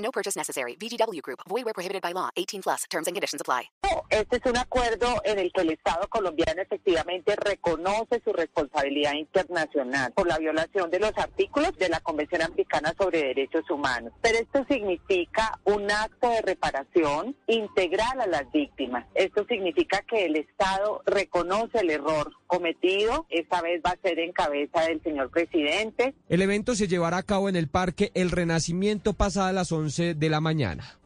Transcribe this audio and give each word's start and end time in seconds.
No 0.00 0.10
purchase 0.10 0.36
necessary. 0.36 0.76
VGW 0.76 1.22
Group. 1.22 1.40
Void 1.48 1.64
where 1.64 1.74
prohibited 1.74 2.02
by 2.02 2.12
law. 2.12 2.30
18 2.36 2.62
plus. 2.62 2.84
Terms 2.90 3.06
and 3.06 3.14
conditions 3.14 3.40
apply. 3.40 3.70
Este 4.10 4.36
es 4.36 4.42
un 4.46 4.56
acuerdo 4.56 5.20
en 5.24 5.38
el 5.38 5.52
que 5.52 5.60
el 5.60 5.70
Estado 5.70 6.08
colombiano 6.08 6.62
efectivamente 6.62 7.36
reconoce 7.36 8.20
su 8.24 8.32
responsabilidad 8.32 9.14
internacional 9.14 10.12
por 10.12 10.26
la 10.26 10.38
violación 10.38 10.90
de 10.90 10.98
los 10.98 11.12
artículos 11.16 11.76
de 11.78 11.88
la 11.88 12.00
Convención 12.00 12.42
Americana 12.42 12.92
sobre 12.98 13.22
Derechos 13.22 13.68
Humanos. 13.70 14.12
Pero 14.20 14.38
esto 14.38 14.64
significa 14.68 15.58
un 15.64 15.90
acto 15.90 16.28
de 16.28 16.42
reparación 16.42 17.36
integral 17.46 18.20
a 18.20 18.26
las 18.26 18.50
víctimas. 18.52 19.06
Esto 19.14 19.44
significa 19.48 20.02
que 20.02 20.26
el 20.26 20.36
Estado 20.36 21.02
reconoce 21.06 21.78
el 21.78 21.90
error 21.90 22.32
cometido. 22.46 23.26
Esta 23.28 23.62
vez 23.62 23.80
va 23.84 23.90
a 23.90 24.00
ser 24.02 24.18
en 24.18 24.32
cabeza 24.32 24.82
del 24.82 25.02
señor 25.02 25.30
presidente. 25.30 26.14
El 26.28 26.42
evento 26.42 26.74
se 26.74 26.88
llevará 26.88 27.18
a 27.18 27.22
cabo 27.22 27.48
en 27.48 27.56
el 27.56 27.68
Parque 27.68 28.10
El 28.14 28.30
Renacimiento 28.30 29.12
pasada 29.12 29.52
las 29.52 29.70
11 29.70 29.89
de 29.96 30.28
la 30.28 30.40
mañana. 30.40 30.98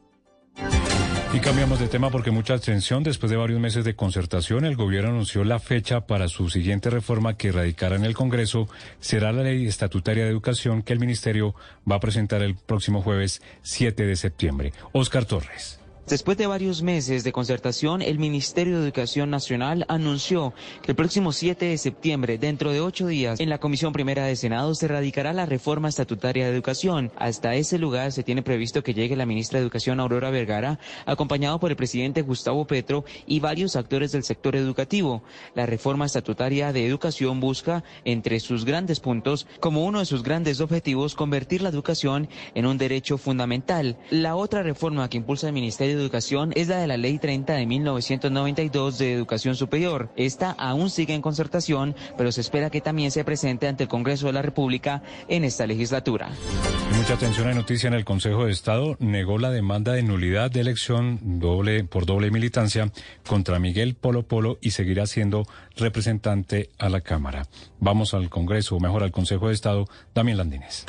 Y 1.32 1.40
cambiamos 1.40 1.80
de 1.80 1.88
tema 1.88 2.10
porque 2.10 2.30
mucha 2.30 2.54
atención. 2.54 3.02
Después 3.02 3.28
de 3.28 3.36
varios 3.36 3.58
meses 3.58 3.84
de 3.84 3.96
concertación, 3.96 4.64
el 4.64 4.76
gobierno 4.76 5.10
anunció 5.10 5.42
la 5.42 5.58
fecha 5.58 6.06
para 6.06 6.28
su 6.28 6.48
siguiente 6.48 6.90
reforma 6.90 7.36
que 7.36 7.50
radicará 7.50 7.96
en 7.96 8.04
el 8.04 8.14
Congreso. 8.14 8.68
Será 9.00 9.32
la 9.32 9.42
ley 9.42 9.66
estatutaria 9.66 10.24
de 10.24 10.30
educación 10.30 10.82
que 10.82 10.92
el 10.92 11.00
ministerio 11.00 11.56
va 11.90 11.96
a 11.96 12.00
presentar 12.00 12.42
el 12.42 12.54
próximo 12.54 13.02
jueves 13.02 13.42
7 13.62 14.06
de 14.06 14.14
septiembre. 14.14 14.72
Oscar 14.92 15.24
Torres. 15.24 15.80
Después 16.06 16.36
de 16.36 16.46
varios 16.46 16.82
meses 16.82 17.24
de 17.24 17.32
concertación, 17.32 18.02
el 18.02 18.18
Ministerio 18.18 18.76
de 18.76 18.84
Educación 18.84 19.30
Nacional 19.30 19.86
anunció 19.88 20.52
que 20.82 20.92
el 20.92 20.96
próximo 20.96 21.32
7 21.32 21.64
de 21.64 21.78
septiembre, 21.78 22.36
dentro 22.36 22.72
de 22.72 22.82
ocho 22.82 23.06
días, 23.06 23.40
en 23.40 23.48
la 23.48 23.56
Comisión 23.56 23.94
Primera 23.94 24.26
de 24.26 24.36
Senado 24.36 24.74
se 24.74 24.86
radicará 24.86 25.32
la 25.32 25.46
reforma 25.46 25.88
estatutaria 25.88 26.44
de 26.44 26.52
educación. 26.52 27.10
Hasta 27.16 27.54
ese 27.54 27.78
lugar 27.78 28.12
se 28.12 28.22
tiene 28.22 28.42
previsto 28.42 28.82
que 28.82 28.92
llegue 28.92 29.16
la 29.16 29.24
ministra 29.24 29.58
de 29.58 29.62
Educación 29.62 29.98
Aurora 29.98 30.28
Vergara, 30.28 30.78
acompañado 31.06 31.58
por 31.58 31.70
el 31.70 31.76
presidente 31.76 32.20
Gustavo 32.20 32.66
Petro 32.66 33.06
y 33.26 33.40
varios 33.40 33.74
actores 33.74 34.12
del 34.12 34.24
sector 34.24 34.56
educativo. 34.56 35.22
La 35.54 35.64
reforma 35.64 36.04
estatutaria 36.04 36.74
de 36.74 36.86
educación 36.86 37.40
busca, 37.40 37.82
entre 38.04 38.40
sus 38.40 38.66
grandes 38.66 39.00
puntos, 39.00 39.46
como 39.58 39.86
uno 39.86 40.00
de 40.00 40.04
sus 40.04 40.22
grandes 40.22 40.60
objetivos, 40.60 41.14
convertir 41.14 41.62
la 41.62 41.70
educación 41.70 42.28
en 42.54 42.66
un 42.66 42.76
derecho 42.76 43.16
fundamental. 43.16 43.96
La 44.10 44.36
otra 44.36 44.62
reforma 44.62 45.08
que 45.08 45.16
impulsa 45.16 45.46
el 45.46 45.54
Ministerio 45.54 45.93
Educación 45.94 46.52
es 46.54 46.68
la 46.68 46.78
de 46.78 46.86
la 46.86 46.96
Ley 46.96 47.18
30 47.18 47.54
de 47.54 47.66
1992 47.66 48.98
de 48.98 49.12
Educación 49.12 49.54
Superior. 49.54 50.10
Esta 50.16 50.50
aún 50.52 50.90
sigue 50.90 51.14
en 51.14 51.22
concertación, 51.22 51.94
pero 52.16 52.32
se 52.32 52.40
espera 52.40 52.70
que 52.70 52.80
también 52.80 53.10
se 53.10 53.24
presente 53.24 53.68
ante 53.68 53.84
el 53.84 53.88
Congreso 53.88 54.26
de 54.26 54.32
la 54.32 54.42
República 54.42 55.02
en 55.28 55.44
esta 55.44 55.66
legislatura. 55.66 56.30
Mucha 56.96 57.14
atención 57.14 57.48
a 57.48 57.54
noticia 57.54 57.88
en 57.88 57.94
el 57.94 58.04
Consejo 58.04 58.46
de 58.46 58.52
Estado 58.52 58.96
negó 59.00 59.38
la 59.38 59.50
demanda 59.50 59.92
de 59.92 60.02
nulidad 60.02 60.50
de 60.50 60.60
elección 60.60 61.18
doble 61.40 61.84
por 61.84 62.06
doble 62.06 62.30
militancia 62.30 62.90
contra 63.26 63.58
Miguel 63.58 63.94
Polo 63.94 64.22
Polo 64.22 64.58
y 64.60 64.70
seguirá 64.70 65.06
siendo 65.06 65.44
representante 65.76 66.70
a 66.78 66.88
la 66.88 67.00
Cámara. 67.00 67.46
Vamos 67.80 68.14
al 68.14 68.30
Congreso, 68.30 68.76
o 68.76 68.80
mejor 68.80 69.02
al 69.02 69.12
Consejo 69.12 69.48
de 69.48 69.54
Estado, 69.54 69.86
Damián 70.14 70.38
Landines. 70.38 70.86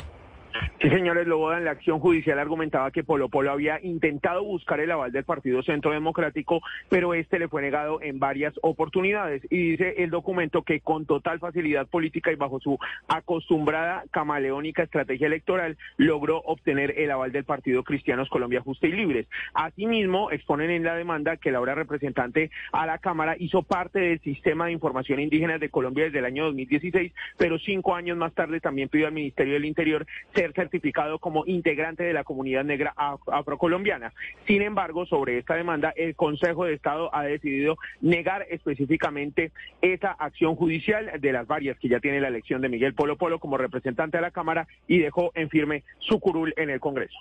Sí, 0.80 0.90
señores, 0.90 1.26
Loboda 1.26 1.58
en 1.58 1.64
la 1.64 1.72
acción 1.72 2.00
judicial 2.00 2.38
argumentaba 2.38 2.90
que 2.90 3.04
Polo 3.04 3.28
Polo 3.28 3.50
había 3.50 3.80
intentado 3.82 4.44
buscar 4.44 4.80
el 4.80 4.90
aval 4.90 5.12
del 5.12 5.24
Partido 5.24 5.62
Centro 5.62 5.90
Democrático, 5.90 6.60
pero 6.88 7.14
este 7.14 7.38
le 7.38 7.48
fue 7.48 7.62
negado 7.62 8.00
en 8.02 8.18
varias 8.18 8.54
oportunidades. 8.62 9.42
Y 9.50 9.72
dice 9.72 9.94
el 9.98 10.10
documento 10.10 10.62
que 10.62 10.80
con 10.80 11.06
total 11.06 11.38
facilidad 11.40 11.86
política 11.86 12.32
y 12.32 12.36
bajo 12.36 12.60
su 12.60 12.78
acostumbrada 13.08 14.04
camaleónica 14.10 14.82
estrategia 14.82 15.26
electoral 15.26 15.76
logró 15.96 16.38
obtener 16.38 16.98
el 16.98 17.10
aval 17.10 17.32
del 17.32 17.44
Partido 17.44 17.82
Cristianos 17.82 18.28
Colombia 18.28 18.60
Justa 18.60 18.86
y 18.86 18.92
Libres. 18.92 19.26
Asimismo, 19.54 20.30
exponen 20.30 20.70
en 20.70 20.84
la 20.84 20.94
demanda 20.94 21.36
que 21.36 21.50
la 21.50 21.58
ahora 21.58 21.74
representante 21.74 22.50
a 22.72 22.86
la 22.86 22.98
Cámara 22.98 23.36
hizo 23.38 23.62
parte 23.62 23.98
del 23.98 24.20
Sistema 24.20 24.66
de 24.66 24.72
Información 24.72 25.20
Indígena 25.20 25.58
de 25.58 25.70
Colombia 25.70 26.04
desde 26.04 26.20
el 26.20 26.24
año 26.24 26.44
2016, 26.44 27.12
pero 27.36 27.58
cinco 27.58 27.94
años 27.94 28.16
más 28.16 28.32
tarde 28.34 28.60
también 28.60 28.88
pidió 28.88 29.06
al 29.06 29.12
Ministerio 29.12 29.54
del 29.54 29.64
Interior 29.64 30.06
certificado 30.52 31.18
como 31.18 31.44
integrante 31.46 32.04
de 32.04 32.12
la 32.12 32.24
comunidad 32.24 32.64
negra 32.64 32.94
afrocolombiana. 32.96 34.12
Sin 34.46 34.62
embargo, 34.62 35.06
sobre 35.06 35.38
esta 35.38 35.54
demanda, 35.54 35.92
el 35.96 36.14
Consejo 36.14 36.64
de 36.64 36.74
Estado 36.74 37.14
ha 37.14 37.22
decidido 37.22 37.76
negar 38.00 38.46
específicamente 38.50 39.52
esa 39.82 40.12
acción 40.12 40.56
judicial 40.56 41.10
de 41.20 41.32
las 41.32 41.46
varias 41.46 41.78
que 41.78 41.88
ya 41.88 42.00
tiene 42.00 42.20
la 42.20 42.28
elección 42.28 42.60
de 42.60 42.68
Miguel 42.68 42.94
Polo 42.94 43.16
Polo 43.16 43.38
como 43.38 43.58
representante 43.58 44.18
de 44.18 44.22
la 44.22 44.30
Cámara 44.30 44.66
y 44.86 44.98
dejó 44.98 45.32
en 45.34 45.48
firme 45.48 45.84
su 45.98 46.20
curul 46.20 46.54
en 46.56 46.70
el 46.70 46.80
Congreso. 46.80 47.18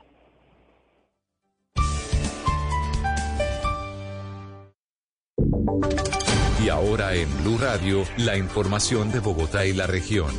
Y 6.64 6.70
ahora 6.70 7.14
en 7.14 7.30
Blue 7.44 7.60
Radio, 7.60 8.04
la 8.18 8.38
información 8.38 9.12
de 9.12 9.20
Bogotá 9.20 9.66
y 9.68 9.74
la 9.74 9.86
región. 9.86 10.32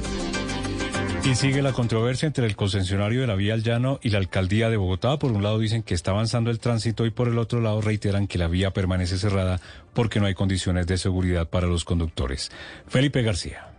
Y 1.27 1.35
sigue 1.35 1.61
la 1.61 1.73
controversia 1.73 2.29
entre 2.29 2.47
el 2.47 2.55
concesionario 2.55 3.21
de 3.21 3.27
la 3.27 3.35
vía 3.35 3.55
al 3.55 3.65
llano 3.65 3.99
y 4.01 4.11
la 4.11 4.19
alcaldía 4.19 4.71
de 4.71 4.77
Bogotá. 4.77 5.19
Por 5.19 5.33
un 5.33 5.43
lado 5.43 5.59
dicen 5.59 5.83
que 5.83 5.93
está 5.93 6.13
avanzando 6.13 6.53
el 6.53 6.61
tránsito 6.61 7.05
y 7.05 7.11
por 7.11 7.27
el 7.27 7.39
otro 7.39 7.61
lado 7.61 7.81
reiteran 7.81 8.29
que 8.29 8.39
la 8.39 8.47
vía 8.47 8.71
permanece 8.71 9.19
cerrada 9.19 9.61
porque 9.93 10.21
no 10.21 10.27
hay 10.27 10.35
condiciones 10.35 10.87
de 10.87 10.99
seguridad 10.99 11.49
para 11.49 11.67
los 11.67 11.85
conductores. 11.85 12.53
Felipe 12.87 13.23
García. 13.23 13.76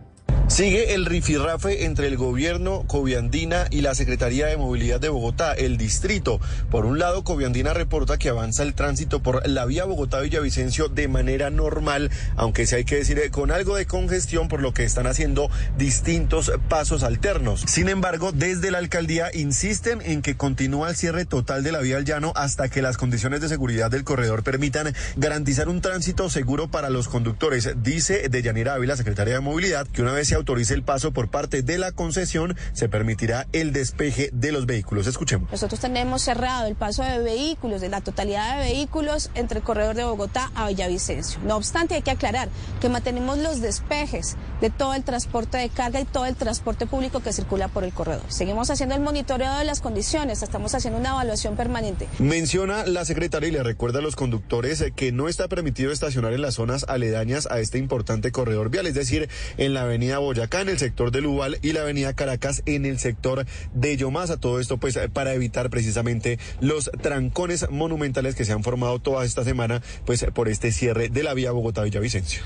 Sigue 0.48 0.94
el 0.94 1.04
rifirrafe 1.04 1.84
entre 1.84 2.06
el 2.08 2.16
gobierno 2.16 2.84
Coviandina 2.86 3.66
y 3.70 3.82
la 3.82 3.94
Secretaría 3.94 4.46
de 4.46 4.56
Movilidad 4.56 4.98
de 4.98 5.10
Bogotá, 5.10 5.52
el 5.52 5.76
distrito. 5.76 6.40
Por 6.70 6.86
un 6.86 6.98
lado, 6.98 7.22
Coviandina 7.22 7.74
reporta 7.74 8.16
que 8.16 8.30
avanza 8.30 8.62
el 8.62 8.72
tránsito 8.72 9.22
por 9.22 9.46
la 9.46 9.66
vía 9.66 9.84
Bogotá-Villavicencio 9.84 10.88
de 10.88 11.06
manera 11.06 11.50
normal, 11.50 12.10
aunque 12.34 12.66
sí 12.66 12.76
hay 12.76 12.84
que 12.84 12.96
decir 12.96 13.18
eh, 13.18 13.30
con 13.30 13.52
algo 13.52 13.76
de 13.76 13.84
congestión 13.84 14.48
por 14.48 14.62
lo 14.62 14.72
que 14.72 14.84
están 14.84 15.06
haciendo 15.06 15.50
distintos 15.76 16.50
pasos 16.68 17.02
alternos. 17.02 17.64
Sin 17.66 17.90
embargo, 17.90 18.32
desde 18.32 18.70
la 18.70 18.78
alcaldía 18.78 19.28
insisten 19.34 20.00
en 20.00 20.22
que 20.22 20.36
continúa 20.36 20.88
el 20.88 20.96
cierre 20.96 21.26
total 21.26 21.62
de 21.62 21.72
la 21.72 21.80
vía 21.80 21.98
al 21.98 22.06
llano 22.06 22.32
hasta 22.34 22.70
que 22.70 22.80
las 22.80 22.96
condiciones 22.96 23.42
de 23.42 23.50
seguridad 23.50 23.90
del 23.90 24.02
corredor 24.02 24.42
permitan 24.42 24.94
garantizar 25.16 25.68
un 25.68 25.82
tránsito 25.82 26.30
seguro 26.30 26.68
para 26.70 26.88
los 26.88 27.06
conductores. 27.06 27.70
Dice 27.82 28.30
Deyanira 28.30 28.74
Ávila, 28.74 28.96
secretaria 28.96 29.34
de 29.34 29.40
Movilidad, 29.40 29.86
que 29.86 30.00
una 30.00 30.12
vez 30.12 30.28
se 30.28 30.37
autorice 30.38 30.74
el 30.74 30.82
paso 30.82 31.12
por 31.12 31.28
parte 31.28 31.62
de 31.62 31.78
la 31.78 31.92
concesión, 31.92 32.56
se 32.72 32.88
permitirá 32.88 33.46
el 33.52 33.72
despeje 33.72 34.30
de 34.32 34.52
los 34.52 34.66
vehículos. 34.66 35.06
Escuchemos. 35.06 35.50
Nosotros 35.50 35.80
tenemos 35.80 36.22
cerrado 36.22 36.66
el 36.66 36.74
paso 36.74 37.02
de 37.02 37.18
vehículos, 37.18 37.80
de 37.80 37.88
la 37.88 38.00
totalidad 38.00 38.58
de 38.58 38.64
vehículos 38.64 39.30
entre 39.34 39.58
el 39.58 39.64
corredor 39.64 39.94
de 39.94 40.04
Bogotá 40.04 40.50
a 40.54 40.68
Villavicencio. 40.68 41.40
No 41.44 41.56
obstante, 41.56 41.94
hay 41.94 42.02
que 42.02 42.10
aclarar 42.10 42.48
que 42.80 42.88
mantenemos 42.88 43.38
los 43.38 43.60
despejes 43.60 44.36
de 44.60 44.70
todo 44.70 44.94
el 44.94 45.04
transporte 45.04 45.58
de 45.58 45.68
carga 45.68 46.00
y 46.00 46.04
todo 46.04 46.26
el 46.26 46.36
transporte 46.36 46.86
público 46.86 47.20
que 47.20 47.32
circula 47.32 47.68
por 47.68 47.84
el 47.84 47.92
corredor. 47.92 48.24
Seguimos 48.28 48.70
haciendo 48.70 48.94
el 48.94 49.00
monitoreo 49.00 49.56
de 49.58 49.64
las 49.64 49.80
condiciones, 49.80 50.42
estamos 50.42 50.74
haciendo 50.74 50.98
una 50.98 51.10
evaluación 51.10 51.56
permanente. 51.56 52.08
Menciona 52.18 52.86
la 52.86 53.04
secretaria 53.04 53.48
y 53.48 53.52
le 53.52 53.62
recuerda 53.62 53.98
a 53.98 54.02
los 54.02 54.16
conductores 54.16 54.84
que 54.94 55.12
no 55.12 55.28
está 55.28 55.48
permitido 55.48 55.92
estacionar 55.92 56.32
en 56.32 56.42
las 56.42 56.54
zonas 56.54 56.84
aledañas 56.88 57.46
a 57.50 57.60
este 57.60 57.78
importante 57.78 58.32
corredor 58.32 58.70
vial, 58.70 58.86
es 58.86 58.94
decir, 58.94 59.28
en 59.56 59.74
la 59.74 59.82
avenida 59.82 60.18
Boyacá, 60.28 60.60
en 60.60 60.68
el 60.68 60.78
sector 60.78 61.10
de 61.10 61.22
Lubal 61.22 61.56
y 61.62 61.72
la 61.72 61.80
avenida 61.80 62.12
Caracas 62.12 62.62
en 62.66 62.84
el 62.84 62.98
sector 62.98 63.46
de 63.72 63.96
Yomasa. 63.96 64.36
Todo 64.36 64.60
esto 64.60 64.76
pues 64.76 64.98
para 65.14 65.32
evitar 65.32 65.70
precisamente 65.70 66.38
los 66.60 66.90
trancones 67.00 67.70
monumentales 67.70 68.34
que 68.34 68.44
se 68.44 68.52
han 68.52 68.62
formado 68.62 68.98
toda 68.98 69.24
esta 69.24 69.42
semana 69.42 69.80
pues 70.04 70.26
por 70.34 70.50
este 70.50 70.70
cierre 70.70 71.08
de 71.08 71.22
la 71.22 71.32
vía 71.32 71.50
Bogotá-Villavicencio. 71.52 72.42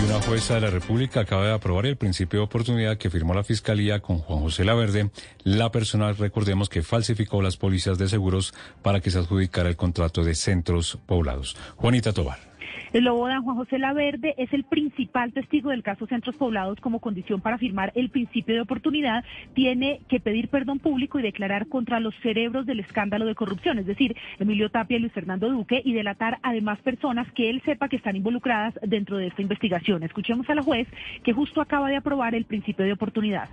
Y 0.00 0.10
una 0.10 0.22
jueza 0.22 0.54
de 0.54 0.62
la 0.62 0.70
República 0.70 1.20
acaba 1.20 1.44
de 1.44 1.52
aprobar 1.52 1.84
el 1.84 1.98
principio 1.98 2.40
de 2.40 2.46
oportunidad 2.46 2.96
que 2.96 3.10
firmó 3.10 3.34
la 3.34 3.44
Fiscalía 3.44 4.00
con 4.00 4.20
Juan 4.20 4.40
José 4.40 4.64
Laverde, 4.64 5.10
la 5.44 5.70
persona, 5.70 6.10
recordemos, 6.14 6.70
que 6.70 6.82
falsificó 6.82 7.42
las 7.42 7.58
pólizas 7.58 7.98
de 7.98 8.08
seguros 8.08 8.54
para 8.80 9.00
que 9.00 9.10
se 9.10 9.18
adjudicara 9.18 9.68
el 9.68 9.76
contrato 9.76 10.24
de 10.24 10.34
centros 10.34 10.98
poblados. 11.04 11.56
Juanita 11.76 12.14
Tobar. 12.14 12.47
El 12.92 13.04
Lobodan 13.04 13.42
Juan 13.42 13.56
José 13.56 13.78
Laverde 13.78 14.34
es 14.38 14.52
el 14.54 14.64
principal 14.64 15.32
testigo 15.32 15.70
del 15.70 15.82
caso 15.82 16.06
Centros 16.06 16.36
Poblados 16.36 16.80
como 16.80 17.00
condición 17.00 17.42
para 17.42 17.58
firmar 17.58 17.92
el 17.94 18.08
principio 18.08 18.54
de 18.54 18.62
oportunidad. 18.62 19.24
Tiene 19.54 20.00
que 20.08 20.20
pedir 20.20 20.48
perdón 20.48 20.78
público 20.78 21.18
y 21.18 21.22
declarar 21.22 21.68
contra 21.68 22.00
los 22.00 22.14
cerebros 22.22 22.64
del 22.64 22.80
escándalo 22.80 23.26
de 23.26 23.34
corrupción, 23.34 23.78
es 23.78 23.86
decir, 23.86 24.16
Emilio 24.38 24.70
Tapia 24.70 24.96
y 24.96 25.00
Luis 25.00 25.12
Fernando 25.12 25.50
Duque, 25.50 25.82
y 25.84 25.92
delatar 25.92 26.38
además 26.42 26.78
personas 26.80 27.30
que 27.32 27.50
él 27.50 27.60
sepa 27.64 27.90
que 27.90 27.96
están 27.96 28.16
involucradas 28.16 28.74
dentro 28.82 29.18
de 29.18 29.26
esta 29.26 29.42
investigación. 29.42 30.02
Escuchemos 30.02 30.48
a 30.48 30.54
la 30.54 30.62
juez 30.62 30.88
que 31.22 31.34
justo 31.34 31.60
acaba 31.60 31.90
de 31.90 31.96
aprobar 31.96 32.34
el 32.34 32.46
principio 32.46 32.84
de 32.84 32.92
oportunidad 32.92 33.48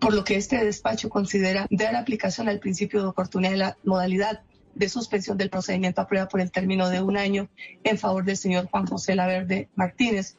por 0.00 0.14
lo 0.14 0.22
que 0.22 0.36
este 0.36 0.64
despacho 0.64 1.08
considera 1.08 1.66
dar 1.70 1.96
aplicación 1.96 2.48
al 2.48 2.60
principio 2.60 3.02
de 3.02 3.08
oportunidad 3.08 3.50
de 3.50 3.56
la 3.56 3.76
modalidad 3.82 4.42
de 4.78 4.88
suspensión 4.88 5.36
del 5.36 5.50
procedimiento 5.50 6.00
aprueba 6.00 6.28
por 6.28 6.40
el 6.40 6.50
término 6.50 6.88
de 6.88 7.02
un 7.02 7.16
año 7.16 7.48
en 7.84 7.98
favor 7.98 8.24
del 8.24 8.36
señor 8.36 8.66
Juan 8.70 8.86
José 8.86 9.14
Laverde 9.14 9.68
Martínez. 9.74 10.36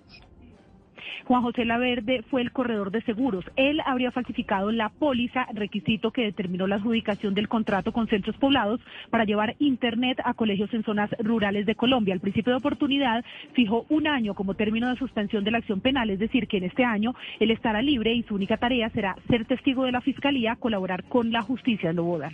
Juan 1.29 1.43
José 1.43 1.63
Laverde 1.63 2.23
fue 2.31 2.41
el 2.41 2.51
corredor 2.51 2.89
de 2.89 3.03
seguros. 3.03 3.45
Él 3.55 3.81
habría 3.85 4.09
falsificado 4.09 4.71
la 4.71 4.89
póliza, 4.89 5.45
requisito 5.53 6.09
que 6.09 6.23
determinó 6.23 6.65
la 6.65 6.77
adjudicación 6.77 7.35
del 7.35 7.47
contrato 7.47 7.91
con 7.91 8.07
centros 8.07 8.35
poblados 8.37 8.81
para 9.11 9.25
llevar 9.25 9.55
Internet 9.59 10.19
a 10.23 10.33
colegios 10.33 10.73
en 10.73 10.83
zonas 10.83 11.11
rurales 11.19 11.67
de 11.67 11.75
Colombia. 11.75 12.15
El 12.15 12.19
principio 12.19 12.53
de 12.53 12.57
oportunidad 12.57 13.23
fijó 13.53 13.85
un 13.89 14.07
año 14.07 14.33
como 14.33 14.55
término 14.55 14.89
de 14.89 14.95
suspensión 14.95 15.43
de 15.43 15.51
la 15.51 15.59
acción 15.59 15.81
penal, 15.81 16.09
es 16.09 16.17
decir, 16.17 16.47
que 16.47 16.57
en 16.57 16.63
este 16.63 16.83
año 16.83 17.13
él 17.39 17.51
estará 17.51 17.83
libre 17.83 18.11
y 18.13 18.23
su 18.23 18.33
única 18.33 18.57
tarea 18.57 18.89
será 18.89 19.15
ser 19.29 19.45
testigo 19.45 19.85
de 19.85 19.91
la 19.91 20.01
Fiscalía, 20.01 20.55
colaborar 20.55 21.03
con 21.03 21.31
la 21.31 21.43
justicia 21.43 21.91
en 21.91 21.97
Lobodan. 21.97 22.33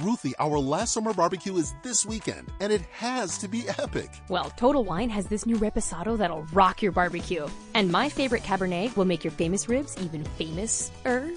Ruthie, 0.00 0.34
our 0.38 0.58
last 0.58 0.92
summer 0.92 1.14
barbecue 1.14 1.56
is 1.56 1.74
this 1.82 2.04
weekend, 2.04 2.52
and 2.60 2.70
it 2.70 2.82
has 2.92 3.38
to 3.38 3.48
be 3.48 3.66
epic. 3.66 4.10
Well, 4.28 4.50
Total 4.50 4.84
Wine 4.84 5.08
has 5.08 5.24
this 5.24 5.46
new 5.46 5.56
reposado 5.56 6.18
that'll 6.18 6.42
rock 6.52 6.82
your 6.82 6.92
barbecue. 6.92 7.46
And 7.72 7.90
my 7.90 8.10
favorite 8.10 8.42
Cabernet 8.42 8.94
will 8.94 9.06
make 9.06 9.24
your 9.24 9.30
famous 9.30 9.70
ribs 9.70 9.96
even 9.98 10.22
famous-er. 10.22 11.30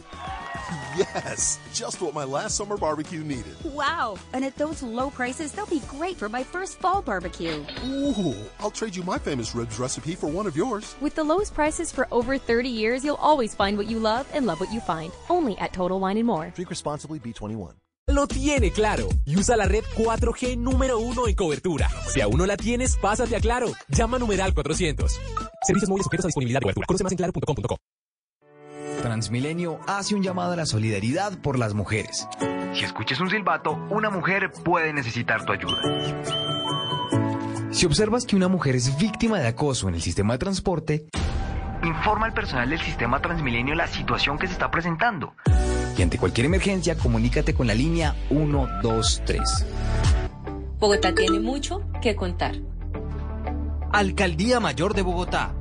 Yes, 0.97 1.57
just 1.73 2.01
what 2.01 2.13
my 2.13 2.25
last 2.25 2.57
summer 2.57 2.75
barbecue 2.75 3.23
needed. 3.23 3.55
Wow, 3.63 4.17
and 4.33 4.43
at 4.43 4.57
those 4.57 4.83
low 4.83 5.09
prices, 5.09 5.53
they'll 5.53 5.65
be 5.65 5.81
great 5.87 6.17
for 6.17 6.27
my 6.27 6.43
first 6.43 6.79
fall 6.79 7.01
barbecue. 7.01 7.63
Ooh, 7.85 8.35
I'll 8.59 8.71
trade 8.71 8.93
you 8.93 9.03
my 9.03 9.17
famous 9.17 9.55
ribs 9.55 9.79
recipe 9.79 10.15
for 10.15 10.27
one 10.27 10.47
of 10.47 10.57
yours. 10.57 10.97
With 10.99 11.15
the 11.15 11.23
lowest 11.23 11.53
prices 11.53 11.93
for 11.93 12.09
over 12.11 12.37
30 12.37 12.67
years, 12.67 13.05
you'll 13.05 13.15
always 13.15 13.55
find 13.55 13.77
what 13.77 13.87
you 13.87 13.99
love 13.99 14.27
and 14.33 14.45
love 14.45 14.59
what 14.59 14.73
you 14.73 14.81
find. 14.81 15.13
Only 15.29 15.57
at 15.59 15.71
Total 15.71 15.97
Wine 15.97 16.17
and 16.17 16.27
More. 16.27 16.51
Drink 16.53 16.69
responsibly, 16.69 17.19
B21. 17.19 17.75
Lo 18.09 18.25
tiene 18.27 18.71
claro 18.71 19.07
y 19.23 19.37
usa 19.37 19.55
la 19.55 19.65
red 19.65 19.83
4G 19.95 20.57
número 20.57 20.97
uno 20.97 21.27
en 21.27 21.35
cobertura. 21.35 21.87
Si 22.07 22.19
aún 22.21 22.39
no 22.39 22.47
la 22.47 22.57
tienes, 22.57 22.97
pásate 22.97 23.35
a 23.35 23.39
Claro. 23.39 23.67
Llama 23.89 24.17
numeral 24.17 24.53
400. 24.55 25.19
Servicios 25.61 25.89
móviles 25.89 26.05
sujetos 26.05 26.25
a 26.25 26.27
disponibilidad 26.29 26.59
de 26.59 26.63
cobertura. 26.63 26.87
Conoce 26.87 27.03
más 27.03 27.11
en 27.13 27.17
claro.com.co. 27.17 27.77
Transmilenio 29.03 29.79
hace 29.87 30.15
un 30.15 30.23
llamado 30.23 30.53
a 30.53 30.55
la 30.55 30.65
solidaridad 30.65 31.39
por 31.39 31.59
las 31.59 31.75
mujeres. 31.75 32.27
Si 32.73 32.83
escuchas 32.83 33.19
un 33.21 33.29
silbato, 33.29 33.73
una 33.91 34.09
mujer 34.09 34.51
puede 34.63 34.91
necesitar 34.91 35.45
tu 35.45 35.53
ayuda. 35.53 35.79
Si 37.71 37.85
observas 37.85 38.25
que 38.25 38.35
una 38.35 38.47
mujer 38.47 38.75
es 38.75 38.97
víctima 38.97 39.39
de 39.39 39.47
acoso 39.47 39.87
en 39.87 39.93
el 39.93 40.01
sistema 40.01 40.33
de 40.33 40.39
transporte, 40.39 41.05
informa 41.83 42.25
al 42.25 42.33
personal 42.33 42.69
del 42.69 42.79
sistema 42.81 43.21
Transmilenio 43.21 43.75
la 43.75 43.87
situación 43.87 44.39
que 44.39 44.47
se 44.47 44.53
está 44.53 44.71
presentando. 44.71 45.33
Y 45.99 46.01
ante 46.01 46.17
cualquier 46.17 46.45
emergencia, 46.45 46.95
comunícate 46.95 47.53
con 47.53 47.67
la 47.67 47.75
línea 47.75 48.15
123. 48.29 49.65
Bogotá 50.79 51.13
tiene 51.13 51.41
mucho 51.41 51.81
que 52.01 52.15
contar. 52.15 52.55
Alcaldía 53.91 54.61
Mayor 54.61 54.93
de 54.93 55.01
Bogotá. 55.01 55.53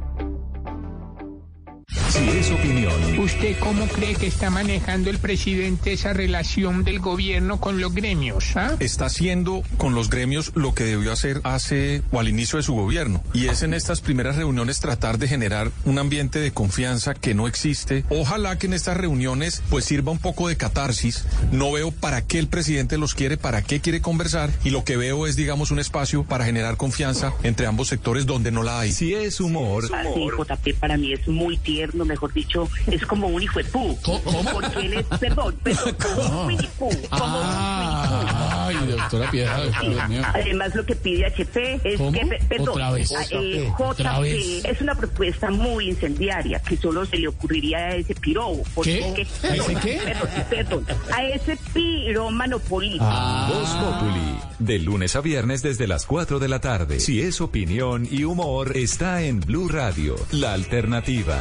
Si 1.93 2.29
es 2.29 2.51
opinión. 2.51 3.19
¿Usted 3.19 3.59
cómo 3.59 3.87
cree 3.87 4.15
que 4.15 4.27
está 4.27 4.51
manejando 4.51 5.09
el 5.09 5.19
presidente 5.19 5.93
esa 5.93 6.13
relación 6.13 6.85
del 6.85 7.01
gobierno 7.01 7.61
con 7.61 7.81
los 7.81 7.95
gremios? 7.95 8.57
ah? 8.57 8.77
Está 8.79 9.07
haciendo 9.07 9.63
con 9.79 9.95
los 9.95 10.11
gremios 10.11 10.53
lo 10.55 10.75
que 10.75 10.85
debió 10.85 11.13
hacer 11.13 11.41
hace 11.45 12.03
o 12.11 12.21
al 12.21 12.29
inicio 12.29 12.59
de 12.59 12.63
su 12.63 12.75
gobierno. 12.75 13.23
Y 13.33 13.47
es 13.47 13.63
en 13.63 13.73
estas 13.73 14.03
primeras 14.03 14.37
reuniones 14.37 14.81
tratar 14.81 15.19
de 15.19 15.29
generar 15.29 15.71
un 15.87 15.99
ambiente 15.99 16.39
de 16.41 16.51
confianza 16.51 17.15
que 17.15 17.35
no 17.35 17.47
existe. 17.47 18.05
Ojalá 18.11 18.59
que 18.59 18.67
en 18.67 18.75
estas 18.75 18.97
reuniones 18.97 19.63
pues 19.71 19.87
sirva 19.87 20.13
un 20.13 20.19
poco 20.19 20.49
de 20.49 20.57
catarsis. 20.57 21.25
No 21.53 21.73
veo 21.73 21.91
para 21.91 22.23
qué 22.23 22.39
el 22.39 22.49
presidente 22.49 22.99
los 22.99 23.15
quiere, 23.15 23.39
para 23.39 23.63
qué 23.63 23.81
quiere 23.81 24.03
conversar. 24.03 24.51
Y 24.65 24.71
lo 24.71 24.85
que 24.85 24.97
veo 24.97 25.27
es, 25.27 25.37
digamos, 25.37 25.71
un 25.71 25.79
espacio 25.79 26.25
para 26.25 26.45
generar 26.45 26.77
confianza 26.77 27.33
entre 27.43 27.67
ambos 27.67 27.89
sectores 27.89 28.27
donde 28.27 28.51
no 28.51 28.63
la 28.63 28.81
hay. 28.81 28.93
Si 28.93 29.15
es 29.15 29.41
humor. 29.41 29.85
Así, 29.95 30.27
JP 30.27 30.79
para 30.79 30.97
mí 30.97 31.13
es 31.13 31.27
muy 31.29 31.57
tierno, 31.79 32.05
mejor 32.05 32.33
dicho, 32.33 32.69
es 32.89 33.07
como 33.07 33.29
un 33.29 33.41
hijo 33.41 33.59
de 33.61 33.65
pu. 33.67 33.97
¿Cómo? 34.03 34.43
Porque 34.53 34.81
él 34.87 34.95
es, 34.95 35.07
perdón, 35.19 35.55
perdón, 35.63 35.97
como 36.03 36.43
un 36.47 36.57
como 36.77 36.99
Ah, 37.13 38.67
ay, 38.69 38.77
doctora 38.89 39.31
Piedad, 39.31 39.63
Dios 39.81 40.09
mío. 40.09 40.23
Además, 40.35 40.75
lo 40.75 40.85
que 40.85 40.97
pide 40.97 41.27
HP 41.27 41.81
es 41.85 41.99
¿Cómo? 41.99 42.11
que, 42.13 42.27
pe- 42.27 42.41
perdón, 42.49 42.69
Otra 42.71 42.91
vez. 42.91 43.13
eh, 43.31 43.73
Otra 43.79 44.13
JP 44.17 44.23
vez. 44.23 44.65
es 44.65 44.81
una 44.81 44.95
propuesta 44.97 45.51
muy 45.51 45.89
incendiaria 45.91 46.59
que 46.61 46.77
solo 46.77 47.07
se 47.07 47.17
le 47.17 47.29
ocurriría 47.29 47.79
a 47.79 47.95
ese 47.95 48.15
pirobo. 48.17 48.65
¿Qué? 48.83 49.05
¿A 49.45 49.55
ese 49.55 49.75
qué? 49.77 50.01
Perdón, 50.05 50.29
perdón, 50.51 50.87
a 51.15 51.25
ese 51.25 51.57
pirómano 51.73 52.59
político. 52.59 53.05
Voz 53.05 53.69
Populi, 53.71 54.39
de 54.59 54.79
lunes 54.81 55.15
a 55.15 55.21
viernes 55.21 55.63
desde 55.63 55.87
las 55.87 56.07
4 56.07 56.39
de 56.41 56.49
la 56.49 56.61
tarde. 56.61 56.99
Si 56.99 57.21
es 57.21 57.41
opinión 57.41 58.09
y 58.11 58.25
humor, 58.25 58.77
está 58.77 59.23
en 59.23 59.39
Blue 59.41 59.69
Radio, 59.69 60.17
la 60.33 60.53
alternativa. 60.55 61.41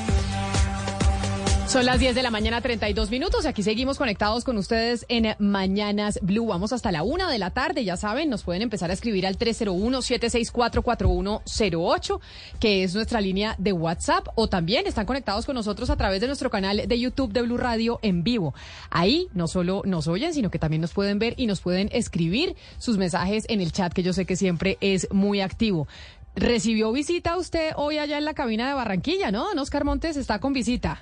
Son 1.71 1.85
las 1.85 2.01
10 2.01 2.15
de 2.15 2.21
la 2.21 2.31
mañana, 2.31 2.59
32 2.59 3.09
minutos. 3.09 3.45
y 3.45 3.47
Aquí 3.47 3.63
seguimos 3.63 3.97
conectados 3.97 4.43
con 4.43 4.57
ustedes 4.57 5.05
en 5.07 5.37
Mañanas 5.39 6.19
Blue. 6.21 6.47
Vamos 6.47 6.73
hasta 6.73 6.91
la 6.91 7.01
una 7.01 7.31
de 7.31 7.37
la 7.37 7.51
tarde. 7.51 7.85
Ya 7.85 7.95
saben, 7.95 8.29
nos 8.29 8.43
pueden 8.43 8.61
empezar 8.61 8.89
a 8.89 8.93
escribir 8.93 9.25
al 9.25 9.37
301-764-4108, 9.37 12.19
que 12.59 12.83
es 12.83 12.93
nuestra 12.93 13.21
línea 13.21 13.55
de 13.57 13.71
WhatsApp. 13.71 14.27
O 14.35 14.49
también 14.49 14.85
están 14.85 15.05
conectados 15.05 15.45
con 15.45 15.55
nosotros 15.55 15.89
a 15.89 15.95
través 15.95 16.19
de 16.19 16.27
nuestro 16.27 16.49
canal 16.49 16.81
de 16.85 16.99
YouTube 16.99 17.31
de 17.31 17.41
Blue 17.41 17.55
Radio 17.55 17.99
en 18.01 18.25
vivo. 18.25 18.53
Ahí 18.89 19.29
no 19.33 19.47
solo 19.47 19.81
nos 19.85 20.09
oyen, 20.09 20.33
sino 20.33 20.51
que 20.51 20.59
también 20.59 20.81
nos 20.81 20.91
pueden 20.91 21.19
ver 21.19 21.35
y 21.37 21.47
nos 21.47 21.61
pueden 21.61 21.87
escribir 21.93 22.57
sus 22.79 22.97
mensajes 22.97 23.45
en 23.47 23.61
el 23.61 23.71
chat, 23.71 23.93
que 23.93 24.03
yo 24.03 24.11
sé 24.11 24.25
que 24.25 24.35
siempre 24.35 24.77
es 24.81 25.07
muy 25.13 25.39
activo. 25.39 25.87
Recibió 26.35 26.91
visita 26.91 27.37
usted 27.37 27.71
hoy 27.75 27.97
allá 27.97 28.17
en 28.17 28.25
la 28.25 28.33
cabina 28.33 28.67
de 28.67 28.73
Barranquilla, 28.73 29.31
¿no? 29.31 29.45
Don 29.45 29.57
Oscar 29.59 29.85
Montes 29.85 30.17
está 30.17 30.39
con 30.39 30.51
visita. 30.53 31.01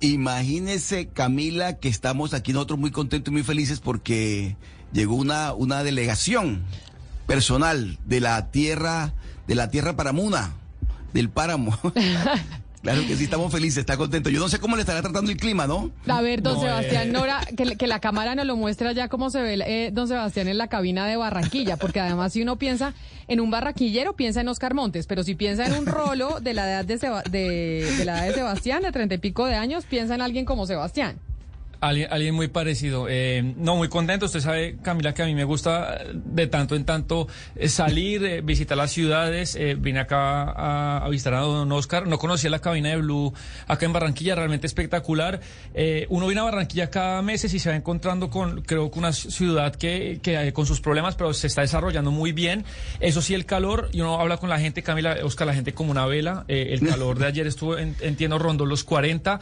Imagínese, 0.00 1.08
Camila, 1.08 1.78
que 1.78 1.88
estamos 1.88 2.32
aquí 2.32 2.52
nosotros 2.52 2.78
muy 2.78 2.90
contentos 2.90 3.30
y 3.30 3.34
muy 3.34 3.42
felices 3.42 3.80
porque 3.80 4.56
llegó 4.92 5.16
una, 5.16 5.52
una 5.54 5.82
delegación 5.82 6.62
personal 7.26 7.98
de 8.06 8.20
la 8.20 8.50
tierra, 8.50 9.12
de 9.46 9.54
la 9.54 9.70
tierra 9.70 9.96
paramuna, 9.96 10.52
del 11.12 11.30
páramo. 11.30 11.76
Claro 12.90 13.06
que 13.06 13.16
sí, 13.16 13.24
estamos 13.24 13.52
felices, 13.52 13.78
está 13.78 13.96
contento. 13.98 14.30
Yo 14.30 14.40
no 14.40 14.48
sé 14.48 14.58
cómo 14.58 14.76
le 14.76 14.80
estará 14.80 15.02
tratando 15.02 15.30
el 15.30 15.36
clima, 15.36 15.66
¿no? 15.66 15.90
A 16.08 16.22
ver, 16.22 16.42
don 16.42 16.54
No, 16.54 16.60
Sebastián 16.62 17.08
eh. 17.08 17.12
Nora, 17.12 17.40
que, 17.56 17.76
que 17.76 17.86
la 17.86 18.00
cámara 18.00 18.34
nos 18.34 18.46
lo 18.46 18.56
muestra 18.56 18.92
ya 18.92 19.08
cómo 19.08 19.28
se 19.30 19.42
ve 19.42 19.54
eh, 19.66 19.90
don 19.92 20.08
Sebastián 20.08 20.48
en 20.48 20.56
la 20.56 20.68
cabina 20.68 21.06
de 21.06 21.16
Barranquilla, 21.16 21.76
porque 21.76 22.00
además 22.00 22.32
si 22.32 22.40
uno 22.42 22.56
piensa 22.56 22.94
en 23.26 23.40
un 23.40 23.50
barranquillero, 23.50 24.14
piensa 24.14 24.40
en 24.40 24.48
Oscar 24.48 24.72
Montes, 24.72 25.06
pero 25.06 25.22
si 25.22 25.34
piensa 25.34 25.66
en 25.66 25.74
un 25.74 25.84
rolo 25.84 26.40
de 26.40 26.54
la 26.54 26.66
edad 26.66 26.84
de, 26.86 26.96
Seba- 26.98 27.22
de, 27.30 27.92
de 27.98 28.04
la 28.06 28.18
edad 28.20 28.28
de 28.28 28.34
Sebastián, 28.34 28.82
de 28.82 28.90
treinta 28.90 29.14
y 29.16 29.18
pico 29.18 29.44
de 29.44 29.54
años, 29.56 29.84
piensa 29.84 30.14
en 30.14 30.22
alguien 30.22 30.46
como 30.46 30.66
Sebastián. 30.66 31.18
Alguien, 31.80 32.08
alguien 32.10 32.34
muy 32.34 32.48
parecido. 32.48 33.06
Eh, 33.08 33.54
no, 33.56 33.76
muy 33.76 33.88
contento. 33.88 34.26
Usted 34.26 34.40
sabe, 34.40 34.78
Camila, 34.82 35.14
que 35.14 35.22
a 35.22 35.26
mí 35.26 35.34
me 35.36 35.44
gusta 35.44 35.98
de 36.12 36.48
tanto 36.48 36.74
en 36.74 36.84
tanto 36.84 37.28
eh, 37.54 37.68
salir, 37.68 38.24
eh, 38.24 38.40
visitar 38.40 38.76
las 38.76 38.90
ciudades. 38.90 39.54
Eh, 39.54 39.76
vine 39.78 40.00
acá 40.00 40.42
a, 40.50 41.04
a 41.04 41.08
visitar 41.08 41.34
a 41.34 41.40
don 41.40 41.70
Oscar. 41.70 42.08
No 42.08 42.18
conocía 42.18 42.50
la 42.50 42.58
cabina 42.58 42.88
de 42.88 42.96
Blue 42.96 43.32
acá 43.68 43.86
en 43.86 43.92
Barranquilla, 43.92 44.34
realmente 44.34 44.66
espectacular. 44.66 45.38
Eh, 45.72 46.06
uno 46.10 46.26
viene 46.26 46.40
a 46.40 46.44
Barranquilla 46.44 46.90
cada 46.90 47.22
mes 47.22 47.44
y 47.44 47.58
se 47.60 47.70
va 47.70 47.76
encontrando 47.76 48.28
con, 48.28 48.62
creo 48.62 48.90
que 48.90 48.98
una 48.98 49.12
ciudad 49.12 49.72
que, 49.76 50.18
que 50.20 50.52
con 50.52 50.66
sus 50.66 50.80
problemas, 50.80 51.14
pero 51.14 51.32
se 51.32 51.46
está 51.46 51.60
desarrollando 51.60 52.10
muy 52.10 52.32
bien. 52.32 52.64
Eso 52.98 53.22
sí, 53.22 53.34
el 53.34 53.46
calor, 53.46 53.88
y 53.92 54.00
uno 54.00 54.20
habla 54.20 54.38
con 54.38 54.48
la 54.50 54.58
gente, 54.58 54.82
Camila, 54.82 55.16
Oscar, 55.22 55.46
la 55.46 55.54
gente 55.54 55.74
como 55.74 55.92
una 55.92 56.06
vela. 56.06 56.44
Eh, 56.48 56.70
el 56.72 56.80
calor 56.88 57.20
de 57.20 57.26
ayer 57.26 57.46
estuvo, 57.46 57.78
en- 57.78 57.94
entiendo, 58.00 58.36
rondó 58.40 58.66
los 58.66 58.82
40. 58.82 59.38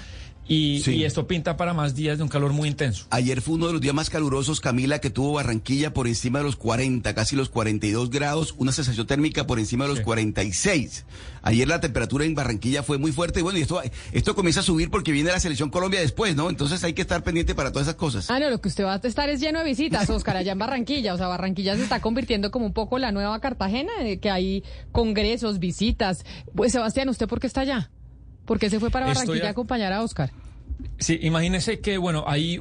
Y, 0.48 0.80
Sí. 0.84 0.92
y 0.94 1.04
esto 1.04 1.26
pinta 1.26 1.56
para 1.56 1.74
más 1.74 1.94
días 1.94 2.18
de 2.18 2.22
un 2.24 2.28
calor 2.28 2.52
muy 2.52 2.68
intenso. 2.68 3.06
Ayer 3.10 3.40
fue 3.40 3.54
uno 3.56 3.66
de 3.66 3.72
los 3.72 3.80
días 3.80 3.94
más 3.94 4.10
calurosos, 4.10 4.60
Camila, 4.60 5.00
que 5.00 5.10
tuvo 5.10 5.32
Barranquilla 5.32 5.92
por 5.92 6.06
encima 6.06 6.38
de 6.38 6.44
los 6.44 6.54
40, 6.56 7.14
casi 7.14 7.34
los 7.34 7.48
42 7.48 8.10
grados, 8.10 8.54
una 8.58 8.70
sensación 8.72 9.06
térmica 9.06 9.46
por 9.46 9.58
encima 9.58 9.84
de 9.86 9.90
los 9.94 10.00
46. 10.00 11.04
Ayer 11.42 11.66
la 11.66 11.80
temperatura 11.80 12.24
en 12.24 12.34
Barranquilla 12.34 12.82
fue 12.82 12.98
muy 12.98 13.12
fuerte 13.12 13.40
y 13.40 13.42
bueno, 13.42 13.58
y 13.58 13.62
esto, 13.62 13.80
esto 14.12 14.34
comienza 14.34 14.60
a 14.60 14.62
subir 14.62 14.90
porque 14.90 15.12
viene 15.12 15.30
la 15.30 15.40
selección 15.40 15.70
Colombia 15.70 16.00
después, 16.00 16.36
¿no? 16.36 16.48
Entonces 16.48 16.82
hay 16.84 16.92
que 16.92 17.02
estar 17.02 17.22
pendiente 17.24 17.54
para 17.54 17.72
todas 17.72 17.88
esas 17.88 17.96
cosas. 17.96 18.30
Ah, 18.30 18.38
no, 18.38 18.48
lo 18.50 18.60
que 18.60 18.68
usted 18.68 18.84
va 18.84 18.94
a 18.94 19.00
estar 19.02 19.28
es 19.28 19.40
lleno 19.40 19.58
de 19.60 19.64
visitas, 19.64 20.08
Oscar, 20.10 20.36
allá 20.36 20.52
en 20.52 20.58
Barranquilla. 20.58 21.14
O 21.14 21.16
sea, 21.16 21.26
Barranquilla 21.28 21.76
se 21.76 21.82
está 21.82 22.00
convirtiendo 22.00 22.50
como 22.50 22.66
un 22.66 22.72
poco 22.72 22.98
la 22.98 23.10
nueva 23.12 23.40
Cartagena, 23.40 23.92
eh, 24.02 24.18
que 24.18 24.30
hay 24.30 24.62
congresos, 24.92 25.58
visitas. 25.58 26.24
Pues, 26.54 26.72
Sebastián, 26.72 27.08
¿usted 27.08 27.26
por 27.28 27.40
qué 27.40 27.46
está 27.46 27.62
allá? 27.62 27.90
¿Por 28.46 28.58
qué 28.58 28.70
se 28.70 28.80
fue 28.80 28.90
para 28.90 29.06
Barranquilla 29.06 29.44
a- 29.44 29.48
a 29.48 29.50
acompañar 29.50 29.92
a 29.92 30.02
Oscar? 30.02 30.30
Sí, 30.98 31.18
imagínense 31.22 31.80
que, 31.80 31.98
bueno, 31.98 32.24
ahí 32.26 32.58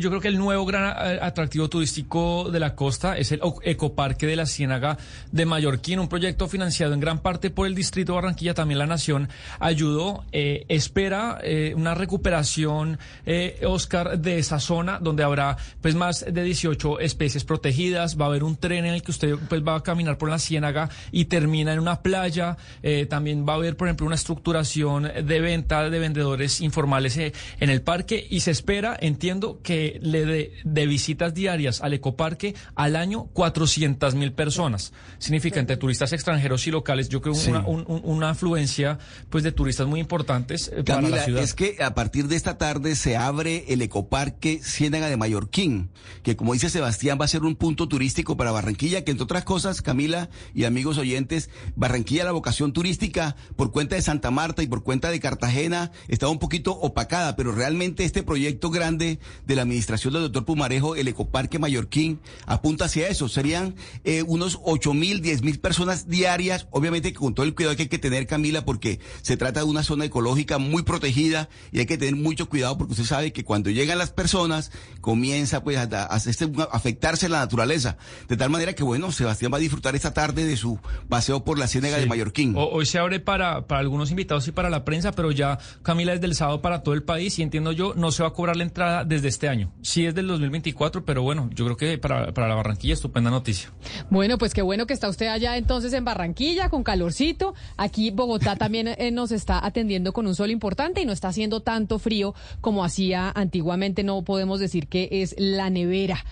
yo 0.00 0.08
creo 0.08 0.20
que 0.20 0.28
el 0.28 0.38
nuevo 0.38 0.64
gran 0.64 0.84
eh, 0.84 1.18
atractivo 1.20 1.68
turístico 1.68 2.48
de 2.48 2.60
la 2.60 2.76
costa 2.76 3.18
es 3.18 3.32
el 3.32 3.40
Ecoparque 3.64 4.24
de 4.24 4.36
la 4.36 4.46
Ciénaga 4.46 4.98
de 5.32 5.46
Mallorquín, 5.46 5.98
un 5.98 6.08
proyecto 6.08 6.46
financiado 6.46 6.94
en 6.94 7.00
gran 7.00 7.18
parte 7.18 7.50
por 7.50 7.66
el 7.66 7.74
Distrito 7.74 8.12
de 8.12 8.16
Barranquilla, 8.16 8.54
también 8.54 8.78
la 8.78 8.86
Nación 8.86 9.28
ayudó, 9.58 10.24
eh, 10.30 10.64
espera 10.68 11.40
eh, 11.42 11.72
una 11.76 11.94
recuperación, 11.96 13.00
eh, 13.26 13.60
Oscar, 13.66 14.16
de 14.16 14.38
esa 14.38 14.60
zona 14.60 15.00
donde 15.00 15.24
habrá 15.24 15.56
pues 15.80 15.96
más 15.96 16.24
de 16.24 16.42
18 16.44 17.00
especies 17.00 17.42
protegidas, 17.42 18.16
va 18.16 18.26
a 18.26 18.28
haber 18.28 18.44
un 18.44 18.56
tren 18.56 18.84
en 18.84 18.94
el 18.94 19.02
que 19.02 19.10
usted 19.10 19.34
pues 19.48 19.62
va 19.66 19.74
a 19.74 19.82
caminar 19.82 20.18
por 20.18 20.30
la 20.30 20.38
Ciénaga 20.38 20.88
y 21.10 21.24
termina 21.24 21.72
en 21.72 21.80
una 21.80 22.00
playa, 22.00 22.56
eh, 22.84 23.06
también 23.06 23.44
va 23.46 23.54
a 23.54 23.56
haber, 23.56 23.76
por 23.76 23.88
ejemplo, 23.88 24.06
una 24.06 24.14
estructuración 24.14 25.10
de 25.24 25.40
venta 25.40 25.90
de 25.90 25.98
vendedores 25.98 26.60
informales 26.60 27.18
en 27.60 27.70
el 27.70 27.82
parque 27.82 28.26
y 28.28 28.40
se 28.40 28.50
espera, 28.50 28.96
entiendo, 29.00 29.60
que 29.62 29.98
le 30.02 30.24
dé 30.24 30.52
de 30.64 30.86
visitas 30.86 31.34
diarias 31.34 31.80
al 31.82 31.94
ecoparque 31.94 32.54
al 32.74 32.96
año 32.96 33.24
400 33.32 34.14
mil 34.14 34.32
personas. 34.32 34.92
Significa 35.18 35.60
entre 35.60 35.76
turistas 35.76 36.12
extranjeros 36.12 36.66
y 36.66 36.70
locales, 36.70 37.08
yo 37.08 37.20
creo 37.20 37.34
Sí. 37.34 37.50
una, 37.50 37.60
un- 37.66 37.84
un- 37.86 38.02
una 38.04 38.30
afluencia 38.30 38.98
pues 39.30 39.44
de 39.44 39.52
turistas 39.52 39.86
muy 39.86 40.00
importantes 40.00 40.70
eh, 40.74 40.82
para 40.84 41.02
la 41.08 41.24
ciudad. 41.24 41.42
es 41.42 41.54
que 41.54 41.76
a 41.82 41.94
partir 41.94 42.28
de 42.28 42.36
esta 42.36 42.58
tarde 42.58 42.94
se 42.96 43.16
abre 43.16 43.64
el 43.68 43.82
ecoparque 43.82 44.60
Ciénaga 44.62 45.08
de 45.08 45.16
Mallorquín, 45.16 45.90
que 46.22 46.36
como 46.36 46.52
dice 46.52 46.70
Sebastián 46.70 47.18
va 47.20 47.24
a 47.24 47.28
ser 47.28 47.42
un 47.42 47.56
punto 47.56 47.88
turístico 47.88 48.36
para 48.36 48.50
Barranquilla, 48.52 49.04
que 49.04 49.10
entre 49.10 49.24
otras 49.24 49.44
cosas, 49.44 49.82
Camila 49.82 50.28
y 50.54 50.64
amigos 50.64 50.98
oyentes, 50.98 51.50
Barranquilla 51.76 52.24
la 52.24 52.32
vocación 52.32 52.72
turística 52.72 53.36
por 53.56 53.70
cuenta 53.72 53.96
de 53.96 54.02
Santa 54.02 54.30
Marta 54.30 54.62
y 54.62 54.66
por 54.66 54.82
cuenta 54.82 55.10
de 55.10 55.20
Cartagena 55.20 55.90
estaba 56.08 56.32
un 56.32 56.38
poquito 56.38 56.72
opacada, 56.72 57.31
pero 57.36 57.52
realmente 57.52 58.04
este 58.04 58.22
proyecto 58.22 58.70
grande 58.70 59.18
de 59.46 59.56
la 59.56 59.62
administración 59.62 60.12
del 60.12 60.22
doctor 60.22 60.44
Pumarejo, 60.44 60.96
el 60.96 61.08
ecoparque 61.08 61.58
Mallorquín, 61.58 62.20
apunta 62.46 62.86
hacia 62.86 63.08
eso. 63.08 63.28
Serían 63.28 63.74
eh, 64.04 64.22
unos 64.26 64.58
ocho 64.64 64.94
mil, 64.94 65.20
diez 65.22 65.42
mil 65.42 65.58
personas 65.60 66.08
diarias, 66.08 66.66
obviamente 66.70 67.12
con 67.12 67.34
todo 67.34 67.44
el 67.46 67.54
cuidado 67.54 67.76
que 67.76 67.82
hay 67.82 67.88
que 67.88 67.98
tener, 67.98 68.26
Camila, 68.26 68.64
porque 68.64 69.00
se 69.22 69.36
trata 69.36 69.60
de 69.60 69.66
una 69.66 69.82
zona 69.82 70.04
ecológica 70.04 70.58
muy 70.58 70.82
protegida 70.82 71.48
y 71.72 71.78
hay 71.80 71.86
que 71.86 71.98
tener 71.98 72.16
mucho 72.16 72.48
cuidado 72.48 72.78
porque 72.78 72.92
usted 72.92 73.04
sabe 73.04 73.32
que 73.32 73.44
cuando 73.44 73.70
llegan 73.70 73.98
las 73.98 74.10
personas 74.10 74.70
comienza 75.00 75.62
pues 75.64 75.76
a, 75.78 75.82
a 75.82 76.16
a 76.16 76.64
afectarse 76.72 77.28
la 77.28 77.38
naturaleza. 77.40 77.96
De 78.28 78.36
tal 78.36 78.50
manera 78.50 78.74
que 78.74 78.82
bueno, 78.82 79.10
Sebastián 79.12 79.52
va 79.52 79.56
a 79.56 79.60
disfrutar 79.60 79.94
esta 79.96 80.14
tarde 80.14 80.44
de 80.44 80.56
su 80.56 80.78
paseo 81.08 81.44
por 81.44 81.58
la 81.58 81.66
Ciénaga 81.68 81.98
de. 81.98 82.06
Mallorquín. 82.06 82.54
O- 82.56 82.68
hoy 82.68 82.86
se 82.86 82.98
abre 82.98 83.20
para, 83.20 83.66
para 83.66 83.80
algunos 83.80 84.10
invitados 84.10 84.46
y 84.48 84.52
para 84.52 84.68
la 84.70 84.84
prensa, 84.84 85.12
pero 85.12 85.30
ya 85.30 85.58
Camila 85.82 86.12
desde 86.12 86.26
el 86.26 86.34
sábado 86.34 86.60
para 86.62 86.82
todo 86.82 86.94
el 86.94 87.02
país 87.02 87.21
y 87.22 87.42
entiendo 87.42 87.72
yo, 87.72 87.94
no 87.94 88.10
se 88.10 88.22
va 88.22 88.30
a 88.30 88.32
cobrar 88.32 88.56
la 88.56 88.64
entrada 88.64 89.04
desde 89.04 89.28
este 89.28 89.48
año. 89.48 89.72
Sí 89.82 90.04
es 90.06 90.14
del 90.14 90.26
2024, 90.26 91.04
pero 91.04 91.22
bueno, 91.22 91.48
yo 91.54 91.64
creo 91.64 91.76
que 91.76 91.98
para, 91.98 92.32
para 92.32 92.48
la 92.48 92.54
Barranquilla 92.54 92.94
estupenda 92.94 93.30
noticia. 93.30 93.70
Bueno, 94.10 94.38
pues 94.38 94.54
qué 94.54 94.62
bueno 94.62 94.86
que 94.86 94.94
está 94.94 95.08
usted 95.08 95.26
allá 95.26 95.56
entonces 95.56 95.92
en 95.92 96.04
Barranquilla 96.04 96.68
con 96.68 96.82
calorcito. 96.82 97.54
Aquí 97.76 98.10
Bogotá 98.10 98.56
también 98.56 98.88
eh, 98.88 99.10
nos 99.10 99.32
está 99.32 99.64
atendiendo 99.64 100.12
con 100.12 100.26
un 100.26 100.34
sol 100.34 100.50
importante 100.50 101.00
y 101.00 101.06
no 101.06 101.12
está 101.12 101.28
haciendo 101.28 101.60
tanto 101.60 101.98
frío 101.98 102.34
como 102.60 102.84
hacía 102.84 103.30
antiguamente. 103.34 104.02
No 104.02 104.22
podemos 104.22 104.60
decir 104.60 104.88
que 104.88 105.08
es 105.10 105.34
la 105.38 105.70
nevera. 105.70 106.24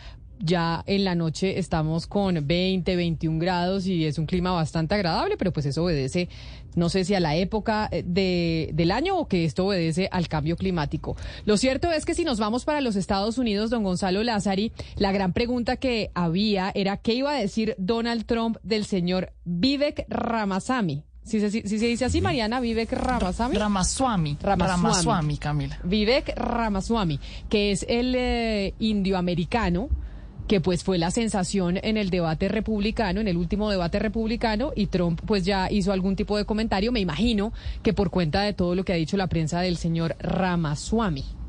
Ya 0.43 0.83
en 0.87 1.05
la 1.05 1.15
noche 1.15 1.59
estamos 1.59 2.07
con 2.07 2.47
20, 2.47 2.97
21 2.97 3.39
grados 3.39 3.87
y 3.87 4.07
es 4.07 4.17
un 4.17 4.25
clima 4.25 4.53
bastante 4.53 4.95
agradable, 4.95 5.37
pero 5.37 5.53
pues 5.53 5.67
eso 5.67 5.85
obedece, 5.85 6.31
no 6.75 6.89
sé 6.89 7.05
si 7.05 7.15
a 7.15 7.21
la 7.21 7.37
época 7.37 7.89
eh, 7.91 8.03
de, 8.07 8.71
del 8.75 8.91
año 8.91 9.17
o 9.17 9.29
que 9.29 9.45
esto 9.45 9.67
obedece 9.67 10.09
al 10.11 10.29
cambio 10.29 10.57
climático. 10.57 11.17
Lo 11.45 11.57
cierto 11.57 11.91
es 11.93 12.05
que 12.05 12.15
si 12.15 12.25
nos 12.25 12.39
vamos 12.39 12.65
para 12.65 12.81
los 12.81 12.97
Estados 12.97 13.39
Unidos, 13.39 13.71
don 13.71 13.83
Gonzalo 13.83 14.23
Lázari, 14.23 14.73
la 14.97 15.13
gran 15.13 15.33
pregunta 15.33 15.77
que 15.77 16.11
había 16.15 16.71
era 16.75 16.97
qué 16.97 17.15
iba 17.15 17.33
a 17.33 17.37
decir 17.41 17.75
Donald 17.79 18.25
Trump 18.27 18.59
del 18.63 18.85
señor 18.85 19.33
Vivek 19.45 20.07
Ramasamy. 20.09 21.05
Si 21.23 21.39
se, 21.39 21.51
si 21.51 21.63
se 21.63 21.87
dice 21.87 22.07
así, 22.07 22.21
Mariana, 22.21 22.61
Vivek 22.61 22.93
Ramasamy. 22.93 23.57
Ramaswamy. 23.57 24.39
Ramaswamy. 24.41 24.83
Ramaswamy, 24.83 25.37
Camila. 25.37 25.79
Vivek 25.85 26.33
Ramaswamy, 26.35 27.21
que 27.49 27.73
es 27.73 27.85
el 27.89 28.15
eh, 28.17 28.75
indioamericano 28.79 29.91
que 30.51 30.61
pues 30.61 30.83
fue 30.83 30.99
la 30.99 31.13
sensación 31.13 31.79
en 31.81 31.97
el 31.97 32.11
debate 32.11 32.49
republicano, 32.49 33.21
en 33.21 33.29
el 33.29 33.37
último 33.37 33.71
debate 33.71 34.01
republicano, 34.01 34.73
y 34.75 34.89
Trump 34.89 35.21
pues 35.25 35.45
ya 35.45 35.71
hizo 35.71 35.93
algún 35.93 36.17
tipo 36.17 36.37
de 36.37 36.45
comentario, 36.45 36.91
me 36.91 36.99
imagino 36.99 37.53
que 37.85 37.93
por 37.93 38.11
cuenta 38.11 38.43
de 38.43 38.53
todo 38.53 38.75
lo 38.75 38.83
que 38.83 38.93
ha 38.93 38.97
dicho 38.97 39.17
la 39.17 39.29
prensa 39.29 39.61
del 39.61 39.77
señor 39.77 40.17
Ramaswamy. 40.19 41.40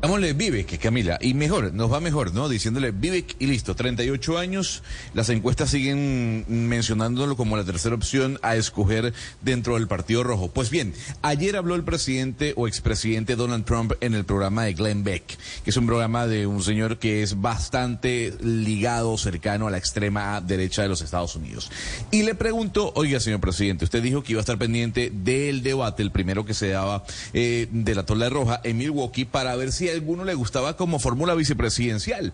Dámosle 0.00 0.32
Vivek, 0.32 0.78
Camila, 0.78 1.18
y 1.20 1.34
mejor, 1.34 1.74
nos 1.74 1.92
va 1.92 1.98
mejor, 1.98 2.32
¿no? 2.32 2.48
Diciéndole 2.48 2.92
Vivek 2.92 3.34
y 3.40 3.48
listo, 3.48 3.74
38 3.74 4.38
años, 4.38 4.84
las 5.12 5.28
encuestas 5.28 5.70
siguen 5.70 6.44
mencionándolo 6.46 7.36
como 7.36 7.56
la 7.56 7.64
tercera 7.64 7.96
opción 7.96 8.38
a 8.42 8.54
escoger 8.54 9.12
dentro 9.42 9.74
del 9.74 9.88
Partido 9.88 10.22
Rojo. 10.22 10.52
Pues 10.52 10.70
bien, 10.70 10.94
ayer 11.22 11.56
habló 11.56 11.74
el 11.74 11.82
presidente 11.82 12.54
o 12.56 12.68
expresidente 12.68 13.34
Donald 13.34 13.64
Trump 13.64 13.94
en 14.00 14.14
el 14.14 14.24
programa 14.24 14.62
de 14.62 14.74
Glenn 14.74 15.02
Beck, 15.02 15.36
que 15.64 15.70
es 15.70 15.76
un 15.76 15.86
programa 15.86 16.28
de 16.28 16.46
un 16.46 16.62
señor 16.62 16.98
que 16.98 17.24
es 17.24 17.40
bastante 17.40 18.32
ligado, 18.40 19.18
cercano 19.18 19.66
a 19.66 19.72
la 19.72 19.78
extrema 19.78 20.40
derecha 20.40 20.82
de 20.82 20.90
los 20.90 21.02
Estados 21.02 21.34
Unidos. 21.34 21.72
Y 22.12 22.22
le 22.22 22.36
preguntó, 22.36 22.92
oiga, 22.94 23.18
señor 23.18 23.40
presidente, 23.40 23.84
usted 23.84 24.00
dijo 24.00 24.22
que 24.22 24.34
iba 24.34 24.38
a 24.40 24.42
estar 24.42 24.58
pendiente 24.58 25.10
del 25.12 25.64
debate, 25.64 26.04
el 26.04 26.12
primero 26.12 26.44
que 26.44 26.54
se 26.54 26.68
daba 26.68 27.02
eh, 27.32 27.66
de 27.72 27.94
la 27.96 28.06
Tola 28.06 28.28
Roja 28.28 28.60
en 28.62 28.78
Milwaukee, 28.78 29.24
para 29.24 29.56
ver 29.56 29.72
si 29.72 29.87
alguno 29.90 30.24
le 30.24 30.34
gustaba 30.34 30.76
como 30.76 30.98
fórmula 30.98 31.34
vicepresidencial. 31.34 32.32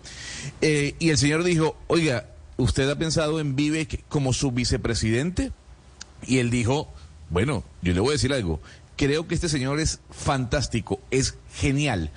Eh, 0.61 0.95
y 0.99 1.09
el 1.09 1.17
señor 1.17 1.43
dijo, 1.43 1.77
oiga, 1.87 2.27
¿usted 2.57 2.89
ha 2.89 2.97
pensado 2.97 3.39
en 3.39 3.55
Vivek 3.55 4.03
como 4.09 4.33
su 4.33 4.51
vicepresidente? 4.51 5.51
Y 6.25 6.39
él 6.39 6.49
dijo, 6.49 6.91
bueno, 7.29 7.63
yo 7.81 7.93
le 7.93 7.99
voy 7.99 8.09
a 8.09 8.13
decir 8.13 8.33
algo, 8.33 8.61
creo 8.95 9.27
que 9.27 9.35
este 9.35 9.49
señor 9.49 9.79
es 9.79 9.99
fantástico, 10.11 10.99
es 11.11 11.35
genial. 11.55 12.11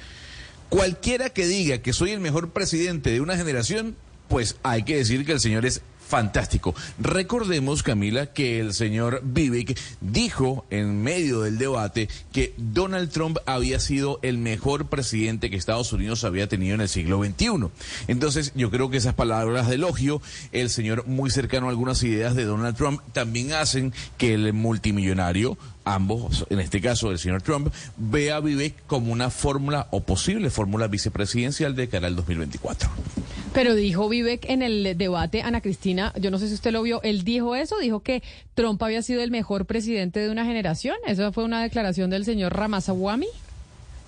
Cualquiera 0.68 1.30
que 1.30 1.46
diga 1.46 1.78
que 1.78 1.92
soy 1.92 2.10
el 2.10 2.20
mejor 2.20 2.50
presidente 2.50 3.10
de 3.10 3.20
una 3.20 3.36
generación, 3.36 3.96
pues 4.28 4.56
hay 4.62 4.82
que 4.82 4.96
decir 4.96 5.24
que 5.24 5.32
el 5.32 5.40
señor 5.40 5.64
es 5.64 5.80
fantástico. 6.08 6.74
Recordemos, 6.98 7.82
Camila, 7.82 8.26
que 8.26 8.60
el 8.60 8.72
señor 8.72 9.20
Vivek 9.22 9.78
dijo 10.00 10.64
en 10.70 11.02
medio 11.02 11.42
del 11.42 11.58
debate 11.58 12.08
que 12.32 12.54
Donald 12.56 13.10
Trump 13.10 13.38
había 13.46 13.78
sido 13.78 14.18
el 14.22 14.38
mejor 14.38 14.86
presidente 14.86 15.50
que 15.50 15.56
Estados 15.56 15.92
Unidos 15.92 16.24
había 16.24 16.48
tenido 16.48 16.74
en 16.74 16.80
el 16.80 16.88
siglo 16.88 17.22
XXI. 17.22 17.68
Entonces, 18.08 18.52
yo 18.54 18.70
creo 18.70 18.88
que 18.88 18.96
esas 18.96 19.14
palabras 19.14 19.68
de 19.68 19.74
elogio, 19.74 20.22
el 20.52 20.70
señor 20.70 21.06
muy 21.06 21.30
cercano 21.30 21.66
a 21.66 21.70
algunas 21.70 22.02
ideas 22.02 22.34
de 22.34 22.44
Donald 22.44 22.76
Trump, 22.76 23.00
también 23.12 23.52
hacen 23.52 23.92
que 24.16 24.32
el 24.32 24.52
multimillonario 24.54 25.58
ambos, 25.94 26.46
en 26.50 26.60
este 26.60 26.80
caso 26.80 27.10
el 27.10 27.18
señor 27.18 27.42
Trump, 27.42 27.72
ve 27.96 28.32
a 28.32 28.40
Vivek 28.40 28.74
como 28.86 29.12
una 29.12 29.30
fórmula 29.30 29.88
o 29.90 30.00
posible 30.00 30.50
fórmula 30.50 30.86
vicepresidencial 30.86 31.74
de 31.76 31.88
cara 31.88 32.06
al 32.06 32.16
2024. 32.16 32.88
Pero 33.52 33.74
dijo 33.74 34.08
Vivek 34.08 34.48
en 34.48 34.62
el 34.62 34.96
debate, 34.96 35.42
Ana 35.42 35.60
Cristina, 35.60 36.12
yo 36.20 36.30
no 36.30 36.38
sé 36.38 36.48
si 36.48 36.54
usted 36.54 36.72
lo 36.72 36.82
vio, 36.82 37.02
él 37.02 37.24
dijo 37.24 37.56
eso, 37.56 37.78
dijo 37.78 38.00
que 38.00 38.22
Trump 38.54 38.82
había 38.82 39.02
sido 39.02 39.22
el 39.22 39.30
mejor 39.30 39.66
presidente 39.66 40.20
de 40.20 40.30
una 40.30 40.44
generación. 40.44 40.96
Esa 41.06 41.32
fue 41.32 41.44
una 41.44 41.62
declaración 41.62 42.10
del 42.10 42.24
señor 42.24 42.54
Ramaswamy. 42.54 43.26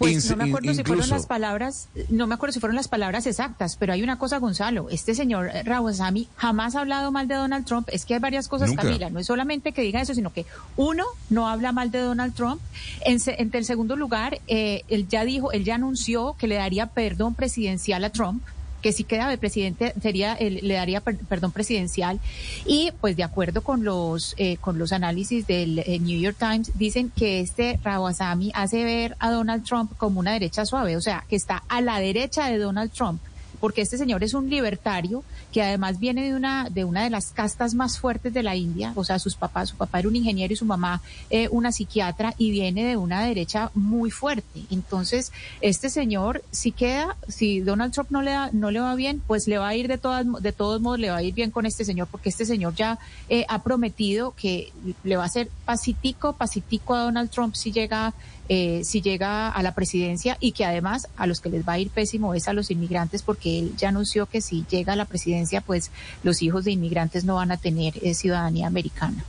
Pues 0.01 0.31
no 0.31 0.37
me 0.39 0.45
acuerdo 0.45 0.73
si 0.73 0.83
fueron 0.83 1.11
las 1.11 1.27
palabras, 1.27 1.89
no 2.09 2.27
me 2.27 2.35
acuerdo 2.35 2.55
si 2.55 2.61
fueron 2.61 2.75
las 2.75 2.89
palabras 2.89 3.27
exactas, 3.27 3.77
pero 3.77 3.93
hay 3.93 4.03
una 4.03 4.19
cosa, 4.19 4.39
Gonzalo, 4.39 4.89
este 4.89 5.15
señor 5.15 5.51
Rawasami 5.65 6.27
jamás 6.37 6.75
ha 6.75 6.81
hablado 6.81 7.13
mal 7.13 7.29
de 7.29 7.35
Donald 7.35 7.67
Trump, 7.67 7.87
es 7.93 8.07
que 8.07 8.15
hay 8.15 8.21
varias 8.21 8.49
cosas, 8.49 8.73
Camila, 8.73 9.11
no 9.11 9.19
es 9.19 9.27
solamente 9.27 9.73
que 9.73 9.83
diga 9.83 10.01
eso, 10.01 10.15
sino 10.15 10.33
que 10.33 10.47
uno, 10.79 11.05
no 11.29 11.49
habla 11.49 11.73
mal 11.73 11.91
de 11.91 11.99
Donald 11.99 12.33
Trump, 12.35 12.63
en, 13.03 13.19
en 13.27 13.51
el 13.53 13.65
segundo 13.67 13.95
lugar, 13.95 14.41
eh, 14.49 14.85
él 14.89 15.07
ya 15.07 15.27
dijo, 15.27 15.53
él 15.53 15.65
ya 15.65 15.75
anunció 15.75 16.35
que 16.39 16.47
le 16.49 16.55
daría 16.55 16.87
perdón 16.87 17.35
presidencial 17.35 18.03
a 18.03 18.09
Trump, 18.11 18.43
que 18.81 18.93
si 18.93 19.05
queda 19.05 19.29
de 19.29 19.39
presidente 19.39 19.95
sería 20.01 20.37
le 20.41 20.75
daría 20.75 21.01
perdón 21.01 21.53
presidencial. 21.53 22.21
Y 22.67 22.93
pues 23.01 23.17
de 23.17 23.25
acuerdo 23.25 23.63
con 23.63 23.85
los 23.85 24.35
eh, 24.37 24.57
con 24.59 24.79
los 24.79 24.93
análisis 24.93 25.47
del 25.47 25.81
eh, 25.81 25.99
New 25.99 26.21
York 26.21 26.37
Times 26.39 26.73
dicen 26.79 27.11
que 27.11 27.41
este 27.41 27.79
Rawasami 27.83 28.53
hace 28.55 28.85
ver 28.85 29.17
a 29.19 29.31
Donald 29.31 29.65
Trump 29.65 29.97
como 29.97 30.21
una 30.21 30.33
derecha 30.33 30.65
suave, 30.65 30.97
o 30.97 31.01
sea, 31.01 31.25
que 31.29 31.37
está 31.37 31.63
a 31.69 31.81
la 31.81 32.01
derecha 32.01 32.47
de 32.47 32.59
Donald 32.59 32.93
Trump 32.93 33.21
porque 33.61 33.83
este 33.83 33.99
señor 33.99 34.25
es 34.25 34.35
un 34.35 34.49
libertario 34.49 35.23
que 35.53 35.63
además 35.63 35.99
viene 35.99 36.25
de 36.25 36.35
una 36.35 36.69
de 36.71 36.85
una 36.85 37.05
de 37.05 37.11
las 37.11 37.33
castas 37.33 37.75
más 37.75 37.99
fuertes 37.99 38.33
de 38.33 38.43
la 38.43 38.57
India, 38.57 38.93
o 38.97 39.05
sea, 39.05 39.19
sus 39.19 39.37
papás, 39.37 39.71
su 39.71 39.77
papá 39.77 39.99
era 39.99 40.09
un 40.09 40.17
ingeniero 40.17 40.53
y 40.53 40.57
su 40.57 40.65
mamá 40.65 41.03
eh, 41.29 41.49
una 41.51 41.73
psiquiatra 41.73 42.35
y 42.39 42.51
viene 42.51 42.85
de 42.85 42.97
una 42.97 43.25
derecha 43.25 43.71
muy 43.75 44.11
fuerte. 44.11 44.63
Entonces, 44.71 45.33
este 45.61 45.91
señor 45.91 46.43
si 46.51 46.73
queda, 46.73 47.17
si 47.29 47.61
Donald 47.61 47.93
Trump 47.93 48.11
no 48.11 48.23
le 48.23 48.33
da, 48.33 48.51
no 48.53 48.71
le 48.71 48.81
va 48.81 48.95
bien, 48.95 49.23
pues 49.27 49.47
le 49.47 49.59
va 49.59 49.69
a 49.69 49.75
ir 49.75 49.89
de 49.89 49.99
todas 49.99 50.27
de 50.41 50.53
todos 50.53 50.81
modos 50.81 50.99
le 50.99 51.11
va 51.11 51.17
a 51.17 51.23
ir 51.23 51.35
bien 51.35 51.51
con 51.51 51.67
este 51.67 51.85
señor 51.85 52.09
porque 52.11 52.29
este 52.29 52.45
señor 52.45 52.75
ya 52.75 52.99
eh, 53.29 53.45
ha 53.49 53.63
prometido 53.63 54.35
que 54.37 54.73
le 55.05 55.17
va 55.17 55.25
a 55.25 55.27
hacer 55.27 55.51
pasitico, 55.65 56.35
pasitico 56.35 56.95
a 56.95 57.05
Donald 57.05 57.31
Trump 57.31 57.55
si 57.55 57.73
llega 57.73 58.15
eh, 58.53 58.83
si 58.83 59.01
llega 59.01 59.49
a 59.49 59.63
la 59.63 59.77
presidencia 59.77 60.37
y 60.41 60.51
que 60.51 60.65
además 60.65 61.07
a 61.17 61.29
los 61.29 61.41
que 61.41 61.51
les 61.51 61.67
va 61.67 61.75
a 61.75 61.79
ir 61.79 61.89
pésimo 61.89 62.35
es 62.35 62.49
a 62.49 62.53
los 62.53 62.73
inmigrantes 62.73 63.23
porque 63.23 63.50
él 63.59 63.73
ya 63.77 63.89
anunció 63.89 64.27
que 64.27 64.41
si 64.41 64.65
llega 64.71 64.93
a 64.93 64.97
la 64.97 65.05
presidencia 65.05 65.61
pues 65.61 65.91
los 66.23 66.43
hijos 66.43 66.65
de 66.65 66.73
inmigrantes 66.73 67.25
no 67.25 67.37
van 67.37 67.53
a 67.53 67.57
tener 67.57 67.95
eh, 68.03 68.15
ciudadanía 68.15 68.67
americana. 68.67 69.25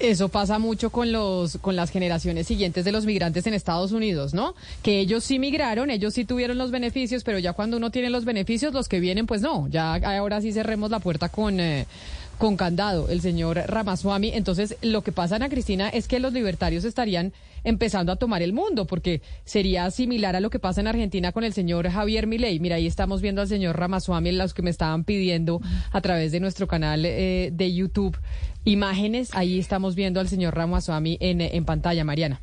Eso 0.00 0.28
pasa 0.28 0.58
mucho 0.58 0.90
con 0.90 1.12
los 1.12 1.56
con 1.58 1.76
las 1.76 1.90
generaciones 1.90 2.48
siguientes 2.48 2.84
de 2.84 2.90
los 2.90 3.06
migrantes 3.06 3.46
en 3.46 3.54
Estados 3.54 3.92
Unidos, 3.92 4.34
¿no? 4.34 4.54
Que 4.82 4.98
ellos 4.98 5.22
sí 5.22 5.38
migraron, 5.38 5.88
ellos 5.88 6.14
sí 6.14 6.24
tuvieron 6.24 6.58
los 6.58 6.72
beneficios, 6.72 7.22
pero 7.22 7.38
ya 7.38 7.52
cuando 7.52 7.76
uno 7.76 7.90
tiene 7.90 8.10
los 8.10 8.24
beneficios, 8.24 8.74
los 8.74 8.88
que 8.88 8.98
vienen, 8.98 9.26
pues 9.26 9.40
no. 9.40 9.68
Ya 9.68 9.94
ahora 9.94 10.40
sí 10.40 10.52
cerremos 10.52 10.90
la 10.90 10.98
puerta 10.98 11.28
con 11.28 11.60
eh, 11.60 11.86
con 12.38 12.56
candado, 12.56 13.08
el 13.08 13.20
señor 13.20 13.62
Ramaswamy. 13.66 14.30
Entonces, 14.34 14.76
lo 14.82 15.02
que 15.02 15.12
pasa, 15.12 15.36
Ana 15.36 15.48
Cristina, 15.48 15.88
es 15.88 16.08
que 16.08 16.20
los 16.20 16.32
libertarios 16.32 16.84
estarían 16.84 17.32
empezando 17.64 18.12
a 18.12 18.16
tomar 18.16 18.42
el 18.42 18.52
mundo, 18.52 18.86
porque 18.86 19.22
sería 19.44 19.90
similar 19.90 20.36
a 20.36 20.40
lo 20.40 20.50
que 20.50 20.58
pasa 20.58 20.80
en 20.80 20.86
Argentina 20.86 21.32
con 21.32 21.44
el 21.44 21.52
señor 21.52 21.88
Javier 21.88 22.26
Milei. 22.26 22.58
Mira, 22.60 22.76
ahí 22.76 22.86
estamos 22.86 23.22
viendo 23.22 23.40
al 23.40 23.48
señor 23.48 23.78
Ramaswamy, 23.78 24.32
los 24.32 24.54
que 24.54 24.62
me 24.62 24.70
estaban 24.70 25.04
pidiendo 25.04 25.60
a 25.90 26.00
través 26.00 26.32
de 26.32 26.40
nuestro 26.40 26.66
canal 26.66 27.04
eh, 27.04 27.50
de 27.52 27.74
YouTube 27.74 28.18
imágenes. 28.64 29.30
Ahí 29.34 29.58
estamos 29.58 29.94
viendo 29.94 30.20
al 30.20 30.28
señor 30.28 30.54
Ramaswamy 30.54 31.18
en, 31.20 31.40
en 31.40 31.64
pantalla, 31.64 32.04
Mariana. 32.04 32.40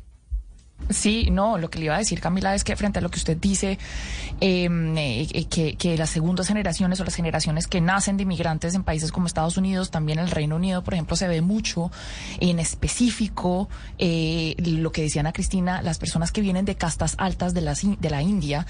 Sí, 0.90 1.28
no, 1.30 1.58
lo 1.58 1.70
que 1.70 1.78
le 1.78 1.86
iba 1.86 1.94
a 1.94 1.98
decir, 1.98 2.20
Camila, 2.20 2.54
es 2.54 2.64
que 2.64 2.76
frente 2.76 2.98
a 2.98 3.02
lo 3.02 3.10
que 3.10 3.18
usted 3.18 3.36
dice, 3.36 3.78
em, 4.40 4.96
eh, 4.96 5.28
eh, 5.32 5.74
que, 5.76 5.96
las 5.96 6.10
segundas 6.10 6.48
generaciones 6.48 7.00
o 7.00 7.04
las 7.04 7.14
generaciones 7.14 7.66
que 7.66 7.80
nacen 7.80 8.16
de 8.16 8.24
inmigrantes 8.24 8.74
en 8.74 8.82
países 8.82 9.12
como 9.12 9.26
Estados 9.26 9.56
Unidos, 9.56 9.90
también 9.90 10.18
el 10.18 10.30
Reino 10.30 10.56
Unido, 10.56 10.82
por 10.82 10.94
ejemplo, 10.94 11.16
se 11.16 11.28
ve 11.28 11.40
mucho 11.40 11.90
en 12.40 12.58
específico 12.58 13.68
eh, 13.98 14.54
lo 14.58 14.90
que 14.92 15.02
decían 15.02 15.26
a 15.26 15.32
Cristina, 15.32 15.82
las 15.82 15.98
personas 15.98 16.32
que 16.32 16.40
vienen 16.40 16.64
de 16.64 16.74
castas 16.74 17.14
altas 17.18 17.54
de 17.54 17.60
la, 17.60 17.74
de 17.74 18.10
la 18.10 18.22
India 18.22 18.66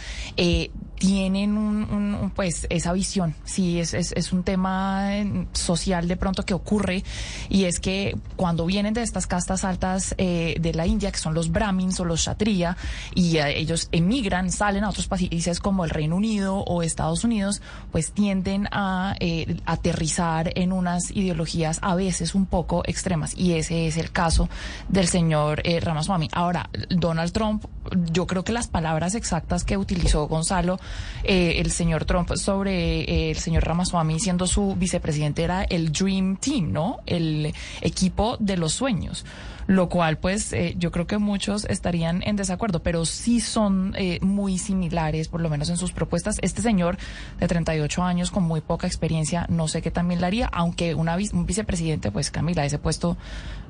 tienen 0.99 1.57
un, 1.57 2.33
pues 2.35 2.67
esa 2.71 2.93
visión. 2.93 3.35
Sí, 3.45 3.81
es, 3.81 3.95
es, 3.95 4.13
es 4.13 4.33
un 4.33 4.45
tema 4.45 5.11
social 5.53 6.07
de 6.07 6.17
pronto 6.17 6.45
que 6.45 6.55
ocurre 6.55 7.03
y 7.49 7.65
es 7.65 7.81
que 7.81 8.17
cuando 8.37 8.67
vienen 8.67 8.95
de 8.95 9.03
estas 9.03 9.27
castas 9.27 9.65
altas 9.65 10.15
de 10.17 10.73
la 10.75 10.87
India, 10.87 11.11
que 11.11 11.19
son 11.19 11.35
los 11.35 11.51
brahmins, 11.51 11.97
los 12.05 12.21
Shatria 12.21 12.77
y 13.15 13.37
eh, 13.37 13.59
ellos 13.59 13.89
emigran, 13.93 14.51
salen 14.51 14.85
a 14.85 14.91
otros 14.91 15.07
países 15.07 15.61
como 15.61 15.85
el 15.85 15.91
Reino 15.91 16.17
Unido 16.17 16.59
o 16.59 16.83
Estados 16.83 17.25
Unidos, 17.25 17.63
pues 17.91 18.13
tienden 18.13 18.69
a 18.73 19.15
eh, 19.21 19.57
aterrizar 19.67 20.53
en 20.57 20.73
unas 20.73 21.11
ideologías 21.11 21.79
a 21.83 21.95
veces 21.95 22.35
un 22.35 22.47
poco 22.47 22.83
extremas 22.87 23.37
y 23.37 23.55
ese 23.55 23.87
es 23.87 23.97
el 23.97 24.11
caso 24.11 24.49
del 24.89 25.09
señor 25.09 25.63
eh, 25.65 25.81
Ramaswamy. 25.81 26.29
Ahora, 26.33 26.69
Donald 26.89 27.33
Trump, 27.33 27.65
yo 28.13 28.27
creo 28.27 28.45
que 28.45 28.53
las 28.53 28.69
palabras 28.69 29.15
exactas 29.15 29.65
que 29.65 29.77
utilizó 29.77 30.27
Gonzalo, 30.29 30.79
el 31.25 31.71
señor 31.71 32.05
Trump 32.05 32.35
sobre 32.35 33.31
el 33.31 33.37
señor 33.37 33.65
Ramaswamy 33.65 34.19
siendo 34.19 34.47
su 34.47 34.75
vicepresidente 34.77 35.43
era 35.43 35.65
el 35.65 35.93
Dream 35.93 36.37
Team, 36.37 36.73
¿no? 36.73 36.99
El 37.07 37.53
equipo 37.81 38.37
de 38.39 38.57
los 38.57 38.73
sueños 38.73 39.25
lo 39.67 39.89
cual 39.89 40.19
pues 40.19 40.53
eh, 40.53 40.75
yo 40.79 40.91
creo 40.91 41.07
que 41.07 41.19
muchos 41.19 41.65
estarían 41.67 42.23
en 42.25 42.37
desacuerdo, 42.37 42.83
pero 42.83 43.05
sí 43.05 43.41
son 43.41 43.95
eh, 43.97 44.19
muy 44.23 44.59
similares, 44.59 45.29
por 45.29 45.41
lo 45.41 45.49
menos 45.51 45.69
en 45.69 45.77
sus 45.77 45.93
propuestas. 45.93 46.39
Este 46.43 46.63
señor 46.63 46.99
de 47.39 47.49
38 47.49 48.03
años 48.03 48.31
con 48.31 48.43
muy 48.43 48.61
poca 48.61 48.87
experiencia, 48.87 49.47
no 49.49 49.69
sé 49.69 49.83
qué 49.83 49.91
también 49.91 50.21
le 50.21 50.27
haría, 50.27 50.47
aunque 50.47 50.95
una, 50.95 51.17
un 51.33 51.47
vicepresidente, 51.47 52.11
pues 52.11 52.31
Camila, 52.31 52.65
ese 52.65 52.79
puesto, 52.79 53.17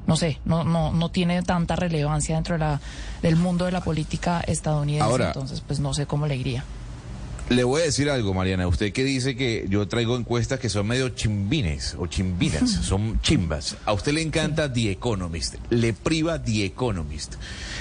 no 0.06 0.16
sé, 0.16 0.40
no, 0.44 0.64
no, 0.64 0.92
no 0.92 1.10
tiene 1.10 1.42
tanta 1.42 1.76
relevancia 1.76 2.34
dentro 2.34 2.54
de 2.54 2.60
la, 2.60 2.80
del 3.22 3.36
mundo 3.36 3.64
de 3.64 3.72
la 3.72 3.82
política 3.82 4.40
estadounidense, 4.40 5.22
entonces 5.22 5.60
pues 5.60 5.80
no 5.80 5.94
sé 5.94 6.06
cómo 6.06 6.26
le 6.26 6.36
iría. 6.36 6.64
Le 7.52 7.64
voy 7.64 7.82
a 7.82 7.84
decir 7.84 8.08
algo, 8.08 8.32
Mariana. 8.32 8.66
Usted 8.66 8.92
que 8.92 9.04
dice 9.04 9.36
que 9.36 9.66
yo 9.68 9.86
traigo 9.86 10.16
encuestas 10.16 10.58
que 10.58 10.70
son 10.70 10.86
medio 10.86 11.10
chimbines 11.10 11.94
o 11.98 12.06
chimbinas, 12.06 12.70
son 12.82 13.20
chimbas. 13.20 13.76
A 13.84 13.92
usted 13.92 14.14
le 14.14 14.22
encanta 14.22 14.72
The 14.72 14.90
Economist, 14.90 15.56
le 15.68 15.92
priva 15.92 16.42
The 16.42 16.64
Economist. 16.64 17.34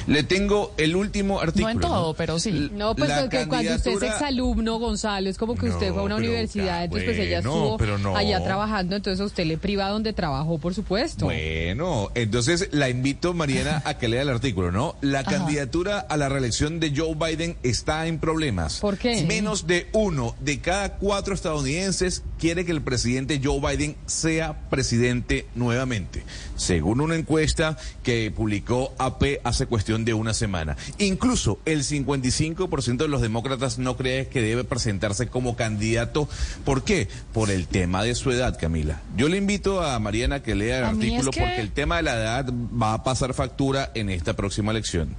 Le 0.07 0.23
tengo 0.23 0.73
el 0.77 0.95
último 0.95 1.39
artículo. 1.39 1.65
No 1.65 1.71
en 1.71 1.79
todo, 1.79 2.13
pero 2.15 2.39
sí. 2.39 2.69
No, 2.73 2.95
pues 2.95 3.11
porque 3.11 3.47
cuando 3.47 3.75
usted 3.75 3.91
es 3.91 4.03
exalumno, 4.03 4.77
Gonzalo, 4.77 5.29
es 5.29 5.37
como 5.37 5.55
que 5.55 5.69
usted 5.69 5.93
fue 5.93 6.01
a 6.01 6.05
una 6.05 6.15
universidad, 6.15 6.83
entonces 6.83 7.07
pues 7.07 7.19
ella 7.19 7.39
estuvo 7.39 7.77
allá 8.15 8.43
trabajando, 8.43 8.95
entonces 8.95 9.21
a 9.21 9.25
usted 9.25 9.45
le 9.45 9.57
priva 9.57 9.87
donde 9.89 10.11
trabajó, 10.11 10.57
por 10.57 10.73
supuesto. 10.73 11.25
Bueno, 11.25 12.09
entonces 12.15 12.69
la 12.71 12.89
invito, 12.89 13.33
Mariana, 13.33 13.81
a 13.85 13.97
que 13.97 14.07
lea 14.07 14.23
el 14.23 14.29
artículo, 14.29 14.71
¿no? 14.71 14.95
La 15.01 15.23
candidatura 15.31 15.99
a 15.99 16.17
la 16.17 16.27
reelección 16.27 16.79
de 16.79 16.93
Joe 16.95 17.15
Biden 17.15 17.55
está 17.63 18.07
en 18.07 18.19
problemas. 18.19 18.79
¿Por 18.79 18.97
qué? 18.97 19.23
Menos 19.23 19.60
de 19.67 19.87
uno 19.93 20.35
de 20.39 20.59
cada 20.59 20.97
cuatro 20.97 21.33
estadounidenses 21.33 22.23
quiere 22.39 22.65
que 22.65 22.71
el 22.71 22.81
presidente 22.81 23.39
Joe 23.43 23.59
Biden 23.59 23.95
sea 24.05 24.69
presidente 24.69 25.45
nuevamente, 25.55 26.23
según 26.55 27.01
una 27.01 27.15
encuesta 27.15 27.77
que 28.03 28.31
publicó 28.31 28.93
AP 28.97 29.39
hace 29.43 29.65
cuestión 29.65 30.05
de 30.05 30.13
una 30.13 30.33
semana. 30.33 30.77
Incluso 30.97 31.59
el 31.65 31.83
55% 31.83 32.97
de 32.97 33.07
los 33.07 33.21
demócratas 33.21 33.77
no 33.77 33.97
cree 33.97 34.27
que 34.27 34.41
debe 34.41 34.63
presentarse 34.63 35.27
como 35.27 35.55
candidato. 35.55 36.27
¿Por 36.65 36.83
qué? 36.83 37.07
Por 37.33 37.49
el 37.51 37.67
tema 37.67 38.03
de 38.03 38.15
su 38.15 38.31
edad, 38.31 38.57
Camila. 38.59 39.01
Yo 39.15 39.29
le 39.29 39.37
invito 39.37 39.81
a 39.81 39.97
Mariana 39.99 40.37
a 40.37 40.43
que 40.43 40.55
lea 40.55 40.79
el 40.79 40.85
artículo 40.85 41.31
porque 41.31 41.61
el 41.61 41.71
tema 41.71 41.97
de 41.97 42.03
la 42.03 42.15
edad 42.15 42.51
va 42.51 42.93
a 42.93 43.03
pasar 43.03 43.33
factura 43.33 43.91
en 43.95 44.09
esta 44.09 44.35
próxima 44.35 44.71
elección. 44.71 45.15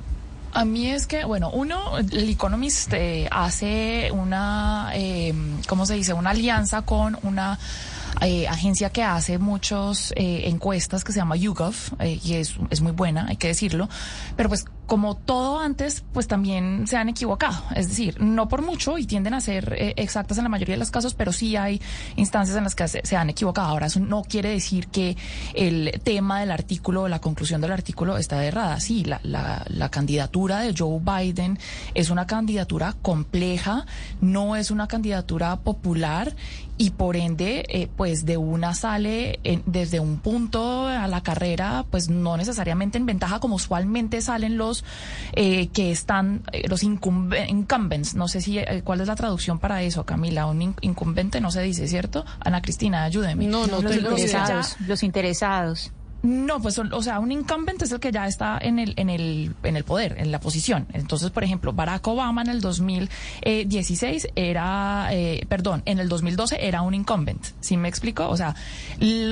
A 0.54 0.66
mí 0.66 0.90
es 0.90 1.06
que, 1.06 1.24
bueno, 1.24 1.50
uno, 1.50 1.96
el 1.98 2.28
Economist 2.28 2.92
eh, 2.92 3.26
hace 3.30 4.10
una, 4.12 4.90
eh, 4.94 5.32
¿cómo 5.66 5.86
se 5.86 5.94
dice? 5.94 6.12
Una 6.12 6.30
alianza 6.30 6.82
con 6.82 7.18
una 7.22 7.58
eh, 8.20 8.46
agencia 8.46 8.90
que 8.90 9.02
hace 9.02 9.38
muchos 9.38 10.12
eh, 10.14 10.42
encuestas 10.48 11.04
que 11.04 11.12
se 11.12 11.20
llama 11.20 11.36
YouGov, 11.36 11.74
y 12.02 12.34
es, 12.34 12.54
es 12.68 12.82
muy 12.82 12.92
buena, 12.92 13.26
hay 13.28 13.36
que 13.36 13.48
decirlo, 13.48 13.88
pero 14.36 14.50
pues 14.50 14.66
como 14.92 15.16
todo 15.16 15.58
antes, 15.58 16.04
pues 16.12 16.28
también 16.28 16.86
se 16.86 16.98
han 16.98 17.08
equivocado. 17.08 17.64
Es 17.74 17.88
decir, 17.88 18.20
no 18.20 18.46
por 18.50 18.60
mucho 18.60 18.98
y 18.98 19.06
tienden 19.06 19.32
a 19.32 19.40
ser 19.40 19.72
eh, 19.78 19.94
exactas 19.96 20.36
en 20.36 20.44
la 20.44 20.50
mayoría 20.50 20.74
de 20.74 20.80
los 20.80 20.90
casos, 20.90 21.14
pero 21.14 21.32
sí 21.32 21.56
hay 21.56 21.80
instancias 22.16 22.58
en 22.58 22.64
las 22.64 22.74
que 22.74 22.86
se, 22.88 23.16
han 23.16 23.30
equivocado. 23.30 23.68
Ahora, 23.68 23.86
eso 23.86 24.00
no 24.00 24.20
quiere 24.22 24.50
decir 24.50 24.88
que 24.88 25.16
el 25.54 25.98
tema 26.04 26.40
del 26.40 26.50
artículo 26.50 27.04
o 27.04 27.08
la 27.08 27.22
conclusión 27.22 27.62
del 27.62 27.72
artículo 27.72 28.18
está 28.18 28.44
errada. 28.44 28.80
Sí, 28.80 29.02
la, 29.02 29.18
la, 29.22 29.64
la 29.70 29.88
candidatura 29.88 30.60
de 30.60 30.74
Joe 30.76 31.00
Biden 31.00 31.58
es 31.94 32.10
una 32.10 32.26
candidatura 32.26 32.94
compleja, 33.00 33.86
no 34.20 34.56
es 34.56 34.70
una 34.70 34.88
candidatura 34.88 35.56
popular 35.56 36.36
y 36.76 36.90
por 36.90 37.16
ende, 37.16 37.64
eh, 37.68 37.88
pues 37.96 38.24
de 38.26 38.36
una 38.36 38.74
sale 38.74 39.38
en- 39.44 39.62
desde 39.66 40.00
un 40.00 40.18
punto 40.18 40.86
a 40.86 41.06
la 41.06 41.22
carrera, 41.22 41.84
pues 41.90 42.08
no 42.08 42.36
necesariamente 42.36 42.98
en 42.98 43.06
ventaja 43.06 43.40
como 43.40 43.56
usualmente 43.56 44.20
salen 44.20 44.56
los 44.56 44.81
eh, 45.34 45.68
que 45.68 45.90
están, 45.90 46.42
eh, 46.52 46.68
los 46.68 46.82
incumbe- 46.82 47.48
incumbents, 47.48 48.14
no 48.14 48.28
sé 48.28 48.40
si, 48.40 48.58
eh, 48.58 48.82
cuál 48.84 49.00
es 49.00 49.08
la 49.08 49.14
traducción 49.16 49.58
para 49.58 49.82
eso, 49.82 50.04
Camila, 50.04 50.46
un 50.46 50.62
in- 50.62 50.74
incumbente 50.80 51.40
no 51.40 51.50
se 51.50 51.62
dice, 51.62 51.86
¿cierto? 51.88 52.24
Ana 52.40 52.60
Cristina, 52.62 53.04
ayúdeme. 53.04 53.46
los 53.82 53.92
tengo 53.92 54.10
interesados, 54.10 54.76
idea. 54.78 54.88
los 54.88 55.02
interesados. 55.02 55.92
No, 56.22 56.60
pues 56.62 56.78
o 56.78 57.02
sea, 57.02 57.18
un 57.18 57.32
incumbent 57.32 57.82
es 57.82 57.90
el 57.90 57.98
que 57.98 58.12
ya 58.12 58.26
está 58.28 58.56
en 58.60 58.78
el 58.78 58.94
en 58.96 59.10
el 59.10 59.54
en 59.64 59.76
el 59.76 59.82
poder, 59.82 60.14
en 60.18 60.30
la 60.30 60.38
posición. 60.38 60.86
Entonces, 60.92 61.30
por 61.30 61.42
ejemplo, 61.42 61.72
Barack 61.72 62.06
Obama 62.06 62.42
en 62.42 62.48
el 62.48 62.60
2016 62.60 64.28
era, 64.36 65.08
eh, 65.10 65.44
perdón, 65.48 65.82
en 65.84 65.98
el 65.98 66.08
2012 66.08 66.64
era 66.66 66.82
un 66.82 66.94
incumbent. 66.94 67.44
¿Sí 67.60 67.76
me 67.76 67.88
explico? 67.88 68.28
O 68.28 68.36
sea, 68.36 68.54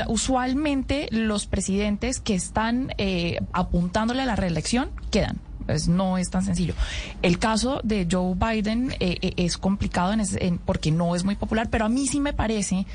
usualmente 0.08 1.08
los 1.10 1.46
presidentes 1.46 2.20
que 2.20 2.34
están 2.34 2.92
eh, 2.98 3.38
apuntándole 3.52 4.22
a 4.22 4.26
la 4.26 4.36
reelección 4.36 4.90
quedan. 5.10 5.38
Pues 5.66 5.86
no 5.86 6.18
es 6.18 6.30
tan 6.30 6.42
sencillo. 6.44 6.74
El 7.22 7.38
caso 7.38 7.80
de 7.84 8.08
Joe 8.10 8.34
Biden 8.34 8.90
eh, 8.98 9.18
eh, 9.22 9.34
es 9.36 9.56
complicado 9.58 10.12
en 10.12 10.20
ese- 10.20 10.44
en- 10.44 10.58
porque 10.58 10.90
no 10.90 11.14
es 11.14 11.22
muy 11.24 11.36
popular, 11.36 11.68
pero 11.70 11.84
a 11.84 11.88
mí 11.88 12.08
sí 12.08 12.18
me 12.18 12.32
parece 12.32 12.86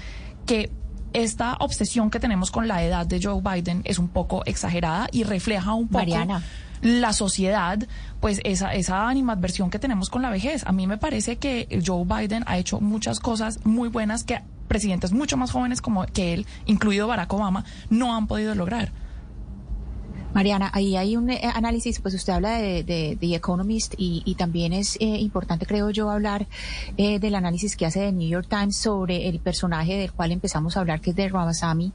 que 0.45 0.69
esta 1.15 1.56
obsesión 1.60 2.12
que 2.12 2.19
tenemos 2.19 2.51
con 2.51 2.67
la 2.67 2.84
edad 2.84 3.06
de 3.06 3.21
Joe 3.21 3.41
Biden 3.41 3.82
es 3.86 3.99
un 3.99 4.10
poco 4.10 4.43
exagerada 4.45 5.08
y 5.12 5.23
refleja 5.23 5.73
un 5.73 5.88
poco 5.88 5.99
Mariana. 5.99 6.43
la 6.82 7.13
sociedad, 7.13 7.80
pues 8.19 8.41
esa, 8.43 8.73
esa 8.73 9.08
animadversión 9.08 9.69
que 9.69 9.80
tenemos 9.80 10.10
con 10.10 10.21
la 10.21 10.30
vejez. 10.30 10.65
A 10.65 10.73
mí 10.73 10.88
me 10.88 10.97
parece 10.97 11.38
que 11.38 11.82
Joe 11.86 12.04
Biden 12.06 12.43
ha 12.47 12.58
hecho 12.58 12.82
muchas 12.82 13.21
cosas 13.21 13.65
muy 13.65 13.88
buenas 13.88 14.25
que 14.25 14.41
presidentes 14.67 15.13
mucho 15.13 15.38
más 15.38 15.51
jóvenes 15.51 15.82
como 15.82 16.06
que 16.06 16.34
él, 16.34 16.45
incluido 16.65 17.08
Barack 17.08 17.32
Obama, 17.32 17.63
no 17.89 18.13
han 18.13 18.28
podido 18.28 18.54
lograr. 18.54 18.91
Mariana, 20.36 20.69
ahí 20.74 20.98
hay 20.98 21.15
un 21.15 21.30
eh, 21.30 21.39
análisis, 21.54 22.02
pues 22.02 22.13
usted 22.13 22.34
habla 22.34 22.58
de, 22.58 22.84
de 22.84 23.17
The 23.17 23.36
Economist 23.36 23.93
y, 23.98 24.21
y 24.26 24.36
también 24.36 24.74
es 24.74 24.98
eh, 25.00 25.06
importante, 25.06 25.65
creo 25.65 25.91
yo, 25.91 26.10
hablar 26.12 26.45
eh, 26.98 27.19
del 27.19 27.36
análisis 27.36 27.78
que 27.78 27.86
hace 27.86 28.02
The 28.02 28.12
New 28.12 28.28
York 28.28 28.48
Times 28.50 28.78
sobre 28.78 29.30
el 29.30 29.39
personaje 29.39 29.95
del 29.95 30.12
cual 30.12 30.34
empezamos 30.34 30.76
a 30.76 30.82
hablar, 30.82 31.00
que 31.00 31.12
es 31.12 31.15
de 31.15 31.30
Ramasamy, 31.30 31.93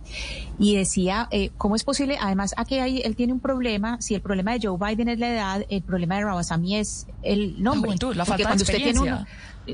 y 0.58 0.74
decía, 0.76 1.28
eh, 1.30 1.50
¿cómo 1.58 1.76
es 1.76 1.84
posible? 1.84 2.16
Además, 2.18 2.54
aquí 2.56 2.78
hay, 2.78 3.02
él 3.02 3.14
tiene 3.14 3.34
un 3.34 3.40
problema, 3.40 3.98
si 4.00 4.14
el 4.14 4.22
problema 4.22 4.52
de 4.56 4.66
Joe 4.66 4.78
Biden 4.78 5.08
es 5.08 5.18
la 5.18 5.28
edad, 5.34 5.66
el 5.68 5.82
problema 5.82 6.16
de 6.16 6.24
Ramasamy 6.24 6.76
es 6.76 7.06
el 7.22 7.62
nombre. 7.62 7.88
juventud, 7.88 8.16
la 8.16 8.24
falta 8.24 8.38
de 8.38 8.44
cuando 8.44 8.62
usted 8.62 8.78
tiene 8.78 8.98
uno- 9.00 9.26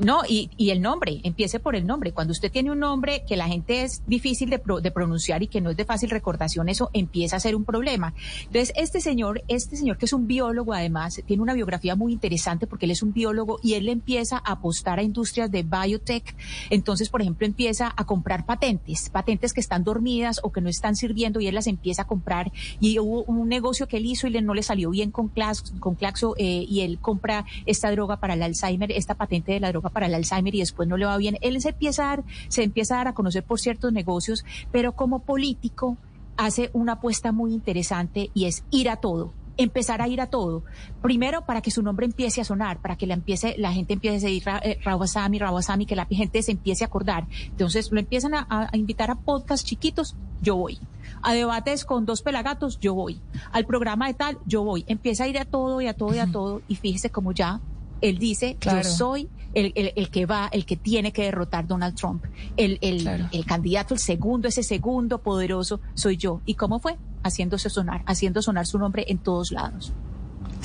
no, 0.03 0.21
y, 0.27 0.51
y 0.57 0.69
el 0.71 0.81
nombre, 0.81 1.21
empiece 1.23 1.59
por 1.59 1.75
el 1.75 1.87
nombre. 1.87 2.11
Cuando 2.11 2.31
usted 2.31 2.51
tiene 2.51 2.69
un 2.69 2.77
nombre 2.79 3.23
que 3.27 3.35
la 3.37 3.47
gente 3.47 3.83
es 3.83 4.03
difícil 4.05 4.49
de, 4.49 4.59
pro- 4.59 4.79
de 4.81 4.91
pronunciar 4.91 5.41
y 5.41 5.47
que 5.47 5.59
no 5.61 5.71
es 5.71 5.77
de 5.77 5.85
fácil 5.85 6.09
recordación, 6.11 6.69
eso 6.69 6.91
empieza 6.93 7.37
a 7.37 7.39
ser 7.39 7.55
un 7.55 7.63
problema. 7.65 8.13
Entonces, 8.57 8.75
este 8.75 9.01
señor, 9.01 9.43
este 9.47 9.75
señor 9.75 9.99
que 9.99 10.05
es 10.05 10.13
un 10.13 10.25
biólogo 10.25 10.73
además, 10.73 11.21
tiene 11.27 11.43
una 11.43 11.53
biografía 11.53 11.95
muy 11.95 12.11
interesante 12.11 12.65
porque 12.65 12.85
él 12.87 12.91
es 12.91 13.03
un 13.03 13.13
biólogo 13.13 13.59
y 13.61 13.75
él 13.75 13.87
empieza 13.87 14.37
a 14.37 14.53
apostar 14.53 14.97
a 14.97 15.03
industrias 15.03 15.51
de 15.51 15.61
biotech. 15.61 16.35
Entonces, 16.71 17.09
por 17.09 17.21
ejemplo, 17.21 17.45
empieza 17.45 17.93
a 17.95 18.05
comprar 18.05 18.47
patentes, 18.47 19.11
patentes 19.11 19.53
que 19.53 19.59
están 19.59 19.83
dormidas 19.83 20.39
o 20.41 20.51
que 20.51 20.61
no 20.61 20.69
están 20.69 20.95
sirviendo 20.95 21.39
y 21.39 21.45
él 21.45 21.53
las 21.53 21.67
empieza 21.67 22.01
a 22.01 22.07
comprar. 22.07 22.51
Y 22.79 22.97
hubo 22.97 23.25
un 23.25 23.47
negocio 23.47 23.87
que 23.87 23.97
él 23.97 24.07
hizo 24.07 24.25
y 24.25 24.31
le, 24.31 24.41
no 24.41 24.55
le 24.55 24.63
salió 24.63 24.89
bien 24.89 25.11
con 25.11 25.27
Claxo 25.29 26.33
eh, 26.39 26.65
y 26.67 26.81
él 26.81 26.97
compra 26.97 27.45
esta 27.67 27.91
droga 27.91 28.19
para 28.19 28.33
el 28.33 28.41
Alzheimer, 28.41 28.91
esta 28.91 29.13
patente 29.13 29.51
de 29.51 29.59
la 29.59 29.69
droga 29.69 29.91
para 29.91 30.07
el 30.07 30.15
Alzheimer 30.15 30.55
y 30.55 30.61
después 30.61 30.89
no 30.89 30.97
le 30.97 31.05
va 31.05 31.15
bien. 31.17 31.37
Él 31.41 31.61
se 31.61 31.69
empieza 31.69 32.05
a 32.05 32.07
dar, 32.07 32.23
se 32.47 32.63
empieza 32.63 32.95
a 32.95 32.97
dar 32.97 33.07
a 33.09 33.13
conocer 33.13 33.43
por 33.43 33.59
ciertos 33.59 33.93
negocios, 33.93 34.43
pero 34.71 34.93
como 34.93 35.19
político 35.19 35.95
hace 36.37 36.69
una 36.73 36.93
apuesta 36.93 37.31
muy 37.31 37.53
interesante 37.53 38.29
y 38.33 38.45
es 38.45 38.63
ir 38.71 38.89
a 38.89 38.97
todo 38.97 39.33
empezar 39.57 40.01
a 40.01 40.07
ir 40.07 40.21
a 40.21 40.27
todo. 40.27 40.63
Primero, 41.01 41.41
para 41.45 41.61
que 41.61 41.71
su 41.71 41.81
nombre 41.81 42.05
empiece 42.05 42.41
a 42.41 42.45
sonar, 42.45 42.79
para 42.79 42.95
que 42.95 43.07
la, 43.07 43.15
empiece, 43.15 43.55
la 43.57 43.73
gente 43.73 43.93
empiece 43.93 44.17
a 44.17 44.29
decir 44.29 44.43
eh, 44.63 44.79
Rawasami, 44.83 45.39
Rawasami, 45.39 45.85
que 45.85 45.95
la 45.95 46.05
gente 46.05 46.41
se 46.43 46.51
empiece 46.51 46.83
a 46.83 46.87
acordar. 46.87 47.27
Entonces, 47.45 47.91
lo 47.91 47.99
empiezan 47.99 48.35
a, 48.35 48.69
invitar 48.73 49.11
a 49.11 49.15
podcasts 49.15 49.65
chiquitos, 49.65 50.15
yo 50.41 50.55
voy. 50.55 50.79
A 51.21 51.33
debates 51.33 51.85
con 51.85 52.05
dos 52.05 52.21
pelagatos, 52.21 52.79
yo 52.79 52.93
voy. 52.93 53.19
Al 53.51 53.65
programa 53.65 54.07
de 54.07 54.13
tal, 54.13 54.37
yo 54.45 54.63
voy. 54.63 54.85
Empieza 54.87 55.23
a 55.23 55.27
ir 55.27 55.39
a 55.39 55.45
todo 55.45 55.81
y 55.81 55.87
a 55.87 55.93
todo 55.93 56.13
y 56.13 56.19
a 56.19 56.27
todo. 56.27 56.61
Y 56.67 56.75
fíjese 56.75 57.09
cómo 57.09 57.31
ya 57.31 57.59
él 58.01 58.19
dice, 58.19 58.57
Claro. 58.59 58.83
yo 58.83 58.89
soy 58.89 59.29
el, 59.57 59.71
el- 59.75 59.93
el 59.95 60.09
que 60.09 60.25
va, 60.25 60.47
el 60.51 60.65
que 60.65 60.75
tiene 60.77 61.11
que 61.11 61.23
derrotar 61.23 61.67
Donald 61.67 61.95
Trump. 61.95 62.23
El, 62.57 62.77
el, 62.81 63.27
el 63.31 63.45
candidato, 63.45 63.93
el 63.93 63.99
segundo, 63.99 64.47
ese 64.47 64.61
segundo 64.63 65.17
poderoso, 65.21 65.79
soy 65.95 66.17
yo. 66.17 66.41
¿Y 66.45 66.53
cómo 66.53 66.79
fue? 66.79 66.97
Haciéndose 67.23 67.69
sonar, 67.69 68.03
haciendo 68.05 68.41
sonar 68.41 68.65
su 68.67 68.77
nombre 68.77 69.05
en 69.07 69.17
todos 69.17 69.51
lados. 69.51 69.93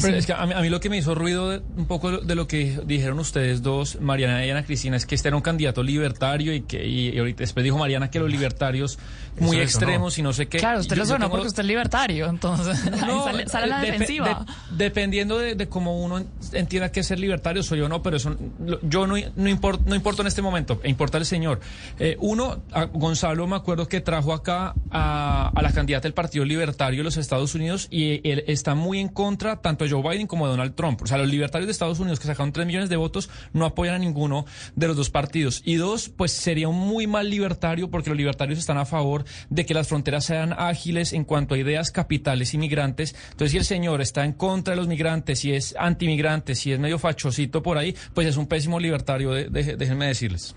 Pero 0.00 0.16
es 0.16 0.26
que 0.26 0.32
a 0.32 0.46
mí, 0.46 0.52
a 0.54 0.60
mí 0.60 0.68
lo 0.70 0.80
que 0.80 0.88
me 0.88 0.96
hizo 0.96 1.14
ruido 1.14 1.50
de- 1.50 1.62
un 1.76 1.86
poco 1.86 2.10
de 2.18 2.34
lo 2.34 2.46
que 2.46 2.80
dijeron 2.86 3.18
ustedes 3.18 3.62
dos, 3.62 4.00
Mariana 4.00 4.44
y 4.46 4.50
Ana 4.50 4.64
Cristina, 4.64 4.96
es 4.96 5.06
que 5.06 5.14
este 5.14 5.28
era 5.28 5.36
un 5.36 5.42
candidato 5.42 5.82
libertario 5.82 6.54
y 6.54 6.62
que 6.62 6.86
y, 6.86 7.10
y 7.10 7.18
ahorita 7.18 7.40
después 7.40 7.62
dijo 7.64 7.78
Mariana 7.78 8.10
que 8.10 8.18
los 8.18 8.30
libertarios 8.30 8.98
muy 9.38 9.56
Eso, 9.56 9.64
eso 9.64 9.80
no. 9.80 9.86
extremos 9.86 10.18
y 10.18 10.22
no 10.22 10.32
sé 10.32 10.46
qué. 10.46 10.58
Claro, 10.58 10.80
usted 10.80 10.96
Yo- 10.96 11.04
lo 11.04 11.08
tengo- 11.16 11.30
porque 11.30 11.46
usted 11.48 11.62
es 11.62 11.66
libertario, 11.66 12.26
entonces 12.28 12.78
ahí 12.92 13.00
No, 13.06 13.24
sale, 13.24 13.48
sale 13.48 13.66
la 13.66 13.80
depe- 13.82 13.90
defensiva. 13.92 14.46
de- 14.70 14.76
dependiendo 14.84 15.38
de, 15.38 15.54
de 15.54 15.68
cómo 15.68 16.02
uno 16.02 16.22
entienda 16.52 16.90
que 16.90 17.00
es 17.00 17.06
ser 17.06 17.18
libertario, 17.18 17.62
soy 17.62 17.78
yo 17.78 17.88
no, 17.88 18.02
pero 18.02 18.16
eso 18.16 18.36
yo 18.82 19.06
no, 19.06 19.14
no, 19.36 19.48
import- 19.48 19.80
no 19.84 19.94
importa 19.94 20.22
en 20.22 20.28
este 20.28 20.42
momento, 20.42 20.80
importa 20.84 21.18
el 21.18 21.26
señor. 21.26 21.60
Eh, 21.98 22.16
uno, 22.20 22.62
a 22.72 22.84
Gonzalo 22.84 23.46
me 23.46 23.56
acuerdo 23.56 23.88
que 23.88 24.00
trajo 24.00 24.32
acá 24.32 24.74
a, 24.90 25.50
a 25.54 25.62
la 25.62 25.72
candidata 25.72 26.02
del 26.04 26.14
Partido 26.14 26.44
Libertario 26.44 26.98
de 27.00 27.04
los 27.04 27.16
Estados 27.16 27.54
Unidos 27.54 27.88
y 27.90 28.26
él 28.28 28.44
está 28.46 28.74
muy 28.74 28.98
en 29.00 29.08
contra 29.08 29.56
tanto 29.56 29.81
Joe 29.90 30.02
Biden 30.02 30.26
como 30.26 30.46
Donald 30.48 30.74
Trump. 30.74 31.02
O 31.02 31.06
sea, 31.06 31.18
los 31.18 31.28
libertarios 31.28 31.66
de 31.66 31.72
Estados 31.72 31.98
Unidos 32.00 32.20
que 32.20 32.26
sacaron 32.26 32.52
3 32.52 32.66
millones 32.66 32.88
de 32.90 32.96
votos 32.96 33.30
no 33.52 33.64
apoyan 33.64 33.94
a 33.94 33.98
ninguno 33.98 34.44
de 34.76 34.86
los 34.88 34.96
dos 34.96 35.10
partidos. 35.10 35.62
Y 35.64 35.74
dos, 35.76 36.08
pues 36.08 36.32
sería 36.32 36.68
un 36.68 36.78
muy 36.78 37.06
mal 37.06 37.28
libertario 37.30 37.90
porque 37.90 38.10
los 38.10 38.16
libertarios 38.16 38.58
están 38.58 38.78
a 38.78 38.84
favor 38.84 39.24
de 39.50 39.64
que 39.66 39.74
las 39.74 39.88
fronteras 39.88 40.24
sean 40.24 40.52
ágiles 40.56 41.12
en 41.12 41.24
cuanto 41.24 41.54
a 41.54 41.58
ideas 41.58 41.90
capitales 41.90 42.54
y 42.54 42.58
migrantes. 42.58 43.14
Entonces, 43.30 43.52
si 43.52 43.58
el 43.58 43.64
señor 43.64 44.00
está 44.00 44.24
en 44.24 44.32
contra 44.32 44.72
de 44.72 44.76
los 44.76 44.88
migrantes, 44.88 45.40
si 45.40 45.52
es 45.52 45.74
antimigrante, 45.78 46.54
si 46.54 46.72
es 46.72 46.78
medio 46.78 46.98
fachosito 46.98 47.62
por 47.62 47.78
ahí, 47.78 47.94
pues 48.14 48.26
es 48.26 48.36
un 48.36 48.46
pésimo 48.46 48.78
libertario, 48.80 49.30
de- 49.32 49.48
déjenme 49.76 50.06
decirles. 50.06 50.54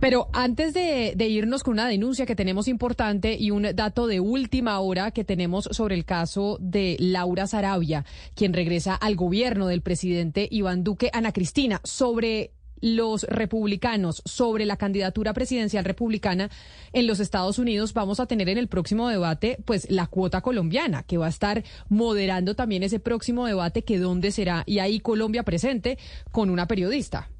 Pero 0.00 0.28
antes 0.32 0.74
de, 0.74 1.14
irnos 1.18 1.62
con 1.62 1.74
una 1.74 1.88
denuncia 1.88 2.26
que 2.26 2.36
tenemos 2.36 2.68
importante 2.68 3.36
y 3.38 3.50
un 3.50 3.66
dato 3.74 4.06
de 4.06 4.20
última 4.20 4.78
hora 4.80 5.10
que 5.10 5.24
tenemos 5.24 5.68
sobre 5.72 5.94
el 5.94 6.04
caso 6.04 6.58
de 6.60 6.96
Laura 7.00 7.46
Sarabia, 7.46 8.04
quien 8.34 8.52
regresa 8.52 8.94
al 8.94 9.16
gobierno 9.16 9.66
del 9.68 9.80
presidente 9.80 10.48
Iván 10.50 10.84
Duque, 10.84 11.10
Ana 11.12 11.32
Cristina, 11.32 11.80
sobre 11.82 12.52
los 12.82 13.22
republicanos, 13.24 14.22
sobre 14.26 14.66
la 14.66 14.76
candidatura 14.76 15.32
presidencial 15.32 15.84
republicana 15.84 16.50
en 16.92 17.06
los 17.06 17.20
Estados 17.20 17.58
Unidos, 17.58 17.94
vamos 17.94 18.20
a 18.20 18.26
tener 18.26 18.50
en 18.50 18.58
el 18.58 18.68
próximo 18.68 19.08
debate, 19.08 19.56
pues, 19.64 19.90
la 19.90 20.06
cuota 20.06 20.42
colombiana, 20.42 21.02
que 21.04 21.16
va 21.16 21.26
a 21.26 21.30
estar 21.30 21.64
moderando 21.88 22.54
también 22.54 22.82
ese 22.82 23.00
próximo 23.00 23.46
debate, 23.46 23.82
que 23.82 23.98
dónde 23.98 24.30
será, 24.30 24.62
y 24.66 24.78
ahí 24.78 25.00
Colombia 25.00 25.42
presente 25.42 25.98
con 26.32 26.50
una 26.50 26.68
periodista. 26.68 27.30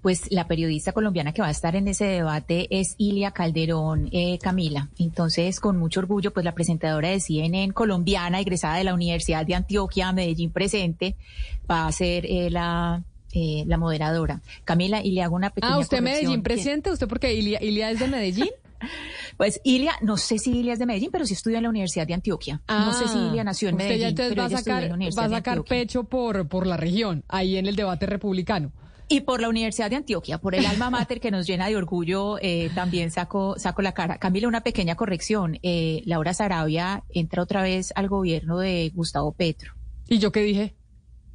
Pues 0.00 0.30
la 0.30 0.46
periodista 0.48 0.92
colombiana 0.92 1.32
que 1.32 1.42
va 1.42 1.48
a 1.48 1.52
estar 1.52 1.76
en 1.76 1.86
ese 1.88 2.04
debate 2.06 2.66
es 2.70 2.94
Ilia 2.98 3.30
Calderón 3.30 4.08
eh, 4.12 4.38
Camila. 4.38 4.88
Entonces, 4.98 5.60
con 5.60 5.78
mucho 5.78 6.00
orgullo, 6.00 6.32
pues 6.32 6.44
la 6.44 6.54
presentadora 6.54 7.10
de 7.10 7.20
CNN 7.20 7.72
colombiana, 7.72 8.40
egresada 8.40 8.76
de 8.76 8.84
la 8.84 8.94
Universidad 8.94 9.46
de 9.46 9.54
Antioquia, 9.54 10.12
Medellín 10.12 10.50
presente, 10.50 11.16
va 11.70 11.86
a 11.86 11.92
ser 11.92 12.26
eh, 12.26 12.50
la, 12.50 13.02
eh, 13.32 13.64
la 13.66 13.76
moderadora. 13.76 14.40
Camila, 14.64 15.02
y 15.04 15.12
le 15.12 15.22
hago 15.22 15.36
una 15.36 15.50
pequeña 15.50 15.74
Ah, 15.74 15.78
usted 15.78 15.98
corrección 15.98 16.22
Medellín 16.24 16.42
presente, 16.42 16.90
usted 16.90 17.06
porque 17.08 17.32
Ilia, 17.34 17.62
Ilia 17.62 17.90
es 17.90 17.98
de 17.98 18.08
Medellín. 18.08 18.50
Pues 19.36 19.60
Ilia, 19.62 19.92
no 20.02 20.16
sé 20.16 20.38
si 20.38 20.58
Ilia 20.58 20.72
es 20.72 20.80
de 20.80 20.86
Medellín, 20.86 21.10
pero 21.12 21.24
sí 21.24 21.34
estudia 21.34 21.58
en 21.58 21.62
la 21.62 21.68
Universidad 21.70 22.04
de 22.04 22.14
Antioquia. 22.14 22.60
no 22.68 22.92
sé 22.92 23.06
si 23.06 23.16
Ilia 23.16 23.44
nació 23.44 23.68
en 23.68 23.74
Ah, 23.74 23.76
usted 23.76 23.84
Medellín, 23.88 24.02
ya 24.02 24.08
entonces 24.08 24.32
pero 24.32 24.42
va 24.42 24.46
a 24.46 24.58
sacar, 24.58 24.82
la 24.82 24.94
Universidad 24.94 25.22
va 25.22 25.26
a 25.26 25.38
sacar 25.38 25.62
pecho 25.62 26.02
por, 26.02 26.48
por 26.48 26.66
la 26.66 26.76
región, 26.76 27.22
ahí 27.28 27.56
en 27.56 27.66
el 27.66 27.76
debate 27.76 28.06
republicano. 28.06 28.72
Y 29.08 29.20
por 29.20 29.40
la 29.40 29.48
Universidad 29.48 29.90
de 29.90 29.96
Antioquia, 29.96 30.38
por 30.38 30.54
el 30.54 30.64
alma 30.64 30.90
mater 30.90 31.20
que 31.20 31.30
nos 31.30 31.46
llena 31.46 31.66
de 31.66 31.76
orgullo, 31.76 32.38
eh, 32.40 32.70
también 32.74 33.10
saco, 33.10 33.56
saco 33.58 33.82
la 33.82 33.92
cara. 33.92 34.18
Camila, 34.18 34.48
una 34.48 34.62
pequeña 34.62 34.94
corrección. 34.94 35.58
Eh, 35.62 36.02
Laura 36.06 36.32
Sarabia 36.34 37.04
entra 37.10 37.42
otra 37.42 37.62
vez 37.62 37.92
al 37.94 38.08
gobierno 38.08 38.58
de 38.58 38.90
Gustavo 38.94 39.32
Petro. 39.32 39.74
¿Y 40.08 40.18
yo 40.18 40.32
qué 40.32 40.42
dije? 40.42 40.76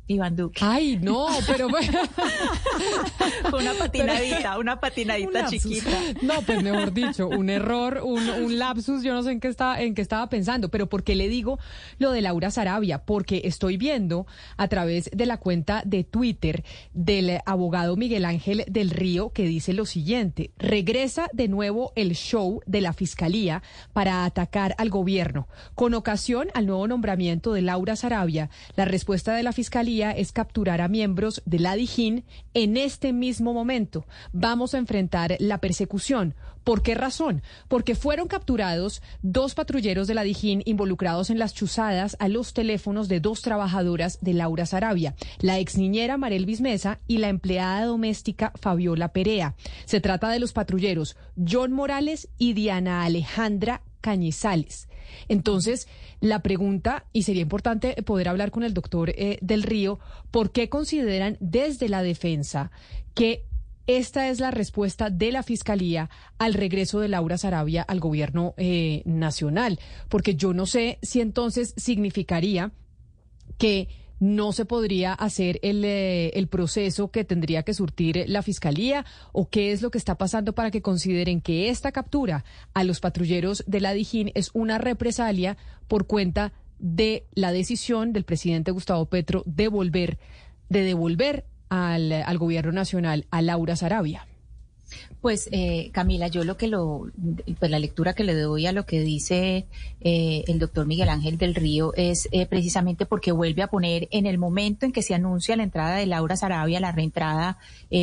Iván 0.07 0.35
Duque. 0.37 0.59
Ay, 0.63 0.97
no, 1.01 1.27
pero 1.45 1.67
una 3.53 3.73
patinadita, 3.73 4.57
una 4.57 4.79
patinadita 4.79 5.47
chiquita. 5.47 5.89
No, 6.21 6.41
pues 6.43 6.63
mejor 6.63 6.93
dicho, 6.93 7.27
un 7.27 7.49
error, 7.49 8.01
un, 8.03 8.29
un, 8.29 8.57
lapsus, 8.57 9.03
yo 9.03 9.13
no 9.13 9.21
sé 9.23 9.31
en 9.31 9.41
qué 9.41 9.49
estaba, 9.49 9.81
en 9.81 9.95
qué 9.95 10.01
estaba 10.01 10.29
pensando, 10.29 10.69
pero 10.69 10.87
¿por 10.87 11.03
qué 11.03 11.15
le 11.15 11.27
digo 11.27 11.59
lo 11.99 12.11
de 12.11 12.21
Laura 12.21 12.51
Sarabia? 12.51 13.03
Porque 13.03 13.41
estoy 13.43 13.75
viendo 13.75 14.27
a 14.55 14.69
través 14.69 15.09
de 15.13 15.25
la 15.25 15.37
cuenta 15.37 15.83
de 15.85 16.05
Twitter 16.05 16.63
del 16.93 17.39
abogado 17.45 17.97
Miguel 17.97 18.23
Ángel 18.23 18.63
del 18.67 18.91
Río 18.91 19.31
que 19.31 19.43
dice 19.43 19.73
lo 19.73 19.85
siguiente: 19.85 20.51
regresa 20.57 21.27
de 21.33 21.49
nuevo 21.49 21.91
el 21.95 22.15
show 22.15 22.61
de 22.65 22.79
la 22.79 22.93
fiscalía 22.93 23.61
para 23.91 24.23
atacar 24.23 24.73
al 24.77 24.89
gobierno. 24.89 25.49
Con 25.75 25.93
ocasión 25.93 26.47
al 26.53 26.65
nuevo 26.65 26.87
nombramiento 26.87 27.51
de 27.51 27.61
Laura 27.61 27.97
Sarabia, 27.97 28.49
la 28.77 28.85
respuesta 28.85 29.35
de 29.35 29.43
la 29.43 29.51
fiscalía 29.51 29.96
es 29.97 30.31
capturar 30.31 30.81
a 30.81 30.87
miembros 30.87 31.41
de 31.45 31.59
la 31.59 31.75
Dijín 31.75 32.23
en 32.53 32.77
este 32.77 33.13
mismo 33.13 33.53
momento. 33.53 34.05
Vamos 34.31 34.73
a 34.73 34.77
enfrentar 34.77 35.35
la 35.39 35.59
persecución. 35.59 36.35
¿Por 36.63 36.83
qué 36.83 36.95
razón? 36.95 37.41
Porque 37.67 37.95
fueron 37.95 38.27
capturados 38.27 39.01
dos 39.21 39.55
patrulleros 39.55 40.07
de 40.07 40.13
la 40.13 40.23
Dijín 40.23 40.61
involucrados 40.65 41.29
en 41.29 41.39
las 41.39 41.53
chuzadas 41.53 42.17
a 42.19 42.27
los 42.27 42.53
teléfonos 42.53 43.07
de 43.07 43.19
dos 43.19 43.41
trabajadoras 43.41 44.19
de 44.21 44.33
Laura 44.33 44.65
Sarabia, 44.65 45.15
la 45.39 45.59
ex 45.59 45.77
niñera 45.77 46.17
Marel 46.17 46.45
Mesa 46.59 46.99
y 47.07 47.17
la 47.17 47.29
empleada 47.29 47.85
doméstica 47.85 48.51
Fabiola 48.55 49.13
Perea. 49.13 49.55
Se 49.85 50.01
trata 50.01 50.29
de 50.29 50.39
los 50.39 50.53
patrulleros 50.53 51.15
John 51.37 51.71
Morales 51.71 52.29
y 52.37 52.53
Diana 52.53 53.03
Alejandra 53.03 53.81
Cañizales. 54.01 54.86
Entonces, 55.27 55.87
la 56.21 56.41
pregunta, 56.41 57.05
y 57.13 57.23
sería 57.23 57.41
importante 57.41 58.01
poder 58.03 58.29
hablar 58.29 58.51
con 58.51 58.63
el 58.63 58.73
doctor 58.73 59.11
eh, 59.11 59.37
del 59.41 59.63
Río, 59.63 59.99
¿por 60.31 60.51
qué 60.51 60.69
consideran 60.69 61.37
desde 61.39 61.89
la 61.89 62.01
defensa 62.01 62.71
que 63.13 63.45
esta 63.87 64.29
es 64.29 64.41
la 64.41 64.51
respuesta 64.51 65.09
de 65.09 65.31
la 65.31 65.43
Fiscalía 65.43 66.09
al 66.37 66.53
regreso 66.53 66.99
de 66.99 67.07
Laura 67.07 67.37
Sarabia 67.37 67.83
al 67.83 67.99
gobierno 67.99 68.53
eh, 68.57 69.01
nacional? 69.05 69.79
Porque 70.09 70.35
yo 70.35 70.53
no 70.53 70.65
sé 70.65 70.99
si 71.01 71.21
entonces 71.21 71.73
significaría 71.77 72.71
que 73.57 73.87
no 74.19 74.51
se 74.51 74.65
podría 74.65 75.13
hacer 75.13 75.59
el, 75.61 75.83
eh, 75.85 76.29
el, 76.29 76.47
proceso 76.47 77.11
que 77.11 77.23
tendría 77.23 77.63
que 77.63 77.73
surtir 77.73 78.25
la 78.27 78.41
Fiscalía 78.41 79.05
o 79.31 79.49
qué 79.49 79.71
es 79.71 79.81
lo 79.81 79.91
que 79.91 79.97
está 79.97 80.15
pasando 80.15 80.53
para 80.53 80.71
que 80.71 80.81
consideren 80.81 81.41
que 81.41 81.69
esta 81.69 81.91
captura 81.91 82.43
a 82.73 82.83
los 82.83 82.99
patrulleros 82.99 83.63
de 83.67 83.81
la 83.81 83.93
Dijín 83.93 84.31
es 84.33 84.49
una 84.53 84.77
represalia 84.77 85.57
por 85.87 86.07
cuenta 86.07 86.53
de 86.79 87.25
la 87.33 87.51
decisión 87.51 88.13
del 88.13 88.23
presidente 88.23 88.71
Gustavo 88.71 89.05
Petro 89.05 89.43
de 89.45 89.67
volver, 89.67 90.17
de 90.69 90.83
devolver 90.83 91.45
al, 91.69 92.11
al 92.11 92.37
gobierno 92.37 92.71
nacional 92.71 93.25
a 93.31 93.41
Laura 93.41 93.75
Sarabia. 93.75 94.27
Pues 95.21 95.49
eh, 95.51 95.89
Camila, 95.91 96.27
yo 96.27 96.43
lo 96.43 96.57
que 96.57 96.67
lo, 96.67 97.07
pues 97.59 97.71
la 97.71 97.79
lectura 97.79 98.13
que 98.13 98.23
le 98.23 98.33
doy 98.35 98.67
a 98.67 98.71
lo 98.71 98.85
que 98.85 99.01
dice 99.01 99.65
eh, 99.99 100.43
el 100.47 100.59
doctor 100.59 100.85
Miguel 100.85 101.09
Ángel 101.09 101.37
del 101.37 101.55
Río 101.55 101.93
es 101.95 102.29
eh, 102.31 102.45
precisamente 102.45 103.05
porque 103.05 103.31
vuelve 103.31 103.63
a 103.63 103.67
poner 103.67 104.07
en 104.11 104.25
el 104.25 104.37
momento 104.37 104.85
en 104.85 104.91
que 104.91 105.01
se 105.01 105.15
anuncia 105.15 105.55
la 105.57 105.63
entrada 105.63 105.95
de 105.95 106.05
Laura 106.05 106.37
Sarabia, 106.37 106.79
la 106.79 106.91
reentrada 106.91 107.57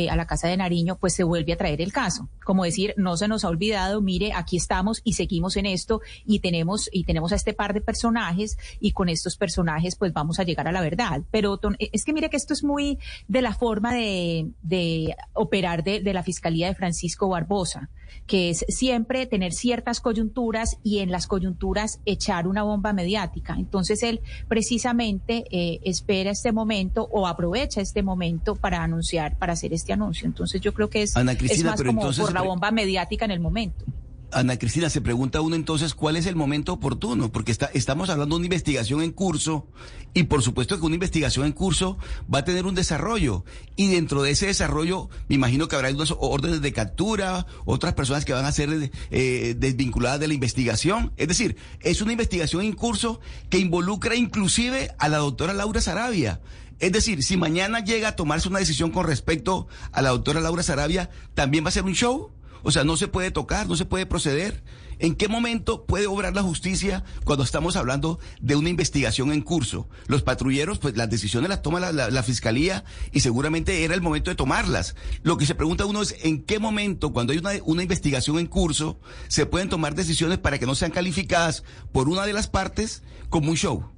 a 0.09 0.15
la 0.15 0.25
Casa 0.25 0.47
de 0.47 0.57
Nariño, 0.57 0.97
pues 0.97 1.13
se 1.13 1.23
vuelve 1.23 1.53
a 1.53 1.57
traer 1.57 1.81
el 1.81 1.93
caso. 1.93 2.27
Como 2.43 2.63
decir, 2.63 2.93
no 2.97 3.17
se 3.17 3.27
nos 3.27 3.45
ha 3.45 3.49
olvidado, 3.49 4.01
mire, 4.01 4.33
aquí 4.33 4.57
estamos 4.57 5.01
y 5.03 5.13
seguimos 5.13 5.57
en 5.57 5.65
esto 5.65 6.01
y 6.25 6.39
tenemos, 6.39 6.89
y 6.91 7.03
tenemos 7.03 7.31
a 7.31 7.35
este 7.35 7.53
par 7.53 7.73
de 7.73 7.81
personajes 7.81 8.57
y 8.79 8.91
con 8.91 9.09
estos 9.09 9.37
personajes 9.37 9.95
pues 9.95 10.13
vamos 10.13 10.39
a 10.39 10.43
llegar 10.43 10.67
a 10.67 10.71
la 10.71 10.81
verdad. 10.81 11.21
Pero 11.31 11.59
es 11.79 12.03
que 12.03 12.13
mire 12.13 12.29
que 12.29 12.37
esto 12.37 12.53
es 12.53 12.63
muy 12.63 12.99
de 13.27 13.41
la 13.41 13.53
forma 13.53 13.93
de, 13.93 14.49
de 14.61 15.15
operar 15.33 15.83
de, 15.83 16.01
de 16.01 16.13
la 16.13 16.23
Fiscalía 16.23 16.67
de 16.67 16.74
Francisco 16.75 17.29
Barbosa, 17.29 17.89
que 18.27 18.49
es 18.49 18.65
siempre 18.67 19.25
tener 19.25 19.53
ciertas 19.53 19.99
coyunturas 19.99 20.77
y 20.83 20.99
en 20.99 21.11
las 21.11 21.27
coyunturas 21.27 21.99
echar 22.05 22.47
una 22.47 22.63
bomba 22.63 22.93
mediática. 22.93 23.55
Entonces 23.57 24.03
él 24.03 24.21
precisamente 24.47 25.45
eh, 25.51 25.79
espera 25.83 26.31
este 26.31 26.51
momento 26.51 27.07
o 27.11 27.27
aprovecha 27.27 27.81
este 27.81 28.03
momento 28.03 28.55
para 28.55 28.83
anunciar, 28.83 29.37
para 29.37 29.53
hacer 29.53 29.73
este 29.73 29.93
anuncio. 29.93 30.27
Entonces 30.27 30.61
yo 30.61 30.73
creo 30.73 30.89
que 30.89 31.03
es, 31.03 31.15
es 31.15 31.63
más 31.63 31.81
como 31.81 32.01
por 32.01 32.33
la 32.33 32.41
bomba 32.41 32.71
mediática 32.71 33.25
en 33.25 33.31
el 33.31 33.39
momento. 33.39 33.85
Ana 34.31 34.57
Cristina, 34.57 34.89
se 34.89 35.01
pregunta 35.01 35.41
uno 35.41 35.55
entonces 35.55 35.93
cuál 35.93 36.15
es 36.15 36.25
el 36.25 36.35
momento 36.35 36.73
oportuno, 36.73 37.31
porque 37.31 37.51
está, 37.51 37.67
estamos 37.73 38.09
hablando 38.09 38.35
de 38.35 38.39
una 38.39 38.45
investigación 38.47 39.01
en 39.01 39.11
curso 39.11 39.67
y 40.13 40.23
por 40.23 40.41
supuesto 40.41 40.79
que 40.79 40.85
una 40.85 40.95
investigación 40.95 41.45
en 41.45 41.51
curso 41.51 41.97
va 42.33 42.39
a 42.39 42.45
tener 42.45 42.65
un 42.65 42.75
desarrollo 42.75 43.45
y 43.75 43.87
dentro 43.87 44.23
de 44.23 44.31
ese 44.31 44.47
desarrollo 44.47 45.09
me 45.27 45.35
imagino 45.35 45.67
que 45.67 45.75
habrá 45.75 45.89
unas 45.89 46.13
órdenes 46.17 46.61
de 46.61 46.73
captura, 46.73 47.45
otras 47.65 47.93
personas 47.93 48.25
que 48.25 48.33
van 48.33 48.45
a 48.45 48.51
ser 48.51 48.91
eh, 49.11 49.55
desvinculadas 49.57 50.19
de 50.19 50.27
la 50.27 50.33
investigación. 50.33 51.11
Es 51.17 51.27
decir, 51.27 51.57
es 51.81 52.01
una 52.01 52.11
investigación 52.11 52.63
en 52.63 52.73
curso 52.73 53.19
que 53.49 53.59
involucra 53.59 54.15
inclusive 54.15 54.93
a 54.99 55.09
la 55.09 55.17
doctora 55.17 55.53
Laura 55.53 55.81
Sarabia. 55.81 56.41
Es 56.79 56.91
decir, 56.91 57.23
si 57.23 57.37
mañana 57.37 57.79
llega 57.79 58.09
a 58.09 58.15
tomarse 58.15 58.49
una 58.49 58.59
decisión 58.59 58.91
con 58.91 59.05
respecto 59.05 59.67
a 59.91 60.01
la 60.01 60.09
doctora 60.09 60.41
Laura 60.41 60.61
Sarabia, 60.61 61.09
¿también 61.33 61.63
va 61.63 61.69
a 61.69 61.71
ser 61.71 61.83
un 61.83 61.93
show? 61.93 62.31
O 62.65 62.71
sea, 62.71 62.83
no 62.83 62.97
se 62.97 63.07
puede 63.07 63.29
tocar, 63.29 63.67
no 63.67 63.75
se 63.75 63.85
puede 63.85 64.07
proceder. 64.07 64.63
¿En 64.97 65.13
qué 65.13 65.27
momento 65.27 65.85
puede 65.85 66.07
obrar 66.07 66.33
la 66.33 66.41
justicia 66.41 67.03
cuando 67.23 67.43
estamos 67.43 67.75
hablando 67.75 68.19
de 68.41 68.55
una 68.55 68.69
investigación 68.69 69.31
en 69.31 69.43
curso? 69.43 69.87
Los 70.07 70.23
patrulleros, 70.23 70.79
pues 70.79 70.97
las 70.97 71.07
decisiones 71.07 71.49
las 71.49 71.61
toma 71.61 71.79
la, 71.79 72.23
fiscalía 72.23 72.83
y 73.11 73.19
seguramente 73.19 73.83
era 73.83 73.93
el 73.93 74.01
momento 74.01 74.31
de 74.31 74.35
tomarlas. 74.35 74.95
Lo 75.21 75.37
que 75.37 75.45
se 75.45 75.53
pregunta 75.53 75.85
uno 75.85 76.01
es 76.01 76.15
en 76.23 76.41
qué 76.41 76.57
momento, 76.57 77.13
cuando 77.13 77.33
hay 77.33 77.37
una, 77.37 77.51
una 77.65 77.83
investigación 77.83 78.39
en 78.39 78.47
curso, 78.47 78.99
se 79.27 79.45
pueden 79.45 79.69
tomar 79.69 79.93
decisiones 79.93 80.39
para 80.39 80.57
que 80.57 80.65
no 80.65 80.73
sean 80.73 80.89
calificadas 80.89 81.63
por 81.91 82.09
una 82.09 82.25
de 82.25 82.33
las 82.33 82.47
partes 82.47 83.03
como 83.29 83.51
un 83.51 83.57
show. 83.57 83.94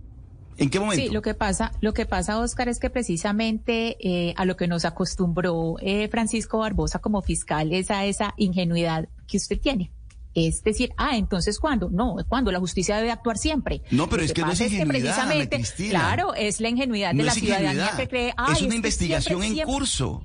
¿En 0.58 0.70
qué 0.70 0.80
momento? 0.80 1.04
Sí, 1.04 1.10
lo 1.10 1.22
que 1.22 1.34
pasa, 1.34 1.72
lo 1.82 1.93
que 1.93 2.06
pasa, 2.06 2.39
Oscar, 2.39 2.67
es 2.67 2.80
que 2.80 2.89
precisamente 2.89 3.98
eh, 4.00 4.34
a 4.38 4.46
lo 4.46 4.58
que 4.58 4.67
nos 4.67 4.86
acostumbró 4.86 5.76
eh, 5.82 6.08
Francisco 6.10 6.60
Barbosa 6.60 7.00
como 7.00 7.22
fiscal 7.22 7.74
es 7.74 7.91
a 7.91 8.06
esa 8.06 8.34
ingenuidad 8.38 9.08
que 9.28 9.38
usted 9.38 9.60
tiene. 9.60 9.91
Es 10.34 10.63
decir, 10.63 10.91
ah, 10.98 11.17
entonces 11.17 11.60
¿cuándo? 11.60 11.89
No, 11.89 12.17
cuando 12.28 12.52
la 12.52 12.60
justicia 12.60 12.98
debe 12.98 13.12
actuar 13.12 13.38
siempre. 13.38 13.82
No, 13.89 14.08
pero 14.08 14.22
es 14.22 14.34
que 14.34 14.41
no 14.41 14.52
es 14.52 14.62
ingenuidad, 14.62 15.50
claro, 15.89 16.36
es 16.36 16.60
la 16.60 16.70
ingenuidad 16.70 17.13
de 17.13 17.24
la 17.24 17.32
ciudadanía 17.32 17.91
que 17.98 18.08
cree, 18.08 18.34
ah, 18.38 18.54
es 18.54 18.62
una 18.62 18.76
investigación 18.76 19.43
en 19.43 19.58
curso 19.63 20.24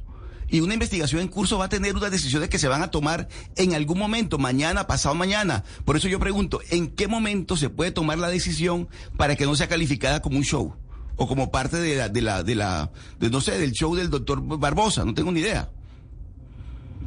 y 0.53 0.61
una 0.61 0.75
investigación 0.75 1.23
en 1.23 1.29
curso 1.29 1.57
va 1.57 1.65
a 1.65 1.69
tener 1.71 1.97
unas 1.97 2.11
decisiones 2.11 2.51
que 2.51 2.59
se 2.59 2.69
van 2.69 2.83
a 2.83 2.91
tomar 2.91 3.27
en 3.57 3.73
algún 3.73 3.99
momento, 3.99 4.37
mañana, 4.37 4.87
pasado 4.87 5.15
mañana. 5.15 5.65
Por 5.87 5.97
eso 5.97 6.09
yo 6.09 6.21
pregunto, 6.21 6.61
¿en 6.71 6.91
qué 6.91 7.09
momento 7.09 7.57
se 7.57 7.71
puede 7.71 7.91
tomar 7.91 8.19
la 8.19 8.29
decisión 8.29 8.87
para 9.17 9.35
que 9.35 9.47
no 9.47 9.57
sea 9.57 9.67
calificada 9.67 10.21
como 10.21 10.37
un 10.37 10.45
show? 10.45 10.75
O 11.17 11.27
como 11.27 11.51
parte 11.51 11.79
de 11.79 11.97
la, 11.97 12.09
de 12.11 12.21
la, 12.21 12.43
de 12.43 12.55
la, 12.55 12.91
no 13.19 13.41
sé, 13.41 13.59
del 13.59 13.73
show 13.73 13.97
del 13.97 14.11
doctor 14.11 14.43
Barbosa, 14.59 15.07
no 15.07 15.15
tengo 15.15 15.33
ni 15.33 15.41
idea. 15.41 15.71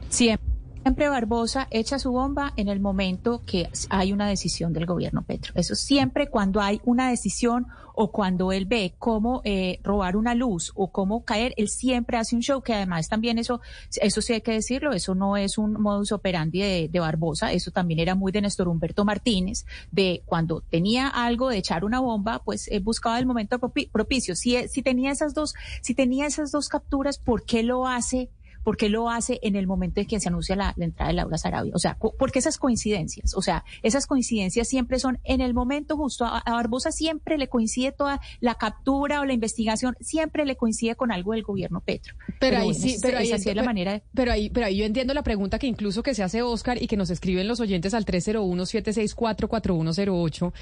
Siempre 0.09 0.54
siempre 0.85 1.09
Barbosa 1.09 1.67
echa 1.71 1.97
su 1.97 2.11
bomba 2.11 2.53
en 2.57 2.67
el 2.67 2.79
momento 2.79 3.41
que 3.43 3.67
hay 3.89 4.13
una 4.13 4.29
decisión 4.29 4.71
del 4.71 4.85
gobierno 4.85 5.23
Petro. 5.23 5.51
Eso 5.55 5.73
siempre 5.73 6.27
cuando 6.27 6.61
hay 6.61 6.79
una 6.85 7.09
decisión 7.09 7.65
o 7.95 8.11
cuando 8.11 8.51
él 8.51 8.67
ve 8.67 8.93
cómo 8.99 9.41
eh, 9.45 9.79
robar 9.81 10.15
una 10.15 10.35
luz 10.35 10.71
o 10.75 10.91
cómo 10.91 11.25
caer, 11.25 11.55
él 11.57 11.69
siempre 11.69 12.17
hace 12.17 12.35
un 12.35 12.43
show 12.43 12.61
que 12.61 12.75
además 12.75 13.09
también 13.09 13.39
eso, 13.39 13.61
eso 13.99 14.21
sí 14.21 14.33
hay 14.33 14.41
que 14.41 14.51
decirlo, 14.51 14.91
eso 14.93 15.15
no 15.15 15.37
es 15.37 15.57
un 15.57 15.73
modus 15.73 16.11
operandi 16.11 16.87
de, 16.87 16.99
Barbosa, 16.99 17.51
eso 17.51 17.71
también 17.71 17.99
era 17.99 18.13
muy 18.13 18.31
de 18.31 18.41
Néstor 18.41 18.67
Humberto 18.67 19.05
Martínez, 19.05 19.65
de 19.91 20.21
cuando 20.27 20.61
tenía 20.61 21.07
algo 21.07 21.49
de 21.49 21.57
echar 21.57 21.83
una 21.83 21.99
bomba, 21.99 22.43
pues 22.45 22.69
buscaba 22.83 23.17
el 23.17 23.25
momento 23.25 23.57
propicio. 23.57 24.35
Si, 24.35 24.67
si 24.67 24.83
tenía 24.83 25.11
esas 25.11 25.33
dos, 25.33 25.55
si 25.81 25.95
tenía 25.95 26.27
esas 26.27 26.51
dos 26.51 26.69
capturas, 26.69 27.17
¿por 27.17 27.43
qué 27.43 27.63
lo 27.63 27.87
hace? 27.87 28.29
¿Por 28.65 28.75
qué 28.77 28.89
lo 28.89 29.11
hace 29.11 29.39
en 29.43 29.55
el 29.55 29.67
momento 29.67 30.01
en 30.01 30.07
que 30.07 30.19
se 30.19 30.27
anuncia 30.27 30.55
la, 30.55 30.73
entrada 30.77 31.09
de 31.09 31.15
Laura 31.15 31.37
Sarabia? 31.37 31.71
O 31.75 31.79
sea, 31.79 31.97
¿por 31.97 32.31
qué 32.31 32.39
esas 32.39 32.57
coincidencias? 32.57 33.35
O 33.35 33.43
sea, 33.43 33.63
esas 33.83 34.07
coincidencias 34.07 34.67
siempre 34.67 34.97
son 34.97 35.19
en 35.23 35.39
el 35.39 35.53
momento 35.53 35.95
justo. 35.95 36.25
A, 36.25 36.41
Barbosa 36.45 36.91
siempre 36.91 37.37
le 37.37 37.47
coincide 37.47 37.91
toda 37.91 38.21
la 38.39 38.55
captura 38.55 39.21
o 39.21 39.25
la 39.25 39.33
investigación, 39.33 39.95
siempre 40.01 40.45
le 40.45 40.55
coincide 40.55 40.95
con 40.95 41.11
algo 41.11 41.33
del 41.33 41.43
gobierno 41.43 41.81
Petro. 41.81 42.15
Pero, 42.39 42.57
ahí 42.57 42.73
sí, 42.73 42.97
pero 43.01 43.19
ahí 43.19 43.31
es 43.31 43.45
la 43.45 43.61
manera 43.63 44.01
Pero 44.15 44.31
ahí, 44.31 44.49
pero 44.49 44.65
ahí 44.65 44.77
yo 44.77 44.85
entiendo 44.85 45.13
la 45.13 45.21
pregunta 45.21 45.59
que 45.59 45.67
incluso 45.67 46.01
que 46.01 46.15
se 46.15 46.23
hace 46.23 46.41
Oscar 46.41 46.81
y 46.81 46.87
que 46.87 46.97
nos 46.97 47.11
escriben 47.11 47.47
los 47.47 47.59
oyentes 47.59 47.93
al 47.93 48.05
301-764-4108 48.05 50.53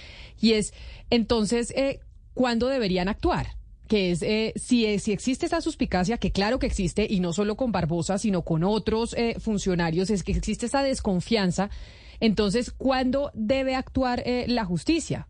y 0.41 0.53
es, 0.53 0.73
entonces, 1.09 1.71
eh, 1.71 2.01
¿cuándo 2.33 2.67
deberían 2.67 3.07
actuar? 3.07 3.62
Que 3.87 4.11
es 4.11 4.21
eh, 4.21 4.53
si, 4.55 4.97
si 4.99 5.11
existe 5.11 5.45
esa 5.45 5.61
suspicacia, 5.61 6.17
que 6.17 6.31
claro 6.31 6.57
que 6.59 6.67
existe, 6.67 7.05
y 7.09 7.19
no 7.19 7.33
solo 7.33 7.55
con 7.57 7.71
Barbosa, 7.71 8.17
sino 8.17 8.43
con 8.43 8.63
otros 8.63 9.13
eh, 9.15 9.35
funcionarios, 9.39 10.09
es 10.09 10.23
que 10.23 10.31
existe 10.31 10.65
esa 10.67 10.83
desconfianza, 10.83 11.69
entonces, 12.19 12.71
¿cuándo 12.71 13.31
debe 13.33 13.75
actuar 13.75 14.23
eh, 14.25 14.45
la 14.47 14.63
justicia? 14.65 15.27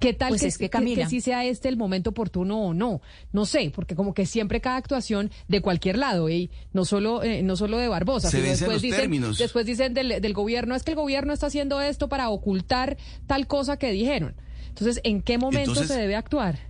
¿Qué 0.00 0.12
tal 0.12 0.28
Pues 0.28 0.42
que, 0.42 0.48
es 0.48 0.58
que, 0.58 0.68
que- 0.68 1.06
sí 1.06 1.22
sea 1.22 1.46
este 1.46 1.68
el 1.70 1.78
momento 1.78 2.10
oportuno 2.10 2.60
o 2.60 2.74
no? 2.74 3.00
No 3.32 3.46
sé, 3.46 3.72
porque 3.74 3.94
como 3.94 4.12
que 4.12 4.26
siempre 4.26 4.60
cada 4.60 4.76
actuación 4.76 5.30
de 5.48 5.62
cualquier 5.62 5.96
lado, 5.96 6.28
y 6.28 6.50
no 6.74 6.84
solo 6.84 7.22
eh, 7.22 7.42
no 7.42 7.56
solo 7.56 7.78
de 7.78 7.88
Barbosa, 7.88 8.30
Se 8.30 8.42
después 8.42 8.70
los 8.74 8.82
dicen, 8.82 9.00
términos. 9.00 9.38
después 9.38 9.64
dicen 9.64 9.94
del, 9.94 10.20
del 10.20 10.34
gobierno, 10.34 10.74
es 10.74 10.82
que 10.82 10.90
el 10.90 10.96
gobierno 10.96 11.32
está 11.32 11.46
haciendo 11.46 11.80
esto 11.80 12.08
para 12.10 12.28
ocultar 12.28 12.98
tal 13.26 13.46
cosa 13.46 13.78
que 13.78 13.90
dijeron. 13.90 14.34
Entonces, 14.68 15.00
¿en 15.04 15.22
qué 15.22 15.38
momento 15.38 15.70
Entonces- 15.70 15.88
se 15.88 15.98
debe 16.00 16.16
actuar? 16.16 16.67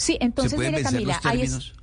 Sí, 0.00 0.16
entonces, 0.18 0.58
mire, 0.58 0.82
Camila, 0.82 1.20
ahí 1.24 1.42
es, 1.42 1.50
términos? 1.50 1.74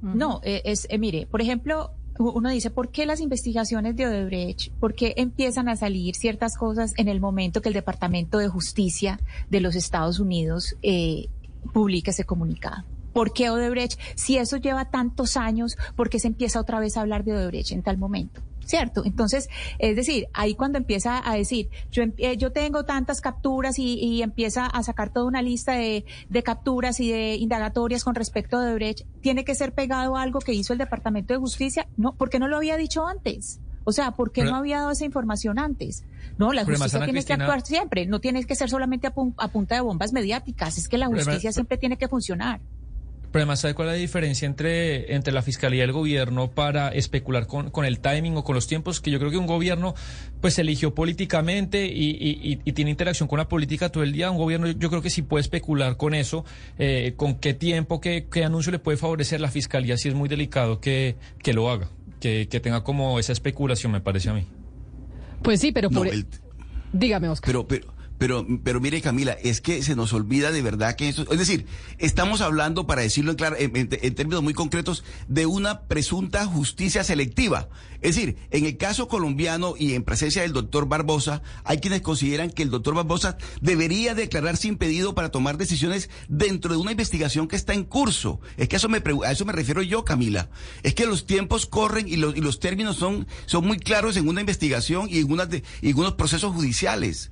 no, 0.00 0.40
eh, 0.42 0.62
es, 0.64 0.86
eh, 0.88 0.96
mire, 0.96 1.26
por 1.26 1.42
ejemplo, 1.42 1.90
uno 2.18 2.48
dice, 2.48 2.70
¿por 2.70 2.88
qué 2.88 3.04
las 3.04 3.20
investigaciones 3.20 3.94
de 3.96 4.06
Odebrecht? 4.06 4.72
¿Por 4.80 4.94
qué 4.94 5.12
empiezan 5.18 5.68
a 5.68 5.76
salir 5.76 6.14
ciertas 6.14 6.56
cosas 6.56 6.94
en 6.96 7.08
el 7.08 7.20
momento 7.20 7.60
que 7.60 7.68
el 7.68 7.74
Departamento 7.74 8.38
de 8.38 8.48
Justicia 8.48 9.20
de 9.50 9.60
los 9.60 9.76
Estados 9.76 10.20
Unidos 10.20 10.74
eh, 10.80 11.28
publica 11.74 12.12
ese 12.12 12.24
comunicado? 12.24 12.84
¿Por 13.12 13.34
qué 13.34 13.50
Odebrecht? 13.50 14.00
Si 14.14 14.38
eso 14.38 14.56
lleva 14.56 14.86
tantos 14.86 15.36
años, 15.36 15.76
¿por 15.96 16.08
qué 16.08 16.18
se 16.18 16.28
empieza 16.28 16.58
otra 16.58 16.80
vez 16.80 16.96
a 16.96 17.02
hablar 17.02 17.24
de 17.24 17.34
Odebrecht 17.34 17.72
en 17.72 17.82
tal 17.82 17.98
momento? 17.98 18.40
¿Cierto? 18.66 19.04
Entonces, 19.04 19.48
es 19.78 19.94
decir, 19.94 20.26
ahí 20.34 20.56
cuando 20.56 20.76
empieza 20.76 21.22
a 21.24 21.36
decir, 21.36 21.70
yo, 21.92 22.02
em- 22.02 22.12
eh, 22.18 22.36
yo 22.36 22.50
tengo 22.50 22.84
tantas 22.84 23.20
capturas 23.20 23.78
y, 23.78 23.94
y 23.94 24.22
empieza 24.22 24.66
a 24.66 24.82
sacar 24.82 25.12
toda 25.12 25.24
una 25.26 25.40
lista 25.40 25.72
de, 25.74 26.04
de 26.28 26.42
capturas 26.42 26.98
y 26.98 27.12
de 27.12 27.36
indagatorias 27.36 28.02
con 28.02 28.16
respecto 28.16 28.56
a 28.56 28.60
Odebrecht, 28.62 29.06
¿tiene 29.20 29.44
que 29.44 29.54
ser 29.54 29.72
pegado 29.72 30.16
a 30.16 30.22
algo 30.22 30.40
que 30.40 30.52
hizo 30.52 30.72
el 30.72 30.80
Departamento 30.80 31.32
de 31.32 31.38
Justicia? 31.38 31.86
No, 31.96 32.12
¿por 32.16 32.28
qué 32.28 32.40
no 32.40 32.48
lo 32.48 32.56
había 32.56 32.76
dicho 32.76 33.06
antes? 33.06 33.60
O 33.84 33.92
sea, 33.92 34.10
¿por 34.10 34.32
qué 34.32 34.42
no 34.50 34.56
había 34.56 34.78
dado 34.78 34.90
esa 34.90 35.04
información 35.04 35.60
antes? 35.60 36.04
No, 36.38 36.52
la 36.52 36.62
justicia 36.64 36.86
tiene 37.06 37.20
Cristina- 37.20 37.36
que 37.36 37.42
actuar 37.52 37.60
siempre, 37.64 38.06
no 38.06 38.18
tiene 38.20 38.42
que 38.44 38.56
ser 38.56 38.68
solamente 38.68 39.06
a, 39.06 39.14
pun- 39.14 39.34
a 39.38 39.46
punta 39.46 39.76
de 39.76 39.80
bombas 39.80 40.12
mediáticas, 40.12 40.76
es 40.76 40.88
que 40.88 40.98
la 40.98 41.06
justicia 41.06 41.50
siempre 41.54 41.78
tiene 41.78 41.96
que 41.96 42.08
funcionar. 42.08 42.60
Pero 43.36 43.42
además, 43.42 43.60
¿sabe 43.60 43.74
cuál 43.74 43.88
es 43.88 43.92
la 43.96 43.98
diferencia 43.98 44.46
entre, 44.46 45.14
entre 45.14 45.30
la 45.30 45.42
fiscalía 45.42 45.80
y 45.80 45.84
el 45.84 45.92
gobierno 45.92 46.50
para 46.52 46.88
especular 46.88 47.46
con, 47.46 47.70
con 47.70 47.84
el 47.84 48.00
timing 48.00 48.34
o 48.38 48.44
con 48.44 48.54
los 48.54 48.66
tiempos? 48.66 49.02
Que 49.02 49.10
yo 49.10 49.18
creo 49.18 49.30
que 49.30 49.36
un 49.36 49.44
gobierno 49.46 49.94
pues 50.40 50.54
se 50.54 50.62
eligió 50.62 50.94
políticamente 50.94 51.84
y, 51.84 52.12
y- 52.12 52.40
y- 52.52 52.60
y 52.64 52.72
tiene 52.72 52.90
interacción 52.90 53.28
con 53.28 53.36
la 53.38 53.46
política 53.46 53.90
todo 53.90 54.04
el 54.04 54.12
día. 54.12 54.30
Un 54.30 54.38
gobierno 54.38 54.70
yo 54.70 54.88
creo 54.88 55.02
que 55.02 55.10
sí 55.10 55.20
puede 55.20 55.42
especular 55.42 55.98
con 55.98 56.14
eso, 56.14 56.46
eh, 56.78 57.12
con 57.16 57.34
qué 57.34 57.52
tiempo, 57.52 58.00
qué, 58.00 58.26
qué 58.32 58.42
anuncio 58.42 58.72
le 58.72 58.78
puede 58.78 58.96
favorecer 58.96 59.38
la 59.42 59.50
fiscalía, 59.50 59.98
si 59.98 60.08
es 60.08 60.14
muy 60.14 60.30
delicado 60.30 60.80
que, 60.80 61.16
que 61.42 61.52
lo 61.52 61.70
haga, 61.70 61.90
que, 62.20 62.48
que 62.48 62.58
tenga 62.60 62.84
como 62.84 63.18
esa 63.18 63.32
especulación, 63.32 63.92
me 63.92 64.00
parece 64.00 64.30
a 64.30 64.32
mí. 64.32 64.46
Pues 65.42 65.60
sí, 65.60 65.72
pero 65.72 65.90
No, 65.90 65.98
por... 65.98 66.08
el- 66.08 66.24
Dígame, 66.94 67.28
Oscar. 67.28 67.48
Pero, 67.48 67.68
pero, 67.68 67.88
pero, 68.18 68.46
pero 68.64 68.80
mire, 68.80 69.00
Camila, 69.00 69.32
es 69.32 69.60
que 69.60 69.82
se 69.82 69.94
nos 69.96 70.12
olvida 70.12 70.52
de 70.52 70.62
verdad 70.62 70.96
que 70.96 71.08
eso, 71.08 71.30
es 71.30 71.38
decir, 71.38 71.66
estamos 71.98 72.40
hablando, 72.40 72.86
para 72.86 73.02
decirlo 73.02 73.32
en, 73.32 73.36
claro, 73.36 73.56
en, 73.58 73.88
términos 74.14 74.42
muy 74.42 74.54
concretos, 74.54 75.04
de 75.28 75.46
una 75.46 75.82
presunta 75.82 76.46
justicia 76.46 77.04
selectiva. 77.04 77.68
Es 78.02 78.14
decir, 78.14 78.36
en 78.50 78.66
el 78.66 78.76
caso 78.76 79.08
colombiano 79.08 79.74
y 79.78 79.94
en 79.94 80.02
presencia 80.04 80.42
del 80.42 80.52
doctor 80.52 80.86
Barbosa, 80.86 81.42
hay 81.64 81.78
quienes 81.78 82.02
consideran 82.02 82.50
que 82.50 82.62
el 82.62 82.70
doctor 82.70 82.94
Barbosa 82.94 83.36
debería 83.60 84.14
declararse 84.14 84.68
impedido 84.68 85.14
para 85.14 85.30
tomar 85.30 85.56
decisiones 85.56 86.10
dentro 86.28 86.72
de 86.72 86.78
una 86.78 86.92
investigación 86.92 87.48
que 87.48 87.56
está 87.56 87.72
en 87.74 87.84
curso. 87.84 88.40
Es 88.58 88.68
que 88.68 88.76
a 88.76 88.78
eso 88.78 88.88
me, 88.88 89.02
a 89.24 89.32
eso 89.32 89.44
me 89.44 89.52
refiero 89.52 89.82
yo, 89.82 90.04
Camila. 90.04 90.50
Es 90.82 90.94
que 90.94 91.06
los 91.06 91.26
tiempos 91.26 91.66
corren 91.66 92.06
y 92.06 92.16
los, 92.16 92.36
y 92.36 92.40
los 92.40 92.60
términos 92.60 92.96
son, 92.96 93.26
son 93.46 93.66
muy 93.66 93.78
claros 93.78 94.16
en 94.16 94.28
una 94.28 94.40
investigación 94.40 95.08
y 95.10 95.18
en, 95.18 95.32
unas 95.32 95.48
de- 95.50 95.64
y 95.80 95.90
en 95.90 95.98
unos 95.98 96.14
procesos 96.14 96.54
judiciales. 96.54 97.30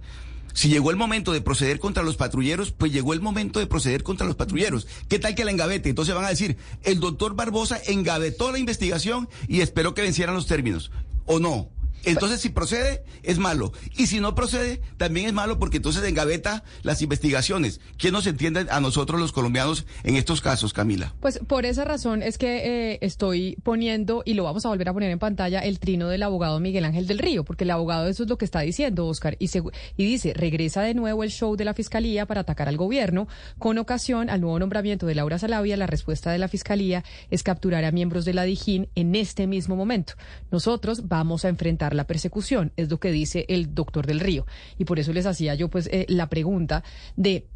Si 0.55 0.69
llegó 0.69 0.90
el 0.90 0.97
momento 0.97 1.33
de 1.33 1.40
proceder 1.40 1.81
contra 1.81 2.05
los 2.05 2.17
patrulleros, 2.17 2.71
pues 2.71 2.93
llegó 2.93 3.12
el 3.12 3.21
momento 3.21 3.59
de 3.59 3.67
proceder 3.67 4.05
contra 4.05 4.27
los 4.27 4.37
patrulleros. 4.37 4.87
¿Qué 5.09 5.19
tal 5.19 5.35
que 5.35 5.45
la 5.45 5.51
engavete? 5.51 5.88
Entonces 5.88 6.14
van 6.14 6.25
a 6.25 6.31
decir, 6.31 6.57
el 6.85 7.01
doctor 7.01 7.35
Barbosa 7.35 7.81
engavetó 7.87 8.53
la 8.53 8.61
investigación 8.61 9.29
y 9.49 9.61
esperó 9.62 9.95
que 9.95 10.03
vencieran 10.03 10.37
los 10.37 10.47
términos. 10.47 10.93
¿O 11.27 11.40
no? 11.40 11.69
Entonces, 12.05 12.40
si 12.40 12.49
procede, 12.51 13.05
es 13.23 13.38
malo. 13.38 13.73
Y 13.97 14.07
si 14.07 14.21
no 14.21 14.35
procede, 14.35 14.81
también 14.97 15.27
es 15.27 15.33
malo 15.33 15.59
porque 15.59 15.79
entonces 15.79 16.05
engaveta 16.05 16.64
las 16.83 17.03
investigaciones. 17.03 17.81
¿Quién 17.99 18.12
nos 18.12 18.27
entiende 18.27 18.67
a 18.71 18.81
nosotros 18.81 19.21
los 19.21 19.33
colombianos 19.33 19.87
en 20.03 20.17
estos 20.17 20.40
casos, 20.40 20.73
Camila? 20.73 21.14
Pues 21.21 21.40
por 21.47 21.67
esa 21.67 21.85
razón 21.85 22.23
es 22.23 22.38
que 22.38 22.93
eh, 22.93 22.99
estoy 23.01 23.57
poniendo, 23.62 24.23
y 24.25 24.35
lo 24.35 24.45
vamos 24.45 24.64
a 24.67 24.69
volver 24.69 24.88
a 24.88 24.93
poner 24.93 25.11
en 25.11 25.19
pantalla, 25.19 25.61
el 25.61 25.79
trino 25.79 26.09
del 26.09 26.23
abogado 26.23 26.61
Miguel 26.61 26.85
Ángel 26.85 27.07
del 27.07 27.19
Río, 27.19 27.45
porque 27.45 27.64
el 27.64 27.71
abogado 27.71 28.09
eso 28.09 28.23
es 28.23 28.29
lo 28.29 28.38
que 28.38 28.45
está 28.45 28.61
diciendo, 28.61 29.07
Oscar, 29.07 29.37
y, 29.38 29.51
y 29.97 30.05
dice, 30.05 30.33
regresa 30.35 30.83
de 30.83 30.95
nuevo 30.95 31.25
el 31.25 31.31
show 31.31 31.57
de 31.57 31.64
la 31.64 31.75
Fiscalía 31.75 32.27
para 32.27 32.43
atacar 32.43 32.69
al 32.69 32.77
gobierno, 32.77 33.29
con 33.59 33.79
ocasión 33.79 34.31
al 34.31 34.40
nuevo 34.40 34.59
nombramiento 34.59 35.07
de 35.07 35.14
Laura 35.14 35.38
Salavia, 35.38 35.77
la 35.77 35.87
respuesta 35.87 36.31
de 36.31 36.38
la 36.38 36.49
Fiscalía 36.49 37.05
es 37.31 37.43
capturar 37.43 37.85
a 37.85 37.93
miembros 37.93 38.25
de 38.25 38.35
la 38.35 38.45
Dijín 38.45 38.88
en 38.95 39.14
este 39.14 39.47
mismo 39.47 39.77
momento. 39.77 40.14
Nosotros 40.51 41.09
vamos 41.09 41.45
a 41.45 41.49
enfrentar 41.49 41.94
la 41.95 42.07
persecución, 42.07 42.73
es 42.77 42.91
lo 42.91 42.99
que 42.99 43.11
dice 43.11 43.45
el 43.49 43.75
doctor 43.75 44.07
del 44.07 44.21
Río, 44.21 44.47
y 44.79 44.85
por 44.85 44.99
eso 44.99 45.13
les 45.13 45.27
hacía 45.27 45.55
yo 45.55 45.69
pues 45.69 45.89
eh, 45.93 46.07
la 46.09 46.29
pregunta 46.29 46.85
de 47.17 47.47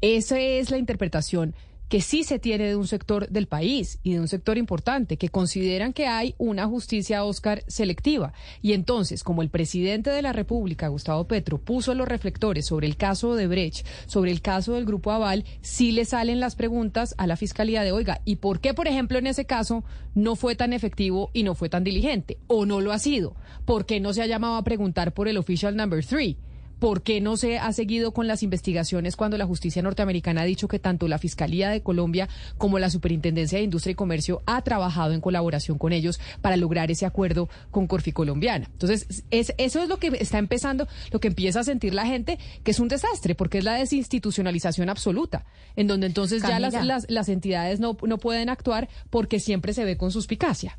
esa 0.00 0.38
es 0.38 0.70
la 0.70 0.78
interpretación 0.78 1.54
que 1.88 2.00
sí 2.00 2.24
se 2.24 2.38
tiene 2.38 2.64
de 2.68 2.76
un 2.76 2.86
sector 2.86 3.28
del 3.28 3.46
país 3.46 3.98
y 4.02 4.14
de 4.14 4.20
un 4.20 4.28
sector 4.28 4.58
importante, 4.58 5.16
que 5.16 5.28
consideran 5.28 5.92
que 5.92 6.06
hay 6.06 6.34
una 6.38 6.66
justicia, 6.66 7.24
Oscar, 7.24 7.62
selectiva. 7.66 8.32
Y 8.62 8.72
entonces, 8.72 9.22
como 9.22 9.42
el 9.42 9.50
presidente 9.50 10.10
de 10.10 10.22
la 10.22 10.32
República, 10.32 10.88
Gustavo 10.88 11.26
Petro, 11.26 11.58
puso 11.58 11.94
los 11.94 12.08
reflectores 12.08 12.66
sobre 12.66 12.86
el 12.86 12.96
caso 12.96 13.34
de 13.36 13.46
Brecht, 13.46 13.86
sobre 14.06 14.30
el 14.30 14.40
caso 14.40 14.74
del 14.74 14.86
Grupo 14.86 15.10
Aval, 15.10 15.44
sí 15.60 15.92
le 15.92 16.04
salen 16.04 16.40
las 16.40 16.56
preguntas 16.56 17.14
a 17.18 17.26
la 17.26 17.36
Fiscalía 17.36 17.82
de, 17.82 17.92
oiga, 17.92 18.20
¿y 18.24 18.36
por 18.36 18.60
qué, 18.60 18.74
por 18.74 18.88
ejemplo, 18.88 19.18
en 19.18 19.26
ese 19.26 19.44
caso 19.44 19.84
no 20.14 20.36
fue 20.36 20.56
tan 20.56 20.72
efectivo 20.72 21.30
y 21.32 21.42
no 21.42 21.54
fue 21.54 21.68
tan 21.68 21.84
diligente? 21.84 22.38
¿O 22.46 22.66
no 22.66 22.80
lo 22.80 22.92
ha 22.92 22.98
sido? 22.98 23.36
¿Por 23.64 23.86
qué 23.86 24.00
no 24.00 24.12
se 24.12 24.22
ha 24.22 24.26
llamado 24.26 24.56
a 24.56 24.64
preguntar 24.64 25.12
por 25.12 25.28
el 25.28 25.36
official 25.36 25.76
number 25.76 26.04
three? 26.04 26.38
¿Por 26.84 27.00
qué 27.00 27.22
no 27.22 27.38
se 27.38 27.58
ha 27.58 27.72
seguido 27.72 28.12
con 28.12 28.26
las 28.26 28.42
investigaciones 28.42 29.16
cuando 29.16 29.38
la 29.38 29.46
justicia 29.46 29.80
norteamericana 29.80 30.42
ha 30.42 30.44
dicho 30.44 30.68
que 30.68 30.78
tanto 30.78 31.08
la 31.08 31.16
Fiscalía 31.16 31.70
de 31.70 31.80
Colombia 31.80 32.28
como 32.58 32.78
la 32.78 32.90
Superintendencia 32.90 33.56
de 33.56 33.64
Industria 33.64 33.92
y 33.92 33.94
Comercio 33.94 34.42
ha 34.44 34.60
trabajado 34.60 35.14
en 35.14 35.22
colaboración 35.22 35.78
con 35.78 35.94
ellos 35.94 36.20
para 36.42 36.58
lograr 36.58 36.90
ese 36.90 37.06
acuerdo 37.06 37.48
con 37.70 37.86
Corfi 37.86 38.12
Colombiana? 38.12 38.68
Entonces, 38.70 39.24
es, 39.30 39.54
eso 39.56 39.82
es 39.82 39.88
lo 39.88 39.96
que 39.96 40.08
está 40.20 40.36
empezando, 40.36 40.86
lo 41.10 41.20
que 41.20 41.28
empieza 41.28 41.60
a 41.60 41.64
sentir 41.64 41.94
la 41.94 42.04
gente, 42.04 42.38
que 42.62 42.72
es 42.72 42.78
un 42.78 42.88
desastre, 42.88 43.34
porque 43.34 43.56
es 43.56 43.64
la 43.64 43.76
desinstitucionalización 43.76 44.90
absoluta, 44.90 45.46
en 45.76 45.86
donde 45.86 46.06
entonces 46.06 46.42
ya 46.42 46.60
las, 46.60 46.84
las, 46.84 47.06
las 47.08 47.30
entidades 47.30 47.80
no, 47.80 47.96
no 48.02 48.18
pueden 48.18 48.50
actuar 48.50 48.90
porque 49.08 49.40
siempre 49.40 49.72
se 49.72 49.86
ve 49.86 49.96
con 49.96 50.10
suspicacia. 50.10 50.76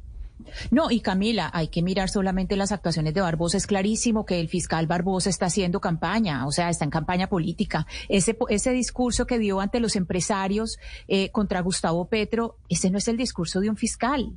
No, 0.71 0.91
y 0.91 0.99
Camila, 1.01 1.49
hay 1.53 1.67
que 1.67 1.81
mirar 1.81 2.09
solamente 2.09 2.55
las 2.55 2.71
actuaciones 2.71 3.13
de 3.13 3.21
Barbosa. 3.21 3.57
Es 3.57 3.67
clarísimo 3.67 4.25
que 4.25 4.39
el 4.39 4.47
fiscal 4.47 4.87
Barbosa 4.87 5.29
está 5.29 5.47
haciendo 5.47 5.79
campaña, 5.79 6.45
o 6.45 6.51
sea, 6.51 6.69
está 6.69 6.85
en 6.85 6.91
campaña 6.91 7.27
política. 7.27 7.87
Ese, 8.09 8.37
ese 8.49 8.71
discurso 8.71 9.25
que 9.25 9.39
dio 9.39 9.59
ante 9.59 9.79
los 9.79 9.95
empresarios 9.95 10.77
eh, 11.07 11.29
contra 11.31 11.61
Gustavo 11.61 12.07
Petro, 12.07 12.57
ese 12.69 12.89
no 12.89 12.97
es 12.97 13.07
el 13.07 13.17
discurso 13.17 13.59
de 13.59 13.69
un 13.69 13.77
fiscal. 13.77 14.33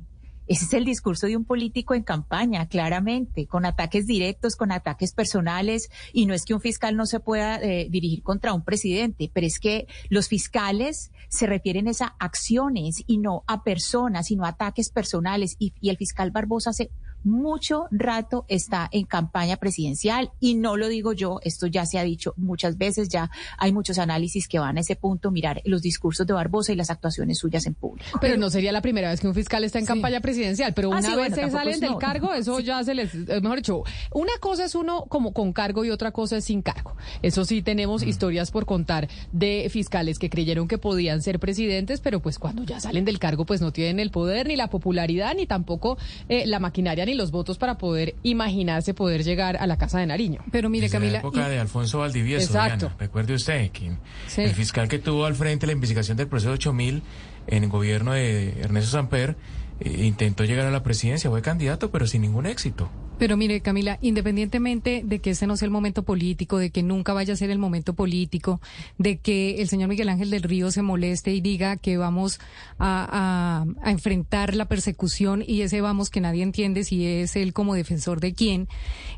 Ese 0.49 0.65
es 0.65 0.73
el 0.73 0.83
discurso 0.83 1.27
de 1.27 1.37
un 1.37 1.45
político 1.45 1.93
en 1.93 2.01
campaña, 2.01 2.67
claramente, 2.67 3.45
con 3.45 3.67
ataques 3.67 4.07
directos, 4.07 4.55
con 4.55 4.71
ataques 4.71 5.13
personales, 5.13 5.91
y 6.11 6.25
no 6.25 6.33
es 6.33 6.43
que 6.43 6.55
un 6.55 6.59
fiscal 6.59 6.97
no 6.97 7.05
se 7.05 7.19
pueda 7.19 7.61
eh, 7.61 7.87
dirigir 7.87 8.23
contra 8.23 8.55
un 8.55 8.63
presidente, 8.63 9.29
pero 9.31 9.45
es 9.45 9.59
que 9.59 9.85
los 10.09 10.27
fiscales 10.27 11.11
se 11.29 11.47
refieren 11.47 11.87
es 11.87 12.01
a 12.01 12.15
acciones 12.19 13.03
y 13.07 13.19
no 13.19 13.43
a 13.47 13.63
personas, 13.63 14.27
sino 14.27 14.43
a 14.43 14.49
ataques 14.49 14.89
personales, 14.89 15.55
y, 15.59 15.73
y 15.79 15.89
el 15.89 15.97
fiscal 15.97 16.31
Barbosa 16.31 16.71
hace 16.71 16.91
mucho 17.23 17.85
rato 17.91 18.45
está 18.47 18.87
en 18.91 19.05
campaña 19.05 19.57
presidencial 19.57 20.31
y 20.39 20.55
no 20.55 20.77
lo 20.77 20.87
digo 20.87 21.13
yo, 21.13 21.39
esto 21.43 21.67
ya 21.67 21.85
se 21.85 21.99
ha 21.99 22.03
dicho 22.03 22.33
muchas 22.37 22.77
veces, 22.77 23.09
ya 23.09 23.29
hay 23.57 23.71
muchos 23.71 23.97
análisis 23.99 24.47
que 24.47 24.59
van 24.59 24.77
a 24.77 24.81
ese 24.81 24.95
punto, 24.95 25.31
mirar 25.31 25.61
los 25.65 25.81
discursos 25.81 26.25
de 26.27 26.33
Barbosa 26.33 26.71
y 26.73 26.75
las 26.75 26.89
actuaciones 26.89 27.37
suyas 27.39 27.65
en 27.65 27.73
público. 27.73 28.17
Pero 28.21 28.37
no 28.37 28.49
sería 28.49 28.71
la 28.71 28.81
primera 28.81 29.09
vez 29.09 29.19
que 29.19 29.27
un 29.27 29.35
fiscal 29.35 29.63
está 29.63 29.79
en 29.79 29.85
campaña 29.85 30.19
presidencial, 30.21 30.73
pero 30.73 30.89
Ah, 30.89 30.97
una 30.99 31.01
sí, 31.01 31.07
vez 31.07 31.15
bueno, 31.17 31.35
se 31.35 31.51
salen 31.51 31.79
del 31.79 31.91
no. 31.91 31.97
cargo, 31.99 32.33
eso 32.33 32.59
ya 32.59 32.83
se 32.83 32.95
les, 32.95 33.13
eh, 33.13 33.39
mejor 33.41 33.57
dicho, 33.57 33.83
una 34.13 34.33
cosa 34.39 34.65
es 34.65 34.75
uno 34.75 35.05
como 35.09 35.33
con 35.33 35.53
cargo 35.53 35.85
y 35.85 35.89
otra 35.91 36.11
cosa 36.11 36.37
es 36.37 36.45
sin 36.45 36.61
cargo. 36.61 36.95
Eso 37.21 37.45
sí 37.45 37.61
tenemos 37.61 38.03
historias 38.03 38.51
por 38.51 38.65
contar 38.65 39.07
de 39.31 39.67
fiscales 39.69 40.19
que 40.19 40.29
creyeron 40.29 40.67
que 40.67 40.77
podían 40.77 41.21
ser 41.21 41.39
presidentes, 41.39 41.99
pero 41.99 42.21
pues 42.21 42.39
cuando 42.39 42.63
ya 42.63 42.79
salen 42.79 43.05
del 43.05 43.19
cargo 43.19 43.45
pues 43.45 43.61
no 43.61 43.71
tienen 43.71 43.99
el 43.99 44.11
poder 44.11 44.47
ni 44.47 44.55
la 44.55 44.69
popularidad 44.69 45.33
ni 45.35 45.45
tampoco 45.45 45.97
eh, 46.27 46.45
la 46.47 46.59
maquinaria 46.59 47.05
ni 47.09 47.15
los 47.15 47.31
votos 47.31 47.57
para 47.57 47.77
poder 47.77 48.15
imaginarse 48.23 48.93
poder 48.93 49.23
llegar 49.23 49.57
a 49.57 49.67
la 49.67 49.77
Casa 49.77 49.99
de 49.99 50.05
Nariño. 50.05 50.39
Pero 50.51 50.69
mire 50.69 50.83
Desde 50.85 50.97
Camila, 50.97 51.13
la 51.13 51.19
época 51.19 51.47
y- 51.47 51.51
de 51.51 51.59
Alfonso 51.59 51.99
Valdivieso, 51.99 52.45
Exacto. 52.47 52.85
Diana. 52.87 52.95
Recuerde 52.99 53.33
usted 53.33 53.71
que 53.71 53.91
Sí. 54.27 54.41
el 54.41 54.51
fiscal 54.53 54.87
que 54.87 54.99
tuvo 54.99 55.25
al 55.25 55.35
frente 55.35 55.65
la 55.67 55.73
investigación 55.73 56.17
del 56.17 56.27
proceso 56.27 56.51
8000 56.53 57.01
en 57.47 57.63
el 57.63 57.69
gobierno 57.69 58.13
de 58.13 58.61
Ernesto 58.61 58.91
Samper 58.91 59.35
eh, 59.79 60.05
intentó 60.05 60.43
llegar 60.43 60.65
a 60.67 60.71
la 60.71 60.83
presidencia, 60.83 61.29
fue 61.29 61.41
candidato, 61.41 61.89
pero 61.89 62.05
sin 62.05 62.21
ningún 62.21 62.45
éxito. 62.45 62.89
Pero 63.19 63.35
mire, 63.35 63.59
Camila, 63.59 63.99
independientemente 64.01 65.01
de 65.03 65.19
que 65.19 65.31
ese 65.31 65.45
no 65.45 65.57
sea 65.57 65.65
el 65.65 65.71
momento 65.71 66.03
político, 66.03 66.57
de 66.57 66.69
que 66.69 66.83
nunca 66.83 67.11
vaya 67.11 67.33
a 67.33 67.37
ser 67.37 67.49
el 67.49 67.59
momento 67.59 67.93
político, 67.93 68.61
de 68.97 69.17
que 69.17 69.61
el 69.61 69.67
señor 69.67 69.89
Miguel 69.89 70.07
Ángel 70.07 70.29
del 70.29 70.41
Río 70.41 70.71
se 70.71 70.81
moleste 70.81 71.33
y 71.33 71.41
diga 71.41 71.75
que 71.75 71.97
vamos 71.97 72.39
a, 72.79 73.65
enfrentar 73.85 74.55
la 74.55 74.69
persecución 74.69 75.43
y 75.45 75.61
ese 75.61 75.81
vamos 75.81 76.09
que 76.09 76.21
nadie 76.21 76.43
entiende 76.43 76.85
si 76.85 77.05
es 77.05 77.35
él 77.35 77.51
como 77.51 77.75
defensor 77.75 78.21
de 78.21 78.33
quién. 78.33 78.69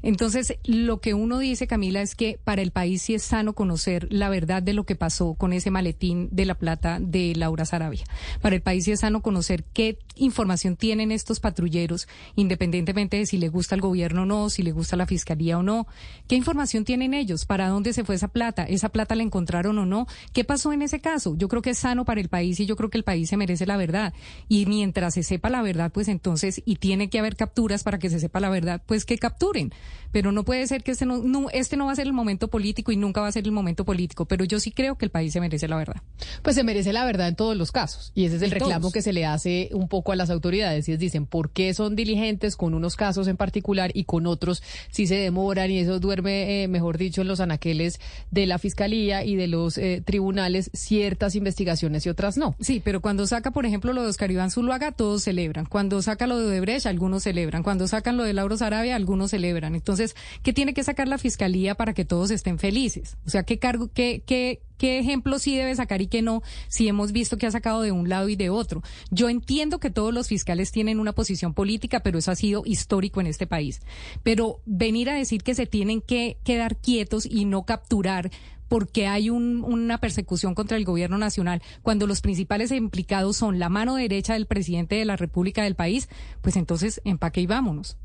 Entonces, 0.02 0.56
lo 0.64 1.00
que 1.00 1.14
uno 1.14 1.38
dice, 1.38 1.68
Camila, 1.68 2.02
es 2.02 2.16
que 2.16 2.40
para 2.44 2.64
el 2.64 2.72
país 2.72 3.04
sí 3.04 3.14
es 3.14 3.22
sano 3.22 3.54
conocer 3.54 4.08
la 4.10 4.30
verdad 4.30 4.64
de 4.64 4.74
lo 4.74 4.84
que 4.84 4.96
pasó 4.96 5.36
con 5.36 5.54
ese 5.54 5.70
maletín 5.70 6.28
de 6.32 6.46
la 6.46 6.56
plata 6.56 6.98
de 7.00 7.36
Laura 7.36 7.66
Sarabia. 7.66 8.04
Para 8.42 8.56
el 8.56 8.64
país 8.64 8.86
sí 8.86 8.92
es 8.94 9.02
sano 9.02 9.22
conocer 9.22 9.64
qué 9.64 10.00
información 10.16 10.76
tienen 10.76 11.12
estos 11.12 11.40
patrulleros, 11.40 12.08
independientemente 12.36 13.18
de 13.18 13.28
si 13.28 13.38
le 13.38 13.50
gusta 13.50 13.76
al 13.76 13.82
gobierno 13.92 14.24
o 14.24 14.26
no, 14.26 14.50
si 14.50 14.64
le 14.64 14.72
gusta 14.72 14.96
la 14.96 15.06
fiscalía 15.06 15.58
o 15.58 15.64
no. 15.64 15.86
¿Qué 16.28 16.36
información 16.36 16.86
tienen 16.86 17.14
ellos? 17.14 17.46
¿Para 17.46 17.68
dónde 17.68 17.94
se 17.94 18.04
fue 18.04 18.16
esa 18.16 18.28
plata? 18.30 18.64
¿Esa 18.64 18.90
plata 18.90 19.16
la 19.16 19.24
encontraron 19.24 19.78
o 19.78 19.86
no? 19.86 20.08
¿Qué 20.34 20.44
pasó 20.44 20.72
en 20.74 20.82
ese 20.82 21.00
caso? 21.02 21.36
Yo 21.38 21.48
creo 21.48 21.62
que 21.62 21.72
es 21.72 21.78
sano 21.80 22.06
para 22.06 22.22
el 22.22 22.30
país 22.30 22.60
y 22.60 22.66
yo 22.66 22.76
creo 22.76 22.90
que 22.90 22.98
el 22.98 23.04
país 23.04 23.30
se 23.30 23.38
merece 23.38 23.66
la 23.66 23.78
verdad. 23.78 24.14
Y 24.48 24.66
mientras 24.66 25.14
se 25.14 25.24
sepa 25.24 25.50
la 25.50 25.62
verdad, 25.62 25.92
pues 25.92 26.08
entonces, 26.08 26.62
y 26.66 26.78
tiene 26.78 27.10
que 27.10 27.20
haber 27.20 27.36
capturas 27.36 27.84
para 27.84 28.00
que 28.00 28.10
se 28.10 28.20
sepa 28.20 28.40
la 28.40 28.50
verdad, 28.50 28.82
pues 28.86 29.06
que 29.06 29.18
capturen. 29.18 29.74
Pero 30.12 30.32
no 30.32 30.44
puede 30.44 30.68
ser 30.68 30.84
que 30.84 30.92
este 30.92 31.06
no, 31.06 31.18
no- 31.20 31.50
este 31.52 31.78
no 31.78 31.86
va 31.86 31.94
a 31.94 31.96
ser 31.96 32.08
el 32.08 32.14
momento 32.14 32.48
político 32.50 32.92
y 32.92 32.98
nunca 32.98 33.22
va 33.22 33.28
a 33.28 33.32
ser 33.32 33.46
el 33.46 33.52
momento 33.52 33.86
político. 33.86 34.26
Pero 34.26 34.44
yo 34.46 34.60
sí 34.60 34.72
creo 34.72 34.98
que 34.98 35.06
el 35.06 35.12
país 35.12 35.32
se 35.34 35.40
merece 35.40 35.68
la 35.68 35.78
verdad. 35.78 36.02
Pues 36.42 36.56
se 36.56 36.64
merece 36.64 36.92
la 36.94 37.06
verdad 37.06 37.28
en 37.30 37.36
todos 37.36 37.56
los 37.56 37.72
casos. 37.72 38.12
Y 38.16 38.26
ese 38.26 38.36
es 38.38 38.42
el 38.42 38.50
En 38.50 38.60
reclamo 38.60 38.80
todos. 38.82 38.94
que 38.94 39.02
se 39.02 39.14
le 39.14 39.26
hace 39.26 39.70
un 39.74 39.88
poco 39.88 40.12
a 40.12 40.16
las 40.16 40.30
autoridades. 40.30 40.88
Y 40.90 40.92
es, 40.94 41.00
dicen, 41.00 41.26
¿por 41.26 41.50
qué 41.52 41.74
son 41.74 41.96
diligentes 41.96 42.56
con 42.58 42.74
unos 42.74 42.96
casos 42.98 43.28
en 43.30 43.38
particular 43.38 43.81
y 43.94 44.04
con 44.04 44.28
otros 44.28 44.62
si 44.92 45.08
se 45.08 45.16
demoran? 45.16 45.72
Y 45.72 45.80
eso 45.80 46.00
duerme, 46.00 46.64
eh, 46.64 46.68
mejor 46.68 46.98
dicho, 46.98 47.22
en 47.22 47.28
los 47.28 47.40
anaqueles 47.40 48.00
de 48.30 48.46
la 48.46 48.60
fiscalía 48.60 49.24
y 49.24 49.36
de 49.36 49.48
los 49.48 49.78
eh, 49.78 50.04
tribunales 50.06 50.70
ciertas 50.74 51.36
investigaciones 51.36 52.06
y 52.06 52.10
otras 52.10 52.38
no. 52.38 52.56
Sí, 52.60 52.82
pero 52.84 53.02
cuando 53.02 53.26
saca, 53.28 53.52
por 53.52 53.66
ejemplo, 53.66 53.94
lo 53.94 54.04
de 54.04 54.10
Oscar 54.10 54.32
Iván 54.32 54.52
Zuluaga, 54.52 54.92
todos 54.92 55.24
celebran. 55.24 55.66
Cuando 55.66 56.02
saca 56.02 56.28
lo 56.28 56.38
de 56.40 56.48
Odebrecht, 56.48 56.86
algunos 56.86 57.24
celebran. 57.24 57.64
Cuando 57.64 57.88
sacan 57.88 58.18
lo 58.18 58.24
de 58.24 58.34
Lauro 58.34 58.58
Sarabia, 58.58 58.96
algunos 58.96 59.32
celebran. 59.32 59.76
Entonces, 59.76 60.16
¿qué 60.44 60.54
tiene 60.54 60.74
que 60.74 60.84
sacar 60.84 61.08
la 61.08 61.18
fiscalía 61.18 61.76
para 61.76 61.94
que 61.94 62.06
todos 62.06 62.32
estén 62.32 62.60
felices? 62.60 63.18
O 63.26 63.30
sea, 63.30 63.44
¿qué 63.44 63.60
cargo, 63.60 63.90
qué, 63.94 64.24
qué, 64.26 64.62
qué 64.82 64.98
ejemplo 64.98 65.38
sí 65.38 65.56
debe 65.56 65.76
sacar 65.76 66.02
y 66.02 66.08
qué 66.08 66.24
no, 66.24 66.42
si 66.68 66.88
hemos 66.88 67.12
visto 67.12 67.38
que 67.38 67.46
ha 67.46 67.52
sacado 67.52 67.84
de 67.84 67.92
un 67.92 68.10
lado 68.10 68.30
y 68.30 68.36
de 68.36 68.50
otro? 68.50 68.82
Yo 69.12 69.30
entiendo 69.30 69.80
que 69.80 69.92
todos 69.92 70.12
los 70.12 70.28
fiscales 70.28 70.72
tienen 70.72 71.00
una 71.00 71.14
posición 71.14 71.54
política, 71.54 72.00
pero 72.00 72.18
eso 72.18 72.32
ha 72.32 72.36
sido 72.36 72.64
histórico 72.66 73.22
en 73.22 73.28
este 73.28 73.46
país. 73.46 73.82
Pero 74.24 74.60
venir 74.66 75.12
a 75.12 75.14
decir 75.14 75.44
que 75.44 75.54
se 75.54 75.68
tienen 75.68 76.02
que 76.02 76.38
quedar 76.44 76.78
quietos 76.78 77.28
y 77.28 77.46
no 77.46 77.64
capturar 77.64 78.32
porque 78.68 79.06
hay 79.06 79.30
un- 79.30 79.64
una 79.64 80.00
persecución 80.00 80.56
contra 80.56 80.78
el 80.78 80.86
gobierno 80.86 81.20
nacional, 81.20 81.62
cuando 81.84 82.08
los 82.08 82.22
principales 82.22 82.72
implicados 82.72 83.38
son 83.38 83.60
la 83.60 83.70
mano 83.70 83.96
derecha 83.96 84.34
del 84.34 84.48
presidente 84.48 84.96
de 84.96 85.06
la 85.06 85.16
República 85.16 85.62
del 85.62 85.76
país, 85.76 86.10
pues 86.42 86.56
entonces 86.56 87.02
empaque 87.04 87.42
y 87.42 87.46
vámonos. 87.46 87.98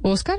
Oscar. 0.00 0.38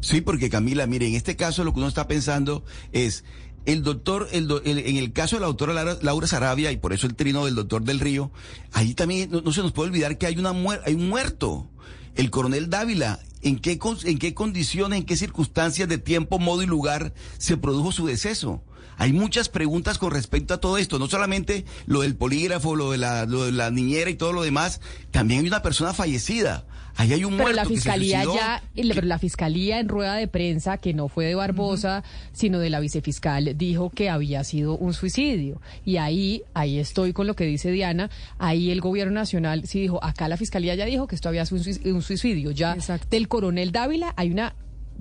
Sí, 0.00 0.20
porque 0.20 0.50
Camila, 0.50 0.86
mire, 0.86 1.08
en 1.08 1.14
este 1.14 1.36
caso 1.36 1.64
lo 1.64 1.72
que 1.72 1.80
uno 1.80 1.88
está 1.88 2.06
pensando 2.06 2.64
es 2.92 3.24
el 3.66 3.82
doctor, 3.82 4.28
el 4.32 4.48
do- 4.48 4.62
el- 4.64 4.78
en 4.78 4.96
el 4.96 5.12
caso 5.12 5.36
de 5.36 5.40
la 5.40 5.46
doctora 5.46 5.74
Laura, 5.74 5.98
Laura 6.00 6.26
Sarabia, 6.26 6.72
y 6.72 6.76
por 6.78 6.92
eso 6.92 7.06
el 7.06 7.14
trino 7.14 7.44
del 7.44 7.54
doctor 7.56 7.82
del 7.82 8.00
Río, 8.00 8.30
ahí 8.72 8.94
también 8.94 9.30
no, 9.30 9.52
se 9.52 9.60
nos 9.62 9.72
puede 9.72 9.90
olvidar 9.90 10.16
que 10.18 10.26
hay, 10.26 10.38
una 10.38 10.52
muer- 10.52 10.80
hay 10.86 10.94
un 10.94 11.08
muerto, 11.08 11.68
el 12.14 12.30
coronel 12.30 12.70
Dávila. 12.70 13.20
¿En 13.42 13.58
qué, 13.58 13.78
¿En 14.04 14.18
qué 14.18 14.34
condiciones, 14.34 14.98
en 14.98 15.04
qué 15.04 15.16
circunstancias 15.16 15.88
de 15.88 15.98
tiempo, 15.98 16.38
modo 16.38 16.62
y 16.62 16.66
lugar 16.66 17.12
se 17.38 17.56
produjo 17.56 17.92
su 17.92 18.06
deceso? 18.06 18.62
Hay 18.98 19.12
muchas 19.12 19.48
preguntas 19.48 19.98
con 19.98 20.10
respecto 20.10 20.54
a 20.54 20.58
todo 20.58 20.78
esto, 20.78 20.98
no 20.98 21.06
solamente 21.06 21.64
lo 21.86 22.00
del 22.02 22.16
polígrafo, 22.16 22.76
lo 22.76 22.92
de 22.92 22.98
la, 22.98 23.26
lo 23.26 23.44
de 23.44 23.52
la 23.52 23.70
niñera 23.70 24.10
y 24.10 24.14
todo 24.14 24.32
lo 24.32 24.42
demás, 24.42 24.80
también 25.10 25.40
hay 25.40 25.46
una 25.48 25.62
persona 25.62 25.92
fallecida. 25.92 26.64
Ahí 26.98 27.12
hay 27.12 27.24
un 27.24 27.32
Pero 27.32 27.42
muerto 27.42 27.56
la 27.56 27.62
que 27.64 27.68
se 27.68 27.74
fiscalía 27.74 28.24
ya, 28.24 28.62
pero 28.74 29.06
la 29.06 29.18
fiscalía 29.18 29.80
en 29.80 29.88
rueda 29.88 30.14
de 30.14 30.28
prensa, 30.28 30.78
que 30.78 30.94
no 30.94 31.08
fue 31.08 31.26
de 31.26 31.34
Barbosa, 31.34 32.02
sino 32.32 32.58
de 32.58 32.70
la 32.70 32.80
vicefiscal, 32.80 33.52
dijo 33.58 33.90
que 33.90 34.08
había 34.08 34.42
sido 34.44 34.78
un 34.78 34.94
suicidio. 34.94 35.60
Y 35.84 35.98
ahí, 35.98 36.42
ahí 36.54 36.78
estoy 36.78 37.12
con 37.12 37.26
lo 37.26 37.36
que 37.36 37.44
dice 37.44 37.70
Diana, 37.70 38.08
ahí 38.38 38.70
el 38.70 38.80
gobierno 38.80 39.12
nacional 39.12 39.66
sí 39.66 39.78
dijo, 39.78 40.02
acá 40.02 40.26
la 40.28 40.38
fiscalía 40.38 40.74
ya 40.74 40.86
dijo 40.86 41.06
que 41.06 41.16
esto 41.16 41.28
había 41.28 41.44
sido 41.44 41.58
un 41.58 41.64
suic- 41.64 41.92
un 41.92 42.00
suicidio. 42.00 42.50
Ya 42.52 42.78
del 43.10 43.28
coronel 43.28 43.72
Dávila 43.72 44.14
hay 44.16 44.30
una 44.30 44.54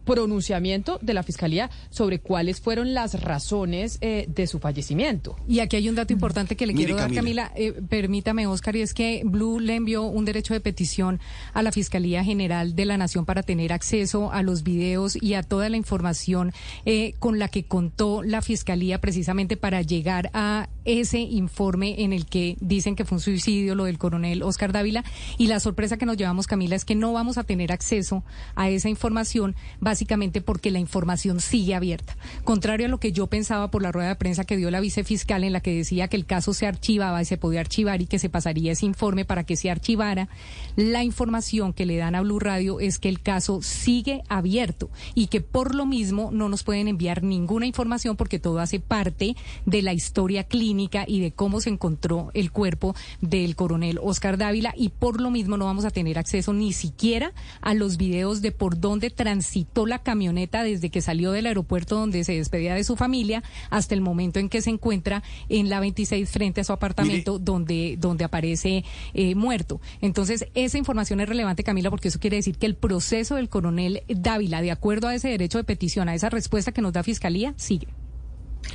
pronunciamiento 0.05 0.99
de 1.01 1.13
la 1.13 1.23
fiscalía 1.23 1.69
sobre 1.89 2.19
cuáles 2.19 2.61
fueron 2.61 2.93
las 2.93 3.21
razones 3.21 3.97
eh, 4.01 4.25
de 4.27 4.47
su 4.47 4.59
fallecimiento. 4.59 5.35
Y 5.47 5.59
aquí 5.59 5.75
hay 5.75 5.89
un 5.89 5.95
dato 5.95 6.13
importante 6.13 6.55
que 6.55 6.65
le 6.65 6.73
Mire, 6.73 6.85
quiero 6.85 6.99
dar, 6.99 7.13
Camila. 7.13 7.49
Camila. 7.49 7.51
Eh, 7.55 7.81
permítame, 7.89 8.47
Oscar, 8.47 8.75
y 8.75 8.81
es 8.81 8.93
que 8.93 9.23
Blue 9.25 9.59
le 9.59 9.75
envió 9.75 10.03
un 10.03 10.25
derecho 10.25 10.53
de 10.53 10.59
petición 10.59 11.19
a 11.53 11.61
la 11.61 11.71
Fiscalía 11.71 12.23
General 12.23 12.75
de 12.75 12.85
la 12.85 12.97
Nación 12.97 13.25
para 13.25 13.43
tener 13.43 13.73
acceso 13.73 14.31
a 14.31 14.43
los 14.43 14.63
videos 14.63 15.21
y 15.21 15.33
a 15.33 15.43
toda 15.43 15.69
la 15.69 15.77
información 15.77 16.53
eh, 16.85 17.13
con 17.19 17.39
la 17.39 17.47
que 17.47 17.65
contó 17.65 18.23
la 18.23 18.41
Fiscalía 18.41 19.01
precisamente 19.01 19.57
para 19.57 19.81
llegar 19.81 20.29
a 20.33 20.69
ese 20.85 21.19
informe 21.19 22.03
en 22.03 22.13
el 22.13 22.27
que 22.27 22.57
dicen 22.59 22.95
que 22.95 23.05
fue 23.05 23.17
un 23.17 23.21
suicidio 23.21 23.73
lo 23.73 23.85
del 23.85 23.97
coronel 23.97 24.43
Oscar 24.43 24.71
Dávila. 24.71 25.03
Y 25.37 25.47
la 25.47 25.59
sorpresa 25.59 25.97
que 25.97 26.05
nos 26.05 26.17
llevamos, 26.17 26.47
Camila, 26.47 26.75
es 26.75 26.85
que 26.85 26.95
no 26.95 27.11
vamos 27.11 27.37
a 27.37 27.43
tener 27.43 27.71
acceso 27.71 28.23
a 28.55 28.69
esa 28.69 28.89
información 28.89 29.55
básicamente 29.95 30.41
porque 30.41 30.71
la 30.71 30.79
información 30.79 31.39
sigue 31.39 31.73
abierta. 31.73 32.17
Contrario 32.43 32.87
a 32.87 32.89
lo 32.89 32.99
que 32.99 33.13
yo 33.13 33.27
pensaba 33.27 33.71
por 33.71 33.81
la 33.81 33.93
rueda 33.93 34.09
de 34.09 34.15
prensa 34.17 34.43
que 34.43 34.57
dio 34.57 34.69
la 34.69 34.81
vicefiscal 34.81 35.45
en 35.45 35.53
la 35.53 35.61
que 35.61 35.73
decía 35.73 36.09
que 36.09 36.17
el 36.17 36.25
caso 36.25 36.53
se 36.53 36.67
archivaba 36.67 37.21
y 37.21 37.25
se 37.25 37.37
podía 37.37 37.61
archivar 37.61 38.01
y 38.01 38.05
que 38.05 38.19
se 38.19 38.27
pasaría 38.27 38.73
ese 38.73 38.85
informe 38.85 39.23
para 39.23 39.45
que 39.45 39.55
se 39.55 39.71
archivara, 39.71 40.27
la 40.75 41.05
información 41.05 41.71
que 41.71 41.85
le 41.85 41.95
dan 41.95 42.13
a 42.13 42.19
Blue 42.19 42.39
Radio 42.39 42.81
es 42.81 42.99
que 42.99 43.07
el 43.07 43.21
caso 43.21 43.61
sigue 43.61 44.21
abierto 44.27 44.89
y 45.13 45.27
que 45.27 45.39
por 45.39 45.73
lo 45.73 45.85
mismo 45.85 46.29
no 46.33 46.49
nos 46.49 46.63
pueden 46.63 46.89
enviar 46.89 47.23
ninguna 47.23 47.65
información 47.65 48.17
porque 48.17 48.37
todo 48.37 48.59
hace 48.59 48.81
parte 48.81 49.37
de 49.65 49.81
la 49.81 49.93
historia 49.93 50.43
clínica 50.43 51.05
y 51.07 51.21
de 51.21 51.31
cómo 51.31 51.61
se 51.61 51.69
encontró 51.69 52.31
el 52.33 52.51
cuerpo 52.51 52.95
del 53.21 53.55
coronel 53.55 53.97
Oscar 54.03 54.37
Dávila 54.37 54.73
y 54.75 54.89
por 54.89 55.21
lo 55.21 55.31
mismo 55.31 55.55
no 55.55 55.63
vamos 55.63 55.85
a 55.85 55.89
tener 55.89 56.19
acceso 56.19 56.51
ni 56.51 56.73
siquiera 56.73 57.31
a 57.61 57.73
los 57.73 57.95
videos 57.95 58.41
de 58.41 58.51
por 58.51 58.77
dónde 58.77 59.09
transitó 59.09 59.84
la 59.87 59.99
camioneta 59.99 60.63
desde 60.63 60.89
que 60.89 61.01
salió 61.01 61.31
del 61.31 61.45
aeropuerto 61.45 61.95
donde 61.97 62.23
se 62.23 62.33
despedía 62.33 62.75
de 62.75 62.83
su 62.83 62.95
familia 62.95 63.43
hasta 63.69 63.93
el 63.95 64.01
momento 64.01 64.39
en 64.39 64.49
que 64.49 64.61
se 64.61 64.69
encuentra 64.69 65.23
en 65.49 65.69
la 65.69 65.79
26 65.79 66.29
frente 66.29 66.61
a 66.61 66.63
su 66.63 66.73
apartamento 66.73 67.39
donde, 67.39 67.95
donde 67.99 68.23
aparece 68.23 68.83
eh, 69.13 69.35
muerto. 69.35 69.81
Entonces, 70.01 70.47
esa 70.53 70.77
información 70.77 71.19
es 71.21 71.29
relevante, 71.29 71.63
Camila, 71.63 71.89
porque 71.89 72.07
eso 72.09 72.19
quiere 72.19 72.37
decir 72.37 72.57
que 72.57 72.65
el 72.65 72.75
proceso 72.75 73.35
del 73.35 73.49
coronel 73.49 74.03
Dávila, 74.07 74.61
de 74.61 74.71
acuerdo 74.71 75.07
a 75.07 75.15
ese 75.15 75.29
derecho 75.29 75.57
de 75.57 75.63
petición, 75.63 76.09
a 76.09 76.15
esa 76.15 76.29
respuesta 76.29 76.71
que 76.71 76.81
nos 76.81 76.93
da 76.93 77.03
Fiscalía, 77.03 77.53
sigue. 77.57 77.87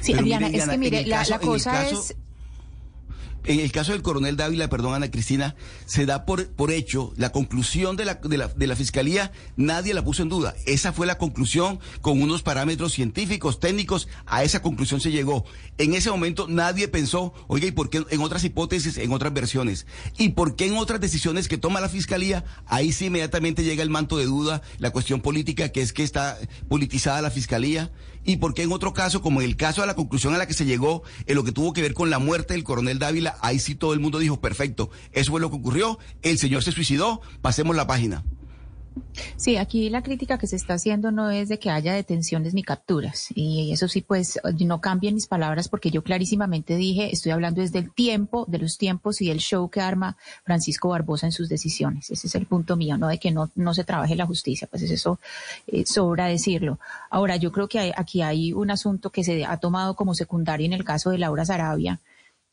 Sí, 0.01 0.13
Pero 0.13 0.25
Diana, 0.25 0.47
mire, 0.49 0.59
es 0.63 0.69
que 0.69 0.79
mire, 0.79 1.07
la, 1.07 1.19
caso- 1.19 1.41
cosa 1.41 1.73
caso- 1.73 2.01
es... 2.01 2.17
En 3.45 3.61
el 3.61 3.73
caso 3.73 3.93
del 3.93 4.03
coronel 4.03 4.37
Dávila, 4.37 4.69
perdón 4.69 4.95
Ana 4.95 5.11
Cristina, 5.11 5.57
se 5.87 6.05
da 6.07 6.27
por, 6.27 6.49
por 6.49 6.71
hecho 6.71 7.13
la 7.17 7.33
conclusión 7.33 7.97
de 7.97 8.05
la, 8.05 8.15
de, 8.17 8.37
la, 8.37 8.49
de 8.49 8.67
la 8.67 8.77
fiscalía, 8.77 9.33
nadie 9.57 9.95
la 9.95 10.05
puso 10.05 10.23
en 10.23 10.29
duda. 10.29 10.55
Esa 10.67 10.93
fue 10.93 11.07
la 11.07 11.19
conclusión 11.19 11.81
con 12.01 12.21
unos 12.21 12.43
parámetros 12.43 12.93
científicos, 12.93 13.59
técnicos, 13.59 14.09
a 14.27 14.45
esa 14.45 14.61
conclusión 14.63 15.01
se 15.01 15.11
llegó. 15.11 15.45
En 15.79 15.95
ese 15.95 16.11
momento 16.11 16.47
nadie 16.49 16.89
pensó, 16.89 17.33
oiga, 17.49 17.67
¿y 17.67 17.73
por 17.73 17.89
qué 17.89 18.05
en 18.11 18.21
otras 18.21 18.45
hipótesis, 18.45 18.99
en 18.99 19.13
otras 19.13 19.33
versiones? 19.33 19.87
¿Y 20.19 20.31
por 20.31 20.57
qué 20.57 20.67
en 20.67 20.77
otras 20.77 21.01
decisiones 21.01 21.49
que 21.49 21.59
toma 21.59 21.81
la 21.81 21.89
fiscalía? 21.89 22.45
Ahí 22.67 22.93
sí 22.93 23.07
inmediatamente 23.07 23.65
llega 23.65 23.83
el 23.83 23.91
manto 23.91 24.19
de 24.19 24.27
duda, 24.27 24.63
la 24.79 24.91
cuestión 24.91 25.21
política, 25.21 25.71
que 25.71 25.81
es 25.81 25.93
que 25.93 26.03
está 26.03 26.39
politizada 26.69 27.23
la 27.23 27.31
fiscalía. 27.31 27.91
¿Y 28.25 28.37
por 28.37 28.55
qué 28.55 28.63
en 28.63 28.73
otro 28.73 28.93
caso, 28.93 29.23
como 29.23 29.41
en 29.41 29.49
el 29.49 29.57
caso 29.57 29.81
de 29.81 29.87
la 29.87 29.95
conclusión 29.95 30.35
a 30.35 30.39
la 30.39 30.47
que 30.47 30.55
se 30.55 30.67
llegó, 30.67 31.03
en 31.27 31.37
lo 31.37 31.45
que 31.45 31.53
tuvo 31.53 31.73
que 31.73 31.83
ver 31.83 31.95
con 31.95 32.11
la 32.11 32.19
muerte 32.19 32.55
del 32.55 32.65
coronel 32.65 32.99
Dávila, 32.99 33.37
ahí 33.41 33.59
sí 33.59 33.75
todo 33.75 33.95
el 33.95 34.01
mundo 34.01 34.19
dijo, 34.19 34.41
perfecto, 34.41 34.91
eso 35.13 35.33
fue 35.33 35.41
lo 35.41 35.51
que 35.51 35.57
ocurrió, 35.57 35.99
el 36.23 36.39
señor 36.39 36.63
se 36.63 36.73
suicidó, 36.73 37.23
pasemos 37.41 37.77
la 37.77 37.87
página. 37.87 38.25
Sí, 39.37 39.57
aquí 39.57 39.91
la 39.91 40.03
crítica 40.03 40.39
que 40.39 40.47
se 40.47 40.57
está 40.57 40.75
haciendo 40.75 41.11
no 41.11 41.31
es 41.31 41.49
de 41.49 41.59
que 41.59 41.71
haya 41.71 41.95
detenciones 41.95 42.55
ni 42.55 42.63
capturas. 42.63 43.29
Y 43.35 43.73
eso 43.73 43.89
sí, 43.89 44.01
pues 44.01 44.39
no 44.61 44.81
cambien 44.81 45.15
mis 45.15 45.27
palabras 45.27 45.69
porque 45.69 45.91
yo 45.91 46.03
clarísimamente 46.03 46.77
dije, 46.77 47.11
estoy 47.13 47.33
hablando 47.33 47.61
desde 47.61 47.79
el 47.79 47.93
tiempo, 47.93 48.45
de 48.49 48.59
los 48.59 48.79
tiempos 48.79 49.21
y 49.21 49.29
del 49.29 49.39
show 49.39 49.69
que 49.71 49.81
arma 49.81 50.17
Francisco 50.45 50.89
Barbosa 50.91 51.27
en 51.27 51.33
sus 51.33 51.49
decisiones. 51.49 52.11
Ese 52.11 52.27
es 52.27 52.35
el 52.35 52.47
punto 52.47 52.77
mío, 52.77 52.97
no 52.99 53.09
de 53.09 53.19
que 53.19 53.31
no, 53.31 53.51
no 53.55 53.75
se 53.75 53.85
trabaje 53.85 54.17
la 54.17 54.27
justicia, 54.27 54.69
pues 54.71 54.83
eso 54.83 55.19
eh, 55.67 55.85
sobra 55.87 56.27
decirlo. 56.27 56.79
Ahora, 57.11 57.37
yo 57.37 57.53
creo 57.53 57.69
que 57.69 57.93
aquí 57.97 58.23
hay 58.23 58.53
un 58.53 58.71
asunto 58.71 59.11
que 59.11 59.25
se 59.25 59.45
ha 59.45 59.57
tomado 59.59 59.95
como 59.95 60.15
secundario 60.15 60.67
en 60.67 60.73
el 60.73 60.85
caso 60.85 61.11
de 61.11 61.19
Laura 61.19 61.45
Sarabia 61.45 62.01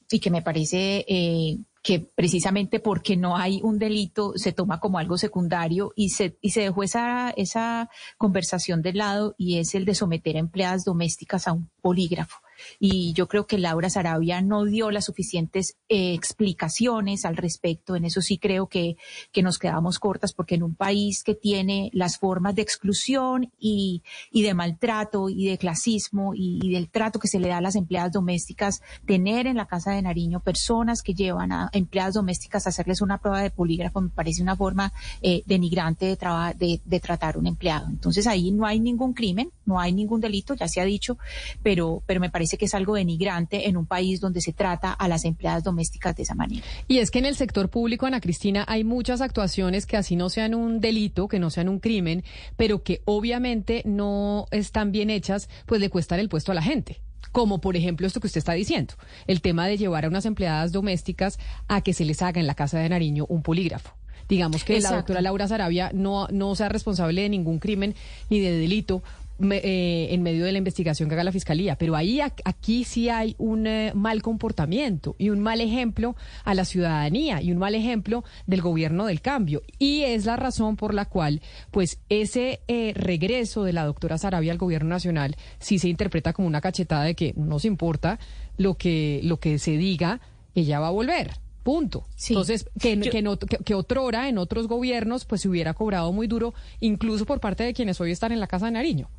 y 0.10 0.20
que 0.20 0.32
me 0.32 0.42
parece 0.42 1.06
eh, 1.08 1.58
que 1.88 2.02
precisamente 2.02 2.82
porque 2.82 3.16
no 3.16 3.38
hay 3.38 3.62
un 3.64 3.80
delito 3.80 4.34
se 4.36 4.52
toma 4.52 4.82
como 4.82 5.00
algo 5.00 5.18
secundario 5.18 5.94
y 5.96 6.10
se, 6.10 6.38
y 6.42 6.50
se 6.50 6.60
dejó 6.60 6.84
esa, 6.84 7.30
esa 7.30 7.90
conversación 8.18 8.82
de 8.82 8.92
lado 8.92 9.36
y 9.38 9.60
es 9.60 9.74
el 9.74 9.86
de 9.86 9.96
someter 9.96 10.36
a 10.36 10.40
empleadas 10.40 10.84
domésticas 10.84 11.48
a 11.48 11.54
un 11.54 11.70
polígrafo 11.82 12.42
y 12.80 13.14
yo 13.14 13.28
creo 13.28 13.48
que 13.48 13.58
Laura 13.58 13.90
Sarabia 13.90 14.42
no 14.42 14.66
dio 14.66 14.92
las 14.92 15.06
suficientes 15.06 15.78
eh, 15.90 16.14
explicaciones 16.14 17.26
al 17.26 17.38
respecto. 17.38 17.96
En 17.96 18.06
eso 18.06 18.22
sí 18.22 18.38
creo 18.38 18.68
que, 18.68 18.98
que 19.32 19.44
nos 19.44 19.58
quedamos 19.58 20.00
cortas 20.00 20.34
porque 20.34 20.56
en 20.56 20.64
un 20.64 20.76
país 20.76 21.24
que 21.24 21.36
tiene 21.36 21.90
las 21.94 22.18
formas 22.18 22.56
de 22.56 22.62
exclusión 22.62 23.52
y, 23.60 24.04
y 24.32 24.44
de 24.44 24.54
maltrato 24.54 25.30
y 25.30 25.50
de 25.50 25.58
clasismo 25.58 26.34
y, 26.36 26.72
del 26.72 26.90
trato 26.90 27.20
que 27.20 27.28
se 27.28 27.40
le 27.40 27.48
da 27.48 27.58
a 27.58 27.62
las 27.62 27.76
empleadas 27.76 28.12
domésticas, 28.12 28.82
tener 29.06 29.48
en 29.48 29.58
la 29.58 29.66
Casa 29.66 29.92
de 29.92 30.02
Nariño 30.02 30.42
personas 30.42 31.02
que 31.02 31.14
llevan 31.14 31.52
a 31.52 31.70
empleadas 31.74 32.16
domésticas 32.16 32.66
a 32.66 32.70
hacerles 32.70 33.02
una 33.02 33.20
prueba 33.20 33.42
de 33.42 33.52
polígrafo 33.52 34.02
me 34.02 34.10
parece 34.10 34.42
una 34.42 34.56
forma 34.56 34.92
eh, 35.22 35.44
denigrante 35.46 36.06
de, 36.06 36.18
de, 36.58 36.82
de 36.84 37.00
tratar 37.00 37.38
un 37.38 37.48
empleado. 37.48 37.88
Entonces 37.90 38.28
ahí 38.28 38.52
no 38.52 38.66
hay 38.66 38.80
ningún 38.80 39.14
crimen, 39.14 39.52
no 39.68 39.80
hay 39.80 39.94
ningún 39.94 40.22
delito, 40.22 40.56
ya 40.56 40.68
se 40.68 40.82
ha 40.82 40.86
dicho, 40.86 41.18
pero, 41.62 42.02
pero 42.06 42.20
me 42.20 42.30
parece 42.30 42.58
que 42.58 42.66
es 42.66 42.74
algo 42.74 42.96
denigrante 42.96 43.68
en 43.68 43.78
un 43.78 43.86
país 43.86 44.20
donde 44.20 44.42
se 44.42 44.54
trata 44.54 44.92
a 44.92 45.08
las 45.08 45.26
empleadas 45.26 45.64
domésticas 45.64 46.16
de 46.16 46.24
esa 46.24 46.36
manera. 46.36 46.66
Y 46.88 46.98
es 47.00 47.12
que 47.12 47.20
en 47.20 47.26
el 47.26 47.36
sector 47.36 47.70
público, 47.70 48.06
Ana 48.06 48.22
Cristina, 48.22 48.66
hay 48.68 48.84
muchas 48.84 49.22
actuaciones 49.22 49.86
que 49.86 49.98
así 49.98 50.16
no 50.16 50.30
sean 50.30 50.56
un 50.56 50.80
delito, 50.80 51.28
que 51.28 51.40
no 51.40 51.50
sean 51.50 51.70
un 51.70 51.80
crimen, 51.80 52.24
pero 52.56 52.82
que 52.82 53.02
obviamente 53.06 53.84
no 53.86 54.48
están 54.52 54.92
bien 54.92 55.10
hechas, 55.10 55.50
pues 55.66 55.82
le 55.82 55.90
cuestan 55.90 56.20
el 56.20 56.30
puesto 56.30 56.52
a 56.52 56.56
la 56.56 56.62
gente. 56.62 57.02
Como 57.32 57.60
por 57.60 57.76
ejemplo 57.76 58.08
esto 58.08 58.20
que 58.20 58.28
usted 58.28 58.40
está 58.40 58.54
diciendo, 58.54 58.94
el 59.28 59.42
tema 59.42 59.68
de 59.68 59.78
llevar 59.78 60.06
a 60.06 60.08
unas 60.08 60.26
empleadas 60.26 60.72
domésticas 60.72 61.40
a 61.68 61.82
que 61.82 61.94
se 61.94 62.06
les 62.06 62.22
haga 62.22 62.40
en 62.40 62.48
la 62.48 62.56
casa 62.56 62.80
de 62.80 62.90
Nariño 62.90 63.26
un 63.28 63.44
polígrafo. 63.44 63.94
Digamos 64.30 64.64
que 64.64 64.82
la 64.82 64.92
doctora 64.92 65.22
Laura 65.22 65.48
Sarabia 65.48 65.92
no, 65.94 66.28
no 66.32 66.54
sea 66.56 66.68
responsable 66.68 67.22
de 67.22 67.30
ningún 67.30 67.60
crimen 67.60 67.96
ni 68.30 68.40
de 68.40 68.52
delito, 68.52 69.02
eh, 69.40 70.08
en 70.12 70.24
medio 70.24 70.46
de 70.46 70.52
la 70.52 70.58
investigación 70.58 71.10
que 71.10 71.16
haga 71.16 71.24
la 71.24 71.32
fiscalía. 71.32 71.78
Pero 71.78 71.96
ahí 71.96 72.20
aquí 72.22 72.84
sí 72.84 73.10
hay 73.10 73.36
un 73.38 73.68
eh, 73.68 73.92
mal 73.94 74.22
comportamiento 74.22 75.16
y 75.20 75.30
un 75.30 75.40
mal 75.40 75.62
ejemplo 75.62 76.16
a 76.44 76.54
la 76.54 76.66
ciudadanía 76.66 77.42
y 77.42 77.52
un 77.52 77.58
mal 77.58 77.76
ejemplo 77.76 78.24
del 78.46 78.62
gobierno 78.62 79.06
del 79.06 79.22
cambio. 79.22 79.62
Y 79.78 80.04
es 80.04 80.26
la 80.26 80.38
razón 80.38 80.76
por 80.76 80.94
la 80.94 81.06
cual, 81.06 81.42
pues, 81.72 82.00
ese 82.10 82.62
eh, 82.68 82.94
regreso 82.96 83.64
de 83.64 83.74
la 83.74 83.86
doctora 83.86 84.18
Sarabia 84.18 84.52
al 84.52 84.58
gobierno 84.58 84.90
nacional 84.90 85.36
sí 85.60 85.80
se 85.80 85.90
interpreta 85.90 86.34
como 86.34 86.48
una 86.48 86.62
cachetada 86.62 87.04
de 87.04 87.16
que 87.16 87.34
no 87.36 87.58
nos 87.58 87.66
importa 87.66 88.20
lo 88.58 88.76
que, 88.76 89.20
lo 89.24 89.40
que 89.40 89.58
se 89.58 89.78
diga, 89.78 90.22
ella 90.54 90.80
va 90.80 90.88
a 90.88 90.92
volver. 90.92 91.32
Punto. 91.64 92.06
Entonces, 92.30 92.70
que, 92.80 93.00
que, 93.00 93.22
no, 93.22 93.38
que, 93.38 93.58
que 93.58 93.76
otrora 93.76 94.30
en 94.30 94.38
otros 94.38 94.68
gobiernos, 94.68 95.26
pues 95.26 95.42
se 95.42 95.50
hubiera 95.50 95.74
cobrado 95.74 96.14
muy 96.14 96.28
duro, 96.28 96.54
incluso 96.80 97.26
por 97.26 97.40
parte 97.40 97.64
de 97.64 97.74
quienes 97.74 98.00
hoy 98.00 98.12
están 98.12 98.32
en 98.32 98.40
la 98.40 98.48
Casa 98.48 98.68
de 98.68 98.72
Nariño. 98.72 99.10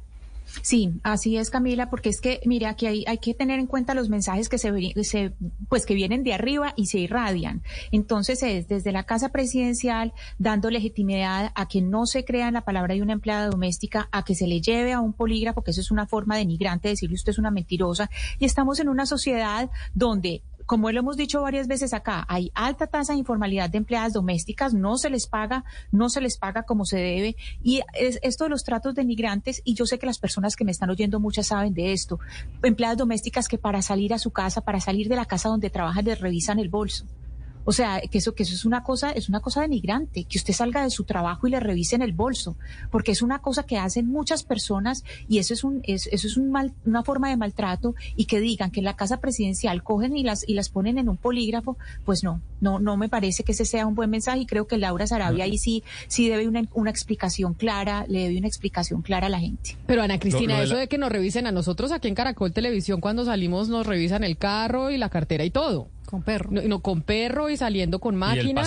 Sí, 0.63 0.95
así 1.03 1.37
es, 1.37 1.51
Camila, 1.51 1.91
porque 1.91 2.09
es 2.09 2.21
que, 2.21 2.41
mire, 2.45 2.67
aquí 2.67 2.87
hay, 2.87 3.05
hay 3.07 3.19
que 3.19 3.35
tener 3.35 3.59
en 3.59 3.67
cuenta 3.67 3.95
los 3.95 4.09
mensajes 4.09 4.49
que 4.49 4.59
se, 4.59 5.33
pues 5.69 5.87
que 5.87 5.95
vienen 5.95 6.25
de 6.25 6.35
arriba 6.35 6.75
y 6.77 6.87
se 6.87 6.99
irradian. 6.99 7.63
Entonces 7.93 8.43
es 8.43 8.69
desde 8.69 8.93
la 8.93 9.05
Casa 9.05 9.31
Presidencial 9.31 10.13
dando 10.39 10.71
legitimidad 10.71 11.53
a 11.55 11.69
que 11.69 11.81
no 11.81 12.07
se 12.07 12.25
crea 12.25 12.49
en 12.49 12.55
la 12.55 12.63
palabra 12.63 12.95
de 12.95 13.03
una 13.03 13.13
empleada 13.13 13.49
doméstica, 13.49 14.09
a 14.13 14.25
que 14.25 14.35
se 14.35 14.47
le 14.47 14.61
lleve 14.61 14.93
a 14.93 15.01
un 15.01 15.13
polígrafo, 15.13 15.63
que 15.63 15.71
eso 15.71 15.81
es 15.81 15.91
una 15.91 16.07
forma 16.07 16.37
denigrante 16.37 16.89
de 16.89 16.93
decirle 16.93 17.15
usted 17.15 17.33
es 17.33 17.39
una 17.39 17.51
mentirosa. 17.51 18.11
Y 18.39 18.45
estamos 18.45 18.81
en 18.81 18.89
una 18.89 19.07
sociedad 19.07 19.71
donde 19.95 20.43
como 20.69 20.93
lo 20.93 21.01
hemos 21.01 21.17
dicho 21.17 21.41
varias 21.41 21.67
veces 21.67 21.95
acá, 21.95 22.27
hay 22.29 22.53
alta 22.55 22.87
tasa 22.87 23.15
de 23.15 23.19
informalidad 23.19 23.71
de 23.71 23.79
empleadas 23.79 24.13
domésticas, 24.13 24.75
no 24.75 24.99
se 24.99 25.09
les 25.09 25.27
paga, 25.27 25.65
no 25.93 26.11
se 26.11 26.21
les 26.21 26.37
paga 26.37 26.65
como 26.65 26.85
se 26.85 26.99
debe. 26.99 27.37
Y 27.63 27.81
es, 27.95 28.19
esto 28.21 28.45
de 28.45 28.51
los 28.51 28.65
tratos 28.65 28.95
de 28.95 29.03
migrantes, 29.03 29.63
y 29.65 29.73
yo 29.73 29.87
sé 29.87 29.99
que 29.99 30.05
las 30.05 30.19
personas 30.19 30.57
que 30.57 30.67
me 30.67 30.71
están 30.71 30.91
oyendo 30.91 31.21
muchas 31.21 31.47
saben 31.47 31.73
de 31.73 31.95
esto, 31.95 32.21
empleadas 32.63 32.99
domésticas 32.99 33.49
que 33.49 33.57
para 33.57 33.81
salir 33.81 34.13
a 34.13 34.19
su 34.19 34.31
casa, 34.31 34.61
para 34.61 34.79
salir 34.79 35.09
de 35.09 35.17
la 35.17 35.25
casa 35.25 35.49
donde 35.49 35.71
trabajan, 35.71 36.05
les 36.05 36.21
revisan 36.21 36.59
el 36.59 36.69
bolso. 36.69 37.07
O 37.69 37.73
sea, 37.73 38.01
que 38.01 38.17
eso, 38.17 38.35
que 38.35 38.45
eso 38.45 38.55
es 38.55 38.65
una 38.65 38.83
cosa, 38.83 39.11
es 39.11 39.29
una 39.29 39.41
cosa 39.41 39.61
denigrante, 39.61 40.25
que 40.25 40.39
usted 40.39 40.55
salga 40.55 40.83
de 40.85 40.89
su 40.89 41.05
trabajo 41.05 41.47
y 41.47 41.51
le 41.51 41.61
revisen 41.61 42.01
el 42.01 42.15
bolso, 42.15 42.57
porque 42.91 43.13
es 43.13 43.21
una 43.21 43.41
cosa 43.41 43.65
que 43.65 43.77
hacen 43.77 44.07
muchas 44.07 44.43
personas 44.43 45.05
y 45.29 45.37
eso 45.37 45.53
es 45.53 45.65
un, 45.65 45.83
eso 45.85 46.09
es 46.11 46.39
un 46.39 46.51
mal, 46.51 46.73
una 46.87 47.03
forma 47.03 47.29
de 47.29 47.37
maltrato 47.37 47.95
y 48.17 48.25
que 48.25 48.41
digan 48.41 48.71
que 48.71 48.81
en 48.81 48.87
la 48.87 48.97
casa 48.97 49.21
presidencial 49.21 49.83
cogen 49.83 50.17
y 50.17 50.23
las, 50.23 50.49
y 50.49 50.55
las 50.55 50.71
ponen 50.71 50.97
en 50.97 51.11
un 51.11 51.19
polígrafo, 51.19 51.77
pues 52.07 52.25
no, 52.25 52.41
no, 52.63 52.79
no 52.79 52.97
me 52.97 53.11
parece 53.11 53.45
que 53.45 53.53
ese 53.53 53.67
sea 53.67 53.87
un 53.87 53.95
buen 53.95 54.09
mensaje 54.09 54.39
y 54.39 54.47
creo 54.47 54.67
que 54.67 54.79
Laura 54.79 55.07
Sarabia 55.07 55.45
ahí 55.45 55.59
sí, 55.59 55.85
sí 56.07 56.27
debe 56.27 56.49
una, 56.49 56.63
una 56.73 56.89
explicación 56.89 57.53
clara, 57.53 58.07
le 58.09 58.21
debe 58.21 58.39
una 58.39 58.49
explicación 58.49 59.03
clara 59.03 59.27
a 59.27 59.31
la 59.31 59.41
gente. 59.41 59.77
Pero 59.87 60.01
Ana 60.01 60.19
Cristina, 60.19 60.63
eso 60.63 60.77
de 60.79 60.89
que 60.89 60.97
nos 60.97 61.13
revisen 61.13 61.47
a 61.47 61.53
nosotros 61.53 61.93
aquí 61.93 62.09
en 62.09 62.15
Caracol 62.15 62.51
Televisión 62.51 63.03
cuando 63.03 63.27
salimos 63.27 63.69
nos 63.69 63.87
revisan 63.87 64.25
el 64.25 64.39
carro 64.39 64.91
y 64.91 64.97
la 64.97 65.11
cartera 65.11 65.45
y 65.45 65.51
todo. 65.51 65.91
Con 66.09 66.23
perro. 66.23 66.49
No, 66.51 66.81
con 66.81 67.03
perro 67.03 67.51
y 67.51 67.59
saliendo 67.59 67.99
con 67.99 68.17
máquina. 68.17 68.63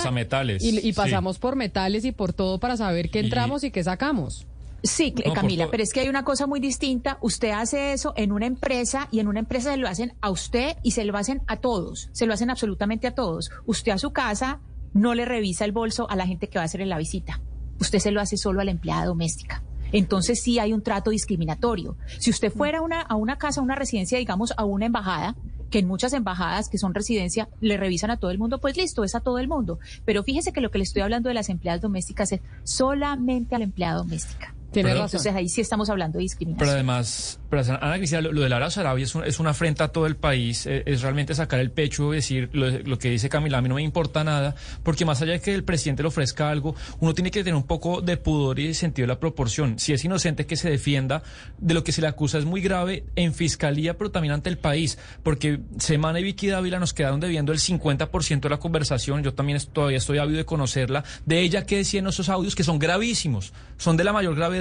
Y, 0.59 0.87
y 0.87 0.93
pasamos 0.93 1.39
por 1.39 1.55
metales 1.55 2.05
y 2.05 2.11
por 2.11 2.33
todo 2.33 2.59
para 2.59 2.77
saber 2.77 3.09
qué 3.09 3.19
entramos 3.19 3.63
y, 3.63 3.71
qué 3.71 3.83
sacamos. 3.83 4.45
Sí, 4.83 5.11
Camila, 5.33 5.67
pero 5.71 5.81
es 5.81 5.91
que 5.91 6.01
hay 6.01 6.09
una 6.09 6.23
cosa 6.23 6.45
muy 6.45 6.59
distinta. 6.59 7.17
Usted 7.19 7.49
hace 7.49 7.93
eso 7.93 8.13
en 8.15 8.31
una 8.31 8.45
empresa 8.45 9.07
y 9.11 9.21
en 9.21 9.27
una 9.27 9.39
empresa 9.39 9.71
se 9.71 9.77
lo 9.77 9.87
hacen 9.87 10.13
a 10.21 10.29
usted 10.29 10.77
y 10.83 10.91
se 10.91 11.03
lo 11.03 11.17
hacen 11.17 11.41
a 11.47 11.57
todos. 11.57 12.09
Se 12.11 12.27
lo 12.27 12.33
hacen 12.35 12.51
absolutamente 12.51 13.07
a 13.07 13.15
todos. 13.15 13.49
Usted 13.65 13.91
a 13.91 13.97
su 13.97 14.11
casa 14.13 14.59
no 14.93 15.15
le 15.15 15.25
revisa 15.25 15.65
el 15.65 15.71
bolso 15.71 16.07
a 16.11 16.15
la 16.15 16.27
gente 16.27 16.47
que 16.47 16.59
va 16.59 16.61
a 16.61 16.65
hacerle 16.65 16.85
la 16.85 16.99
visita. 16.99 17.41
Usted 17.79 17.97
se 17.97 18.11
lo 18.11 18.21
hace 18.21 18.37
solo 18.37 18.61
a 18.61 18.65
la 18.65 18.71
empleada 18.71 19.05
doméstica. 19.05 19.63
Entonces 19.91 20.41
sí 20.41 20.59
hay 20.59 20.73
un 20.73 20.83
trato 20.83 21.09
discriminatorio. 21.09 21.97
Si 22.19 22.29
usted 22.29 22.51
fuera 22.51 22.79
a 22.79 22.81
una, 22.81 23.01
a 23.01 23.15
una 23.15 23.37
casa, 23.37 23.61
a 23.61 23.63
una 23.63 23.75
residencia, 23.75 24.17
digamos, 24.17 24.53
a 24.55 24.65
una 24.65 24.85
embajada, 24.85 25.35
que 25.71 25.79
en 25.79 25.87
muchas 25.87 26.13
embajadas 26.13 26.69
que 26.69 26.77
son 26.77 26.93
residencia 26.93 27.49
le 27.61 27.77
revisan 27.77 28.11
a 28.11 28.17
todo 28.17 28.29
el 28.29 28.37
mundo, 28.37 28.59
pues 28.59 28.77
listo, 28.77 29.03
es 29.03 29.15
a 29.15 29.21
todo 29.21 29.39
el 29.39 29.47
mundo. 29.47 29.79
Pero 30.05 30.23
fíjese 30.23 30.53
que 30.53 30.61
lo 30.61 30.69
que 30.69 30.77
le 30.77 30.83
estoy 30.83 31.01
hablando 31.01 31.29
de 31.29 31.33
las 31.33 31.49
empleadas 31.49 31.81
domésticas 31.81 32.31
es 32.33 32.41
solamente 32.63 33.55
a 33.55 33.57
la 33.57 33.63
empleada 33.63 33.95
doméstica. 33.95 34.53
Tiene 34.71 34.89
razón. 34.89 35.05
Entonces 35.05 35.35
ahí 35.35 35.49
sí 35.49 35.61
estamos 35.61 35.89
hablando 35.89 36.17
de 36.17 36.23
discriminación. 36.23 36.59
Pero 36.59 36.71
además, 36.71 37.39
pero 37.49 37.61
Ana 37.81 37.97
Cristina, 37.97 38.21
lo, 38.21 38.41
de 38.41 38.49
Lara 38.49 38.69
Sarabia 38.69 39.03
es, 39.03 39.13
es, 39.15 39.39
una 39.39 39.49
afrenta 39.49 39.85
a 39.85 39.87
todo 39.89 40.05
el 40.05 40.15
país, 40.15 40.65
eh, 40.65 40.83
es, 40.85 41.01
realmente 41.01 41.35
sacar 41.35 41.59
el 41.59 41.71
pecho 41.71 42.13
y 42.13 42.17
decir 42.17 42.49
lo, 42.53 42.97
que 42.97 43.09
dice 43.09 43.27
Camila, 43.27 43.57
a 43.57 43.61
mí 43.61 43.67
no 43.67 43.75
me 43.75 43.81
importa 43.81 44.23
nada, 44.23 44.55
porque 44.83 45.03
más 45.03 45.21
allá 45.21 45.33
de 45.33 45.41
que 45.41 45.53
el 45.53 45.63
presidente 45.63 46.03
le 46.03 46.07
ofrezca 46.07 46.49
algo, 46.49 46.75
uno 46.99 47.13
tiene 47.13 47.31
que 47.31 47.43
tener 47.43 47.55
un 47.55 47.67
poco 47.67 48.01
de 48.01 48.15
pudor 48.17 48.59
y 48.59 48.67
de 48.67 48.73
sentido 48.73 49.03
de 49.03 49.13
la 49.13 49.19
proporción. 49.19 49.77
Si 49.79 49.91
es 49.91 50.05
inocente 50.05 50.45
que 50.45 50.55
se 50.55 50.69
defienda 50.69 51.23
de 51.57 51.73
lo 51.73 51.83
que 51.83 51.91
se 51.91 52.01
le 52.01 52.07
acusa 52.07 52.37
es 52.37 52.45
muy 52.45 52.61
grave 52.61 53.03
en 53.15 53.33
fiscalía, 53.33 53.97
pero 53.97 54.11
también 54.11 54.33
ante 54.33 54.49
el 54.49 54.57
país, 54.57 54.97
porque 55.23 55.59
Semana 55.77 56.19
y 56.19 56.23
Vicky 56.23 56.47
Dávila 56.47 56.79
nos 56.79 56.93
quedaron 56.93 57.19
debiendo 57.19 57.51
el 57.51 57.59
50% 57.59 58.39
de 58.39 58.49
la 58.49 58.59
conversación, 58.59 59.23
yo 59.23 59.33
también 59.33 59.59
todavía 59.73 59.97
estoy 59.97 60.19
ávido 60.19 60.37
de 60.37 60.45
conocerla, 60.45 61.03
de 61.25 61.41
ella 61.41 61.65
que 61.65 61.77
decía 61.77 61.99
en 61.99 62.07
esos 62.07 62.29
audios 62.29 62.55
que 62.55 62.63
son 62.63 62.79
gravísimos, 62.79 63.53
son 63.77 63.97
de 63.97 64.03
la 64.03 64.13
mayor 64.13 64.35
gravedad. 64.35 64.60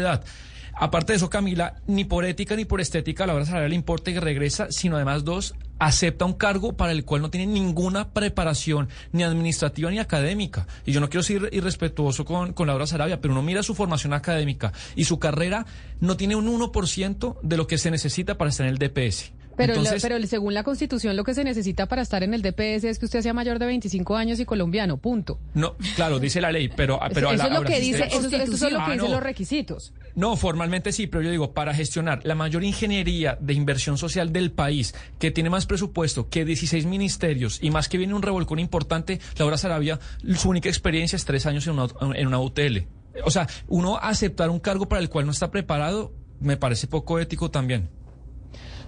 Aparte 0.75 1.13
de 1.13 1.19
eso, 1.19 1.29
Camila, 1.29 1.77
ni 1.87 2.05
por 2.05 2.25
ética 2.25 2.57
ni 2.57 2.65
por 2.65 2.81
estética 2.81 3.27
la 3.27 3.35
hora 3.35 3.45
salarial 3.45 3.71
le 3.71 3.77
importa 3.77 4.13
que 4.13 4.21
regresa, 4.21 4.69
sino 4.71 4.97
además 4.97 5.25
dos, 5.25 5.55
acepta 5.79 6.25
un 6.25 6.35
cargo 6.35 6.77
para 6.77 6.93
el 6.93 7.05
cual 7.05 7.23
no 7.23 7.31
tiene 7.31 7.47
ninguna 7.53 8.13
preparación, 8.13 8.89
ni 9.13 9.23
administrativa 9.23 9.91
ni 9.91 9.99
académica. 9.99 10.67
Y 10.87 10.93
yo 10.93 11.01
no 11.01 11.11
quiero 11.11 11.23
ser 11.23 11.51
irrespetuoso 11.53 12.25
con, 12.25 12.53
con 12.53 12.67
Laura 12.67 12.87
Sarabia, 12.87 13.21
pero 13.21 13.33
uno 13.33 13.43
mira 13.43 13.63
su 13.63 13.75
formación 13.75 14.13
académica 14.13 14.73
y 14.95 15.05
su 15.05 15.19
carrera 15.19 15.67
no 16.01 16.17
tiene 16.17 16.37
un 16.37 16.47
1% 16.47 17.41
de 17.43 17.57
lo 17.57 17.67
que 17.67 17.79
se 17.79 17.91
necesita 17.91 18.39
para 18.39 18.51
estar 18.51 18.67
en 18.67 18.73
el 18.73 18.79
DPS. 18.79 19.33
Pero, 19.67 19.83
pero 20.01 20.27
según 20.27 20.55
la 20.55 20.63
Constitución 20.63 21.17
lo 21.17 21.25
que 21.25 21.35
se 21.35 21.45
necesita 21.45 21.87
para 21.87 22.03
estar 22.03 22.23
en 22.23 22.35
el 22.35 22.43
DPS 22.43 22.85
es 22.85 22.99
que 22.99 23.05
usted 23.05 23.21
sea 23.23 23.33
mayor 23.33 23.59
de 23.59 23.67
25 23.67 24.17
años 24.17 24.41
y 24.41 24.45
colombiano, 24.45 24.97
punto. 24.97 25.39
No, 25.55 25.77
claro, 25.97 26.19
dice 26.19 26.41
la 26.41 26.51
ley, 26.53 26.69
pero... 26.69 26.99
pero 27.13 27.33
eso, 27.33 27.47
es 27.47 27.53
lo 27.53 27.63
que 27.63 27.81
dice, 27.81 28.05
eso, 28.05 28.19
es 28.19 28.73
lo 28.73 28.85
que 28.85 28.93
dicen 28.93 29.11
los 29.11 29.23
requisitos. 29.23 29.93
No, 30.15 30.37
formalmente 30.37 30.93
sí, 30.93 31.07
pero 31.07 31.23
yo 31.23 31.31
digo, 31.31 31.53
para 31.53 31.75
gestionar 31.75 32.21
la 32.25 32.35
mayor 32.35 32.65
ingeniería 32.65 33.37
de 33.41 33.55
inversión 33.55 33.99
social 33.99 34.33
del 34.33 34.53
país, 34.53 34.95
que 35.19 35.31
tiene 35.31 35.51
más 35.51 35.67
presupuesto 35.67 36.29
que 36.29 36.45
16 36.45 36.87
ministerios 36.87 37.59
y 37.63 37.71
más 37.71 37.89
que 37.89 37.99
viene 37.99 38.15
un 38.15 38.23
revolcón 38.23 38.59
importante, 38.59 39.21
Laura 39.39 39.59
Sarabia, 39.59 39.99
su 40.37 40.49
única 40.49 40.69
experiencia 40.69 41.17
es 41.17 41.25
tres 41.25 41.47
años 41.47 41.67
en 41.67 41.75
una, 41.75 41.89
en 42.15 42.27
una 42.27 42.39
UTL. 42.41 42.79
O 43.25 43.31
sea, 43.31 43.49
uno 43.69 43.99
aceptar 43.99 44.51
un 44.51 44.61
cargo 44.61 44.89
para 44.89 45.01
el 45.01 45.09
cual 45.09 45.27
no 45.27 45.33
está 45.33 45.51
preparado 45.51 46.13
me 46.41 46.57
parece 46.57 46.87
poco 46.87 47.19
ético 47.19 47.51
también. 47.51 47.91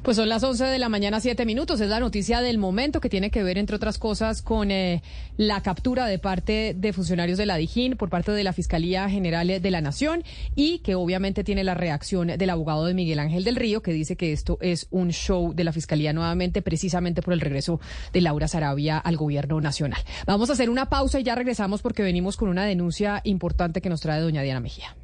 Pues 0.03 0.17
son 0.17 0.29
las 0.29 0.43
11 0.43 0.65
de 0.65 0.81
la 0.81 0.89
mañana, 0.89 1.21
7 1.21 1.47
minutos. 1.47 1.81
Es 1.81 1.89
la 1.89 2.01
noticia 2.01 2.41
del 2.41 2.59
momento 2.59 3.01
que 3.01 3.09
tiene 3.09 3.31
que 3.31 3.45
ver, 3.45 3.57
entre 3.57 3.77
otras 3.77 3.99
cosas, 3.99 4.43
con 4.43 4.73
eh, 4.73 5.01
la 5.37 5.63
captura 5.63 6.07
de 6.07 6.19
parte 6.19 6.75
de 6.77 6.93
funcionarios 6.93 7.39
de 7.39 7.47
la 7.47 7.57
DIJÍN 7.57 7.97
por 7.97 8.11
parte 8.11 8.33
de 8.33 8.43
la 8.43 8.53
Fiscalía 8.53 9.09
General 9.09 9.47
de 9.47 9.71
la 9.71 9.81
Nación 9.81 10.25
y 10.57 10.81
que 10.81 10.97
obviamente 10.97 11.45
tiene 11.45 11.63
la 11.63 11.75
reacción 11.75 12.27
del 12.27 12.51
abogado 12.51 12.85
de 12.85 12.95
Miguel 12.95 13.21
Ángel 13.21 13.45
del 13.45 13.55
Río, 13.55 13.81
que 13.81 13.93
dice 13.93 14.17
que 14.17 14.33
esto 14.33 14.59
es 14.61 14.89
un 14.91 15.13
show 15.13 15.55
de 15.55 15.63
la 15.63 15.73
Fiscalía 15.73 16.13
nuevamente, 16.13 16.63
precisamente 16.63 17.23
por 17.23 17.33
el 17.33 17.41
regreso 17.41 17.79
de 18.13 18.23
Laura 18.23 18.49
Sarabia 18.49 18.99
al 18.99 19.17
gobierno 19.17 19.61
nacional. 19.61 20.03
Vamos 20.27 20.51
a 20.51 20.55
hacer 20.55 20.69
una 20.69 20.89
pausa 20.89 21.21
y 21.21 21.23
ya 21.23 21.37
regresamos 21.37 21.81
porque 21.81 22.03
venimos 22.03 22.37
con 22.37 22.49
una 22.49 22.65
denuncia 22.65 23.21
importante 23.23 23.81
que 23.81 23.89
nos 23.89 24.01
trae 24.01 24.21
doña 24.21 24.43
Diana 24.43 24.59
Mejía. 24.59 24.97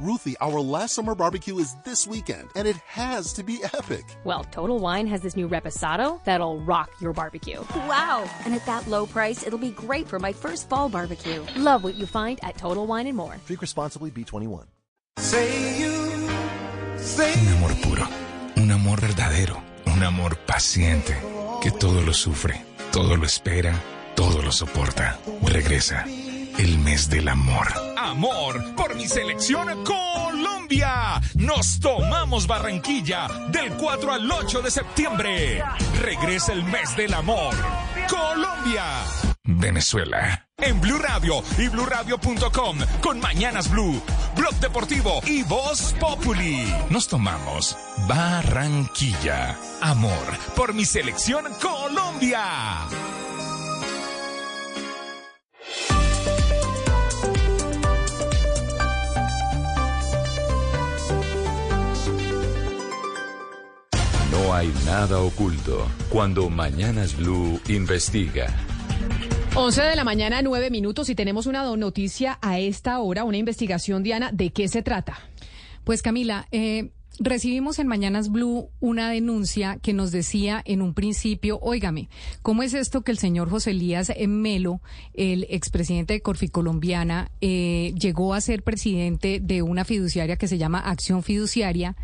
Ruthie, 0.00 0.36
our 0.40 0.60
last 0.60 0.94
summer 0.94 1.16
barbecue 1.16 1.58
is 1.58 1.74
this 1.84 2.06
weekend, 2.06 2.48
and 2.54 2.68
it 2.68 2.76
has 2.86 3.32
to 3.32 3.42
be 3.42 3.58
epic. 3.64 4.04
Well, 4.22 4.44
Total 4.44 4.78
Wine 4.78 5.08
has 5.08 5.22
this 5.22 5.34
new 5.34 5.48
reposado 5.48 6.22
that'll 6.24 6.60
rock 6.60 6.90
your 7.00 7.12
barbecue. 7.12 7.60
Wow. 7.88 8.30
And 8.44 8.54
at 8.54 8.64
that 8.66 8.86
low 8.86 9.06
price, 9.06 9.44
it'll 9.44 9.58
be 9.58 9.70
great 9.70 10.06
for 10.06 10.20
my 10.20 10.32
first 10.32 10.68
fall 10.68 10.88
barbecue. 10.88 11.44
Love 11.56 11.82
what 11.82 11.96
you 11.96 12.06
find 12.06 12.38
at 12.44 12.56
Total 12.56 12.86
Wine 12.86 13.08
and 13.08 13.16
More. 13.16 13.36
Drink 13.46 13.60
responsibly, 13.60 14.10
B21. 14.10 14.66
Un 17.18 17.48
amor 17.56 17.74
puro, 17.82 18.08
un 18.56 18.70
amor 18.70 19.00
verdadero, 19.00 19.60
un 19.86 20.02
amor 20.02 20.36
paciente, 20.46 21.16
que 21.60 21.72
todo 21.72 22.02
lo 22.02 22.12
sufre, 22.12 22.64
todo 22.92 23.16
lo 23.16 23.24
espera, 23.24 23.74
todo 24.14 24.42
lo 24.42 24.52
soporta. 24.52 25.18
Regresa 25.42 26.04
el 26.58 26.78
mes 26.78 27.08
del 27.08 27.28
amor. 27.28 27.68
Amor 27.96 28.74
por 28.74 28.94
mi 28.96 29.06
selección 29.06 29.84
Colombia. 29.84 31.20
Nos 31.36 31.78
tomamos 31.80 32.46
Barranquilla 32.46 33.28
del 33.50 33.72
4 33.74 34.12
al 34.12 34.30
8 34.30 34.62
de 34.62 34.70
septiembre. 34.70 35.64
Regresa 36.00 36.52
el 36.52 36.64
mes 36.64 36.96
del 36.96 37.14
amor. 37.14 37.54
Colombia. 38.10 38.84
Venezuela. 39.44 40.46
En 40.58 40.80
Blue 40.80 40.98
Radio 40.98 41.42
y 41.56 41.68
bluradio.com 41.68 42.78
con 43.00 43.20
Mañanas 43.20 43.70
Blue, 43.70 44.02
Blog 44.36 44.54
Deportivo 44.56 45.20
y 45.24 45.44
Voz 45.44 45.94
Populi. 46.00 46.74
Nos 46.90 47.06
tomamos 47.06 47.76
Barranquilla. 48.08 49.56
Amor 49.80 50.36
por 50.56 50.74
mi 50.74 50.84
selección 50.84 51.44
Colombia. 51.62 52.42
No 64.38 64.54
hay 64.54 64.72
nada 64.86 65.20
oculto 65.20 65.88
cuando 66.10 66.48
Mañanas 66.48 67.16
Blue 67.16 67.60
investiga. 67.68 68.46
11 69.56 69.82
de 69.82 69.96
la 69.96 70.04
mañana, 70.04 70.42
9 70.42 70.70
minutos 70.70 71.08
y 71.08 71.16
tenemos 71.16 71.46
una 71.46 71.64
noticia 71.76 72.38
a 72.40 72.60
esta 72.60 73.00
hora, 73.00 73.24
una 73.24 73.36
investigación, 73.36 74.04
Diana, 74.04 74.30
¿de 74.32 74.50
qué 74.50 74.68
se 74.68 74.82
trata? 74.82 75.18
Pues 75.82 76.02
Camila, 76.02 76.46
eh, 76.52 76.90
recibimos 77.18 77.78
en 77.78 77.86
Mañanas 77.86 78.30
Blue 78.30 78.68
una 78.80 79.10
denuncia 79.10 79.78
que 79.82 79.92
nos 79.92 80.12
decía 80.12 80.62
en 80.64 80.82
un 80.82 80.94
principio, 80.94 81.58
óigame, 81.60 82.08
¿cómo 82.42 82.62
es 82.62 82.74
esto 82.74 83.02
que 83.02 83.12
el 83.12 83.18
señor 83.18 83.50
José 83.50 83.70
Elías 83.70 84.12
Melo, 84.26 84.80
el 85.14 85.46
expresidente 85.50 86.14
de 86.14 86.20
Corfi 86.20 86.48
Colombiana, 86.48 87.30
eh, 87.40 87.94
llegó 87.98 88.34
a 88.34 88.40
ser 88.40 88.62
presidente 88.62 89.40
de 89.40 89.62
una 89.62 89.84
fiduciaria 89.84 90.36
que 90.36 90.48
se 90.48 90.58
llama 90.58 90.78
Acción 90.78 91.22
Fiduciaria, 91.22 91.96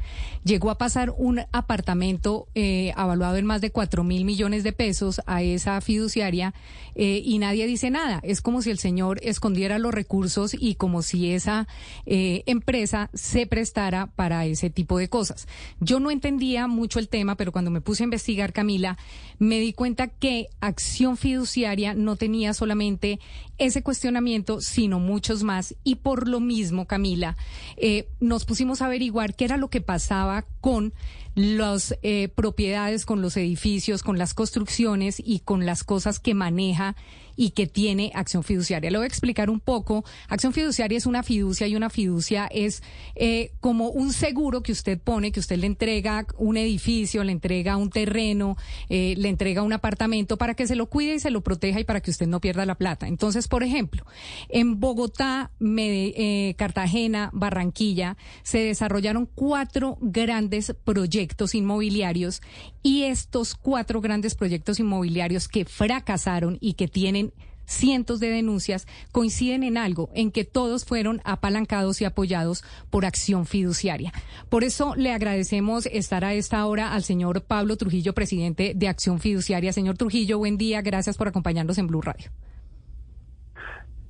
llegó 0.45 0.71
a 0.71 0.79
pasar 0.79 1.13
un 1.17 1.41
apartamento 1.53 2.49
eh, 2.55 2.93
avaluado 2.97 3.37
en 3.37 3.47
más 3.47 3.61
de 3.61 3.71
4 3.71 4.05
mil 4.05 4.25
millones 4.25 4.65
de 4.65 4.73
pesos 4.73 5.21
a 5.27 5.43
esa 5.43 5.81
fiduciaria 5.81 6.55
eh, 6.95 7.23
y 7.25 7.39
nadie 7.39 7.67
dice 7.67 7.91
nada? 7.91 8.21
Es 8.23 8.41
como 8.41 8.63
si 8.63 8.71
el 8.71 8.79
señor 8.79 9.19
escondiera 9.23 9.79
los 9.79 9.93
recursos 9.93 10.55
y 10.59 10.77
como 10.77 11.03
si 11.03 11.33
esa 11.33 11.67
eh, 12.07 12.43
empresa 12.47 13.11
se 13.15 13.47
prestara 13.47 14.07
para 14.07 14.47
ese 14.47 14.71
tipo 14.71 14.99
de 14.99 15.04
cosas. 15.09 15.47
Yo 15.81 16.01
no 16.01 16.11
entendía 16.11 16.67
mucho 16.67 16.99
el 16.99 17.09
tema, 17.09 17.37
pero 17.37 17.53
cuando 17.53 17.71
me 17.71 17.81
puse 17.81 18.03
a 18.03 18.05
investigar, 18.05 18.53
Camila, 18.53 18.99
me 19.39 19.61
di 19.61 19.73
cuenta 19.73 20.09
que 20.09 20.49
acción 20.61 21.17
fiduciaria 21.17 21.95
no 21.95 22.17
tenía 22.17 22.55
solamente 22.55 23.21
ese 23.59 23.83
cuestionamiento, 23.83 24.61
sino 24.61 24.99
muchos 25.01 25.43
más. 25.43 25.75
Y 25.85 25.97
por 25.97 26.29
lo 26.29 26.41
mismo, 26.41 26.87
Camila, 26.87 27.37
eh, 27.77 28.09
nos 28.21 28.45
pusimos 28.45 28.83
a 28.83 28.87
averiguar 28.87 29.35
qué 29.35 29.45
era 29.45 29.57
lo 29.57 29.69
que 29.69 29.81
pasaba 29.81 30.47
con 30.61 30.93
las 31.35 31.97
eh, 32.03 32.29
propiedades, 32.29 33.05
con 33.05 33.21
los 33.21 33.37
edificios, 33.37 34.03
con 34.03 34.19
las 34.19 34.35
construcciones 34.35 35.21
y 35.25 35.41
con 35.41 35.67
las 35.67 35.85
cosas 35.85 36.21
que 36.21 36.35
maneja 36.35 36.97
y 37.37 37.51
que 37.51 37.67
tiene 37.67 38.11
acción 38.15 38.43
fiduciaria. 38.43 38.91
Le 38.91 38.99
voy 38.99 39.05
a 39.05 39.09
explicar 39.09 39.51
un 39.51 39.61
poco. 39.61 40.05
Acción 40.29 40.53
fiduciaria 40.53 40.99
es 40.99 41.07
una 41.07 41.23
fiducia 41.23 41.67
y 41.67 41.77
una 41.77 41.91
fiducia 41.91 42.47
es 42.47 42.83
eh, 43.15 43.53
como 43.61 43.89
un 43.89 44.13
seguro 44.13 44.63
que 44.63 44.73
usted 44.73 44.99
pone, 45.01 45.33
que 45.33 45.41
usted 45.41 45.57
le 45.57 45.67
entrega 45.67 46.27
un 46.39 46.57
edificio, 46.57 47.25
le 47.25 47.33
entrega 47.33 47.77
un 47.77 47.91
terreno, 47.91 48.57
eh, 48.89 49.15
le 49.17 49.29
entrega 49.29 49.63
un 49.63 49.73
apartamento 49.73 50.37
para 50.37 50.55
que 50.55 50.67
se 50.67 50.77
lo 50.77 50.87
cuide 50.87 51.15
y 51.15 51.21
se 51.21 51.31
lo 51.31 51.43
proteja 51.43 51.81
y 51.81 51.85
para 51.85 52.01
que 52.01 52.11
usted 52.11 52.27
no 52.27 52.41
pierda 52.41 52.67
la 52.67 52.75
plata. 52.75 53.09
Entonces, 53.09 53.49
por 53.49 53.63
ejemplo, 53.63 54.05
en 54.49 54.81
Bogotá, 54.81 55.51
eh, 55.61 56.55
Cartagena, 56.57 57.31
Barranquilla, 57.33 58.17
se 58.43 58.59
desarrollaron 58.59 59.27
cuatro 59.27 59.99
grandes 60.01 60.75
proyectos 60.85 61.55
inmobiliarios 61.55 62.43
y 62.85 63.05
estos 63.05 63.55
cuatro 63.57 64.01
grandes 64.01 64.37
proyectos 64.37 64.79
inmobiliarios 64.79 65.49
que 65.49 65.65
fracasaron 65.65 66.59
y 66.61 66.75
que 66.75 66.87
tienen 66.87 67.33
cientos 67.65 68.21
de 68.21 68.29
denuncias 68.29 68.87
coinciden 69.11 69.63
en 69.63 69.79
algo, 69.79 70.11
en 70.15 70.31
que 70.31 70.45
todos 70.45 70.85
fueron 70.85 71.23
apalancados 71.25 72.03
y 72.03 72.05
apoyados 72.05 72.63
por 72.91 73.07
acción 73.07 73.47
fiduciaria. 73.47 74.13
Por 74.51 74.65
eso 74.65 74.95
le 74.97 75.13
agradecemos 75.13 75.87
estar 75.87 76.27
a 76.27 76.35
esta 76.35 76.65
hora 76.67 76.93
al 76.93 77.03
señor 77.03 77.43
Pablo 77.43 77.79
Trujillo, 77.79 78.13
presidente 78.13 78.75
de 78.77 78.87
Acción 78.87 79.19
Fiduciaria. 79.19 79.73
Señor 79.73 79.97
Trujillo, 79.97 80.37
buen 80.37 80.59
día, 80.59 80.83
gracias 80.83 81.17
por 81.17 81.27
acompañarnos 81.27 81.79
en 81.79 81.87
Blue 81.87 82.03
Radio. 82.03 82.31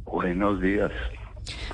Buenos 0.04 0.60
días. 0.60 0.90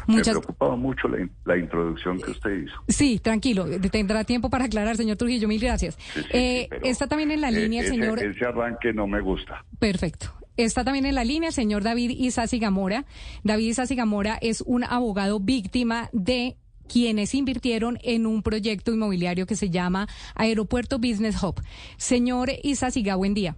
Muchas- 0.06 0.34
Me 0.34 0.40
preocupaba 0.40 0.76
mucho 0.76 1.08
la, 1.08 1.20
in- 1.20 1.30
la 1.44 1.56
introducción 1.56 2.20
que 2.20 2.30
usted 2.30 2.50
hizo. 2.64 2.74
Sí, 2.88 3.18
tranquilo, 3.18 3.66
tendrá 3.90 4.24
tiempo 4.24 4.50
para 4.50 4.64
aclarar, 4.66 4.96
señor 4.96 5.16
Trujillo, 5.16 5.48
mil 5.48 5.60
gracias. 5.60 5.98
Eh, 6.32 6.68
está 6.82 7.06
también 7.06 7.30
en 7.30 7.40
la 7.40 7.48
Eh, 7.50 7.52
línea 7.52 7.82
ese- 7.82 7.90
señor... 7.90 8.22
Ese 8.22 8.44
arranque 8.44 8.92
no 8.92 9.06
me 9.06 9.20
gusta. 9.20 9.64
Perfecto. 9.78 10.32
Está 10.56 10.84
también 10.84 11.06
en 11.06 11.14
la 11.14 11.24
línea 11.24 11.48
el 11.48 11.54
señor 11.54 11.82
David 11.82 12.10
Isasi 12.10 12.58
Gamora. 12.58 13.06
David 13.44 13.68
Isasi 13.68 13.94
Gamora 13.94 14.38
es 14.42 14.60
un 14.66 14.84
abogado 14.84 15.40
víctima 15.40 16.10
de 16.12 16.56
quienes 16.86 17.34
invirtieron 17.34 17.98
en 18.02 18.26
un 18.26 18.42
proyecto 18.42 18.92
inmobiliario 18.92 19.46
que 19.46 19.54
se 19.56 19.70
llama 19.70 20.08
Aeropuerto 20.34 20.98
Business 20.98 21.40
Hub. 21.42 21.62
Señor 21.96 22.50
Isasiga, 22.62 23.14
buen 23.14 23.32
día. 23.32 23.56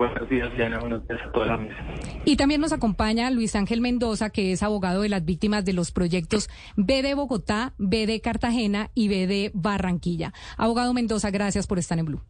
Buenos 0.00 0.30
días, 0.30 0.50
Diana. 0.56 0.78
Buenos 0.80 1.06
días 1.06 1.20
a 1.28 1.30
toda 1.30 1.44
la 1.44 1.58
mesa. 1.58 1.76
Y 2.24 2.36
también 2.36 2.62
nos 2.62 2.72
acompaña 2.72 3.30
Luis 3.30 3.54
Ángel 3.54 3.82
Mendoza, 3.82 4.30
que 4.30 4.50
es 4.50 4.62
abogado 4.62 5.02
de 5.02 5.10
las 5.10 5.26
víctimas 5.26 5.62
de 5.66 5.74
los 5.74 5.92
proyectos 5.92 6.48
B 6.74 7.02
de 7.02 7.12
Bogotá, 7.12 7.74
B 7.76 8.06
de 8.06 8.22
Cartagena 8.22 8.90
y 8.94 9.08
B 9.08 9.26
de 9.26 9.50
Barranquilla. 9.52 10.32
Abogado 10.56 10.94
Mendoza, 10.94 11.30
gracias 11.30 11.66
por 11.66 11.78
estar 11.78 11.98
en 11.98 12.06
Blue. 12.06 12.22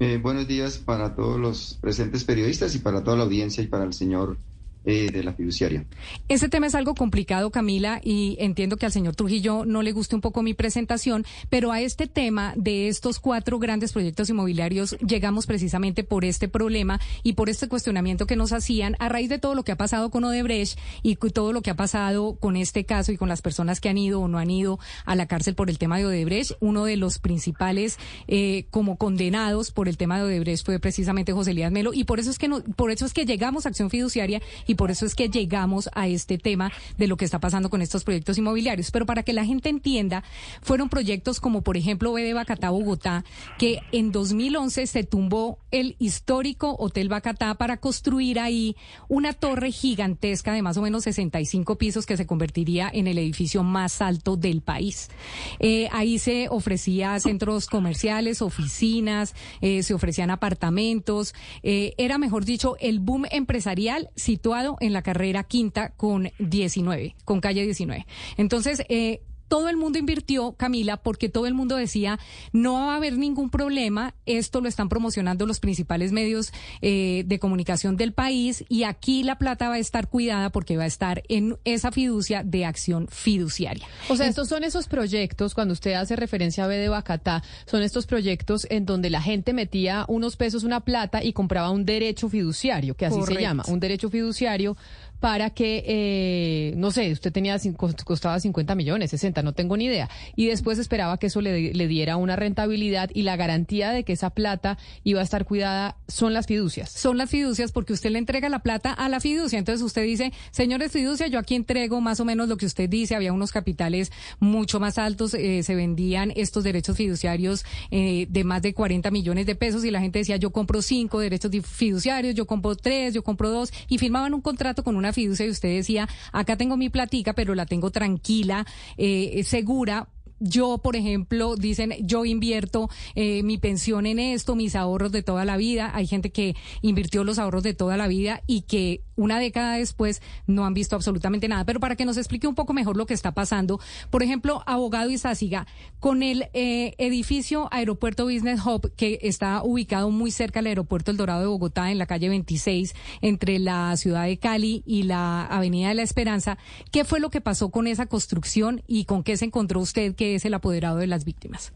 Eh, 0.00 0.18
buenos 0.20 0.48
días 0.48 0.78
para 0.78 1.14
todos 1.14 1.38
los 1.38 1.78
presentes 1.80 2.24
periodistas 2.24 2.74
y 2.74 2.80
para 2.80 3.04
toda 3.04 3.16
la 3.16 3.22
audiencia 3.22 3.62
y 3.62 3.68
para 3.68 3.84
el 3.84 3.92
señor 3.92 4.36
eh, 4.84 5.10
de 5.12 5.22
la 5.22 5.34
fiduciaria. 5.34 5.84
Este 6.28 6.48
tema 6.48 6.66
es 6.66 6.74
algo 6.74 6.94
complicado, 6.94 7.50
Camila, 7.50 8.00
y 8.02 8.36
entiendo 8.40 8.76
que 8.76 8.86
al 8.86 8.92
señor 8.92 9.14
Trujillo 9.14 9.64
no 9.64 9.82
le 9.82 9.92
guste 9.92 10.14
un 10.14 10.20
poco 10.20 10.42
mi 10.42 10.54
presentación, 10.54 11.24
pero 11.48 11.72
a 11.72 11.80
este 11.80 12.06
tema 12.06 12.54
de 12.56 12.88
estos 12.88 13.18
cuatro 13.18 13.58
grandes 13.58 13.92
proyectos 13.92 14.30
inmobiliarios 14.30 14.96
llegamos 15.06 15.46
precisamente 15.46 16.04
por 16.04 16.24
este 16.24 16.48
problema 16.48 17.00
y 17.22 17.34
por 17.34 17.48
este 17.48 17.68
cuestionamiento 17.68 18.26
que 18.26 18.36
nos 18.36 18.52
hacían 18.52 18.96
a 18.98 19.08
raíz 19.08 19.28
de 19.28 19.38
todo 19.38 19.54
lo 19.54 19.64
que 19.64 19.72
ha 19.72 19.76
pasado 19.76 20.10
con 20.10 20.24
Odebrecht 20.24 20.78
y 21.02 21.16
todo 21.16 21.52
lo 21.52 21.60
que 21.60 21.70
ha 21.70 21.76
pasado 21.76 22.36
con 22.40 22.56
este 22.56 22.84
caso 22.84 23.12
y 23.12 23.16
con 23.16 23.28
las 23.28 23.42
personas 23.42 23.80
que 23.80 23.88
han 23.88 23.98
ido 23.98 24.20
o 24.20 24.28
no 24.28 24.38
han 24.38 24.50
ido 24.50 24.78
a 25.04 25.14
la 25.14 25.26
cárcel 25.26 25.54
por 25.54 25.68
el 25.70 25.78
tema 25.78 25.98
de 25.98 26.06
Odebrecht. 26.06 26.52
Uno 26.60 26.84
de 26.84 26.96
los 26.96 27.18
principales 27.18 27.98
eh, 28.28 28.64
como 28.70 28.96
condenados 28.96 29.70
por 29.70 29.88
el 29.88 29.96
tema 29.96 30.18
de 30.18 30.24
Odebrecht 30.24 30.64
fue 30.64 30.78
precisamente 30.78 31.32
José 31.32 31.50
Elías 31.50 31.70
Melo 31.70 31.92
y 31.92 32.04
por 32.04 32.18
eso 32.18 32.30
es 32.30 32.38
que 32.38 32.48
no, 32.48 32.62
por 32.62 32.90
eso 32.90 33.04
es 33.04 33.12
que 33.12 33.26
llegamos 33.26 33.66
a 33.66 33.68
Acción 33.68 33.90
Fiduciaria 33.90 34.40
y 34.70 34.76
por 34.76 34.92
eso 34.92 35.04
es 35.04 35.16
que 35.16 35.28
llegamos 35.28 35.90
a 35.94 36.06
este 36.06 36.38
tema 36.38 36.70
de 36.96 37.08
lo 37.08 37.16
que 37.16 37.24
está 37.24 37.40
pasando 37.40 37.70
con 37.70 37.82
estos 37.82 38.04
proyectos 38.04 38.38
inmobiliarios. 38.38 38.92
Pero 38.92 39.04
para 39.04 39.24
que 39.24 39.32
la 39.32 39.44
gente 39.44 39.68
entienda, 39.68 40.22
fueron 40.62 40.88
proyectos 40.88 41.40
como 41.40 41.62
por 41.62 41.76
ejemplo 41.76 42.12
B 42.12 42.22
de 42.22 42.34
Bacatá, 42.34 42.70
Bogotá, 42.70 43.24
que 43.58 43.80
en 43.90 44.12
2011 44.12 44.86
se 44.86 45.02
tumbó 45.02 45.58
el 45.72 45.96
histórico 45.98 46.76
Hotel 46.78 47.08
Bacatá 47.08 47.56
para 47.56 47.78
construir 47.78 48.38
ahí 48.38 48.76
una 49.08 49.32
torre 49.32 49.72
gigantesca 49.72 50.52
de 50.52 50.62
más 50.62 50.76
o 50.76 50.82
menos 50.82 51.02
65 51.02 51.76
pisos 51.76 52.06
que 52.06 52.16
se 52.16 52.26
convertiría 52.26 52.88
en 52.92 53.08
el 53.08 53.18
edificio 53.18 53.64
más 53.64 54.00
alto 54.00 54.36
del 54.36 54.62
país. 54.62 55.10
Eh, 55.58 55.88
ahí 55.90 56.20
se 56.20 56.46
ofrecía 56.48 57.18
centros 57.18 57.66
comerciales, 57.66 58.40
oficinas, 58.40 59.34
eh, 59.62 59.82
se 59.82 59.94
ofrecían 59.94 60.30
apartamentos. 60.30 61.34
eh, 61.64 61.94
era, 61.98 62.18
mejor 62.18 62.44
dicho, 62.44 62.76
el 62.78 63.00
boom 63.00 63.24
empresarial 63.32 64.10
situado 64.14 64.59
en 64.80 64.92
la 64.92 65.02
carrera 65.02 65.44
quinta 65.44 65.90
con 65.90 66.30
19, 66.38 67.16
con 67.24 67.40
calle 67.40 67.62
19. 67.62 68.06
Entonces, 68.36 68.82
eh, 68.88 69.20
todo 69.50 69.68
el 69.68 69.76
mundo 69.76 69.98
invirtió, 69.98 70.52
Camila, 70.52 70.96
porque 70.96 71.28
todo 71.28 71.46
el 71.46 71.54
mundo 71.54 71.74
decía, 71.74 72.20
no 72.52 72.74
va 72.74 72.92
a 72.92 72.96
haber 72.96 73.18
ningún 73.18 73.50
problema, 73.50 74.14
esto 74.24 74.60
lo 74.60 74.68
están 74.68 74.88
promocionando 74.88 75.44
los 75.44 75.58
principales 75.58 76.12
medios 76.12 76.52
eh, 76.82 77.24
de 77.26 77.38
comunicación 77.40 77.96
del 77.96 78.12
país 78.12 78.64
y 78.68 78.84
aquí 78.84 79.24
la 79.24 79.38
plata 79.38 79.68
va 79.68 79.74
a 79.74 79.78
estar 79.78 80.08
cuidada 80.08 80.50
porque 80.50 80.76
va 80.76 80.84
a 80.84 80.86
estar 80.86 81.24
en 81.28 81.58
esa 81.64 81.90
fiducia 81.90 82.44
de 82.44 82.64
acción 82.64 83.08
fiduciaria. 83.10 83.88
O 84.08 84.14
sea, 84.14 84.28
estos 84.28 84.46
son 84.46 84.62
esos 84.62 84.86
proyectos, 84.86 85.52
cuando 85.54 85.72
usted 85.72 85.94
hace 85.94 86.14
referencia 86.14 86.62
a 86.62 86.68
B 86.68 86.76
de 86.76 86.88
Bacatá, 86.88 87.42
son 87.66 87.82
estos 87.82 88.06
proyectos 88.06 88.68
en 88.70 88.86
donde 88.86 89.10
la 89.10 89.20
gente 89.20 89.52
metía 89.52 90.04
unos 90.06 90.36
pesos, 90.36 90.62
una 90.62 90.84
plata 90.84 91.24
y 91.24 91.32
compraba 91.32 91.70
un 91.70 91.84
derecho 91.84 92.28
fiduciario, 92.28 92.94
que 92.94 93.04
así 93.04 93.18
Correcto. 93.18 93.34
se 93.34 93.40
llama, 93.40 93.64
un 93.66 93.80
derecho 93.80 94.10
fiduciario 94.10 94.76
para 95.20 95.50
que, 95.50 95.84
eh, 95.86 96.74
no 96.76 96.90
sé, 96.90 97.12
usted 97.12 97.32
tenía, 97.32 97.56
costaba 98.04 98.40
50 98.40 98.74
millones, 98.74 99.10
60, 99.10 99.42
no 99.42 99.52
tengo 99.52 99.76
ni 99.76 99.84
idea. 99.84 100.08
Y 100.34 100.46
después 100.46 100.78
esperaba 100.78 101.18
que 101.18 101.26
eso 101.26 101.40
le, 101.40 101.72
le 101.74 101.88
diera 101.88 102.16
una 102.16 102.36
rentabilidad 102.36 103.10
y 103.14 103.22
la 103.22 103.36
garantía 103.36 103.92
de 103.92 104.04
que 104.04 104.14
esa 104.14 104.30
plata 104.30 104.78
iba 105.04 105.20
a 105.20 105.24
estar 105.24 105.44
cuidada 105.44 105.96
son 106.08 106.32
las 106.32 106.46
fiducias. 106.46 106.90
Son 106.90 107.18
las 107.18 107.30
fiducias 107.30 107.70
porque 107.72 107.92
usted 107.92 108.10
le 108.10 108.18
entrega 108.18 108.48
la 108.48 108.60
plata 108.60 108.92
a 108.92 109.08
la 109.08 109.20
fiducia. 109.20 109.58
Entonces 109.58 109.84
usted 109.84 110.04
dice, 110.04 110.32
señores 110.50 110.90
fiducia, 110.90 111.26
yo 111.26 111.38
aquí 111.38 111.54
entrego 111.54 112.00
más 112.00 112.20
o 112.20 112.24
menos 112.24 112.48
lo 112.48 112.56
que 112.56 112.66
usted 112.66 112.88
dice. 112.88 113.14
Había 113.14 113.32
unos 113.32 113.52
capitales 113.52 114.10
mucho 114.38 114.80
más 114.80 114.98
altos, 114.98 115.34
eh, 115.34 115.62
se 115.62 115.74
vendían 115.74 116.32
estos 116.34 116.64
derechos 116.64 116.96
fiduciarios 116.96 117.64
eh, 117.90 118.26
de 118.28 118.44
más 118.44 118.62
de 118.62 118.72
40 118.72 119.10
millones 119.10 119.46
de 119.46 119.54
pesos 119.54 119.84
y 119.84 119.90
la 119.90 120.00
gente 120.00 120.20
decía, 120.20 120.36
yo 120.36 120.50
compro 120.50 120.80
cinco 120.82 121.20
derechos 121.20 121.50
fiduciarios, 121.64 122.34
yo 122.34 122.46
compro 122.46 122.74
tres, 122.74 123.14
yo 123.14 123.22
compro 123.22 123.50
dos 123.50 123.70
y 123.88 123.98
firmaban 123.98 124.34
un 124.34 124.40
contrato 124.40 124.82
con 124.82 124.96
una 124.96 125.09
fiducia 125.12 125.46
y 125.46 125.50
usted 125.50 125.76
decía, 125.76 126.08
acá 126.32 126.56
tengo 126.56 126.76
mi 126.76 126.88
platica, 126.88 127.32
pero 127.32 127.54
la 127.54 127.66
tengo 127.66 127.90
tranquila, 127.90 128.66
eh, 128.96 129.42
segura 129.44 130.08
yo, 130.40 130.78
por 130.78 130.96
ejemplo, 130.96 131.54
dicen, 131.54 131.94
yo 132.00 132.24
invierto 132.24 132.88
eh, 133.14 133.42
mi 133.42 133.58
pensión 133.58 134.06
en 134.06 134.18
esto, 134.18 134.56
mis 134.56 134.74
ahorros 134.74 135.12
de 135.12 135.22
toda 135.22 135.44
la 135.44 135.56
vida. 135.56 135.90
Hay 135.94 136.06
gente 136.06 136.30
que 136.30 136.56
invirtió 136.82 137.24
los 137.24 137.38
ahorros 137.38 137.62
de 137.62 137.74
toda 137.74 137.96
la 137.96 138.08
vida 138.08 138.42
y 138.46 138.62
que 138.62 139.02
una 139.16 139.38
década 139.38 139.74
después 139.74 140.22
no 140.46 140.64
han 140.64 140.72
visto 140.72 140.96
absolutamente 140.96 141.46
nada. 141.46 141.64
Pero 141.66 141.78
para 141.78 141.94
que 141.94 142.06
nos 142.06 142.16
explique 142.16 142.46
un 142.46 142.54
poco 142.54 142.72
mejor 142.72 142.96
lo 142.96 143.06
que 143.06 143.14
está 143.14 143.32
pasando, 143.32 143.78
por 144.08 144.22
ejemplo, 144.22 144.62
abogado 144.66 145.10
Izáciga, 145.10 145.66
con 145.98 146.22
el 146.22 146.48
eh, 146.54 146.94
edificio 146.98 147.68
Aeropuerto 147.70 148.24
Business 148.24 148.60
Hub, 148.64 148.92
que 148.96 149.18
está 149.22 149.62
ubicado 149.62 150.10
muy 150.10 150.30
cerca 150.30 150.60
del 150.60 150.68
aeropuerto 150.68 151.10
El 151.10 151.18
Dorado 151.18 151.40
de 151.42 151.46
Bogotá, 151.48 151.90
en 151.90 151.98
la 151.98 152.06
calle 152.06 152.30
26, 152.30 152.94
entre 153.20 153.58
la 153.58 153.94
ciudad 153.96 154.24
de 154.24 154.38
Cali 154.38 154.82
y 154.86 155.02
la 155.02 155.44
Avenida 155.44 155.88
de 155.88 155.94
la 155.94 156.02
Esperanza, 156.02 156.56
¿qué 156.90 157.04
fue 157.04 157.20
lo 157.20 157.28
que 157.28 157.42
pasó 157.42 157.70
con 157.70 157.86
esa 157.86 158.06
construcción 158.06 158.82
y 158.86 159.04
con 159.04 159.22
qué 159.22 159.36
se 159.36 159.44
encontró 159.44 159.80
usted 159.80 160.14
que 160.14 160.29
es 160.34 160.44
el 160.44 160.54
apoderado 160.54 160.98
de 160.98 161.06
las 161.06 161.24
víctimas? 161.24 161.72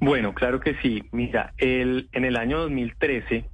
Bueno, 0.00 0.34
claro 0.34 0.60
que 0.60 0.74
sí. 0.82 1.04
Mira, 1.12 1.54
el, 1.56 2.08
en 2.12 2.24
el 2.24 2.36
año 2.36 2.58
2013 2.58 3.44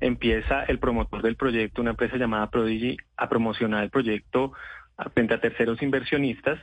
empieza 0.00 0.64
el 0.64 0.78
promotor 0.78 1.22
del 1.22 1.36
proyecto, 1.36 1.80
una 1.80 1.90
empresa 1.90 2.16
llamada 2.16 2.50
Prodigy, 2.50 2.96
a 3.16 3.28
promocionar 3.28 3.84
el 3.84 3.90
proyecto 3.90 4.52
frente 5.14 5.34
a 5.34 5.40
terceros 5.40 5.82
inversionistas, 5.82 6.58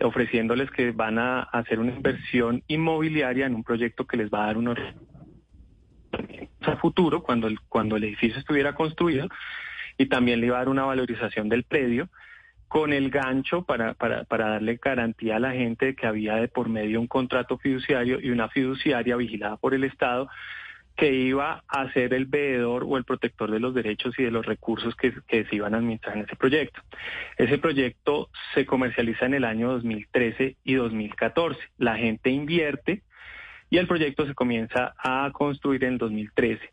ofreciéndoles 0.00 0.70
que 0.70 0.92
van 0.92 1.18
a 1.18 1.42
hacer 1.42 1.80
una 1.80 1.92
inversión 1.92 2.62
inmobiliaria 2.66 3.46
en 3.46 3.54
un 3.54 3.64
proyecto 3.64 4.06
que 4.06 4.16
les 4.16 4.30
va 4.30 4.44
a 4.44 4.46
dar 4.46 4.58
unos 4.58 4.78
a 6.62 6.76
futuro 6.76 7.22
cuando 7.22 7.48
el, 7.48 7.60
cuando 7.68 7.96
el 7.96 8.04
edificio 8.04 8.38
estuviera 8.38 8.74
construido 8.74 9.28
y 9.98 10.06
también 10.06 10.40
le 10.40 10.46
iba 10.46 10.56
a 10.56 10.60
dar 10.60 10.68
una 10.68 10.84
valorización 10.84 11.48
del 11.48 11.64
predio 11.64 12.08
con 12.72 12.94
el 12.94 13.10
gancho 13.10 13.64
para, 13.64 13.92
para, 13.92 14.24
darle 14.24 14.80
garantía 14.82 15.36
a 15.36 15.40
la 15.40 15.52
gente 15.52 15.84
de 15.84 15.94
que 15.94 16.06
había 16.06 16.36
de 16.36 16.48
por 16.48 16.70
medio 16.70 17.02
un 17.02 17.06
contrato 17.06 17.58
fiduciario 17.58 18.18
y 18.18 18.30
una 18.30 18.48
fiduciaria 18.48 19.14
vigilada 19.16 19.58
por 19.58 19.74
el 19.74 19.84
Estado 19.84 20.26
que 20.96 21.12
iba 21.12 21.62
a 21.68 21.92
ser 21.92 22.14
el 22.14 22.24
veedor 22.24 22.84
o 22.88 22.96
el 22.96 23.04
protector 23.04 23.50
de 23.50 23.60
los 23.60 23.74
derechos 23.74 24.14
y 24.18 24.22
de 24.22 24.30
los 24.30 24.46
recursos 24.46 24.96
que, 24.96 25.12
que 25.28 25.44
se 25.44 25.56
iban 25.56 25.74
a 25.74 25.78
administrar 25.78 26.16
en 26.16 26.24
ese 26.24 26.34
proyecto. 26.34 26.80
Ese 27.36 27.58
proyecto 27.58 28.30
se 28.54 28.64
comercializa 28.64 29.26
en 29.26 29.34
el 29.34 29.44
año 29.44 29.70
2013 29.72 30.56
y 30.64 30.74
2014. 30.74 31.60
La 31.76 31.98
gente 31.98 32.30
invierte 32.30 33.02
y 33.68 33.76
el 33.76 33.86
proyecto 33.86 34.26
se 34.26 34.32
comienza 34.32 34.94
a 34.96 35.30
construir 35.34 35.84
en 35.84 35.98
2013. 35.98 36.72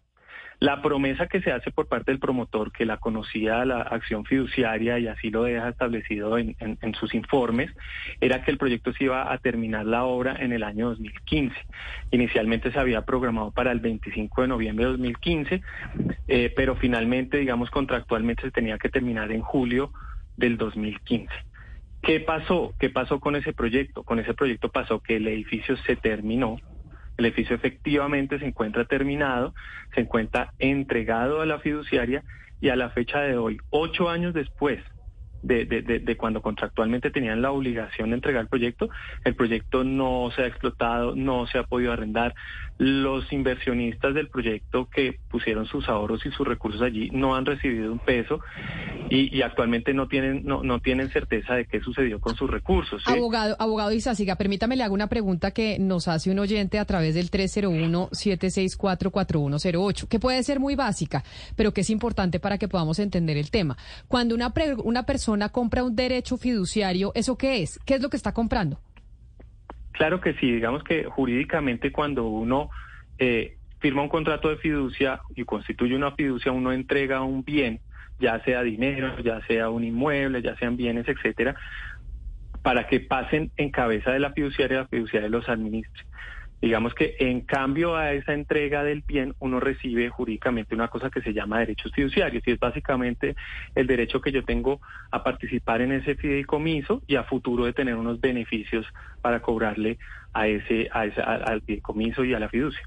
La 0.61 0.81
promesa 0.81 1.27
que 1.27 1.41
se 1.41 1.53
hace 1.53 1.71
por 1.71 1.87
parte 1.87 2.11
del 2.11 2.19
promotor, 2.19 2.73
que 2.73 2.85
la 2.85 2.97
conocía 2.97 3.63
la 3.63 3.81
acción 3.81 4.25
fiduciaria 4.25 4.99
y 4.99 5.07
así 5.07 5.29
lo 5.29 5.43
deja 5.43 5.69
establecido 5.69 6.37
en, 6.37 6.55
en- 6.59 6.77
sus 6.95 7.13
informes, 7.13 7.71
era 8.19 8.43
que 8.43 8.51
el 8.51 8.57
proyecto 8.57 8.91
se 8.93 9.05
iba 9.05 9.31
a 9.31 9.37
terminar 9.37 9.85
la 9.85 10.03
obra 10.03 10.35
en 10.37 10.51
el 10.51 10.63
año 10.63 10.89
2015. 10.89 11.55
Inicialmente 12.11 12.71
se 12.73 12.79
había 12.79 13.03
programado 13.03 13.51
para 13.51 13.71
el 13.71 13.79
25 13.79 14.41
de 14.41 14.47
noviembre 14.49 14.85
de 14.85 14.91
2015, 14.91 15.61
eh, 16.27 16.53
pero 16.55 16.75
finalmente, 16.75 17.37
digamos, 17.37 17.69
contractualmente 17.69 18.43
se 18.43 18.51
tenía 18.51 18.77
que 18.77 18.89
terminar 18.89 19.31
en 19.31 19.41
julio 19.41 19.93
del 20.35 20.57
2015. 20.57 21.29
¿Qué 22.01 22.19
pasó? 22.21 22.73
¿Qué 22.79 22.89
pasó 22.89 23.19
con 23.19 23.35
ese 23.35 23.53
proyecto? 23.53 24.03
Con 24.03 24.19
ese 24.19 24.33
proyecto 24.33 24.69
pasó 24.69 24.99
que 24.99 25.17
el 25.17 25.27
edificio 25.27 25.77
se 25.77 25.95
terminó, 25.95 26.57
el 27.19 27.25
edificio 27.27 27.55
efectivamente 27.55 28.39
se 28.39 28.45
encuentra 28.45 28.85
terminado, 28.85 29.53
se 29.93 30.01
encuentra 30.01 30.53
entregado 30.59 31.41
a 31.41 31.45
la 31.45 31.59
fiduciaria 31.59 32.23
y 32.61 32.69
a 32.69 32.75
la 32.77 32.89
fecha 32.91 33.21
de 33.21 33.37
hoy, 33.37 33.59
ocho 33.69 34.09
años 34.09 34.33
después 34.33 34.81
de, 35.41 35.65
de- 35.65 35.81
de- 35.83 36.17
cuando 36.17 36.41
contractualmente 36.41 37.11
tenían 37.11 37.41
la 37.41 37.51
obligación 37.51 38.09
de 38.09 38.15
entregar 38.15 38.43
el 38.43 38.49
proyecto, 38.49 38.89
el 39.23 39.35
proyecto 39.35 39.83
no 39.85 40.31
se 40.35 40.43
ha 40.43 40.47
explotado, 40.47 41.15
no 41.15 41.47
se 41.47 41.59
ha 41.59 41.63
podido 41.63 41.93
arrendar. 41.93 42.35
Los 42.81 43.29
inversionistas 43.33 44.13
del 44.15 44.29
proyecto 44.29 44.87
que 44.89 45.19
pusieron 45.29 45.65
sus 45.65 45.89
ahorros 45.89 46.25
y 46.25 46.31
sus 46.31 46.47
recursos 46.47 46.81
allí 46.81 47.09
no 47.11 47.35
han 47.35 47.45
recibido 47.45 47.91
un 47.91 47.99
peso 47.99 48.39
y, 49.09 49.35
y 49.37 49.41
actualmente 49.41 49.93
no 49.93 50.07
tienen, 50.07 50.45
no, 50.45 50.63
no 50.63 50.79
tienen 50.79 51.09
certeza 51.09 51.55
de 51.55 51.65
qué 51.65 51.81
sucedió 51.81 52.21
con 52.21 52.37
sus 52.37 52.49
recursos. 52.49 53.03
Abogado, 53.05 53.57
abogado 53.59 53.91
Izáciga, 53.91 54.37
permítame 54.37 54.77
le 54.77 54.83
hago 54.83 54.93
una 54.93 55.07
pregunta 55.07 55.51
que 55.51 55.77
nos 55.77 56.07
hace 56.07 56.31
un 56.31 56.39
oyente 56.39 56.79
a 56.79 56.85
través 56.85 57.15
del 57.15 57.29
301-764-4108, 57.31 60.07
que 60.07 60.19
puede 60.19 60.43
ser 60.43 60.59
muy 60.59 60.75
básica, 60.75 61.23
pero 61.55 61.73
que 61.73 61.81
es 61.81 61.89
importante 61.89 62.39
para 62.39 62.57
que 62.57 62.67
podamos 62.67 62.99
entender 62.99 63.37
el 63.37 63.51
tema. 63.51 63.77
Cuando 64.07 64.35
una, 64.35 64.53
pre- 64.53 64.75
una 64.75 65.03
persona 65.03 65.49
compra 65.49 65.83
un 65.83 65.95
derecho 65.95 66.37
fiduciario, 66.37 67.11
¿eso 67.15 67.37
qué 67.37 67.61
es? 67.61 67.79
¿Qué 67.85 67.95
es 67.95 68.01
lo 68.01 68.09
que 68.09 68.17
está 68.17 68.33
comprando? 68.33 68.79
Claro 69.99 70.21
que 70.21 70.33
sí, 70.35 70.49
digamos 70.49 70.81
que 70.85 71.03
jurídicamente 71.03 71.91
cuando 71.91 72.25
uno 72.25 72.69
eh, 73.17 73.57
firma 73.79 74.01
un 74.01 74.07
contrato 74.07 74.47
de 74.47 74.55
fiducia 74.55 75.21
y 75.35 75.43
constituye 75.43 75.93
una 75.93 76.15
fiducia, 76.15 76.53
uno 76.53 76.71
entrega 76.71 77.21
un 77.21 77.43
bien, 77.43 77.81
ya 78.17 78.41
sea 78.45 78.63
dinero, 78.63 79.19
ya 79.19 79.45
sea 79.45 79.69
un 79.69 79.83
inmueble, 79.83 80.41
ya 80.41 80.55
sean 80.55 80.77
bienes, 80.77 81.05
etcétera, 81.05 81.53
para 82.61 82.87
que 82.87 83.01
pasen 83.01 83.51
en 83.57 83.71
cabeza 83.71 84.11
de 84.11 84.19
la 84.19 84.31
fiduciaria 84.31 84.77
y 84.77 84.79
la 84.83 84.87
fiduciaria 84.87 85.27
los 85.27 85.49
administre. 85.49 86.03
Digamos 86.61 86.93
que 86.93 87.15
en 87.19 87.41
cambio 87.41 87.95
a 87.95 88.11
esa 88.11 88.33
entrega 88.33 88.83
del 88.83 89.03
bien, 89.07 89.33
uno 89.39 89.59
recibe 89.59 90.09
jurídicamente 90.09 90.75
una 90.75 90.89
cosa 90.89 91.09
que 91.09 91.21
se 91.21 91.33
llama 91.33 91.59
derechos 91.59 91.91
fiduciarios 91.93 92.43
y 92.45 92.51
es 92.51 92.59
básicamente 92.59 93.35
el 93.75 93.87
derecho 93.87 94.19
que 94.19 94.31
yo 94.31 94.43
tengo 94.43 94.81
a 95.11 95.23
participar 95.23 95.81
en 95.81 95.93
ese 95.93 96.15
fideicomiso 96.15 97.01
y 97.07 97.15
a 97.15 97.23
futuro 97.23 97.65
de 97.65 97.73
tener 97.73 97.95
unos 97.95 98.19
beneficios 98.19 98.85
para 99.21 99.41
cobrarle 99.41 99.97
a 100.33 100.47
ese, 100.47 100.89
a 100.91 101.05
ese 101.05 101.21
al 101.21 101.61
fideicomiso 101.61 102.25
y 102.25 102.33
a 102.33 102.39
la 102.39 102.49
fiducia. 102.49 102.81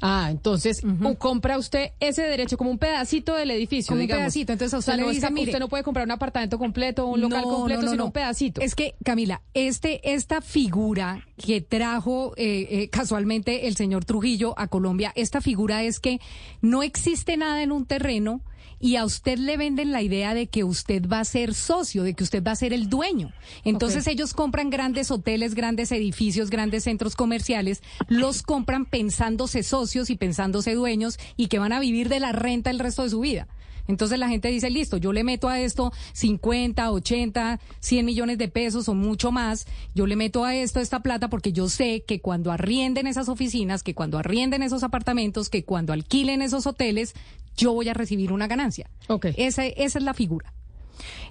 Ah, 0.00 0.28
entonces 0.30 0.80
compra 1.18 1.58
usted 1.58 1.90
ese 2.00 2.22
derecho 2.22 2.56
como 2.56 2.70
un 2.70 2.78
pedacito 2.78 3.34
del 3.34 3.50
edificio, 3.50 3.88
Como 3.94 4.02
un 4.02 4.08
pedacito. 4.08 4.52
Entonces 4.52 4.74
a 4.74 4.78
O 4.78 4.82
sea, 4.82 4.94
usted 4.94 5.06
le 5.06 5.12
dice, 5.12 5.30
mire, 5.30 5.46
usted 5.50 5.58
no 5.60 5.68
puede 5.68 5.82
comprar 5.82 6.06
un 6.06 6.12
apartamento 6.12 6.58
completo 6.58 7.06
o 7.06 7.14
un 7.14 7.20
local 7.20 7.42
No, 7.42 7.48
completo, 7.48 7.80
no, 7.80 7.86
no, 7.86 7.90
sino 7.92 8.02
no. 8.02 8.06
un 8.06 8.12
pedacito. 8.12 8.60
Es 8.60 8.74
que, 8.74 8.94
Camila, 9.04 9.42
este, 9.54 10.12
esta 10.14 10.40
figura 10.40 11.26
que 11.36 11.60
trajo 11.60 12.32
eh, 12.36 12.66
eh, 12.70 12.88
casualmente 12.90 13.66
el 13.68 13.76
señor 13.76 14.04
Trujillo 14.04 14.54
a 14.58 14.68
Colombia, 14.68 15.12
esta 15.14 15.40
figura 15.40 15.82
es 15.82 16.00
que 16.00 16.20
no 16.60 16.82
existe 16.82 17.36
nada 17.36 17.62
en 17.62 17.72
un 17.72 17.86
terreno 17.86 18.40
y 18.80 18.96
a 18.96 19.04
usted 19.04 19.38
le 19.38 19.56
venden 19.56 19.92
la 19.92 20.02
idea 20.02 20.34
de 20.34 20.46
que 20.46 20.64
usted 20.64 21.08
va 21.08 21.20
a 21.20 21.24
ser 21.24 21.54
socio, 21.54 22.02
de 22.02 22.14
que 22.14 22.24
usted 22.24 22.42
va 22.42 22.52
a 22.52 22.56
ser 22.56 22.72
el 22.72 22.88
dueño. 22.88 23.32
Entonces 23.64 24.06
ellos 24.06 24.34
compran 24.34 24.70
grandes 24.70 25.10
hoteles, 25.10 25.54
grandes 25.54 25.92
edificios, 25.92 26.50
grandes 26.50 26.84
centros 26.84 27.16
comerciales, 27.16 27.82
los 28.08 28.42
compran 28.42 28.84
pensándose 28.86 29.62
socios 29.62 30.10
y 30.10 30.16
pensándose 30.16 30.74
dueños 30.74 31.18
y 31.36 31.48
que 31.48 31.58
van 31.58 31.72
a 31.72 31.80
vivir 31.80 32.08
de 32.08 32.20
la 32.20 32.32
renta 32.32 32.70
el 32.70 32.78
resto 32.78 33.02
de 33.02 33.10
su 33.10 33.20
vida. 33.20 33.48
Entonces 33.88 34.18
la 34.18 34.28
gente 34.28 34.48
dice, 34.48 34.70
listo, 34.70 34.98
yo 34.98 35.14
le 35.14 35.24
meto 35.24 35.48
a 35.48 35.58
esto 35.60 35.92
50, 36.12 36.92
80, 36.92 37.58
100 37.80 38.06
millones 38.06 38.36
de 38.36 38.48
pesos 38.48 38.88
o 38.88 38.94
mucho 38.94 39.32
más, 39.32 39.66
yo 39.94 40.06
le 40.06 40.14
meto 40.14 40.44
a 40.44 40.54
esto 40.54 40.78
esta 40.78 41.00
plata 41.00 41.28
porque 41.30 41.52
yo 41.52 41.70
sé 41.70 42.04
que 42.06 42.20
cuando 42.20 42.52
arrienden 42.52 43.06
esas 43.06 43.30
oficinas, 43.30 43.82
que 43.82 43.94
cuando 43.94 44.18
arrienden 44.18 44.62
esos 44.62 44.82
apartamentos, 44.82 45.48
que 45.48 45.64
cuando 45.64 45.94
alquilen 45.94 46.42
esos 46.42 46.66
hoteles, 46.66 47.14
yo 47.58 47.74
voy 47.74 47.90
a 47.90 47.94
recibir 47.94 48.32
una 48.32 48.46
ganancia. 48.46 48.88
Esa, 49.36 49.66
esa 49.66 49.98
es 49.98 50.04
la 50.04 50.14
figura. 50.14 50.54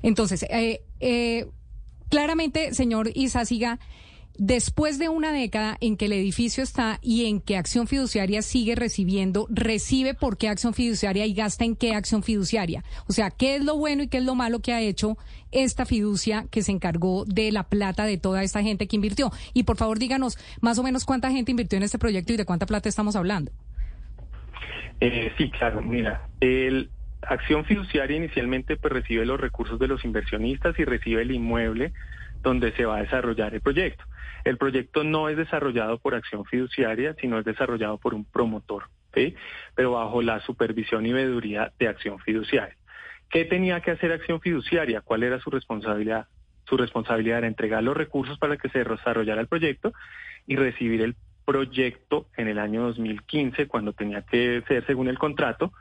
Entonces, 0.04 0.44
eh, 0.50 0.82
eh, 1.00 1.48
claramente, 2.10 2.76
señor 2.76 3.10
Izáciga, 3.16 3.80
después 4.38 5.00
de 5.00 5.10
una 5.10 5.32
década 5.32 5.78
en 5.82 5.98
que 5.98 6.06
el 6.06 6.14
edificio 6.14 6.64
está 6.64 7.00
y 7.02 7.26
en 7.26 7.42
que 7.42 7.58
Acción 7.58 7.88
Fiduciaria 7.88 8.42
sigue 8.42 8.76
recibiendo, 8.76 9.48
recibe 9.50 10.14
por 10.14 10.38
qué 10.38 10.50
Acción 10.50 10.74
Fiduciaria 10.74 11.26
y 11.26 11.34
gasta 11.34 11.66
en 11.66 11.76
qué 11.76 11.96
Acción 11.96 12.22
Fiduciaria. 12.24 12.84
O 13.08 13.14
sea, 13.14 13.32
¿qué 13.32 13.56
es 13.56 13.64
lo 13.64 13.78
bueno 13.78 14.04
y 14.04 14.08
qué 14.08 14.18
es 14.18 14.24
lo 14.24 14.36
malo 14.36 14.60
que 14.60 14.74
ha 14.74 14.82
hecho 14.82 15.18
esta 15.52 15.86
fiducia 15.86 16.46
que 16.52 16.62
se 16.62 16.72
encargó 16.72 17.26
de 17.26 17.52
la 17.52 17.64
plata 17.64 18.06
de 18.06 18.18
toda 18.18 18.44
esta 18.44 18.62
gente 18.62 18.88
que 18.88 18.96
invirtió? 18.96 19.32
Y 19.54 19.64
por 19.64 19.78
favor, 19.78 19.98
díganos 19.98 20.38
más 20.62 20.78
o 20.78 20.84
menos 20.84 21.06
cuánta 21.06 21.32
gente 21.32 21.52
invirtió 21.52 21.78
en 21.78 21.84
este 21.84 21.98
proyecto 21.98 22.34
y 22.34 22.38
de 22.38 22.46
cuánta 22.46 22.66
plata 22.66 22.90
estamos 22.90 23.16
hablando. 23.16 23.52
Eh, 25.00 25.32
sí, 25.38 25.52
claro, 25.52 25.82
mira, 25.82 26.28
el 26.40 26.90
Acción 27.22 27.66
Fiduciaria 27.66 28.18
inicialmente 28.18 28.78
pues 28.78 28.94
recibe 28.94 29.26
los 29.26 29.40
recursos 29.40 29.80
de 29.80 29.88
los 29.88 30.04
inversionistas 30.06 30.78
y 30.80 30.86
recibe 30.86 31.22
el 31.22 31.32
inmueble 31.32 31.94
donde 32.42 32.72
se 32.74 32.86
va 32.86 32.98
a 32.98 33.02
desarrollar 33.02 33.54
el 33.54 33.62
proyecto. 33.62 34.04
El 34.44 34.58
proyecto 34.58 35.04
no 35.04 35.30
es 35.30 35.38
desarrollado 35.38 36.00
por 36.00 36.16
Acción 36.16 36.46
Fiduciaria, 36.46 37.16
sino 37.20 37.40
es 37.40 37.46
desarrollado 37.46 37.98
por 37.98 38.14
un 38.14 38.24
promotor, 38.24 38.86
¿sí? 39.14 39.36
pero 39.76 39.94
bajo 39.94 40.22
la 40.22 40.40
supervisión 40.42 41.06
y 41.06 41.14
veeduría 41.14 41.74
de 41.78 41.88
Acción 41.88 42.20
Fiduciaria. 42.20 42.78
¿Qué 43.30 43.46
tenía 43.46 43.82
que 43.82 43.92
hacer 43.92 44.12
Acción 44.12 44.40
Fiduciaria? 44.40 45.02
¿Cuál 45.02 45.24
era 45.24 45.40
su 45.40 45.50
responsabilidad? 45.50 46.28
Su 46.66 46.78
responsabilidad 46.78 47.40
era 47.40 47.48
entregar 47.48 47.84
los 47.84 47.98
recursos 47.98 48.38
para 48.40 48.58
que 48.58 48.70
se 48.70 48.84
desarrollara 48.84 49.42
el 49.42 49.48
proyecto 49.48 49.92
y 50.46 50.56
recibir 50.56 51.02
el 51.02 51.16
proyecto 51.48 52.28
en 52.36 52.50
el 52.50 52.60
año 52.60 52.84
2015, 52.84 53.68
cuando 53.68 53.94
tenía 53.94 54.22
que 54.24 54.62
ser 54.68 54.86
según 54.86 55.08
el 55.08 55.18
contrato, 55.18 55.72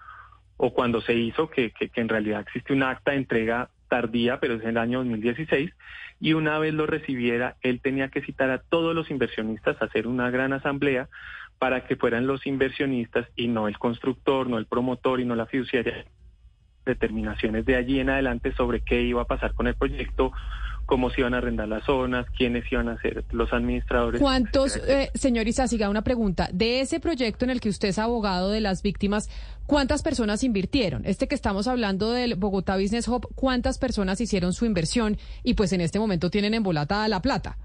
o 0.56 0.72
cuando 0.72 1.00
se 1.00 1.14
hizo, 1.14 1.50
que, 1.50 1.72
que, 1.72 1.90
en 1.96 2.08
realidad 2.08 2.40
existe 2.40 2.72
un 2.72 2.84
acta 2.84 3.10
de 3.10 3.16
entrega 3.16 3.68
tardía, 3.88 4.38
pero 4.38 4.54
es 4.54 4.62
en 4.62 4.70
el 4.70 4.78
año 4.78 4.98
2016, 4.98 5.72
y 6.20 6.32
una 6.34 6.60
vez 6.60 6.72
lo 6.72 6.86
recibiera, 6.86 7.56
él 7.62 7.80
tenía 7.80 8.08
que 8.08 8.22
citar 8.22 8.50
a 8.50 8.58
todos 8.58 8.94
los 8.94 9.10
inversionistas, 9.10 9.82
hacer 9.82 10.06
una 10.06 10.30
gran 10.30 10.52
asamblea 10.52 11.08
para 11.58 11.84
que 11.84 11.96
fueran 11.96 12.28
los 12.28 12.46
inversionistas 12.46 13.26
y 13.34 13.48
no 13.48 13.66
el 13.66 13.76
constructor, 13.78 14.48
no 14.48 14.58
el 14.58 14.66
promotor 14.66 15.20
y 15.20 15.24
no 15.24 15.34
la 15.34 15.46
fiduciaria. 15.46 16.04
Determinaciones 16.84 17.64
de 17.64 17.74
allí 17.74 17.98
en 17.98 18.10
adelante 18.10 18.52
sobre 18.52 18.82
qué 18.82 19.02
iba 19.02 19.22
a 19.22 19.26
pasar 19.26 19.52
con 19.54 19.66
el 19.66 19.74
proyecto, 19.74 20.32
cómo 20.86 21.10
se 21.10 21.20
iban 21.20 21.34
a 21.34 21.38
arrendar 21.38 21.68
las 21.68 21.84
zonas, 21.84 22.26
quiénes 22.30 22.64
iban 22.72 22.88
a 22.88 22.98
ser 23.00 23.24
los 23.32 23.52
administradores. 23.52 24.20
¿Cuántos, 24.20 24.76
eh, 24.88 25.10
señor 25.14 25.48
Izáciga, 25.48 25.90
una 25.90 26.02
pregunta, 26.02 26.48
de 26.52 26.80
ese 26.80 27.00
proyecto 27.00 27.44
en 27.44 27.50
el 27.50 27.60
que 27.60 27.68
usted 27.68 27.88
es 27.88 27.98
abogado 27.98 28.50
de 28.50 28.60
las 28.60 28.82
víctimas, 28.82 29.28
¿cuántas 29.66 30.02
personas 30.02 30.44
invirtieron? 30.44 31.02
Este 31.04 31.26
que 31.28 31.34
estamos 31.34 31.66
hablando 31.68 32.12
del 32.12 32.36
Bogotá 32.36 32.76
Business 32.76 33.08
Hub, 33.08 33.28
¿cuántas 33.34 33.78
personas 33.78 34.20
hicieron 34.20 34.52
su 34.52 34.64
inversión 34.64 35.18
y 35.42 35.54
pues 35.54 35.72
en 35.72 35.80
este 35.80 35.98
momento 35.98 36.30
tienen 36.30 36.54
embolatada 36.54 37.08
la 37.08 37.20
plata? 37.20 37.56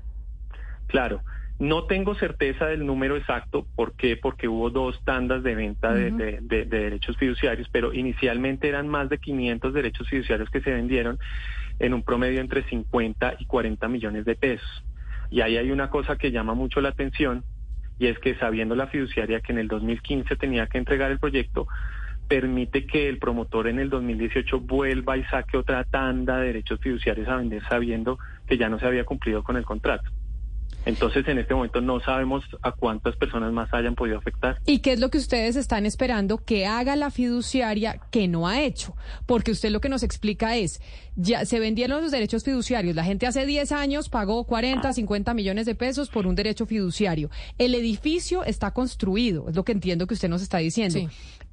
Claro, 0.88 1.22
no 1.60 1.86
tengo 1.86 2.16
certeza 2.16 2.66
del 2.66 2.86
número 2.88 3.16
exacto. 3.18 3.68
¿Por 3.76 3.94
qué? 3.94 4.18
Porque 4.18 4.48
hubo 4.48 4.72
dos 4.72 5.00
tandas 5.06 5.44
de 5.44 5.54
venta 5.54 5.94
de- 5.94 6.10
de- 6.10 6.40
de 6.42 6.66
derechos 6.66 7.16
fiduciarios, 7.18 7.70
pero 7.72 7.94
inicialmente 7.94 8.68
eran 8.68 8.88
más 8.88 9.10
de 9.10 9.20
500 9.20 9.72
derechos 9.74 10.10
fiduciarios 10.10 10.50
que 10.50 10.62
se 10.62 10.72
vendieron 10.72 11.20
en 11.82 11.96
un 11.96 12.04
promedio 12.04 12.42
entre 12.42 12.64
50 12.64 13.38
y 13.40 13.46
40 13.46 13.88
millones 13.88 14.24
de 14.24 14.36
pesos. 14.36 14.84
Y 15.32 15.42
ahí 15.42 15.58
hay 15.58 15.72
una 15.72 15.90
cosa 15.90 16.16
que 16.16 16.32
llama 16.32 16.54
mucho 16.54 16.80
la 16.80 16.90
atención 16.90 17.44
y 17.98 18.08
es 18.08 18.20
que 18.20 18.36
sabiendo 18.36 18.76
la 18.76 18.88
fiduciaria 18.88 19.42
que 19.42 19.52
en 19.52 19.58
el 19.58 19.68
2015 19.68 20.36
tenía 20.36 20.68
que 20.68 20.78
entregar 20.78 21.12
el 21.12 21.20
proyecto, 21.20 21.68
permite 22.28 22.86
que 22.86 23.10
el 23.10 23.18
promotor 23.18 23.68
en 23.68 23.80
el 23.80 23.90
2018 23.90 24.60
vuelva 24.60 25.18
y 25.18 25.24
saque 25.26 25.58
otra 25.58 25.84
tanda 25.84 26.38
de 26.38 26.48
derechos 26.48 26.80
fiduciarios 26.80 27.28
a 27.28 27.38
vender 27.38 27.64
sabiendo 27.68 28.20
que 28.48 28.58
ya 28.58 28.70
no 28.70 28.80
se 28.80 28.86
había 28.86 29.04
cumplido 29.04 29.44
con 29.44 29.58
el 29.58 29.66
contrato. 29.66 30.10
Entonces, 30.86 31.28
en 31.28 31.38
este 31.38 31.54
momento 31.54 31.80
no 31.82 32.00
sabemos 32.00 32.44
a 32.62 32.72
cuántas 32.72 33.16
personas 33.16 33.52
más 33.54 33.72
hayan 33.74 33.96
podido 33.96 34.18
afectar. 34.18 34.58
¿Y 34.66 34.80
qué 34.80 34.94
es 34.94 35.00
lo 35.00 35.10
que 35.10 35.20
ustedes 35.20 35.56
están 35.56 35.86
esperando 35.86 36.40
que 36.40 36.66
haga 36.66 36.96
la 36.96 37.12
fiduciaria 37.12 38.00
que 38.10 38.28
no 38.28 38.48
ha 38.48 38.62
hecho? 38.62 38.96
Porque 39.26 39.52
usted 39.52 39.70
lo 39.70 39.80
que 39.80 39.90
nos 39.90 40.02
explica 40.04 40.58
es, 40.58 40.82
ya 41.16 41.46
se 41.46 41.60
vendieron 41.60 42.02
los 42.02 42.12
derechos 42.12 42.44
fiduciarios, 42.44 42.96
la 42.96 43.04
gente 43.04 43.28
hace 43.28 43.46
10 43.46 43.72
años 43.74 44.10
pagó 44.10 44.46
40, 44.46 44.92
50 44.92 45.34
millones 45.34 45.66
de 45.66 45.76
pesos 45.76 46.10
por 46.10 46.26
un 46.26 46.36
derecho 46.36 46.66
fiduciario. 46.66 47.30
El 47.58 47.76
edificio 47.76 48.44
está 48.44 48.72
construido, 48.72 49.50
es 49.50 49.56
lo 49.56 49.64
que 49.64 49.74
entiendo 49.74 50.08
que 50.08 50.16
usted 50.16 50.30
nos 50.30 50.42
está 50.42 50.58
diciendo. 50.58 51.00
Sí. 51.00 51.08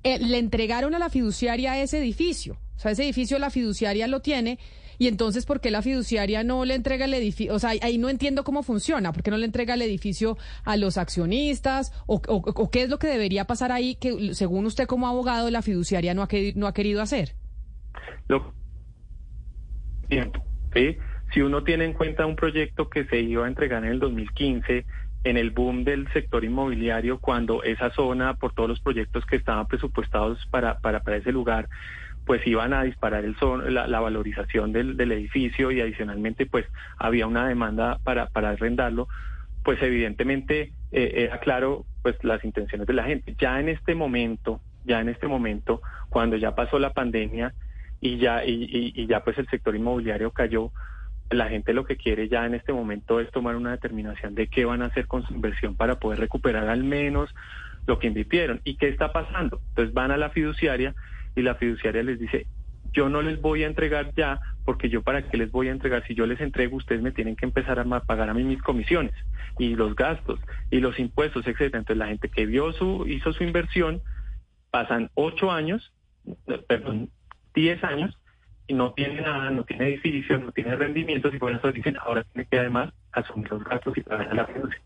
Eh, 0.04 0.18
le 0.20 0.38
entregaron 0.38 0.94
a 0.94 0.98
la 0.98 1.10
fiduciaria 1.10 1.80
ese 1.82 1.98
edificio, 1.98 2.56
o 2.76 2.80
sea, 2.80 2.92
ese 2.92 3.02
edificio 3.02 3.38
la 3.38 3.50
fiduciaria 3.50 4.06
lo 4.06 4.20
tiene. 4.20 4.58
Y 4.98 5.06
entonces, 5.06 5.46
¿por 5.46 5.60
qué 5.60 5.70
la 5.70 5.80
fiduciaria 5.82 6.42
no 6.42 6.64
le 6.64 6.74
entrega 6.74 7.04
el 7.04 7.14
edificio? 7.14 7.54
O 7.54 7.58
sea, 7.58 7.70
ahí- 7.70 7.98
no 7.98 8.08
entiendo 8.08 8.42
cómo 8.44 8.62
funciona. 8.62 9.12
¿Por 9.12 9.22
qué 9.22 9.30
no 9.30 9.36
le 9.38 9.46
entrega 9.46 9.74
el 9.74 9.82
edificio 9.82 10.36
a 10.64 10.76
los 10.76 10.98
accionistas? 10.98 11.92
¿O, 12.06 12.20
qué 12.70 12.82
es 12.82 12.88
lo 12.90 12.98
que 12.98 13.06
debería 13.06 13.44
pasar 13.44 13.70
ahí 13.72 13.94
que, 13.94 14.34
según 14.34 14.66
usted 14.66 14.86
como 14.86 15.06
abogado, 15.06 15.50
la 15.50 15.62
fiduciaria 15.62 16.14
no 16.14 16.22
ha, 16.22 16.28
queri- 16.28 16.54
no 16.54 16.66
ha 16.66 16.74
querido 16.74 17.00
hacer? 17.00 17.34
Lo 18.28 18.52
¿sí? 20.74 20.96
Si 21.32 21.40
uno 21.42 21.62
tiene 21.62 21.84
en 21.84 21.92
cuenta 21.92 22.26
un 22.26 22.36
proyecto 22.36 22.88
que 22.88 23.04
se 23.04 23.20
iba 23.20 23.44
a 23.44 23.48
entregar 23.48 23.84
en 23.84 23.92
el 23.92 24.00
2015, 24.00 24.86
en 25.24 25.36
el 25.36 25.50
boom 25.50 25.84
del 25.84 26.10
sector 26.12 26.44
inmobiliario, 26.44 27.18
cuando 27.18 27.62
esa 27.62 27.90
zona, 27.90 28.34
por 28.34 28.54
todos 28.54 28.68
los 28.68 28.80
proyectos 28.80 29.26
que 29.26 29.36
estaban 29.36 29.66
presupuestados 29.66 30.38
para, 30.50 30.78
para, 30.78 31.02
para 31.02 31.18
ese 31.18 31.32
lugar, 31.32 31.68
pues 32.28 32.46
iban 32.46 32.74
a 32.74 32.82
disparar 32.82 33.24
el 33.24 33.34
son- 33.38 33.72
la, 33.72 33.86
la 33.86 34.00
valorización 34.00 34.70
del, 34.70 34.98
del 34.98 35.12
edificio 35.12 35.70
y 35.70 35.80
adicionalmente 35.80 36.44
pues 36.44 36.66
había 36.98 37.26
una 37.26 37.48
demanda 37.48 37.98
para, 38.04 38.26
para 38.26 38.50
arrendarlo, 38.50 39.08
pues 39.64 39.82
evidentemente 39.82 40.74
eh, 40.92 41.12
era 41.14 41.40
claro 41.40 41.86
pues 42.02 42.22
las 42.22 42.44
intenciones 42.44 42.86
de 42.86 42.92
la 42.92 43.04
gente. 43.04 43.34
Ya 43.40 43.58
en 43.58 43.70
este 43.70 43.94
momento, 43.94 44.60
ya 44.84 45.00
en 45.00 45.08
este 45.08 45.26
momento, 45.26 45.80
cuando 46.10 46.36
ya 46.36 46.54
pasó 46.54 46.78
la 46.78 46.90
pandemia 46.90 47.54
y 47.98 48.18
ya, 48.18 48.44
y, 48.44 49.06
ya 49.06 49.24
pues 49.24 49.38
el 49.38 49.48
sector 49.48 49.74
inmobiliario 49.74 50.30
cayó, 50.30 50.70
la 51.30 51.48
gente 51.48 51.72
lo 51.72 51.86
que 51.86 51.96
quiere 51.96 52.28
ya 52.28 52.44
en 52.44 52.56
este 52.56 52.74
momento 52.74 53.20
es 53.20 53.30
tomar 53.30 53.56
una 53.56 53.70
determinación 53.70 54.34
de 54.34 54.48
qué 54.48 54.66
van 54.66 54.82
a 54.82 54.86
hacer 54.88 55.06
con 55.06 55.26
su 55.26 55.32
inversión 55.32 55.76
para 55.76 55.94
poder 55.94 56.20
recuperar 56.20 56.68
al 56.68 56.84
menos 56.84 57.34
lo 57.86 57.98
que 57.98 58.08
invirtieron. 58.08 58.60
¿Y 58.64 58.76
qué 58.76 58.88
está 58.88 59.14
pasando? 59.14 59.62
Entonces 59.70 59.94
van 59.94 60.10
a 60.10 60.18
la 60.18 60.28
fiduciaria 60.28 60.94
y 61.34 61.42
la 61.42 61.54
fiduciaria 61.54 62.02
les 62.02 62.18
dice, 62.18 62.46
yo 62.92 63.08
no 63.08 63.22
les 63.22 63.40
voy 63.40 63.64
a 63.64 63.66
entregar 63.66 64.12
ya, 64.16 64.40
porque 64.64 64.88
yo 64.88 65.02
para 65.02 65.22
qué 65.28 65.36
les 65.36 65.50
voy 65.50 65.68
a 65.68 65.72
entregar, 65.72 66.06
si 66.06 66.14
yo 66.14 66.26
les 66.26 66.40
entrego, 66.40 66.76
ustedes 66.76 67.02
me 67.02 67.12
tienen 67.12 67.36
que 67.36 67.46
empezar 67.46 67.78
a 67.78 68.00
pagar 68.00 68.28
a 68.28 68.34
mí 68.34 68.44
mis 68.44 68.62
comisiones 68.62 69.14
y 69.58 69.74
los 69.74 69.94
gastos 69.94 70.40
y 70.70 70.80
los 70.80 70.98
impuestos, 70.98 71.46
etcétera. 71.46 71.78
Entonces 71.78 71.96
la 71.96 72.08
gente 72.08 72.28
que 72.28 72.46
vio 72.46 72.72
su, 72.72 73.06
hizo 73.06 73.32
su 73.32 73.44
inversión, 73.44 74.00
pasan 74.70 75.10
ocho 75.14 75.50
años, 75.50 75.92
perdón, 76.66 77.10
diez 77.54 77.82
años, 77.84 78.18
y 78.66 78.74
no 78.74 78.92
tiene 78.92 79.22
nada, 79.22 79.50
no 79.50 79.64
tiene 79.64 79.88
edificios, 79.88 80.42
no 80.42 80.52
tiene 80.52 80.76
rendimientos, 80.76 81.34
y 81.34 81.38
por 81.38 81.52
eso 81.52 81.72
dicen, 81.72 81.96
ahora 81.96 82.22
tiene 82.24 82.46
que 82.50 82.58
además 82.58 82.92
asumir 83.12 83.50
los 83.50 83.64
gastos 83.64 83.96
y 83.96 84.02
pagar 84.02 84.28
a 84.28 84.34
la 84.34 84.46
fiducia. 84.46 84.80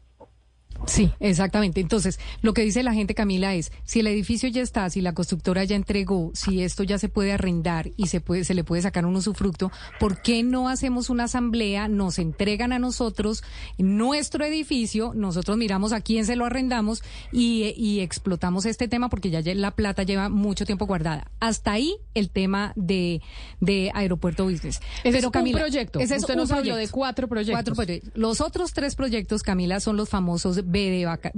Sí. 0.86 1.10
Exactamente. 1.20 1.80
Entonces, 1.80 2.18
lo 2.42 2.54
que 2.54 2.62
dice 2.62 2.82
la 2.82 2.94
gente, 2.94 3.14
Camila, 3.14 3.54
es 3.54 3.72
si 3.84 4.00
el 4.00 4.06
edificio 4.06 4.48
ya 4.48 4.62
está, 4.62 4.88
si 4.90 5.00
la 5.00 5.14
constructora 5.14 5.64
ya 5.64 5.76
entregó, 5.76 6.30
si 6.34 6.62
esto 6.62 6.82
ya 6.82 6.98
se 6.98 7.08
puede 7.08 7.32
arrendar 7.32 7.90
y 7.96 8.08
se 8.08 8.20
puede, 8.20 8.44
se 8.44 8.54
le 8.54 8.64
puede 8.64 8.82
sacar 8.82 9.06
un 9.06 9.16
usufructo, 9.16 9.70
¿por 10.00 10.22
qué 10.22 10.42
no 10.42 10.68
hacemos 10.68 11.10
una 11.10 11.24
asamblea? 11.24 11.88
Nos 11.88 12.18
entregan 12.18 12.72
a 12.72 12.78
nosotros 12.78 13.42
nuestro 13.78 14.44
edificio, 14.44 15.12
nosotros 15.14 15.56
miramos 15.56 15.92
a 15.92 16.00
quién 16.00 16.24
se 16.26 16.36
lo 16.36 16.44
arrendamos 16.46 17.02
y, 17.32 17.74
y 17.76 18.00
explotamos 18.00 18.66
este 18.66 18.88
tema 18.88 19.08
porque 19.08 19.30
ya 19.30 19.40
la 19.54 19.70
plata 19.72 20.02
lleva 20.02 20.28
mucho 20.28 20.64
tiempo 20.66 20.86
guardada. 20.86 21.30
Hasta 21.40 21.72
ahí 21.72 21.96
el 22.14 22.30
tema 22.30 22.72
de, 22.76 23.20
de 23.60 23.90
Aeropuerto 23.94 24.44
Business. 24.44 24.80
Ese 25.04 25.12
Pero 25.18 25.28
es 25.28 25.32
Camila, 25.32 25.58
un 25.58 25.62
proyecto. 25.64 26.00
ese 26.00 26.14
es 26.16 26.22
Usted 26.22 26.34
un 26.34 26.40
nos 26.40 26.50
habló 26.50 26.62
de 26.64 26.70
proyecto. 26.72 26.94
cuatro 26.96 27.28
proyectos. 27.28 27.54
Cuatro 27.54 27.74
proyectos. 27.74 28.12
Los 28.14 28.40
otros 28.40 28.72
tres 28.72 28.94
proyectos, 28.94 29.42
Camila, 29.42 29.80
son 29.80 29.96
los 29.96 30.08
famosos 30.08 30.70
BD, 30.72 31.04
vaca-. 31.06 31.32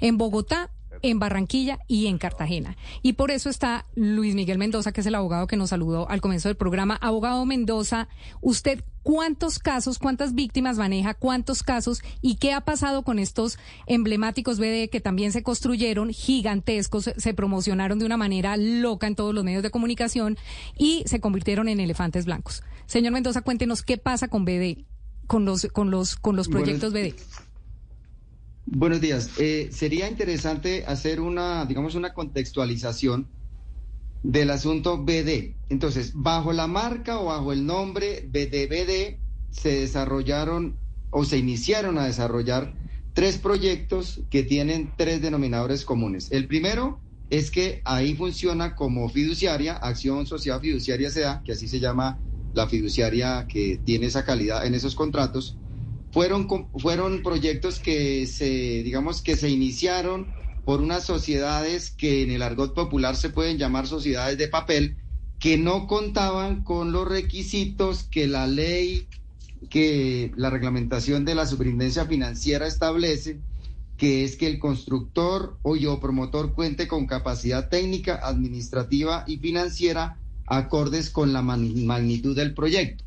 En 0.00 0.16
Bogotá, 0.16 0.70
en 1.02 1.18
Barranquilla 1.18 1.78
y 1.88 2.08
en 2.08 2.18
Cartagena. 2.18 2.76
Y 3.02 3.14
por 3.14 3.30
eso 3.30 3.48
está 3.48 3.86
Luis 3.94 4.34
Miguel 4.34 4.58
Mendoza, 4.58 4.92
que 4.92 5.00
es 5.00 5.06
el 5.06 5.14
abogado 5.14 5.46
que 5.46 5.56
nos 5.56 5.70
saludó 5.70 6.08
al 6.10 6.20
comienzo 6.20 6.48
del 6.48 6.56
programa. 6.56 6.96
Abogado 7.00 7.46
Mendoza, 7.46 8.08
¿usted 8.42 8.84
cuántos 9.02 9.58
casos, 9.58 9.98
cuántas 9.98 10.34
víctimas 10.34 10.76
maneja, 10.76 11.14
cuántos 11.14 11.62
casos 11.62 12.02
y 12.20 12.34
qué 12.36 12.52
ha 12.52 12.60
pasado 12.62 13.02
con 13.02 13.18
estos 13.18 13.58
emblemáticos 13.86 14.58
BD 14.58 14.90
que 14.90 15.00
también 15.00 15.32
se 15.32 15.42
construyeron 15.42 16.10
gigantescos, 16.10 17.10
se- 17.16 17.34
promocionaron 17.34 17.98
de 17.98 18.04
una 18.04 18.18
manera 18.18 18.58
loca 18.58 19.06
en 19.06 19.14
todos 19.14 19.34
los 19.34 19.42
medios 19.42 19.62
de 19.62 19.70
comunicación 19.70 20.36
y 20.76 21.02
se 21.06 21.18
convirtieron 21.20 21.68
en 21.68 21.80
elefantes 21.80 22.26
blancos? 22.26 22.62
Señor 22.84 23.12
Mendoza, 23.12 23.40
cuéntenos 23.40 23.82
qué 23.82 23.96
pasa 23.96 24.28
con 24.28 24.44
BD, 24.44 24.84
con 25.26 25.46
los, 25.46 25.66
con 25.72 25.90
los, 25.90 26.16
con 26.16 26.36
los 26.36 26.48
Bueno, 26.48 26.64
proyectos 26.64 26.92
BD. 26.92 27.14
Buenos 28.66 29.00
días. 29.00 29.30
Eh, 29.38 29.70
sería 29.72 30.08
interesante 30.08 30.84
hacer 30.86 31.20
una, 31.20 31.64
digamos, 31.64 31.94
una 31.94 32.12
contextualización 32.12 33.28
del 34.22 34.50
asunto 34.50 35.02
BD. 35.02 35.56
Entonces, 35.70 36.12
bajo 36.14 36.52
la 36.52 36.66
marca 36.66 37.18
o 37.18 37.26
bajo 37.26 37.52
el 37.52 37.64
nombre 37.66 38.28
BDBD 38.28 39.18
se 39.50 39.80
desarrollaron 39.80 40.76
o 41.10 41.24
se 41.24 41.38
iniciaron 41.38 41.98
a 41.98 42.04
desarrollar 42.06 42.74
tres 43.14 43.38
proyectos 43.38 44.20
que 44.30 44.42
tienen 44.44 44.92
tres 44.96 45.20
denominadores 45.22 45.84
comunes. 45.84 46.30
El 46.30 46.46
primero 46.46 47.00
es 47.30 47.50
que 47.50 47.80
ahí 47.84 48.14
funciona 48.14 48.76
como 48.76 49.08
fiduciaria, 49.08 49.74
Acción 49.74 50.26
Sociedad 50.26 50.60
Fiduciaria 50.60 51.10
SEA, 51.10 51.42
que 51.44 51.52
así 51.52 51.66
se 51.66 51.80
llama 51.80 52.18
la 52.52 52.68
fiduciaria 52.68 53.46
que 53.48 53.80
tiene 53.84 54.06
esa 54.06 54.24
calidad 54.24 54.66
en 54.66 54.74
esos 54.74 54.94
contratos 54.94 55.59
fueron, 56.12 56.48
fueron 56.74 57.22
proyectos 57.22 57.80
que 57.80 58.26
se, 58.26 58.82
digamos, 58.82 59.22
que 59.22 59.36
se 59.36 59.48
iniciaron 59.48 60.34
por 60.64 60.80
unas 60.80 61.04
sociedades 61.04 61.90
que 61.90 62.22
en 62.22 62.30
el 62.30 62.42
argot 62.42 62.74
popular 62.74 63.16
se 63.16 63.30
pueden 63.30 63.58
llamar 63.58 63.86
sociedades 63.86 64.38
de 64.38 64.48
papel, 64.48 64.98
que 65.38 65.56
no 65.56 65.86
contaban 65.86 66.62
con 66.64 66.92
los 66.92 67.08
requisitos 67.08 68.04
que 68.04 68.26
la 68.26 68.46
ley, 68.46 69.08
que 69.70 70.32
la 70.36 70.50
reglamentación 70.50 71.24
de 71.24 71.34
la 71.34 71.46
superintendencia 71.46 72.06
financiera 72.06 72.66
establece, 72.66 73.40
que 73.96 74.24
es 74.24 74.36
que 74.36 74.46
el 74.46 74.58
constructor 74.58 75.58
o 75.62 75.76
yo 75.76 76.00
promotor 76.00 76.54
cuente 76.54 76.88
con 76.88 77.06
capacidad 77.06 77.68
técnica, 77.68 78.20
administrativa 78.22 79.24
y 79.26 79.38
financiera 79.38 80.20
acordes 80.46 81.10
con 81.10 81.32
la 81.32 81.42
magnitud 81.42 82.36
del 82.36 82.54
proyecto. 82.54 83.04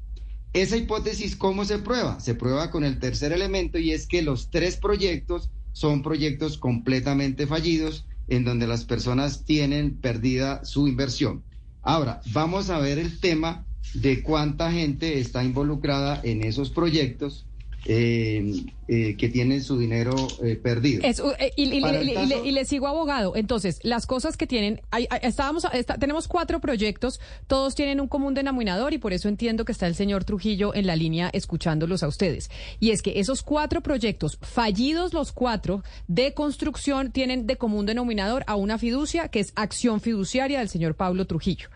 Esa 0.54 0.78
hipótesis, 0.78 1.36
¿cómo 1.36 1.66
se 1.66 1.80
prueba? 1.80 2.20
Se 2.20 2.36
prueba 2.36 2.70
con 2.70 2.84
el 2.84 2.99
tercer 2.99 3.32
elemento 3.32 3.80
y 3.80 3.91
es 3.91 4.06
que 4.06 4.22
los 4.22 4.51
tres 4.51 4.78
proyectos 4.78 5.49
son 5.72 6.04
proyectos 6.04 6.60
completamente 6.60 7.47
fallidos 7.47 8.06
en 8.28 8.45
donde 8.45 8.68
las 8.68 8.86
personas 8.86 9.45
tienen 9.45 9.95
perdida 9.97 10.64
su 10.64 10.88
inversión. 10.88 11.43
Ahora, 11.82 12.22
vamos 12.32 12.70
a 12.70 12.78
ver 12.78 12.99
el 12.99 13.20
tema 13.20 13.66
de 13.95 14.22
cuánta 14.22 14.72
gente 14.72 15.20
está 15.20 15.43
involucrada 15.43 16.22
en 16.24 16.43
esos 16.43 16.70
proyectos 16.70 17.47
eh, 17.86 18.64
eh, 18.88 19.18
que 19.18 19.28
tienen 19.30 19.62
su 19.64 19.78
dinero 19.78 20.16
eh, 20.44 20.56
perdido. 20.56 21.02
Es, 21.04 21.20
eh, 21.20 21.52
y, 21.58 21.64
y- 21.64 21.84
el 21.84 22.10
y- 22.10 22.14
caso- 22.14 22.46
y 22.46 22.52
le 22.52 22.64
sigo 22.66 22.88
abogado. 22.88 23.36
Entonces, 23.36 23.80
las 23.84 24.06
cosas 24.06 24.38
que 24.38 24.48
tienen, 24.48 24.82
hay- 24.92 25.08
hay- 25.10 25.20
estábamos, 25.24 25.66
está- 25.74 25.98
tenemos 25.98 26.28
cuatro 26.28 26.62
proyectos, 26.62 27.20
todos 27.48 27.76
tienen 27.76 28.00
un 28.00 28.08
común 28.08 28.34
denominador 28.34 28.94
y 28.94 28.98
por 29.00 29.12
eso 29.14 29.28
entiendo 29.28 29.66
que 29.66 29.72
está 29.74 29.88
el 29.88 29.96
señor 29.96 30.24
Trujillo 30.24 30.74
en 30.74 30.88
la 30.88 30.96
línea 30.96 31.30
escuchándolos 31.34 32.04
a 32.04 32.08
ustedes. 32.08 32.50
Y 32.80 32.92
es 32.92 33.02
que 33.02 33.20
esos 33.20 33.42
cuatro 33.44 33.82
proyectos, 33.82 34.38
fallidos 34.42 35.14
los 35.14 35.32
cuatro, 35.32 35.84
de 36.08 36.34
construcción, 36.34 37.12
tienen 37.12 37.48
de 37.48 37.58
común 37.58 37.86
denominador 37.86 38.44
a 38.48 38.56
una 38.56 38.78
fiducia 38.78 39.28
que 39.28 39.40
es 39.42 39.52
acción 39.56 40.00
fiduciaria 40.02 40.60
del 40.60 40.70
señor 40.70 40.96
Pablo 40.96 41.26
Trujillo. 41.28 41.68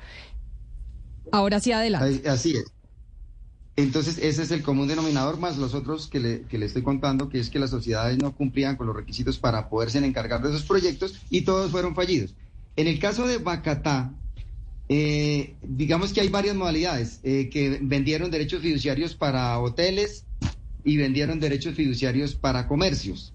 Ahora 1.31 1.59
sí, 1.59 1.71
adelante. 1.73 2.29
Así 2.29 2.55
es. 2.55 2.65
Entonces, 3.77 4.17
ese 4.17 4.41
es 4.41 4.49
el 4.49 4.63
común 4.63 4.87
denominador, 4.87 5.37
más 5.37 5.57
los 5.57 5.75
otros 5.75 6.07
que 6.07 6.19
le, 6.19 6.41
que 6.41 6.57
le 6.57 6.65
estoy 6.65 6.81
contando, 6.81 7.29
que 7.29 7.39
es 7.39 7.51
que 7.51 7.59
las 7.59 7.69
sociedades 7.69 8.17
no 8.17 8.35
cumplían 8.35 8.75
con 8.75 8.87
los 8.87 8.95
requisitos 8.95 9.37
para 9.37 9.69
poderse 9.69 9.99
encargar 9.99 10.41
de 10.41 10.49
esos 10.49 10.63
proyectos 10.63 11.21
y 11.29 11.41
todos 11.41 11.69
fueron 11.69 11.93
fallidos. 11.93 12.33
En 12.75 12.87
el 12.87 12.97
caso 12.97 13.27
de 13.27 13.37
Bacatá, 13.37 14.11
eh, 14.89 15.53
digamos 15.61 16.11
que 16.11 16.21
hay 16.21 16.29
varias 16.29 16.55
modalidades, 16.55 17.19
eh, 17.21 17.49
que 17.49 17.77
vendieron 17.79 18.31
derechos 18.31 18.63
fiduciarios 18.63 19.13
para 19.13 19.59
hoteles 19.59 20.25
y 20.83 20.97
vendieron 20.97 21.39
derechos 21.39 21.75
fiduciarios 21.75 22.33
para 22.33 22.67
comercios. 22.67 23.31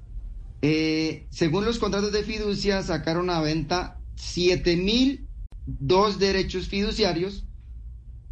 Eh, 0.60 1.24
según 1.30 1.64
los 1.64 1.78
contratos 1.78 2.10
de 2.10 2.24
fiducia, 2.24 2.82
sacaron 2.82 3.30
a 3.30 3.40
venta 3.40 4.00
7 4.16 4.76
mil 4.76 5.28
dos 5.66 6.18
derechos 6.18 6.66
fiduciarios 6.66 7.44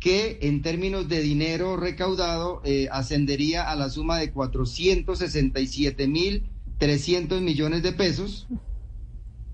que 0.00 0.38
en 0.42 0.62
términos 0.62 1.08
de 1.08 1.20
dinero 1.20 1.76
recaudado 1.76 2.62
eh, 2.64 2.88
ascendería 2.90 3.70
a 3.70 3.76
la 3.76 3.90
suma 3.90 4.18
de 4.18 4.32
467 4.32 6.08
mil 6.08 6.50
300 6.80 7.42
millones 7.42 7.82
de 7.82 7.92
pesos. 7.92 8.48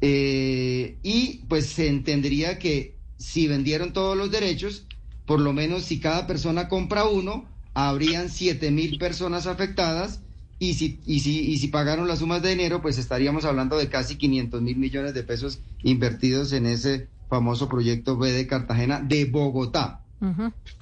Eh, 0.01 0.97
y 1.03 1.40
pues 1.49 1.66
se 1.66 1.88
entendería 1.88 2.59
que 2.59 2.97
si 3.18 3.49
vendieron 3.49 3.92
todos 3.92 4.16
los 4.16 4.30
derechos, 4.30 4.86
por 5.26 5.40
lo 5.40 5.53
menos 5.53 5.82
si 5.84 5.99
cada 5.99 6.26
persona 6.26 6.68
compra 6.68 7.07
uno, 7.09 7.49
habrían 7.74 8.30
7 8.30 8.70
mil 8.70 8.99
personas 8.99 9.47
afectadas. 9.47 10.20
Y 10.59 10.74
si, 10.74 11.01
y, 11.05 11.20
si, 11.20 11.40
y 11.40 11.59
si 11.59 11.68
pagaron 11.68 12.09
las 12.09 12.20
sumas 12.20 12.40
de 12.40 12.51
dinero, 12.51 12.80
pues 12.80 12.97
estaríamos 12.97 13.44
hablando 13.44 13.76
de 13.76 13.88
casi 13.88 14.16
500 14.16 14.62
mil 14.62 14.76
millones 14.76 15.12
de 15.12 15.22
pesos 15.22 15.59
invertidos 15.82 16.53
en 16.53 16.64
ese 16.64 17.09
famoso 17.28 17.68
proyecto 17.68 18.16
B 18.16 18.32
de 18.32 18.47
Cartagena 18.47 19.01
de 19.01 19.26
Bogotá. 19.26 20.05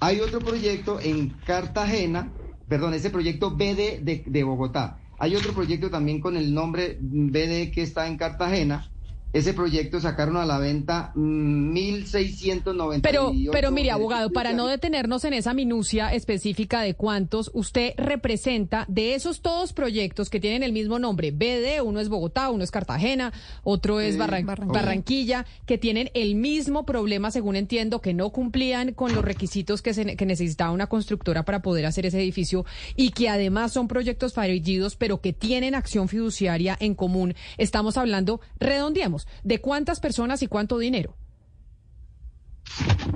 Hay 0.00 0.20
otro 0.20 0.44
proyecto 0.44 1.00
en 1.00 1.42
Cartagena, 1.42 2.36
perdón, 2.68 2.94
ese 2.94 3.10
proyecto 3.10 3.56
BD 3.56 4.00
de, 4.02 4.24
de 4.26 4.44
Bogotá. 4.44 5.00
Hay 5.18 5.34
otro 5.36 5.54
proyecto 5.54 5.90
también 5.90 6.20
con 6.20 6.36
el 6.36 6.52
nombre 6.54 6.98
BD 7.00 7.72
que 7.72 7.82
está 7.82 8.06
en 8.06 8.16
Cartagena. 8.18 8.93
Ese 9.34 9.52
proyecto 9.52 10.00
sacaron 10.00 10.38
a 10.38 10.46
la 10.46 10.58
venta 10.58 11.12
mm, 11.14 11.74
1.698. 11.74 13.00
Pero, 13.02 13.32
pero 13.52 13.70
mire, 13.70 13.90
abogado, 13.90 14.30
para 14.30 14.52
no 14.52 14.66
detenernos 14.68 15.24
en 15.24 15.34
esa 15.34 15.52
minucia 15.54 16.12
específica 16.14 16.80
de 16.82 16.94
cuántos 16.94 17.50
usted 17.52 17.94
representa 17.96 18.84
de 18.88 19.14
esos 19.14 19.42
todos 19.42 19.72
proyectos 19.72 20.30
que 20.30 20.40
tienen 20.40 20.62
el 20.62 20.72
mismo 20.72 20.98
nombre, 20.98 21.32
BD, 21.32 21.82
uno 21.84 22.00
es 22.00 22.08
Bogotá, 22.08 22.48
uno 22.50 22.62
es 22.64 22.70
Cartagena, 22.70 23.32
otro 23.64 24.00
es 24.00 24.16
Barran- 24.16 24.46
Barranquilla. 24.46 24.72
Barranquilla, 24.72 25.46
que 25.66 25.78
tienen 25.78 26.10
el 26.14 26.36
mismo 26.36 26.86
problema, 26.86 27.30
según 27.30 27.56
entiendo, 27.56 28.00
que 28.00 28.14
no 28.14 28.30
cumplían 28.30 28.92
con 28.94 29.14
los 29.14 29.24
requisitos 29.24 29.82
que, 29.82 29.94
se, 29.94 30.16
que 30.16 30.26
necesitaba 30.26 30.70
una 30.70 30.86
constructora 30.86 31.44
para 31.44 31.60
poder 31.60 31.86
hacer 31.86 32.06
ese 32.06 32.20
edificio 32.20 32.64
y 32.94 33.10
que 33.10 33.28
además 33.28 33.72
son 33.72 33.88
proyectos 33.88 34.32
fallidos, 34.32 34.96
pero 34.96 35.20
que 35.20 35.32
tienen 35.32 35.74
acción 35.74 36.08
fiduciaria 36.08 36.76
en 36.78 36.94
común. 36.94 37.34
Estamos 37.58 37.96
hablando, 37.96 38.40
de 39.42 39.60
cuántas 39.60 40.00
personas 40.00 40.42
y 40.42 40.46
cuánto 40.46 40.78
dinero. 40.78 41.16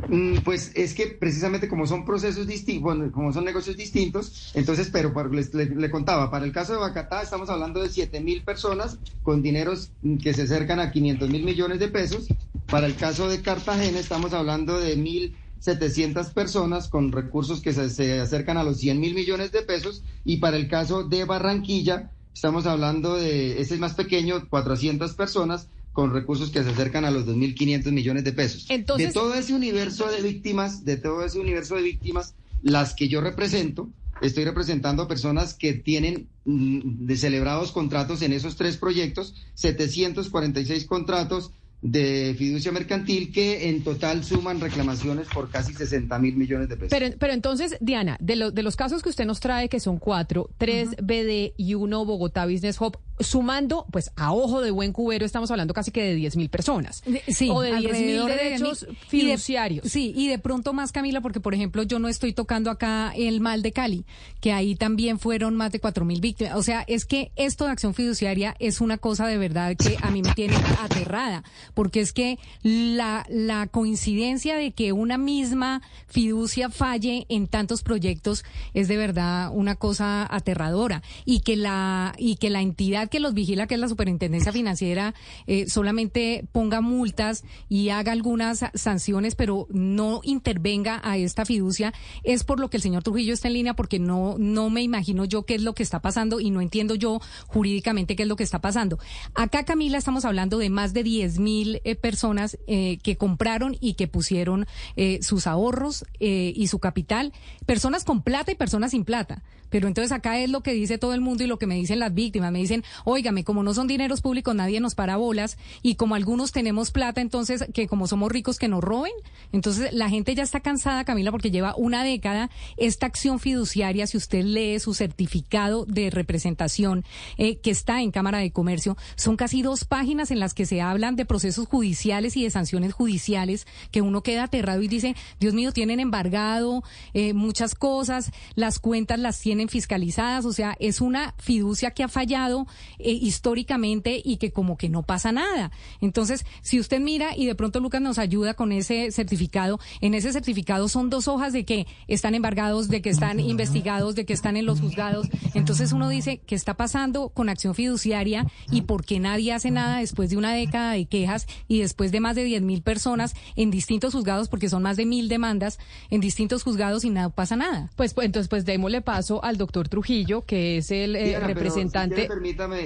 Mm, 0.09 0.39
Pues 0.45 0.73
es 0.75 0.95
que 0.95 1.07
precisamente 1.09 1.69
como 1.69 1.87
son 1.87 2.05
procesos 2.05 2.47
distintos, 2.47 3.11
como 3.13 3.33
son 3.33 3.45
negocios 3.45 3.77
distintos, 3.77 4.53
entonces, 4.55 4.89
pero 4.93 5.13
para- 5.13 5.29
les- 5.29 5.53
le, 5.55 5.67
le 5.67 5.91
contaba, 5.91 6.31
para 6.31 6.45
el 6.45 6.53
caso 6.53 6.73
de 6.75 6.79
Bacatá 6.79 7.23
estamos 7.23 7.51
hablando 7.51 7.83
de 7.83 7.89
7 7.91 8.21
mil 8.21 8.43
personas 8.43 8.99
con 9.23 9.43
dineros 9.43 9.91
que 10.23 10.33
se 10.33 10.43
acercan 10.43 10.81
a 10.81 10.91
500 10.91 11.29
mil 11.29 11.45
millones 11.45 11.79
de 11.79 11.89
pesos. 11.89 12.29
Para 12.67 12.87
el 12.87 12.95
caso 12.97 13.29
de 13.29 13.41
Cartagena 13.43 13.99
estamos 13.99 14.33
hablando 14.33 14.79
de 14.79 14.97
1.700 14.97 16.33
personas 16.33 16.89
con 16.89 17.13
recursos 17.13 17.61
que 17.61 17.73
se, 17.73 17.91
se 17.91 18.21
acercan 18.21 18.57
a 18.59 18.65
los 18.65 18.79
100 18.79 19.01
mil 19.01 19.15
millones 19.15 19.53
de 19.53 19.63
pesos. 19.63 20.03
Y 20.25 20.37
para 20.39 20.57
el 20.57 20.69
caso 20.69 21.05
de 21.05 21.25
Barranquilla 21.25 22.11
estamos 22.35 22.67
hablando 22.67 23.17
de, 23.17 23.61
ese 23.61 23.75
es 23.75 23.81
más 23.81 23.95
pequeño, 23.95 24.49
400 24.49 25.15
personas 25.15 25.69
con 25.99 26.13
recursos 26.15 26.51
que 26.53 26.63
se 26.63 26.71
acercan 26.71 27.05
a 27.05 27.11
los 27.11 27.27
2.500 27.27 27.91
millones 27.91 28.23
de 28.23 28.33
pesos. 28.33 28.67
Entonces- 28.69 29.09
de 29.09 29.13
todo 29.13 29.35
ese 29.35 29.53
universo 29.53 30.09
de 30.09 30.23
víctimas, 30.23 30.85
de 30.85 30.97
todo 30.97 31.25
ese 31.25 31.41
universo 31.41 31.75
de 31.75 31.83
víctimas, 31.83 32.37
las 32.63 32.95
que 32.95 33.09
yo 33.09 33.21
represento, 33.21 33.89
estoy 34.23 34.45
representando 34.45 35.03
a 35.03 35.09
personas 35.09 35.55
que 35.55 35.73
tienen 35.73 36.29
mm, 36.45 37.05
de 37.05 37.17
celebrados 37.17 37.73
contratos 37.73 38.23
en 38.23 38.33
esos 38.33 38.55
tres 38.55 38.77
proyectos, 38.77 39.35
746 39.55 40.85
contratos 40.85 41.51
de 41.83 42.35
fiducia 42.39 42.71
mercantil 42.71 43.33
que 43.33 43.69
en 43.69 43.83
total 43.83 44.23
suman 44.25 44.61
reclamaciones 44.61 45.27
por 45.29 45.49
casi 45.51 45.73
60 45.75 46.17
mil 46.21 46.37
millones 46.37 46.69
de 46.69 46.77
pesos. 46.77 46.91
Pero, 46.97 47.17
pero 47.19 47.33
entonces, 47.33 47.77
Diana, 47.81 48.17
de, 48.21 48.37
lo- 48.37 48.51
de 48.53 48.63
los 48.63 48.77
casos 48.77 49.03
que 49.03 49.09
usted 49.09 49.27
nos 49.27 49.41
trae, 49.41 49.69
que 49.69 49.81
son 49.81 49.99
cuatro, 49.99 50.49
tres 50.59 50.91
BD 51.03 51.55
y 51.57 51.75
uno 51.75 52.05
Bogotá 52.05 52.47
Business 52.47 52.81
Hub, 52.81 52.99
sumando, 53.21 53.87
pues 53.91 54.11
a 54.17 54.33
ojo 54.33 54.61
de 54.61 54.71
buen 54.71 54.93
cubero, 54.93 55.25
estamos 55.27 55.51
hablando 55.51 55.75
casi 55.75 55.91
que 55.91 56.03
de 56.03 56.15
10 56.15 56.37
mil 56.37 56.49
personas. 56.49 57.03
Sí, 57.29 57.49
o 57.51 57.61
de 57.61 57.75
10 57.77 57.93
mil 58.01 58.27
de 58.27 58.35
derechos 58.35 58.87
10.000. 58.87 58.89
Y 58.91 58.93
de- 58.93 58.97
fiduciarios. 59.07 59.89
sí, 59.91 60.13
y 60.17 60.29
de 60.29 60.39
pronto 60.39 60.73
más, 60.73 60.93
Camila, 60.93 61.21
porque 61.21 61.41
por 61.41 61.55
ejemplo 61.55 61.83
yo 61.83 61.99
no 61.99 62.09
estoy 62.09 62.33
tocando 62.33 62.71
acá 62.71 63.13
el 63.17 63.41
mal 63.41 63.63
de 63.63 63.73
Cali, 63.73 64.05
que 64.41 64.53
ahí 64.53 64.75
también 64.77 65.19
fueron 65.19 65.55
más 65.57 65.73
de 65.73 65.81
cuatro 65.81 66.05
mil 66.05 66.21
víctimas. 66.21 66.55
O 66.57 66.63
sea, 66.63 66.85
es 66.87 67.05
que 67.05 67.31
esto 67.37 67.65
de 67.65 67.71
acción 67.73 67.95
fiduciaria 67.95 68.55
es 68.59 68.81
una 68.81 68.99
cosa 68.99 69.27
de 69.27 69.39
verdad 69.39 69.77
que 69.77 69.97
a 70.01 70.11
mí 70.11 70.23
me 70.23 70.33
tiene 70.35 70.57
aterrada, 70.81 71.43
porque 71.75 72.01
es 72.01 72.13
que 72.13 72.39
la, 72.63 73.27
la 73.29 73.67
coincidencia 73.67 74.57
de 74.57 74.73
que 74.73 74.93
una 74.93 75.19
misma 75.19 75.83
fiducia 76.07 76.71
falle 76.71 77.27
en 77.29 77.49
tantos 77.49 77.83
proyectos 77.83 78.45
es 78.75 78.89
de 78.89 78.97
verdad 78.97 79.51
una 79.53 79.75
cosa 79.77 80.27
aterradora 80.35 81.03
y 81.25 81.41
que 81.41 81.57
la 81.57 82.15
y 82.19 82.37
que 82.37 82.51
la 82.51 82.61
entidad 82.63 83.08
que 83.09 83.21
los 83.21 83.35
vigila, 83.35 83.67
que 83.67 83.75
es 83.75 83.81
la 83.81 83.89
Superintendencia 83.89 84.53
Financiera, 84.53 85.15
eh, 85.47 85.69
solamente 85.69 86.47
ponga 86.53 86.81
multas 86.81 87.45
y 87.69 87.91
haga 87.91 88.13
algunas 88.13 88.65
sanciones, 88.75 89.35
pero 89.35 89.67
no 89.71 90.21
intervenga 90.25 91.01
a 91.03 91.17
esta 91.17 91.45
fiducia, 91.45 91.93
es 92.25 92.45
por 92.45 92.61
lo 92.61 92.71
que 92.71 92.77
el 92.77 92.83
señor 92.83 93.03
Trujillo 93.03 93.35
está 93.35 93.49
en 93.49 93.55
línea, 93.55 93.75
porque 93.75 93.99
no, 93.99 94.37
no 94.39 94.71
me 94.71 94.83
imagino 94.83 95.25
yo 95.25 95.45
qué 95.45 95.55
es 95.55 95.63
lo 95.63 95.75
que 95.75 95.83
está 95.83 96.01
pasando 96.01 96.41
y 96.41 96.51
no 96.51 96.61
entiendo 96.61 96.95
yo 96.95 97.21
jurídicamente 97.47 98.17
qué 98.17 98.23
es 98.23 98.29
lo 98.29 98.37
que 98.37 98.45
está 98.45 98.61
pasando. 98.61 98.99
Acá, 99.35 99.65
Camila, 99.65 99.99
estamos 99.99 100.25
hablando 100.25 100.59
de 100.59 100.71
más 100.71 100.93
de 100.93 101.03
10 101.03 101.39
mil 101.39 101.81
eh, 101.85 101.95
personas 101.95 102.59
eh, 102.67 102.99
que 103.03 103.17
compraron 103.17 103.77
y 103.81 103.95
que 103.95 104.09
pusieron 104.09 104.67
eh, 104.97 105.21
sus 105.23 105.47
ahorros 105.47 106.05
y 106.21 106.67
su 106.67 106.79
capital, 106.79 107.33
personas 107.67 108.05
con 108.05 108.23
plata 108.23 108.53
y 108.53 108.55
personas 108.55 108.91
sin 108.91 109.05
plata. 109.05 109.43
Pero 109.71 109.89
entonces 109.89 110.13
acá 110.13 110.39
es 110.39 110.51
lo 110.51 110.63
que 110.63 110.73
dice 110.73 110.99
todo 110.99 111.15
el 111.15 111.21
mundo 111.21 111.45
y 111.45 111.47
lo 111.47 111.59
que 111.59 111.67
me 111.67 111.75
dicen 111.75 111.99
las 111.99 112.15
víctimas. 112.15 112.53
Me 112.53 112.59
dicen, 112.59 112.85
óigame, 113.05 113.45
como 113.45 113.63
no 113.63 113.75
son 113.75 113.87
dineros 113.87 114.21
públicos, 114.21 114.55
nadie 114.55 114.81
nos 114.81 114.95
para 114.95 115.17
bolas 115.17 115.59
y 115.83 115.95
como 115.95 116.15
algunos 116.15 116.53
tenemos 116.53 116.91
plata, 116.91 117.21
entonces 117.21 117.65
que 117.73 117.87
como 117.87 118.07
somos 118.07 118.31
ricos 118.31 118.59
que 118.59 118.69
nos 118.69 118.83
roben. 118.83 119.13
Entonces 119.53 119.93
la 119.93 120.09
gente 120.09 120.35
ya 120.35 120.43
está 120.43 120.61
cansada, 120.61 121.05
Camila, 121.05 121.31
porque 121.31 121.51
lleva 121.51 121.75
una 121.77 122.05
década 122.05 122.51
esta 122.77 123.07
acción 123.07 123.39
fiduciaria. 123.41 124.07
Si 124.07 124.17
usted 124.17 124.45
lee 124.45 124.79
su 124.79 124.95
certificado 124.95 125.85
de 125.87 126.11
representación 126.11 127.05
eh, 127.37 127.57
que 127.57 127.71
está 127.71 128.03
en 128.03 128.11
Cámara 128.11 128.39
de 128.39 128.51
Comercio, 128.51 128.97
son 129.17 129.37
casi 129.37 129.63
dos 129.63 129.85
páginas 129.85 130.31
en 130.31 130.41
las 130.41 130.55
que 130.55 130.67
se 130.67 130.81
hablan 130.81 131.17
de 131.17 131.25
procesos 131.25 131.67
judiciales 131.67 132.37
y 132.37 132.45
de 132.45 132.51
sanciones 132.51 132.93
judiciales 132.93 133.67
que 133.91 134.03
uno 134.03 134.23
queda 134.23 134.45
aterrado 134.45 134.83
y 134.83 134.89
dice, 134.89 135.15
Dios 135.41 135.55
mío, 135.55 135.73
tienen 135.73 136.01
embargado 136.01 136.83
eh, 137.15 137.33
muchas 137.33 137.75
cosas, 137.75 138.33
las 138.55 138.79
cuentas 138.79 139.19
las 139.19 139.41
tienen 139.41 139.69
fiscalizadas, 139.69 140.45
o 140.45 140.53
sea, 140.53 140.77
es 140.81 141.01
una 141.01 141.35
fiducia 141.39 141.91
que 141.93 142.03
ha 142.03 142.09
fallado 142.09 142.67
eh, 142.99 143.13
históricamente 143.13 144.21
y 144.25 144.37
que 144.37 144.53
como 144.53 144.77
que 144.77 144.89
no 144.89 145.03
pasa 145.03 145.33
nada. 145.33 145.71
Entonces, 146.01 146.45
si 146.63 146.81
usted 146.81 147.01
mira 147.01 147.37
y 147.37 147.47
de 147.47 147.55
pronto 147.55 147.81
Lucas 147.81 148.01
nos 148.01 148.19
ayuda 148.19 148.55
con 148.55 148.73
ese 148.73 149.11
certificado, 149.11 149.79
en 150.01 150.15
ese 150.15 150.33
certificado 150.33 150.89
son 150.89 151.11
dos 151.11 151.29
hojas 151.29 151.53
de 151.53 151.65
que 151.65 151.87
están 152.07 152.35
embargados, 152.35 152.89
de 152.89 153.03
que 153.03 153.11
están 153.11 153.41
investigados, 153.41 154.15
de 154.15 154.25
que 154.25 154.33
están 154.33 154.57
en 154.57 154.67
los 154.67 154.81
juzgados. 154.81 155.29
Entonces 155.55 155.93
uno 155.93 156.09
dice, 156.09 156.41
¿qué 156.47 156.55
está 156.55 156.75
pasando 156.75 157.29
con 157.31 157.49
acción 157.49 157.75
fiduciaria 157.75 158.47
y 158.71 158.83
por 158.83 159.05
qué 159.05 159.21
nadie 159.21 159.53
hace 159.53 159.71
nada 159.71 159.99
después 159.99 160.31
de 160.31 160.37
una 160.37 160.53
década 160.53 160.93
de 160.93 161.07
quejas 161.07 161.47
y 161.67 161.81
después 161.81 162.13
de 162.13 162.21
más 162.21 162.37
de 162.37 162.45
10 162.45 162.63
mil 162.63 162.83
personas 162.83 163.35
en 163.57 163.71
distintos 163.71 164.15
juzgados, 164.15 164.49
porque 164.49 164.69
son 164.69 164.83
más 164.83 164.97
de 164.97 165.07
mil 165.07 165.29
demandas 165.29 165.79
en 166.11 166.21
distintos 166.21 166.63
juzgados 166.63 167.05
y 167.05 167.11
nada 167.11 167.29
pasa 167.31 167.57
nada? 167.57 167.91
Pues, 167.97 168.15
pues 168.15 168.27
entonces, 168.27 168.49
pues 168.49 168.65
démosle 168.65 169.01
paso 169.01 169.43
al 169.45 169.57
doctor 169.57 169.89
Trujillo, 169.89 170.45
que 170.45 170.79
es 170.79 170.91
el 170.91 171.17
eh, 171.17 171.29
Diana, 171.29 171.47
pero 171.47 171.59
si 171.61 171.65
representante. 171.65 172.15
quiere, 172.15 172.29
permítame, 172.29 172.78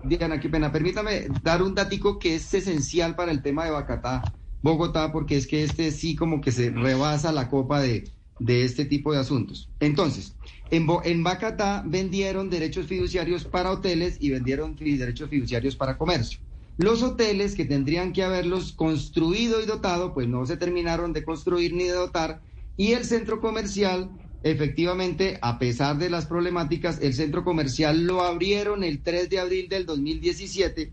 Diana, 0.00 0.40
qué 0.40 0.48
pena, 0.48 0.72
permítame 0.72 1.26
dar 1.30 1.62
un 1.62 1.74
datico 1.74 2.18
que 2.18 2.34
es 2.34 2.52
esencial 2.54 3.14
para 3.14 3.30
el 3.32 3.42
tema 3.42 3.64
de 3.64 3.70
Bacatá, 3.70 4.34
Bogotá, 4.60 5.12
porque 5.12 5.36
es 5.36 5.46
que 5.46 5.62
este 5.64 5.90
sí 5.92 6.16
como 6.16 6.40
que 6.40 6.50
se 6.52 6.70
rebasa 6.70 7.30
la 7.32 7.48
copa 7.48 7.80
de, 7.80 8.12
de 8.38 8.64
este 8.64 8.84
tipo 8.84 9.12
de 9.12 9.20
asuntos. 9.20 9.70
Entonces, 9.78 10.36
en, 10.70 10.86
Bo- 10.86 11.02
en 11.04 11.22
Bacatá 11.22 11.84
vendieron 11.86 12.50
derechos 12.50 12.86
fiduciarios 12.88 13.44
para 13.44 13.70
hoteles 13.70 14.16
y 14.20 14.30
vendieron 14.30 14.74
derechos 14.76 15.30
fiduciarios 15.30 15.76
para 15.76 15.96
comercio. 15.98 16.40
Los 16.76 17.02
hoteles 17.02 17.54
que 17.54 17.64
tendrían 17.64 18.12
que 18.12 18.24
haberlos 18.24 18.72
construido 18.72 19.60
y 19.62 19.66
dotado, 19.66 20.12
pues 20.14 20.26
no 20.26 20.46
se 20.46 20.56
terminaron 20.56 21.12
de 21.12 21.24
construir 21.24 21.74
ni 21.74 21.84
de 21.84 21.92
dotar, 21.92 22.42
y 22.76 22.92
el 22.92 23.04
centro 23.04 23.40
comercial 23.40 24.10
Efectivamente, 24.42 25.38
a 25.40 25.58
pesar 25.58 25.98
de 25.98 26.10
las 26.10 26.26
problemáticas, 26.26 26.98
el 27.00 27.14
centro 27.14 27.44
comercial 27.44 28.04
lo 28.04 28.22
abrieron 28.22 28.82
el 28.82 29.00
3 29.00 29.30
de 29.30 29.38
abril 29.38 29.68
del 29.68 29.86
2017 29.86 30.92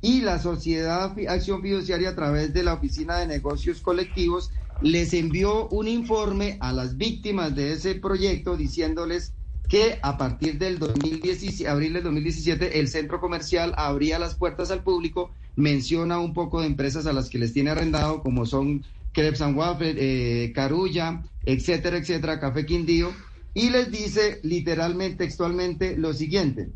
y 0.00 0.20
la 0.22 0.38
Sociedad 0.38 1.14
Acción 1.28 1.62
Fiduciaria 1.62 2.10
a 2.10 2.14
través 2.14 2.54
de 2.54 2.62
la 2.62 2.74
Oficina 2.74 3.18
de 3.18 3.26
Negocios 3.26 3.80
Colectivos 3.80 4.50
les 4.80 5.12
envió 5.14 5.68
un 5.68 5.88
informe 5.88 6.58
a 6.60 6.72
las 6.72 6.96
víctimas 6.96 7.54
de 7.54 7.72
ese 7.72 7.94
proyecto 7.94 8.56
diciéndoles 8.56 9.32
que 9.68 9.98
a 10.02 10.16
partir 10.16 10.58
del 10.58 10.78
2017, 10.78 11.68
abril 11.68 11.94
del 11.94 12.04
2017 12.04 12.78
el 12.78 12.88
centro 12.88 13.20
comercial 13.20 13.74
abría 13.76 14.18
las 14.18 14.36
puertas 14.36 14.70
al 14.70 14.82
público, 14.82 15.32
menciona 15.56 16.18
un 16.18 16.34
poco 16.34 16.60
de 16.60 16.66
empresas 16.66 17.06
a 17.06 17.12
las 17.12 17.28
que 17.28 17.38
les 17.38 17.52
tiene 17.52 17.70
arrendado 17.70 18.22
como 18.22 18.46
son 18.46 18.84
Crepes 19.12 19.40
and 19.40 19.56
Waffle, 19.56 19.94
eh, 19.96 20.52
Carulla, 20.52 21.22
etcétera, 21.46 21.96
etcétera, 21.96 22.38
Café 22.38 22.66
Quindío, 22.66 23.12
y 23.54 23.70
les 23.70 23.90
dice 23.90 24.40
literalmente, 24.42 25.24
textualmente, 25.24 25.96
lo 25.96 26.12
siguiente, 26.12 26.68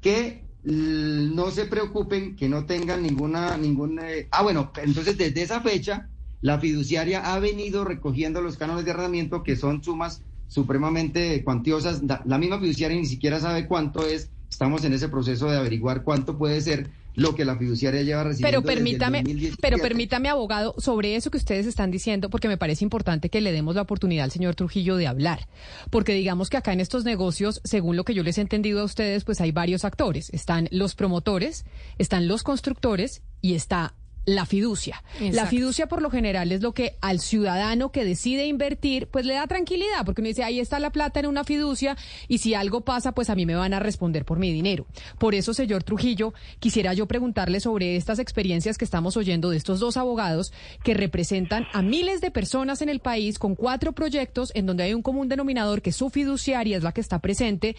que 0.00 0.42
no 0.64 1.50
se 1.50 1.66
preocupen, 1.66 2.34
que 2.34 2.48
no 2.48 2.64
tengan 2.64 3.02
ninguna, 3.02 3.56
ningún... 3.56 4.00
eh, 4.00 4.26
ah, 4.30 4.42
bueno, 4.42 4.72
entonces 4.82 5.16
desde 5.16 5.42
esa 5.42 5.60
fecha, 5.60 6.08
la 6.40 6.58
fiduciaria 6.58 7.32
ha 7.32 7.38
venido 7.38 7.84
recogiendo 7.84 8.40
los 8.40 8.56
cánones 8.56 8.84
de 8.84 8.90
arrendamiento, 8.90 9.42
que 9.42 9.56
son 9.56 9.84
sumas 9.84 10.22
supremamente 10.48 11.42
cuantiosas. 11.44 12.02
La 12.24 12.38
misma 12.38 12.58
fiduciaria 12.58 12.98
ni 12.98 13.06
siquiera 13.06 13.40
sabe 13.40 13.66
cuánto 13.66 14.06
es. 14.06 14.30
Estamos 14.50 14.84
en 14.84 14.92
ese 14.92 15.08
proceso 15.08 15.50
de 15.50 15.56
averiguar 15.56 16.02
cuánto 16.02 16.38
puede 16.38 16.60
ser 16.60 16.90
lo 17.14 17.34
que 17.34 17.44
la 17.44 17.56
fiduciaria 17.56 18.02
lleva 18.02 18.24
recibiendo. 18.24 18.48
Pero 18.48 18.60
desde 18.60 18.72
el 18.72 18.78
permítame, 18.78 19.18
2017. 19.18 19.58
pero 19.60 19.78
permítame, 19.78 20.28
abogado, 20.28 20.74
sobre 20.78 21.16
eso 21.16 21.30
que 21.30 21.38
ustedes 21.38 21.66
están 21.66 21.90
diciendo, 21.90 22.30
porque 22.30 22.48
me 22.48 22.56
parece 22.56 22.84
importante 22.84 23.28
que 23.28 23.40
le 23.40 23.52
demos 23.52 23.74
la 23.74 23.82
oportunidad 23.82 24.24
al 24.24 24.30
señor 24.30 24.54
Trujillo 24.54 24.96
de 24.96 25.06
hablar. 25.06 25.48
Porque 25.90 26.14
digamos 26.14 26.50
que 26.50 26.56
acá 26.56 26.72
en 26.72 26.80
estos 26.80 27.04
negocios, 27.04 27.60
según 27.64 27.96
lo 27.96 28.04
que 28.04 28.14
yo 28.14 28.22
les 28.22 28.38
he 28.38 28.40
entendido 28.40 28.80
a 28.80 28.84
ustedes, 28.84 29.24
pues 29.24 29.40
hay 29.40 29.52
varios 29.52 29.84
actores. 29.84 30.30
Están 30.30 30.68
los 30.70 30.94
promotores, 30.94 31.64
están 31.98 32.28
los 32.28 32.42
constructores 32.42 33.22
y 33.40 33.54
está 33.54 33.94
la 34.26 34.46
fiducia. 34.46 35.02
La 35.20 35.46
fiducia 35.46 35.86
por 35.86 36.00
lo 36.00 36.10
general 36.10 36.52
es 36.52 36.62
lo 36.62 36.72
que 36.72 36.96
al 37.00 37.20
ciudadano 37.20 37.92
que 37.92 38.04
decide 38.04 38.46
invertir, 38.46 39.06
pues 39.08 39.26
le 39.26 39.34
da 39.34 39.46
tranquilidad, 39.46 40.04
porque 40.04 40.22
uno 40.22 40.28
dice, 40.28 40.44
ahí 40.44 40.60
está 40.60 40.78
la 40.78 40.90
plata 40.90 41.20
en 41.20 41.26
una 41.26 41.44
fiducia 41.44 41.96
y 42.28 42.38
si 42.38 42.54
algo 42.54 42.82
pasa, 42.82 43.12
pues 43.12 43.30
a 43.30 43.34
mí 43.34 43.46
me 43.46 43.54
van 43.54 43.74
a 43.74 43.80
responder 43.80 44.24
por 44.24 44.38
mi 44.38 44.52
dinero. 44.52 44.86
Por 45.18 45.34
eso, 45.34 45.52
señor 45.52 45.84
Trujillo, 45.84 46.32
quisiera 46.58 46.94
yo 46.94 47.06
preguntarle 47.06 47.60
sobre 47.60 47.96
estas 47.96 48.18
experiencias 48.18 48.78
que 48.78 48.84
estamos 48.84 49.16
oyendo 49.16 49.50
de 49.50 49.56
estos 49.56 49.80
dos 49.80 49.96
abogados 49.96 50.52
que 50.82 50.94
representan 50.94 51.66
a 51.72 51.82
miles 51.82 52.20
de 52.20 52.30
personas 52.30 52.82
en 52.82 52.88
el 52.88 53.00
país 53.00 53.38
con 53.38 53.54
cuatro 53.54 53.92
proyectos 53.92 54.52
en 54.54 54.66
donde 54.66 54.84
hay 54.84 54.94
un 54.94 55.02
común 55.02 55.28
denominador 55.28 55.82
que 55.82 55.92
su 55.92 56.10
fiduciaria 56.10 56.76
es 56.76 56.82
la 56.82 56.92
que 56.92 57.00
está 57.00 57.18
presente 57.18 57.76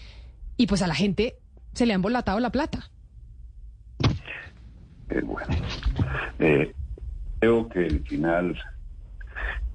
y 0.57 0.67
pues 0.67 0.81
a 0.81 0.87
la 0.87 0.95
gente 0.95 1.37
se 1.73 1.85
le 1.85 1.93
ha 1.93 1.95
embolatado 1.95 2.39
la 2.39 2.51
plata. 2.51 2.91
Eh, 5.09 5.21
bueno, 5.21 5.47
eh, 6.39 6.73
creo 7.39 7.69
que 7.69 7.85
el 7.85 7.99
final 8.07 8.59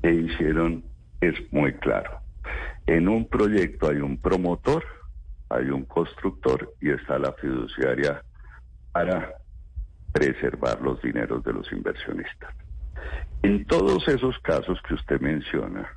que 0.02 0.12
hicieron 0.12 0.84
es 1.20 1.34
muy 1.52 1.72
claro. 1.74 2.20
En 2.86 3.08
un 3.08 3.28
proyecto 3.28 3.88
hay 3.90 3.98
un 3.98 4.16
promotor, 4.18 4.84
hay 5.48 5.70
un 5.70 5.84
constructor 5.84 6.74
y 6.80 6.90
está 6.90 7.18
la 7.18 7.32
fiduciaria 7.34 8.22
para 8.92 9.34
preservar 10.12 10.80
los 10.80 11.00
dineros 11.02 11.44
de 11.44 11.52
los 11.52 11.70
inversionistas. 11.72 12.54
En 13.42 13.64
todos 13.66 14.06
esos 14.08 14.38
casos 14.40 14.78
que 14.86 14.94
usted 14.94 15.20
menciona, 15.20 15.88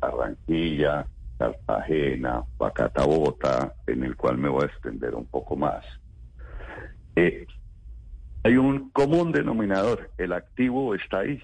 Barranquilla, 0.00 1.06
Cartagena, 1.38 2.42
Bacata, 2.58 3.04
Bogotá, 3.04 3.72
en 3.86 4.04
el 4.04 4.16
cual 4.16 4.38
me 4.38 4.48
voy 4.48 4.64
a 4.64 4.66
extender 4.66 5.14
un 5.14 5.26
poco 5.26 5.56
más, 5.56 5.84
eh, 7.16 7.46
hay 8.44 8.56
un 8.56 8.90
común 8.90 9.32
denominador, 9.32 10.10
el 10.18 10.32
activo 10.32 10.94
está 10.94 11.20
ahí. 11.20 11.42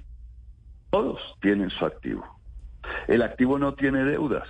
Todos 0.90 1.20
tienen 1.40 1.70
su 1.70 1.84
activo. 1.84 2.24
El 3.06 3.22
activo 3.22 3.58
no 3.58 3.74
tiene 3.74 4.04
deudas. 4.04 4.48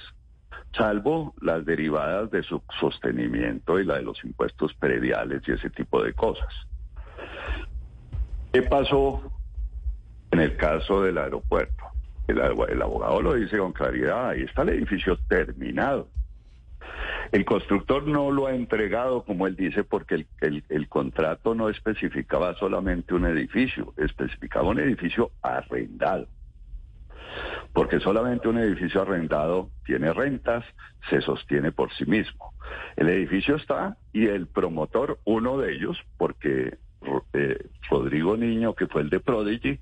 salvo 0.73 1.35
las 1.41 1.65
derivadas 1.65 2.31
de 2.31 2.43
su 2.43 2.63
sostenimiento 2.79 3.81
y 3.81 3.85
la 3.85 3.97
de 3.97 4.03
los 4.03 4.23
impuestos 4.23 4.75
prediales 4.75 5.43
y 5.47 5.53
ese 5.53 5.71
tipo 5.71 6.03
de 6.03 6.13
cosas. 6.13 6.53
¿Qué 8.53 8.63
pasó 8.63 9.33
en 10.31 10.41
el 10.41 10.57
caso 10.57 11.03
del 11.03 11.19
aeropuerto? 11.19 11.85
El, 12.29 12.39
el 12.39 12.83
abogado 12.83 13.23
lo 13.23 13.35
dice 13.35 13.59
con 13.59 13.73
claridad, 13.73 14.31
ahí 14.31 14.43
está 14.43 14.63
el 14.63 14.71
edificio 14.71 15.19
terminado. 15.29 16.09
El 17.31 17.45
constructor 17.45 18.07
no 18.07 18.31
lo 18.31 18.47
ha 18.47 18.55
entregado, 18.55 19.25
como 19.25 19.47
él 19.47 19.57
dice, 19.57 19.85
porque 19.85 20.15
el, 20.15 20.27
el, 20.41 20.65
el, 20.69 20.89
contrato 20.89 21.55
no 21.55 21.69
especificaba 21.69 22.55
solamente 22.55 23.15
un 23.15 23.27
edificio, 23.27 23.93
especificaba 23.97 24.69
un 24.69 24.81
edificio 24.81 25.31
arrendado. 25.43 26.27
Porque 27.73 28.01
solamente 28.01 28.49
un 28.49 28.59
edificio 28.59 29.03
arrendado 29.03 29.71
tiene 29.85 30.13
rentas, 30.13 30.65
se 31.11 31.21
sostiene 31.21 31.71
por 31.71 31.93
sí 31.93 32.07
mismo. 32.07 32.53
El 32.97 33.09
edificio 33.09 33.57
está 33.57 33.97
y 34.13 34.27
el 34.27 34.47
promotor, 34.47 35.19
uno 35.25 35.59
de 35.59 35.75
ellos, 35.75 35.99
porque 36.17 36.79
eh, 37.35 37.67
Rodrigo 37.91 38.37
Niño, 38.37 38.75
que 38.75 38.87
fue 38.87 39.03
el 39.03 39.11
de 39.11 39.21
Prodigy, 39.21 39.79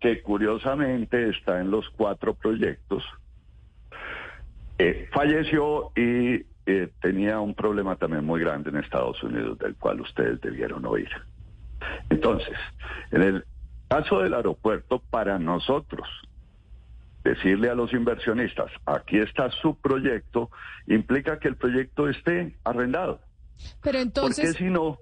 que 0.00 0.22
curiosamente 0.22 1.28
está 1.30 1.60
en 1.60 1.70
los 1.70 1.88
cuatro 1.90 2.34
proyectos, 2.34 3.04
eh, 4.78 5.08
falleció 5.12 5.92
y 5.94 6.44
eh, 6.66 6.90
tenía 7.00 7.40
un 7.40 7.54
problema 7.54 7.96
también 7.96 8.24
muy 8.24 8.40
grande 8.40 8.70
en 8.70 8.76
Estados 8.76 9.22
Unidos, 9.22 9.58
del 9.58 9.76
cual 9.76 10.00
ustedes 10.00 10.40
debieron 10.40 10.84
oír. 10.86 11.08
Entonces, 12.10 12.56
en 13.10 13.22
el 13.22 13.44
caso 13.88 14.20
del 14.20 14.34
aeropuerto, 14.34 15.02
para 15.10 15.38
nosotros, 15.38 16.06
decirle 17.24 17.70
a 17.70 17.74
los 17.74 17.92
inversionistas, 17.92 18.70
aquí 18.86 19.18
está 19.18 19.50
su 19.50 19.76
proyecto, 19.76 20.50
implica 20.86 21.38
que 21.38 21.48
el 21.48 21.56
proyecto 21.56 22.08
esté 22.08 22.56
arrendado. 22.64 23.20
Pero 23.82 23.98
entonces... 23.98 24.44
Porque 24.46 24.58
si 24.58 24.70
no, 24.70 24.98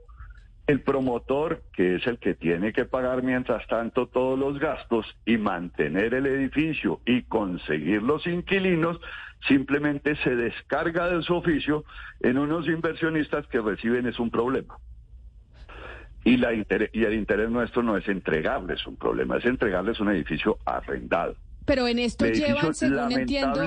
el 0.68 0.82
promotor, 0.82 1.62
que 1.72 1.94
es 1.94 2.06
el 2.06 2.18
que 2.18 2.34
tiene 2.34 2.74
que 2.74 2.84
pagar 2.84 3.22
mientras 3.22 3.66
tanto 3.68 4.06
todos 4.06 4.38
los 4.38 4.58
gastos 4.58 5.06
y 5.24 5.38
mantener 5.38 6.12
el 6.12 6.26
edificio 6.26 7.00
y 7.06 7.22
conseguir 7.22 8.02
los 8.02 8.26
inquilinos, 8.26 9.00
simplemente 9.48 10.14
se 10.16 10.36
descarga 10.36 11.08
de 11.08 11.22
su 11.22 11.34
oficio 11.34 11.84
en 12.20 12.36
unos 12.36 12.68
inversionistas 12.68 13.46
que 13.46 13.62
reciben 13.62 14.06
es 14.06 14.18
un 14.18 14.30
problema. 14.30 14.76
Y, 16.22 16.34
el 16.34 17.14
interés 17.14 17.48
nuestro 17.48 17.82
no 17.82 17.96
es 17.96 18.06
entregarles 18.06 18.86
un 18.86 18.96
problema, 18.96 19.38
es 19.38 19.46
entregarles 19.46 19.98
un 20.00 20.10
edificio 20.10 20.58
arrendado. 20.66 21.34
Pero 21.68 21.86
en 21.86 21.98
esto 21.98 22.24
llevan, 22.26 22.74
según 22.74 23.12
entiendo. 23.12 23.60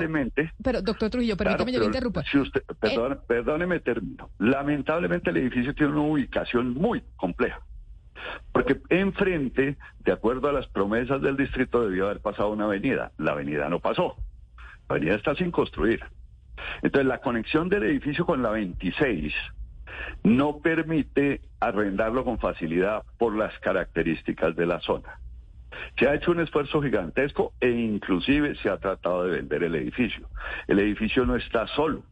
Pero, 0.62 0.82
doctor 0.82 1.08
Trujillo, 1.08 1.36
permítame, 1.36 1.70
yo 1.70 1.78
le 1.78 1.86
interrumpa. 1.86 2.24
Si 2.24 2.36
usted, 2.36 2.62
perdón, 2.80 3.20
Perdóneme, 3.28 3.78
termino. 3.78 4.28
Lamentablemente, 4.38 5.30
el 5.30 5.36
edificio 5.36 5.72
tiene 5.72 5.92
una 5.92 6.02
ubicación 6.02 6.74
muy 6.74 7.02
compleja. 7.14 7.60
Porque 8.50 8.80
enfrente, 8.88 9.76
de 10.00 10.12
acuerdo 10.12 10.48
a 10.48 10.52
las 10.52 10.66
promesas 10.66 11.22
del 11.22 11.36
distrito, 11.36 11.84
debió 11.84 12.06
haber 12.06 12.20
pasado 12.20 12.50
una 12.50 12.64
avenida. 12.64 13.12
La 13.18 13.32
avenida 13.32 13.68
no 13.68 13.78
pasó. 13.78 14.16
La 14.88 14.96
avenida 14.96 15.14
está 15.14 15.36
sin 15.36 15.52
construir. 15.52 16.00
Entonces, 16.82 17.06
la 17.06 17.18
conexión 17.18 17.68
del 17.68 17.84
edificio 17.84 18.26
con 18.26 18.42
la 18.42 18.50
26 18.50 19.32
no 20.24 20.58
permite 20.58 21.40
arrendarlo 21.60 22.24
con 22.24 22.40
facilidad 22.40 23.04
por 23.16 23.36
las 23.36 23.56
características 23.60 24.56
de 24.56 24.66
la 24.66 24.80
zona. 24.80 25.20
Se 25.98 26.08
ha 26.08 26.14
hecho 26.14 26.30
un 26.30 26.40
esfuerzo 26.40 26.82
gigantesco 26.82 27.52
e 27.60 27.70
inclusive 27.70 28.54
se 28.56 28.68
ha 28.68 28.78
tratado 28.78 29.24
de 29.24 29.36
vender 29.36 29.64
el 29.64 29.74
edificio. 29.74 30.28
El 30.66 30.78
edificio 30.78 31.24
no 31.24 31.36
está 31.36 31.66
solo. 31.68 32.02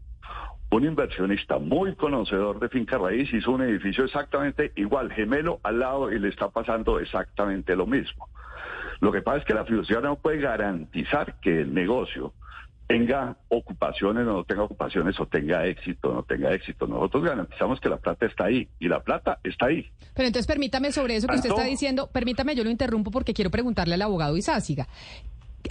Un 0.70 0.84
inversionista 0.84 1.58
muy 1.58 1.96
conocedor 1.96 2.60
de 2.60 2.68
finca 2.68 2.96
raíz 2.96 3.32
hizo 3.32 3.50
un 3.50 3.62
edificio 3.62 4.04
exactamente 4.04 4.72
igual, 4.76 5.10
gemelo 5.10 5.58
al 5.64 5.80
lado 5.80 6.12
y 6.12 6.18
le 6.18 6.28
está 6.28 6.48
pasando 6.48 7.00
exactamente 7.00 7.74
lo 7.74 7.86
mismo. 7.86 8.28
Lo 9.00 9.10
que 9.10 9.22
pasa 9.22 9.38
es 9.38 9.44
que 9.44 9.54
la 9.54 9.64
fiduciaria 9.64 10.08
no 10.08 10.16
puede 10.16 10.38
garantizar 10.38 11.40
que 11.40 11.62
el 11.62 11.74
negocio 11.74 12.34
tenga 12.90 13.36
ocupaciones 13.48 14.26
o 14.26 14.32
no 14.32 14.44
tenga 14.44 14.64
ocupaciones 14.64 15.18
o 15.20 15.26
tenga 15.26 15.64
éxito 15.64 16.10
o 16.10 16.14
no 16.14 16.22
tenga 16.24 16.52
éxito. 16.52 16.88
Nosotros 16.88 17.22
garantizamos 17.22 17.78
que 17.78 17.88
la 17.88 17.98
plata 17.98 18.26
está 18.26 18.46
ahí 18.46 18.68
y 18.80 18.88
la 18.88 19.00
plata 19.00 19.38
está 19.44 19.66
ahí. 19.66 19.88
Pero 20.12 20.26
entonces 20.26 20.48
permítame 20.48 20.90
sobre 20.90 21.14
eso 21.14 21.28
que 21.28 21.36
usted 21.36 21.50
está 21.50 21.62
diciendo, 21.62 22.10
permítame, 22.12 22.56
yo 22.56 22.64
lo 22.64 22.70
interrumpo 22.70 23.12
porque 23.12 23.32
quiero 23.32 23.48
preguntarle 23.48 23.94
al 23.94 24.02
abogado 24.02 24.36
Isáciga. 24.36 24.88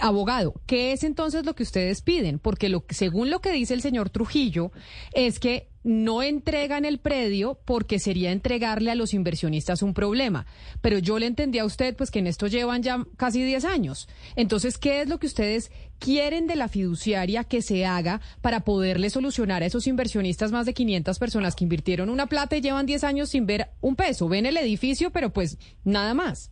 Abogado, 0.00 0.54
¿qué 0.66 0.92
es 0.92 1.04
entonces 1.04 1.44
lo 1.44 1.54
que 1.54 1.62
ustedes 1.62 2.00
piden? 2.00 2.38
Porque 2.38 2.70
lo, 2.70 2.84
según 2.88 3.28
lo 3.28 3.40
que 3.40 3.52
dice 3.52 3.74
el 3.74 3.82
señor 3.82 4.08
Trujillo, 4.08 4.72
es 5.12 5.40
que 5.40 5.68
no 5.82 6.22
entregan 6.22 6.84
el 6.84 6.98
predio 6.98 7.58
porque 7.64 7.98
sería 7.98 8.32
entregarle 8.32 8.90
a 8.90 8.94
los 8.94 9.14
inversionistas 9.14 9.82
un 9.82 9.94
problema. 9.94 10.46
Pero 10.80 10.98
yo 10.98 11.18
le 11.18 11.26
entendí 11.26 11.58
a 11.58 11.64
usted 11.64 11.96
pues 11.96 12.10
que 12.10 12.18
en 12.18 12.26
esto 12.26 12.46
llevan 12.46 12.82
ya 12.82 13.04
casi 13.16 13.42
10 13.42 13.64
años. 13.64 14.08
Entonces, 14.36 14.78
¿qué 14.78 15.00
es 15.00 15.08
lo 15.08 15.18
que 15.18 15.26
ustedes 15.26 15.70
quieren 15.98 16.46
de 16.46 16.56
la 16.56 16.68
fiduciaria 16.68 17.44
que 17.44 17.62
se 17.62 17.86
haga 17.86 18.20
para 18.40 18.60
poderle 18.60 19.10
solucionar 19.10 19.62
a 19.62 19.66
esos 19.66 19.86
inversionistas 19.86 20.52
más 20.52 20.66
de 20.66 20.74
500 20.74 21.18
personas 21.18 21.54
que 21.54 21.64
invirtieron 21.64 22.10
una 22.10 22.26
plata 22.26 22.56
y 22.56 22.60
llevan 22.60 22.86
10 22.86 23.04
años 23.04 23.30
sin 23.30 23.46
ver 23.46 23.70
un 23.80 23.96
peso? 23.96 24.28
Ven 24.28 24.46
el 24.46 24.56
edificio, 24.56 25.10
pero 25.10 25.32
pues 25.32 25.58
nada 25.84 26.14
más. 26.14 26.50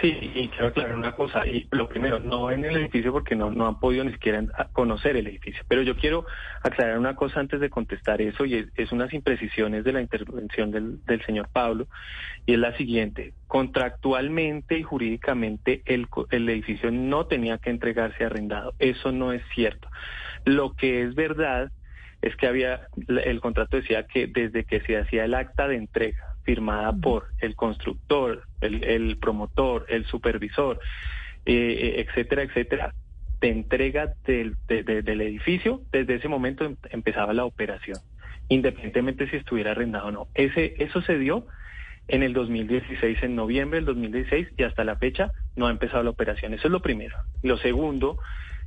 Sí, 0.00 0.16
y 0.34 0.48
quiero 0.48 0.68
aclarar 0.68 0.94
una 0.94 1.12
cosa. 1.12 1.44
Y 1.46 1.66
lo 1.72 1.88
primero, 1.88 2.20
no 2.20 2.52
en 2.52 2.64
el 2.64 2.76
edificio 2.76 3.12
porque 3.12 3.34
no, 3.34 3.50
no 3.50 3.66
han 3.66 3.80
podido 3.80 4.04
ni 4.04 4.12
siquiera 4.12 4.44
conocer 4.72 5.16
el 5.16 5.26
edificio. 5.26 5.64
Pero 5.66 5.82
yo 5.82 5.96
quiero 5.96 6.24
aclarar 6.62 6.98
una 6.98 7.16
cosa 7.16 7.40
antes 7.40 7.58
de 7.58 7.68
contestar 7.68 8.22
eso 8.22 8.44
y 8.44 8.70
es, 8.76 8.92
unas 8.92 9.12
imprecisiones 9.12 9.82
de 9.82 9.92
la 9.92 10.00
intervención 10.00 10.70
del, 10.70 11.04
del, 11.04 11.24
señor 11.24 11.48
Pablo. 11.52 11.88
Y 12.46 12.52
es 12.52 12.58
la 12.60 12.76
siguiente. 12.76 13.32
Contractualmente 13.48 14.78
y 14.78 14.84
jurídicamente 14.84 15.82
el, 15.84 16.06
el 16.30 16.48
edificio 16.48 16.92
no 16.92 17.26
tenía 17.26 17.58
que 17.58 17.70
entregarse 17.70 18.24
arrendado. 18.24 18.74
Eso 18.78 19.10
no 19.10 19.32
es 19.32 19.42
cierto. 19.52 19.88
Lo 20.44 20.74
que 20.74 21.02
es 21.02 21.16
verdad 21.16 21.72
es 22.22 22.36
que 22.36 22.46
había, 22.46 22.86
el 23.08 23.40
contrato 23.40 23.76
decía 23.76 24.04
que 24.06 24.28
desde 24.28 24.64
que 24.64 24.80
se 24.80 24.96
hacía 24.96 25.24
el 25.24 25.34
acta 25.34 25.66
de 25.66 25.76
entrega 25.76 26.37
firmada 26.48 26.94
por 26.94 27.26
el 27.40 27.54
constructor, 27.54 28.44
el, 28.62 29.18
promotor, 29.18 29.84
el 29.90 30.06
supervisor, 30.06 30.80
eh, 31.44 31.52
eh, 31.54 32.00
etcétera, 32.00 32.42
etcétera, 32.42 32.94
de 33.42 33.50
entrega 33.50 34.14
del, 34.24 34.56
del 34.66 35.20
edificio, 35.20 35.82
desde 35.92 36.14
ese 36.14 36.28
momento 36.28 36.64
em, 36.64 36.76
empezaba 36.88 37.34
la 37.34 37.44
operación, 37.44 37.98
independientemente 38.48 39.28
si 39.28 39.36
estuviera 39.36 39.72
arrendado 39.72 40.06
o 40.06 40.10
no. 40.10 40.28
Ese, 40.32 40.74
eso 40.78 41.02
se 41.02 41.18
dio 41.18 41.46
en 42.08 42.22
el 42.22 42.32
2016, 42.32 43.24
en 43.24 43.36
noviembre 43.36 43.80
del 43.80 43.84
2016, 43.84 44.48
y 44.56 44.62
hasta 44.62 44.84
la 44.84 44.96
fecha 44.96 45.32
no 45.54 45.66
ha 45.66 45.70
empezado 45.70 46.02
la 46.02 46.08
operación. 46.08 46.54
Eso 46.54 46.68
es 46.68 46.72
lo 46.72 46.80
primero. 46.80 47.14
Lo 47.42 47.58
segundo 47.58 48.18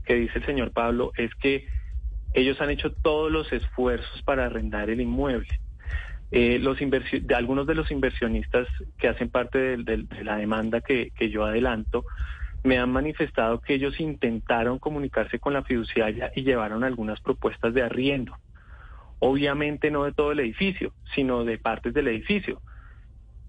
que 0.06 0.14
dice 0.14 0.38
el 0.38 0.46
señor 0.46 0.72
Pablo 0.72 1.14
es 1.18 1.34
que 1.34 1.66
ellos 2.36 2.62
han 2.62 2.70
hecho 2.70 2.92
todos 2.92 3.32
los 3.32 3.52
esfuerzos 3.52 4.22
para 4.22 4.46
arrendar 4.46 4.92
el 4.92 5.02
inmueble. 5.02 5.60
Eh, 6.34 6.60
los 6.60 6.78
de 6.80 7.36
algunos 7.36 7.68
de 7.68 7.76
los 7.76 7.92
inversionistas 7.92 8.66
que 8.98 9.10
hacen 9.10 9.30
parte 9.30 9.76
de, 9.78 10.06
la 10.24 10.38
demanda 10.38 10.80
que, 10.80 11.12
yo 11.30 11.44
adelanto 11.44 12.06
me 12.64 12.78
han 12.78 12.90
manifestado 12.90 13.60
que 13.60 13.74
ellos 13.74 14.00
intentaron 14.00 14.80
comunicarse 14.80 15.40
con 15.40 15.52
la 15.54 15.64
fiduciaria 15.64 16.32
y 16.34 16.44
llevaron 16.44 16.86
algunas 16.86 17.20
propuestas 17.20 17.74
de 17.74 17.82
arriendo. 17.82 18.38
Obviamente 19.20 19.92
no 19.92 20.06
de 20.06 20.14
todo 20.14 20.32
el 20.32 20.40
edificio, 20.40 20.94
sino 21.14 21.44
de 21.44 21.58
partes 21.58 21.94
del 21.94 22.08
edificio. 22.08 22.62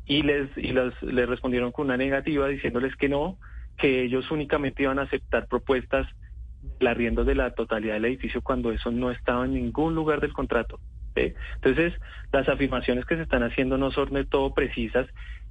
Y 0.05 0.23
les, 0.23 0.51
y 0.57 0.73
les 0.73 1.29
respondieron 1.29 1.71
con 1.71 1.87
una 1.87 1.97
negativa 1.97 2.49
diciéndoles 2.49 2.97
que 2.97 3.09
no, 3.09 3.39
que 3.79 4.03
ellos 4.03 4.31
únicamente 4.33 4.83
iban 4.83 4.99
a 4.99 5.03
aceptar 5.03 5.47
propuestas 5.47 6.09
de 6.81 6.89
arriendo 6.89 7.25
de 7.25 7.37
la 7.37 7.55
totalidad 7.55 7.95
del 7.95 8.07
edificio 8.07 8.43
cuando 8.43 8.73
eso 8.73 8.91
no 8.91 9.11
estaba 9.13 9.45
en 9.45 9.55
ningún 9.55 9.95
lugar 9.95 10.21
del 10.21 10.33
contrato. 10.33 10.81
Entonces, 11.15 11.95
las 12.33 12.49
afirmaciones 12.49 13.05
que 13.05 13.17
se 13.17 13.23
están 13.23 13.43
haciendo 13.43 13.79
no 13.79 13.91
son 13.91 14.13
de 14.13 14.25
todo 14.25 14.55
precisas 14.55 15.07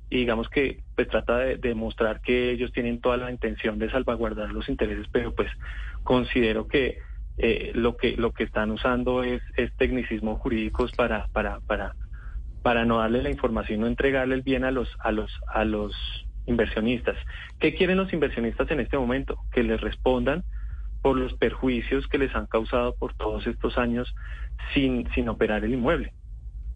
y 0.09 0.17
digamos 0.17 0.49
que 0.49 0.81
pues 0.95 1.07
trata 1.07 1.38
de 1.38 1.55
demostrar 1.55 2.21
que 2.21 2.51
ellos 2.51 2.71
tienen 2.73 2.99
toda 2.99 3.17
la 3.17 3.31
intención 3.31 3.79
de 3.79 3.89
salvaguardar 3.89 4.51
los 4.51 4.67
intereses, 4.67 5.07
pero 5.11 5.33
pues 5.33 5.49
considero 6.03 6.67
que 6.67 6.99
eh, 7.38 7.71
lo 7.73 7.95
que 7.95 8.17
lo 8.17 8.33
que 8.33 8.43
están 8.43 8.71
usando 8.71 9.23
es, 9.23 9.41
es 9.55 9.73
tecnicismos 9.77 10.39
jurídicos 10.41 10.91
para 10.91 11.27
para 11.27 11.61
para 11.61 11.95
para 12.61 12.85
no 12.85 12.97
darle 12.99 13.23
la 13.23 13.29
información, 13.29 13.79
no 13.79 13.88
entregarle 13.88 14.35
el 14.35 14.41
bien 14.41 14.65
a 14.65 14.71
los 14.71 14.89
a 14.99 15.11
los 15.13 15.31
a 15.47 15.63
los 15.63 15.95
inversionistas. 16.45 17.15
¿Qué 17.59 17.73
quieren 17.73 17.97
los 17.97 18.11
inversionistas 18.11 18.69
en 18.69 18.81
este 18.81 18.97
momento? 18.97 19.39
Que 19.53 19.63
les 19.63 19.79
respondan 19.79 20.43
por 21.02 21.18
los 21.18 21.34
perjuicios 21.34 22.07
que 22.07 22.18
les 22.18 22.34
han 22.36 22.48
causado 22.48 22.95
por 22.95 23.14
todos 23.15 23.45
estos 23.48 23.78
años 23.78 24.14
sin, 24.73 25.11
sin 25.14 25.30
operar 25.30 25.64
el 25.65 25.73
inmueble. 25.73 26.14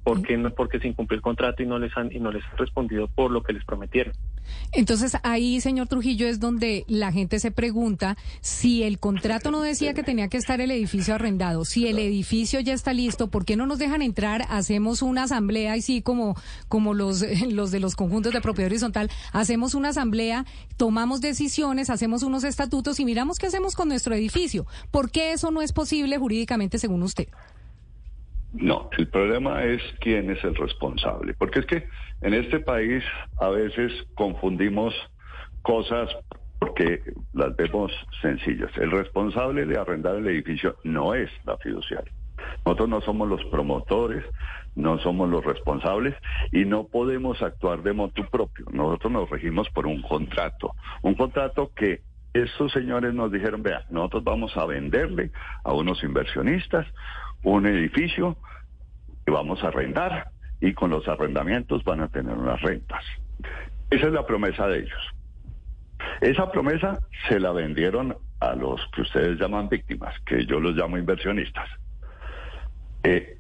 Porque 0.06 0.38
no 0.38 0.52
porque 0.52 0.80
se 0.80 0.88
incumplió 0.88 1.18
el 1.18 1.24
contrato 1.24 1.64
y 1.64 1.66
no 1.66 1.80
les 1.80 1.98
han 1.98 2.12
y 2.12 2.20
no 2.20 2.32
les 2.32 2.44
han 2.46 2.58
respondido 2.58 3.08
por 3.08 3.32
lo 3.32 3.42
que 3.42 3.54
les 3.54 3.66
prometieron. 3.66 4.14
Entonces 4.72 5.18
ahí, 5.24 5.60
señor 5.62 5.88
Trujillo, 5.88 6.28
es 6.28 6.40
donde 6.40 6.86
la 6.88 7.12
gente 7.12 7.40
se 7.40 7.50
pregunta 7.50 8.16
si 8.40 8.84
el 8.84 9.00
contrato 9.00 9.50
no 9.50 9.64
decía 9.64 9.96
que 9.96 10.04
tenía 10.04 10.28
que 10.28 10.38
estar 10.38 10.62
el 10.62 10.70
edificio 10.70 11.16
arrendado, 11.16 11.66
si 11.66 11.88
el 11.88 11.98
edificio 11.98 12.60
ya 12.60 12.74
está 12.76 12.94
listo, 12.94 13.32
¿por 13.32 13.46
qué 13.46 13.56
no 13.56 13.66
nos 13.66 13.80
dejan 13.80 14.04
entrar? 14.04 14.46
Hacemos 14.50 15.02
una 15.02 15.24
asamblea 15.24 15.76
y 15.76 15.82
sí, 15.82 16.04
como, 16.04 16.36
como 16.68 16.94
los, 16.94 17.26
los 17.50 17.72
de 17.72 17.80
los 17.80 17.96
conjuntos 17.96 18.32
de 18.32 18.42
propiedad 18.42 18.70
horizontal, 18.70 19.10
hacemos 19.32 19.74
una 19.74 19.90
asamblea, 19.90 20.46
tomamos 20.78 21.20
decisiones, 21.20 21.90
hacemos 21.90 22.22
unos 22.22 22.44
estatutos 22.44 23.00
y 23.00 23.06
miramos 23.06 23.40
qué 23.40 23.48
hacemos 23.48 23.74
con 23.74 23.88
nuestro 23.88 24.14
edificio. 24.14 24.68
¿Por 24.92 25.10
qué 25.10 25.34
eso 25.34 25.50
no 25.50 25.64
es 25.64 25.74
posible 25.74 26.20
jurídicamente 26.20 26.78
según 26.78 27.02
usted? 27.02 27.28
No, 28.58 28.90
el 28.98 29.08
problema 29.08 29.64
es 29.64 29.82
quién 30.00 30.30
es 30.32 30.44
el 30.44 30.56
responsable, 30.56 31.34
porque 31.34 31.60
es 31.60 31.66
que 31.66 31.88
en 32.22 32.34
este 32.34 32.60
país 32.60 33.04
a 33.40 33.50
veces 33.50 33.92
confundimos 34.16 34.94
cosas 35.62 36.10
porque 36.60 37.02
las 37.34 37.56
vemos 37.58 37.92
sencillas. 38.22 38.72
El 38.78 38.92
responsable 38.92 39.66
de 39.66 39.78
arrendar 39.78 40.16
el 40.16 40.28
edificio 40.28 40.78
no 40.84 41.14
es 41.14 41.30
la 41.46 41.58
fiduciaria. 41.58 42.12
Nosotros 42.66 42.90
no 42.90 43.02
somos 43.02 43.28
los 43.28 43.44
promotores, 43.46 44.24
no 44.76 45.00
somos 45.00 45.30
los 45.30 45.44
responsables 45.44 46.16
y 46.52 46.66
no 46.66 46.86
podemos 46.86 47.42
actuar 47.42 47.84
de 47.84 47.94
motu 47.94 48.26
propio. 48.26 48.66
Nosotros 48.72 49.12
nos 49.12 49.30
regimos 49.30 49.70
por 49.70 49.86
un 49.86 50.02
contrato, 50.02 50.72
un 51.02 51.16
contrato 51.16 51.72
que 51.76 52.02
estos 52.34 52.72
señores 52.74 53.14
nos 53.14 53.32
dijeron, 53.32 53.64
vea, 53.64 53.86
nosotros 53.90 54.24
vamos 54.24 54.56
a 54.58 54.66
venderle 54.66 55.32
a 55.64 55.74
unos 55.74 56.04
inversionistas 56.04 56.86
un 57.46 57.66
edificio 57.68 58.36
que 59.26 59.32
vamos 59.32 59.64
a 59.64 59.68
arrendar 59.68 60.30
y 60.60 60.74
con 60.74 60.90
los 60.90 61.08
arrendamientos 61.08 61.84
van 61.84 62.02
a 62.02 62.08
tener 62.08 62.36
unas 62.36 62.62
rentas. 62.62 63.04
Esa 63.90 64.08
es 64.08 64.14
la 64.14 64.26
promesa 64.26 64.68
de 64.68 64.80
ellos. 64.80 65.16
Esa 66.22 66.52
promesa 66.52 67.00
se 67.30 67.40
la 67.40 67.52
vendieron 67.52 68.18
a 68.40 68.56
los 68.56 68.82
que 68.94 69.02
ustedes 69.02 69.40
llaman 69.40 69.70
víctimas, 69.70 70.14
que 70.26 70.46
yo 70.46 70.60
los 70.60 70.76
llamo 70.76 70.98
inversionistas. 70.98 71.70
Eh, 73.04 73.38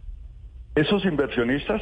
esos 0.76 1.04
inversionistas 1.06 1.82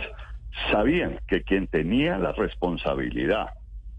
sabían 0.72 1.20
que 1.28 1.44
quien 1.44 1.68
tenía 1.68 2.18
la 2.18 2.32
responsabilidad 2.32 3.50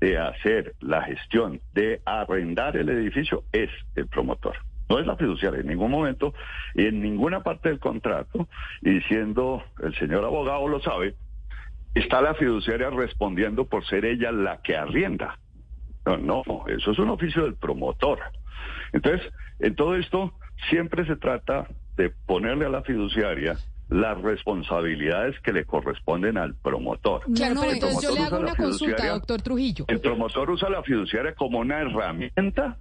de 0.01 0.19
hacer 0.19 0.75
la 0.81 1.03
gestión, 1.03 1.61
de 1.75 2.01
arrendar 2.05 2.77
el 2.77 2.89
edificio, 2.89 3.45
es 3.53 3.71
el 3.97 4.07
promotor. 4.07 4.57
No 4.95 5.01
es 5.01 5.09
la 5.09 5.17
fiduciaria 5.17 5.59
en 5.59 5.67
ningún 5.67 5.91
momento 5.91 6.35
y 6.73 6.87
en 6.87 7.03
ninguna 7.03 7.43
parte 7.43 7.69
del 7.69 7.81
contrato, 7.81 8.47
y 8.81 9.01
siendo 9.09 9.61
el 9.83 9.93
señor 9.97 10.25
abogado 10.25 10.69
lo 10.69 10.81
sabe, 10.81 11.17
está 11.97 12.21
la 12.21 12.35
fiduciaria 12.35 12.91
respondiendo 12.91 13.65
por 13.65 13.85
ser 13.87 14.05
ella 14.05 14.31
la 14.31 14.63
que 14.63 14.77
arrienda. 14.77 15.41
No, 16.07 16.17
no, 16.17 16.45
eso 16.69 16.93
es 16.93 16.99
un 17.01 17.09
oficio 17.09 17.43
del 17.43 17.57
promotor. 17.57 18.21
Entonces, 18.93 19.33
en 19.59 19.75
todo 19.75 19.97
esto 19.97 20.33
siempre 20.71 21.05
se 21.07 21.17
trata 21.17 21.67
de 21.97 22.11
ponerle 22.11 22.67
a 22.67 22.69
la 22.69 22.83
fiduciaria 22.83 23.57
las 23.89 24.23
responsabilidades 24.23 25.41
que 25.41 25.53
le 25.53 25.65
corresponden 25.65 26.39
al 26.39 26.55
promotor. 26.55 27.23
Claro, 27.35 27.63
pero 27.63 27.73
entonces 27.73 28.01
yo 28.01 28.15
le 28.15 28.21
hago 28.21 28.39
una 28.39 28.55
consulta, 28.55 29.09
doctor 29.09 29.43
Trujillo. 29.43 29.87
El 29.89 30.01
promotor 30.01 30.51
usa 30.51 30.71
la 30.71 30.85
fiduciaria 30.85 31.35
como 31.35 31.59
una 31.59 31.81
herramienta 31.81 32.79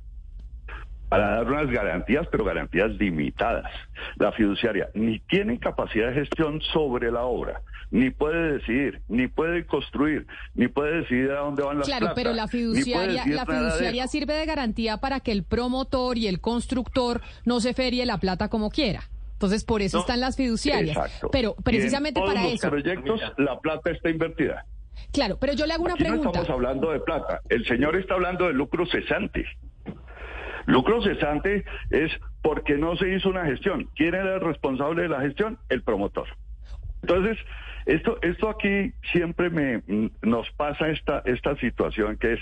para 1.14 1.36
dar 1.36 1.52
unas 1.52 1.70
garantías, 1.70 2.28
pero 2.32 2.44
garantías 2.44 2.90
limitadas. 2.94 3.72
La 4.16 4.32
fiduciaria 4.32 4.90
ni 4.96 5.20
tiene 5.20 5.60
capacidad 5.60 6.08
de 6.08 6.14
gestión 6.16 6.60
sobre 6.74 7.12
la 7.12 7.22
obra, 7.22 7.62
ni 7.92 8.10
puede 8.10 8.54
decidir, 8.54 9.04
ni 9.10 9.28
puede 9.28 9.68
construir, 9.68 10.26
ni 10.56 10.70
puede 10.70 11.02
decidir 11.02 11.30
a 11.30 11.42
dónde 11.42 11.62
van 11.62 11.78
las 11.78 11.88
Claro, 11.88 12.14
pero 12.16 12.34
la 12.34 12.48
fiduciaria, 12.48 13.26
la 13.28 13.46
fiduciaria 13.46 14.08
sirve 14.08 14.34
de 14.34 14.48
garantía 14.48 14.98
para 14.98 15.20
que 15.20 15.32
el 15.32 15.44
promotor 15.44 16.18
y 16.18 16.26
el 16.26 16.42
constructor 16.42 17.22
no 17.46 17.60
se 17.60 17.76
ferie 17.76 18.08
la 18.08 18.18
plata 18.18 18.50
como 18.50 18.72
quiera. 18.72 19.04
Entonces, 19.34 19.64
por 19.64 19.84
eso 19.84 20.00
están 20.00 20.20
las 20.20 20.36
fiduciarias. 20.36 20.98
Exacto. 20.98 21.30
Pero 21.32 21.54
precisamente 21.64 22.20
y 22.20 22.24
en 22.24 22.26
todos 22.26 22.34
para 22.34 22.48
los 22.48 22.54
eso. 22.56 22.70
proyectos 22.70 23.22
la 23.38 23.60
plata 23.60 23.92
está 23.92 24.10
invertida. 24.10 24.66
Claro, 25.12 25.38
pero 25.40 25.54
yo 25.54 25.68
le 25.68 25.74
hago 25.74 25.84
una 25.84 25.94
Aquí 25.94 26.06
pregunta. 26.06 26.24
No 26.24 26.32
estamos 26.32 26.50
hablando 26.50 26.92
de 26.92 27.00
plata. 27.02 27.42
El 27.50 27.68
señor 27.68 27.96
está 27.98 28.16
hablando 28.16 28.48
de 28.48 28.54
lucro 28.54 28.88
cesante. 28.88 29.46
Lucro 30.66 31.02
cesante 31.02 31.66
es 31.90 32.12
porque 32.42 32.78
no 32.78 32.96
se 32.96 33.14
hizo 33.14 33.30
una 33.30 33.46
gestión. 33.46 33.90
¿Quién 33.96 34.16
era 34.16 34.36
el 34.36 34.42
responsable 34.42 35.04
de 35.04 35.10
la 35.10 35.22
gestión? 35.22 35.58
El 35.70 35.82
promotor. 35.84 36.28
Entonces, 37.02 37.38
esto, 37.86 38.18
esto 38.22 38.50
aquí 38.50 38.94
siempre 39.12 39.50
me 39.50 39.84
nos 40.22 40.50
pasa 40.52 40.88
esta, 40.90 41.22
esta 41.26 41.56
situación 41.58 42.18
que 42.18 42.34
es 42.34 42.40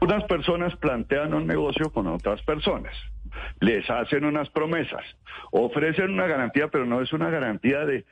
unas 0.00 0.24
personas 0.24 0.76
plantean 0.76 1.34
un 1.34 1.46
negocio 1.46 1.90
con 1.90 2.06
otras 2.08 2.42
personas, 2.42 2.94
les 3.60 3.88
hacen 3.88 4.24
unas 4.24 4.50
promesas, 4.50 5.02
ofrecen 5.50 6.10
una 6.10 6.26
garantía, 6.26 6.68
pero 6.68 6.84
no 6.84 7.00
es 7.00 7.12
una 7.12 7.30
garantía 7.30 7.86
de 7.86 8.04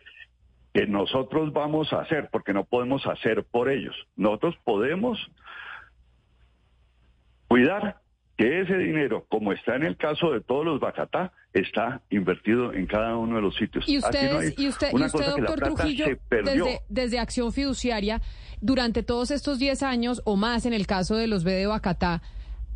que 0.73 0.87
nosotros 0.87 1.53
vamos 1.53 1.93
a 1.93 2.01
hacer, 2.01 2.29
porque 2.33 2.55
no 2.55 2.65
podemos 2.65 3.07
hacer 3.07 3.45
por 3.45 3.69
ellos. 3.69 3.95
Nosotros 4.17 4.57
podemos 4.65 5.19
cuidar 7.47 8.02
que 8.43 8.61
ese 8.63 8.77
dinero, 8.79 9.27
como 9.29 9.53
está 9.53 9.77
en 9.77 9.85
el 9.85 9.97
caso 9.97 10.31
de 10.33 10.41
todos 10.41 10.65
los 10.65 10.81
Bacatá, 10.81 11.33
está 11.53 12.03
invertido 12.11 12.73
en 12.73 12.87
cada 12.87 13.17
uno 13.17 13.37
de 13.37 13.43
los 13.43 13.55
sitios. 13.57 13.89
Y 13.89 13.99
ustedes, 13.99 14.33
no 14.33 14.39
hay 14.41 14.55
y 14.57 14.69
usted, 14.69 14.89
y 14.93 15.03
usted 15.05 15.27
doctor 15.27 15.61
Trujillo, 15.61 16.07
desde, 16.31 16.81
desde 16.89 17.19
Acción 17.19 17.53
Fiduciaria, 17.53 18.21
durante 18.61 19.03
todos 19.03 19.31
estos 19.31 19.59
10 19.59 19.83
años 19.83 20.23
o 20.25 20.37
más 20.37 20.67
en 20.67 20.73
el 20.73 20.87
caso 20.87 21.17
de 21.17 21.27
los 21.27 21.45
B 21.45 21.53
de 21.53 21.67
Bacatá, 21.67 22.23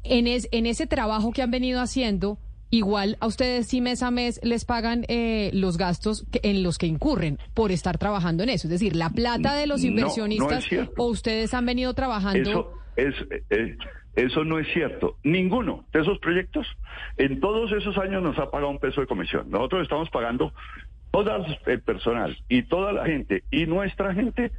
en, 0.05 0.27
es- 0.27 0.49
en 0.53 0.67
ese 0.67 0.87
trabajo 0.87 1.33
que 1.33 1.43
han 1.43 1.51
venido 1.51 1.81
haciendo, 1.81 2.39
igual 2.71 3.17
a 3.21 3.27
ustedes 3.27 3.67
sí 3.69 3.81
mes 3.81 4.03
a 4.03 4.11
mes 4.11 4.41
les 4.43 4.65
pagan 4.65 5.05
eh, 5.09 5.51
los 5.55 5.79
gastos 5.79 6.27
que- 6.31 6.41
en 6.43 6.63
los 6.63 6.79
que 6.79 6.87
incurren 6.87 7.39
por 7.55 7.73
estar 7.73 7.99
trabajando 7.99 8.43
en 8.43 8.51
eso. 8.51 8.67
Es 8.69 8.73
decir, 8.73 8.95
la 8.97 9.11
plata 9.11 9.55
de 9.57 9.67
los 9.67 9.83
No, 9.83 9.91
no 9.91 9.97
es 9.97 10.01
inversionistas 10.01 10.65
o 10.97 11.07
ustedes 11.07 11.55
han 11.55 11.67
venido 11.67 11.95
trabajando... 11.95 12.41
Eso 12.51 12.73
es 12.97 13.15
eh, 13.51 13.77
eso 14.17 14.45
no 14.45 14.59
es 14.59 14.67
cierto. 14.73 15.17
Ninguno 15.23 15.85
de 15.93 16.01
esos 16.01 16.19
proyectos 16.19 16.67
en 17.19 17.41
todos 17.41 17.71
esos 17.73 17.97
años 17.99 18.23
nos 18.23 18.39
ha 18.39 18.51
pagado 18.51 18.71
un 18.71 18.79
peso 18.79 19.01
de 19.03 19.07
comisión. 19.07 19.51
Nosotros 19.51 19.83
estamos 19.83 20.11
pagando 20.11 20.53
todo 21.11 21.45
el 21.67 21.81
personal 21.83 22.37
y 22.49 22.63
toda 22.63 22.93
la 22.93 23.05
gente 23.07 23.45
y 23.51 23.67
nuestra 23.67 24.13
gente 24.15 24.53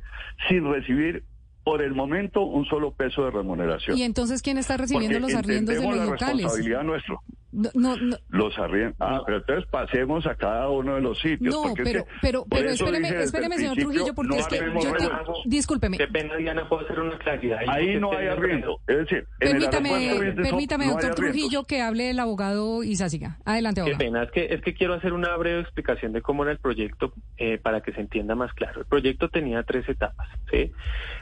sin 0.47 0.71
recibir 0.71 1.23
por 1.63 1.81
el 1.81 1.93
momento 1.93 2.43
un 2.43 2.65
solo 2.65 2.91
peso 2.91 3.25
de 3.25 3.31
remuneración. 3.31 3.97
Y 3.97 4.03
entonces, 4.03 4.41
¿quién 4.41 4.57
está 4.57 4.77
recibiendo 4.77 5.19
Porque 5.19 5.34
los 5.34 5.38
arriendos 5.38 5.75
de 5.75 5.81
los 5.84 5.97
la 5.97 6.05
locales? 6.05 6.35
responsabilidad 6.35 6.84
nuestra. 6.84 7.15
No, 7.57 7.69
no, 7.73 7.97
no, 7.97 8.17
Los 8.29 8.55
arriendos. 8.59 8.95
Ah, 8.99 9.21
pero 9.25 9.38
entonces 9.39 9.65
pasemos 9.71 10.27
a 10.27 10.35
cada 10.35 10.69
uno 10.69 10.93
de 10.95 11.01
los 11.01 11.17
sitios. 11.19 11.55
No, 11.55 11.63
porque 11.63 11.81
es 11.81 11.88
pero, 11.89 12.05
que 12.05 12.11
pero, 12.21 12.39
por 12.45 12.49
pero 12.59 12.69
eso 12.69 12.85
espéreme, 12.85 13.23
espéreme, 13.23 13.57
señor 13.57 13.75
Trujillo, 13.77 14.13
porque 14.13 14.29
no 14.29 14.35
es 14.35 14.47
que 14.47 14.57
yo 14.57 14.91
te- 14.93 15.09
discúlpeme. 15.45 15.97
Qué 15.97 16.07
pena, 16.07 16.35
Diana, 16.35 16.69
puedo 16.69 16.84
hacer 16.85 16.99
una 16.99 17.17
claridad. 17.17 17.59
ahí, 17.59 17.67
Ahí 17.89 17.99
no 17.99 18.11
hay 18.15 18.27
arriendo. 18.27 18.79
Es 18.85 18.97
decir, 18.97 19.27
en 19.39 19.47
el 19.47 19.53
Permítame, 19.69 20.34
permítame, 20.35 20.85
no 20.85 20.91
doctor. 20.93 21.15
Trujillo, 21.15 21.63
que 21.63 21.81
hable 21.81 22.11
el 22.11 22.19
abogado 22.19 22.84
Isásiga. 22.84 23.39
Adelante, 23.43 23.81
Qué 23.81 23.89
abogado. 23.91 24.05
pena, 24.05 24.23
es 24.23 24.31
que, 24.31 24.53
es 24.53 24.61
que 24.61 24.73
quiero 24.75 24.93
hacer 24.93 25.13
una 25.13 25.35
breve 25.35 25.61
explicación 25.61 26.13
de 26.13 26.21
cómo 26.21 26.43
era 26.43 26.51
el 26.51 26.59
proyecto 26.59 27.13
eh, 27.38 27.57
para 27.57 27.81
que 27.81 27.91
se 27.93 28.01
entienda 28.01 28.35
más 28.35 28.53
claro. 28.53 28.81
El 28.81 28.85
proyecto 28.88 29.29
tenía 29.29 29.63
tres 29.63 29.89
etapas. 29.89 30.27
¿sí? 30.51 30.71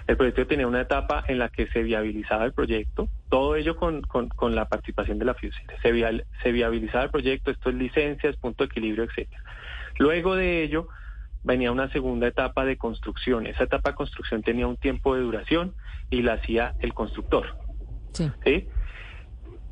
El 0.07 0.17
proyecto 0.17 0.45
tenía 0.47 0.67
una 0.67 0.81
etapa 0.81 1.23
en 1.27 1.39
la 1.39 1.49
que 1.49 1.67
se 1.67 1.81
viabilizaba 1.81 2.43
el 2.45 2.51
proyecto, 2.53 3.07
todo 3.29 3.55
ello 3.55 3.75
con, 3.75 4.01
con, 4.01 4.27
con 4.29 4.53
la 4.55 4.65
participación 4.67 5.17
de 5.19 5.25
la 5.25 5.33
fiduciaria. 5.33 5.77
Se, 5.81 5.91
se 6.43 6.51
viabilizaba 6.51 7.05
el 7.05 7.11
proyecto, 7.11 7.51
esto 7.51 7.69
es 7.69 7.75
licencias, 7.75 8.35
punto 8.37 8.63
de 8.63 8.67
equilibrio, 8.67 9.05
etcétera. 9.05 9.43
Luego 9.97 10.35
de 10.35 10.63
ello 10.63 10.87
venía 11.43 11.71
una 11.71 11.89
segunda 11.91 12.27
etapa 12.27 12.65
de 12.65 12.77
construcción. 12.77 13.47
Esa 13.47 13.63
etapa 13.63 13.91
de 13.91 13.95
construcción 13.95 14.41
tenía 14.41 14.67
un 14.67 14.77
tiempo 14.77 15.15
de 15.15 15.21
duración 15.21 15.75
y 16.09 16.21
la 16.21 16.33
hacía 16.33 16.75
el 16.79 16.93
constructor. 16.93 17.57
Sí. 18.13 18.31
¿sí? 18.43 18.67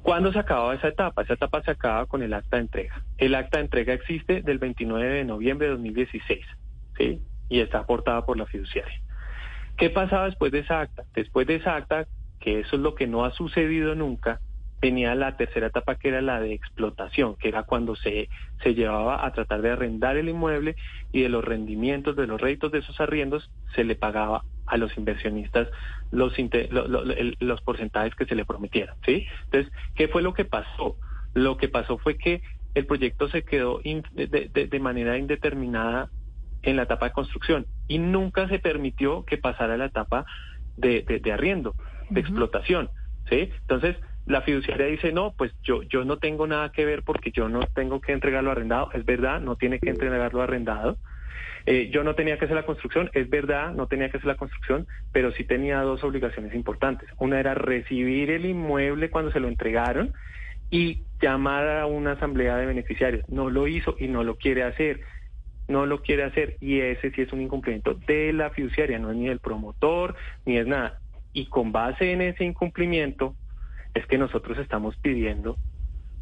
¿Cuándo 0.03 0.33
se 0.33 0.39
acababa 0.39 0.75
esa 0.75 0.89
etapa? 0.89 1.23
Esa 1.23 1.33
etapa 1.33 1.61
se 1.63 1.71
acababa 1.71 2.05
con 2.05 2.21
el 2.21 2.33
acta 2.33 2.57
de 2.57 2.63
entrega. 2.63 3.01
El 3.17 3.35
acta 3.35 3.57
de 3.57 3.63
entrega 3.63 3.93
existe 3.93 4.41
del 4.41 4.59
29 4.59 5.07
de 5.07 5.23
noviembre 5.23 5.67
de 5.67 5.73
2016, 5.73 6.45
¿sí? 6.97 7.21
Y 7.47 7.61
está 7.61 7.79
aportada 7.79 8.25
por 8.25 8.37
la 8.37 8.45
fiduciaria. 8.45 8.99
¿Qué 9.77 9.89
pasaba 9.89 10.25
después 10.25 10.51
de 10.51 10.59
esa 10.59 10.81
acta? 10.81 11.03
Después 11.13 11.47
de 11.47 11.55
esa 11.55 11.77
acta, 11.77 12.05
que 12.41 12.59
eso 12.59 12.75
es 12.75 12.81
lo 12.81 12.95
que 12.95 13.07
no 13.07 13.23
ha 13.23 13.31
sucedido 13.31 13.95
nunca, 13.95 14.41
tenía 14.83 15.15
la 15.15 15.37
tercera 15.37 15.67
etapa 15.67 15.95
que 15.95 16.09
era 16.09 16.21
la 16.21 16.41
de 16.41 16.53
explotación, 16.53 17.37
que 17.37 17.47
era 17.47 17.63
cuando 17.63 17.95
se, 17.95 18.27
se 18.61 18.73
llevaba 18.75 19.25
a 19.25 19.31
tratar 19.31 19.61
de 19.61 19.71
arrendar 19.71 20.17
el 20.17 20.27
inmueble 20.27 20.75
y 21.13 21.21
de 21.21 21.29
los 21.29 21.41
rendimientos, 21.41 22.17
de 22.17 22.27
los 22.27 22.41
réditos 22.41 22.69
de 22.73 22.79
esos 22.79 22.99
arriendos, 22.99 23.49
se 23.75 23.85
le 23.85 23.95
pagaba 23.95 24.43
a 24.65 24.75
los 24.75 24.97
inversionistas 24.97 25.69
los, 26.11 26.37
lo- 26.69 26.87
lo- 26.89 27.03
los 27.39 27.61
porcentajes 27.61 28.13
que 28.15 28.25
se 28.25 28.35
le 28.35 28.43
prometieron. 28.43 28.93
¿sí? 29.05 29.25
Entonces, 29.45 29.71
¿qué 29.95 30.09
fue 30.09 30.21
lo 30.21 30.33
que 30.33 30.43
pasó? 30.43 30.97
Lo 31.33 31.55
que 31.55 31.69
pasó 31.69 31.97
fue 31.97 32.17
que 32.17 32.41
el 32.75 32.85
proyecto 32.85 33.29
se 33.29 33.43
quedó 33.43 33.79
in- 33.85 34.03
de, 34.11 34.27
de- 34.27 34.67
de 34.67 34.79
manera 34.81 35.17
indeterminada 35.17 36.09
en 36.61 36.75
la 36.75 36.83
etapa 36.83 37.05
de 37.05 37.13
construcción 37.13 37.65
y 37.87 37.99
nunca 37.99 38.49
se 38.49 38.59
permitió 38.59 39.23
que 39.23 39.37
pasara 39.37 39.77
la 39.77 39.85
etapa 39.85 40.25
de, 40.75 41.03
de, 41.07 41.19
de 41.19 41.31
arriendo, 41.31 41.73
de 42.09 42.19
explotación. 42.19 42.89
¿sí? 43.29 43.49
Entonces, 43.61 43.95
la 44.25 44.41
fiduciaria 44.41 44.87
dice, 44.87 45.11
no, 45.11 45.33
pues 45.37 45.51
yo, 45.63 45.83
yo 45.83 46.05
no 46.05 46.17
tengo 46.17 46.47
nada 46.47 46.71
que 46.71 46.85
ver 46.85 47.03
porque 47.03 47.31
yo 47.31 47.49
no 47.49 47.61
tengo 47.73 47.99
que 47.99 48.13
entregarlo 48.13 48.51
arrendado. 48.51 48.89
Es 48.93 49.05
verdad, 49.05 49.41
no 49.41 49.55
tiene 49.57 49.79
que 49.79 49.89
entregarlo 49.89 50.41
arrendado. 50.41 50.97
Eh, 51.65 51.89
yo 51.91 52.03
no 52.03 52.15
tenía 52.15 52.37
que 52.37 52.45
hacer 52.45 52.57
la 52.57 52.65
construcción, 52.65 53.09
es 53.13 53.29
verdad, 53.29 53.73
no 53.73 53.87
tenía 53.87 54.09
que 54.09 54.17
hacer 54.17 54.27
la 54.27 54.35
construcción, 54.35 54.85
pero 55.13 55.31
sí 55.31 55.45
tenía 55.45 55.79
dos 55.81 56.03
obligaciones 56.03 56.53
importantes. 56.53 57.09
Una 57.19 57.39
era 57.39 57.53
recibir 57.53 58.31
el 58.31 58.45
inmueble 58.45 59.09
cuando 59.09 59.31
se 59.31 59.39
lo 59.39 59.47
entregaron 59.47 60.13
y 60.69 61.03
llamar 61.21 61.67
a 61.69 61.85
una 61.85 62.13
asamblea 62.13 62.57
de 62.57 62.65
beneficiarios. 62.65 63.27
No 63.29 63.49
lo 63.49 63.67
hizo 63.67 63.95
y 63.97 64.07
no 64.07 64.23
lo 64.23 64.35
quiere 64.35 64.63
hacer. 64.63 65.01
No 65.69 65.85
lo 65.85 66.01
quiere 66.01 66.23
hacer 66.23 66.57
y 66.59 66.81
ese 66.81 67.11
sí 67.11 67.21
es 67.21 67.31
un 67.31 67.41
incumplimiento 67.41 67.93
de 67.93 68.33
la 68.33 68.49
fiduciaria, 68.49 68.99
no 68.99 69.11
es 69.11 69.15
ni 69.15 69.29
del 69.29 69.39
promotor 69.39 70.15
ni 70.45 70.57
es 70.57 70.67
nada. 70.67 70.99
Y 71.31 71.45
con 71.45 71.71
base 71.71 72.11
en 72.11 72.21
ese 72.21 72.43
incumplimiento 72.43 73.35
es 73.93 74.05
que 74.07 74.17
nosotros 74.17 74.57
estamos 74.57 74.95
pidiendo 74.97 75.57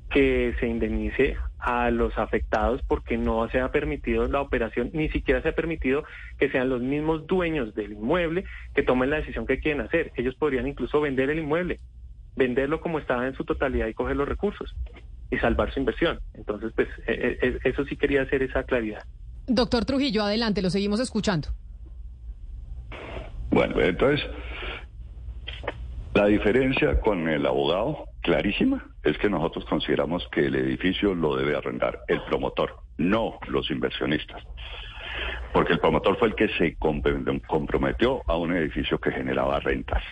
que 0.09 0.53
se 0.59 0.67
indemnice 0.67 1.37
a 1.57 1.89
los 1.89 2.17
afectados 2.17 2.81
porque 2.87 3.17
no 3.17 3.47
se 3.49 3.61
ha 3.61 3.71
permitido 3.71 4.27
la 4.27 4.41
operación, 4.41 4.89
ni 4.93 5.09
siquiera 5.09 5.41
se 5.41 5.49
ha 5.49 5.55
permitido 5.55 6.03
que 6.37 6.49
sean 6.49 6.69
los 6.69 6.81
mismos 6.81 7.27
dueños 7.27 7.73
del 7.75 7.93
inmueble 7.93 8.43
que 8.75 8.83
tomen 8.83 9.09
la 9.09 9.17
decisión 9.17 9.45
que 9.45 9.59
quieren 9.59 9.81
hacer. 9.81 10.11
Ellos 10.17 10.35
podrían 10.35 10.67
incluso 10.67 10.99
vender 10.99 11.29
el 11.29 11.39
inmueble, 11.39 11.79
venderlo 12.35 12.81
como 12.81 12.99
estaba 12.99 13.25
en 13.25 13.35
su 13.35 13.45
totalidad 13.45 13.87
y 13.87 13.93
coger 13.93 14.17
los 14.17 14.27
recursos 14.27 14.75
y 15.29 15.37
salvar 15.37 15.73
su 15.73 15.79
inversión. 15.79 16.19
Entonces, 16.33 16.73
pues 16.75 16.89
eh, 17.07 17.37
eh, 17.41 17.59
eso 17.63 17.85
sí 17.85 17.95
quería 17.95 18.23
hacer 18.23 18.43
esa 18.43 18.63
claridad. 18.63 19.03
Doctor 19.47 19.85
Trujillo, 19.85 20.23
adelante, 20.23 20.61
lo 20.61 20.69
seguimos 20.69 20.99
escuchando. 20.99 21.49
Bueno, 23.49 23.79
entonces, 23.79 24.25
la 26.13 26.25
diferencia 26.25 26.99
con 26.99 27.27
el 27.29 27.45
abogado, 27.45 28.05
clarísima, 28.21 28.85
es 29.03 29.17
que 29.17 29.29
nosotros 29.29 29.65
consideramos 29.65 30.27
que 30.31 30.45
el 30.47 30.55
edificio 30.55 31.15
lo 31.15 31.35
debe 31.35 31.55
arrendar 31.55 31.99
el 32.07 32.21
promotor, 32.23 32.75
no 32.97 33.39
los 33.47 33.69
inversionistas. 33.71 34.43
Porque 35.53 35.73
el 35.73 35.79
promotor 35.79 36.17
fue 36.17 36.29
el 36.29 36.35
que 36.35 36.47
se 36.57 36.75
comprometió 36.77 38.21
a 38.27 38.37
un 38.37 38.55
edificio 38.55 38.99
que 38.99 39.11
generaba 39.11 39.59
rentas. 39.59 40.03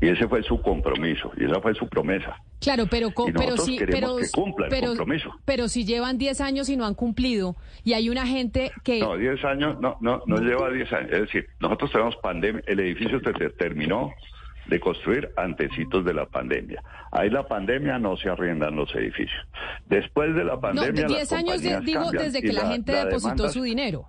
Y 0.00 0.08
ese 0.08 0.28
fue 0.28 0.44
su 0.44 0.62
compromiso, 0.62 1.32
y 1.36 1.44
esa 1.44 1.60
fue 1.60 1.74
su 1.74 1.88
promesa. 1.88 2.36
Claro, 2.60 2.84
pero, 2.88 3.08
y 3.08 3.32
pero 3.32 3.56
si, 3.56 3.78
pero, 3.78 4.16
que 4.16 4.28
cumpla 4.32 4.68
el 4.68 4.86
compromiso. 4.86 5.32
pero 5.44 5.66
si 5.68 5.84
llevan 5.84 6.18
10 6.18 6.40
años 6.40 6.68
y 6.68 6.76
no 6.76 6.86
han 6.86 6.94
cumplido, 6.94 7.56
y 7.82 7.94
hay 7.94 8.08
una 8.08 8.24
gente 8.26 8.70
que... 8.84 9.00
No, 9.00 9.16
10 9.16 9.44
años, 9.44 9.80
no, 9.80 9.96
no, 10.00 10.22
no 10.26 10.36
lleva 10.38 10.70
10 10.70 10.92
años. 10.92 11.10
Es 11.12 11.20
decir, 11.22 11.48
nosotros 11.60 11.90
tenemos 11.90 12.14
pandemia, 12.16 12.62
el 12.66 12.78
edificio 12.78 13.18
se 13.20 13.32
te- 13.32 13.50
terminó 13.50 14.12
de 14.68 14.80
construir 14.80 15.30
antecitos 15.36 16.04
de 16.04 16.14
la 16.14 16.26
pandemia. 16.26 16.82
Ahí 17.10 17.30
la 17.30 17.46
pandemia 17.48 17.98
no 17.98 18.16
se 18.16 18.28
arriendan 18.28 18.76
los 18.76 18.94
edificios. 18.94 19.40
Después 19.86 20.34
de 20.34 20.44
la 20.44 20.54
No, 20.54 20.60
pandemia... 20.60 20.92
de 20.92 21.02
las 21.02 21.10
10 21.28 21.32
años 21.32 21.62
de- 21.62 21.80
digo 21.80 22.10
desde 22.10 22.40
que 22.42 22.52
la, 22.52 22.66
gente 22.68 22.92
depositó 22.92 23.34
demanda- 23.44 23.48
su 23.52 23.62
dinero. 23.62 24.08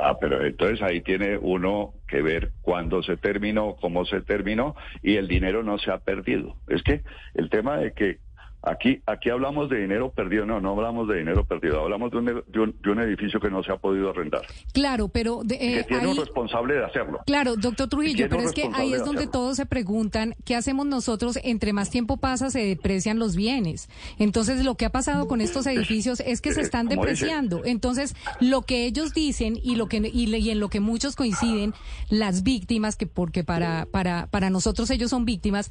Ah, 0.00 0.16
pero 0.18 0.44
entonces 0.46 0.80
ahí 0.80 1.02
tiene 1.02 1.36
uno 1.36 1.92
que 2.08 2.22
ver 2.22 2.52
cuándo 2.62 3.02
se 3.02 3.18
terminó, 3.18 3.76
cómo 3.76 4.06
se 4.06 4.22
terminó 4.22 4.74
y 5.02 5.16
el 5.16 5.28
dinero 5.28 5.62
no 5.62 5.76
se 5.78 5.90
ha 5.90 5.98
perdido. 5.98 6.56
Es 6.68 6.82
que 6.82 7.02
el 7.34 7.50
tema 7.50 7.76
de 7.76 7.92
que 7.92 8.18
aquí 8.62 9.00
aquí 9.06 9.30
hablamos 9.30 9.68
de 9.70 9.80
dinero 9.80 10.10
perdido, 10.10 10.44
no, 10.44 10.60
no 10.60 10.72
hablamos 10.72 11.08
de 11.08 11.18
dinero 11.18 11.44
perdido, 11.44 11.80
hablamos 11.80 12.10
de 12.10 12.16
un, 12.18 12.24
de 12.26 12.60
un, 12.60 12.76
de 12.82 12.90
un 12.90 13.00
edificio 13.00 13.40
que 13.40 13.50
no 13.50 13.62
se 13.62 13.72
ha 13.72 13.76
podido 13.76 14.10
arrendar, 14.10 14.42
Claro, 14.72 15.08
pero 15.08 15.42
de- 15.44 15.58
que 15.58 15.80
eh, 15.80 15.84
tiene 15.84 16.06
un 16.08 16.16
responsable 16.16 16.74
de 16.74 16.84
hacerlo. 16.84 17.20
Claro, 17.26 17.56
doctor 17.56 17.88
Trujillo, 17.88 18.26
pero 18.28 18.42
es 18.42 18.52
que 18.52 18.68
ahí 18.74 18.92
es 18.92 18.98
de 19.00 19.04
donde 19.06 19.22
hacerlo. 19.22 19.30
todos 19.32 19.56
se 19.56 19.66
preguntan 19.66 20.34
qué 20.44 20.56
hacemos 20.56 20.86
nosotros. 20.86 21.38
Entre 21.42 21.72
más 21.72 21.90
tiempo 21.90 22.16
pasa, 22.16 22.50
se 22.50 22.64
deprecian 22.64 23.18
los 23.18 23.36
bienes. 23.36 23.88
Entonces, 24.18 24.64
lo 24.64 24.74
que 24.76 24.84
ha 24.86 24.90
pasado 24.90 25.28
con 25.28 25.40
estos 25.40 25.66
edificios 25.66 26.20
es 26.20 26.40
que 26.40 26.52
se 26.52 26.60
Eh, 26.60 26.64
están 26.64 26.86
dice. 26.88 27.00
depreciando. 27.00 27.62
Entonces, 27.64 28.14
lo 28.40 28.62
que 28.62 28.84
ellos 28.86 29.14
dicen 29.14 29.58
y 29.62 29.76
lo 29.76 29.88
que 29.88 29.98
y 30.12 30.50
en 30.50 30.60
lo 30.60 30.68
que 30.68 30.80
muchos 30.80 31.16
coinciden, 31.16 31.74
las 32.10 32.42
víctimas, 32.42 32.96
que 32.96 33.06
porque 33.06 33.44
para 33.44 33.86
para 33.86 34.26
para 34.26 34.50
nosotros 34.50 34.90
ellos 34.90 35.10
son 35.10 35.24
víctimas. 35.24 35.70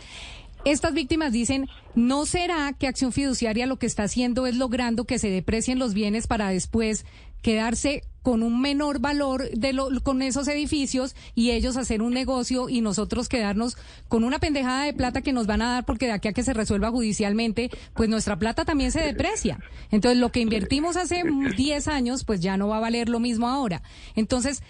Estas 0.67 0.93
víctimas 0.93 1.31
dicen, 1.31 1.69
¿no 1.95 2.25
será 2.25 2.73
que 2.73 2.87
Acción 2.87 3.13
Fiduciaria 3.13 3.65
lo 3.67 3.79
que 3.79 3.85
está 3.85 4.03
haciendo 4.03 4.47
es 4.47 4.55
logrando 4.57 5.05
que 5.05 5.17
se 5.17 5.29
deprecien 5.29 5.79
los 5.79 5.93
bienes 5.93 6.27
para 6.27 6.49
después 6.49 7.05
quedarse 7.41 8.03
con 8.21 8.43
un 8.43 8.59
menor 8.59 8.99
valor 8.99 9.49
de 9.51 9.71
lo, 9.71 9.87
con 10.03 10.21
esos 10.21 10.49
edificios 10.49 11.15
y 11.35 11.51
ellos 11.51 11.77
hacer 11.77 12.01
un 12.01 12.13
negocio 12.13 12.67
y 12.67 12.81
nosotros 12.81 13.29
quedarnos 13.29 13.77
con 14.09 14.25
una 14.25 14.39
pendejada 14.39 14.83
de 14.83 14.91
plata 14.91 15.21
que 15.21 15.31
nos 15.31 15.47
van 15.47 15.61
a 15.61 15.71
dar 15.71 15.85
porque 15.85 16.07
de 16.07 16.11
aquí 16.11 16.27
a 16.27 16.33
que 16.33 16.43
se 16.43 16.53
resuelva 16.53 16.91
judicialmente, 16.91 17.69
pues 17.93 18.09
nuestra 18.09 18.37
plata 18.37 18.65
también 18.65 18.91
se 18.91 18.99
deprecia. 18.99 19.59
Entonces, 19.89 20.19
lo 20.19 20.33
que 20.33 20.41
invertimos 20.41 20.97
hace 20.97 21.23
10 21.55 21.87
años, 21.87 22.25
pues 22.25 22.41
ya 22.41 22.57
no 22.57 22.67
va 22.67 22.75
a 22.75 22.81
valer 22.81 23.07
lo 23.07 23.21
mismo 23.21 23.47
ahora. 23.47 23.81
Entonces, 24.17 24.61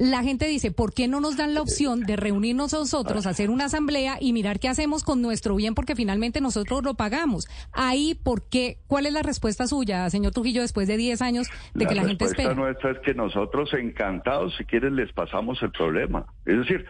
la 0.00 0.22
gente 0.22 0.46
dice, 0.46 0.72
¿por 0.72 0.94
qué 0.94 1.08
no 1.08 1.20
nos 1.20 1.36
dan 1.36 1.52
la 1.52 1.60
opción 1.60 2.00
de 2.00 2.16
reunirnos 2.16 2.72
nosotros, 2.72 3.26
hacer 3.26 3.50
una 3.50 3.66
asamblea 3.66 4.16
y 4.18 4.32
mirar 4.32 4.58
qué 4.58 4.68
hacemos 4.68 5.04
con 5.04 5.20
nuestro 5.20 5.54
bien 5.56 5.74
porque 5.74 5.94
finalmente 5.94 6.40
nosotros 6.40 6.82
lo 6.82 6.94
pagamos? 6.94 7.46
Ahí, 7.74 8.14
¿por 8.14 8.48
qué? 8.48 8.78
¿Cuál 8.86 9.04
es 9.04 9.12
la 9.12 9.22
respuesta 9.22 9.66
suya, 9.66 10.08
señor 10.08 10.32
Trujillo, 10.32 10.62
después 10.62 10.88
de 10.88 10.96
10 10.96 11.20
años 11.20 11.48
de 11.74 11.84
que 11.84 11.94
la 11.94 12.00
gente 12.00 12.24
respuesta 12.24 12.42
espera? 12.42 12.54
nuestra 12.54 12.92
es 12.92 12.98
que 13.00 13.12
nosotros 13.12 13.74
encantados, 13.74 14.56
si 14.56 14.64
quieren, 14.64 14.96
les 14.96 15.12
pasamos 15.12 15.62
el 15.62 15.70
problema. 15.70 16.24
Es 16.46 16.56
decir, 16.56 16.86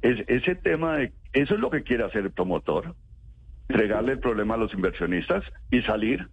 es, 0.00 0.24
ese 0.26 0.54
tema 0.54 0.96
de, 0.96 1.12
eso 1.34 1.54
es 1.54 1.60
lo 1.60 1.68
que 1.68 1.82
quiere 1.82 2.04
hacer 2.04 2.22
el 2.22 2.30
promotor, 2.30 2.94
entregarle 3.68 4.12
el 4.12 4.18
problema 4.18 4.54
a 4.54 4.56
los 4.56 4.72
inversionistas 4.72 5.44
y 5.70 5.82
salir. 5.82 6.26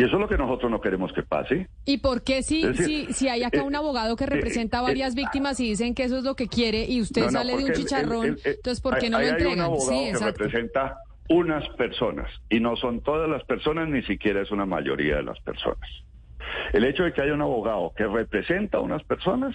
Y 0.00 0.04
eso 0.04 0.14
es 0.16 0.20
lo 0.20 0.28
que 0.28 0.38
nosotros 0.38 0.70
no 0.70 0.80
queremos 0.80 1.12
que 1.12 1.22
pase. 1.22 1.68
¿Y 1.84 1.98
por 1.98 2.22
qué 2.22 2.42
si, 2.42 2.62
decir, 2.66 3.06
si, 3.06 3.12
si 3.12 3.28
hay 3.28 3.42
acá 3.42 3.58
eh, 3.58 3.62
un 3.62 3.74
abogado 3.76 4.16
que 4.16 4.24
representa 4.26 4.78
a 4.78 4.80
eh, 4.80 4.84
varias 4.84 5.14
víctimas 5.14 5.60
y 5.60 5.68
dicen 5.68 5.94
que 5.94 6.04
eso 6.04 6.16
es 6.18 6.24
lo 6.24 6.34
que 6.36 6.48
quiere 6.48 6.84
y 6.88 7.00
usted 7.02 7.22
No, 7.22 7.26
no, 7.26 7.32
sale 7.32 7.56
de 7.56 7.64
un 7.64 7.70
el- 7.70 7.76
chicharrón, 7.76 8.26
el- 8.26 8.40
el- 8.44 8.54
entonces 8.56 8.80
¿por 8.80 8.98
qué 8.98 9.10
no 9.10 9.18
lo 9.18 9.24
hay 9.24 9.28
un 9.30 9.34
entregan? 9.36 9.60
abogado 9.60 9.90
Sí, 9.90 10.12
que 10.12 10.24
representa 10.24 10.96
unas 11.28 11.68
personas 11.76 12.30
y 12.48 12.60
no 12.60 12.76
son 12.76 13.02
todas 13.02 13.28
las 13.28 13.44
personas, 13.44 13.88
ni 13.88 14.02
siquiera 14.02 14.40
es 14.40 14.50
una 14.50 14.64
mayoría 14.66 15.16
de 15.16 15.22
las 15.22 15.38
personas. 15.40 15.78
El 16.72 16.84
hecho 16.84 17.04
de 17.04 17.12
que 17.12 17.20
haya 17.22 17.34
un 17.34 17.42
abogado 17.42 17.92
que 17.96 18.06
representa 18.06 18.78
a 18.78 18.80
unas 18.80 19.04
personas 19.04 19.54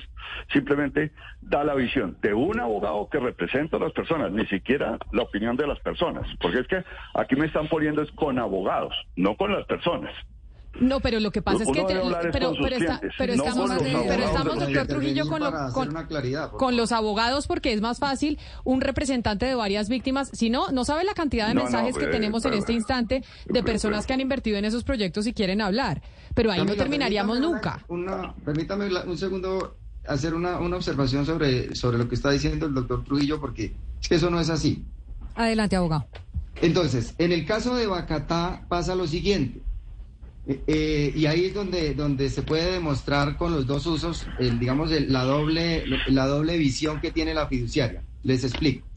simplemente 0.53 1.11
da 1.41 1.63
la 1.63 1.73
visión 1.73 2.17
de 2.21 2.33
un 2.33 2.59
abogado 2.59 3.09
que 3.09 3.19
representa 3.19 3.77
a 3.77 3.79
las 3.79 3.91
personas, 3.91 4.31
ni 4.31 4.45
siquiera 4.45 4.97
la 5.11 5.23
opinión 5.23 5.57
de 5.57 5.67
las 5.67 5.79
personas, 5.79 6.27
porque 6.39 6.59
es 6.59 6.67
que 6.67 6.83
aquí 7.15 7.35
me 7.35 7.47
están 7.47 7.67
poniendo 7.67 8.01
es 8.01 8.11
con 8.11 8.37
abogados, 8.39 8.93
no 9.15 9.35
con 9.35 9.51
las 9.51 9.65
personas. 9.65 10.13
No, 10.79 10.99
pero 10.99 11.19
lo 11.19 11.31
que 11.31 11.41
pasa 11.41 11.63
es 11.63 11.69
que... 11.69 11.83
te- 11.83 11.95
pero, 12.31 12.47
con 12.47 12.55
sus 12.55 12.63
pero, 12.65 12.75
está- 12.75 12.99
clientes, 12.99 13.11
pero 13.17 13.35
no 13.35 13.43
estamos, 13.43 13.67
con 13.67 13.75
los 13.75 13.83
pero 13.83 13.97
abogados 13.97 14.25
estamos, 14.25 14.59
doctor 14.59 14.87
Trujillo, 14.87 15.27
con, 15.27 15.39
lo- 15.43 16.07
claridad, 16.07 16.51
con 16.51 16.77
los 16.77 16.91
abogados 16.91 17.47
porque 17.47 17.73
es 17.73 17.81
más 17.81 17.99
fácil 17.99 18.37
un 18.63 18.81
representante 18.81 19.45
de 19.45 19.55
varias 19.55 19.87
víctimas. 19.89 20.29
Si 20.33 20.49
no, 20.49 20.71
no 20.71 20.83
sabe 20.85 21.03
la 21.03 21.13
cantidad 21.13 21.47
de 21.47 21.53
No, 21.53 21.61
no, 21.61 21.65
mensajes 21.65 21.97
que 21.97 22.05
eh, 22.05 22.09
tenemos 22.09 22.43
en 22.45 22.53
este 22.55 22.73
instante 22.73 23.23
de 23.45 23.63
personas 23.63 24.05
que 24.05 24.13
han 24.13 24.21
invertido 24.21 24.57
en 24.57 24.65
esos 24.65 24.83
proyectos 24.83 25.27
y 25.27 25.33
quieren 25.33 25.61
hablar. 25.61 26.01
Pero 26.33 26.51
ahí 26.51 26.63
no 26.65 26.75
terminaríamos 26.75 27.37
permítame 27.37 27.55
nunca. 27.55 27.85
Una, 27.87 28.33
permítame 28.43 28.89
la- 28.89 29.03
un 29.03 29.17
segundo 29.17 29.77
hacer 30.07 30.33
una, 30.35 30.59
una 30.59 30.75
observación 30.75 31.25
sobre, 31.25 31.73
sobre 31.75 31.97
lo 31.97 32.07
que 32.09 32.15
está 32.15 32.29
diciendo 32.31 32.65
el 32.67 32.73
doctor 32.73 33.03
Trujillo, 33.03 33.39
porque 33.39 33.73
es 34.01 34.07
que 34.09 34.15
eso 34.15 34.29
no 34.29 34.39
es 34.39 34.49
así. 34.49 34.83
Adelante, 35.35 35.75
abogado. 35.75 36.05
Entonces, 36.61 37.15
en 37.17 37.31
el 37.31 37.45
caso 37.45 37.75
de 37.75 37.87
Bacatá 37.87 38.65
pasa 38.67 38.93
lo 38.95 39.07
siguiente. 39.07 39.61
Eh, 40.47 41.11
y 41.15 41.25
ahí 41.25 41.45
es 41.45 41.53
donde, 41.55 41.95
donde 41.95 42.29
se 42.29 42.43
puede 42.43 42.71
demostrar 42.73 43.37
con 43.37 43.51
los 43.51 43.65
dos 43.65 43.85
usos, 43.87 44.31
el, 44.37 44.59
digamos, 44.59 44.91
el- 44.91 45.11
la, 45.11 45.23
doble, 45.23 45.85
la 46.07 46.27
doble 46.27 46.57
visión 46.57 46.99
que 47.01 47.11
tiene 47.11 47.33
la 47.33 47.47
fiduciaria. 47.47 48.05
Les 48.21 48.43
explico. 48.43 48.87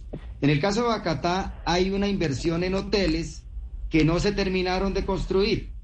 En 0.41 0.51
el 0.51 0.61
caso 0.61 0.83
de 0.83 0.89
Bacatá 0.89 1.61
hay 1.65 1.91
una 1.91 2.09
inversión 2.09 2.65
en 2.65 2.75
hoteles 2.75 3.47
que 3.89 4.05
no 4.05 4.20
se 4.20 4.33
terminaron 4.33 4.93
de 4.95 5.05
construir. 5.07 5.75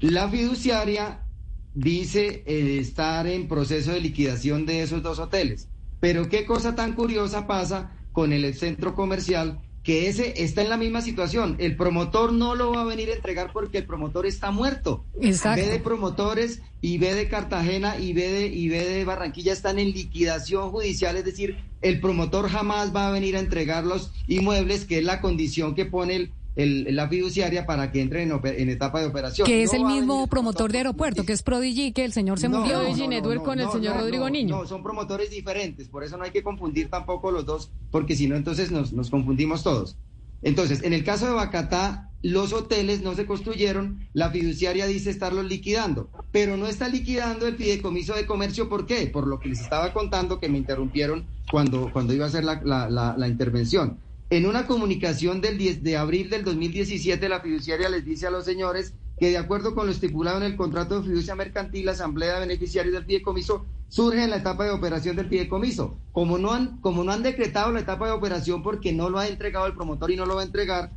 La 0.00 0.28
fiduciaria 0.30 1.26
dice 1.72 2.42
eh, 2.46 2.78
estar 2.78 3.26
en 3.26 3.48
proceso 3.48 3.92
de 3.92 4.00
liquidación 4.00 4.66
de 4.66 4.82
esos 4.82 5.02
dos 5.02 5.18
hoteles. 5.18 5.70
Pero 6.00 6.28
qué 6.28 6.44
cosa 6.44 6.74
tan 6.74 6.94
curiosa 6.94 7.46
pasa 7.46 7.98
con 8.12 8.32
el 8.32 8.54
centro 8.54 8.94
comercial 8.94 9.62
que 9.86 10.08
ese 10.08 10.42
está 10.42 10.62
en 10.62 10.68
la 10.68 10.76
misma 10.76 11.00
situación. 11.00 11.54
El 11.60 11.76
promotor 11.76 12.32
no 12.32 12.56
lo 12.56 12.72
va 12.72 12.80
a 12.80 12.84
venir 12.84 13.08
a 13.08 13.14
entregar 13.14 13.52
porque 13.52 13.78
el 13.78 13.86
promotor 13.86 14.26
está 14.26 14.50
muerto. 14.50 15.04
Exacto. 15.22 15.62
B 15.62 15.70
de 15.70 15.78
promotores 15.78 16.60
y 16.80 16.98
B 16.98 17.14
de 17.14 17.28
Cartagena 17.28 17.96
y 17.96 18.12
B 18.12 18.28
de, 18.28 18.46
y 18.48 18.68
B 18.68 18.84
de 18.84 19.04
Barranquilla 19.04 19.52
están 19.52 19.78
en 19.78 19.92
liquidación 19.92 20.72
judicial, 20.72 21.16
es 21.16 21.24
decir, 21.24 21.58
el 21.82 22.00
promotor 22.00 22.48
jamás 22.48 22.94
va 22.94 23.06
a 23.06 23.12
venir 23.12 23.36
a 23.36 23.38
entregar 23.38 23.84
los 23.84 24.10
inmuebles, 24.26 24.86
que 24.86 24.98
es 24.98 25.04
la 25.04 25.20
condición 25.20 25.76
que 25.76 25.84
pone 25.84 26.16
el, 26.16 26.32
el- 26.56 26.96
la 26.96 27.08
fiduciaria 27.08 27.66
para 27.66 27.92
que 27.92 28.00
entre 28.00 28.22
en, 28.22 28.68
etapa 28.70 29.00
de 29.00 29.06
operación. 29.06 29.46
Que 29.46 29.62
es 29.62 29.72
No 29.72 29.78
el 29.88 29.94
mismo 29.94 30.26
promotor 30.26 30.72
de 30.72 30.78
aeropuerto, 30.78 31.24
que 31.24 31.32
es 31.34 31.42
Prodigy, 31.42 31.92
que 31.92 32.04
el 32.04 32.12
señor 32.12 32.38
se 32.40 32.48
No, 32.48 32.60
murió. 32.60 32.80
Prodigy 32.80 33.00
no, 33.02 33.04
no, 33.04 33.10
Network 33.10 33.38
no, 33.38 33.44
con 33.44 33.60
el 33.60 33.68
señor 33.70 33.94
no, 33.96 34.00
Rodrigo 34.00 34.24
no, 34.24 34.30
Niño. 34.30 34.56
No, 34.58 34.66
son 34.66 34.82
promotores 34.82 35.30
diferentes, 35.30 35.88
por 35.88 36.02
eso 36.02 36.16
no 36.16 36.24
hay 36.24 36.30
que 36.32 36.42
confundir 36.42 36.88
tampoco 36.90 37.30
los 37.30 37.44
dos, 37.46 37.70
porque 37.90 38.16
si 38.16 38.26
no, 38.26 38.34
entonces 38.36 38.70
nos, 38.70 38.92
nos 38.92 39.10
confundimos 39.10 39.62
todos. 39.62 39.96
Entonces, 40.42 40.82
en 40.82 40.92
el 40.92 41.02
caso 41.04 41.26
de 41.26 41.32
Bacatá, 41.32 42.10
los 42.22 42.52
hoteles 42.52 43.02
no 43.02 43.14
se 43.14 43.26
construyeron, 43.26 44.08
la 44.12 44.30
fiduciaria 44.30 44.86
dice 44.86 45.10
estarlos 45.10 45.44
liquidando, 45.46 46.10
pero 46.32 46.56
no 46.56 46.66
está 46.66 46.88
liquidando 46.88 47.46
el 47.46 47.56
fideicomiso 47.56 48.14
de 48.14 48.26
comercio, 48.26 48.68
¿por 48.68 48.86
qué? 48.86 49.06
Por 49.06 49.26
lo 49.26 49.38
que 49.38 49.48
les 49.48 49.60
estaba 49.60 49.92
contando 49.92 50.40
que 50.40 50.48
me 50.48 50.58
interrumpieron 50.58 51.26
cuando, 51.50 51.90
cuando 51.92 52.12
iba 52.14 52.24
a 52.24 52.28
hacer 52.28 52.44
la, 52.44 52.60
la- 52.64 52.88
la- 52.90 53.14
la 53.16 53.28
intervención. 53.28 53.98
En 54.28 54.44
una 54.44 54.66
comunicación 54.66 55.40
del 55.40 55.56
10 55.56 55.84
de 55.84 55.96
abril 55.96 56.30
del 56.30 56.42
2017, 56.42 57.28
la 57.28 57.40
fiduciaria 57.40 57.88
les 57.88 58.04
dice 58.04 58.26
a 58.26 58.30
los 58.30 58.44
señores 58.44 58.92
que 59.18 59.30
de 59.30 59.38
acuerdo 59.38 59.72
con 59.72 59.86
lo 59.86 59.92
estipulado 59.92 60.38
en 60.38 60.42
el 60.42 60.56
contrato 60.56 61.00
de 61.00 61.08
fiducia 61.08 61.36
mercantil, 61.36 61.86
la 61.86 61.92
asamblea 61.92 62.34
de 62.34 62.40
beneficiarios 62.40 62.92
del 62.92 63.04
fideicomiso 63.04 63.64
surge 63.88 64.24
en 64.24 64.30
la 64.30 64.38
etapa 64.38 64.64
de 64.64 64.72
operación 64.72 65.14
del 65.14 65.28
fideicomiso. 65.28 65.96
Como 66.10 66.38
no 66.38 66.52
han, 66.52 66.80
como 66.80 67.04
no 67.04 67.12
han 67.12 67.22
decretado 67.22 67.70
la 67.70 67.78
etapa 67.78 68.06
de 68.06 68.12
operación 68.14 68.64
porque 68.64 68.92
no 68.92 69.10
lo 69.10 69.20
ha 69.20 69.28
entregado 69.28 69.66
el 69.66 69.74
promotor 69.74 70.10
y 70.10 70.16
no 70.16 70.26
lo 70.26 70.34
va 70.34 70.40
a 70.40 70.46
entregar, 70.46 70.90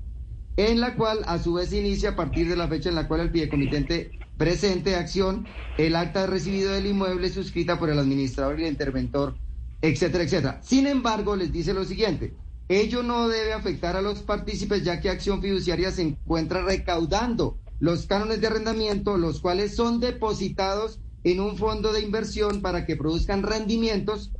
en 0.58 0.82
la 0.82 0.96
cual 0.96 1.20
a 1.28 1.38
su 1.38 1.54
vez 1.54 1.72
inicia 1.72 2.10
a 2.10 2.16
partir 2.16 2.50
de 2.50 2.58
la 2.58 2.68
fecha 2.68 2.90
en 2.90 2.96
la 2.96 3.08
cual 3.08 3.22
el 3.22 3.30
fideicomitente 3.30 4.10
presente 4.38 4.96
acción 4.96 5.46
el 5.78 5.96
acta 5.96 6.22
de 6.22 6.28
recibido 6.28 6.72
del 6.72 6.88
inmueble 6.88 7.30
suscrita 7.30 7.78
por 7.78 7.92
el 7.92 8.00
administrador 8.00 8.60
y 8.60 8.64
el 8.64 8.72
interventor, 8.72 9.36
etcétera, 9.84 10.24
etcétera. 10.24 10.60
Sin 10.64 10.88
embargo, 10.88 11.36
les 11.36 11.52
dice 11.52 11.76
lo 11.76 11.86
siguiente, 11.86 12.34
ello 12.70 13.04
no 13.04 13.28
debe 13.28 13.54
afectar 13.54 13.96
a 13.98 14.02
los 14.02 14.20
partícipes 14.20 14.84
ya 14.84 15.02
que 15.02 15.10
Acción 15.10 15.42
Fiduciaria 15.42 15.92
se 15.92 16.04
encuentra 16.04 16.64
recaudando 16.64 17.58
los 17.80 18.06
cánones 18.06 18.42
de 18.42 18.48
arrendamiento, 18.48 19.18
los 19.18 19.40
cuales 19.40 19.76
son 19.76 20.00
depositados 20.00 21.00
en 21.24 21.40
un 21.40 21.58
fondo 21.58 21.92
de 21.92 22.02
inversión 22.02 22.62
para 22.62 22.86
que 22.86 22.96
produzcan 22.96 23.44
rendimientos 23.44 24.32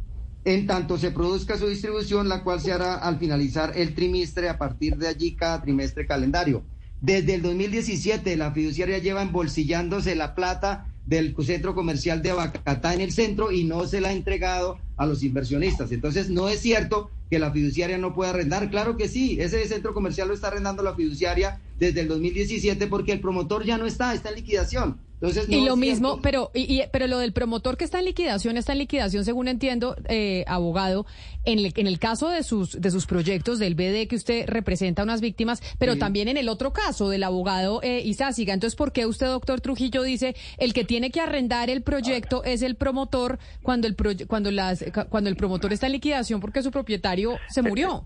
en 0.46 0.68
tanto 0.68 0.98
se 0.98 1.12
produzca 1.12 1.58
su 1.58 1.68
distribución, 1.68 2.30
la 2.30 2.44
cual 2.44 2.62
se 2.62 2.72
hará 2.72 2.96
al 2.96 3.20
finalizar 3.20 3.74
el 3.76 3.94
trimestre, 3.94 4.48
a 4.48 4.58
partir 4.58 4.98
de 4.98 5.08
allí 5.08 5.36
cada 5.36 5.62
trimestre 5.62 6.08
calendario. 6.08 6.64
Desde 7.02 7.36
el 7.36 7.42
2017, 7.42 8.38
la 8.38 8.52
fiduciaria 8.52 9.00
lleva 9.00 9.22
embolsillándose 9.22 10.16
la 10.16 10.36
plata 10.36 10.94
del 11.06 11.36
centro 11.44 11.76
comercial 11.76 12.22
de 12.22 12.32
Abacatá 12.32 12.94
en 12.94 13.02
el 13.02 13.12
centro 13.12 13.52
y 13.52 13.64
no 13.64 13.86
se 13.86 14.00
la 14.00 14.10
ha 14.10 14.14
entregado 14.14 14.78
a 14.96 15.06
los 15.06 15.24
inversionistas. 15.24 15.92
Entonces, 15.92 16.30
no 16.30 16.50
es 16.50 16.62
cierto 16.62 17.12
que 17.30 17.40
la 17.40 17.52
fiduciaria 17.52 17.98
no 17.98 18.14
pueda 18.14 18.32
arrendar. 18.32 18.70
Claro 18.70 18.98
que 18.98 19.08
sí, 19.08 19.38
ese 19.40 19.68
centro 19.68 19.94
comercial 19.94 20.28
lo 20.28 20.34
está 20.34 20.48
arrendando 20.48 20.84
la 20.84 20.96
fiduciaria 20.96 21.62
desde 21.78 22.02
el 22.02 22.08
2017 22.08 22.88
porque 22.88 23.12
el 23.12 23.22
promotor 23.22 23.64
ya 23.64 23.78
no 23.78 23.86
está, 23.86 24.14
está 24.14 24.30
en 24.30 24.36
liquidación. 24.36 25.09
Entonces, 25.22 25.50
no 25.50 25.58
y 25.58 25.66
lo 25.66 25.76
mismo, 25.76 26.22
pero 26.22 26.50
y, 26.54 26.62
y- 26.82 26.84
pero 26.94 27.06
lo 27.08 27.18
del 27.20 27.34
promotor 27.34 27.76
que 27.76 27.84
está 27.84 28.00
en 28.00 28.06
liquidación 28.06 28.56
está 28.56 28.72
en 28.72 28.78
liquidación, 28.80 29.26
según 29.26 29.50
entiendo, 29.50 29.98
eh, 30.08 30.46
abogado, 30.48 31.06
en 31.44 31.60
el, 31.60 31.74
en 31.76 31.88
el 31.88 32.00
caso 32.00 32.30
de 32.30 32.42
sus 32.44 32.80
de 32.80 32.90
sus 32.90 33.06
proyectos 33.06 33.60
del 33.60 33.76
BD 33.76 34.08
que 34.08 34.16
usted 34.16 34.48
representa 34.48 35.02
a 35.02 35.04
unas 35.04 35.20
víctimas, 35.20 35.62
pero 35.78 35.94
Sí. 35.94 36.00
también 36.00 36.30
en 36.30 36.38
el 36.38 36.48
otro 36.48 36.72
caso 36.72 37.10
del 37.10 37.24
abogado 37.24 37.82
eh, 37.84 38.02
Izáciga. 38.06 38.54
Entonces, 38.54 38.78
¿por 38.78 38.94
qué 38.94 39.06
usted, 39.06 39.28
doctor 39.28 39.60
Trujillo, 39.60 40.04
dice 40.04 40.36
el 40.58 40.72
que 40.74 40.86
tiene 40.86 41.12
que 41.12 41.20
arrendar 41.20 41.70
el 41.70 41.82
proyecto 41.82 42.44
es 42.46 42.62
el 42.62 42.76
promotor 42.76 43.40
cuando 43.62 43.88
el 43.88 43.98
proye- 43.98 44.26
cuando 44.26 44.52
las 44.52 44.86
cuando 45.10 45.30
el 45.30 45.36
promotor 45.36 45.74
está 45.74 45.88
en 45.88 45.94
liquidación 45.94 46.40
porque 46.40 46.64
su 46.64 46.72
propietario 46.72 47.38
se 47.50 47.62
murió? 47.62 48.06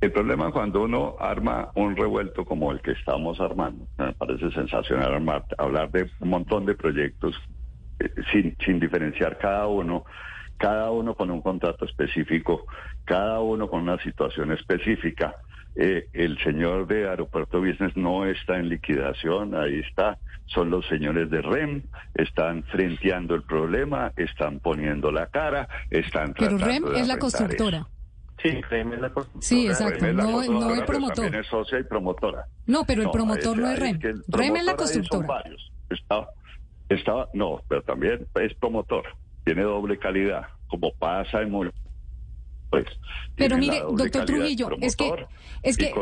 El 0.00 0.12
problema 0.12 0.46
es 0.46 0.52
cuando 0.52 0.82
uno 0.82 1.16
arma 1.20 1.70
un 1.74 1.94
revuelto 1.94 2.46
como 2.46 2.72
el 2.72 2.80
que 2.80 2.92
estamos 2.92 3.38
armando. 3.38 3.86
Me 3.98 4.12
parece 4.14 4.50
sensacional 4.50 5.12
armar, 5.12 5.44
hablar 5.58 5.90
de 5.90 6.10
un 6.20 6.30
montón 6.30 6.64
de 6.64 6.74
proyectos 6.74 7.34
eh, 7.98 8.10
sin, 8.32 8.56
sin 8.64 8.80
diferenciar 8.80 9.36
cada 9.36 9.66
uno, 9.66 10.04
cada 10.56 10.90
uno 10.90 11.14
con 11.14 11.30
un 11.30 11.42
contrato 11.42 11.84
específico, 11.84 12.64
cada 13.04 13.40
uno 13.40 13.68
con 13.68 13.82
una 13.82 13.98
situación 14.02 14.52
específica. 14.52 15.36
Eh, 15.76 16.08
el 16.14 16.38
señor 16.42 16.86
de 16.86 17.08
Aeropuerto 17.08 17.60
Business 17.60 17.94
no 17.94 18.24
está 18.24 18.56
en 18.56 18.70
liquidación, 18.70 19.54
ahí 19.54 19.80
está. 19.80 20.18
Son 20.46 20.70
los 20.70 20.86
señores 20.88 21.30
de 21.30 21.42
REM, 21.42 21.82
están 22.14 22.64
frenteando 22.64 23.34
el 23.34 23.42
problema, 23.42 24.12
están 24.16 24.60
poniendo 24.60 25.12
la 25.12 25.26
cara, 25.26 25.68
están 25.90 26.32
Pero 26.32 26.56
tratando 26.56 26.66
REM 26.66 26.94
de 26.94 27.00
es 27.00 27.06
la 27.06 27.18
constructora. 27.18 27.78
eso. 27.78 27.99
Sí, 28.42 28.60
créeme 28.68 28.96
la 28.96 29.10
constructora. 29.10 29.42
Sí, 29.42 29.66
exacto. 29.66 29.98
Rem 30.04 30.10
es 30.10 30.14
la 30.16 30.22
No, 30.22 30.28
no 30.30 30.36
constructora, 30.36 30.72
el 30.74 30.78
pero 30.80 30.86
promotor. 30.86 31.14
También 31.24 31.40
es 31.42 31.46
socia 31.50 31.78
y 31.78 31.84
promotora. 31.84 32.46
No, 32.66 32.84
pero 32.84 33.02
el 33.02 33.10
promotor 33.10 33.58
no 33.58 33.70
es 33.70 33.78
REM. 33.78 33.98
que 33.98 34.08
el 34.08 34.22
REM 34.28 34.56
es 34.56 34.64
la 34.64 34.72
ahí 34.72 34.76
son 34.78 34.86
constructora. 34.86 35.26
varios. 35.28 35.72
Está, 35.90 36.28
está, 36.88 37.28
no, 37.34 37.60
pero 37.68 37.82
también 37.82 38.26
es 38.36 38.54
promotor. 38.54 39.04
Tiene 39.44 39.62
doble 39.62 39.98
calidad, 39.98 40.42
como 40.68 40.92
pasa 40.94 41.42
en 41.42 41.50
muy. 41.50 41.70
Pues, 42.70 42.86
Pero 43.34 43.58
mire, 43.58 43.80
doctor 43.80 44.24
Trujillo, 44.24 44.68
es 44.80 44.94
que, 44.94 45.12
es 45.64 45.76
que 45.76 45.92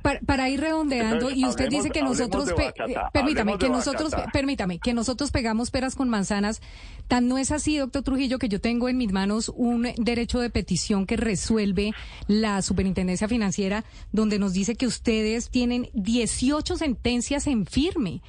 pa- 0.00 0.18
para 0.24 0.48
ir 0.48 0.58
redondeando 0.58 1.28
Entonces, 1.28 1.38
y 1.38 1.44
usted 1.44 1.64
hablemos- 1.66 1.84
dice 1.84 1.90
que 1.92 2.02
nosotros, 2.02 2.52
pe- 2.54 2.68
eh, 2.68 2.94
permítame, 3.12 3.58
que 3.58 3.68
nosotros, 3.68 4.14
permítame, 4.32 4.78
que 4.78 4.94
nosotros 4.94 5.30
pegamos 5.30 5.70
peras 5.70 5.94
con 5.96 6.08
manzanas. 6.08 6.62
Tan 7.10 7.26
no 7.26 7.38
es 7.38 7.50
así, 7.50 7.76
doctor 7.76 8.04
Trujillo, 8.04 8.38
que 8.38 8.48
yo 8.48 8.60
tengo 8.60 8.88
en 8.88 8.96
mis 8.96 9.10
manos 9.10 9.50
un 9.56 9.88
derecho 9.96 10.38
de 10.38 10.48
petición 10.48 11.06
que 11.06 11.16
resuelve 11.16 11.90
la 12.28 12.62
Superintendencia 12.62 13.26
Financiera, 13.26 13.84
donde 14.12 14.38
nos 14.38 14.52
dice 14.52 14.76
que 14.76 14.86
ustedes 14.86 15.50
tienen 15.50 15.90
18 15.94 16.76
sentencias 16.76 17.48
en 17.48 17.66
firme. 17.66 18.22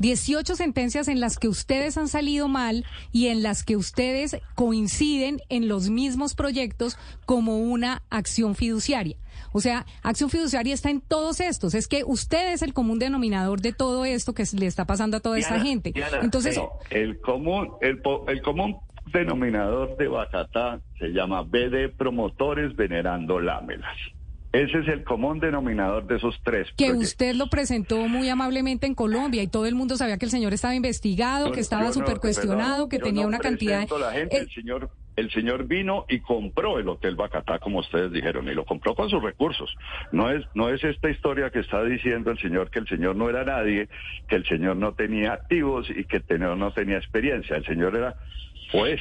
18 0.00 0.54
sentencias 0.54 1.08
en 1.08 1.18
las 1.18 1.38
que 1.38 1.48
ustedes 1.48 1.96
han 1.96 2.08
salido 2.08 2.46
mal 2.46 2.84
y 3.10 3.28
en 3.28 3.42
las 3.42 3.64
que 3.64 3.74
ustedes 3.74 4.36
coinciden 4.54 5.40
en 5.48 5.66
los 5.66 5.88
mismos 5.88 6.34
proyectos 6.34 6.98
como 7.24 7.60
una 7.60 8.02
acción 8.10 8.54
fiduciaria. 8.54 9.16
O 9.56 9.60
sea, 9.60 9.86
acción 10.02 10.28
fiduciaria 10.28 10.74
está 10.74 10.90
en 10.90 11.00
todos 11.00 11.40
estos. 11.40 11.72
Es 11.74 11.88
que 11.88 12.02
usted 12.04 12.52
es 12.52 12.60
el 12.60 12.74
común 12.74 12.98
denominador 12.98 13.62
de 13.62 13.72
todo 13.72 14.04
esto 14.04 14.34
que 14.34 14.44
le 14.52 14.66
está 14.66 14.84
pasando 14.84 15.16
a 15.16 15.20
toda 15.20 15.38
esta 15.38 15.54
Diana, 15.54 15.66
gente. 15.68 15.92
Diana, 15.92 16.18
Entonces, 16.22 16.58
no, 16.58 16.68
el 16.90 17.18
común, 17.20 17.70
el, 17.80 18.02
el 18.28 18.42
común 18.42 18.76
denominador 19.12 19.96
de 19.96 20.08
Bacatá 20.08 20.80
se 20.98 21.08
llama 21.08 21.40
BD 21.42 21.88
Promotores 21.96 22.76
Venerando 22.76 23.40
Lámelas. 23.40 23.96
Ese 24.52 24.78
es 24.78 24.88
el 24.88 25.04
común 25.04 25.38
denominador 25.40 26.06
de 26.06 26.16
esos 26.16 26.34
tres. 26.44 26.68
que 26.76 26.86
proyectos. 26.86 27.08
usted 27.08 27.34
lo 27.34 27.46
presentó 27.48 28.08
muy 28.08 28.28
amablemente 28.28 28.86
en 28.86 28.94
Colombia 28.94 29.42
y 29.42 29.48
todo 29.48 29.64
el 29.66 29.74
mundo 29.74 29.96
sabía 29.96 30.18
que 30.18 30.26
el 30.26 30.30
señor 30.30 30.52
estaba 30.54 30.74
investigado, 30.74 31.50
que 31.52 31.60
estaba 31.60 31.84
no- 31.84 31.92
súper 31.94 32.20
cuestionado, 32.20 32.88
que 32.88 32.98
tenía 32.98 33.26
una 33.26 33.38
cantidad 33.38 33.86
la 33.98 34.12
gente, 34.12 34.36
Eh, 34.36 34.40
el 34.40 34.50
señor 34.50 34.90
el 35.16 35.30
señor 35.30 35.64
vino 35.64 36.04
y 36.08 36.20
compró 36.20 36.78
el 36.78 36.88
Hotel 36.88 37.16
Bacatá, 37.16 37.58
como 37.58 37.78
ustedes 37.78 38.12
dijeron, 38.12 38.48
y 38.48 38.54
lo 38.54 38.64
compró 38.64 38.94
con 38.94 39.08
sus 39.08 39.22
recursos. 39.22 39.74
No 40.12 40.30
es, 40.30 40.44
no 40.54 40.68
es 40.68 40.84
esta 40.84 41.08
historia 41.08 41.50
que 41.50 41.60
está 41.60 41.82
diciendo 41.82 42.30
el 42.30 42.38
señor 42.38 42.70
que 42.70 42.80
el 42.80 42.86
señor 42.86 43.16
no 43.16 43.28
era 43.28 43.44
nadie, 43.44 43.88
que 44.28 44.36
el 44.36 44.46
señor 44.46 44.76
no 44.76 44.92
tenía 44.92 45.32
activos 45.32 45.88
y 45.90 46.04
que 46.04 46.22
no 46.38 46.70
tenía 46.72 46.98
experiencia. 46.98 47.56
El 47.56 47.64
señor 47.64 47.96
era, 47.96 48.16
o 48.72 48.86
es, 48.86 49.00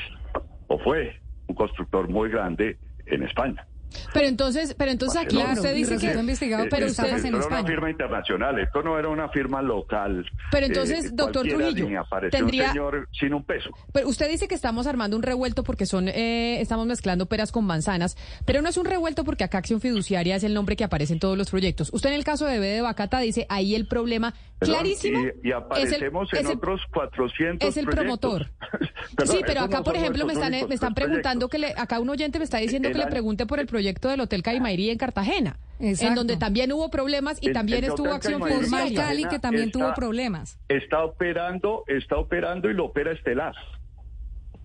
o 0.67 0.79
fue, 0.79 1.19
un 1.47 1.55
constructor 1.55 2.09
muy 2.09 2.29
grande 2.29 2.77
en 3.05 3.23
España. 3.23 3.65
Pero 4.13 4.27
entonces, 4.27 4.75
pero 4.77 4.91
entonces 4.91 5.21
aquí 5.21 5.37
usted 5.37 5.73
dice 5.75 5.97
que 5.97 6.13
investigado, 6.19 6.63
Eh, 6.65 6.67
pero 6.69 6.85
eh, 6.85 6.89
usted 6.89 7.03
esto 7.05 7.27
era 7.27 7.47
una 7.47 7.63
firma 7.65 7.89
internacional, 7.89 8.59
esto 8.59 8.81
no 8.81 8.97
era 8.97 9.09
una 9.09 9.29
firma 9.29 9.61
local. 9.61 10.25
Pero 10.51 10.65
entonces, 10.65 11.05
Eh, 11.05 11.09
doctor 11.13 11.47
cualquiera 11.47 11.57
Trujillo, 11.69 12.29
tendría- 12.31 12.63
un 12.65 12.69
señor 12.71 13.07
sin 13.19 13.33
un 13.33 13.43
peso. 13.43 13.69
Pero 13.93 14.07
usted 14.09 14.29
dice 14.29 14.47
que 14.47 14.55
estamos 14.55 14.87
armando 14.87 15.15
un 15.17 15.23
revuelto 15.23 15.63
porque 15.63 15.85
son, 15.85 16.07
eh, 16.07 16.59
estamos 16.61 16.85
mezclando 16.87 17.25
peras 17.27 17.51
con 17.51 17.65
manzanas, 17.65 18.17
pero 18.45 18.61
no 18.61 18.69
es 18.69 18.77
un 18.77 18.85
revuelto 18.85 19.23
porque 19.23 19.43
acá 19.43 19.57
Acción 19.59 19.81
Fiduciaria 19.81 20.35
es 20.35 20.43
el 20.43 20.53
nombre 20.53 20.75
que 20.75 20.83
aparece 20.83 21.13
en 21.13 21.19
todos 21.19 21.37
los 21.37 21.49
proyectos. 21.49 21.89
Usted 21.93 22.09
en 22.09 22.15
el 22.15 22.23
caso 22.23 22.45
de 22.45 22.59
B 22.59 22.67
de 22.67 22.81
Bacata 22.81 23.19
dice 23.19 23.45
ahí 23.49 23.75
el 23.75 23.87
problema 23.87 24.33
Perdón, 24.59 24.75
clarísimo 24.77 25.19
Y, 25.19 25.23
y 25.25 25.27
es 25.29 25.33
el, 25.45 25.53
aparecemos 25.53 26.33
es 26.33 26.39
en 26.39 26.47
otros 26.47 26.81
400 26.93 27.67
es 27.69 27.77
el 27.77 27.85
proyectos. 27.85 28.19
promotor. 28.19 28.51
Perdón, 29.15 29.35
sí, 29.37 29.43
pero 29.45 29.61
acá, 29.61 29.77
no 29.77 29.83
por 29.83 29.95
ejemplo, 29.95 30.25
me 30.25 30.33
están, 30.33 30.53
únicos 30.53 30.69
me 30.69 30.75
están 30.75 30.93
tres 30.93 31.05
preguntando 31.07 31.47
que 31.49 31.57
le, 31.59 31.73
acá 31.77 31.99
un 31.99 32.09
oyente 32.09 32.37
me 32.39 32.45
está 32.45 32.57
diciendo 32.57 32.87
El 32.87 32.93
que 32.93 32.99
le 32.99 33.07
pregunte 33.07 33.45
por 33.45 33.59
el 33.59 33.67
proyecto 33.67 33.84
del 34.09 34.21
Hotel 34.21 34.41
Caimairí 34.43 34.89
en 34.89 34.97
Cartagena, 34.97 35.57
en 35.79 36.15
donde 36.15 36.37
también 36.37 36.71
hubo 36.73 36.89
problemas 36.89 37.37
y 37.41 37.47
El- 37.47 37.53
también 37.53 37.79
el 37.83 37.89
estuvo 37.91 38.11
Acción 38.11 38.41
Fiduciaria. 38.43 39.03
Cali, 39.05 39.25
que 39.25 39.39
también 39.39 39.65
está- 39.65 39.79
tuvo 39.79 39.93
problemas. 39.93 40.57
Está 40.69 41.03
operando, 41.03 41.83
está 41.87 42.17
operando 42.17 42.69
y 42.69 42.73
lo 42.73 42.85
opera 42.85 43.11
Estelar. 43.11 43.53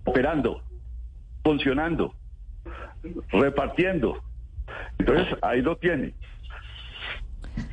Operando, 0.04 0.62
funcionando, 1.44 2.14
repartiendo. 3.30 4.22
Entonces, 4.98 5.26
ahí 5.42 5.60
lo 5.62 5.76
tiene. 5.76 6.14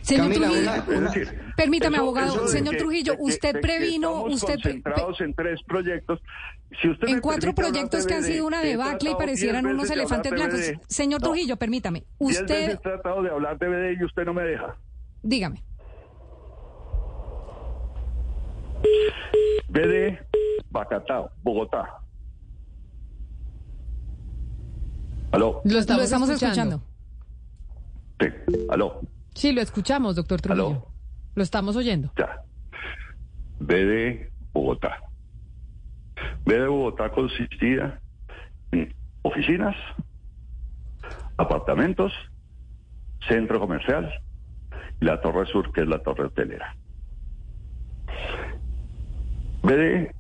Señor 0.01 0.25
Camila, 0.31 0.47
Trujillo, 0.83 0.97
una- 0.99 1.09
decir, 1.09 1.39
Permítame, 1.55 1.95
eso- 1.97 2.03
abogado. 2.03 2.27
eso 2.35 2.41
de 2.43 2.47
Señor 2.49 2.71
que- 2.73 2.77
Trujillo, 2.79 3.13
de 3.13 3.19
usted 3.21 3.53
de 3.53 3.59
previno, 3.59 4.07
estamos 4.09 4.33
usted 4.33 4.53
pre- 4.55 4.61
concentrados 4.81 5.21
en 5.21 5.33
tres 5.33 5.59
proyectos. 5.67 6.19
Si 6.81 6.89
usted 6.89 7.07
en 7.07 7.15
me 7.15 7.21
cuatro 7.21 7.53
proyectos 7.53 8.03
de 8.03 8.07
que 8.09 8.13
han 8.15 8.23
sido 8.23 8.47
una 8.47 8.61
debacle 8.61 9.11
y 9.11 9.15
parecieran 9.15 9.65
unos 9.65 9.87
de 9.87 9.93
elefantes 9.95 10.31
de 10.31 10.35
blancos. 10.37 10.59
Señor 10.87 11.21
No, 11.21 11.27
Trujillo, 11.27 11.57
permítame. 11.57 12.03
Usted, 12.17 12.47
veces 12.47 12.75
he 12.75 12.77
tratado 12.77 13.21
de 13.23 13.29
hablar 13.29 13.57
de 13.57 13.67
BD 13.67 13.97
y 13.99 14.03
usted 14.05 14.25
no 14.25 14.33
me 14.33 14.43
deja. 14.43 14.75
dígame. 15.23 15.63
BD, 19.69 20.17
Bacatao, 20.69 21.31
Bogotá. 21.43 21.99
Aló. 25.31 25.61
Lo 25.65 25.79
estamos, 25.79 25.99
Lo 25.99 26.03
estamos 26.05 26.29
escuchando. 26.29 26.81
Sí, 28.19 28.27
aló. 28.69 29.01
Sí, 29.37 29.51
lo 29.51 29.61
escuchamos, 29.61 30.15
doctor 30.15 30.41
Trujillo. 30.41 30.67
Aló. 30.67 30.87
Lo 31.35 31.43
estamos 31.43 31.75
oyendo. 31.75 32.11
Ya. 32.17 32.41
BD 33.59 34.31
Bogotá. 34.51 34.97
BD 36.43 36.67
Bogotá 36.67 37.11
consistía 37.11 38.01
en 38.71 38.95
oficinas, 39.21 39.75
apartamentos, 41.37 42.11
centro 43.27 43.59
comercial 43.59 44.11
y 44.99 45.05
la 45.05 45.21
Torre 45.21 45.45
Sur, 45.45 45.71
que 45.71 45.81
es 45.81 45.87
la 45.87 45.99
torre 45.99 46.25
hotelera. 46.25 46.75
BD 49.61 50.15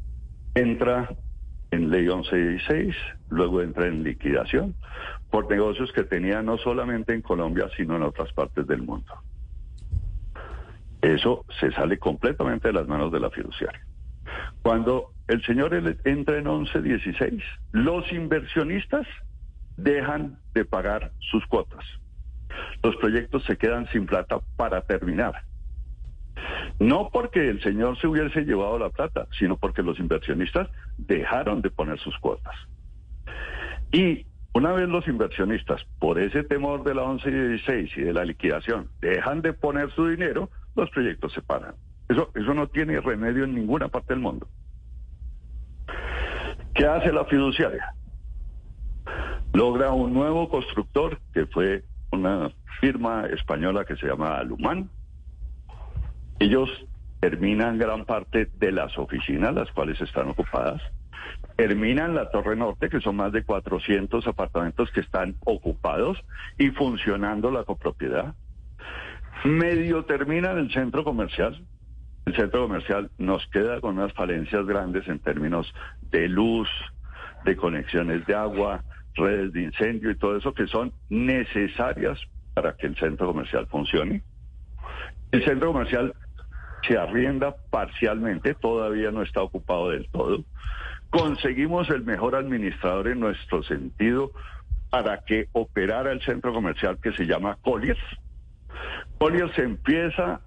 entra 0.53 1.09
en 1.71 1.89
ley 1.89 2.05
1116, 2.05 2.95
luego 3.29 3.63
entra 3.63 3.87
en 3.87 4.03
liquidación 4.03 4.75
por 5.29 5.49
negocios 5.49 5.91
que 5.91 6.03
tenía 6.03 6.41
no 6.41 6.57
solamente 6.57 7.13
en 7.13 7.21
Colombia, 7.21 7.69
sino 7.75 7.95
en 7.95 8.03
otras 8.03 8.31
partes 8.33 8.65
del 8.67 8.81
mundo. 8.81 9.13
Eso 11.01 11.45
se 11.59 11.71
sale 11.71 11.99
completamente 11.99 12.69
de 12.69 12.73
las 12.73 12.87
manos 12.87 13.11
de 13.11 13.19
la 13.19 13.29
fiduciaria. 13.29 13.85
Cuando 14.61 15.11
el 15.27 15.43
señor 15.43 15.73
entra 16.05 16.37
en 16.37 16.47
1116, 16.47 17.43
los 17.71 18.11
inversionistas 18.11 19.05
dejan 19.75 20.39
de 20.53 20.65
pagar 20.65 21.11
sus 21.19 21.45
cuotas. 21.45 21.85
Los 22.81 22.95
proyectos 22.97 23.43
se 23.45 23.57
quedan 23.57 23.87
sin 23.91 24.05
plata 24.05 24.39
para 24.55 24.81
terminar. 24.81 25.43
No 26.79 27.09
porque 27.11 27.49
el 27.49 27.61
señor 27.61 27.99
se 27.99 28.07
hubiese 28.07 28.41
llevado 28.41 28.77
la 28.77 28.89
plata, 28.89 29.27
sino 29.37 29.57
porque 29.57 29.83
los 29.83 29.99
inversionistas 29.99 30.69
dejaron 30.97 31.61
de 31.61 31.71
poner 31.71 31.99
sus 31.99 32.17
cuotas. 32.19 32.55
Y 33.91 34.25
una 34.57 34.71
vez 34.71 34.89
los 34.89 35.07
inversionistas, 35.07 35.85
por 35.99 36.17
ese 36.17 36.43
temor 36.43 36.83
de 36.83 36.95
la 36.95 37.03
11 37.03 37.29
y 37.29 37.31
16 37.31 37.91
y 37.95 38.01
de 38.01 38.13
la 38.13 38.25
liquidación, 38.25 38.89
dejan 39.01 39.43
de 39.43 39.53
poner 39.53 39.91
su 39.91 40.07
dinero, 40.07 40.49
los 40.75 40.89
proyectos 40.89 41.31
se 41.33 41.43
paran. 41.43 41.75
Eso, 42.09 42.31
eso 42.33 42.55
no 42.55 42.65
tiene 42.65 42.99
remedio 42.99 43.43
en 43.43 43.53
ninguna 43.53 43.87
parte 43.89 44.15
del 44.15 44.23
mundo. 44.23 44.47
¿Qué 46.73 46.87
hace 46.87 47.13
la 47.13 47.25
fiduciaria? 47.25 47.93
Logra 49.53 49.91
un 49.91 50.11
nuevo 50.11 50.49
constructor, 50.49 51.19
que 51.35 51.45
fue 51.45 51.83
una 52.11 52.49
firma 52.81 53.27
española 53.27 53.85
que 53.85 53.95
se 53.95 54.07
llama 54.07 54.39
Alumán. 54.39 54.89
Ellos 56.39 56.67
terminan 57.19 57.77
gran 57.77 58.05
parte 58.05 58.49
de 58.57 58.71
las 58.71 58.97
oficinas, 58.97 59.53
las 59.53 59.71
cuales 59.71 60.01
están 60.01 60.29
ocupadas. 60.29 60.81
Terminan 61.57 62.13
la 62.13 62.29
Torre 62.29 62.55
Norte, 62.55 62.87
que 62.87 63.01
son 63.01 63.15
más 63.15 63.31
de 63.31 63.43
400 63.43 64.27
apartamentos 64.27 64.91
que 64.91 65.01
están 65.01 65.35
ocupados 65.43 66.23
y 66.57 66.69
funcionando 66.69 67.49
la 67.49 67.63
copropiedad. 67.63 68.35
Medio 69.43 70.05
terminan 70.05 70.59
el 70.59 70.71
centro 70.71 71.03
comercial. 71.03 71.65
El 72.27 72.35
centro 72.35 72.61
comercial 72.61 73.09
nos 73.17 73.45
queda 73.47 73.81
con 73.81 73.97
unas 73.97 74.13
falencias 74.13 74.67
grandes 74.67 75.07
en 75.07 75.17
términos 75.17 75.73
de 76.11 76.29
luz, 76.29 76.69
de 77.43 77.55
conexiones 77.55 78.25
de 78.27 78.35
agua, 78.35 78.83
redes 79.15 79.51
de 79.51 79.63
incendio 79.63 80.11
y 80.11 80.15
todo 80.15 80.37
eso 80.37 80.53
que 80.53 80.67
son 80.67 80.93
necesarias 81.09 82.19
para 82.53 82.75
que 82.75 82.85
el 82.85 82.95
centro 82.97 83.27
comercial 83.27 83.65
funcione. 83.65 84.21
El 85.31 85.43
centro 85.43 85.73
comercial 85.73 86.13
se 86.87 86.97
arrienda 86.97 87.55
parcialmente, 87.71 88.53
todavía 88.53 89.11
no 89.11 89.23
está 89.23 89.41
ocupado 89.41 89.89
del 89.89 90.07
todo. 90.09 90.43
Conseguimos 91.09 91.89
el 91.89 92.03
mejor 92.03 92.35
administrador 92.35 93.07
en 93.07 93.19
nuestro 93.19 93.63
sentido 93.63 94.31
para 94.89 95.23
que 95.23 95.47
operara 95.53 96.11
el 96.11 96.21
centro 96.21 96.53
comercial 96.53 96.99
que 97.01 97.11
se 97.13 97.25
llama 97.25 97.57
Colliers. 97.61 97.99
Colliers 99.17 99.57
empieza 99.57 100.41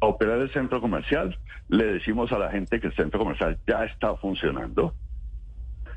a 0.00 0.06
operar 0.06 0.38
el 0.38 0.52
centro 0.52 0.80
comercial, 0.80 1.38
le 1.68 1.84
decimos 1.84 2.32
a 2.32 2.38
la 2.38 2.50
gente 2.50 2.80
que 2.80 2.88
el 2.88 2.94
centro 2.94 3.20
comercial 3.20 3.58
ya 3.66 3.84
está 3.84 4.14
funcionando 4.16 4.94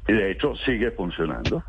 y 0.08 0.14
de 0.14 0.32
hecho 0.32 0.56
sigue 0.66 0.92
funcionando. 0.92 1.64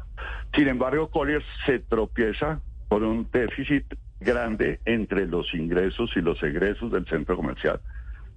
Sin 0.54 0.68
embargo, 0.68 1.10
Colliers 1.10 1.44
se 1.64 1.78
tropieza 1.78 2.60
con 2.88 3.02
un 3.02 3.28
déficit 3.30 3.84
grande 4.20 4.80
entre 4.84 5.26
los 5.26 5.52
ingresos 5.54 6.10
y 6.16 6.20
los 6.20 6.42
egresos 6.42 6.90
del 6.92 7.06
centro 7.06 7.36
comercial. 7.36 7.80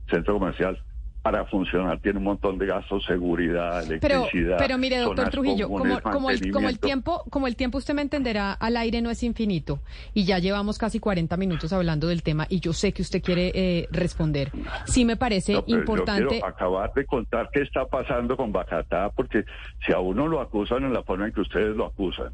Centro 0.09 0.39
comercial 0.39 0.81
para 1.21 1.45
funcionar 1.45 1.99
tiene 1.99 2.19
un 2.19 2.23
montón 2.25 2.57
de 2.57 2.65
gastos, 2.65 3.03
seguridad, 3.05 3.83
Pero, 3.99 4.21
electricidad. 4.21 4.57
pero 4.57 4.77
mire, 4.77 4.99
doctor 4.99 5.29
Trujillo, 5.29 5.67
comunes, 5.67 5.99
como, 6.01 6.13
como, 6.13 6.29
el, 6.29 6.51
como 6.51 6.69
el 6.69 6.79
tiempo, 6.79 7.23
como 7.29 7.47
el 7.47 7.55
tiempo 7.55 7.77
usted 7.77 7.93
me 7.93 8.01
entenderá, 8.01 8.53
al 8.53 8.77
aire 8.77 9.01
no 9.01 9.09
es 9.09 9.21
infinito 9.23 9.79
y 10.13 10.23
ya 10.23 10.39
llevamos 10.39 10.77
casi 10.77 10.99
40 10.99 11.35
minutos 11.37 11.73
hablando 11.73 12.07
del 12.07 12.23
tema 12.23 12.45
y 12.49 12.61
yo 12.61 12.73
sé 12.73 12.93
que 12.93 13.01
usted 13.01 13.21
quiere 13.21 13.51
eh, 13.53 13.87
responder. 13.91 14.51
Sí 14.85 15.03
me 15.03 15.17
parece 15.17 15.53
No, 15.53 15.65
pero 15.65 15.75
Yo 15.75 15.79
importante. 15.79 16.27
quiero 16.27 16.45
acabar 16.47 16.93
de 16.93 17.05
contar 17.05 17.49
qué 17.51 17.61
está 17.61 17.85
pasando 17.85 18.37
con 18.37 18.51
Bacatá, 18.51 19.09
porque 19.09 19.43
si 19.85 19.91
a 19.91 19.99
uno 19.99 20.27
lo 20.27 20.39
acusan 20.39 20.83
en 20.85 20.93
la 20.93 21.03
forma 21.03 21.27
en 21.27 21.33
que 21.33 21.41
ustedes 21.41 21.75
lo 21.75 21.85
acusan, 21.85 22.31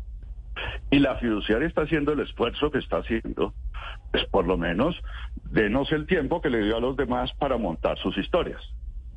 y 0.90 1.00
la 1.00 1.16
fiduciaria 1.16 1.68
está 1.68 1.82
haciendo 1.82 2.14
el 2.14 2.22
esfuerzo 2.22 2.72
que 2.72 2.78
está 2.80 2.98
haciendo, 2.98 3.54
pues 4.12 4.26
por 4.26 4.46
lo 4.46 4.58
menos 4.58 4.96
denos 5.52 5.92
el 5.92 6.06
tiempo 6.08 6.42
que 6.42 6.50
le 6.50 6.64
dio 6.64 6.78
a 6.78 6.80
los 6.80 6.96
demás 6.98 7.32
para 7.40 7.58
montar 7.58 7.98
sus 8.00 8.18
historias. 8.18 8.62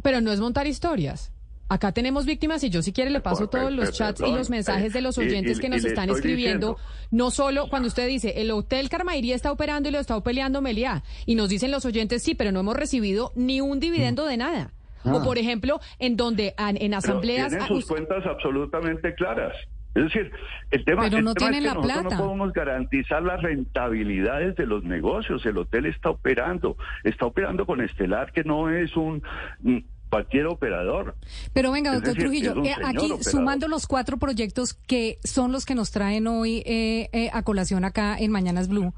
Pero 0.03 0.21
no 0.21 0.31
es 0.33 0.41
montar 0.41 0.67
historias. 0.67 1.33
Acá 1.71 1.93
tenemos 1.93 2.25
víctimas 2.25 2.65
y 2.65 2.71
yo 2.71 2.81
si 2.81 2.93
quiere 2.95 3.11
le 3.11 3.21
paso 3.21 3.51
Por- 3.51 3.61
todos 3.61 3.73
los 3.73 3.93
chats 3.93 4.21
y 4.21 4.23
perdón, 4.23 4.39
los 4.39 4.49
mensajes 4.49 4.93
de 4.95 5.03
los 5.03 5.19
eh, 5.19 5.25
y- 5.25 5.29
oyentes 5.29 5.59
y- 5.59 5.61
que 5.61 5.69
nos 5.69 5.85
están 5.85 6.09
escribiendo. 6.09 6.77
diciendo- 6.77 7.09
No 7.11 7.31
solo 7.31 7.69
cuando 7.69 7.89
usted 7.89 8.07
dice 8.09 8.41
el 8.41 8.51
hotel 8.53 8.89
Carmairí 8.89 9.33
está 9.33 9.53
operando 9.53 9.89
y 9.89 9.93
lo 9.93 9.99
está 9.99 10.19
peleando 10.23 10.63
Meliá 10.63 11.03
y 11.27 11.35
nos 11.35 11.51
dicen 11.51 11.71
los 11.71 11.85
oyentes 11.85 12.23
sí, 12.23 12.35
pero 12.35 12.53
no 12.53 12.61
hemos 12.61 12.75
recibido 12.75 13.33
ni 13.35 13.61
un 13.61 13.81
dividendo 13.81 14.25
de 14.25 14.39
nada. 14.39 14.73
O 15.05 15.19
Ah. 15.19 15.23
por 15.23 15.37
ejemplo, 15.37 15.79
en 15.99 16.17
donde 16.17 16.55
en 16.59 16.77
Pero 16.79 16.97
asambleas 16.97 17.49
tienen 17.51 17.69
sus 17.69 17.85
cuentas 17.87 18.25
absolutamente 18.27 19.15
claras. 19.15 19.53
Es 19.99 20.05
decir, 20.13 20.31
el 20.71 20.85
tema, 20.85 21.03
Pero 21.05 21.19
el 21.19 21.35
tema 21.35 21.51
es 21.51 21.57
que 21.57 21.61
la 21.67 21.75
nosotros 21.75 22.01
plata. 22.03 22.17
no 22.17 22.25
podemos 22.25 22.53
garantizar 22.53 23.23
las 23.23 23.43
rentabilidades 23.43 24.57
de 24.57 24.67
los 24.67 24.85
negocios. 24.85 25.45
El 25.47 25.59
hotel 25.59 25.87
está 25.87 26.11
operando, 26.11 26.77
está 27.05 27.27
operando 27.27 27.67
con 27.67 27.81
Estelar, 27.81 28.33
que 28.33 28.45
no 28.45 28.71
es 28.71 28.97
un 28.97 29.23
mm, 29.61 29.79
cualquier 30.11 30.47
operador. 30.47 31.17
Pero 31.53 31.71
venga, 31.73 31.93
doctor 31.93 32.15
decir, 32.15 32.23
Trujillo, 32.25 32.65
eh, 32.65 32.73
aquí 32.85 32.97
operador. 33.07 33.25
sumando 33.25 33.69
los 33.69 33.87
cuatro 33.87 34.17
proyectos 34.19 34.75
que 34.75 35.19
son 35.25 35.53
los 35.53 35.67
que 35.67 35.75
nos 35.75 35.91
traen 35.91 36.27
hoy 36.27 36.63
eh, 36.65 37.09
eh, 37.13 37.31
a 37.33 37.43
colación 37.43 37.85
acá 37.85 38.17
en 38.19 38.31
Mañanas 38.31 38.69
Blue, 38.69 38.95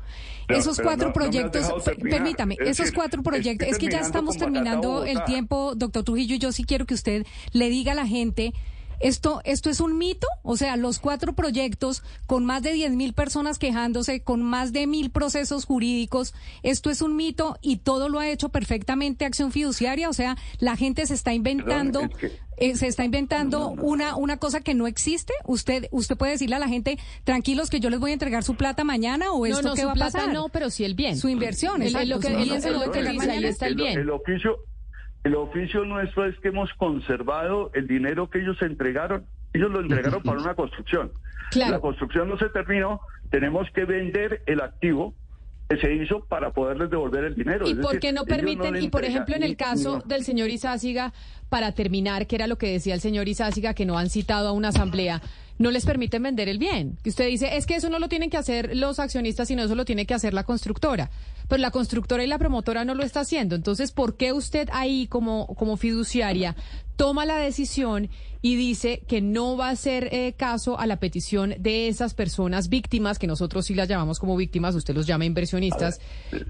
esos 0.49 0.81
cuatro 0.81 1.09
no- 1.09 1.13
proyectos, 1.13 1.67
terminar. 1.85 2.19
permítame, 2.21 2.55
Es 2.55 2.69
esos 2.69 2.79
decir, 2.87 2.95
cuatro 2.95 3.23
proyectos, 3.23 3.69
es 3.69 3.79
que 3.79 3.89
ya 3.89 4.01
estamos 4.01 4.37
terminando 4.37 5.05
el 5.05 5.25
tiempo, 5.25 5.75
doctor 5.75 6.05
Trujillo, 6.05 6.35
y 6.37 6.39
yo 6.39 6.53
sí 6.53 6.65
quiero 6.65 6.85
que 6.87 6.95
usted 6.95 7.27
le 7.53 7.69
diga 7.71 7.93
a 7.93 7.97
la 7.97 8.07
gente. 8.07 8.53
¿Esto, 9.01 9.41
¿Esto 9.45 9.71
es 9.71 9.81
un 9.81 9.99
mito? 9.99 10.27
O 10.43 10.57
sea, 10.57 10.77
los 10.77 10.99
cuatro 10.99 11.33
proyectos 11.35 12.03
con 12.27 12.45
más 12.45 12.63
de 12.63 12.73
10 12.73 12.93
mil 12.93 13.13
personas 13.15 13.59
quejándose, 13.59 14.23
con 14.23 14.43
más 14.43 14.73
de 14.73 14.87
mil 14.87 15.11
procesos 15.11 15.65
jurídicos, 15.65 16.35
¿esto 16.63 16.91
es 16.91 17.01
un 17.03 17.17
mito 17.17 17.57
y 17.63 17.79
todo 17.79 18.09
lo 18.09 18.19
ha 18.19 18.29
hecho 18.29 18.51
perfectamente 18.51 19.25
Acción 19.25 19.53
Fiduciaria? 19.53 20.09
O 20.09 20.13
sea, 20.13 20.37
la 20.59 20.77
gente 20.77 21.07
se 21.07 21.15
está 21.15 21.33
inventando, 21.33 22.01
Perdón, 22.09 22.31
es 22.59 22.75
eh, 22.75 22.77
se 22.77 22.87
está 22.89 23.05
inventando 23.05 23.71
una, 23.71 24.17
una 24.17 24.37
cosa 24.37 24.61
que 24.61 24.75
no 24.75 24.87
existe. 24.87 25.33
¿Usted 25.47 25.87
usted 25.93 26.17
puede 26.19 26.33
decirle 26.33 26.57
a 26.57 26.59
la 26.59 26.69
gente, 26.69 26.99
tranquilos 27.25 27.71
que 27.71 27.81
yo 27.81 27.89
les 27.89 27.99
voy 28.01 28.11
a 28.11 28.15
entregar 28.15 28.45
su 28.45 28.55
plata 28.55 28.85
mañana 28.85 29.33
o 29.33 29.39
No, 29.41 29.47
esto 29.47 29.69
no, 29.69 29.75
qué 29.75 29.81
su 29.81 29.87
va 29.87 29.93
a 29.93 29.95
plata 29.95 30.19
pasar? 30.19 30.35
no, 30.35 30.51
pero 30.51 30.69
sí 30.69 30.85
el 30.85 30.95
bien. 30.95 31.17
Su 31.17 31.31
inversión, 31.31 31.81
El- 31.83 32.09
lo 32.11 32.21
que 32.21 32.37
bien 32.37 32.61
se 32.61 32.71
lo 32.71 32.85
entregar 32.85 33.13
dice, 33.13 33.31
ahí 33.31 33.45
está 33.45 33.67
el 33.67 33.77
bien. 33.77 33.99
el 34.01 34.11
oficio, 34.11 34.57
el 35.25 35.35
oficio 35.35 35.85
nuestro 35.85 36.25
es 36.27 36.39
que 36.41 36.49
hemos 36.49 36.73
conservado 36.75 37.71
el 37.75 37.87
dinero 37.87 38.31
que 38.31 38.41
ellos 38.41 38.61
entregaron. 38.63 39.27
Ellos 39.53 39.71
lo 39.71 39.81
entregaron 39.81 40.23
para 40.23 40.41
una 40.41 40.55
construcción. 40.55 41.13
Claro. 41.51 41.73
La 41.73 41.81
construcción 41.81 42.29
no 42.29 42.39
se 42.39 42.49
terminó. 42.51 43.01
Tenemos 43.31 43.69
que 43.75 43.85
vender 43.85 44.43
el 44.47 44.61
activo 44.61 45.15
que 45.69 45.77
se 45.77 45.95
hizo 45.95 46.25
para 46.25 46.53
poderles 46.53 46.91
devolver 46.91 47.25
el 47.25 47.35
dinero. 47.35 47.69
¿Y 47.69 47.75
por 47.75 48.01
qué 48.01 48.13
no 48.13 48.25
permiten, 48.25 48.77
y 48.83 48.89
por 48.89 49.05
ejemplo 49.05 49.37
en 49.37 49.45
el 49.45 49.57
caso 49.57 49.99
No. 49.99 50.03
del 50.05 50.25
señor 50.25 50.51
Izáciga, 50.51 51.13
para 51.49 51.73
terminar, 51.73 52.27
que 52.27 52.37
era 52.37 52.47
lo 52.49 52.59
que 52.59 52.73
decía 52.73 52.95
el 52.95 53.01
señor 53.01 53.29
Izáciga, 53.29 53.75
que 53.75 53.87
no 53.87 53.99
han 53.99 54.11
citado 54.11 54.49
a 54.49 54.53
una 54.53 54.69
asamblea, 54.69 55.21
no 55.59 55.71
les 55.71 55.85
permiten 55.85 56.23
vender 56.23 56.49
el 56.49 56.59
bien. 56.59 56.97
Que 57.05 57.11
usted 57.11 57.27
dice, 57.29 57.57
es 57.57 57.67
que 57.67 57.77
eso 57.77 57.89
no 57.89 57.99
lo 57.99 58.09
tienen 58.09 58.31
que 58.31 58.37
hacer 58.37 58.77
los 58.77 58.99
accionistas, 58.99 59.47
sino 59.47 59.63
eso 59.63 59.75
lo 59.75 59.85
tiene 59.85 60.07
que 60.07 60.15
hacer 60.15 60.35
la 60.35 60.43
constructora. 60.45 61.11
Pero 61.51 61.61
la 61.61 61.73
constructora 61.73 62.23
y 62.23 62.29
la 62.29 62.39
promotora 62.39 62.85
no 62.85 62.95
lo 62.95 63.03
está 63.03 63.21
haciendo. 63.21 63.57
Entonces, 63.57 63.91
¿por 63.91 64.17
qué 64.17 64.33
usted 64.33 64.69
ahí 64.73 65.09
como, 65.09 65.49
como 65.57 65.77
fiduciaria 65.77 66.57
toma 66.97 67.27
la 67.27 67.39
decisión 67.39 68.09
y 68.41 68.57
dice 68.57 69.03
que 69.09 69.21
no 69.21 69.57
va 69.57 69.69
a 69.69 69.71
hacer 69.71 70.09
eh, 70.13 70.35
caso 70.37 70.79
a 70.79 70.87
la 70.87 71.01
petición 71.01 71.55
de 71.59 71.89
esas 71.89 72.15
personas 72.15 72.69
víctimas, 72.69 73.19
que 73.19 73.27
nosotros 73.27 73.67
sí 73.67 73.75
las 73.75 73.89
llamamos 73.89 74.19
como 74.19 74.37
víctimas, 74.37 74.75
usted 74.75 74.95
los 74.95 75.07
llama 75.07 75.25
inversionistas, 75.25 75.99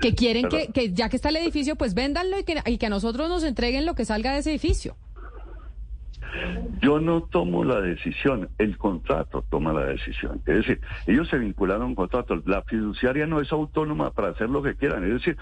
que 0.01 0.15
quieren 0.15 0.49
que, 0.49 0.69
que 0.69 0.93
ya 0.93 1.09
que 1.09 1.17
está 1.17 1.31
el 1.31 1.37
edificio, 1.37 1.77
pues 1.77 1.95
véndanlo 1.95 2.39
y 2.39 2.45
que, 2.45 2.63
y 2.67 2.79
que 2.79 2.87
a 2.87 2.91
nosotros 2.91 3.29
nos 3.29 3.43
entreguen 3.43 3.87
lo 3.87 3.95
que 3.95 4.05
salga 4.05 4.33
de 4.35 4.41
ese 4.41 4.51
edificio? 4.51 4.97
Yo 6.81 7.01
no 7.01 7.23
tomo 7.23 7.65
la 7.65 7.81
decisión, 7.81 8.49
el 8.59 8.77
contrato 8.79 9.45
toma 9.51 9.73
la 9.73 9.85
decisión. 9.87 10.41
Es 10.47 10.57
decir, 10.57 10.81
ellos 11.07 11.29
se 11.29 11.39
vincularon 11.39 11.83
a 11.83 11.87
un 11.87 11.95
contrato. 11.95 12.41
La 12.47 12.63
fiduciaria 12.63 13.27
no 13.27 13.41
es 13.41 13.53
autónoma 13.53 14.11
para 14.13 14.29
hacer 14.29 14.49
lo 14.49 14.63
que 14.63 14.75
quieran. 14.75 15.05
Es 15.05 15.15
decir, 15.15 15.37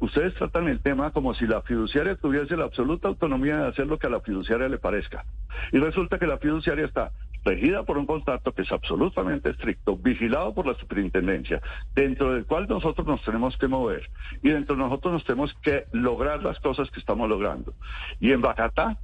ustedes 0.00 0.34
tratan 0.34 0.68
el 0.68 0.80
tema 0.80 1.10
como 1.12 1.34
si 1.34 1.46
la 1.46 1.62
fiduciaria 1.62 2.16
tuviese 2.16 2.56
la 2.56 2.64
absoluta 2.64 3.08
autonomía 3.08 3.56
de 3.58 3.68
hacer 3.68 3.86
lo 3.86 3.98
que 3.98 4.08
a 4.08 4.10
la 4.10 4.20
fiduciaria 4.20 4.68
le 4.68 4.78
parezca. 4.78 5.24
Y 5.72 5.78
resulta 5.78 6.18
que 6.18 6.26
la 6.26 6.38
fiduciaria 6.38 6.84
está 6.84 7.12
regida 7.44 7.82
por 7.84 7.98
un 7.98 8.06
contrato 8.06 8.52
que 8.52 8.62
es 8.62 8.72
absolutamente 8.72 9.50
estricto, 9.50 9.96
vigilado 9.96 10.54
por 10.54 10.66
la 10.66 10.74
superintendencia, 10.74 11.60
dentro 11.94 12.34
del 12.34 12.46
cual 12.46 12.66
nosotros 12.68 13.06
nos 13.06 13.22
tenemos 13.24 13.56
que 13.56 13.68
mover 13.68 14.08
y 14.42 14.50
dentro 14.50 14.76
de 14.76 14.82
nosotros 14.82 15.12
nos 15.12 15.24
tenemos 15.24 15.52
que 15.62 15.86
lograr 15.92 16.42
las 16.42 16.58
cosas 16.60 16.90
que 16.90 17.00
estamos 17.00 17.28
logrando. 17.28 17.74
Y 18.20 18.32
en 18.32 18.40
Bacatá 18.40 18.98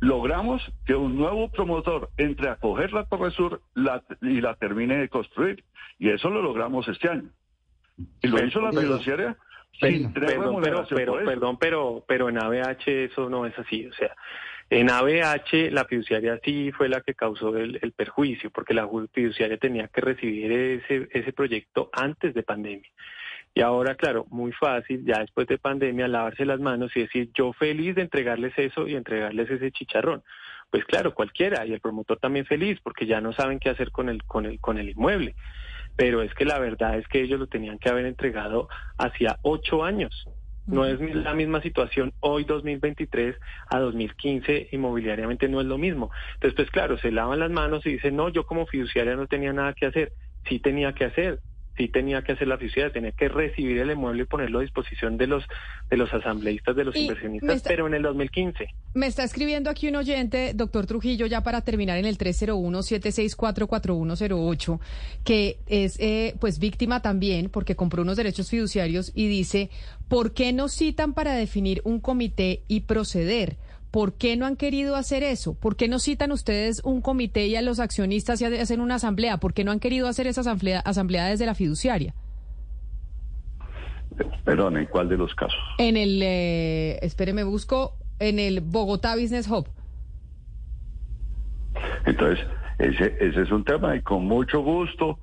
logramos 0.00 0.62
que 0.86 0.94
un 0.94 1.16
nuevo 1.16 1.50
promotor 1.50 2.10
entre 2.16 2.48
a 2.48 2.56
coger 2.56 2.92
la 2.92 3.04
Torre 3.04 3.30
Sur 3.30 3.60
la- 3.74 4.02
y 4.22 4.40
la 4.40 4.54
termine 4.54 4.96
de 4.98 5.08
construir. 5.08 5.64
Y 5.98 6.08
eso 6.08 6.30
lo 6.30 6.42
logramos 6.42 6.88
este 6.88 7.08
año. 7.08 7.30
Y 8.22 8.28
lo 8.28 8.44
hizo 8.44 8.60
la 8.60 8.72
sin 9.78 10.12
tener 10.12 10.30
Perdón, 10.30 10.62
pero, 10.62 10.86
pero, 10.88 11.24
perdón, 11.24 11.56
pero, 11.58 12.04
pero 12.08 12.28
en 12.28 12.38
ABH 12.38 13.04
eso 13.04 13.28
no 13.30 13.46
es 13.46 13.56
así. 13.58 13.86
O 13.86 13.92
sea, 13.92 14.14
en 14.68 14.90
ABH 14.90 15.70
la 15.70 15.84
fiduciaria 15.84 16.38
sí 16.44 16.72
fue 16.72 16.88
la 16.88 17.00
que 17.02 17.14
causó 17.14 17.56
el, 17.56 17.78
el 17.80 17.92
perjuicio, 17.92 18.50
porque 18.50 18.74
la 18.74 18.88
fiduciaria 19.12 19.58
tenía 19.58 19.88
que 19.88 20.00
recibir 20.00 20.50
ese, 20.52 21.08
ese 21.12 21.32
proyecto 21.32 21.90
antes 21.92 22.34
de 22.34 22.42
pandemia. 22.42 22.88
Y 23.54 23.62
ahora, 23.62 23.96
claro, 23.96 24.26
muy 24.30 24.52
fácil, 24.52 25.04
ya 25.04 25.18
después 25.18 25.46
de 25.48 25.58
pandemia, 25.58 26.06
lavarse 26.06 26.44
las 26.44 26.60
manos 26.60 26.92
y 26.94 27.00
decir, 27.00 27.30
yo 27.34 27.52
feliz 27.52 27.96
de 27.96 28.02
entregarles 28.02 28.56
eso 28.56 28.86
y 28.86 28.94
entregarles 28.94 29.50
ese 29.50 29.72
chicharrón. 29.72 30.22
Pues 30.70 30.84
claro, 30.84 31.14
cualquiera, 31.14 31.66
y 31.66 31.72
el 31.72 31.80
promotor 31.80 32.18
también 32.18 32.46
feliz, 32.46 32.78
porque 32.82 33.06
ya 33.06 33.20
no 33.20 33.32
saben 33.32 33.58
qué 33.58 33.70
hacer 33.70 33.90
con 33.90 34.08
el, 34.08 34.22
con 34.22 34.46
el, 34.46 34.60
con 34.60 34.78
el 34.78 34.90
inmueble. 34.90 35.34
Pero 35.96 36.22
es 36.22 36.32
que 36.34 36.44
la 36.44 36.60
verdad 36.60 36.96
es 36.96 37.08
que 37.08 37.20
ellos 37.20 37.40
lo 37.40 37.48
tenían 37.48 37.78
que 37.78 37.88
haber 37.88 38.06
entregado 38.06 38.68
hacía 38.96 39.38
ocho 39.42 39.82
años. 39.82 40.28
No 40.66 40.84
es 40.84 41.00
la 41.00 41.34
misma 41.34 41.60
situación 41.62 42.12
hoy 42.20 42.44
2023 42.44 43.34
a 43.70 43.80
2015 43.80 44.68
inmobiliariamente 44.70 45.48
no 45.48 45.60
es 45.60 45.66
lo 45.66 45.78
mismo. 45.78 46.12
Entonces, 46.34 46.54
pues 46.54 46.70
claro, 46.70 46.96
se 46.98 47.10
lavan 47.10 47.40
las 47.40 47.50
manos 47.50 47.84
y 47.86 47.94
dicen, 47.94 48.14
no, 48.14 48.28
yo 48.28 48.46
como 48.46 48.66
fiduciaria 48.66 49.16
no 49.16 49.26
tenía 49.26 49.52
nada 49.52 49.72
que 49.72 49.86
hacer. 49.86 50.12
Sí 50.48 50.60
tenía 50.60 50.92
que 50.92 51.06
hacer, 51.06 51.40
sí 51.80 51.88
tenía 51.88 52.20
que 52.22 52.32
hacer 52.32 52.46
la 52.46 52.58
fiduciaria, 52.58 52.92
tenía 52.92 53.12
que 53.12 53.28
recibir 53.30 53.78
el 53.78 53.90
inmueble 53.90 54.24
y 54.24 54.26
ponerlo 54.26 54.58
a 54.58 54.62
disposición 54.62 55.16
de 55.16 55.26
los 55.26 55.42
de 55.90 55.96
los 55.96 56.12
asambleístas, 56.12 56.76
de 56.76 56.84
los 56.84 56.94
Y 56.94 57.00
inversionistas, 57.00 57.56
está- 57.56 57.70
pero 57.70 57.86
en 57.86 57.94
el 57.94 58.02
2015. 58.02 58.66
Me 58.94 59.06
está 59.06 59.24
escribiendo 59.24 59.70
aquí 59.70 59.88
un 59.88 59.96
oyente, 59.96 60.52
doctor 60.54 60.84
Trujillo, 60.86 61.24
ya 61.26 61.42
para 61.42 61.62
terminar 61.62 61.96
en 61.98 62.04
el 62.04 62.18
301-764-4108, 62.18 64.78
que 65.24 65.58
es 65.66 65.98
eh, 66.00 66.34
pues 66.40 66.58
víctima 66.58 67.00
también 67.02 67.48
porque 67.50 67.76
compró 67.76 68.02
unos 68.02 68.16
derechos 68.16 68.50
fiduciarios 68.50 69.12
y 69.14 69.28
dice, 69.28 69.70
¿por 70.08 70.32
qué 70.34 70.52
no 70.52 70.68
citan 70.68 71.14
para 71.14 71.34
definir 71.34 71.80
un 71.84 72.00
comité 72.00 72.62
y 72.68 72.80
proceder? 72.80 73.56
¿Por 73.90 74.14
qué 74.14 74.36
no 74.36 74.46
han 74.46 74.56
querido 74.56 74.94
hacer 74.94 75.22
eso? 75.22 75.54
¿Por 75.54 75.76
qué 75.76 75.88
no 75.88 75.98
citan 75.98 76.30
ustedes 76.30 76.80
un 76.84 77.00
comité 77.00 77.46
y 77.46 77.56
a 77.56 77.62
los 77.62 77.80
accionistas 77.80 78.40
y 78.40 78.44
hacen 78.44 78.80
una 78.80 78.96
asamblea? 78.96 79.38
¿Por 79.38 79.52
qué 79.52 79.64
no 79.64 79.72
han 79.72 79.80
querido 79.80 80.06
hacer 80.06 80.26
esa 80.26 80.42
asamblea, 80.42 80.80
asamblea 80.80 81.26
desde 81.26 81.46
la 81.46 81.54
fiduciaria? 81.54 82.14
Perdón, 84.44 84.76
¿en 84.76 84.86
cuál 84.86 85.08
de 85.08 85.16
los 85.16 85.34
casos? 85.34 85.58
En 85.78 85.96
el, 85.96 86.20
eh, 86.22 86.98
espéreme, 87.02 87.42
busco, 87.42 87.96
en 88.18 88.38
el 88.38 88.60
Bogotá 88.60 89.16
Business 89.16 89.48
Hub. 89.48 89.68
Entonces, 92.06 92.46
ese, 92.78 93.16
ese 93.20 93.42
es 93.42 93.50
un 93.50 93.64
tema 93.64 93.96
y 93.96 94.02
con 94.02 94.24
mucho 94.24 94.60
gusto 94.60 95.18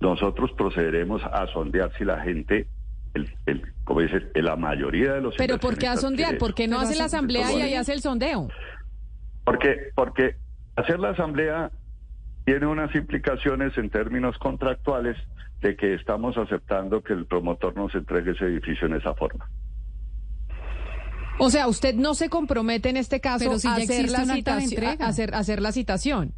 nosotros 0.00 0.52
procederemos 0.52 1.22
a 1.24 1.46
sondear 1.48 1.90
si 1.96 2.04
la 2.04 2.20
gente, 2.20 2.66
el, 3.14 3.34
el, 3.46 3.72
como 3.84 4.00
dice, 4.00 4.22
la 4.34 4.56
mayoría 4.56 5.14
de 5.14 5.20
los 5.20 5.34
Pero 5.36 5.58
¿por 5.58 5.78
qué 5.78 5.88
a 5.88 5.96
sondear? 5.96 6.38
¿Por 6.38 6.54
qué 6.54 6.68
no 6.68 6.80
hace 6.80 6.96
la 6.96 7.04
asamblea 7.04 7.52
y 7.52 7.62
ahí 7.62 7.74
hace 7.74 7.92
el 7.92 8.00
sondeo? 8.00 8.48
Porque, 9.44 9.90
porque 9.94 10.36
hacer 10.76 10.98
la 10.98 11.10
asamblea 11.10 11.70
tiene 12.44 12.66
unas 12.66 12.94
implicaciones 12.94 13.76
en 13.78 13.90
términos 13.90 14.36
contractuales 14.38 15.16
de 15.60 15.76
que 15.76 15.94
estamos 15.94 16.36
aceptando 16.36 17.02
que 17.02 17.14
el 17.14 17.26
promotor 17.26 17.74
nos 17.74 17.94
entregue 17.94 18.32
ese 18.32 18.44
edificio 18.44 18.86
en 18.86 18.94
esa 18.94 19.14
forma. 19.14 19.48
O 21.38 21.50
sea, 21.50 21.66
usted 21.68 21.94
no 21.94 22.14
se 22.14 22.28
compromete 22.28 22.90
en 22.90 22.96
este 22.96 23.20
caso 23.20 23.58
si 23.58 23.66
a 23.66 23.74
hacer 23.74 24.10
la 24.10 24.24
citación, 24.24 25.02
a 25.02 25.06
hacer, 25.08 25.34
a 25.34 25.38
hacer 25.38 25.62
la 25.62 25.72
citación. 25.72 26.32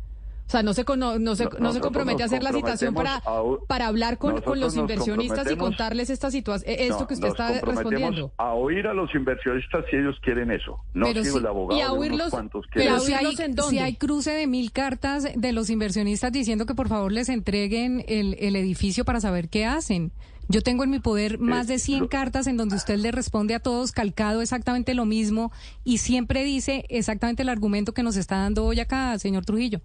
O 0.47 0.49
sea, 0.49 0.63
no 0.63 0.75
se, 0.75 0.85
cono- 0.85 1.19
no 1.19 1.35
se, 1.35 1.45
No, 1.45 1.51
no 1.59 1.73
se 1.73 1.81
compromete 1.81 2.23
a 2.23 2.27
hacer 2.27 2.43
la 2.43 2.53
citación 2.53 2.95
para, 2.95 3.21
para 3.67 3.89
hablar 3.89 4.17
con, 4.17 4.41
con 4.43 4.61
los 4.61 4.77
inversionistas 4.77 5.51
y 5.51 5.57
contarles 5.57 6.09
esta 6.09 6.31
situación, 6.31 6.73
esto 6.79 7.01
No, 7.01 7.07
que 7.09 7.15
usted 7.15 7.27
nos 7.27 7.33
está 7.35 7.47
comprometemos 7.61 7.93
respondiendo. 7.93 8.33
A 8.37 8.53
oír 8.55 8.87
a 8.87 8.95
los 8.95 9.13
inversionistas 9.15 9.85
si 9.91 9.97
ellos 9.97 10.15
quieren 10.23 10.53
eso. 10.53 10.79
No 10.95 11.07
Pero 11.07 11.25
si 11.25 11.31
sí- 11.31 11.37
el 11.39 11.47
abogado 11.47 11.77
y 11.79 11.83
a 11.83 11.87
de 11.87 11.93
unos 11.93 12.33
oírlos- 12.33 12.33
pero 12.73 13.01
si 13.01 13.13
hay, 13.13 13.27
¿Oírlos 13.27 13.41
en 13.41 13.63
si 13.71 13.79
hay 13.81 13.95
cruce 13.97 14.31
de 14.31 14.47
mil 14.47 14.71
cartas 14.71 15.27
de 15.35 15.53
los 15.53 15.69
inversionistas 15.69 16.31
diciendo 16.31 16.65
que 16.65 16.75
por 16.77 16.89
favor 16.89 17.11
les 17.11 17.29
entreguen 17.29 18.05
el, 18.07 18.37
el 18.39 18.55
edificio 18.55 19.05
para 19.05 19.21
saber 19.21 19.49
qué 19.49 19.65
hacen. 19.67 20.13
Yo 20.49 20.61
tengo 20.63 20.85
en 20.85 20.91
mi 20.91 21.01
poder 21.01 21.41
más 21.41 21.67
de 21.67 21.81
100 21.81 22.07
cartas 22.07 22.47
en 22.47 22.57
donde 22.57 22.77
usted 22.77 22.99
le 22.99 23.11
responde 23.11 23.57
a 23.57 23.59
todos 23.59 23.91
calcado 23.91 24.43
exactamente 24.43 24.95
lo 24.95 25.05
mismo 25.07 25.51
y 25.83 25.99
siempre 25.99 26.45
dice 26.45 26.85
exactamente 26.89 27.43
el 27.43 27.49
argumento 27.49 27.93
que 27.95 28.05
nos 28.05 28.17
está 28.17 28.37
dando 28.37 28.65
hoy 28.65 28.79
acá, 28.79 29.19
señor 29.19 29.45
Trujillo. 29.45 29.81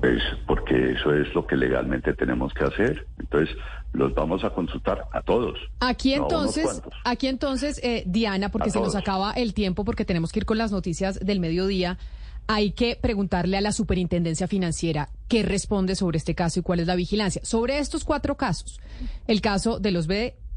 Pues 0.00 0.22
porque 0.46 0.92
eso 0.92 1.14
es 1.14 1.34
lo 1.34 1.46
que 1.46 1.56
legalmente 1.56 2.12
tenemos 2.14 2.52
que 2.52 2.64
hacer. 2.64 3.06
Entonces, 3.18 3.56
los 3.92 4.14
vamos 4.14 4.44
a 4.44 4.50
consultar 4.50 5.06
a 5.12 5.22
todos. 5.22 5.58
Aquí 5.80 6.12
entonces, 6.12 6.82
aquí 7.04 7.28
entonces, 7.28 7.80
eh, 7.82 8.04
Diana, 8.06 8.50
porque 8.50 8.68
A 8.68 8.72
se 8.72 8.80
nos 8.80 8.94
acaba 8.94 9.32
el 9.32 9.54
tiempo, 9.54 9.84
porque 9.84 10.04
tenemos 10.04 10.32
que 10.32 10.40
ir 10.40 10.46
con 10.46 10.58
las 10.58 10.70
noticias 10.70 11.18
del 11.20 11.40
mediodía, 11.40 11.98
hay 12.46 12.72
que 12.72 12.96
preguntarle 13.00 13.56
a 13.56 13.60
la 13.60 13.72
Superintendencia 13.72 14.46
Financiera 14.46 15.08
qué 15.28 15.42
responde 15.42 15.96
sobre 15.96 16.18
este 16.18 16.34
caso 16.34 16.60
y 16.60 16.62
cuál 16.62 16.80
es 16.80 16.86
la 16.86 16.94
vigilancia. 16.94 17.42
Sobre 17.44 17.78
estos 17.78 18.04
cuatro 18.04 18.36
casos, 18.36 18.80
el 19.26 19.40
caso 19.40 19.80
de 19.80 19.90
los 19.90 20.06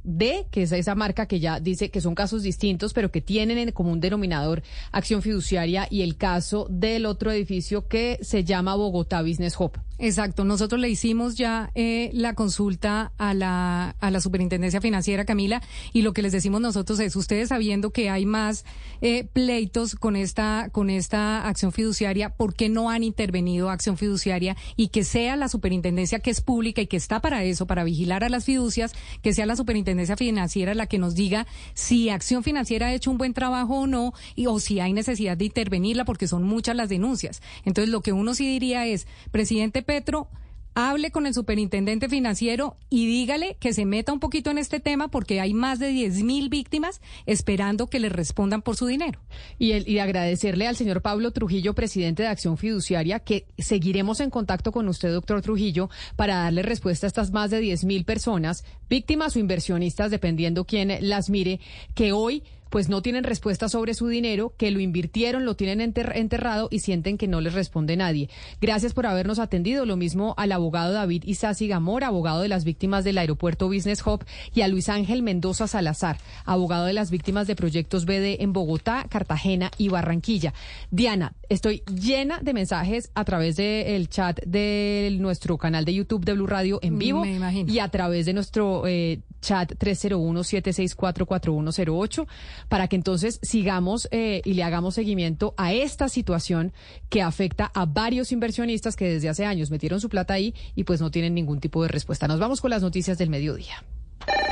BD, 0.03 0.47
que 0.51 0.63
es 0.63 0.71
esa 0.71 0.95
marca 0.95 1.27
que 1.27 1.39
ya 1.39 1.59
dice 1.59 1.89
que 1.89 2.01
son 2.01 2.15
casos 2.15 2.43
distintos, 2.43 2.93
pero 2.93 3.11
que 3.11 3.21
tienen 3.21 3.57
en 3.57 3.71
común 3.71 3.99
denominador 3.99 4.63
acción 4.91 5.21
fiduciaria, 5.21 5.88
y 5.89 6.01
el 6.01 6.17
caso 6.17 6.67
del 6.69 7.05
otro 7.05 7.31
edificio 7.31 7.88
que 7.88 8.19
se 8.21 8.43
llama 8.43 8.76
Bogotá 8.76 9.21
Business 9.21 9.59
Hub. 9.59 9.73
Exacto, 10.01 10.45
nosotros 10.45 10.80
le 10.80 10.89
hicimos 10.89 11.35
ya 11.35 11.71
eh, 11.76 12.09
la 12.13 12.34
consulta 12.34 13.11
a 13.17 13.34
la, 13.34 13.97
a 13.99 14.11
la 14.11 14.21
Superintendencia 14.21 14.80
Financiera, 14.80 15.26
Camila, 15.26 15.61
y 15.91 16.03
lo 16.03 16.13
que 16.13 16.21
les 16.21 16.31
decimos 16.31 16.61
nosotros 16.61 17.01
es, 17.01 17.17
ustedes 17.17 17.49
sabiendo 17.49 17.91
que 17.91 18.09
hay 18.09 18.26
más 18.26 18.63
eh, 19.01 19.26
pleitos 19.26 19.95
con 19.95 20.15
esta, 20.15 20.69
con 20.71 20.89
esta 20.89 21.45
acción 21.45 21.73
fiduciaria, 21.73 22.30
¿por 22.30 22.53
qué 22.53 22.69
no 22.69 22.89
han 22.89 23.03
intervenido 23.03 23.69
acción 23.69 23.97
fiduciaria 23.97 24.55
y 24.77 24.88
que 24.88 25.03
sea 25.03 25.35
la 25.35 25.49
Superintendencia 25.49 26.19
que 26.19 26.31
es 26.31 26.39
pública 26.39 26.81
y 26.81 26.88
que 26.88 26.95
está 26.95 27.19
para 27.19 27.43
eso, 27.43 27.67
para 27.67 27.84
vigilar 27.84 28.23
a 28.23 28.30
las 28.30 28.45
fiducias, 28.45 28.93
que 29.21 29.34
sea 29.34 29.45
la 29.45 29.57
Superintendencia 29.57 30.15
Financiera 30.15 30.73
la 30.76 30.88
que 30.88 30.97
nos 30.97 31.13
diga 31.13 31.45
si 31.73 32.09
acción 32.09 32.41
financiera 32.43 32.88
ha 32.88 32.93
hecho 32.93 33.11
un 33.11 33.17
buen 33.17 33.34
trabajo 33.34 33.81
o 33.81 33.88
no, 33.88 34.13
y, 34.35 34.45
o 34.47 34.59
si 34.59 34.80
hay 34.80 34.93
necesidad 34.93 35.35
de 35.35 35.43
intervenirla, 35.43 36.05
porque 36.05 36.27
son 36.27 36.43
muchas 36.43 36.77
las 36.77 36.88
denuncias. 36.88 37.41
Entonces, 37.65 37.91
lo 37.91 37.99
que 38.01 38.13
uno 38.13 38.34
sí 38.34 38.47
diría 38.47 38.85
es, 38.85 39.05
presidente 39.31 39.81
Petro, 39.90 40.28
hable 40.76 41.10
con 41.10 41.26
el 41.26 41.34
superintendente 41.34 42.10
financiero 42.10 42.78
y 42.91 43.07
dígale 43.07 43.57
que 43.60 43.74
se 43.74 43.86
meta 43.86 44.14
un 44.14 44.20
poquito 44.20 44.52
en 44.52 44.60
este 44.60 44.80
tema 44.80 45.07
porque 45.07 45.41
hay 45.41 45.56
más 45.56 45.80
de 45.80 45.88
10 45.88 46.22
mil 46.22 46.49
víctimas 46.49 47.02
esperando 47.26 47.88
que 47.88 47.99
le 47.99 48.10
respondan 48.10 48.61
por 48.61 48.76
su 48.76 48.86
dinero. 48.86 49.20
Y, 49.57 49.72
el, 49.72 49.90
y 49.90 49.98
agradecerle 49.98 50.68
al 50.68 50.76
señor 50.76 51.02
Pablo 51.02 51.32
Trujillo, 51.32 51.74
presidente 51.74 52.22
de 52.22 52.30
Acción 52.30 52.60
Fiduciaria, 52.60 53.18
que 53.18 53.48
seguiremos 53.57 54.20
en 54.20 54.30
contacto 54.30 54.72
con 54.72 54.88
usted, 54.90 55.11
doctor 55.11 55.41
Trujillo, 55.41 55.90
para 56.16 56.36
darle 56.36 56.61
respuesta 56.61 57.07
a 57.07 57.10
estas 57.10 57.32
más 57.32 57.49
de 57.49 57.60
10 57.60 57.86
mil 57.86 58.06
personas, 58.06 58.64
víctimas 58.91 59.36
o 59.36 59.40
inversionistas, 59.40 60.11
dependiendo 60.11 60.66
quién 60.66 60.95
las 61.02 61.32
mire, 61.32 61.60
que 61.95 62.11
hoy 62.11 62.44
pues 62.70 62.90
no 62.90 63.02
tienen 63.02 63.24
respuesta 63.24 63.70
sobre 63.70 63.94
su 63.94 64.08
dinero, 64.08 64.54
que 64.58 64.72
lo 64.72 64.80
invirtieron, 64.80 65.46
lo 65.46 65.56
tienen 65.56 65.80
enter- 65.94 66.16
enterrado 66.16 66.68
y 66.72 66.80
sienten 66.80 67.18
que 67.18 67.28
no 67.28 67.41
les 67.41 67.54
responde 67.54 67.96
nadie. 67.98 68.30
Gracias 68.62 68.94
por 68.94 69.06
habernos 69.06 69.40
atendido. 69.40 69.86
Lo 69.86 69.98
mismo 69.98 70.34
al 70.38 70.52
abogado 70.52 70.94
David 70.94 71.24
Isasi 71.26 71.68
Gamora, 71.68 72.08
abogado 72.08 72.41
de 72.41 72.48
las 72.50 72.64
víctimas 72.66 73.04
del 73.04 73.18
aeropuerto 73.18 73.68
Business 73.68 74.06
Hub, 74.06 74.24
y 74.54 74.62
a 74.62 74.68
Luis 74.68 74.90
Ángel 74.90 75.24
Mendoza 75.24 75.68
Salazar, 75.68 76.18
abogado 76.46 76.86
de 76.86 76.94
las 76.94 77.12
víctimas 77.12 77.48
de 77.48 77.56
proyectos 77.56 78.06
BD 78.06 78.41
en 78.41 78.54
Bogotá, 78.54 79.06
Cartagena 79.10 79.72
y 79.78 79.90
Barranquilla. 79.90 80.54
Diana, 80.91 81.34
estoy 81.50 81.84
llena 81.94 82.40
de 82.41 82.54
mensajes 82.54 83.12
a 83.16 83.24
través 83.26 83.56
del 83.56 84.10
chat 84.10 84.40
de 84.46 85.16
nuestro 85.20 85.58
canal 85.58 85.86
de 85.86 85.94
YouTube 85.94 86.26
de 86.26 86.34
Blue 86.34 86.48
Radio 86.48 86.80
en 86.82 86.98
vivo 87.00 87.22
Me 87.22 87.36
imagino. 87.36 87.72
y 87.72 87.80
a 87.80 87.88
través 87.90 88.26
de 88.26 88.34
nuestro 88.34 88.86
eh, 88.88 89.20
chat 89.41 89.72
301-764-4108 89.74 92.28
para 92.68 92.88
que 92.88 92.95
entonces 92.95 93.40
sigamos 93.41 94.07
eh, 94.11 94.41
y 94.44 94.53
le 94.53 94.64
hagamos 94.64 94.95
seguimiento 94.95 95.53
a 95.57 95.73
esta 95.73 96.10
situación 96.10 96.73
que 97.10 97.22
afecta 97.22 97.72
a 97.73 97.86
varios 97.86 98.31
inversionistas 98.31 98.95
que 98.95 99.10
desde 99.10 99.30
hace 99.30 99.45
años 99.45 99.72
metieron 99.72 100.02
su 100.02 100.10
plata 100.10 100.34
ahí 100.34 100.53
y 100.76 100.84
pues 100.84 101.02
no 101.02 101.11
tienen 101.11 101.34
ningún 101.34 101.60
tipo 101.60 101.81
de 101.84 101.90
respuesta. 101.90 102.27
Nos 102.27 102.40
vamos 102.40 102.61
con 102.61 102.72
las 102.72 102.81
noticias 102.81 103.18
del 103.18 103.30
mediodía. 103.30 103.84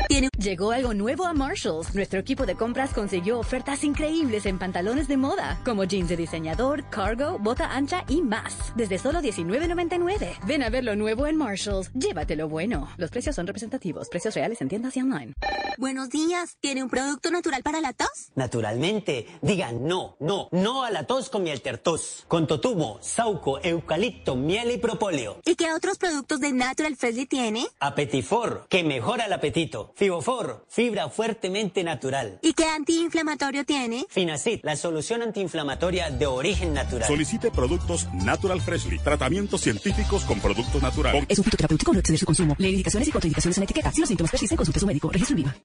Tiene- 0.07 0.30
Llegó 0.38 0.72
algo 0.72 0.94
nuevo 0.94 1.26
a 1.26 1.34
Marshalls. 1.34 1.94
Nuestro 1.94 2.19
equipo 2.19 2.45
de 2.45 2.56
compras 2.56 2.94
consiguió 2.94 3.39
ofertas 3.39 3.84
increíbles 3.84 4.45
en 4.45 4.57
pantalones 4.60 5.07
de 5.07 5.18
moda, 5.18 5.60
como 5.65 5.84
jeans 5.84 6.07
de 6.10 6.15
diseñador, 6.15 6.88
cargo, 6.89 7.38
bota 7.39 7.73
ancha 7.76 8.06
y 8.07 8.22
más. 8.22 8.72
Desde 8.76 8.98
solo 8.99 9.19
$19.99. 9.22 10.38
Ven 10.45 10.64
a 10.64 10.69
ver 10.69 10.84
lo 10.85 10.95
nuevo 10.95 11.27
en 11.27 11.35
Marshalls. 11.35 11.91
Llévatelo 11.94 12.48
bueno. 12.48 12.88
Los 12.98 13.10
precios 13.11 13.35
son 13.35 13.48
representativos. 13.48 14.07
Precios 14.10 14.34
reales 14.35 14.61
en 14.61 14.69
tiendas 14.69 14.95
y 14.95 15.02
online. 15.02 15.34
Buenos 15.77 16.10
días. 16.10 16.56
¿Tiene 16.61 16.84
un 16.84 16.89
producto 16.89 17.30
natural 17.30 17.61
para 17.64 17.81
la 17.81 17.91
tos? 17.94 18.31
Naturalmente, 18.35 19.27
digan 19.41 19.85
no, 19.88 20.15
no, 20.19 20.48
no 20.52 20.84
a 20.84 20.91
la 20.91 21.03
tos 21.06 21.30
con 21.30 21.44
miel 21.44 21.61
tertos. 21.61 22.23
Con 22.27 22.48
totumo, 22.48 22.98
sauco, 23.02 23.60
eucalipto, 23.61 24.35
miel 24.35 24.72
y 24.72 24.77
propóleo. 24.77 25.39
¿Y 25.45 25.56
qué 25.56 25.73
otros 25.73 25.98
productos 25.98 26.39
de 26.39 26.53
Natural 26.53 26.95
Freshly 26.95 27.26
tiene? 27.26 27.68
Apetifor, 27.80 28.68
que 28.69 28.84
mejora 28.84 29.26
el 29.26 29.34
apetito. 29.34 29.56
Fibofor, 29.95 30.65
fibra 30.69 31.09
fuertemente 31.09 31.84
natural. 31.84 32.38
¿Y 32.43 32.53
qué 32.53 32.65
antiinflamatorio 32.65 33.65
tiene? 33.65 34.05
Finacid, 34.07 34.59
la 34.61 34.75
solución 34.75 35.23
antiinflamatoria 35.23 36.11
de 36.11 36.27
origen 36.27 36.75
natural. 36.75 37.07
Solicite 37.07 37.49
productos 37.49 38.07
Natural 38.13 38.61
Freshly, 38.61 38.99
tratamientos 38.99 39.61
científicos 39.61 40.25
con 40.25 40.39
productos 40.39 40.79
naturales. 40.79 41.25
Es 41.27 41.39
un 41.39 41.45
fitoterapéutico, 41.45 41.91
no 41.91 41.99
exceder 41.99 42.19
su 42.19 42.25
consumo. 42.27 42.55
Lee 42.59 42.69
indicaciones 42.69 43.07
y 43.07 43.11
contraindicaciones 43.11 43.57
en 43.57 43.61
la 43.61 43.65
etiqueta. 43.65 43.91
Si 43.91 43.99
los 44.01 44.07
síntomas 44.07 44.31
persisten, 44.31 44.57
consulte 44.57 44.77
a 44.77 44.81
su 44.81 44.88
médico. 44.88 45.09
Registro 45.09 45.35
en 45.35 45.43
viva. 45.43 45.55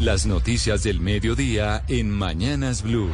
Las 0.00 0.26
noticias 0.26 0.82
del 0.82 1.00
mediodía 1.00 1.82
en 1.88 2.10
Mañanas 2.10 2.82
Blue. 2.82 3.10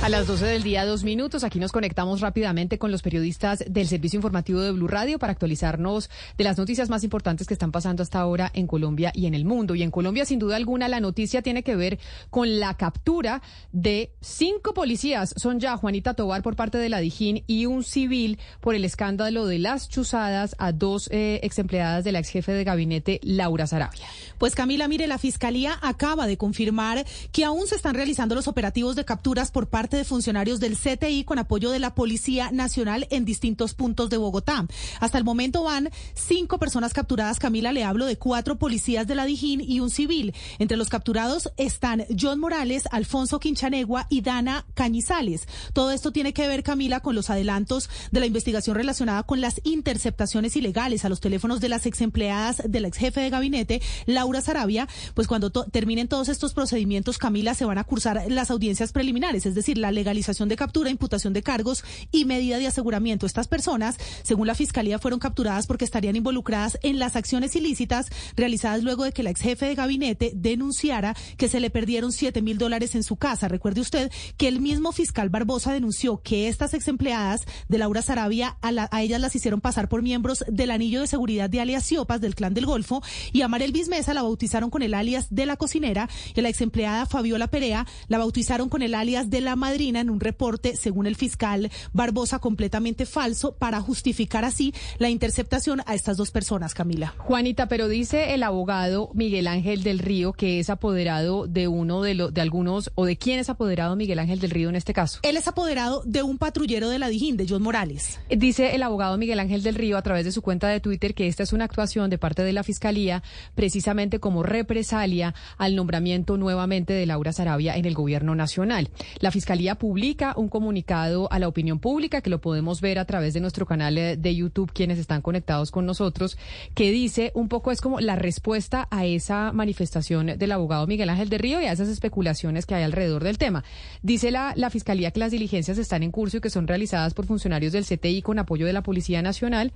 A 0.00 0.08
las 0.08 0.28
12 0.28 0.46
del 0.46 0.62
día, 0.62 0.86
dos 0.86 1.02
minutos. 1.02 1.42
Aquí 1.42 1.58
nos 1.58 1.72
conectamos 1.72 2.20
rápidamente 2.20 2.78
con 2.78 2.92
los 2.92 3.02
periodistas 3.02 3.64
del 3.68 3.88
Servicio 3.88 4.16
Informativo 4.16 4.60
de 4.60 4.70
Blue 4.70 4.86
Radio 4.86 5.18
para 5.18 5.32
actualizarnos 5.32 6.08
de 6.38 6.44
las 6.44 6.56
noticias 6.56 6.88
más 6.88 7.02
importantes 7.02 7.48
que 7.48 7.54
están 7.54 7.72
pasando 7.72 8.04
hasta 8.04 8.20
ahora 8.20 8.48
en 8.54 8.68
Colombia 8.68 9.10
y 9.12 9.26
en 9.26 9.34
el 9.34 9.44
mundo. 9.44 9.74
Y 9.74 9.82
en 9.82 9.90
Colombia, 9.90 10.24
sin 10.24 10.38
duda 10.38 10.54
alguna, 10.54 10.86
la 10.86 11.00
noticia 11.00 11.42
tiene 11.42 11.64
que 11.64 11.74
ver 11.74 11.98
con 12.30 12.60
la 12.60 12.74
captura 12.74 13.42
de 13.72 14.12
cinco 14.20 14.72
policías. 14.72 15.34
Son 15.36 15.58
ya 15.58 15.76
Juanita 15.76 16.14
Tobar 16.14 16.42
por 16.42 16.54
parte 16.54 16.78
de 16.78 16.88
la 16.88 17.00
Dijín 17.00 17.42
y 17.48 17.66
un 17.66 17.82
civil 17.82 18.38
por 18.60 18.76
el 18.76 18.84
escándalo 18.84 19.46
de 19.46 19.58
las 19.58 19.88
chuzadas 19.88 20.54
a 20.58 20.70
dos 20.70 21.08
eh, 21.10 21.40
ex 21.42 21.58
empleadas 21.58 22.04
de 22.04 22.12
la 22.12 22.20
ex 22.20 22.28
jefe 22.28 22.52
de 22.52 22.62
gabinete, 22.62 23.18
Laura 23.24 23.66
Sarabia. 23.66 24.06
Pues 24.38 24.54
Camila, 24.54 24.86
mire, 24.86 25.08
la 25.08 25.18
Fiscalía 25.18 25.76
acaba 25.82 26.28
de 26.28 26.36
confirmar 26.36 27.04
que 27.32 27.44
aún 27.44 27.66
se 27.66 27.74
están 27.74 27.96
realizando 27.96 28.36
los 28.36 28.46
operativos 28.46 28.94
de 28.94 29.04
capturas 29.04 29.50
por 29.50 29.66
parte 29.66 29.87
de 29.96 30.04
funcionarios 30.04 30.60
del 30.60 30.76
CTI 30.76 31.24
con 31.24 31.38
apoyo 31.38 31.70
de 31.70 31.78
la 31.78 31.94
Policía 31.94 32.50
Nacional 32.52 33.06
en 33.10 33.24
distintos 33.24 33.74
puntos 33.74 34.10
de 34.10 34.16
Bogotá. 34.16 34.66
Hasta 35.00 35.18
el 35.18 35.24
momento 35.24 35.64
van 35.64 35.90
cinco 36.14 36.58
personas 36.58 36.92
capturadas. 36.92 37.38
Camila, 37.38 37.72
le 37.72 37.84
hablo 37.84 38.06
de 38.06 38.18
cuatro 38.18 38.58
policías 38.58 39.06
de 39.06 39.14
la 39.14 39.24
Dijín 39.24 39.60
y 39.60 39.80
un 39.80 39.90
civil. 39.90 40.34
Entre 40.58 40.76
los 40.76 40.88
capturados 40.88 41.50
están 41.56 42.04
John 42.18 42.40
Morales, 42.40 42.84
Alfonso 42.90 43.40
Quinchanegua 43.40 44.06
y 44.10 44.20
Dana 44.20 44.66
Cañizales. 44.74 45.46
Todo 45.72 45.90
esto 45.92 46.12
tiene 46.12 46.32
que 46.32 46.48
ver, 46.48 46.62
Camila, 46.62 47.00
con 47.00 47.14
los 47.14 47.30
adelantos 47.30 47.88
de 48.10 48.20
la 48.20 48.26
investigación 48.26 48.76
relacionada 48.76 49.22
con 49.22 49.40
las 49.40 49.60
interceptaciones 49.64 50.56
ilegales 50.56 51.04
a 51.04 51.08
los 51.08 51.20
teléfonos 51.20 51.60
de 51.60 51.68
las 51.68 51.86
ex 51.86 52.00
empleadas 52.00 52.62
del 52.64 52.84
ex 52.84 52.98
jefe 52.98 53.20
de 53.20 53.30
gabinete, 53.30 53.80
Laura 54.06 54.40
Sarabia. 54.40 54.88
Pues 55.14 55.26
cuando 55.26 55.50
terminen 55.50 56.08
todos 56.08 56.28
estos 56.28 56.54
procedimientos, 56.54 57.18
Camila, 57.18 57.54
se 57.54 57.64
van 57.64 57.78
a 57.78 57.84
cursar 57.84 58.24
las 58.28 58.50
audiencias 58.50 58.92
preliminares, 58.92 59.46
es 59.46 59.54
decir, 59.54 59.77
la 59.80 59.92
legalización 59.92 60.48
de 60.48 60.56
captura, 60.56 60.90
imputación 60.90 61.32
de 61.32 61.42
cargos 61.42 61.84
y 62.12 62.24
medida 62.24 62.58
de 62.58 62.66
aseguramiento. 62.66 63.26
Estas 63.26 63.48
personas, 63.48 63.96
según 64.22 64.46
la 64.46 64.54
Fiscalía, 64.54 64.98
fueron 64.98 65.20
capturadas 65.20 65.66
porque 65.66 65.84
estarían 65.84 66.16
involucradas 66.16 66.78
en 66.82 66.98
las 66.98 67.16
acciones 67.16 67.54
ilícitas 67.56 68.06
realizadas 68.36 68.82
luego 68.82 69.04
de 69.04 69.12
que 69.12 69.22
la 69.22 69.30
ex 69.30 69.40
jefe 69.40 69.66
de 69.66 69.74
gabinete 69.74 70.32
denunciara 70.34 71.14
que 71.36 71.48
se 71.48 71.60
le 71.60 71.70
perdieron 71.70 72.12
7 72.12 72.42
mil 72.42 72.58
dólares 72.58 72.94
en 72.94 73.02
su 73.02 73.16
casa. 73.16 73.48
Recuerde 73.48 73.80
usted 73.80 74.10
que 74.36 74.48
el 74.48 74.60
mismo 74.60 74.92
fiscal 74.92 75.28
Barbosa 75.28 75.72
denunció 75.72 76.20
que 76.22 76.48
estas 76.48 76.74
ex 76.74 76.88
empleadas 76.88 77.42
de 77.68 77.78
Laura 77.78 78.02
Sarabia, 78.02 78.56
a, 78.60 78.72
la- 78.72 78.88
a 78.92 79.02
ellas 79.02 79.20
las 79.20 79.34
hicieron 79.34 79.60
pasar 79.60 79.88
por 79.88 80.02
miembros 80.02 80.44
del 80.48 80.70
anillo 80.70 81.00
de 81.00 81.06
seguridad 81.06 81.48
de 81.50 81.60
alias 81.60 81.84
Siopas 81.84 82.20
del 82.20 82.34
clan 82.34 82.54
del 82.54 82.66
Golfo 82.66 83.02
y 83.32 83.42
a 83.42 83.48
Marel 83.48 83.72
Bismesa 83.72 84.14
la 84.14 84.22
bautizaron 84.22 84.70
con 84.70 84.82
el 84.82 84.94
alias 84.94 85.26
de 85.30 85.46
la 85.46 85.56
cocinera 85.56 86.08
y 86.34 86.40
a 86.40 86.42
la 86.42 86.48
ex 86.48 86.60
empleada 86.60 87.06
Fabiola 87.06 87.46
Perea 87.48 87.86
la 88.08 88.18
bautizaron 88.18 88.68
con 88.68 88.82
el 88.82 88.94
alias 88.94 89.30
de 89.30 89.40
la 89.40 89.56
madrina 89.68 90.00
en 90.00 90.08
un 90.08 90.18
reporte, 90.18 90.76
según 90.76 91.06
el 91.06 91.14
fiscal 91.14 91.70
Barbosa, 91.92 92.38
completamente 92.38 93.04
falso 93.04 93.52
para 93.52 93.82
justificar 93.82 94.46
así 94.46 94.72
la 94.96 95.10
interceptación 95.10 95.82
a 95.84 95.94
estas 95.94 96.16
dos 96.16 96.30
personas, 96.30 96.72
Camila. 96.72 97.14
Juanita, 97.18 97.68
pero 97.68 97.86
dice 97.86 98.32
el 98.32 98.44
abogado 98.44 99.10
Miguel 99.12 99.46
Ángel 99.46 99.82
del 99.82 99.98
Río 99.98 100.32
que 100.32 100.58
es 100.58 100.70
apoderado 100.70 101.46
de 101.46 101.68
uno 101.68 102.00
de 102.00 102.14
los 102.14 102.32
de 102.32 102.40
algunos 102.40 102.90
o 102.94 103.04
de 103.04 103.18
quién 103.18 103.38
es 103.40 103.50
apoderado 103.50 103.94
Miguel 103.94 104.20
Ángel 104.20 104.40
del 104.40 104.52
Río 104.52 104.70
en 104.70 104.76
este 104.76 104.94
caso. 104.94 105.18
Él 105.22 105.36
es 105.36 105.46
apoderado 105.48 106.02
de 106.06 106.22
un 106.22 106.38
patrullero 106.38 106.88
de 106.88 106.98
la 106.98 107.08
Dijín, 107.08 107.36
de 107.36 107.46
John 107.46 107.62
Morales. 107.62 108.18
Dice 108.30 108.74
el 108.74 108.82
abogado 108.82 109.18
Miguel 109.18 109.40
Ángel 109.40 109.62
del 109.62 109.74
Río 109.74 109.98
a 109.98 110.02
través 110.02 110.24
de 110.24 110.32
su 110.32 110.40
cuenta 110.40 110.68
de 110.68 110.80
Twitter 110.80 111.14
que 111.14 111.26
esta 111.26 111.42
es 111.42 111.52
una 111.52 111.66
actuación 111.66 112.08
de 112.08 112.16
parte 112.16 112.42
de 112.42 112.54
la 112.54 112.62
Fiscalía 112.62 113.22
precisamente 113.54 114.18
como 114.18 114.42
represalia 114.42 115.34
al 115.58 115.76
nombramiento 115.76 116.38
nuevamente 116.38 116.94
de 116.94 117.04
Laura 117.04 117.34
Sarabia 117.34 117.76
en 117.76 117.84
el 117.84 117.92
gobierno 117.92 118.34
nacional. 118.34 118.88
La 119.20 119.30
Fiscalía 119.30 119.57
publica 119.74 120.34
un 120.36 120.48
comunicado 120.48 121.30
a 121.32 121.38
la 121.38 121.48
opinión 121.48 121.78
pública 121.78 122.20
que 122.20 122.30
lo 122.30 122.40
podemos 122.40 122.80
ver 122.80 122.98
a 122.98 123.04
través 123.04 123.34
de 123.34 123.40
nuestro 123.40 123.66
canal 123.66 123.98
eh, 123.98 124.16
de 124.16 124.34
YouTube 124.34 124.72
quienes 124.72 124.98
están 124.98 125.20
conectados 125.20 125.70
con 125.70 125.84
nosotros 125.84 126.38
que 126.74 126.90
dice 126.90 127.32
un 127.34 127.48
poco 127.48 127.70
es 127.70 127.80
como 127.80 128.00
la 128.00 128.16
respuesta 128.16 128.86
a 128.90 129.04
esa 129.04 129.52
manifestación 129.52 130.38
del 130.38 130.52
abogado 130.52 130.86
Miguel 130.86 131.10
Ángel 131.10 131.28
del 131.28 131.40
Río 131.40 131.60
y 131.60 131.64
a 131.64 131.72
esas 131.72 131.88
especulaciones 131.88 132.66
que 132.66 132.74
hay 132.74 132.84
alrededor 132.84 133.24
del 133.24 133.38
tema. 133.38 133.64
Dice 134.02 134.30
la, 134.30 134.52
la 134.56 134.70
Fiscalía 134.70 135.10
que 135.10 135.20
las 135.20 135.32
diligencias 135.32 135.78
están 135.78 136.02
en 136.02 136.10
curso 136.10 136.36
y 136.36 136.40
que 136.40 136.50
son 136.50 136.66
realizadas 136.66 137.14
por 137.14 137.26
funcionarios 137.26 137.72
del 137.72 137.84
CTI 137.84 138.22
con 138.22 138.38
apoyo 138.38 138.66
de 138.66 138.72
la 138.72 138.82
Policía 138.82 139.22
Nacional 139.22 139.72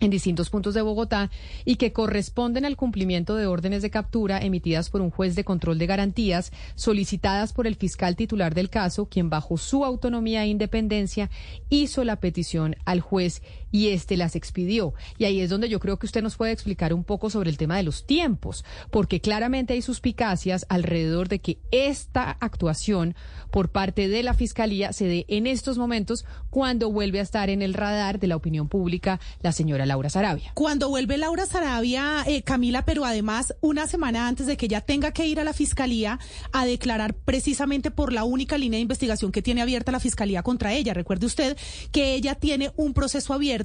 en 0.00 0.10
distintos 0.10 0.50
puntos 0.50 0.74
de 0.74 0.82
Bogotá 0.82 1.30
y 1.64 1.76
que 1.76 1.92
corresponden 1.92 2.64
al 2.64 2.76
cumplimiento 2.76 3.36
de 3.36 3.46
órdenes 3.46 3.82
de 3.82 3.90
captura 3.90 4.38
emitidas 4.38 4.90
por 4.90 5.00
un 5.00 5.10
juez 5.10 5.34
de 5.34 5.44
control 5.44 5.78
de 5.78 5.86
garantías 5.86 6.52
solicitadas 6.74 7.52
por 7.52 7.66
el 7.66 7.76
fiscal 7.76 8.16
titular 8.16 8.54
del 8.54 8.70
caso, 8.70 9.06
quien 9.06 9.30
bajo 9.30 9.58
su 9.58 9.84
autonomía 9.84 10.44
e 10.44 10.48
independencia 10.48 11.30
hizo 11.68 12.04
la 12.04 12.16
petición 12.16 12.76
al 12.84 13.00
juez 13.00 13.42
y 13.72 13.88
este 13.88 14.16
las 14.16 14.36
expidió. 14.36 14.94
Y 15.18 15.24
ahí 15.24 15.40
es 15.40 15.50
donde 15.50 15.68
yo 15.68 15.80
creo 15.80 15.98
que 15.98 16.06
usted 16.06 16.22
nos 16.22 16.36
puede 16.36 16.52
explicar 16.52 16.92
un 16.92 17.04
poco 17.04 17.30
sobre 17.30 17.50
el 17.50 17.56
tema 17.56 17.76
de 17.76 17.82
los 17.82 18.06
tiempos, 18.06 18.64
porque 18.90 19.20
claramente 19.20 19.74
hay 19.74 19.82
suspicacias 19.82 20.66
alrededor 20.68 21.28
de 21.28 21.38
que 21.38 21.58
esta 21.70 22.30
actuación 22.40 23.14
por 23.50 23.68
parte 23.70 24.08
de 24.08 24.22
la 24.22 24.34
Fiscalía 24.34 24.92
se 24.92 25.06
dé 25.06 25.24
en 25.28 25.46
estos 25.46 25.78
momentos 25.78 26.24
cuando 26.50 26.90
vuelve 26.90 27.20
a 27.20 27.22
estar 27.22 27.50
en 27.50 27.62
el 27.62 27.74
radar 27.74 28.18
de 28.18 28.26
la 28.26 28.36
opinión 28.36 28.68
pública 28.68 29.20
la 29.42 29.52
señora 29.52 29.86
Laura 29.86 30.08
Sarabia. 30.08 30.52
Cuando 30.54 30.88
vuelve 30.88 31.18
Laura 31.18 31.46
Sarabia, 31.46 32.24
eh, 32.26 32.42
Camila, 32.42 32.84
pero 32.84 33.04
además 33.04 33.54
una 33.60 33.86
semana 33.86 34.28
antes 34.28 34.46
de 34.46 34.56
que 34.56 34.66
ella 34.66 34.80
tenga 34.80 35.12
que 35.12 35.26
ir 35.26 35.40
a 35.40 35.44
la 35.44 35.52
fiscalía 35.52 36.18
a 36.52 36.64
declarar 36.64 37.14
precisamente 37.14 37.90
por 37.90 38.12
la 38.12 38.24
única 38.24 38.58
línea 38.58 38.78
de 38.78 38.82
investigación 38.82 39.32
que 39.32 39.42
tiene 39.42 39.62
abierta 39.62 39.92
la 39.92 40.00
fiscalía 40.00 40.42
contra 40.42 40.72
ella. 40.72 40.94
Recuerde 40.94 41.26
usted 41.26 41.56
que 41.92 42.14
ella 42.14 42.34
tiene 42.34 42.72
un 42.76 42.94
proceso 42.94 43.34
abierto 43.34 43.59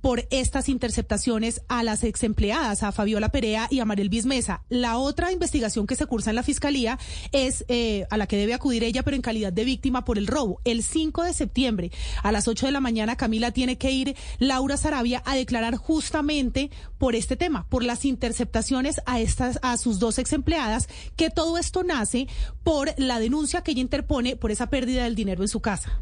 por 0.00 0.26
estas 0.30 0.68
interceptaciones 0.68 1.62
a 1.68 1.82
las 1.82 2.04
ex 2.04 2.22
empleadas, 2.22 2.82
a 2.82 2.92
Fabiola 2.92 3.30
Perea 3.30 3.66
y 3.70 3.80
a 3.80 3.84
Mariel 3.84 4.08
Bismesa. 4.08 4.62
La 4.68 4.98
otra 4.98 5.32
investigación 5.32 5.86
que 5.86 5.96
se 5.96 6.06
cursa 6.06 6.30
en 6.30 6.36
la 6.36 6.42
fiscalía 6.42 6.98
es 7.32 7.64
eh, 7.68 8.06
a 8.10 8.16
la 8.16 8.26
que 8.26 8.36
debe 8.36 8.54
acudir 8.54 8.84
ella, 8.84 9.02
pero 9.02 9.16
en 9.16 9.22
calidad 9.22 9.52
de 9.52 9.64
víctima 9.64 10.04
por 10.04 10.18
el 10.18 10.26
robo. 10.26 10.60
El 10.64 10.82
5 10.82 11.24
de 11.24 11.32
septiembre 11.32 11.90
a 12.22 12.32
las 12.32 12.48
8 12.48 12.66
de 12.66 12.72
la 12.72 12.80
mañana, 12.80 13.16
Camila 13.16 13.50
tiene 13.50 13.78
que 13.78 13.90
ir 13.90 14.16
Laura 14.38 14.76
Sarabia 14.76 15.22
a 15.26 15.34
declarar 15.34 15.76
justamente 15.76 16.70
por 16.98 17.14
este 17.14 17.36
tema, 17.36 17.66
por 17.68 17.84
las 17.84 18.04
interceptaciones 18.04 19.00
a 19.06 19.20
estas, 19.20 19.58
a 19.62 19.76
sus 19.76 19.98
dos 19.98 20.18
ex 20.18 20.32
empleadas, 20.32 20.88
que 21.16 21.30
todo 21.30 21.58
esto 21.58 21.82
nace 21.82 22.28
por 22.62 22.94
la 22.98 23.20
denuncia 23.20 23.62
que 23.62 23.72
ella 23.72 23.80
interpone 23.80 24.36
por 24.36 24.50
esa 24.50 24.70
pérdida 24.70 25.04
del 25.04 25.14
dinero 25.14 25.42
en 25.42 25.48
su 25.48 25.60
casa. 25.60 26.00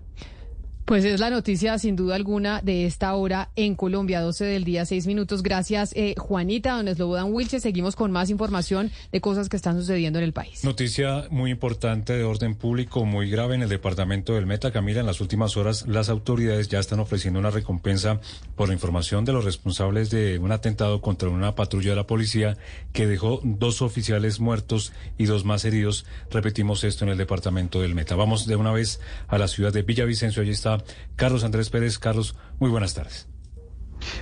Pues 0.87 1.05
es 1.05 1.19
la 1.19 1.31
noticia 1.31 1.77
sin 1.81 1.97
duda 1.97 2.15
alguna 2.15 2.61
de 2.63 2.87
esta 2.87 3.13
hora 3.17 3.51
en 3.57 3.75
Colombia, 3.75 4.21
12 4.21 4.45
del 4.45 4.63
día, 4.63 4.87
6 4.87 5.09
minutos. 5.09 5.43
Gracias, 5.43 5.91
eh, 5.97 6.15
Juanita, 6.17 6.81
don 6.81 6.95
Slobodan 6.95 7.33
Wilche. 7.33 7.59
Seguimos 7.59 7.97
con 7.97 8.13
más 8.13 8.31
información 8.31 8.93
de 9.11 9.21
cosas 9.21 9.49
que 9.49 9.57
están 9.57 9.77
sucediendo 9.77 10.21
en 10.21 10.25
el 10.25 10.33
país. 10.33 10.63
Noticia 10.63 11.27
muy 11.29 11.51
importante 11.51 12.13
de 12.13 12.23
orden 12.23 12.55
público, 12.55 13.05
muy 13.05 13.29
grave 13.29 13.57
en 13.57 13.63
el 13.63 13.69
departamento 13.69 14.35
del 14.35 14.47
Meta. 14.47 14.71
Camila, 14.71 15.01
en 15.01 15.07
las 15.07 15.21
últimas 15.21 15.57
horas 15.57 15.89
las 15.89 16.09
autoridades 16.09 16.69
ya 16.69 16.79
están 16.79 17.01
ofreciendo 17.01 17.41
una 17.41 17.51
recompensa 17.51 18.21
por 18.55 18.69
la 18.69 18.75
información 18.75 19.25
de 19.25 19.33
los 19.33 19.45
responsables 19.45 20.11
de 20.11 20.39
un 20.39 20.53
atentado 20.53 21.01
contra 21.01 21.29
una 21.29 21.57
patrulla 21.57 21.91
de 21.91 21.97
la 21.97 22.07
policía 22.07 22.59
que 22.93 23.09
dejó 23.09 23.41
dos 23.43 23.83
oficiales 23.83 24.39
muertos 24.39 24.93
y 25.19 25.25
dos 25.25 25.45
más 25.45 25.65
heridos. 25.65 26.07
Repetimos 26.31 26.85
esto 26.85 27.05
en 27.05 27.11
el 27.11 27.19
departamento 27.19 27.81
del 27.81 27.97
Meta. 27.97 28.15
Vamos 28.15 28.47
de 28.47 28.55
una 28.55 28.71
vez 28.71 29.01
a 29.27 29.37
la 29.37 29.49
ciudad 29.49 29.73
de 29.73 29.83
Villavicencio. 29.83 30.43
Allí 30.43 30.53
está 30.53 30.76
Carlos 31.17 31.45
Andrés 31.45 31.71
Pérez. 31.71 31.99
Carlos, 31.99 32.37
muy 32.59 32.71
buenas 32.71 32.95
tardes. 32.95 33.29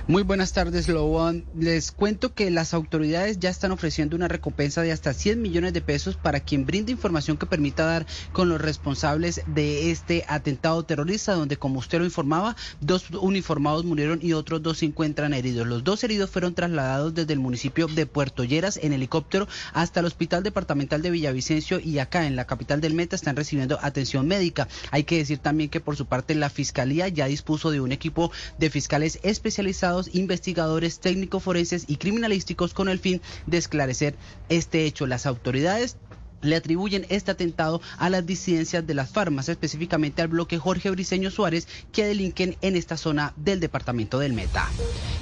Muy 0.07 0.23
buenas 0.23 0.53
tardes, 0.53 0.87
Lobón. 0.87 1.45
Les 1.57 1.91
cuento 1.91 2.33
que 2.33 2.49
las 2.51 2.73
autoridades 2.73 3.39
ya 3.39 3.49
están 3.49 3.71
ofreciendo 3.71 4.15
una 4.15 4.27
recompensa 4.27 4.81
de 4.81 4.91
hasta 4.91 5.13
100 5.13 5.41
millones 5.41 5.73
de 5.73 5.81
pesos 5.81 6.15
para 6.15 6.39
quien 6.39 6.65
brinde 6.65 6.91
información 6.91 7.37
que 7.37 7.45
permita 7.45 7.85
dar 7.85 8.05
con 8.31 8.49
los 8.49 8.61
responsables 8.61 9.41
de 9.47 9.91
este 9.91 10.25
atentado 10.27 10.83
terrorista, 10.83 11.33
donde, 11.33 11.57
como 11.57 11.79
usted 11.79 11.99
lo 11.99 12.05
informaba, 12.05 12.55
dos 12.81 13.09
uniformados 13.11 13.85
murieron 13.85 14.19
y 14.21 14.33
otros 14.33 14.61
dos 14.61 14.79
se 14.79 14.85
encuentran 14.85 15.33
heridos. 15.33 15.67
Los 15.67 15.83
dos 15.83 16.03
heridos 16.03 16.29
fueron 16.29 16.53
trasladados 16.53 17.13
desde 17.13 17.33
el 17.33 17.39
municipio 17.39 17.87
de 17.87 18.05
Puerto 18.05 18.43
Lleras 18.43 18.79
en 18.81 18.93
helicóptero 18.93 19.47
hasta 19.73 19.99
el 19.99 20.05
Hospital 20.05 20.43
Departamental 20.43 21.01
de 21.01 21.11
Villavicencio 21.11 21.79
y 21.79 21.99
acá 21.99 22.25
en 22.25 22.35
la 22.35 22.45
capital 22.45 22.81
del 22.81 22.93
Meta 22.93 23.15
están 23.15 23.35
recibiendo 23.35 23.77
atención 23.81 24.27
médica. 24.27 24.67
Hay 24.91 25.03
que 25.03 25.17
decir 25.17 25.39
también 25.39 25.69
que 25.69 25.79
por 25.79 25.95
su 25.95 26.05
parte 26.05 26.35
la 26.35 26.49
Fiscalía 26.49 27.07
ya 27.07 27.25
dispuso 27.27 27.71
de 27.71 27.81
un 27.81 27.91
equipo 27.91 28.31
de 28.57 28.69
fiscales 28.69 29.19
especializados 29.23 29.74
investigadores 30.13 30.99
técnicos 30.99 31.43
forenses 31.43 31.85
y 31.87 31.97
criminalísticos 31.97 32.73
con 32.73 32.89
el 32.89 32.99
fin 32.99 33.21
de 33.45 33.57
esclarecer 33.57 34.15
este 34.49 34.85
hecho. 34.85 35.07
Las 35.07 35.25
autoridades 35.25 35.97
le 36.45 36.55
atribuyen 36.55 37.05
este 37.09 37.31
atentado 37.31 37.81
a 37.97 38.09
las 38.09 38.25
disidencias 38.25 38.85
de 38.85 38.93
las 38.93 39.09
farmas, 39.09 39.49
específicamente 39.49 40.21
al 40.21 40.27
bloque 40.27 40.57
Jorge 40.57 40.89
Briceño 40.91 41.31
Suárez, 41.31 41.67
que 41.91 42.05
delinquen 42.05 42.55
en 42.61 42.75
esta 42.75 42.97
zona 42.97 43.33
del 43.35 43.59
departamento 43.59 44.19
del 44.19 44.33
Meta. 44.33 44.69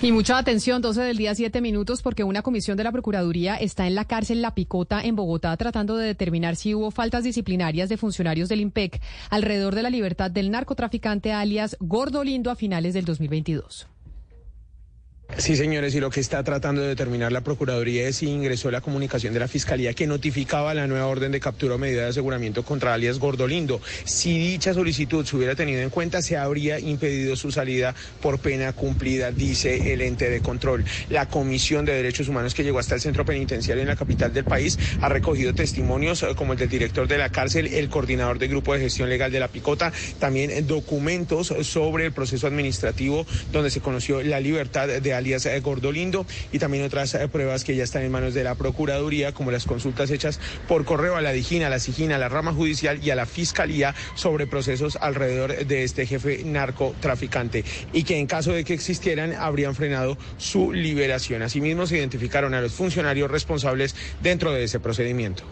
Y 0.02 0.12
mucha 0.12 0.38
atención, 0.38 0.82
12 0.82 1.02
del 1.02 1.18
día, 1.18 1.34
7 1.34 1.62
minutos, 1.62 2.02
porque 2.02 2.24
una 2.24 2.42
comisión 2.42 2.78
de 2.78 2.84
la 2.84 2.92
Procuraduría 2.92 3.56
está 3.56 3.88
en 3.88 3.96
la 3.96 4.06
cárcel 4.06 4.42
La 4.42 4.54
Picota 4.54 5.02
en 5.02 5.16
Bogotá 5.16 5.56
tratando 5.58 5.96
de 5.96 6.08
determinar 6.08 6.56
si 6.56 6.76
hubo 6.76 6.92
faltas 6.92 7.24
disciplinarias 7.24 7.90
de 7.90 7.98
funcionarios 7.98 8.50
del 8.50 8.62
IMPEC 8.62 9.02
alrededor 9.30 9.76
de 9.76 9.84
la 9.84 9.90
libertad 9.90 10.30
del 10.30 10.52
narcotraficante 10.52 11.32
alias 11.32 11.78
Gordo 11.80 12.24
Lindo 12.24 12.52
a 12.52 12.56
finales 12.56 12.94
del 12.94 13.06
2022. 13.06 13.93
Sí, 15.38 15.56
señores, 15.56 15.96
y 15.96 16.00
lo 16.00 16.12
que 16.12 16.20
está 16.20 16.44
tratando 16.44 16.84
de 16.84 16.90
determinar 16.90 17.32
la 17.32 17.42
Procuraduría 17.42 18.08
es 18.08 18.18
si 18.18 18.28
ingresó 18.30 18.70
la 18.70 18.82
comunicación 18.82 19.34
de 19.34 19.40
la 19.40 19.48
Fiscalía 19.48 19.94
que 19.96 20.06
notificaba 20.06 20.76
la 20.76 20.86
nueva 20.86 21.08
orden 21.08 21.32
de 21.32 21.40
captura 21.40 21.74
o 21.74 21.78
medida 21.80 22.04
de 22.04 22.10
aseguramiento 22.10 22.64
contra 22.64 22.94
alias 22.94 23.18
Gordolindo. 23.18 23.82
Si 24.06 24.38
dicha 24.38 24.76
solicitud 24.76 25.26
se 25.26 25.36
hubiera 25.36 25.56
tenido 25.56 25.82
en 25.82 25.90
cuenta, 25.90 26.22
se 26.22 26.38
habría 26.38 26.80
impedido 26.80 27.36
su 27.36 27.52
salida 27.52 27.96
por 28.22 28.40
pena 28.40 28.74
cumplida, 28.74 29.32
dice 29.32 29.92
el 29.92 30.02
ente 30.02 30.30
de 30.30 30.40
control. 30.42 30.86
La 31.10 31.28
Comisión 31.28 31.84
de 31.84 31.94
Derechos 31.94 32.28
Humanos 32.28 32.54
que 32.54 32.64
llegó 32.64 32.78
hasta 32.78 32.96
el 32.96 33.02
centro 33.02 33.26
penitenciario 33.26 33.82
en 33.82 33.90
la 33.90 33.96
capital 33.96 34.34
del 34.34 34.46
país 34.46 34.78
ha 35.02 35.10
recogido 35.10 35.56
testimonios 35.56 36.22
eh, 36.22 36.28
como 36.36 36.54
el 36.54 36.60
del 36.60 36.70
director 36.70 37.08
de 37.08 37.18
la 37.18 37.30
cárcel, 37.30 37.68
el 37.68 37.90
coordinador 37.90 38.38
del 38.38 38.50
Grupo 38.50 38.76
de 38.76 38.82
Gestión 38.82 39.10
Legal 39.10 39.32
de 39.32 39.40
la 39.40 39.48
Picota, 39.48 39.92
también 40.20 40.68
documentos 40.68 41.54
sobre 41.64 42.06
el 42.06 42.12
proceso 42.14 42.46
administrativo 42.46 43.26
donde 43.52 43.72
se 43.72 43.82
conoció 43.82 44.22
la 44.22 44.40
libertad 44.40 44.88
de 44.88 45.13
alias 45.14 45.46
eh, 45.46 45.60
Gordolindo 45.60 46.26
y 46.52 46.60
también 46.60 46.84
otras 46.84 47.14
eh, 47.16 47.28
pruebas 47.28 47.64
que 47.64 47.76
ya 47.76 47.84
están 47.84 48.04
en 48.04 48.12
manos 48.12 48.34
de 48.34 48.44
la 48.44 48.56
Procuraduría, 48.56 49.34
como 49.34 49.52
las 49.52 49.66
consultas 49.66 50.12
hechas 50.12 50.40
por 50.68 50.86
correo 50.86 51.16
a 51.16 51.22
la 51.22 51.32
Digina, 51.32 51.68
a 51.68 51.70
la 51.70 51.80
Sigina, 51.80 52.16
a 52.16 52.20
la 52.20 52.30
rama 52.30 52.54
judicial 52.54 53.00
y 53.04 53.10
a 53.10 53.16
la 53.16 53.26
Fiscalía 53.26 53.96
sobre 54.16 54.48
procesos 54.48 54.98
alrededor 55.02 55.66
de 55.66 55.84
este 55.84 56.06
jefe 56.06 56.44
narcotraficante 56.44 57.64
y 57.92 58.04
que 58.04 58.18
en 58.18 58.28
caso 58.28 58.52
de 58.52 58.64
que 58.64 58.74
existieran 58.74 59.34
habrían 59.34 59.76
frenado 59.76 60.18
su 60.38 60.72
liberación. 60.72 61.42
Asimismo, 61.42 61.88
se 61.88 61.98
identificaron 61.98 62.54
a 62.54 62.62
los 62.62 62.74
funcionarios 62.74 63.30
responsables 63.30 63.96
dentro 64.22 64.52
de 64.52 64.64
ese 64.64 64.80
procedimiento. 64.80 65.44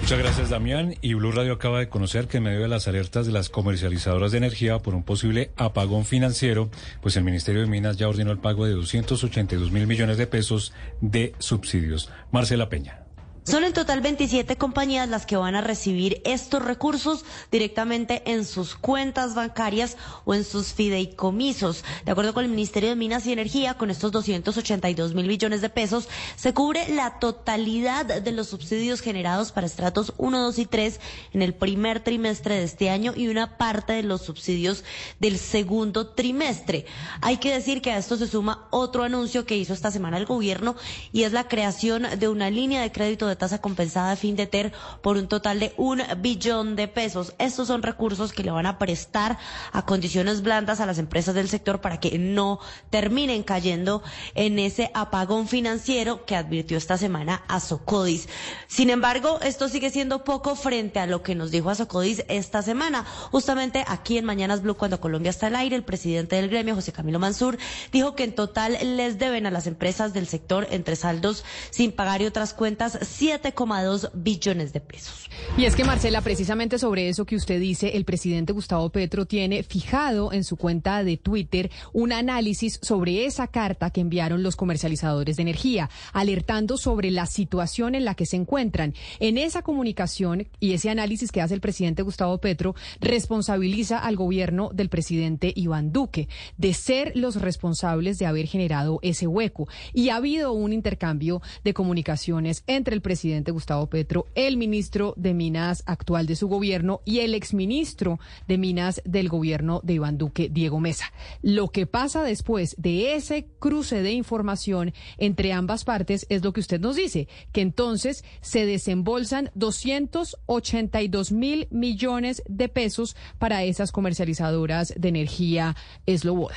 Muchas 0.00 0.18
gracias, 0.18 0.50
Damián. 0.50 0.96
Y 1.00 1.14
Blue 1.14 1.32
Radio 1.32 1.54
acaba 1.54 1.78
de 1.78 1.88
conocer 1.88 2.26
que 2.26 2.38
en 2.38 2.42
medio 2.42 2.60
de 2.60 2.68
las 2.68 2.88
alertas 2.88 3.24
de 3.24 3.32
las 3.32 3.48
comercializadoras 3.48 4.32
de 4.32 4.38
energía 4.38 4.78
por 4.78 4.94
un 4.94 5.04
posible 5.04 5.52
apagón 5.56 6.04
financiero, 6.04 6.70
pues 7.00 7.16
el 7.16 7.24
Ministerio 7.24 7.62
de 7.62 7.66
Minas 7.66 7.96
ya 7.96 8.08
ordenó 8.08 8.32
el 8.32 8.38
pago 8.38 8.66
de 8.66 8.72
282 8.72 9.70
mil 9.70 9.86
millones 9.86 10.18
de 10.18 10.26
pesos 10.26 10.72
de 11.00 11.34
subsidios. 11.38 12.10
Marcela 12.30 12.68
Peña. 12.68 13.01
Son 13.44 13.64
en 13.64 13.72
total 13.72 14.00
27 14.00 14.56
compañías 14.56 15.08
las 15.08 15.26
que 15.26 15.36
van 15.36 15.56
a 15.56 15.60
recibir 15.60 16.22
estos 16.24 16.64
recursos 16.64 17.24
directamente 17.50 18.22
en 18.30 18.44
sus 18.44 18.76
cuentas 18.76 19.34
bancarias 19.34 19.96
o 20.24 20.32
en 20.32 20.44
sus 20.44 20.68
fideicomisos. 20.74 21.84
De 22.04 22.12
acuerdo 22.12 22.34
con 22.34 22.44
el 22.44 22.50
Ministerio 22.50 22.90
de 22.90 22.94
Minas 22.94 23.26
y 23.26 23.32
Energía, 23.32 23.74
con 23.74 23.90
estos 23.90 24.12
282 24.12 25.14
mil 25.14 25.26
millones 25.26 25.60
de 25.60 25.70
pesos, 25.70 26.08
se 26.36 26.54
cubre 26.54 26.88
la 26.94 27.18
totalidad 27.18 28.06
de 28.06 28.30
los 28.30 28.46
subsidios 28.46 29.00
generados 29.00 29.50
para 29.50 29.66
estratos 29.66 30.14
1, 30.18 30.40
2 30.40 30.58
y 30.60 30.66
3 30.66 31.00
en 31.32 31.42
el 31.42 31.52
primer 31.52 31.98
trimestre 31.98 32.54
de 32.54 32.62
este 32.64 32.90
año 32.90 33.12
y 33.16 33.26
una 33.26 33.58
parte 33.58 33.92
de 33.92 34.04
los 34.04 34.22
subsidios 34.22 34.84
del 35.18 35.36
segundo 35.36 36.06
trimestre. 36.06 36.86
Hay 37.20 37.38
que 37.38 37.52
decir 37.52 37.82
que 37.82 37.90
a 37.90 37.98
esto 37.98 38.16
se 38.16 38.28
suma 38.28 38.68
otro 38.70 39.02
anuncio 39.02 39.46
que 39.46 39.56
hizo 39.56 39.74
esta 39.74 39.90
semana 39.90 40.16
el 40.16 40.26
gobierno 40.26 40.76
y 41.12 41.24
es 41.24 41.32
la 41.32 41.48
creación 41.48 42.06
de 42.20 42.28
una 42.28 42.48
línea 42.48 42.82
de 42.82 42.92
crédito 42.92 43.26
de 43.26 43.31
tasa 43.36 43.60
compensada 43.60 44.12
a 44.12 44.16
fin 44.16 44.36
de 44.36 44.46
ter 44.46 44.72
por 45.00 45.16
un 45.16 45.28
total 45.28 45.60
de 45.60 45.74
un 45.76 46.02
billón 46.18 46.76
de 46.76 46.88
pesos. 46.88 47.34
Estos 47.38 47.68
son 47.68 47.82
recursos 47.82 48.32
que 48.32 48.42
le 48.42 48.50
van 48.50 48.66
a 48.66 48.78
prestar 48.78 49.38
a 49.72 49.84
condiciones 49.84 50.42
blandas 50.42 50.80
a 50.80 50.86
las 50.86 50.98
empresas 50.98 51.34
del 51.34 51.48
sector 51.48 51.80
para 51.80 52.00
que 52.00 52.18
no 52.18 52.60
terminen 52.90 53.42
cayendo 53.42 54.02
en 54.34 54.58
ese 54.58 54.90
apagón 54.94 55.48
financiero 55.48 56.24
que 56.24 56.36
advirtió 56.36 56.76
esta 56.78 56.98
semana 56.98 57.42
a 57.48 57.60
Socodis. 57.60 58.28
Sin 58.68 58.90
embargo, 58.90 59.38
esto 59.42 59.68
sigue 59.68 59.90
siendo 59.90 60.24
poco 60.24 60.56
frente 60.56 60.98
a 60.98 61.06
lo 61.06 61.22
que 61.22 61.34
nos 61.34 61.50
dijo 61.50 61.70
a 61.70 61.74
Socodis 61.74 62.24
esta 62.28 62.62
semana. 62.62 63.04
Justamente 63.30 63.84
aquí 63.86 64.18
en 64.18 64.24
Mañanas 64.24 64.62
Blue, 64.62 64.76
cuando 64.76 65.00
Colombia 65.00 65.30
está 65.30 65.48
al 65.48 65.56
aire, 65.56 65.76
el 65.76 65.84
presidente 65.84 66.36
del 66.36 66.48
gremio, 66.48 66.74
José 66.74 66.92
Camilo 66.92 67.18
Mansur, 67.18 67.58
dijo 67.92 68.14
que 68.14 68.24
en 68.24 68.34
total 68.34 68.78
les 68.96 69.18
deben 69.18 69.46
a 69.46 69.50
las 69.50 69.66
empresas 69.66 70.12
del 70.12 70.26
sector 70.26 70.66
entre 70.70 70.96
saldos 70.96 71.44
sin 71.70 71.92
pagar 71.92 72.22
y 72.22 72.26
otras 72.26 72.54
cuentas 72.54 72.98
7,2 73.22 74.10
billones 74.14 74.72
de 74.72 74.80
pesos. 74.80 75.28
Y 75.56 75.64
es 75.64 75.76
que, 75.76 75.84
Marcela, 75.84 76.22
precisamente 76.22 76.76
sobre 76.76 77.08
eso 77.08 77.24
que 77.24 77.36
usted 77.36 77.60
dice, 77.60 77.96
el 77.96 78.04
presidente 78.04 78.52
Gustavo 78.52 78.90
Petro 78.90 79.26
tiene 79.26 79.62
fijado 79.62 80.32
en 80.32 80.42
su 80.42 80.56
cuenta 80.56 81.04
de 81.04 81.18
Twitter 81.18 81.70
un 81.92 82.10
análisis 82.10 82.80
sobre 82.82 83.24
esa 83.24 83.46
carta 83.46 83.90
que 83.90 84.00
enviaron 84.00 84.42
los 84.42 84.56
comercializadores 84.56 85.36
de 85.36 85.42
energía, 85.42 85.88
alertando 86.12 86.76
sobre 86.76 87.12
la 87.12 87.26
situación 87.26 87.94
en 87.94 88.04
la 88.04 88.16
que 88.16 88.26
se 88.26 88.34
encuentran. 88.34 88.92
En 89.20 89.38
esa 89.38 89.62
comunicación 89.62 90.48
y 90.58 90.72
ese 90.72 90.90
análisis 90.90 91.30
que 91.30 91.42
hace 91.42 91.54
el 91.54 91.60
presidente 91.60 92.02
Gustavo 92.02 92.38
Petro, 92.38 92.74
responsabiliza 93.00 93.98
al 93.98 94.16
gobierno 94.16 94.70
del 94.74 94.88
presidente 94.88 95.52
Iván 95.54 95.92
Duque 95.92 96.28
de 96.58 96.74
ser 96.74 97.12
los 97.14 97.36
responsables 97.36 98.18
de 98.18 98.26
haber 98.26 98.46
generado 98.46 98.98
ese 99.02 99.28
hueco. 99.28 99.68
Y 99.92 100.08
ha 100.08 100.16
habido 100.16 100.52
un 100.52 100.72
intercambio 100.72 101.40
de 101.62 101.72
comunicaciones 101.72 102.64
entre 102.66 102.96
el 102.96 103.00
presidente 103.00 103.11
presidente 103.12 103.50
Gustavo 103.50 103.88
Petro, 103.88 104.28
el 104.34 104.56
ministro 104.56 105.12
de 105.18 105.34
Minas 105.34 105.82
actual 105.84 106.24
de 106.24 106.34
su 106.34 106.48
gobierno 106.48 107.02
y 107.04 107.18
el 107.18 107.34
exministro 107.34 108.18
de 108.48 108.56
Minas 108.56 109.02
del 109.04 109.28
gobierno 109.28 109.82
de 109.84 109.92
Iván 109.92 110.16
Duque, 110.16 110.48
Diego 110.50 110.80
Mesa. 110.80 111.12
Lo 111.42 111.68
que 111.68 111.86
pasa 111.86 112.22
después 112.22 112.74
de 112.78 113.14
ese 113.14 113.48
cruce 113.58 114.00
de 114.00 114.12
información 114.12 114.94
entre 115.18 115.52
ambas 115.52 115.84
partes 115.84 116.24
es 116.30 116.42
lo 116.42 116.54
que 116.54 116.60
usted 116.60 116.80
nos 116.80 116.96
dice, 116.96 117.28
que 117.52 117.60
entonces 117.60 118.24
se 118.40 118.64
desembolsan 118.64 119.50
282 119.56 121.32
mil 121.32 121.68
millones 121.70 122.42
de 122.48 122.70
pesos 122.70 123.14
para 123.38 123.62
esas 123.62 123.92
comercializadoras 123.92 124.94
de 124.96 125.08
energía 125.10 125.76
Slobodan. 126.08 126.56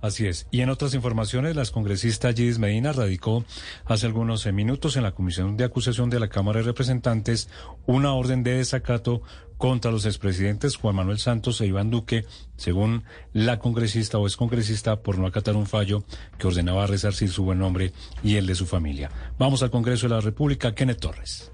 Así 0.00 0.26
es. 0.26 0.46
Y 0.52 0.60
en 0.60 0.70
otras 0.70 0.94
informaciones, 0.94 1.56
la 1.56 1.66
congresista 1.66 2.32
Gis 2.32 2.60
Medina 2.60 2.92
radicó 2.92 3.44
hace 3.84 4.06
algunos 4.06 4.46
eh, 4.46 4.52
minutos 4.52 4.96
en 4.96 5.02
la 5.02 5.12
Comisión 5.12 5.56
de 5.56 5.64
Acusación 5.64 6.08
de 6.08 6.20
la 6.20 6.28
Cámara 6.28 6.60
de 6.60 6.66
Representantes 6.66 7.48
una 7.86 8.12
orden 8.12 8.44
de 8.44 8.54
desacato 8.54 9.22
contra 9.56 9.90
los 9.90 10.06
expresidentes 10.06 10.76
Juan 10.76 10.94
Manuel 10.94 11.18
Santos 11.18 11.60
e 11.60 11.66
Iván 11.66 11.90
Duque, 11.90 12.24
según 12.56 13.02
la 13.32 13.58
congresista 13.58 14.18
o 14.18 14.26
excongresista, 14.26 15.02
por 15.02 15.18
no 15.18 15.26
acatar 15.26 15.56
un 15.56 15.66
fallo 15.66 16.04
que 16.38 16.46
ordenaba 16.46 16.86
resarcir 16.86 17.30
su 17.30 17.42
buen 17.42 17.58
nombre 17.58 17.92
y 18.22 18.36
el 18.36 18.46
de 18.46 18.54
su 18.54 18.66
familia. 18.66 19.10
Vamos 19.36 19.64
al 19.64 19.72
Congreso 19.72 20.08
de 20.08 20.14
la 20.14 20.20
República, 20.20 20.76
Kenneth 20.76 21.00
Torres. 21.00 21.50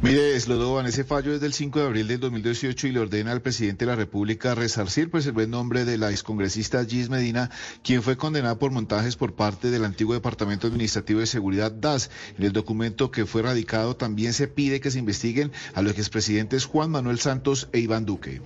Mire, 0.00 0.38
Slodovan, 0.38 0.86
ese 0.86 1.02
fallo 1.02 1.34
es 1.34 1.40
del 1.40 1.52
5 1.52 1.80
de 1.80 1.86
abril 1.86 2.06
del 2.06 2.20
2018 2.20 2.86
y 2.86 2.92
le 2.92 3.00
ordena 3.00 3.32
al 3.32 3.42
presidente 3.42 3.84
de 3.84 3.90
la 3.90 3.96
República 3.96 4.54
resarcir 4.54 5.10
pues 5.10 5.26
el 5.26 5.32
buen 5.32 5.50
nombre 5.50 5.84
de 5.84 5.98
la 5.98 6.12
excongresista 6.12 6.84
Gis 6.84 7.10
Medina, 7.10 7.50
quien 7.82 8.04
fue 8.04 8.16
condenada 8.16 8.60
por 8.60 8.70
montajes 8.70 9.16
por 9.16 9.34
parte 9.34 9.72
del 9.72 9.84
antiguo 9.84 10.14
Departamento 10.14 10.68
Administrativo 10.68 11.18
de 11.18 11.26
Seguridad 11.26 11.72
DAS. 11.72 12.10
En 12.38 12.44
el 12.44 12.52
documento 12.52 13.10
que 13.10 13.26
fue 13.26 13.42
radicado 13.42 13.96
también 13.96 14.34
se 14.34 14.46
pide 14.46 14.80
que 14.80 14.92
se 14.92 15.00
investiguen 15.00 15.50
a 15.74 15.82
los 15.82 15.98
expresidentes 15.98 16.64
Juan 16.64 16.92
Manuel 16.92 17.18
Santos 17.18 17.68
e 17.72 17.80
Iván 17.80 18.06
Duque. 18.06 18.40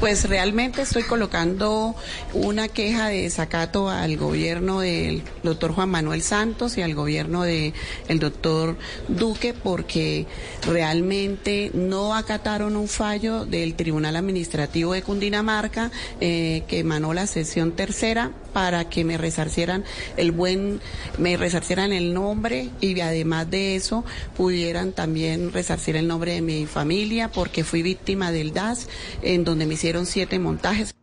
Pues 0.00 0.26
realmente 0.26 0.80
estoy 0.80 1.02
colocando 1.02 1.94
una 2.32 2.68
queja 2.68 3.08
de 3.08 3.22
desacato 3.22 3.90
al 3.90 4.16
gobierno 4.16 4.80
del 4.80 5.22
doctor 5.42 5.72
Juan 5.72 5.90
Manuel 5.90 6.22
Santos 6.22 6.78
y 6.78 6.82
al 6.82 6.94
gobierno 6.94 7.42
del 7.42 7.74
doctor 8.18 8.78
Duque 9.08 9.52
porque 9.52 10.26
realmente 10.66 11.70
no 11.74 12.14
acataron 12.14 12.76
un 12.76 12.88
fallo 12.88 13.44
del 13.44 13.74
Tribunal 13.74 14.16
Administrativo 14.16 14.94
de 14.94 15.02
Cundinamarca 15.02 15.90
eh, 16.20 16.64
que 16.66 16.78
emanó 16.78 17.12
la 17.12 17.26
sesión 17.26 17.72
tercera 17.72 18.32
para 18.54 18.88
que 18.88 19.04
me 19.04 19.18
resarcieran 19.18 19.84
el 20.16 20.32
buen, 20.32 20.80
me 21.18 21.36
resarcieran 21.36 21.92
el 21.92 22.14
nombre 22.14 22.70
y 22.80 22.98
además 23.00 23.50
de 23.50 23.76
eso 23.76 24.04
pudieran 24.36 24.92
también 24.92 25.52
resarcir 25.52 25.96
el 25.96 26.08
nombre 26.08 26.32
de 26.32 26.40
mi 26.40 26.66
familia 26.66 27.30
porque 27.30 27.64
fui 27.64 27.82
víctima 27.82 28.32
del 28.32 28.52
DAS 28.52 28.88
en 29.22 29.44
donde 29.44 29.59
me 29.66 29.74
hicieron 29.74 30.06
siete 30.06 30.38
montajes. 30.38 30.94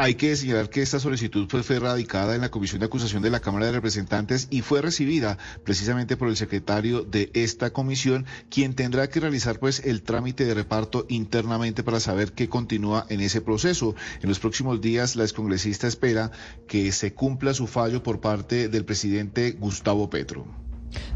Hay 0.00 0.14
que 0.14 0.36
señalar 0.36 0.70
que 0.70 0.80
esta 0.80 1.00
solicitud 1.00 1.48
fue, 1.48 1.64
fue 1.64 1.80
radicada 1.80 2.36
en 2.36 2.40
la 2.40 2.52
Comisión 2.52 2.78
de 2.78 2.86
Acusación 2.86 3.20
de 3.20 3.30
la 3.30 3.40
Cámara 3.40 3.66
de 3.66 3.72
Representantes 3.72 4.46
y 4.48 4.62
fue 4.62 4.80
recibida 4.80 5.38
precisamente 5.64 6.16
por 6.16 6.28
el 6.28 6.36
secretario 6.36 7.02
de 7.02 7.32
esta 7.34 7.72
comisión, 7.72 8.24
quien 8.48 8.74
tendrá 8.74 9.08
que 9.10 9.18
realizar 9.18 9.58
pues 9.58 9.80
el 9.84 10.02
trámite 10.02 10.44
de 10.44 10.54
reparto 10.54 11.04
internamente 11.08 11.82
para 11.82 11.98
saber 11.98 12.30
qué 12.32 12.48
continúa 12.48 13.06
en 13.08 13.20
ese 13.20 13.40
proceso. 13.40 13.96
En 14.22 14.28
los 14.28 14.38
próximos 14.38 14.80
días, 14.80 15.16
la 15.16 15.24
excongresista 15.24 15.88
espera 15.88 16.30
que 16.68 16.92
se 16.92 17.12
cumpla 17.12 17.52
su 17.52 17.66
fallo 17.66 18.00
por 18.04 18.20
parte 18.20 18.68
del 18.68 18.84
presidente 18.84 19.50
Gustavo 19.50 20.08
Petro. 20.08 20.46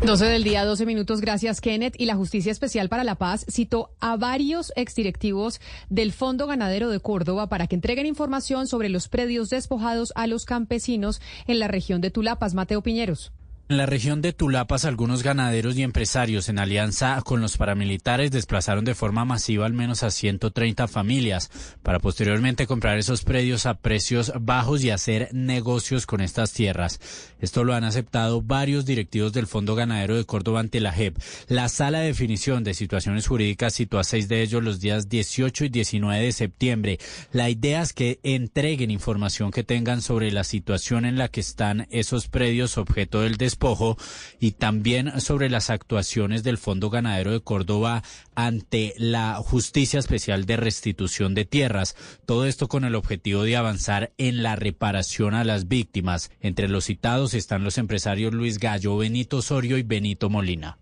12 0.05 0.25
del 0.27 0.45
día, 0.45 0.65
12 0.65 0.87
minutos. 0.87 1.21
Gracias, 1.21 1.61
Kenneth. 1.61 1.95
Y 1.99 2.07
la 2.07 2.17
Justicia 2.17 2.53
Especial 2.53 2.89
para 2.89 3.05
la 3.05 3.15
Paz 3.15 3.47
citó 3.49 3.91
a 4.01 4.17
varios 4.17 4.73
exdirectivos 4.77 5.61
del 5.89 6.13
Fondo 6.13 6.47
Ganadero 6.47 6.91
de 6.91 7.01
Córdoba 7.01 7.49
para 7.49 7.67
que 7.67 7.75
entreguen 7.75 8.07
información 8.07 8.67
sobre 8.67 8.89
los 8.89 9.09
predios 9.09 9.51
despojados 9.51 10.13
a 10.17 10.27
los 10.27 10.45
campesinos 10.45 11.21
en 11.47 11.59
la 11.59 11.69
región 11.69 12.01
de 12.01 12.11
Tulapas. 12.11 12.55
Mateo 12.55 12.83
Piñeros. 12.83 13.33
En 13.73 13.79
la 13.79 13.87
región 13.87 14.21
de 14.21 14.35
Tulapas, 14.35 14.85
algunos 14.85 15.23
ganaderos 15.23 15.79
y 15.79 15.83
empresarios 15.83 16.51
en 16.51 16.59
alianza 16.59 17.19
con 17.25 17.41
los 17.41 17.57
paramilitares 17.57 18.31
desplazaron 18.31 18.85
de 18.85 18.95
forma 18.95 19.25
masiva 19.25 19.65
al 19.65 19.73
menos 19.73 20.03
a 20.03 20.11
130 20.11 20.89
familias 20.89 21.51
para 21.83 21.99
posteriormente 21.99 22.67
comprar 22.67 22.99
esos 22.99 23.25
predios 23.25 23.65
a 23.65 23.73
precios 23.73 24.31
bajos 24.39 24.85
y 24.85 24.91
hacer 24.91 25.31
negocios 25.33 26.05
con 26.05 26.21
estas 26.21 26.53
tierras. 26.53 27.01
Esto 27.41 27.65
lo 27.65 27.73
han 27.73 27.85
aceptado 27.85 28.43
varios 28.43 28.85
directivos 28.85 29.33
del 29.33 29.47
Fondo 29.47 29.75
Ganadero 29.75 30.19
de 30.19 30.27
Córdoba 30.27 30.61
ante 30.61 30.79
la 30.79 30.93
JEP. 30.93 31.17
La 31.49 31.71
Sala 31.71 32.01
de 32.01 32.09
Definición 32.09 32.65
de 32.65 32.75
Situaciones 32.75 33.27
Jurídicas 33.27 33.73
citó 33.73 33.99
a 33.99 34.05
seis 34.05 34.29
de 34.29 34.43
ellos 34.43 34.63
los 34.63 34.81
días 34.81 35.09
18 35.09 35.65
y 35.65 35.69
19 35.71 36.23
de 36.23 36.33
septiembre. 36.33 36.99
La 37.33 37.49
idea 37.49 37.81
es 37.81 37.95
que 37.95 38.21
entreguen 38.23 38.91
información 38.91 39.51
que 39.51 39.65
tengan 39.65 40.03
sobre 40.03 40.31
la 40.31 40.45
situación 40.45 41.07
en 41.07 41.17
la 41.17 41.29
que 41.29 41.41
están 41.41 41.87
esos 41.91 42.29
predios 42.29 42.77
objeto 42.77 43.23
del 43.23 43.39
despojo 43.63 43.97
y 44.41 44.53
también 44.53 45.21
sobre 45.21 45.49
las 45.49 45.71
actuaciones 45.71 46.43
del 46.43 46.59
Fondo 46.59 46.91
Ganadero 46.91 47.31
de 47.31 47.41
Córdoba 47.41 48.03
ante 48.35 48.93
la 48.97 49.37
Justicia 49.37 50.01
Especial 50.01 50.47
de 50.47 50.57
Restitución 50.57 51.35
de 51.35 51.45
Tierras. 51.45 51.95
Todo 52.27 52.47
esto 52.47 52.67
con 52.67 52.85
el 52.85 52.97
objetivo 52.97 53.45
de 53.45 53.57
avanzar 53.57 54.13
en 54.19 54.43
la 54.43 54.57
reparación 54.57 55.35
a 55.35 55.45
las 55.45 55.69
víctimas. 55.69 56.33
Entre 56.41 56.69
los 56.69 56.87
citados 56.87 57.35
están 57.35 57.63
los 57.63 57.79
empresarios 57.79 58.35
Luis 58.35 58.59
Gallo, 58.59 58.97
Benito 58.97 59.37
Osorio 59.37 59.79
y 59.79 59.85
Benito 59.85 60.29
Molina. 60.29 60.79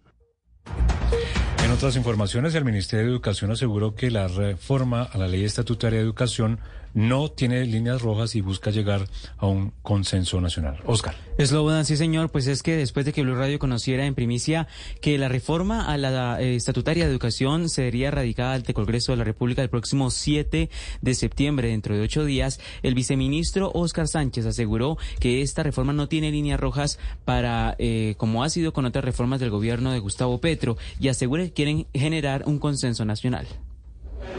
En 1.70 1.76
otras 1.76 1.94
informaciones, 1.94 2.56
el 2.56 2.64
Ministerio 2.64 3.06
de 3.06 3.12
Educación 3.12 3.52
aseguró 3.52 3.94
que 3.94 4.10
la 4.10 4.26
reforma 4.26 5.04
a 5.04 5.16
la 5.18 5.28
Ley 5.28 5.44
Estatutaria 5.44 6.00
de 6.00 6.04
Educación 6.04 6.58
no 6.94 7.30
tiene 7.30 7.64
líneas 7.64 8.02
rojas 8.02 8.34
y 8.34 8.40
busca 8.40 8.70
llegar 8.70 9.06
a 9.38 9.46
un 9.46 9.72
consenso 9.82 10.40
nacional. 10.40 10.78
Oscar. 10.86 11.14
Eslobodan, 11.38 11.84
sí 11.84 11.96
señor, 11.96 12.30
pues 12.30 12.46
es 12.46 12.62
que 12.62 12.76
después 12.76 13.06
de 13.06 13.12
que 13.12 13.22
Blue 13.22 13.34
Radio 13.34 13.58
conociera 13.58 14.04
en 14.04 14.14
primicia 14.14 14.68
que 15.00 15.16
la 15.16 15.28
reforma 15.28 15.86
a 15.86 15.96
la 15.96 16.40
eh, 16.40 16.56
estatutaria 16.56 17.04
de 17.04 17.10
educación 17.10 17.68
sería 17.68 18.10
radicada 18.10 18.54
ante 18.54 18.72
el 18.72 18.74
Congreso 18.74 19.12
de 19.12 19.18
la 19.18 19.24
República 19.24 19.62
el 19.62 19.70
próximo 19.70 20.10
7 20.10 20.68
de 21.00 21.14
septiembre, 21.14 21.68
dentro 21.68 21.94
de 21.94 22.02
ocho 22.02 22.24
días, 22.24 22.60
el 22.82 22.94
viceministro 22.94 23.70
Oscar 23.72 24.08
Sánchez 24.08 24.44
aseguró 24.46 24.98
que 25.18 25.42
esta 25.42 25.62
reforma 25.62 25.92
no 25.92 26.08
tiene 26.08 26.30
líneas 26.30 26.60
rojas 26.60 26.98
para, 27.24 27.74
eh, 27.78 28.14
como 28.18 28.44
ha 28.44 28.50
sido 28.50 28.72
con 28.72 28.84
otras 28.84 29.04
reformas 29.04 29.40
del 29.40 29.50
gobierno 29.50 29.92
de 29.92 29.98
Gustavo 29.98 30.40
Petro, 30.40 30.76
y 30.98 31.08
asegura 31.08 31.48
que 31.48 31.59
quieren 31.60 31.86
generar 31.92 32.44
un 32.46 32.58
consenso 32.58 33.04
nacional. 33.04 33.46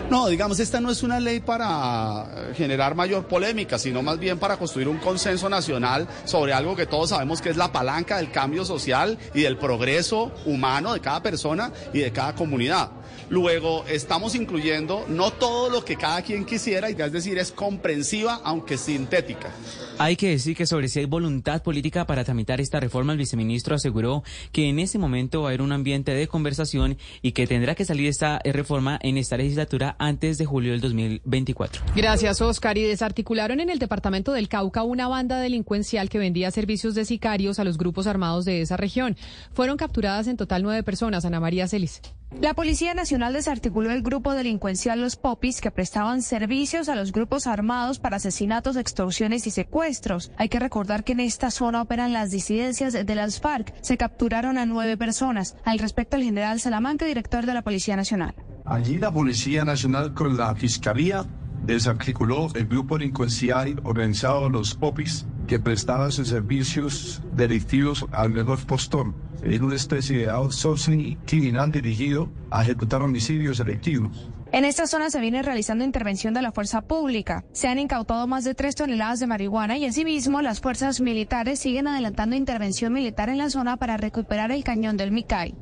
No, 0.09 0.27
digamos, 0.27 0.59
esta 0.59 0.81
no 0.81 0.91
es 0.91 1.03
una 1.03 1.19
ley 1.19 1.39
para 1.39 2.51
generar 2.55 2.95
mayor 2.95 3.27
polémica, 3.27 3.79
sino 3.79 4.01
más 4.01 4.19
bien 4.19 4.39
para 4.39 4.57
construir 4.57 4.89
un 4.89 4.97
consenso 4.97 5.47
nacional 5.47 6.07
sobre 6.25 6.51
algo 6.51 6.75
que 6.75 6.85
todos 6.85 7.11
sabemos 7.11 7.41
que 7.41 7.49
es 7.49 7.57
la 7.57 7.71
palanca 7.71 8.17
del 8.17 8.29
cambio 8.29 8.65
social 8.65 9.17
y 9.33 9.41
del 9.41 9.57
progreso 9.57 10.33
humano 10.45 10.93
de 10.93 10.99
cada 10.99 11.23
persona 11.23 11.71
y 11.93 11.99
de 11.99 12.11
cada 12.11 12.35
comunidad. 12.35 12.91
Luego, 13.29 13.85
estamos 13.87 14.35
incluyendo 14.35 15.05
no 15.07 15.31
todo 15.31 15.69
lo 15.69 15.85
que 15.85 15.95
cada 15.95 16.21
quien 16.21 16.45
quisiera, 16.45 16.89
es 16.89 17.11
decir, 17.13 17.37
es 17.37 17.53
comprensiva, 17.53 18.41
aunque 18.43 18.77
sintética. 18.77 19.51
Hay 19.97 20.17
que 20.17 20.29
decir 20.31 20.57
que 20.57 20.65
sobre 20.65 20.89
si 20.89 20.99
hay 20.99 21.05
voluntad 21.05 21.63
política 21.63 22.05
para 22.05 22.25
tramitar 22.25 22.59
esta 22.59 22.79
reforma, 22.79 23.13
el 23.13 23.19
viceministro 23.19 23.75
aseguró 23.75 24.23
que 24.51 24.67
en 24.67 24.79
ese 24.79 24.97
momento 24.97 25.41
va 25.41 25.47
a 25.47 25.49
haber 25.51 25.61
un 25.61 25.71
ambiente 25.71 26.13
de 26.13 26.27
conversación 26.27 26.97
y 27.21 27.31
que 27.31 27.47
tendrá 27.47 27.75
que 27.75 27.85
salir 27.85 28.09
esta 28.09 28.41
reforma 28.43 28.99
en 29.01 29.17
esta 29.17 29.37
legislatura 29.37 29.80
antes 29.97 30.37
de 30.37 30.45
julio 30.45 30.71
del 30.71 30.81
2024. 30.81 31.83
Gracias, 31.95 32.41
Oscar. 32.41 32.77
Y 32.77 32.83
desarticularon 32.83 33.59
en 33.59 33.69
el 33.69 33.79
departamento 33.79 34.31
del 34.31 34.49
Cauca 34.49 34.83
una 34.83 35.07
banda 35.07 35.39
delincuencial 35.39 36.09
que 36.09 36.19
vendía 36.19 36.51
servicios 36.51 36.95
de 36.95 37.05
sicarios 37.05 37.59
a 37.59 37.63
los 37.63 37.77
grupos 37.77 38.07
armados 38.07 38.45
de 38.45 38.61
esa 38.61 38.77
región. 38.77 39.17
Fueron 39.53 39.77
capturadas 39.77 40.27
en 40.27 40.37
total 40.37 40.63
nueve 40.63 40.83
personas. 40.83 41.25
Ana 41.25 41.39
María 41.39 41.67
Celis. 41.67 42.01
La 42.39 42.53
Policía 42.53 42.93
Nacional 42.93 43.33
desarticuló 43.33 43.91
el 43.91 44.01
grupo 44.01 44.33
delincuencial 44.33 45.01
Los 45.01 45.17
Popis 45.17 45.59
que 45.59 45.69
prestaban 45.69 46.21
servicios 46.21 46.87
a 46.87 46.95
los 46.95 47.11
grupos 47.11 47.45
armados 47.45 47.99
para 47.99 48.15
asesinatos, 48.15 48.77
extorsiones 48.77 49.45
y 49.47 49.51
secuestros. 49.51 50.31
Hay 50.37 50.47
que 50.47 50.59
recordar 50.59 51.03
que 51.03 51.11
en 51.11 51.19
esta 51.19 51.51
zona 51.51 51.81
operan 51.81 52.13
las 52.13 52.31
disidencias 52.31 52.93
de 52.93 53.15
las 53.15 53.41
FARC. 53.41 53.73
Se 53.81 53.97
capturaron 53.97 54.57
a 54.57 54.65
nueve 54.65 54.95
personas. 54.95 55.57
Al 55.65 55.77
respecto, 55.77 56.15
el 56.15 56.23
general 56.23 56.61
Salamanca, 56.61 57.05
director 57.05 57.45
de 57.45 57.53
la 57.53 57.63
Policía 57.63 57.97
Nacional. 57.97 58.33
Allí 58.63 58.97
la 58.97 59.11
Policía 59.11 59.65
Nacional 59.65 60.13
con 60.13 60.37
la 60.37 60.55
Fiscalía 60.55 61.25
desarticuló 61.65 62.47
el 62.55 62.65
grupo 62.65 62.97
delincuencial 62.97 63.81
organizado 63.83 64.49
Los 64.49 64.73
Popis 64.73 65.25
que 65.47 65.59
prestaba 65.59 66.11
sus 66.11 66.29
servicios 66.29 67.21
delictivos 67.35 68.05
al 68.13 68.29
mejor 68.29 68.65
postor 68.65 69.13
en 69.43 69.63
una 69.63 69.75
especie 69.75 70.19
de 70.19 70.29
outsourcing 70.29 71.17
criminal 71.25 71.71
dirigido 71.71 72.29
a 72.49 72.63
ejecutar 72.63 73.01
homicidios 73.01 73.57
selectivos. 73.57 74.29
En 74.53 74.65
esta 74.65 74.85
zona 74.85 75.09
se 75.09 75.21
viene 75.21 75.41
realizando 75.41 75.85
intervención 75.85 76.33
de 76.33 76.41
la 76.41 76.51
fuerza 76.51 76.81
pública. 76.81 77.45
Se 77.53 77.69
han 77.69 77.79
incautado 77.79 78.27
más 78.27 78.43
de 78.43 78.53
tres 78.53 78.75
toneladas 78.75 79.21
de 79.21 79.27
marihuana 79.27 79.77
y 79.77 79.85
asimismo 79.85 80.41
las 80.41 80.59
fuerzas 80.59 80.99
militares 80.99 81.59
siguen 81.59 81.87
adelantando 81.87 82.35
intervención 82.35 82.91
militar 82.91 83.29
en 83.29 83.37
la 83.37 83.49
zona 83.49 83.77
para 83.77 83.95
recuperar 83.95 84.51
el 84.51 84.65
cañón 84.65 84.97
del 84.97 85.11
Micay. 85.11 85.55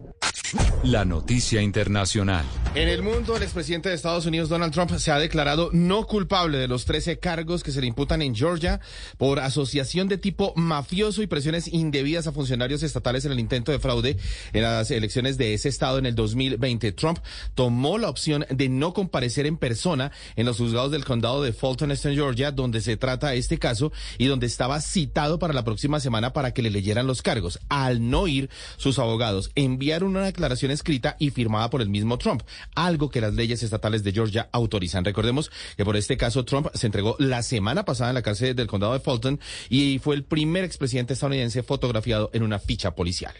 La 0.84 1.06
noticia 1.06 1.62
internacional. 1.62 2.46
En 2.74 2.88
el 2.88 3.04
mundo, 3.04 3.36
el 3.36 3.44
expresidente 3.44 3.90
de 3.90 3.96
Estados 3.96 4.26
Unidos, 4.26 4.50
Donald 4.50 4.74
Trump, 4.74 4.92
se 4.98 5.12
ha 5.12 5.20
declarado 5.20 5.70
no 5.74 6.06
culpable 6.08 6.58
de 6.58 6.68
los 6.68 6.86
13 6.86 7.20
cargos 7.20 7.64
que 7.64 7.72
se 7.72 7.82
le 7.82 7.88
imputan 7.88 8.22
en 8.22 8.36
Georgia 8.36 8.80
por 9.18 9.40
asociación 9.40 10.08
de 10.08 10.18
tipo 10.18 10.54
mafioso 10.56 11.22
y 11.22 11.28
presiones 11.28 11.68
indebidas 11.68 12.28
a 12.28 12.32
funcionarios 12.32 12.82
estatales 12.82 13.26
en 13.26 13.32
el 13.32 13.40
intento 13.40 13.72
de 13.72 13.80
fraude 13.80 14.18
en 14.54 14.64
las 14.64 14.90
elecciones 14.92 15.38
de 15.38 15.54
ese 15.54 15.70
estado 15.70 15.98
en 15.98 16.06
el 16.06 16.16
2020. 16.16 16.92
Trump 16.94 17.20
tomó 17.54 17.98
la 17.98 18.10
opción 18.10 18.46
de 18.50 18.70
no 18.70 18.94
comparecer 18.94 19.46
en 19.46 19.58
persona 19.58 20.12
en 20.36 20.46
los 20.46 20.58
juzgados 20.58 20.92
del 20.92 21.06
condado 21.06 21.44
de 21.44 21.54
Fulton, 21.54 21.96
Georgia, 21.96 22.52
donde 22.52 22.82
se 22.82 22.98
trata 22.98 23.34
este 23.34 23.60
caso 23.60 23.92
y 24.18 24.26
donde 24.26 24.48
estaba 24.48 24.82
citado 24.82 25.38
para 25.38 25.54
la 25.54 25.64
próxima 25.64 26.00
semana 26.00 26.34
para 26.34 26.54
que 26.54 26.62
le 26.62 26.70
leyeran 26.72 27.08
los 27.08 27.22
cargos. 27.22 27.60
Al 27.70 28.10
no 28.10 28.28
ir, 28.28 28.50
sus 28.78 29.00
abogados 29.00 29.52
enviaron 29.56 30.09
una 30.10 30.26
declaración 30.26 30.72
escrita 30.72 31.16
y 31.20 31.30
firmada 31.30 31.70
por 31.70 31.82
el 31.82 31.90
mismo 31.90 32.18
Trump, 32.18 32.42
algo 32.76 33.10
que 33.10 33.22
las 33.22 33.34
leyes 33.34 33.64
estatales 33.64 34.04
de 34.04 34.12
Georgia 34.12 34.50
autorizan. 34.52 35.06
Recordemos 35.06 35.52
que 35.78 35.86
por 35.86 35.96
este 35.96 36.18
caso 36.18 36.46
Trump 36.46 36.68
se 36.74 36.86
entregó 36.86 37.16
la 37.20 37.44
semana 37.44 37.86
pasada 37.86 38.12
en 38.12 38.16
la 38.16 38.22
cárcel 38.22 38.56
del 38.56 38.68
condado 38.68 38.94
de 38.94 39.00
Fulton 39.00 39.40
y 39.70 40.00
fue 40.00 40.16
el 40.16 40.24
primer 40.24 40.64
expresidente 40.64 41.14
estadounidense 41.14 41.64
fotografiado 41.64 42.30
en 42.34 42.44
una 42.44 42.60
ficha 42.60 42.96
policial. 42.96 43.34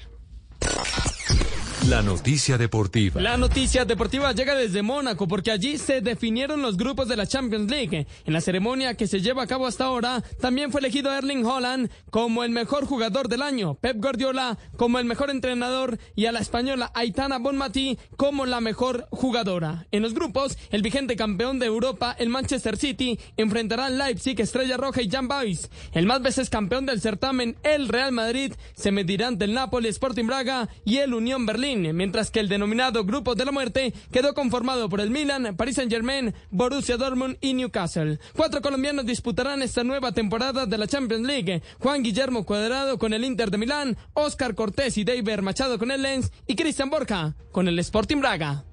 La 1.88 2.02
noticia 2.02 2.58
deportiva. 2.58 3.22
La 3.22 3.38
noticia 3.38 3.86
deportiva 3.86 4.34
llega 4.34 4.54
desde 4.54 4.82
Mónaco 4.82 5.28
porque 5.28 5.50
allí 5.50 5.78
se 5.78 6.02
definieron 6.02 6.62
los 6.62 6.76
grupos 6.76 7.08
de 7.08 7.16
la 7.16 7.26
Champions 7.26 7.72
League. 7.72 8.06
En 8.26 8.34
la 8.34 8.42
ceremonia 8.42 8.96
que 8.96 9.08
se 9.08 9.22
lleva 9.22 9.44
a 9.44 9.48
cabo 9.48 9.66
hasta 9.66 9.86
ahora, 9.86 10.22
también 10.42 10.72
fue 10.72 10.82
elegido 10.82 11.12
Erling 11.12 11.46
Holland 11.46 11.90
como 12.12 12.44
el 12.44 12.52
mejor 12.52 12.86
jugador 12.86 13.30
del 13.30 13.42
año, 13.42 13.76
Pep 13.76 13.96
Guardiola 13.98 14.58
como 14.76 15.00
el 15.00 15.06
mejor 15.06 15.30
entrenador 15.30 15.98
y 16.16 16.26
a 16.26 16.32
la 16.34 16.42
española 16.42 16.92
Aitana 16.94 17.40
Bonmati 17.40 17.98
como 18.18 18.46
la 18.46 18.60
mejor 18.60 19.08
jugadora. 19.10 19.88
En 19.92 20.04
los 20.04 20.14
grupos, 20.14 20.58
el 20.72 20.82
vigente 20.82 21.16
campeón 21.16 21.60
de 21.60 21.68
Europa, 21.68 22.16
el 22.20 22.30
Manchester 22.30 22.78
City, 22.78 23.18
enfrentará 23.38 23.86
al 23.86 23.98
Leipzig, 23.98 24.40
Estrella 24.40 24.76
Roja 24.78 25.02
y 25.02 25.10
Jan 25.10 25.30
Boys. 25.30 25.70
El 25.94 26.06
más 26.06 26.22
veces 26.22 26.50
campeón 26.50 26.86
del 26.86 27.02
certamen, 27.02 27.58
el 27.64 27.88
Real 27.88 28.12
Madrid, 28.12 28.54
se 28.76 28.92
medirá 28.92 29.28
ante 29.28 29.46
el 29.46 29.54
Napoli, 29.54 29.88
Sporting 29.88 30.26
Braga 30.26 30.70
y 30.84 30.98
el 30.98 31.14
Unión 31.14 31.46
Berlín 31.46 31.69
mientras 31.78 32.32
que 32.32 32.40
el 32.40 32.50
denominado 32.50 33.04
Grupo 33.06 33.36
de 33.36 33.46
la 33.46 33.52
Muerte 33.52 33.94
quedó 34.12 34.34
conformado 34.34 34.90
por 34.90 35.02
el 35.02 35.12
Milan, 35.12 35.56
Paris 35.56 35.76
Saint-Germain, 35.76 36.34
Borussia 36.50 36.98
Dortmund 36.98 37.38
y 37.42 37.54
Newcastle. 37.54 38.20
Cuatro 38.36 38.62
colombianos 38.62 39.06
disputarán 39.06 39.62
esta 39.62 39.84
nueva 39.84 40.12
temporada 40.12 40.66
de 40.66 40.78
la 40.78 40.88
Champions 40.88 41.28
League. 41.28 41.62
Juan 41.80 42.02
Guillermo 42.02 42.46
Cuadrado 42.46 42.98
con 42.98 43.14
el 43.14 43.24
Inter 43.24 43.52
de 43.52 43.58
Milán, 43.58 43.98
Oscar 44.14 44.56
Cortés 44.56 44.98
y 44.98 45.04
David 45.04 45.40
Machado 45.42 45.78
con 45.78 45.92
el 45.92 46.02
Lens 46.02 46.32
y 46.48 46.56
Cristian 46.56 46.90
Borja 46.90 47.36
con 47.52 47.68
el 47.68 47.78
Sporting 47.80 48.18
Braga. 48.18 48.66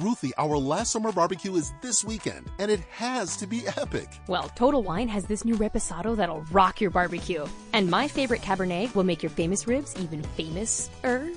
Ruthie, 0.00 0.32
our 0.38 0.58
last 0.58 0.90
summer 0.90 1.12
barbecue 1.12 1.54
is 1.54 1.72
this 1.80 2.02
weekend, 2.02 2.50
and 2.58 2.68
it 2.68 2.80
has 2.90 3.36
to 3.36 3.46
be 3.46 3.64
epic. 3.76 4.08
Well, 4.26 4.48
Total 4.56 4.82
Wine 4.82 5.06
has 5.06 5.24
this 5.24 5.44
new 5.44 5.54
reposado 5.54 6.16
that'll 6.16 6.42
rock 6.50 6.80
your 6.80 6.90
barbecue. 6.90 7.46
And 7.72 7.88
my 7.88 8.08
favorite 8.08 8.40
Cabernet 8.40 8.92
will 8.96 9.04
make 9.04 9.22
your 9.22 9.30
famous 9.30 9.68
ribs 9.68 9.94
even 10.00 10.22
famous-er. 10.22 11.30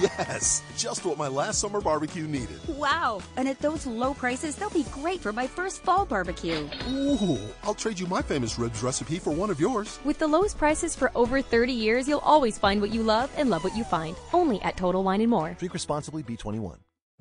Yes, 0.00 0.64
just 0.76 1.04
what 1.04 1.16
my 1.16 1.28
last 1.28 1.60
summer 1.60 1.80
barbecue 1.80 2.26
needed. 2.26 2.58
Wow, 2.66 3.22
and 3.36 3.48
at 3.48 3.60
those 3.60 3.86
low 3.86 4.12
prices, 4.12 4.56
they'll 4.56 4.68
be 4.70 4.84
great 4.90 5.20
for 5.20 5.32
my 5.32 5.46
first 5.46 5.84
fall 5.84 6.04
barbecue. 6.04 6.68
Ooh, 6.88 7.38
I'll 7.62 7.74
trade 7.74 8.00
you 8.00 8.08
my 8.08 8.22
famous 8.22 8.58
ribs 8.58 8.82
recipe 8.82 9.20
for 9.20 9.30
one 9.30 9.50
of 9.50 9.60
yours. 9.60 10.00
With 10.04 10.18
the 10.18 10.26
lowest 10.26 10.58
prices 10.58 10.96
for 10.96 11.12
over 11.14 11.40
30 11.40 11.72
years, 11.72 12.08
you'll 12.08 12.18
always 12.20 12.58
find 12.58 12.80
what 12.80 12.92
you 12.92 13.04
love 13.04 13.30
and 13.36 13.50
love 13.50 13.62
what 13.62 13.76
you 13.76 13.84
find. 13.84 14.16
Only 14.32 14.60
at 14.62 14.76
Total 14.76 15.04
Wine 15.04 15.20
and 15.20 15.30
More. 15.30 15.54
Drink 15.60 15.74
responsibly, 15.74 16.24
B21. 16.24 16.78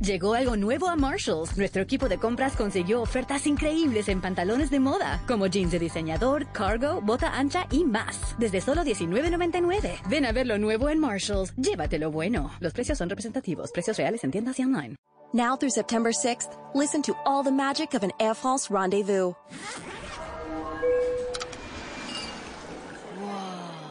Llegó 0.00 0.34
algo 0.34 0.56
nuevo 0.56 0.88
a 0.88 0.94
Marshalls. 0.94 1.56
Nuestro 1.56 1.82
equipo 1.82 2.08
de 2.08 2.18
compras 2.18 2.54
consiguió 2.54 3.02
ofertas 3.02 3.48
increíbles 3.48 4.08
en 4.08 4.20
pantalones 4.20 4.70
de 4.70 4.78
moda, 4.78 5.20
como 5.26 5.48
jeans 5.48 5.72
de 5.72 5.80
diseñador, 5.80 6.46
cargo, 6.52 7.00
bota 7.00 7.36
ancha 7.36 7.66
y 7.72 7.84
más. 7.84 8.36
Desde 8.38 8.60
solo 8.60 8.82
$19.99. 8.84 10.08
Ven 10.08 10.24
a 10.24 10.30
ver 10.30 10.46
lo 10.46 10.56
nuevo 10.56 10.88
en 10.88 11.00
Marshalls. 11.00 11.52
Llévatelo 11.56 12.12
bueno. 12.12 12.52
Los 12.60 12.72
precios 12.72 12.98
son 12.98 13.08
representativos. 13.08 13.72
Precios 13.72 13.96
reales 13.96 14.22
en 14.22 14.30
tiendas 14.30 14.58
y 14.60 14.62
online. 14.62 14.94
Now 15.32 15.56
through 15.56 15.72
September 15.72 16.12
6th, 16.12 16.48
listen 16.74 17.02
to 17.02 17.14
all 17.26 17.42
the 17.42 17.50
magic 17.50 17.92
of 17.94 18.04
an 18.04 18.12
Air 18.20 18.34
France 18.34 18.70
rendezvous. 18.70 19.34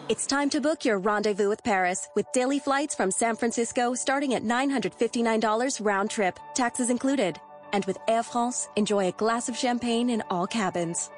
It's 0.09 0.25
time 0.25 0.49
to 0.51 0.61
book 0.61 0.85
your 0.85 0.99
rendezvous 0.99 1.49
with 1.49 1.65
Paris 1.65 2.07
with 2.15 2.31
daily 2.31 2.59
flights 2.59 2.95
from 2.95 3.11
San 3.11 3.35
Francisco 3.35 3.93
starting 3.93 4.35
at 4.35 4.43
$959 4.43 5.85
round 5.85 6.09
trip, 6.09 6.39
taxes 6.53 6.89
included. 6.89 7.37
And 7.73 7.83
with 7.83 7.97
Air 8.07 8.23
France, 8.23 8.69
enjoy 8.77 9.09
a 9.09 9.11
glass 9.11 9.49
of 9.49 9.57
champagne 9.57 10.09
in 10.09 10.23
all 10.29 10.47
cabins. 10.47 11.09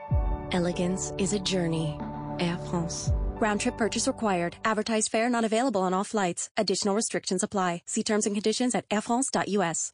Elegance 0.52 1.14
is 1.20 1.34
a 1.34 1.40
journey. 1.40 2.00
Air 2.40 2.58
France. 2.72 3.12
Round 3.40 3.62
trip 3.62 3.78
purchase 3.78 4.08
required. 4.08 4.56
Advertised 4.66 5.12
fare 5.12 5.30
not 5.30 5.46
available 5.46 5.82
on 5.82 5.94
all 5.94 6.04
flights. 6.04 6.50
Additional 6.58 6.96
restrictions 6.96 7.44
apply. 7.44 7.84
See 7.86 8.02
terms 8.02 8.26
and 8.26 8.36
conditions 8.36 8.74
at 8.74 8.90
airfrance.us. 8.90 9.94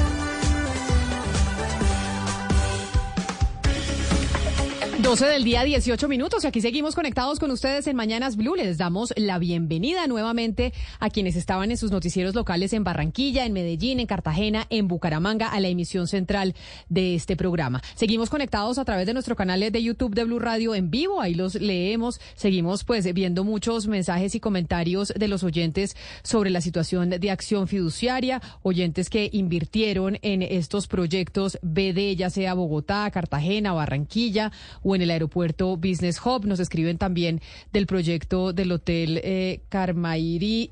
12 5.01 5.25
del 5.25 5.43
día, 5.43 5.63
18 5.63 6.07
minutos. 6.07 6.43
Y 6.43 6.47
aquí 6.47 6.61
seguimos 6.61 6.93
conectados 6.93 7.39
con 7.39 7.49
ustedes 7.49 7.87
en 7.87 7.95
Mañanas 7.95 8.35
Blue. 8.35 8.55
Les 8.55 8.77
damos 8.77 9.13
la 9.17 9.39
bienvenida 9.39 10.05
nuevamente 10.05 10.73
a 10.99 11.09
quienes 11.09 11.35
estaban 11.35 11.71
en 11.71 11.77
sus 11.77 11.89
noticieros 11.89 12.35
locales 12.35 12.71
en 12.73 12.83
Barranquilla, 12.83 13.45
en 13.45 13.53
Medellín, 13.53 13.99
en 13.99 14.05
Cartagena, 14.05 14.67
en 14.69 14.87
Bucaramanga, 14.87 15.47
a 15.47 15.59
la 15.59 15.69
emisión 15.69 16.07
central 16.07 16.53
de 16.87 17.15
este 17.15 17.35
programa. 17.35 17.81
Seguimos 17.95 18.29
conectados 18.29 18.77
a 18.77 18.85
través 18.85 19.07
de 19.07 19.13
nuestro 19.13 19.35
canal 19.35 19.59
de 19.59 19.83
YouTube 19.83 20.13
de 20.13 20.23
Blue 20.23 20.37
Radio 20.37 20.75
en 20.75 20.91
vivo. 20.91 21.19
Ahí 21.19 21.33
los 21.33 21.55
leemos. 21.55 22.21
Seguimos 22.35 22.83
pues 22.83 23.11
viendo 23.11 23.43
muchos 23.43 23.87
mensajes 23.87 24.35
y 24.35 24.39
comentarios 24.39 25.13
de 25.15 25.27
los 25.27 25.43
oyentes 25.43 25.95
sobre 26.21 26.51
la 26.51 26.61
situación 26.61 27.09
de 27.09 27.31
acción 27.31 27.67
fiduciaria. 27.67 28.39
Oyentes 28.61 29.09
que 29.09 29.29
invirtieron 29.33 30.19
en 30.21 30.43
estos 30.43 30.87
proyectos 30.87 31.57
BD, 31.63 32.15
ya 32.15 32.29
sea 32.29 32.53
Bogotá, 32.53 33.09
Cartagena, 33.09 33.73
Barranquilla 33.73 34.51
en 34.95 35.01
el 35.01 35.11
aeropuerto 35.11 35.77
Business 35.77 36.19
Hub. 36.23 36.45
Nos 36.45 36.59
escriben 36.59 36.97
también 36.97 37.41
del 37.71 37.87
proyecto 37.87 38.53
del 38.53 38.71
Hotel 38.71 39.19
eh, 39.23 39.61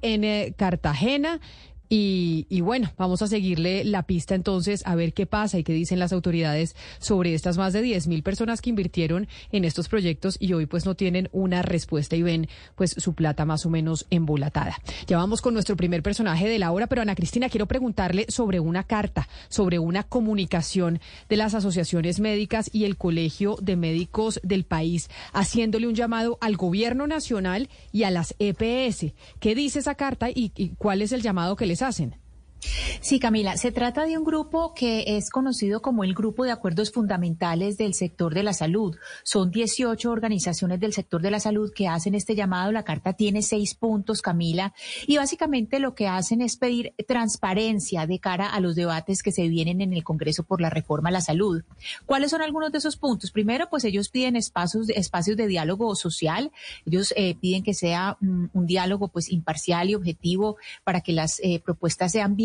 en 0.02 0.24
eh, 0.24 0.54
Cartagena 0.58 1.40
Y, 1.91 2.61
bueno, 2.61 2.91
vamos 2.99 3.24
a 3.24 3.28
seguirle 3.28 3.84
la 3.84 4.03
pista 4.03 4.36
entonces 4.36 4.84
a 4.86 4.94
ver 4.94 5.11
qué 5.11 5.26
pasa 5.26 5.57
y 5.57 5.64
qué 5.64 5.74
dicen 5.74 5.98
las 5.98 6.14
autoridades 6.14 6.76
sobre 6.99 7.34
estas 7.34 7.57
más 7.57 7.74
de 7.74 7.82
10 7.82 8.06
mil 8.06 8.22
personas 8.22 8.61
que 8.61 8.70
invirtieron 8.70 9.28
en 9.52 9.66
estos 9.66 9.90
proyectos 9.90 10.38
y 10.40 10.53
hoy 10.53 10.68
pues 10.68 10.86
no 10.86 10.94
tienen 10.94 11.30
una 11.32 11.64
respuesta 11.64 12.16
y 12.16 12.22
ven 12.22 12.48
pues 12.76 12.94
su 12.95 13.16
plata 13.16 13.44
más 13.44 13.66
o 13.66 13.72
menos 13.72 14.06
embolatada. 14.11 14.78
Ya 15.07 15.18
vamos 15.18 15.41
con 15.41 15.56
nuestro 15.56 15.76
primer 15.76 16.03
personaje 16.03 16.48
de 16.48 16.60
la 16.60 16.72
hora, 16.72 16.86
pero 16.86 17.02
Ana 17.02 17.16
Cristina, 17.16 17.49
quiero 17.49 17.66
preguntarle 17.66 18.28
sobre 18.30 18.60
una 18.60 18.84
carta, 18.84 19.28
sobre 19.48 19.80
una 19.80 20.03
comunicación 20.03 20.99
de 21.28 21.38
las 21.38 21.56
asociaciones 21.56 22.20
médicas 22.20 22.70
y 22.72 22.84
el 22.84 22.98
Colegio 22.98 23.57
de 23.61 23.76
Médicos 23.76 24.40
del 24.44 24.64
país, 24.64 25.10
haciéndole 25.34 25.88
un 25.88 25.95
llamado 25.95 26.38
al 26.40 26.56
gobierno 26.56 27.07
nacional 27.07 27.68
y 27.91 28.03
a 28.03 28.11
las 28.11 28.36
EPS. 28.38 29.14
¿Qué 29.40 29.56
dice 29.56 29.80
esa 29.80 29.95
carta 29.95 30.30
y, 30.30 30.52
y 30.56 30.70
cuál 30.78 31.02
es 31.02 31.11
el 31.14 31.24
llamado 31.24 31.56
que 31.56 31.66
les 31.66 31.78
hacen? 31.81 32.15
Sí, 33.02 33.19
Camila, 33.19 33.57
se 33.57 33.72
trata 33.72 34.06
de 34.06 34.18
un 34.18 34.23
grupo 34.23 34.73
que 34.73 35.18
es 35.18 35.30
conocido 35.30 35.81
como 35.81 36.03
el 36.03 36.14
Grupo 36.14 36.44
de 36.44 36.52
Acuerdos 36.52 36.91
Fundamentales 36.91 37.77
del 37.77 37.94
Sector 37.94 38.34
de 38.34 38.44
la 38.44 38.53
Salud. 38.53 38.95
Son 39.23 39.52
18 39.52 40.11
organizaciones 40.11 40.80
del 40.80 40.94
sector 40.94 41.22
de 41.22 41.31
la 41.31 41.40
salud 41.40 41.72
que 41.73 41.88
hacen 41.88 42.15
este 42.15 42.36
llamado. 42.36 42.72
La 42.72 42.84
carta 42.84 43.14
tiene 43.14 43.41
seis 43.41 43.76
puntos, 43.76 44.22
Camila, 44.22 44.73
y 45.07 45.18
básicamente 45.18 45.80
lo 45.80 45.95
que 45.95 46.07
hacen 46.07 46.41
es 46.41 46.57
pedir 46.57 46.94
transparencia 47.07 48.06
de 48.06 48.19
cara 48.19 48.49
a 48.49 48.60
los 48.60 48.76
debates 48.76 49.23
que 49.23 49.31
se 49.31 49.48
vienen 49.48 49.81
en 49.81 49.94
el 49.94 50.03
Congreso 50.03 50.44
por 50.44 50.61
la 50.61 50.69
reforma 50.69 51.10
a 51.10 51.14
la 51.14 51.22
salud. 51.22 51.64
¿Cuáles 52.06 52.31
son 52.31 52.41
algunos 52.41 52.72
de 52.72 52.80
esos 52.80 52.98
puntos? 52.98 53.31
Primero, 53.31 53.69
pues 53.69 53.86
ellos 53.86 54.10
piden 54.10 54.36
espacios 54.36 54.90
espacios 54.90 55.38
de 55.38 55.48
diálogo 55.48 55.95
social. 55.95 56.52
Ellos 56.86 57.14
eh, 57.15 57.36
piden 57.36 57.64
que 57.64 57.73
sea 57.73 58.18
un, 58.22 58.49
un, 58.53 58.65
diálogo 58.65 59.07
pues 59.07 59.31
imparcial 59.31 59.90
y 59.90 59.95
objetivo 59.95 60.57
para 60.84 61.02
que 61.02 61.14
las 61.14 61.40
eh, 61.40 61.61
propuestas 61.64 62.11
sean 62.11 62.36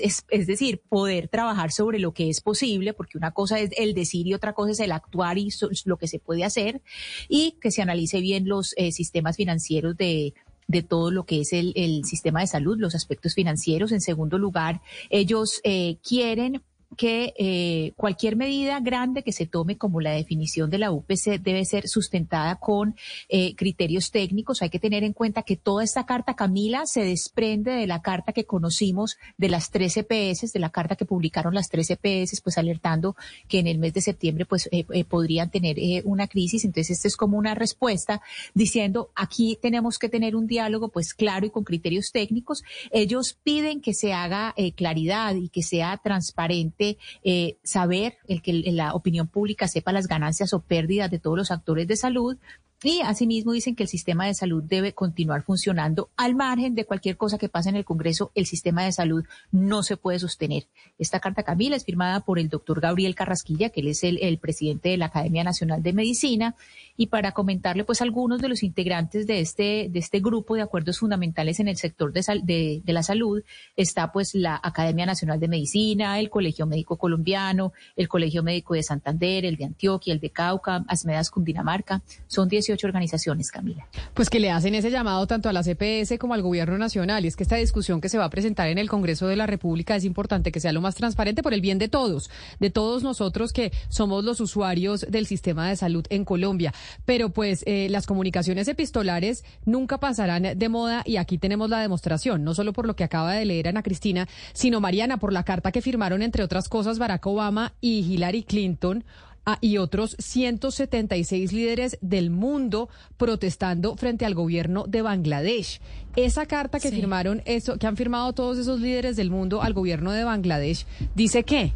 es, 0.00 0.24
es, 0.28 0.46
decir, 0.46 0.80
poder 0.88 1.28
trabajar 1.28 1.72
sobre 1.72 1.98
lo 1.98 2.12
que 2.12 2.28
es 2.28 2.40
posible, 2.40 2.92
porque 2.92 3.18
una 3.18 3.32
cosa 3.32 3.58
es 3.58 3.70
el 3.76 3.94
decir 3.94 4.26
y 4.26 4.34
otra 4.34 4.52
cosa 4.52 4.72
es 4.72 4.80
el 4.80 4.92
actuar 4.92 5.38
y 5.38 5.48
lo 5.84 5.96
que 5.96 6.08
se 6.08 6.18
puede 6.18 6.44
hacer, 6.44 6.82
y 7.28 7.56
que 7.60 7.70
se 7.70 7.82
analice 7.82 8.20
bien 8.20 8.48
los 8.48 8.74
eh, 8.76 8.92
sistemas 8.92 9.36
financieros 9.36 9.96
de, 9.96 10.34
de 10.68 10.82
todo 10.82 11.10
lo 11.10 11.24
que 11.24 11.40
es 11.40 11.52
el, 11.52 11.72
el, 11.76 12.04
sistema 12.04 12.40
de 12.40 12.46
salud, 12.46 12.78
los 12.78 12.94
aspectos 12.94 13.34
financieros. 13.34 13.92
En 13.92 14.00
segundo 14.00 14.38
lugar, 14.38 14.80
ellos 15.10 15.60
eh, 15.64 15.96
quieren 16.02 16.62
que 16.96 17.34
eh, 17.38 17.92
cualquier 17.96 18.36
medida 18.36 18.80
grande 18.80 19.22
que 19.22 19.32
se 19.32 19.46
tome 19.46 19.78
como 19.78 20.00
la 20.00 20.12
definición 20.12 20.70
de 20.70 20.78
la 20.78 20.92
UPC 20.92 21.40
debe 21.40 21.64
ser 21.64 21.88
sustentada 21.88 22.56
con 22.56 22.96
eh, 23.28 23.54
criterios 23.54 24.10
técnicos. 24.10 24.62
Hay 24.62 24.70
que 24.70 24.78
tener 24.78 25.04
en 25.04 25.12
cuenta 25.12 25.42
que 25.42 25.56
toda 25.56 25.84
esta 25.84 26.06
carta, 26.06 26.34
Camila, 26.34 26.82
se 26.86 27.04
desprende 27.04 27.72
de 27.72 27.86
la 27.86 28.02
carta 28.02 28.32
que 28.32 28.44
conocimos 28.44 29.16
de 29.36 29.48
las 29.48 29.70
tres 29.70 29.96
EPS, 29.96 30.52
de 30.52 30.60
la 30.60 30.70
carta 30.70 30.96
que 30.96 31.04
publicaron 31.04 31.54
las 31.54 31.68
tres 31.68 31.90
EPS, 31.90 32.40
pues 32.40 32.58
alertando 32.58 33.16
que 33.48 33.58
en 33.58 33.66
el 33.66 33.78
mes 33.78 33.94
de 33.94 34.00
septiembre 34.00 34.46
pues 34.46 34.68
eh, 34.72 34.84
eh 34.90 35.04
podrían 35.04 35.50
tener 35.50 35.78
eh, 35.78 36.02
una 36.04 36.26
crisis. 36.26 36.64
Entonces, 36.64 36.96
esto 36.96 37.08
es 37.08 37.16
como 37.16 37.38
una 37.38 37.54
respuesta 37.54 38.20
diciendo 38.54 39.10
aquí 39.14 39.58
tenemos 39.60 39.98
que 39.98 40.08
tener 40.08 40.36
un 40.36 40.46
diálogo 40.46 40.88
pues 40.88 41.14
claro 41.14 41.46
y 41.46 41.50
con 41.50 41.64
criterios 41.64 42.10
técnicos. 42.12 42.62
Ellos 42.90 43.38
piden 43.42 43.80
que 43.80 43.94
se 43.94 44.12
haga 44.12 44.54
eh, 44.56 44.72
claridad 44.72 45.34
y 45.34 45.48
que 45.48 45.62
sea 45.62 45.98
transparente 45.98 46.81
eh, 47.24 47.56
saber, 47.62 48.16
el 48.28 48.42
que 48.42 48.52
la 48.52 48.94
opinión 48.94 49.28
pública 49.28 49.68
sepa 49.68 49.92
las 49.92 50.06
ganancias 50.06 50.52
o 50.52 50.60
pérdidas 50.60 51.10
de 51.10 51.18
todos 51.18 51.36
los 51.36 51.50
actores 51.50 51.86
de 51.86 51.96
salud 51.96 52.36
y 52.84 53.00
asimismo 53.02 53.52
dicen 53.52 53.76
que 53.76 53.84
el 53.84 53.88
sistema 53.88 54.26
de 54.26 54.34
salud 54.34 54.62
debe 54.62 54.92
continuar 54.92 55.42
funcionando 55.42 56.10
al 56.16 56.34
margen 56.34 56.74
de 56.74 56.84
cualquier 56.84 57.16
cosa 57.16 57.38
que 57.38 57.48
pase 57.48 57.68
en 57.68 57.76
el 57.76 57.84
Congreso. 57.84 58.32
El 58.34 58.46
sistema 58.46 58.84
de 58.84 58.92
salud 58.92 59.24
no 59.52 59.82
se 59.82 59.96
puede 59.96 60.18
sostener. 60.18 60.66
Esta 60.98 61.20
carta, 61.20 61.44
Camila, 61.44 61.76
es 61.76 61.84
firmada 61.84 62.20
por 62.20 62.38
el 62.38 62.48
doctor 62.48 62.80
Gabriel 62.80 63.14
Carrasquilla, 63.14 63.70
que 63.70 63.80
él 63.82 63.88
es 63.88 64.02
el, 64.02 64.18
el, 64.20 64.38
presidente 64.38 64.88
de 64.88 64.96
la 64.96 65.06
Academia 65.06 65.44
Nacional 65.44 65.82
de 65.82 65.92
Medicina. 65.92 66.56
Y 66.96 67.06
para 67.06 67.32
comentarle, 67.32 67.84
pues, 67.84 68.02
algunos 68.02 68.40
de 68.40 68.48
los 68.48 68.62
integrantes 68.62 69.26
de 69.26 69.40
este, 69.40 69.88
de 69.90 69.98
este 69.98 70.20
grupo 70.20 70.54
de 70.54 70.62
acuerdos 70.62 70.98
fundamentales 70.98 71.60
en 71.60 71.68
el 71.68 71.76
sector 71.76 72.12
de, 72.12 72.22
sal, 72.22 72.44
de, 72.44 72.82
de 72.84 72.92
la 72.92 73.02
salud, 73.02 73.42
está, 73.76 74.12
pues, 74.12 74.34
la 74.34 74.60
Academia 74.62 75.06
Nacional 75.06 75.40
de 75.40 75.48
Medicina, 75.48 76.18
el 76.18 76.30
Colegio 76.30 76.66
Médico 76.66 76.96
Colombiano, 76.96 77.72
el 77.96 78.08
Colegio 78.08 78.42
Médico 78.42 78.74
de 78.74 78.82
Santander, 78.82 79.44
el 79.44 79.56
de 79.56 79.64
Antioquia, 79.64 80.12
el 80.12 80.20
de 80.20 80.30
Cauca, 80.30 80.84
Asmedas 80.88 81.30
Cundinamarca. 81.30 82.02
Son 82.26 82.48
18 82.48 82.86
organizaciones, 82.86 83.50
Camila. 83.50 83.86
Pues 84.14 84.30
que 84.30 84.40
le 84.40 84.50
hacen 84.50 84.74
ese 84.74 84.90
llamado 84.90 85.26
tanto 85.26 85.48
a 85.48 85.52
la 85.52 85.62
CPS 85.62 86.18
como 86.18 86.34
al 86.34 86.42
gobierno 86.42 86.78
nacional. 86.78 87.24
Y 87.24 87.28
es 87.28 87.36
que 87.36 87.42
esta 87.42 87.56
discusión 87.56 88.00
que 88.00 88.08
se 88.08 88.18
va 88.18 88.24
a 88.24 88.30
presentar 88.30 88.68
en 88.68 88.78
el 88.78 88.88
Congreso 88.88 89.26
de 89.26 89.36
la 89.36 89.46
República 89.46 89.96
es 89.96 90.04
importante 90.04 90.52
que 90.52 90.60
sea 90.60 90.72
lo 90.72 90.80
más 90.80 90.94
transparente 90.94 91.42
por 91.42 91.54
el 91.54 91.60
bien 91.60 91.78
de 91.78 91.88
todos, 91.88 92.30
de 92.60 92.70
todos 92.70 93.02
nosotros 93.02 93.52
que 93.52 93.72
somos 93.88 94.24
los 94.24 94.40
usuarios 94.40 95.06
del 95.08 95.26
sistema 95.26 95.68
de 95.68 95.76
salud 95.76 96.04
en 96.10 96.24
Colombia. 96.24 96.72
Pero 97.04 97.30
pues 97.30 97.62
eh, 97.66 97.88
las 97.90 98.06
comunicaciones 98.06 98.68
epistolares 98.68 99.44
nunca 99.64 99.98
pasarán 99.98 100.58
de 100.58 100.68
moda 100.68 101.02
y 101.04 101.16
aquí 101.16 101.38
tenemos 101.38 101.70
la 101.70 101.80
demostración, 101.80 102.44
no 102.44 102.54
solo 102.54 102.72
por 102.72 102.86
lo 102.86 102.96
que 102.96 103.04
acaba 103.04 103.34
de 103.34 103.44
leer 103.44 103.68
Ana 103.68 103.82
Cristina, 103.82 104.28
sino 104.52 104.80
Mariana, 104.80 105.18
por 105.18 105.32
la 105.32 105.44
carta 105.44 105.72
que 105.72 105.82
firmaron 105.82 106.22
entre 106.22 106.42
otras 106.42 106.68
cosas 106.68 106.98
Barack 106.98 107.26
Obama 107.26 107.72
y 107.80 108.00
Hillary 108.00 108.44
Clinton 108.44 109.04
Ah, 109.44 109.58
y 109.60 109.78
otros 109.78 110.14
176 110.20 111.52
líderes 111.52 111.98
del 112.00 112.30
mundo 112.30 112.88
protestando 113.16 113.96
frente 113.96 114.24
al 114.24 114.34
gobierno 114.34 114.84
de 114.86 115.02
Bangladesh. 115.02 115.80
Esa 116.14 116.46
carta 116.46 116.78
que 116.78 116.90
sí. 116.90 116.94
firmaron, 116.94 117.42
eso, 117.44 117.76
que 117.76 117.88
han 117.88 117.96
firmado 117.96 118.32
todos 118.34 118.56
esos 118.58 118.78
líderes 118.78 119.16
del 119.16 119.30
mundo 119.30 119.60
al 119.60 119.72
gobierno 119.72 120.12
de 120.12 120.22
Bangladesh, 120.22 120.86
dice 121.16 121.42
que. 121.42 121.72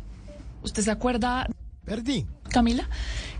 ¿Usted 0.62 0.84
se 0.84 0.92
acuerda? 0.92 1.48
Perdí. 1.84 2.26
Camila, 2.50 2.88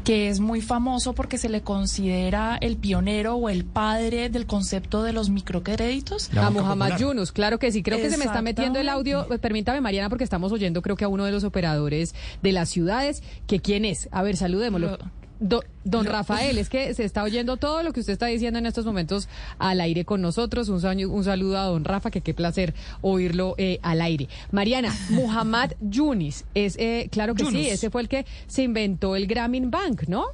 que 0.06 0.28
es 0.28 0.38
muy 0.38 0.60
famoso 0.60 1.14
porque 1.14 1.36
se 1.36 1.48
le 1.48 1.62
considera 1.62 2.56
el 2.60 2.76
pionero 2.76 3.34
o 3.34 3.48
el 3.48 3.64
padre 3.64 4.28
del 4.28 4.46
concepto 4.46 5.02
de 5.02 5.12
los 5.12 5.30
microcréditos. 5.30 6.30
A 6.36 6.48
Muhammad 6.50 6.96
Yunus, 6.96 7.32
claro 7.32 7.58
que 7.58 7.72
sí. 7.72 7.82
Creo 7.82 7.98
que 7.98 8.08
se 8.08 8.16
me 8.16 8.24
está 8.24 8.40
metiendo 8.40 8.78
el 8.78 8.88
audio. 8.88 9.26
Permítame, 9.40 9.80
Mariana, 9.80 10.08
porque 10.08 10.22
estamos 10.22 10.52
oyendo, 10.52 10.80
creo 10.80 10.94
que 10.94 11.04
a 11.04 11.08
uno 11.08 11.24
de 11.24 11.32
los 11.32 11.42
operadores 11.42 12.14
de 12.40 12.52
las 12.52 12.68
ciudades. 12.68 13.24
que 13.48 13.58
¿Quién 13.58 13.84
es? 13.84 14.08
A 14.12 14.22
ver, 14.22 14.36
saludémoslo. 14.36 14.90
Lo, 14.90 15.25
Do, 15.38 15.62
don 15.84 16.06
Rafael, 16.06 16.56
es 16.58 16.68
que 16.68 16.94
se 16.94 17.04
está 17.04 17.22
oyendo 17.22 17.56
todo 17.56 17.82
lo 17.82 17.92
que 17.92 18.00
usted 18.00 18.14
está 18.14 18.26
diciendo 18.26 18.58
en 18.58 18.66
estos 18.66 18.86
momentos 18.86 19.28
al 19.58 19.80
aire 19.80 20.04
con 20.04 20.22
nosotros. 20.22 20.68
Un, 20.68 20.84
un 21.06 21.24
saludo 21.24 21.58
a 21.58 21.64
don 21.64 21.84
Rafa, 21.84 22.10
que 22.10 22.22
qué 22.22 22.32
placer 22.32 22.74
oírlo 23.02 23.54
eh, 23.58 23.78
al 23.82 24.00
aire. 24.00 24.28
Mariana, 24.50 24.94
Muhammad 25.10 25.72
Yunis, 25.80 26.44
es 26.54 26.76
eh, 26.78 27.08
claro 27.10 27.34
que 27.34 27.44
Yunus. 27.44 27.60
sí, 27.60 27.68
ese 27.68 27.90
fue 27.90 28.02
el 28.02 28.08
que 28.08 28.24
se 28.46 28.62
inventó 28.62 29.16
el 29.16 29.26
Grameen 29.26 29.70
Bank, 29.70 30.04
¿no? 30.08 30.26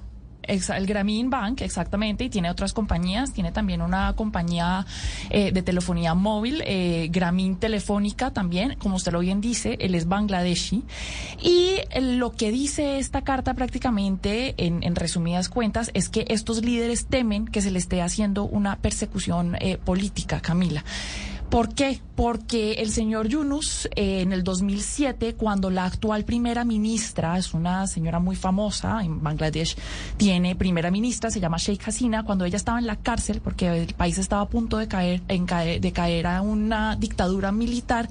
El 0.43 0.87
Grameen 0.87 1.31
Bank, 1.31 1.61
exactamente, 1.61 2.25
y 2.25 2.31
tiene 2.31 2.51
otras 2.51 2.73
compañías. 2.73 3.33
Tiene 3.33 3.53
también 3.53 3.83
una 3.83 4.13
compañía 4.15 4.87
eh, 5.31 5.53
de 5.53 5.63
telefonía 5.63 6.15
móvil, 6.15 6.63
eh, 6.67 7.09
Grameen 7.11 7.57
Telefónica 7.57 8.31
también, 8.33 8.77
como 8.79 8.97
usted 8.97 9.13
lo 9.13 9.21
bien 9.21 9.41
dice, 9.41 9.77
él 9.81 9.95
es 9.95 10.09
bangladeshi. 10.09 10.83
Y 11.43 11.77
lo 12.01 12.33
que 12.33 12.51
dice 12.51 12.99
esta 12.99 13.23
carta 13.23 13.55
prácticamente, 13.55 14.55
en, 14.59 14.83
en 14.83 14.95
resumidas 14.95 15.49
cuentas, 15.49 15.91
es 15.95 16.09
que 16.09 16.25
estos 16.29 16.65
líderes 16.65 17.07
temen 17.07 17.47
que 17.47 17.63
se 17.63 17.71
le 17.71 17.79
esté 17.79 18.03
haciendo 18.03 18.45
una 18.45 18.77
persecución 18.77 19.57
eh, 19.61 19.79
política, 19.79 20.41
Camila. 20.41 20.85
¿Por 21.53 21.75
qué? 21.75 22.01
Porque 22.17 22.73
el 22.79 22.91
señor 22.91 23.29
Yunus, 23.29 23.87
eh, 23.95 24.23
en 24.23 24.33
el 24.33 24.43
2007, 24.43 25.35
cuando 25.35 25.69
la 25.69 25.85
actual 25.85 26.25
primera 26.25 26.65
ministra, 26.65 27.37
es 27.37 27.53
una 27.53 27.87
señora 27.87 28.21
muy 28.21 28.37
famosa 28.37 29.05
en 29.05 29.23
Bangladesh, 29.23 29.77
tiene 30.17 30.57
primera 30.57 30.91
ministra, 30.91 31.31
se 31.31 31.41
llama 31.41 31.59
Sheikh 31.59 31.89
Hasina, 31.89 32.25
cuando 32.25 32.47
ella 32.47 32.57
estaba 32.57 32.79
en 32.79 32.87
la 32.87 32.97
cárcel, 32.97 33.43
porque 33.45 33.83
el 33.83 33.93
país 33.93 34.17
estaba 34.17 34.41
a 34.41 34.49
punto 34.49 34.79
de 34.79 34.89
caer, 34.89 35.21
en 35.29 35.45
caer, 35.45 35.79
de 35.83 35.93
caer 35.93 36.27
a 36.27 36.41
una 36.41 36.97
dictadura 36.97 37.53
militar, 37.53 38.09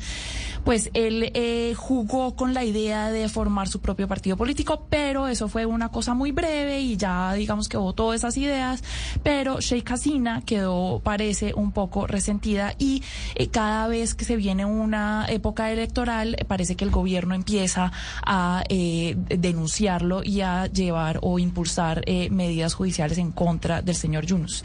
pues 0.63 0.91
él 0.93 1.31
eh, 1.33 1.73
jugó 1.75 2.35
con 2.35 2.53
la 2.53 2.63
idea 2.63 3.09
de 3.09 3.27
formar 3.27 3.67
su 3.67 3.79
propio 3.81 4.07
partido 4.07 4.37
político, 4.37 4.85
pero 4.87 5.27
eso 5.27 5.47
fue 5.47 5.65
una 5.65 5.89
cosa 5.89 6.13
muy 6.13 6.31
breve 6.31 6.81
y 6.81 6.95
ya 6.95 7.33
digamos 7.33 7.67
que 7.69 7.77
votó 7.77 8.13
esas 8.13 8.37
ideas, 8.37 8.83
pero 9.23 9.59
Sheikh 9.59 9.91
Hasina 9.91 10.43
quedó, 10.45 11.01
parece, 11.03 11.55
un 11.55 11.71
poco 11.71 12.05
resentida 12.05 12.75
y 12.77 13.01
eh, 13.35 13.47
cada 13.47 13.87
vez 13.87 14.15
que 14.15 14.25
se 14.25 14.35
viene 14.35 14.65
una 14.65 15.25
época 15.29 15.71
electoral, 15.71 16.35
eh, 16.37 16.45
parece 16.45 16.75
que 16.75 16.85
el 16.85 16.91
gobierno 16.91 17.35
empieza 17.35 17.91
a 18.25 18.63
eh, 18.69 19.15
denunciarlo 19.29 20.23
y 20.23 20.41
a 20.41 20.67
llevar 20.67 21.19
o 21.21 21.39
impulsar 21.39 22.03
medidas 22.31 22.73
judiciales 22.73 23.17
en 23.17 23.31
contra 23.31 23.81
del 23.81 23.95
señor 23.95 24.25
Yunus. 24.25 24.63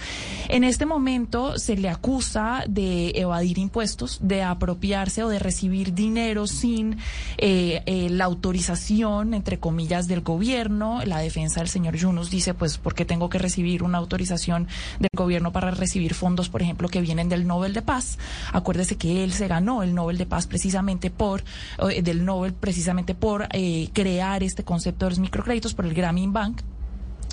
En 0.49 0.65
este 0.65 0.87
momento 0.87 1.59
se 1.59 1.77
le 1.77 1.89
acusa 1.89 2.65
de 2.69 3.13
evadir 3.15 3.59
impuestos, 3.59 4.19
de 4.23 4.43
apropiarse 4.43 5.23
o 5.23 5.29
de 5.29 5.39
recibir 5.39 5.95
dinero 5.95 6.47
sin 6.47 6.99
la 7.39 8.25
autorización, 8.25 9.35
entre 9.35 9.59
comillas, 9.59 10.09
del 10.09 10.21
gobierno. 10.21 11.01
La 11.05 11.19
defensa 11.19 11.61
del 11.61 11.69
señor 11.69 11.97
Yunus 11.97 12.31
dice, 12.31 12.55
pues, 12.55 12.79
¿por 12.79 12.95
qué 12.95 13.05
tengo 13.05 13.29
que 13.29 13.39
recibir 13.39 13.83
una 13.83 13.99
autorización 13.99 14.69
del 14.99 15.11
gobierno 15.15 15.53
para 15.53 15.71
recibir 15.71 16.15
fondos, 16.15 16.49
por 16.49 16.63
ejemplo, 16.63 16.89
que 16.89 17.01
vienen 17.01 17.29
del 17.29 17.47
Nobel 17.47 17.73
de 17.73 17.83
Paz? 17.83 18.19
Acuérdese 18.57 18.97
que 18.97 19.23
él 19.23 19.33
se 19.33 19.49
ganó 19.49 19.83
el 19.83 19.95
Nobel 19.95 20.17
de 20.17 20.25
Paz 20.25 20.47
precisamente 20.47 21.11
por, 21.11 21.45
eh, 21.91 22.01
del 22.01 22.25
Nobel 22.25 22.55
precisamente 22.55 23.15
por 23.15 23.47
eh, 23.53 23.91
crear 23.93 24.43
este 24.43 24.65
concepto 24.65 25.05
de 25.05 25.11
los 25.11 25.19
microcréditos 25.19 25.75
por 25.75 25.85
el 25.85 25.93
Grameen 25.93 26.33
Bank 26.33 26.63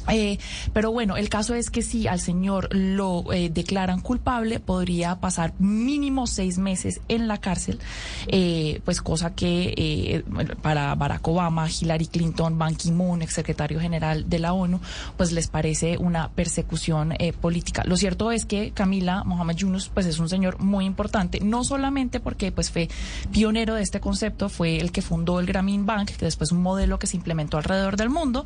eh, 0.10 0.38
pero 0.74 0.92
bueno, 0.92 1.18
el 1.18 1.30
caso 1.30 1.56
es 1.56 1.70
que 1.70 1.82
si 1.82 2.08
al 2.08 2.20
señor 2.20 2.70
lo 2.76 3.32
eh, 3.32 3.50
declaran 3.50 4.02
culpable, 4.02 4.60
podría 4.60 5.20
pasar 5.20 5.54
mínimo 5.60 6.28
seis 6.28 6.58
meses 6.58 7.02
en 7.08 7.28
la 7.28 7.40
cárcel, 7.40 7.80
eh, 8.28 8.82
pues 8.86 9.02
cosa 9.02 9.34
que 9.36 10.24
para 10.62 10.96
Barack 10.96 11.28
Obama, 11.28 11.68
Hillary 11.70 12.08
Clinton, 12.08 12.58
Ban 12.58 12.76
Ki-moon, 12.76 13.22
ex 13.22 13.34
secretario 13.34 13.80
general 13.80 14.30
de 14.30 14.40
la 14.40 14.54
ONU, 14.54 14.80
pues 15.18 15.32
les 15.32 15.48
parece 15.48 15.98
una 15.98 16.30
persecución 16.30 17.14
política. 17.40 17.84
Lo 17.86 17.98
cierto 17.98 18.32
es 18.32 18.46
que 18.46 18.72
Camila 18.72 19.24
Mohamed 19.24 19.56
Yunus, 19.56 19.90
pues 19.94 20.06
es 20.06 20.20
un 20.20 20.30
señor 20.30 20.60
muy 20.60 20.86
importante, 20.86 21.40
no 21.40 21.64
solamente 21.64 22.20
porque 22.20 22.52
pues 22.52 22.72
fue 22.72 22.90
pionero 23.32 23.76
de 23.76 23.84
este 23.84 24.00
concepto, 24.00 24.50
fue 24.50 24.78
el 24.78 24.92
que 24.92 25.02
fundó 25.02 25.40
el 25.40 25.46
Grameen 25.46 25.86
Bank, 25.86 26.12
que 26.12 26.26
después 26.26 26.52
un 26.52 26.62
modelo 26.62 27.00
que 27.00 27.08
se 27.08 27.18
implementó 27.18 27.58
alrededor 27.58 27.98
del 27.98 28.10
mundo, 28.10 28.46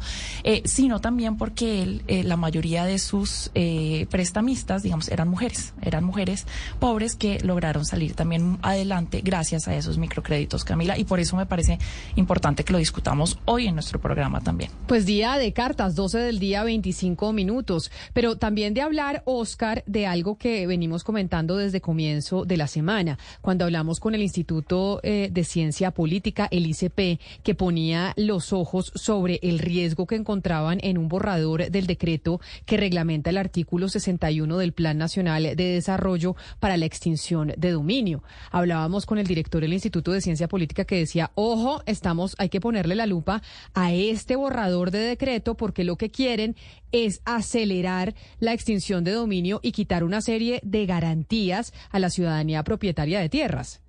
sino 0.65 0.99
también 0.99 1.37
por 1.37 1.46
porque 1.47 1.81
él, 1.81 2.03
eh, 2.07 2.25
la 2.25 2.35
mayoría 2.35 2.83
de 2.83 2.99
sus 2.99 3.51
eh, 3.55 4.05
prestamistas, 4.09 4.83
digamos, 4.83 5.07
eran 5.07 5.29
mujeres, 5.29 5.73
eran 5.81 6.03
mujeres 6.03 6.45
pobres 6.77 7.15
que 7.15 7.39
lograron 7.39 7.85
salir 7.85 8.15
también 8.15 8.57
adelante 8.63 9.21
gracias 9.23 9.69
a 9.69 9.73
esos 9.73 9.97
microcréditos, 9.97 10.65
Camila, 10.65 10.97
y 10.97 11.05
por 11.05 11.21
eso 11.21 11.37
me 11.37 11.45
parece 11.45 11.79
importante 12.17 12.65
que 12.65 12.73
lo 12.73 12.79
discutamos 12.79 13.39
hoy 13.45 13.67
en 13.67 13.75
nuestro 13.75 14.01
programa 14.01 14.41
también. 14.41 14.71
Pues 14.87 15.05
día 15.05 15.37
de 15.37 15.53
cartas, 15.53 15.95
12 15.95 16.17
del 16.19 16.39
día, 16.39 16.65
25 16.65 17.31
minutos, 17.31 17.91
pero 18.11 18.35
también 18.35 18.73
de 18.73 18.81
hablar, 18.81 19.23
Oscar, 19.23 19.85
de 19.87 20.05
algo 20.05 20.37
que 20.37 20.67
venimos 20.67 21.05
comentando 21.05 21.55
desde 21.55 21.79
comienzo 21.79 22.43
de 22.43 22.57
la 22.57 22.67
semana, 22.67 23.17
cuando 23.39 23.63
hablamos 23.63 24.01
con 24.01 24.15
el 24.15 24.21
Instituto 24.21 24.99
eh, 25.01 25.29
de 25.31 25.45
Ciencia 25.45 25.91
Política, 25.91 26.49
el 26.51 26.67
ICP, 26.67 27.21
que 27.41 27.55
ponía 27.55 28.11
los 28.17 28.51
ojos 28.51 28.91
sobre 28.95 29.39
el 29.43 29.59
riesgo 29.59 30.07
que 30.07 30.15
encontraban 30.15 30.79
en 30.83 30.97
un 30.97 31.07
borrador 31.07 31.36
del 31.37 31.87
decreto 31.87 32.39
que 32.65 32.77
reglamenta 32.77 33.29
el 33.29 33.37
artículo 33.37 33.89
61 33.89 34.57
del 34.57 34.73
Plan 34.73 34.97
Nacional 34.97 35.43
de 35.43 35.55
Desarrollo 35.55 36.35
para 36.59 36.77
la 36.77 36.85
extinción 36.85 37.53
de 37.57 37.71
dominio. 37.71 38.23
Hablábamos 38.51 39.05
con 39.05 39.17
el 39.17 39.27
director 39.27 39.61
del 39.61 39.73
Instituto 39.73 40.11
de 40.11 40.21
Ciencia 40.21 40.47
Política 40.47 40.85
que 40.85 40.97
decía, 40.97 41.31
ojo, 41.35 41.81
estamos, 41.85 42.35
hay 42.37 42.49
que 42.49 42.61
ponerle 42.61 42.95
la 42.95 43.05
lupa 43.05 43.41
a 43.73 43.93
este 43.93 44.35
borrador 44.35 44.91
de 44.91 44.99
decreto 44.99 45.55
porque 45.55 45.83
lo 45.83 45.95
que 45.95 46.11
quieren 46.11 46.55
es 46.91 47.21
acelerar 47.25 48.15
la 48.39 48.53
extinción 48.53 49.03
de 49.03 49.11
dominio 49.11 49.59
y 49.61 49.71
quitar 49.71 50.03
una 50.03 50.21
serie 50.21 50.59
de 50.63 50.85
garantías 50.85 51.73
a 51.91 51.99
la 51.99 52.09
ciudadanía 52.09 52.63
propietaria 52.63 53.19
de 53.19 53.29
tierras. 53.29 53.81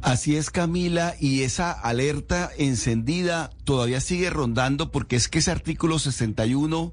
Así 0.00 0.36
es, 0.36 0.50
Camila, 0.50 1.14
y 1.18 1.42
esa 1.42 1.72
alerta 1.72 2.50
encendida 2.56 3.50
todavía 3.64 4.00
sigue 4.00 4.30
rondando 4.30 4.92
porque 4.92 5.16
es 5.16 5.28
que 5.28 5.40
ese 5.40 5.50
artículo 5.50 5.98
61 5.98 6.92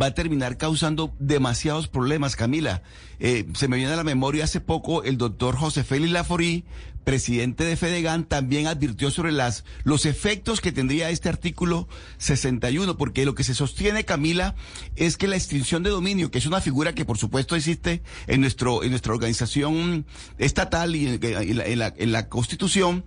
va 0.00 0.06
a 0.06 0.14
terminar 0.14 0.56
causando 0.56 1.14
demasiados 1.18 1.88
problemas, 1.88 2.36
Camila. 2.36 2.82
Eh, 3.18 3.46
se 3.54 3.68
me 3.68 3.76
viene 3.76 3.92
a 3.92 3.96
la 3.96 4.04
memoria 4.04 4.44
hace 4.44 4.60
poco 4.60 5.02
el 5.02 5.16
doctor 5.16 5.56
José 5.56 5.84
Félix 5.84 6.12
Laforí, 6.12 6.64
presidente 7.06 7.64
de 7.64 7.76
Fedegan, 7.76 8.24
también 8.24 8.66
advirtió 8.66 9.12
sobre 9.12 9.30
las, 9.30 9.64
los 9.84 10.06
efectos 10.06 10.60
que 10.60 10.72
tendría 10.72 11.08
este 11.08 11.28
artículo 11.28 11.88
61, 12.18 12.96
porque 12.96 13.24
lo 13.24 13.36
que 13.36 13.44
se 13.44 13.54
sostiene, 13.54 14.04
Camila, 14.04 14.56
es 14.96 15.16
que 15.16 15.28
la 15.28 15.36
extinción 15.36 15.84
de 15.84 15.90
dominio, 15.90 16.32
que 16.32 16.38
es 16.38 16.46
una 16.46 16.60
figura 16.60 16.96
que 16.96 17.04
por 17.04 17.16
supuesto 17.16 17.54
existe 17.54 18.02
en, 18.26 18.40
nuestro, 18.40 18.82
en 18.82 18.90
nuestra 18.90 19.14
organización 19.14 20.04
estatal 20.38 20.96
y 20.96 21.06
en, 21.22 21.78
la, 21.78 21.94
en 21.96 22.12
la, 22.12 22.28
Constitución, 22.28 23.04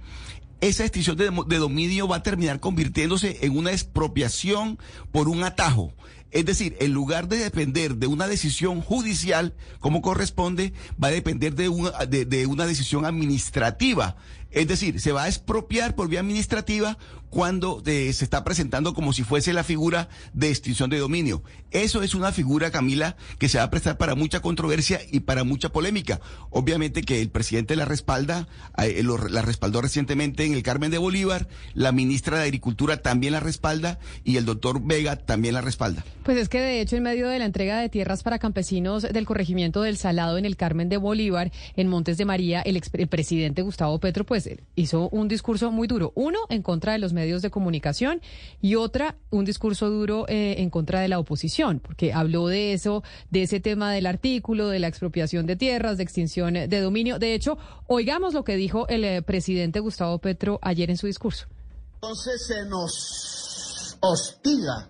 esa 0.61 0.86
extinción 0.86 1.18
de, 1.18 1.30
de, 1.48 1.57
dominio 1.57 2.07
va 2.07 2.18
a 2.18 2.24
terminar 2.24 2.61
convirtiéndose 2.61 3.40
en 3.41 3.57
una 3.57 3.74
expropiación 3.74 4.80
por 5.11 5.28
un 5.28 5.44
atajo. 5.44 5.94
Es 6.31 6.45
decir, 6.45 6.77
en 6.80 6.93
lugar 6.93 7.27
de 7.27 7.38
depender 7.38 7.95
de 7.95 8.07
una 8.07 8.27
decisión 8.27 8.81
judicial 8.81 9.53
como 9.80 10.01
corresponde, 10.01 10.73
va 11.01 11.07
a 11.07 11.11
depender 11.11 11.56
de 11.56 11.69
una, 11.69 11.91
de, 12.06 12.45
una 12.45 12.68
decisión 12.68 13.06
administrativa. 13.06 14.15
Es 14.51 14.68
decir, 14.68 14.99
se 14.99 15.11
va 15.11 15.23
a 15.23 15.27
expropiar 15.27 15.95
por 15.95 16.07
vía 16.07 16.19
administrativa 16.19 16.97
cuando 17.30 17.81
eh, 17.85 18.11
se 18.14 18.23
está 18.23 18.43
presentando 18.43 18.93
como 18.93 19.14
si 19.14 19.23
fuese 19.23 19.53
la 19.53 19.64
figura 19.64 20.10
de 20.34 20.49
extinción 20.49 20.89
de 20.89 20.97
dominio. 20.97 21.43
Eso 21.72 22.01
es 22.01 22.15
una 22.15 22.31
figura, 22.31 22.72
Camila, 22.72 23.15
que 23.38 23.49
se 23.49 23.60
va 23.60 23.65
a 23.65 23.69
prestar 23.69 23.97
para 23.97 24.15
mucha 24.15 24.41
controversia 24.41 24.99
y 25.11 25.22
para 25.22 25.43
mucha 25.43 25.69
polémica. 25.69 26.19
Obviamente 26.49 27.03
que 27.03 27.22
el 27.22 27.30
presidente 27.30 27.76
la 27.76 27.85
respalda, 27.85 28.47
eh, 28.77 29.03
la 29.30 29.41
respaldó 29.41 29.81
recientemente 29.81 30.45
en 30.45 30.53
el 30.53 30.64
Carmen 30.64 30.91
de 30.91 30.97
Bolívar, 30.97 31.47
la 31.73 31.91
ministra 31.91 32.38
de 32.38 32.43
Agricultura 32.43 33.01
también 33.01 33.34
la 33.34 33.39
respalda 33.39 33.99
y 34.23 34.38
el 34.38 34.45
doctor 34.45 34.81
Vega 34.84 35.15
también 35.15 35.53
la 35.53 35.61
respalda. 35.61 36.03
Pues 36.23 36.38
es 36.38 36.49
que 36.49 36.60
de 36.60 36.81
hecho 36.81 36.95
en 36.95 37.03
medio 37.03 37.27
de 37.27 37.39
la 37.39 37.45
entrega 37.45 37.80
de 37.80 37.89
tierras 37.89 38.23
para 38.23 38.39
campesinos 38.39 39.03
del 39.03 39.26
corregimiento 39.26 39.81
del 39.81 39.97
Salado 39.97 40.38
en 40.38 40.45
el 40.45 40.57
Carmen 40.57 40.89
de 40.89 40.97
Bolívar, 40.97 41.51
en 41.76 41.88
Montes 41.88 42.18
de 42.18 42.26
María, 42.26 42.61
el, 42.61 42.81
el 42.93 43.07
presidente 43.07 43.61
Gustavo 43.61 43.99
Petro 43.99 44.26
pues 44.26 44.49
hizo 44.76 45.10
un 45.10 45.27
discurso 45.27 45.72
muy 45.72 45.88
duro. 45.88 46.11
Uno, 46.15 46.39
en 46.49 46.61
contra 46.61 46.93
de 46.93 46.99
los 46.99 47.14
medios 47.19 47.41
de 47.41 47.49
comunicación 47.49 48.21
y 48.61 48.75
otra, 48.75 49.15
un 49.29 49.45
discurso 49.45 49.89
duro 49.89 50.25
eh, 50.27 50.55
en 50.59 50.69
contra 50.69 51.01
de 51.01 51.09
la 51.09 51.19
oposición, 51.19 51.79
porque 51.79 52.13
habló 52.13 52.47
de 52.47 52.73
eso, 52.73 53.03
de 53.29 53.43
ese 53.43 53.59
tema 53.59 53.91
del 53.91 54.05
artículo, 54.05 54.69
de 54.69 54.79
la 54.79 54.87
expropiación 54.87 55.45
de 55.45 55.55
tierras, 55.55 55.97
de 55.97 56.03
extinción 56.03 56.53
de 56.53 56.79
dominio. 56.79 57.19
De 57.19 57.33
hecho, 57.33 57.57
oigamos 57.87 58.33
lo 58.33 58.43
que 58.43 58.55
dijo 58.55 58.87
el 58.87 59.03
eh, 59.03 59.21
presidente 59.21 59.79
Gustavo 59.79 60.17
Petro 60.19 60.59
ayer 60.61 60.89
en 60.89 60.97
su 60.97 61.07
discurso. 61.07 61.47
Entonces 61.95 62.47
se 62.47 62.65
nos 62.65 63.97
hostiga 63.99 64.89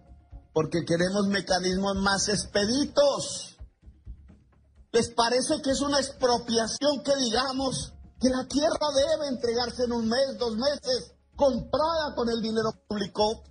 porque 0.54 0.86
queremos 0.86 1.28
mecanismos 1.28 1.96
más 1.98 2.30
expeditos. 2.30 3.58
¿Les 4.92 5.10
parece 5.10 5.62
que 5.64 5.72
es 5.72 5.82
una 5.82 6.00
expropiación 6.00 7.04
que 7.04 7.16
digamos 7.16 7.94
que 8.20 8.30
la 8.30 8.46
tierra 8.48 8.88
debe 8.96 9.28
entregarse 9.30 9.84
en 9.86 9.94
un 9.94 10.08
mes, 10.08 10.38
dos 10.38 10.56
meses? 10.58 11.16
Comprada 11.40 12.14
con 12.16 12.30
el 12.30 12.42
dinero 12.42 12.74
público. 12.86 13.44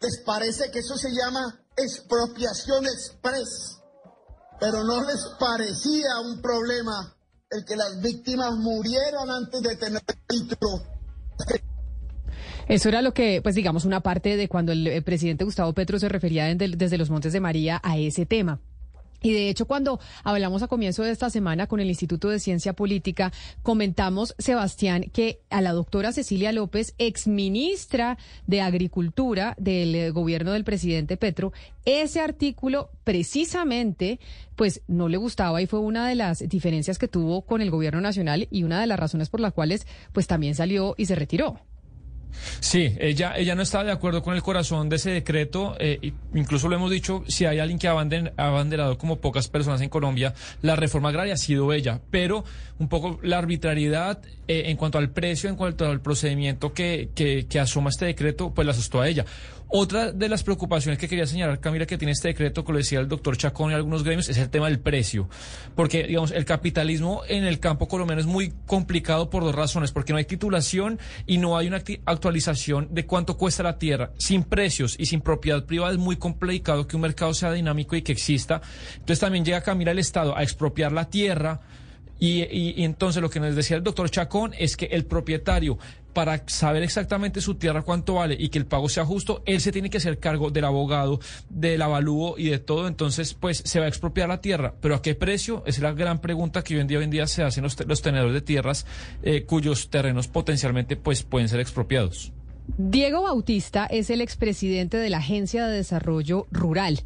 ¿Les 0.00 0.22
parece 0.26 0.70
que 0.70 0.80
eso 0.80 0.94
se 0.96 1.08
llama 1.10 1.58
expropiación 1.74 2.84
express? 2.84 3.80
Pero 4.60 4.84
no 4.84 5.02
les 5.02 5.26
parecía 5.40 6.20
un 6.22 6.42
problema 6.42 7.16
el 7.50 7.64
que 7.64 7.76
las 7.76 8.00
víctimas 8.02 8.52
murieran 8.56 9.30
antes 9.30 9.62
de 9.62 9.76
tener 9.76 10.02
título. 10.26 10.82
Eso 12.68 12.90
era 12.90 13.00
lo 13.00 13.14
que, 13.14 13.40
pues 13.42 13.54
digamos, 13.54 13.86
una 13.86 14.02
parte 14.02 14.36
de 14.36 14.46
cuando 14.46 14.72
el, 14.72 15.02
presidente 15.02 15.44
Gustavo 15.44 15.72
Petro 15.72 15.98
se 15.98 16.10
refería 16.10 16.54
desde 16.54 16.98
los 16.98 17.08
Montes 17.08 17.32
de 17.32 17.40
María 17.40 17.80
a 17.82 17.96
ese 17.96 18.26
tema. 18.26 18.60
Y 19.20 19.32
de 19.32 19.48
hecho, 19.48 19.66
cuando 19.66 19.98
hablamos 20.22 20.62
a 20.62 20.68
comienzo 20.68 21.02
de 21.02 21.10
esta 21.10 21.30
semana 21.30 21.66
con 21.66 21.80
el 21.80 21.88
Instituto 21.88 22.28
de 22.28 22.38
Ciencia 22.38 22.72
Política, 22.72 23.32
comentamos, 23.62 24.34
Sebastián, 24.38 25.10
que 25.12 25.40
a 25.50 25.60
la 25.60 25.72
doctora 25.72 26.12
Cecilia 26.12 26.52
López, 26.52 26.94
exministra 26.98 28.18
de 28.46 28.60
Agricultura 28.60 29.54
del 29.58 29.94
eh, 29.94 30.10
gobierno 30.10 30.52
del 30.52 30.64
presidente 30.64 31.16
Petro, 31.16 31.52
ese 31.84 32.20
artículo 32.20 32.90
precisamente, 33.04 34.20
pues 34.54 34.82
no 34.86 35.08
le 35.08 35.16
gustaba 35.16 35.62
y 35.62 35.66
fue 35.66 35.80
una 35.80 36.08
de 36.08 36.14
las 36.14 36.40
diferencias 36.48 36.98
que 36.98 37.08
tuvo 37.08 37.42
con 37.42 37.60
el 37.60 37.70
gobierno 37.70 38.00
nacional 38.00 38.46
y 38.50 38.62
una 38.62 38.80
de 38.80 38.86
las 38.86 39.00
razones 39.00 39.30
por 39.30 39.40
las 39.40 39.52
cuales, 39.52 39.86
pues 40.12 40.26
también 40.26 40.54
salió 40.54 40.94
y 40.96 41.06
se 41.06 41.14
retiró. 41.14 41.60
Sí, 42.60 42.94
ella, 42.98 43.36
ella 43.36 43.54
no 43.54 43.62
estaba 43.62 43.84
de 43.84 43.92
acuerdo 43.92 44.22
con 44.22 44.34
el 44.34 44.42
corazón 44.42 44.88
de 44.88 44.96
ese 44.96 45.10
decreto. 45.10 45.76
Eh, 45.78 46.12
incluso 46.34 46.68
lo 46.68 46.76
hemos 46.76 46.90
dicho, 46.90 47.24
si 47.28 47.44
hay 47.44 47.58
alguien 47.58 47.78
que 47.78 47.88
ha 47.88 47.92
abanderado 48.36 48.98
como 48.98 49.16
pocas 49.16 49.48
personas 49.48 49.80
en 49.80 49.88
Colombia, 49.88 50.34
la 50.62 50.76
reforma 50.76 51.08
agraria 51.08 51.34
ha 51.34 51.38
sido 51.38 51.72
ella. 51.72 52.00
Pero 52.10 52.44
un 52.78 52.88
poco 52.88 53.18
la 53.22 53.38
arbitrariedad 53.38 54.20
eh, 54.46 54.64
en 54.66 54.76
cuanto 54.76 54.98
al 54.98 55.10
precio, 55.10 55.50
en 55.50 55.56
cuanto 55.56 55.86
al 55.86 56.00
procedimiento 56.00 56.72
que, 56.72 57.10
que, 57.14 57.46
que 57.48 57.60
asoma 57.60 57.90
este 57.90 58.06
decreto, 58.06 58.52
pues 58.54 58.66
la 58.66 58.72
asustó 58.72 59.00
a 59.00 59.08
ella. 59.08 59.24
Otra 59.70 60.12
de 60.12 60.30
las 60.30 60.42
preocupaciones 60.42 60.98
que 60.98 61.08
quería 61.08 61.26
señalar, 61.26 61.60
Camila, 61.60 61.84
que 61.84 61.98
tiene 61.98 62.12
este 62.12 62.28
decreto, 62.28 62.64
como 62.64 62.74
lo 62.74 62.78
decía 62.78 63.00
el 63.00 63.08
doctor 63.08 63.36
Chacón 63.36 63.70
y 63.70 63.74
algunos 63.74 64.02
gremios, 64.02 64.30
es 64.30 64.38
el 64.38 64.48
tema 64.48 64.66
del 64.66 64.80
precio. 64.80 65.28
Porque, 65.74 66.04
digamos, 66.04 66.30
el 66.30 66.46
capitalismo 66.46 67.20
en 67.28 67.44
el 67.44 67.60
campo 67.60 67.86
colombiano 67.86 68.18
es 68.18 68.26
muy 68.26 68.54
complicado 68.64 69.28
por 69.28 69.44
dos 69.44 69.54
razones. 69.54 69.92
Porque 69.92 70.14
no 70.14 70.18
hay 70.18 70.24
titulación 70.24 70.98
y 71.26 71.36
no 71.36 71.58
hay 71.58 71.66
una 71.66 71.82
actualización 72.06 72.88
de 72.92 73.04
cuánto 73.04 73.36
cuesta 73.36 73.62
la 73.62 73.78
tierra. 73.78 74.12
Sin 74.16 74.42
precios 74.42 74.96
y 74.98 75.04
sin 75.04 75.20
propiedad 75.20 75.66
privada 75.66 75.92
es 75.92 75.98
muy 75.98 76.16
complicado 76.16 76.86
que 76.86 76.96
un 76.96 77.02
mercado 77.02 77.34
sea 77.34 77.52
dinámico 77.52 77.94
y 77.94 78.00
que 78.00 78.12
exista. 78.12 78.62
Entonces 78.94 79.20
también 79.20 79.44
llega 79.44 79.60
Camila 79.60 79.90
el 79.90 79.98
Estado 79.98 80.34
a 80.34 80.42
expropiar 80.42 80.92
la 80.92 81.10
tierra. 81.10 81.60
Y, 82.18 82.42
y 82.50 82.84
entonces 82.84 83.22
lo 83.22 83.30
que 83.30 83.38
nos 83.38 83.54
decía 83.54 83.76
el 83.76 83.84
doctor 83.84 84.10
Chacón 84.10 84.52
es 84.58 84.76
que 84.76 84.86
el 84.86 85.04
propietario 85.04 85.78
para 86.18 86.42
saber 86.48 86.82
exactamente 86.82 87.40
su 87.40 87.54
tierra 87.54 87.82
cuánto 87.82 88.14
vale 88.14 88.36
y 88.36 88.48
que 88.48 88.58
el 88.58 88.66
pago 88.66 88.88
sea 88.88 89.04
justo, 89.04 89.40
él 89.46 89.60
se 89.60 89.70
tiene 89.70 89.88
que 89.88 89.98
hacer 89.98 90.18
cargo 90.18 90.50
del 90.50 90.64
abogado, 90.64 91.20
del 91.48 91.80
avalúo 91.80 92.34
y 92.36 92.48
de 92.48 92.58
todo. 92.58 92.88
Entonces, 92.88 93.34
pues 93.34 93.62
se 93.64 93.78
va 93.78 93.84
a 93.84 93.88
expropiar 93.88 94.28
la 94.28 94.40
tierra. 94.40 94.74
¿Pero 94.80 94.96
a 94.96 95.00
qué 95.00 95.14
precio? 95.14 95.62
Es 95.64 95.78
la 95.78 95.92
gran 95.92 96.20
pregunta 96.20 96.64
que 96.64 96.74
hoy 96.74 96.80
en 96.80 96.88
día, 96.88 97.00
en 97.00 97.10
día 97.10 97.28
se 97.28 97.44
hacen 97.44 97.62
los, 97.62 97.86
los 97.86 98.02
tenedores 98.02 98.34
de 98.34 98.40
tierras 98.40 98.84
eh, 99.22 99.44
cuyos 99.44 99.90
terrenos 99.90 100.26
potencialmente 100.26 100.96
pues, 100.96 101.22
pueden 101.22 101.48
ser 101.48 101.60
expropiados. 101.60 102.32
Diego 102.78 103.22
Bautista 103.22 103.86
es 103.86 104.10
el 104.10 104.20
expresidente 104.20 104.96
de 104.96 105.10
la 105.10 105.18
Agencia 105.18 105.68
de 105.68 105.76
Desarrollo 105.76 106.48
Rural 106.50 107.04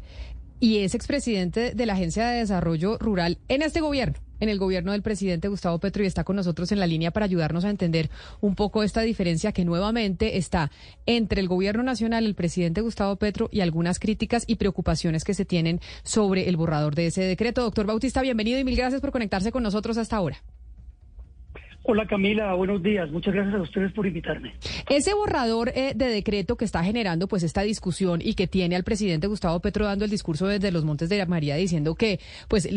y 0.59 0.79
es 0.79 0.95
expresidente 0.95 1.75
de 1.75 1.85
la 1.85 1.93
Agencia 1.93 2.29
de 2.29 2.39
Desarrollo 2.39 2.97
Rural 2.97 3.37
en 3.47 3.61
este 3.61 3.79
gobierno, 3.79 4.17
en 4.43 4.49
el 4.49 4.59
gobierno 4.59 4.91
del 4.91 5.01
presidente 5.01 5.47
Gustavo 5.47 5.79
Petro 5.79 6.03
y 6.03 6.05
está 6.05 6.23
con 6.23 6.35
nosotros 6.35 6.71
en 6.71 6.79
la 6.79 6.87
línea 6.87 7.11
para 7.11 7.25
ayudarnos 7.25 7.65
a 7.65 7.69
entender 7.69 8.09
un 8.41 8.55
poco 8.55 8.83
esta 8.83 9.01
diferencia 9.01 9.51
que 9.51 9.65
nuevamente 9.65 10.37
está 10.37 10.71
entre 11.05 11.41
el 11.41 11.47
gobierno 11.47 11.83
nacional, 11.83 12.25
el 12.25 12.35
presidente 12.35 12.81
Gustavo 12.81 13.15
Petro 13.15 13.49
y 13.51 13.61
algunas 13.61 13.99
críticas 13.99 14.43
y 14.47 14.55
preocupaciones 14.55 15.23
que 15.23 15.33
se 15.33 15.45
tienen 15.45 15.79
sobre 16.03 16.49
el 16.49 16.57
borrador 16.57 16.95
de 16.95 17.07
ese 17.07 17.23
decreto. 17.23 17.63
Doctor 17.63 17.85
Bautista, 17.85 18.21
bienvenido 18.21 18.59
y 18.59 18.63
mil 18.63 18.75
gracias 18.75 19.01
por 19.01 19.11
conectarse 19.11 19.51
con 19.51 19.63
nosotros 19.63 19.97
hasta 19.97 20.17
ahora. 20.17 20.43
Hola 21.85 22.07
Camila, 22.07 22.53
buenos 22.53 22.81
días. 22.81 23.11
Muchas 23.11 23.33
gracias 23.33 23.55
a 23.55 23.61
ustedes 23.61 23.91
por 23.91 24.07
invitarme. 24.07 24.53
Ese 24.89 25.13
borrador 25.13 25.69
eh, 25.75 25.91
de 25.93 26.05
decreto 26.05 26.55
que 26.55 26.63
está 26.63 26.81
generando 26.81 27.27
pues 27.27 27.43
esta 27.43 27.61
discusión 27.61 28.21
y 28.23 28.35
que 28.35 28.47
tiene 28.47 28.77
al 28.77 28.85
presidente 28.85 29.27
Gustavo 29.27 29.59
Petro 29.59 29.85
dando 29.85 30.05
el 30.05 30.11
discurso 30.11 30.47
desde 30.47 30.71
los 30.71 30.85
Montes 30.85 31.09
de 31.09 31.25
María 31.25 31.57
diciendo 31.57 31.95
que 31.95 32.21
pues 32.47 32.69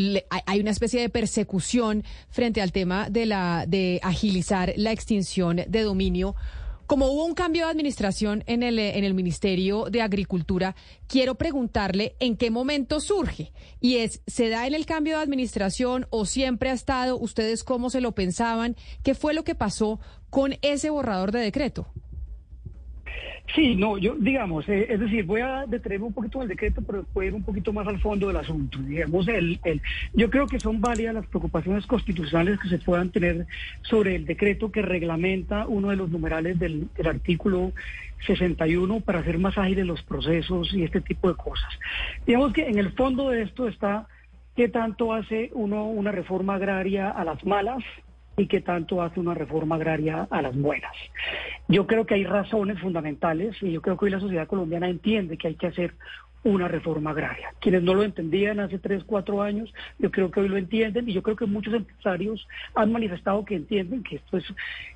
hay 0.46 0.60
una 0.60 0.70
especie 0.70 1.00
de 1.00 1.08
persecución 1.08 2.02
frente 2.30 2.60
al 2.60 2.72
tema 2.72 3.08
de 3.08 3.26
la 3.26 3.64
de 3.68 4.00
agilizar 4.02 4.72
la 4.76 4.90
extinción 4.90 5.60
de 5.68 5.82
dominio 5.82 6.34
como 6.86 7.06
hubo 7.06 7.24
un 7.24 7.34
cambio 7.34 7.64
de 7.64 7.70
administración 7.70 8.44
en 8.46 8.62
el, 8.62 8.78
en 8.78 9.04
el 9.04 9.14
Ministerio 9.14 9.86
de 9.90 10.02
Agricultura, 10.02 10.76
quiero 11.06 11.34
preguntarle 11.34 12.16
en 12.20 12.36
qué 12.36 12.50
momento 12.50 13.00
surge. 13.00 13.52
Y 13.80 13.96
es, 13.96 14.22
¿se 14.26 14.48
da 14.48 14.66
en 14.66 14.74
el 14.74 14.86
cambio 14.86 15.16
de 15.16 15.22
administración 15.22 16.06
o 16.10 16.26
siempre 16.26 16.70
ha 16.70 16.74
estado? 16.74 17.18
¿Ustedes 17.18 17.64
cómo 17.64 17.90
se 17.90 18.00
lo 18.00 18.12
pensaban? 18.12 18.76
¿Qué 19.02 19.14
fue 19.14 19.34
lo 19.34 19.44
que 19.44 19.54
pasó 19.54 20.00
con 20.30 20.56
ese 20.62 20.90
borrador 20.90 21.32
de 21.32 21.40
decreto? 21.40 21.88
Sí, 23.54 23.76
no, 23.76 23.96
yo, 23.96 24.16
digamos, 24.16 24.68
eh, 24.68 24.86
es 24.90 24.98
decir, 24.98 25.24
voy 25.24 25.40
a 25.40 25.64
detenerme 25.66 26.06
un 26.06 26.12
poquito 26.12 26.42
el 26.42 26.48
decreto, 26.48 26.82
pero 26.84 27.06
voy 27.14 27.26
a 27.26 27.28
ir 27.28 27.34
un 27.34 27.44
poquito 27.44 27.72
más 27.72 27.86
al 27.86 28.00
fondo 28.00 28.26
del 28.26 28.36
asunto. 28.36 28.78
Digamos, 28.78 29.28
el, 29.28 29.60
el, 29.64 29.80
yo 30.14 30.28
creo 30.30 30.46
que 30.46 30.58
son 30.58 30.80
válidas 30.80 31.14
las 31.14 31.26
preocupaciones 31.26 31.86
constitucionales 31.86 32.58
que 32.58 32.68
se 32.68 32.78
puedan 32.78 33.10
tener 33.10 33.46
sobre 33.82 34.16
el 34.16 34.26
decreto 34.26 34.72
que 34.72 34.82
reglamenta 34.82 35.66
uno 35.68 35.90
de 35.90 35.96
los 35.96 36.10
numerales 36.10 36.58
del, 36.58 36.88
del 36.96 37.06
artículo 37.06 37.72
61 38.26 39.00
para 39.00 39.20
hacer 39.20 39.38
más 39.38 39.56
ágiles 39.58 39.86
los 39.86 40.02
procesos 40.02 40.74
y 40.74 40.82
este 40.82 41.00
tipo 41.00 41.28
de 41.28 41.36
cosas. 41.36 41.72
Digamos 42.26 42.52
que 42.52 42.66
en 42.66 42.78
el 42.78 42.92
fondo 42.92 43.30
de 43.30 43.42
esto 43.42 43.68
está 43.68 44.08
qué 44.56 44.68
tanto 44.68 45.12
hace 45.12 45.50
uno 45.52 45.84
una 45.84 46.10
reforma 46.10 46.54
agraria 46.54 47.10
a 47.10 47.24
las 47.24 47.44
malas 47.44 47.84
y 48.36 48.46
qué 48.46 48.60
tanto 48.60 49.02
hace 49.02 49.20
una 49.20 49.34
reforma 49.34 49.76
agraria 49.76 50.26
a 50.30 50.42
las 50.42 50.56
buenas. 50.56 50.92
Yo 51.68 51.86
creo 51.86 52.06
que 52.06 52.14
hay 52.14 52.24
razones 52.24 52.78
fundamentales 52.80 53.56
y 53.62 53.72
yo 53.72 53.82
creo 53.82 53.96
que 53.96 54.06
hoy 54.06 54.10
la 54.10 54.20
sociedad 54.20 54.46
colombiana 54.46 54.88
entiende 54.88 55.38
que 55.38 55.48
hay 55.48 55.54
que 55.54 55.68
hacer 55.68 55.94
una 56.46 56.68
reforma 56.68 57.10
agraria. 57.10 57.52
Quienes 57.60 57.82
no 57.82 57.92
lo 57.92 58.04
entendían 58.04 58.60
hace 58.60 58.78
tres, 58.78 59.02
cuatro 59.04 59.42
años, 59.42 59.72
yo 59.98 60.12
creo 60.12 60.30
que 60.30 60.40
hoy 60.40 60.48
lo 60.48 60.56
entienden 60.56 61.08
y 61.08 61.12
yo 61.12 61.22
creo 61.22 61.34
que 61.34 61.46
muchos 61.46 61.74
empresarios 61.74 62.46
han 62.74 62.92
manifestado 62.92 63.44
que 63.44 63.56
entienden 63.56 64.04
que 64.04 64.16
esto 64.16 64.36
es 64.36 64.44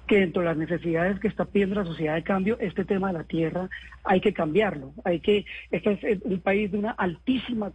que 0.07 0.21
dentro 0.21 0.43
de 0.43 0.49
las 0.49 0.57
necesidades 0.57 1.19
que 1.19 1.27
está 1.27 1.45
pidiendo 1.45 1.75
la 1.75 1.85
sociedad 1.85 2.15
de 2.15 2.23
cambio, 2.23 2.57
este 2.61 2.85
tema 2.85 3.09
de 3.09 3.19
la 3.19 3.25
tierra 3.25 3.69
hay 4.05 4.21
que 4.21 4.33
cambiarlo. 4.33 4.93
Hay 5.05 5.19
que 5.19 5.45
este 5.73 5.99
es 6.03 6.23
un 6.23 6.41
país 6.41 6.71
de 6.71 6.79
una 6.79 6.93
altísima 6.93 7.73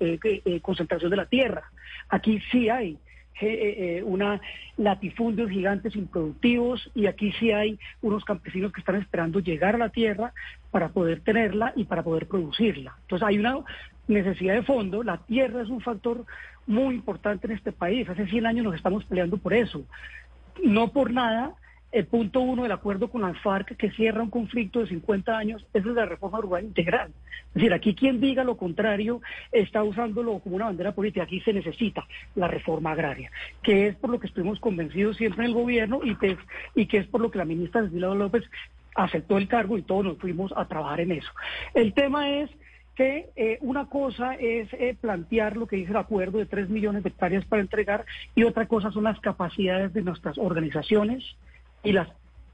eh, 0.00 0.18
eh, 0.24 0.60
concentración 0.60 1.10
de 1.10 1.16
la 1.16 1.26
tierra. 1.26 1.62
Aquí 2.08 2.40
sí 2.50 2.68
hay 2.68 2.98
eh, 3.40 3.98
eh, 3.98 4.02
una 4.04 4.40
latifundios 4.76 5.50
gigantes 5.50 5.96
improductivos 5.96 6.90
y 6.94 7.06
aquí 7.06 7.32
sí 7.32 7.50
hay 7.50 7.78
unos 8.00 8.24
campesinos 8.24 8.72
que 8.72 8.80
están 8.80 8.96
esperando 8.96 9.40
llegar 9.40 9.74
a 9.74 9.78
la 9.78 9.88
tierra 9.88 10.32
para 10.70 10.90
poder 10.90 11.20
tenerla 11.20 11.72
y 11.76 11.84
para 11.84 12.02
poder 12.02 12.26
producirla. 12.26 12.96
Entonces 13.02 13.26
hay 13.26 13.38
una 13.38 13.58
necesidad 14.08 14.54
de 14.54 14.62
fondo, 14.62 15.02
la 15.02 15.18
tierra 15.18 15.62
es 15.62 15.68
un 15.68 15.80
factor 15.80 16.24
muy 16.66 16.94
importante 16.94 17.46
en 17.46 17.54
este 17.54 17.72
país, 17.72 18.08
hace 18.08 18.26
100 18.26 18.46
años 18.46 18.64
nos 18.64 18.74
estamos 18.74 19.04
peleando 19.04 19.36
por 19.36 19.54
eso. 19.54 19.84
No 20.62 20.92
por 20.92 21.12
nada 21.12 21.54
el 21.92 22.06
punto 22.06 22.40
uno 22.40 22.62
del 22.62 22.72
acuerdo 22.72 23.08
con 23.08 23.20
la 23.22 23.34
FARC 23.34 23.76
que 23.76 23.90
cierra 23.90 24.22
un 24.22 24.30
conflicto 24.30 24.80
de 24.80 24.88
50 24.88 25.36
años, 25.36 25.64
es 25.74 25.84
la 25.84 26.06
reforma 26.06 26.40
rural 26.40 26.64
integral. 26.64 27.10
Es 27.48 27.54
decir, 27.54 27.72
aquí 27.74 27.94
quien 27.94 28.20
diga 28.20 28.44
lo 28.44 28.56
contrario 28.56 29.20
está 29.52 29.82
usándolo 29.84 30.38
como 30.38 30.56
una 30.56 30.64
bandera 30.66 30.92
política. 30.92 31.24
Aquí 31.24 31.40
se 31.40 31.52
necesita 31.52 32.06
la 32.34 32.48
reforma 32.48 32.92
agraria, 32.92 33.30
que 33.62 33.88
es 33.88 33.96
por 33.96 34.10
lo 34.10 34.18
que 34.18 34.26
estuvimos 34.26 34.58
convencidos 34.58 35.18
siempre 35.18 35.44
en 35.44 35.50
el 35.50 35.54
gobierno 35.54 36.00
y, 36.02 36.16
que, 36.16 36.38
y 36.74 36.86
que 36.86 36.98
es 36.98 37.06
por 37.06 37.20
lo 37.20 37.30
que 37.30 37.38
la 37.38 37.44
ministra 37.44 37.82
Cecilia 37.82 38.08
López 38.08 38.44
aceptó 38.94 39.36
el 39.36 39.48
cargo 39.48 39.76
y 39.76 39.82
todos 39.82 40.04
nos 40.04 40.18
fuimos 40.18 40.52
a 40.56 40.66
trabajar 40.66 41.00
en 41.00 41.12
eso. 41.12 41.30
El 41.74 41.92
tema 41.92 42.30
es 42.30 42.50
que 42.94 43.30
eh, 43.36 43.58
una 43.60 43.86
cosa 43.86 44.34
es 44.34 44.72
eh, 44.72 44.96
plantear 45.00 45.56
lo 45.56 45.66
que 45.66 45.76
dice 45.76 45.90
el 45.90 45.96
acuerdo 45.96 46.38
de 46.38 46.46
3 46.46 46.68
millones 46.68 47.02
de 47.02 47.08
hectáreas 47.08 47.44
para 47.44 47.62
entregar 47.62 48.04
y 48.34 48.44
otra 48.44 48.66
cosa 48.66 48.90
son 48.90 49.04
las 49.04 49.18
capacidades 49.20 49.92
de 49.94 50.02
nuestras 50.02 50.36
organizaciones, 50.38 51.24
y 51.82 51.92
las 51.92 52.08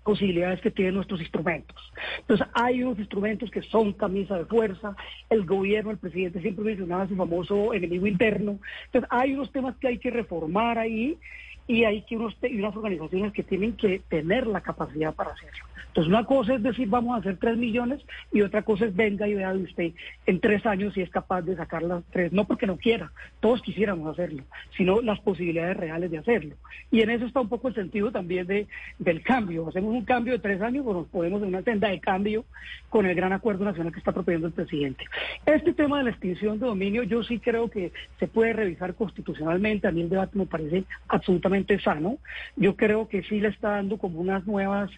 posibilidades 0.09 0.63
que 0.63 0.71
tienen 0.71 0.95
nuestros 0.95 1.21
instrumentos. 1.21 1.77
Entonces, 2.21 2.47
hay 2.55 2.83
unos 2.83 2.99
instrumentos 2.99 3.51
que 3.51 3.61
son 3.61 3.93
camisa 3.93 4.39
de 4.39 4.47
fuerza, 4.47 4.97
el 5.29 5.45
gobierno, 5.45 5.91
el 5.91 5.99
presidente 5.99 6.41
siempre 6.41 6.65
mencionaba 6.65 7.07
su 7.07 7.15
famoso 7.15 7.75
enemigo 7.75 8.07
interno. 8.07 8.59
Entonces, 8.87 9.09
hay 9.11 9.35
unos 9.35 9.53
temas 9.53 9.77
que 9.77 9.89
hay 9.89 9.99
que 9.99 10.11
reformar 10.11 10.79
ahí 10.79 11.19
y 11.67 11.85
hay 11.85 12.01
que 12.03 12.17
unos, 12.17 12.35
unas 12.43 12.75
organizaciones 12.75 13.35
que 13.35 13.43
tienen 13.43 13.77
que 13.77 14.01
tener 14.09 14.47
la 14.47 14.63
capacidad 14.63 15.15
para 15.15 15.33
hacerlo. 15.33 15.68
Entonces, 15.89 16.09
una 16.09 16.25
cosa 16.25 16.55
es 16.55 16.63
decir, 16.63 16.89
vamos 16.89 17.15
a 17.15 17.21
hacer 17.21 17.37
tres 17.39 17.57
millones 17.57 18.01
y 18.33 18.43
otra 18.43 18.63
cosa 18.63 18.85
es 18.85 18.95
venga 18.95 19.27
y 19.29 19.35
vea 19.35 19.53
de 19.53 19.63
usted 19.63 19.93
en 20.27 20.41
tres 20.41 20.65
años 20.67 20.95
si 20.95 21.03
es 21.03 21.11
capaz 21.11 21.43
de 21.43 21.57
sacar 21.57 21.83
las 21.83 22.05
tres. 22.11 22.33
No 22.33 22.47
porque 22.47 22.67
no 22.67 22.77
quiera, 22.77 23.11
todos 23.41 23.63
quisiéramos 23.63 24.13
hacerlo, 24.13 24.43
sino 24.77 25.01
las 25.01 25.21
posibilidades 25.21 25.77
reales 25.77 26.11
de 26.11 26.19
hacerlo. 26.19 26.57
Y 26.91 27.01
en 27.01 27.11
eso 27.11 27.27
está 27.27 27.41
un 27.41 27.49
poco 27.49 27.69
el 27.69 27.75
sentido 27.75 28.11
también 28.11 28.47
de, 28.47 28.67
del 28.99 29.23
cambio. 29.23 29.69
Hacemos 29.69 29.95
un 29.95 30.05
cambio 30.05 30.35
de 30.35 30.39
tres 30.39 30.61
años 30.61 30.85
o 30.87 30.93
nos 30.93 31.07
ponemos 31.09 31.43
en 31.43 31.49
una 31.49 31.63
senda 31.63 31.89
de 31.89 32.01
cambio 32.01 32.45
con 32.89 33.07
el 33.07 33.15
gran 33.15 33.33
acuerdo 33.33 33.65
nacional 33.65 33.93
que 33.93 33.99
está 33.99 34.13
proponiendo 34.13 34.49
el 34.49 34.53
presidente. 34.53 35.05
Este 35.47 35.73
tema 35.73 35.99
de 35.99 36.05
la 36.05 36.11
extinción 36.11 36.59
de 36.59 36.67
dominio, 36.67 37.03
yo 37.03 37.23
sí 37.23 37.39
creo 37.39 37.69
que 37.69 37.93
se 38.19 38.29
puede 38.29 38.53
revisar 38.53 38.95
constitucionalmente. 38.95 39.89
A 39.89 39.93
mí 39.93 40.03
el 40.03 40.09
debate 40.09 40.39
me 40.39 40.47
parece 40.47 40.85
absolutamente 41.09 41.79
sano. 41.81 42.19
Yo 42.57 42.77
creo 42.77 43.09
que 43.09 43.23
sí 43.23 43.41
le 43.41 43.49
está 43.49 43.71
dando 43.71 43.99
como 43.99 44.21
unas 44.21 44.47
nuevas 44.47 44.91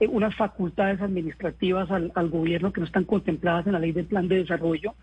eh, 0.00 0.08
unas 0.08 0.34
facultades 0.34 1.00
administrativas 1.00 1.90
al, 1.90 2.28
gobierno 2.28 2.72
que 2.72 2.80
no 2.80 2.86
están 2.86 3.04
contempladas 3.04 3.66
en 3.66 3.74
la 3.74 3.78
ley 3.78 3.92
del 3.92 4.06
plan 4.06 4.28
de 4.28 4.38
desarrollo. 4.38 4.94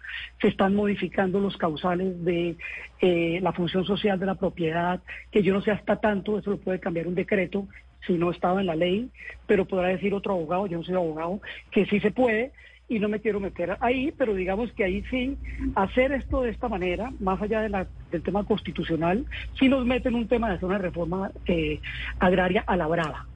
Se 0.41 0.49
están 0.49 0.75
modificando 0.75 1.39
los 1.39 1.55
causales 1.57 2.23
de 2.25 2.57
eh, 2.99 3.39
la 3.41 3.53
función 3.53 3.85
social 3.85 4.19
de 4.19 4.25
la 4.25 4.35
propiedad, 4.35 5.01
que 5.31 5.43
yo 5.43 5.53
no 5.53 5.61
sé 5.61 5.71
hasta 5.71 5.97
tanto, 5.97 6.37
eso 6.37 6.51
lo 6.51 6.57
puede 6.57 6.79
cambiar 6.79 7.07
un 7.07 7.15
decreto 7.15 7.67
si 8.05 8.13
no 8.13 8.31
estaba 8.31 8.59
en 8.59 8.67
la 8.67 8.75
ley, 8.75 9.09
pero 9.47 9.65
podrá 9.65 9.89
decir 9.89 10.13
otro 10.13 10.33
abogado, 10.33 10.67
yo 10.67 10.77
no 10.77 10.83
soy 10.83 10.95
abogado, 10.95 11.39
que 11.69 11.85
sí 11.85 11.99
se 11.99 12.11
puede 12.11 12.51
y 12.91 12.99
no 12.99 13.07
me 13.07 13.21
quiero 13.21 13.39
meter 13.39 13.77
ahí, 13.79 14.13
pero 14.17 14.33
digamos 14.33 14.73
que 14.73 14.83
ahí 14.83 15.01
sí, 15.09 15.37
hacer 15.75 16.11
esto 16.11 16.41
de 16.41 16.49
esta 16.49 16.67
manera, 16.67 17.13
más 17.21 17.41
allá 17.41 17.61
del 17.61 18.23
tema 18.23 18.43
constitucional, 18.43 19.25
sí 19.57 19.69
nos 19.69 19.85
mete 19.85 20.09
en 20.09 20.15
un 20.15 20.27
tema 20.27 20.49
de 20.49 20.55
hacer 20.55 20.67
una 20.67 20.77
reforma 20.77 21.31
eh, 21.45 21.79
agraria 22.19 22.65
a 22.67 22.75
la 22.75 22.87
brava. 22.87 23.30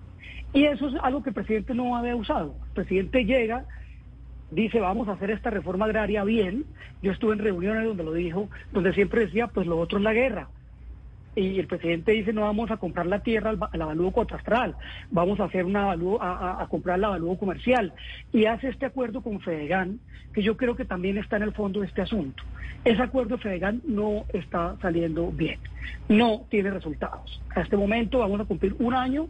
Y 0.55 0.63
eso 0.63 0.87
es 0.87 0.95
algo 1.03 1.21
que 1.21 1.29
el 1.29 1.35
presidente 1.35 1.75
no 1.75 1.95
había 1.95 2.15
usado. 2.15 2.55
El 2.67 2.71
presidente 2.71 3.25
llega, 3.25 3.65
dice, 4.51 4.79
vamos 4.79 5.07
a 5.07 5.11
hacer 5.11 5.29
esta 5.29 5.49
reforma 5.49 5.85
agraria 5.85 6.23
bien. 6.23 6.65
Yo 7.03 7.11
estuve 7.11 7.33
en 7.33 7.39
reuniones 7.39 7.85
donde 7.85 8.03
lo 8.03 8.13
dijo, 8.13 8.49
donde 8.71 8.93
siempre 8.93 9.25
decía, 9.25 9.47
pues 9.47 9.67
lo 9.67 9.77
otro 9.77 9.97
es 9.97 10.03
la 10.03 10.13
guerra 10.13 10.47
y 11.35 11.59
el 11.59 11.67
presidente 11.67 12.13
dice 12.13 12.33
no 12.33 12.41
vamos 12.41 12.71
a 12.71 12.77
comprar 12.77 13.05
la 13.05 13.19
tierra 13.19 13.51
al, 13.51 13.81
avalúo 13.81 14.13
catastral, 14.13 14.75
vamos 15.11 15.39
a 15.39 15.45
hacer 15.45 15.65
una 15.65 15.83
avalúo, 15.83 16.21
a, 16.21 16.65
comprar 16.69 16.97
el 16.97 17.05
avalúo 17.05 17.37
comercial 17.37 17.93
y 18.31 18.45
hace 18.45 18.69
este 18.69 18.85
acuerdo 18.85 19.21
con 19.21 19.39
Fedegan 19.41 19.99
que 20.33 20.43
yo 20.43 20.57
creo 20.57 20.75
que 20.75 20.85
también 20.85 21.17
está 21.17 21.37
en 21.37 21.43
el 21.43 21.53
fondo 21.53 21.79
de 21.79 21.87
este 21.87 22.01
asunto. 22.01 22.43
Ese 22.83 23.01
acuerdo 23.01 23.37
de 23.37 23.41
Fedegan 23.41 23.81
no 23.85 24.25
está 24.33 24.75
saliendo 24.81 25.31
bien, 25.31 25.59
no 26.09 26.45
tiene 26.49 26.71
resultados. 26.71 27.41
A 27.55 27.61
este 27.61 27.77
momento 27.77 28.19
vamos 28.19 28.39
a 28.41 28.45
cumplir 28.45 28.75
un 28.79 28.93
año 28.93 29.27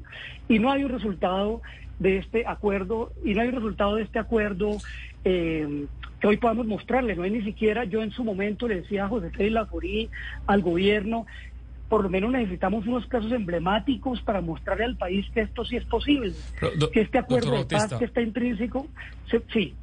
y 0.49 0.60
no 0.60 0.72
hay 0.72 0.84
un 0.84 0.91
resultado 0.91 1.61
de 1.99 2.18
este 2.18 2.45
acuerdo 2.45 3.14
y 3.23 3.34
no 3.34 3.41
hay 3.41 3.49
un 3.49 3.56
resultado 3.56 3.95
de 3.95 4.03
este 4.03 4.19
acuerdo 4.19 4.77
eh, 5.23 5.86
que 6.19 6.27
hoy 6.27 6.38
podamos 6.38 6.68
mostrarle. 6.68 7.15
No 7.15 7.23
hay 7.23 7.32
ni 7.32 7.44
siquiera, 7.44 7.84
yo 7.86 8.03
en 8.03 8.11
su 8.11 8.23
momento 8.23 8.68
le 8.68 8.82
decía 8.82 9.06
a 9.06 9.10
José 9.10 9.30
Félix 9.32 9.53
Laforí, 9.53 10.10
al 10.48 10.61
gobierno, 10.61 11.26
por 11.89 12.03
lo 12.03 12.09
menos 12.09 12.31
necesitamos 12.31 12.87
unos 12.87 13.05
casos 13.07 13.31
emblemáticos 13.31 14.21
para 14.21 14.41
mostrarle 14.41 14.85
al 14.85 14.97
país 14.97 15.25
que 15.33 15.41
esto 15.41 15.63
sí 15.65 15.77
es 15.77 15.85
posible, 15.85 16.33
que 16.91 17.01
este 17.01 17.19
acuerdo 17.19 17.51
de 17.51 17.65
paz 17.65 17.93
que 17.93 18.05
está 18.05 18.21
intrínseco, 18.21 18.87
sí, 19.53 19.75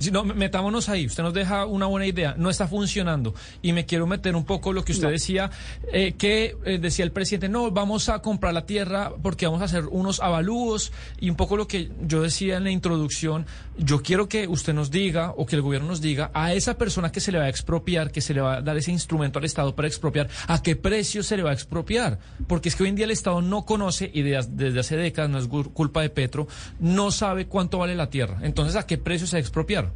si 0.00 0.10
no, 0.10 0.24
metámonos 0.24 0.88
ahí. 0.88 1.06
Usted 1.06 1.22
nos 1.22 1.34
deja 1.34 1.66
una 1.66 1.86
buena 1.86 2.06
idea. 2.06 2.34
No 2.38 2.48
está 2.48 2.66
funcionando. 2.66 3.34
Y 3.60 3.72
me 3.72 3.84
quiero 3.84 4.06
meter 4.06 4.34
un 4.34 4.44
poco 4.44 4.72
lo 4.72 4.82
que 4.82 4.92
usted 4.92 5.10
decía, 5.10 5.50
eh, 5.92 6.14
que 6.16 6.56
eh, 6.64 6.78
decía 6.78 7.04
el 7.04 7.12
presidente, 7.12 7.50
no, 7.50 7.70
vamos 7.70 8.08
a 8.08 8.20
comprar 8.22 8.54
la 8.54 8.64
tierra 8.64 9.12
porque 9.22 9.46
vamos 9.46 9.60
a 9.60 9.66
hacer 9.66 9.84
unos 9.86 10.20
avalúos. 10.20 10.90
Y 11.20 11.28
un 11.28 11.36
poco 11.36 11.56
lo 11.56 11.68
que 11.68 11.90
yo 12.00 12.22
decía 12.22 12.56
en 12.56 12.64
la 12.64 12.70
introducción, 12.70 13.46
yo 13.76 14.02
quiero 14.02 14.26
que 14.26 14.48
usted 14.48 14.72
nos 14.72 14.90
diga 14.90 15.34
o 15.36 15.44
que 15.44 15.56
el 15.56 15.62
gobierno 15.62 15.88
nos 15.88 16.00
diga 16.00 16.30
a 16.32 16.54
esa 16.54 16.78
persona 16.78 17.12
que 17.12 17.20
se 17.20 17.30
le 17.30 17.38
va 17.38 17.44
a 17.44 17.48
expropiar, 17.50 18.10
que 18.10 18.22
se 18.22 18.32
le 18.32 18.40
va 18.40 18.56
a 18.56 18.62
dar 18.62 18.78
ese 18.78 18.92
instrumento 18.92 19.38
al 19.38 19.44
Estado 19.44 19.74
para 19.76 19.86
expropiar, 19.86 20.28
a 20.46 20.62
qué 20.62 20.76
precio 20.76 21.22
se 21.22 21.36
le 21.36 21.42
va 21.42 21.50
a 21.50 21.54
expropiar. 21.54 22.18
Porque 22.46 22.70
es 22.70 22.76
que 22.76 22.84
hoy 22.84 22.88
en 22.88 22.96
día 22.96 23.04
el 23.04 23.10
Estado 23.10 23.42
no 23.42 23.66
conoce, 23.66 24.10
y 24.12 24.22
desde 24.22 24.80
hace 24.80 24.96
décadas, 24.96 25.30
no 25.30 25.38
es 25.38 25.46
culpa 25.46 26.00
de 26.00 26.08
Petro, 26.08 26.48
no 26.78 27.10
sabe 27.10 27.46
cuánto 27.46 27.78
vale 27.78 27.94
la 27.94 28.08
tierra. 28.08 28.38
Entonces, 28.42 28.76
¿a 28.76 28.86
qué 28.86 28.96
precio 28.96 29.26
se 29.26 29.36
va 29.36 29.38
a 29.38 29.40
expropiar? 29.40 29.89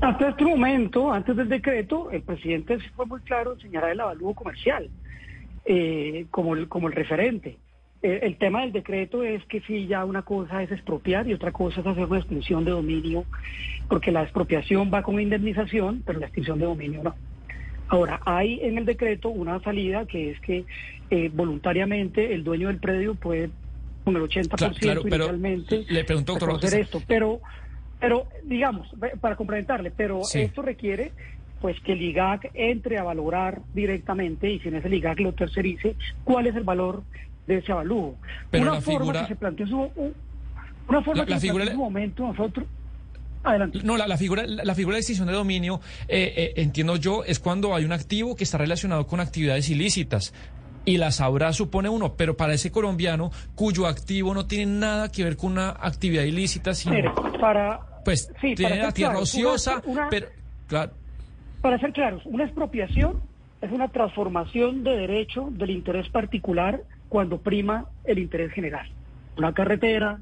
Hasta 0.00 0.28
este 0.28 0.44
momento, 0.44 1.12
antes 1.12 1.36
del 1.36 1.48
decreto, 1.48 2.10
el 2.10 2.22
presidente 2.22 2.78
fue 2.94 3.06
muy 3.06 3.20
claro 3.20 3.54
en 3.54 3.60
señalar 3.60 3.90
el 3.90 4.00
avalúo 4.00 4.34
comercial 4.34 4.88
eh, 5.64 6.26
como, 6.30 6.54
el, 6.54 6.68
como 6.68 6.88
el 6.88 6.94
referente. 6.94 7.58
Eh, 8.02 8.20
el 8.22 8.36
tema 8.36 8.60
del 8.60 8.72
decreto 8.72 9.22
es 9.22 9.44
que 9.46 9.60
si 9.62 9.86
ya 9.86 10.04
una 10.04 10.22
cosa 10.22 10.62
es 10.62 10.70
expropiar 10.70 11.26
y 11.26 11.34
otra 11.34 11.50
cosa 11.50 11.80
es 11.80 11.86
hacer 11.86 12.04
una 12.04 12.18
extinción 12.18 12.64
de 12.64 12.70
dominio, 12.72 13.24
porque 13.88 14.12
la 14.12 14.22
expropiación 14.22 14.90
va 14.92 15.02
con 15.02 15.20
indemnización, 15.20 16.02
pero 16.04 16.20
la 16.20 16.26
extinción 16.26 16.58
de 16.58 16.66
dominio 16.66 17.02
no. 17.02 17.14
Ahora, 17.88 18.20
hay 18.24 18.60
en 18.62 18.78
el 18.78 18.84
decreto 18.84 19.28
una 19.28 19.60
salida 19.60 20.06
que 20.06 20.32
es 20.32 20.40
que 20.40 20.64
eh, 21.10 21.30
voluntariamente 21.32 22.34
el 22.34 22.42
dueño 22.42 22.68
del 22.68 22.78
predio 22.78 23.14
puede 23.14 23.50
con 24.04 24.16
el 24.16 24.22
80% 24.22 24.78
claro, 24.78 25.00
inicialmente 25.02 25.84
le 25.88 26.04
pregunto, 26.04 26.34
doctor, 26.34 26.64
hacer 26.64 26.80
esto, 26.80 27.02
pero 27.06 27.40
pero, 28.00 28.26
digamos, 28.44 28.88
para 29.20 29.36
complementarle, 29.36 29.90
pero 29.90 30.22
esto 30.32 30.62
requiere 30.62 31.12
pues 31.60 31.80
que 31.80 31.92
el 31.92 32.02
IGAC 32.02 32.50
entre 32.54 32.98
a 32.98 33.02
valorar 33.02 33.62
directamente 33.72 34.50
y 34.50 34.60
si 34.60 34.68
en 34.68 34.76
ese 34.76 34.94
IGAC 34.94 35.20
lo 35.20 35.32
tercerice, 35.32 35.96
cuál 36.22 36.46
es 36.46 36.54
el 36.54 36.64
valor 36.64 37.02
de 37.46 37.58
ese 37.58 37.72
avalúo. 37.72 38.16
Pero 38.50 38.72
una 38.72 38.80
forma 38.80 39.12
que 39.12 39.28
se 39.28 39.36
planteó 39.36 39.66
su, 39.66 39.90
una 40.88 41.02
forma 41.02 41.24
que 41.24 41.40
se 41.40 41.48
planteó 41.48 41.70
en 41.70 41.72
su 41.72 41.78
momento 41.78 42.26
nosotros 42.26 42.66
Adelante. 43.46 43.78
No, 43.84 43.96
la, 43.96 44.16
figura, 44.16 44.44
la, 44.44 44.74
figura 44.74 44.96
de 44.96 45.00
extinción 45.00 45.28
de 45.28 45.34
dominio, 45.34 45.80
eh, 46.08 46.34
eh, 46.36 46.52
entiendo 46.56 46.96
yo, 46.96 47.22
es 47.22 47.38
cuando 47.38 47.76
hay 47.76 47.84
un 47.84 47.92
activo 47.92 48.34
que 48.34 48.42
está 48.42 48.58
relacionado 48.58 49.06
con 49.06 49.20
actividades 49.20 49.70
ilícitas 49.70 50.34
y 50.86 50.96
la 50.96 51.10
sabrá, 51.10 51.52
supone 51.52 51.90
uno, 51.90 52.14
pero 52.14 52.36
para 52.36 52.54
ese 52.54 52.70
colombiano 52.70 53.30
cuyo 53.54 53.86
activo 53.86 54.32
no 54.32 54.46
tiene 54.46 54.66
nada 54.66 55.10
que 55.10 55.24
ver 55.24 55.36
con 55.36 55.52
una 55.52 55.70
actividad 55.70 56.22
ilícita, 56.22 56.72
sino 56.72 56.96
para 57.38 57.80
pues 58.04 58.32
tiene 58.40 58.76
la 58.76 58.92
tierra 58.92 59.18
ociosa, 59.18 59.82
pero 60.08 60.28
claro. 60.68 60.92
Para 61.60 61.78
ser 61.78 61.92
claros, 61.92 62.22
una 62.24 62.44
expropiación 62.44 63.20
es 63.60 63.72
una 63.72 63.88
transformación 63.88 64.84
de 64.84 64.96
derecho 64.96 65.48
del 65.50 65.70
interés 65.70 66.08
particular 66.08 66.82
cuando 67.08 67.38
prima 67.38 67.86
el 68.04 68.20
interés 68.20 68.52
general. 68.52 68.88
Una 69.36 69.52
carretera, 69.52 70.20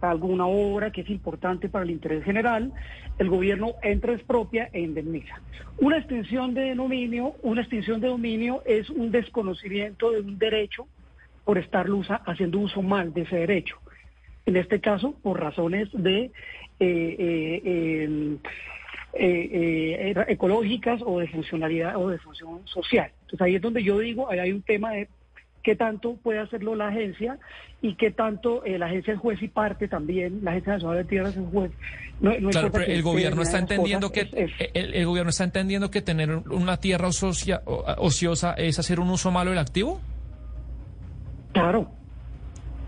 alguna 0.00 0.46
obra 0.46 0.90
que 0.90 1.02
es 1.02 1.10
importante 1.10 1.68
para 1.68 1.84
el 1.84 1.90
interés 1.90 2.24
general, 2.24 2.72
el 3.18 3.28
gobierno 3.28 3.74
entra 3.82 4.14
expropia 4.14 4.70
e 4.72 4.80
indemniza. 4.80 5.40
Una 5.78 5.98
extinción 5.98 6.54
de 6.54 6.74
dominio, 6.74 7.34
una 7.42 7.60
extinción 7.60 8.00
de 8.00 8.08
dominio 8.08 8.62
es 8.64 8.88
un 8.88 9.10
desconocimiento 9.10 10.10
de 10.10 10.20
un 10.20 10.38
derecho 10.38 10.86
por 11.44 11.58
estar 11.58 11.86
haciendo 12.26 12.58
uso 12.58 12.82
mal 12.82 13.12
de 13.12 13.22
ese 13.22 13.36
derecho. 13.36 13.76
En 14.46 14.56
este 14.56 14.80
caso, 14.80 15.14
por 15.22 15.40
razones 15.40 15.88
de 15.92 16.30
eh, 16.78 17.16
eh, 17.18 18.38
eh, 19.12 20.24
ecológicas 20.28 21.02
o 21.04 21.18
de 21.18 21.28
funcionalidad 21.28 21.96
o 21.96 22.08
de 22.08 22.18
función 22.18 22.66
social. 22.66 23.10
Entonces 23.22 23.40
ahí 23.40 23.56
es 23.56 23.62
donde 23.62 23.82
yo 23.82 23.98
digo, 23.98 24.30
ahí 24.30 24.38
hay 24.38 24.52
un 24.52 24.62
tema 24.62 24.92
de 24.92 25.08
qué 25.62 25.76
tanto 25.76 26.16
puede 26.16 26.38
hacerlo 26.38 26.74
la 26.74 26.88
agencia 26.88 27.38
y 27.82 27.94
qué 27.94 28.10
tanto 28.10 28.64
eh, 28.64 28.78
la 28.78 28.86
agencia 28.86 29.14
es 29.14 29.20
juez 29.20 29.42
y 29.42 29.48
parte 29.48 29.88
también, 29.88 30.40
la 30.42 30.52
Agencia 30.52 30.74
Nacional 30.74 30.98
de 30.98 31.04
Tierras 31.04 31.36
es 31.36 31.48
juez. 31.50 31.72
claro, 32.50 32.70
pero 32.70 32.84
el 32.84 33.02
gobierno 33.02 33.42
está 33.42 33.58
entendiendo 33.58 34.10
que 34.12 34.28
El, 34.74 35.06
gobierno 35.06 35.30
está 35.30 35.44
entendiendo 35.44 35.90
que 35.90 36.02
tener 36.02 36.30
una 36.30 36.76
tierra 36.78 37.08
ociosa 37.08 38.52
es 38.54 38.78
hacer 38.78 39.00
un 39.00 39.10
uso 39.10 39.30
malo 39.30 39.50
del 39.50 39.58
activo. 39.58 40.00
Claro. 41.52 41.90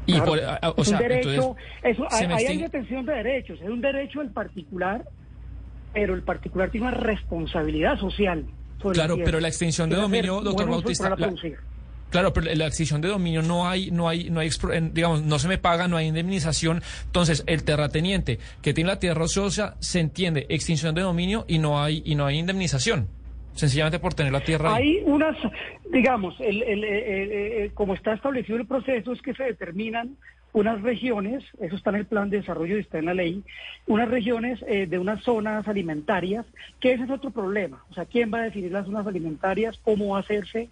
Y 0.04 0.20
Por, 0.20 0.40
o 0.76 0.84
sea, 0.84 0.98
un 0.98 1.02
derecho, 1.02 1.56
eso, 1.82 2.06
hay, 2.10 2.26
hay 2.26 2.58
detención 2.58 3.06
de 3.06 3.14
derechos, 3.14 3.60
es 3.60 3.68
un 3.68 3.80
derecho 3.80 4.18
del 4.18 4.30
particular, 4.30 5.04
pero 5.92 6.14
el 6.14 6.22
particular 6.22 6.70
tiene 6.70 6.88
una 6.88 6.96
responsabilidad 6.96 7.98
social. 7.98 8.44
Claro, 8.92 9.16
pero 9.24 9.38
la 9.38 9.48
extinción 9.48 9.88
de 9.88 9.96
dominio, 9.96 10.40
doctor 10.40 10.68
Bautista, 10.68 11.16
Claro, 12.12 12.34
pero 12.34 12.54
la 12.54 12.66
extinción 12.66 13.00
de 13.00 13.08
dominio 13.08 13.40
no 13.40 13.66
hay, 13.66 13.90
no 13.90 14.06
hay, 14.06 14.28
no 14.28 14.40
hay, 14.40 14.50
digamos, 14.92 15.22
no 15.22 15.38
se 15.38 15.48
me 15.48 15.56
paga, 15.56 15.88
no 15.88 15.96
hay 15.96 16.08
indemnización. 16.08 16.82
Entonces, 17.06 17.42
el 17.46 17.64
terrateniente 17.64 18.38
que 18.60 18.74
tiene 18.74 18.88
la 18.88 18.98
tierra 18.98 19.24
ociosa 19.24 19.76
se 19.80 19.98
entiende 19.98 20.44
extinción 20.50 20.94
de 20.94 21.00
dominio 21.00 21.46
y 21.48 21.58
no 21.58 21.82
hay, 21.82 22.02
y 22.04 22.14
no 22.14 22.26
hay 22.26 22.38
indemnización. 22.38 23.08
Sencillamente 23.54 23.98
por 23.98 24.12
tener 24.12 24.30
la 24.30 24.40
tierra. 24.40 24.74
Hay 24.74 25.00
unas, 25.04 25.36
digamos, 25.90 26.34
el, 26.40 26.62
el, 26.62 27.72
como 27.72 27.94
está 27.94 28.12
establecido 28.12 28.58
el 28.58 28.66
proceso, 28.66 29.12
es 29.12 29.22
que 29.22 29.32
se 29.32 29.44
determinan 29.44 30.16
unas 30.52 30.82
regiones, 30.82 31.42
eso 31.60 31.76
está 31.76 31.90
en 31.90 31.96
el 31.96 32.06
plan 32.06 32.28
de 32.28 32.38
desarrollo 32.38 32.76
y 32.76 32.80
está 32.80 32.98
en 32.98 33.06
la 33.06 33.14
ley, 33.14 33.42
unas 33.86 34.10
regiones 34.10 34.62
eh, 34.68 34.86
de 34.86 34.98
unas 34.98 35.22
zonas 35.22 35.66
alimentarias, 35.66 36.44
que 36.78 36.92
ese 36.92 37.04
es 37.04 37.10
otro 37.10 37.30
problema. 37.30 37.82
O 37.90 37.94
sea, 37.94 38.04
¿quién 38.04 38.32
va 38.32 38.40
a 38.40 38.44
definir 38.44 38.70
las 38.70 38.84
zonas 38.84 39.06
alimentarias? 39.06 39.78
¿Cómo 39.82 40.08
va 40.08 40.18
a 40.18 40.20
hacerse? 40.20 40.68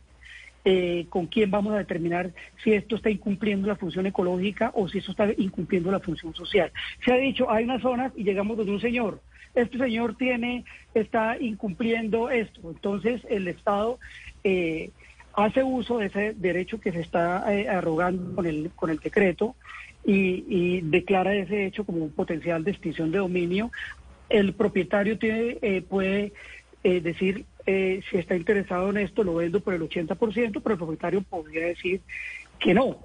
Eh, 0.63 1.07
con 1.09 1.27
quién 1.27 1.51
vamos 1.51 1.73
a 1.73 1.79
determinar 1.79 2.33
si 2.63 2.75
esto 2.75 2.97
está 2.97 3.09
incumpliendo 3.09 3.67
la 3.67 3.77
función 3.77 4.05
ecológica 4.05 4.71
o 4.75 4.91
si 4.91 4.99
esto 4.99 5.13
está 5.13 5.27
incumpliendo 5.39 5.91
la 5.91 6.01
función 6.01 6.35
social. 6.35 6.71
Se 7.03 7.15
ha 7.15 7.17
dicho, 7.17 7.51
hay 7.51 7.65
unas 7.65 7.81
zonas 7.81 8.13
y 8.15 8.25
llegamos 8.25 8.59
donde 8.59 8.73
un 8.73 8.81
señor, 8.81 9.23
este 9.55 9.79
señor 9.79 10.17
tiene, 10.17 10.67
está 10.93 11.39
incumpliendo 11.41 12.29
esto. 12.29 12.61
Entonces 12.71 13.23
el 13.31 13.49
Estado 13.49 13.99
eh, 14.45 14.91
hace 15.33 15.63
uso 15.63 15.97
de 15.97 16.07
ese 16.07 16.35
derecho 16.35 16.79
que 16.79 16.93
se 16.93 17.01
está 17.01 17.43
eh, 17.55 17.67
arrogando 17.67 18.37
con 18.37 18.45
el, 18.45 18.71
con 18.77 18.91
el 18.91 18.99
decreto 18.99 19.57
y, 20.05 20.83
declara 20.83 21.35
ese 21.35 21.65
hecho 21.65 21.85
como 21.85 22.05
un 22.05 22.11
potencial 22.11 22.65
de 22.65 22.73
extinción 22.73 23.11
de 23.11 23.19
dominio. 23.19 23.73
El 24.29 24.53
propietario 24.53 25.19
tiene, 25.19 25.83
puede 25.89 26.35
decir 26.83 27.47
eh, 27.67 28.01
si 28.11 28.19
está 28.19 28.37
interesado 28.37 28.91
en 28.91 28.99
esto, 28.99 29.25
lo 29.25 29.37
vendo 29.37 29.61
por 29.61 29.75
el 29.75 29.83
80%, 29.83 30.17
pero 30.63 30.73
el 30.73 30.79
propietario 30.79 31.23
podría 31.23 31.67
decir 31.67 32.01
que 32.59 32.75
no. 32.75 32.99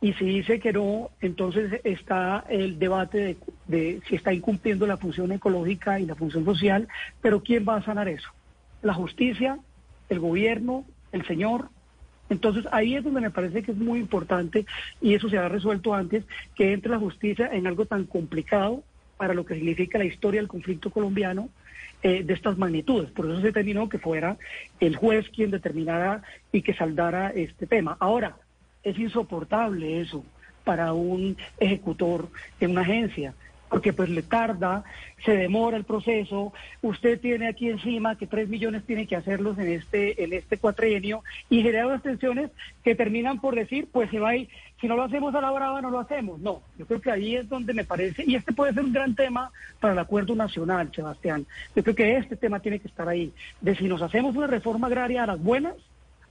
Y 0.00 0.12
si 0.12 0.26
dice 0.26 0.60
que 0.60 0.72
no, 0.72 1.10
entonces 1.20 1.80
está 1.82 2.44
el 2.48 2.78
debate 2.78 3.36
de, 3.66 4.00
si 4.08 4.14
está 4.14 4.32
incumpliendo 4.32 4.86
la 4.86 4.96
función 4.96 5.32
ecológica 5.32 5.98
y 5.98 6.06
la 6.06 6.14
función 6.14 6.44
social, 6.44 6.86
pero 7.20 7.42
¿quién 7.42 7.66
va 7.68 7.76
a 7.76 7.84
sanar 7.84 8.08
eso? 8.08 8.28
¿La 8.82 8.94
justicia? 8.94 9.58
¿El 10.08 10.20
gobierno? 10.20 10.84
¿El 11.10 11.26
señor? 11.26 11.70
Entonces 12.30 12.66
ahí 12.70 12.94
es 12.94 13.02
donde 13.02 13.22
me 13.22 13.30
parece 13.30 13.62
que 13.62 13.72
es 13.72 13.76
muy 13.76 13.98
importante, 13.98 14.66
y 15.00 15.14
eso 15.14 15.28
se 15.28 15.38
ha 15.38 15.48
resuelto 15.48 15.94
antes, 15.94 16.24
que 16.54 16.72
entre 16.72 16.92
la 16.92 16.98
justicia 16.98 17.50
en 17.52 17.66
algo 17.66 17.86
tan 17.86 18.04
complicado 18.04 18.84
para 19.16 19.34
lo 19.34 19.44
que 19.44 19.54
significa 19.54 19.98
la 19.98 20.04
historia 20.04 20.40
del 20.40 20.48
conflicto 20.48 20.90
colombiano, 20.90 21.48
eh, 22.02 22.22
de 22.22 22.34
estas 22.34 22.58
magnitudes. 22.58 23.10
Por 23.10 23.26
eso 23.26 23.40
se 23.40 23.46
determinó 23.46 23.88
que 23.88 23.98
fuera 23.98 24.36
el 24.80 24.96
juez 24.96 25.28
quien 25.30 25.50
determinara 25.50 26.22
y 26.52 26.62
que 26.62 26.74
saldara 26.74 27.30
este 27.30 27.66
tema. 27.66 27.96
Ahora, 28.00 28.36
es 28.82 28.98
insoportable 28.98 30.00
eso 30.00 30.24
para 30.64 30.92
un 30.92 31.36
ejecutor 31.58 32.28
en 32.60 32.72
una 32.72 32.82
agencia 32.82 33.34
porque 33.68 33.92
pues 33.92 34.08
le 34.08 34.22
tarda, 34.22 34.84
se 35.24 35.32
demora 35.32 35.76
el 35.76 35.84
proceso, 35.84 36.52
usted 36.82 37.20
tiene 37.20 37.48
aquí 37.48 37.68
encima 37.68 38.16
que 38.16 38.26
tres 38.26 38.48
millones 38.48 38.84
tiene 38.84 39.06
que 39.06 39.16
hacerlos 39.16 39.58
en 39.58 39.68
este, 39.68 40.22
en 40.24 40.32
este 40.32 40.58
cuatrienio 40.58 41.22
y 41.50 41.62
genera 41.62 41.86
unas 41.86 42.02
tensiones 42.02 42.50
que 42.82 42.94
terminan 42.94 43.40
por 43.40 43.54
decir, 43.54 43.88
pues 43.92 44.10
se 44.10 44.20
va 44.20 44.36
y 44.36 44.48
si 44.80 44.86
no 44.86 44.96
lo 44.96 45.04
hacemos 45.04 45.34
a 45.34 45.40
la 45.40 45.50
brava, 45.50 45.80
no 45.82 45.90
lo 45.90 45.98
hacemos. 45.98 46.40
No, 46.40 46.62
yo 46.78 46.86
creo 46.86 47.00
que 47.00 47.10
ahí 47.10 47.36
es 47.36 47.48
donde 47.48 47.74
me 47.74 47.84
parece, 47.84 48.24
y 48.26 48.36
este 48.36 48.52
puede 48.52 48.72
ser 48.72 48.84
un 48.84 48.92
gran 48.92 49.14
tema 49.14 49.50
para 49.80 49.92
el 49.92 49.98
acuerdo 49.98 50.34
nacional, 50.34 50.90
Sebastián. 50.94 51.46
Yo 51.74 51.82
creo 51.82 51.96
que 51.96 52.16
este 52.16 52.36
tema 52.36 52.60
tiene 52.60 52.78
que 52.78 52.88
estar 52.88 53.08
ahí, 53.08 53.32
de 53.60 53.76
si 53.76 53.88
nos 53.88 54.02
hacemos 54.02 54.36
una 54.36 54.46
reforma 54.46 54.86
agraria 54.86 55.24
a 55.24 55.26
las 55.26 55.42
buenas 55.42 55.74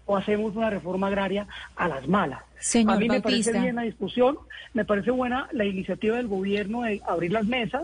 o 0.06 0.16
hacemos 0.16 0.56
una 0.56 0.70
reforma 0.70 1.08
agraria 1.08 1.48
a 1.76 1.88
las 1.90 2.08
malas. 2.08 2.42
Señor 2.60 2.96
a 2.96 3.00
mí 3.00 3.10
me 3.10 3.22
parece 3.22 3.60
bien 3.60 3.76
la 3.76 3.82
discusión, 3.82 4.38
me 4.74 4.86
parece 4.86 5.12
buena 5.12 5.50
la 5.52 5.66
iniciativa 5.66 6.16
del 6.16 6.28
gobierno 6.28 6.84
de 6.84 7.02
abrir 7.06 7.34
las 7.34 7.46
mesas 7.46 7.84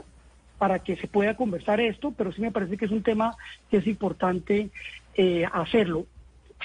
para 0.57 0.79
que 0.79 0.95
se 0.95 1.07
pueda 1.07 1.35
conversar 1.35 1.81
esto, 1.81 2.13
pero 2.17 2.31
sí 2.31 2.41
me 2.41 2.51
parece 2.51 2.77
que 2.77 2.85
es 2.85 2.91
un 2.91 3.03
tema 3.03 3.35
que 3.69 3.77
es 3.77 3.87
importante 3.87 4.69
eh, 5.15 5.45
hacerlo. 5.51 6.05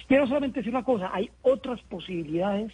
Quiero 0.06 0.28
solamente 0.28 0.60
decir 0.60 0.72
una 0.72 0.84
cosa, 0.84 1.10
hay 1.12 1.30
otras 1.42 1.80
posibilidades 1.82 2.72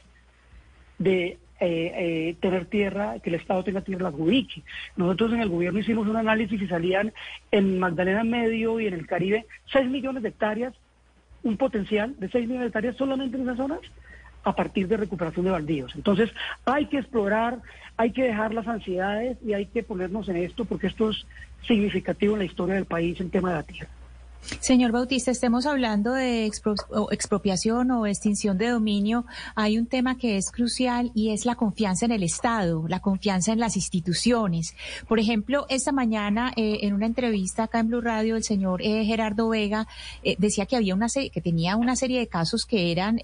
de 0.99 1.39
eh, 1.61 1.93
eh, 1.95 2.37
tener 2.41 2.67
tierra, 2.67 3.21
que 3.21 3.31
el 3.31 3.37
Estado 3.37 3.63
tenga 3.65 3.81
tierra 3.81 4.03
la 4.03 4.09
adjudique. 4.09 4.63
Nosotros 4.97 5.33
en 5.33 5.41
el 5.41 5.49
gobierno 5.49 5.79
hicimos 5.79 6.07
un 6.07 6.17
análisis 6.17 6.61
y 6.61 6.67
salían 6.67 7.13
en 7.51 7.79
Magdalena 7.79 8.25
Medio 8.25 8.81
y 8.81 8.87
en 8.87 8.95
el 8.95 9.07
Caribe 9.07 9.47
6 9.73 9.89
millones 9.89 10.23
de 10.23 10.31
hectáreas, 10.31 10.75
un 11.43 11.57
potencial 11.57 12.15
de 12.19 12.29
6 12.29 12.49
millones 12.49 12.63
de 12.63 12.67
hectáreas 12.69 12.97
solamente 12.97 13.37
en 13.37 13.45
esas 13.45 13.57
zonas 13.57 13.81
a 14.43 14.55
partir 14.55 14.89
de 14.89 14.97
recuperación 14.97 15.47
de 15.47 15.53
baldíos. 15.53 15.95
Entonces 15.95 16.31
hay 16.65 16.87
que 16.87 16.99
explorar, 16.99 17.61
hay 17.97 18.11
que 18.11 18.25
dejar 18.25 18.53
las 18.53 18.69
ansiedades 18.69 19.39
y 19.45 19.55
hay 19.55 19.67
que 19.67 19.83
ponernos 19.83 20.29
en 20.29 20.37
esto 20.37 20.65
porque 20.65 20.89
esto 20.89 21.11
es 21.11 21.25
significativo 21.67 22.35
en 22.35 22.41
la 22.41 22.45
historia 22.45 22.75
del 22.75 22.85
país 22.85 23.21
en 23.21 23.31
tema 23.31 23.51
de 23.51 23.55
la 23.55 23.63
tierra. 23.63 23.91
Señor 24.61 24.93
Bautista, 24.93 25.31
estemos 25.31 25.65
hablando 25.65 26.13
de 26.13 26.45
expropiación 26.45 27.91
o 27.91 28.07
extinción 28.07 28.59
de 28.59 28.69
dominio. 28.69 29.25
Hay 29.55 29.79
un 29.79 29.87
tema 29.87 30.19
que 30.19 30.37
es 30.37 30.51
crucial 30.51 31.11
y 31.15 31.31
es 31.31 31.47
la 31.47 31.55
confianza 31.55 32.05
en 32.05 32.13
el 32.13 32.23
Estado, 32.23 32.85
la 32.89 33.01
confianza 33.01 33.53
en 33.53 33.61
las 33.61 33.77
instituciones. 33.77 34.75
Por 35.09 35.19
ejemplo, 35.19 35.67
esta 35.69 35.93
mañana 35.93 36.53
eh, 36.57 36.81
en 36.83 36.93
una 36.95 37.07
entrevista 37.07 37.65
acá 37.65 37.81
en 37.81 37.89
Blue 37.89 38.01
Radio, 38.01 38.37
el 38.37 38.45
señor 38.45 38.83
eh, 38.83 39.05
Gerardo 39.05 39.49
Vega 39.49 39.87
eh, 40.23 40.37
decía 40.39 40.67
que 40.67 40.77
había 40.77 40.95
una 40.95 41.09
que 41.15 41.41
tenía 41.41 41.77
una 41.77 41.97
serie 41.97 42.19
de 42.19 42.27
casos 42.27 42.65
que 42.65 42.91
eran, 42.91 43.19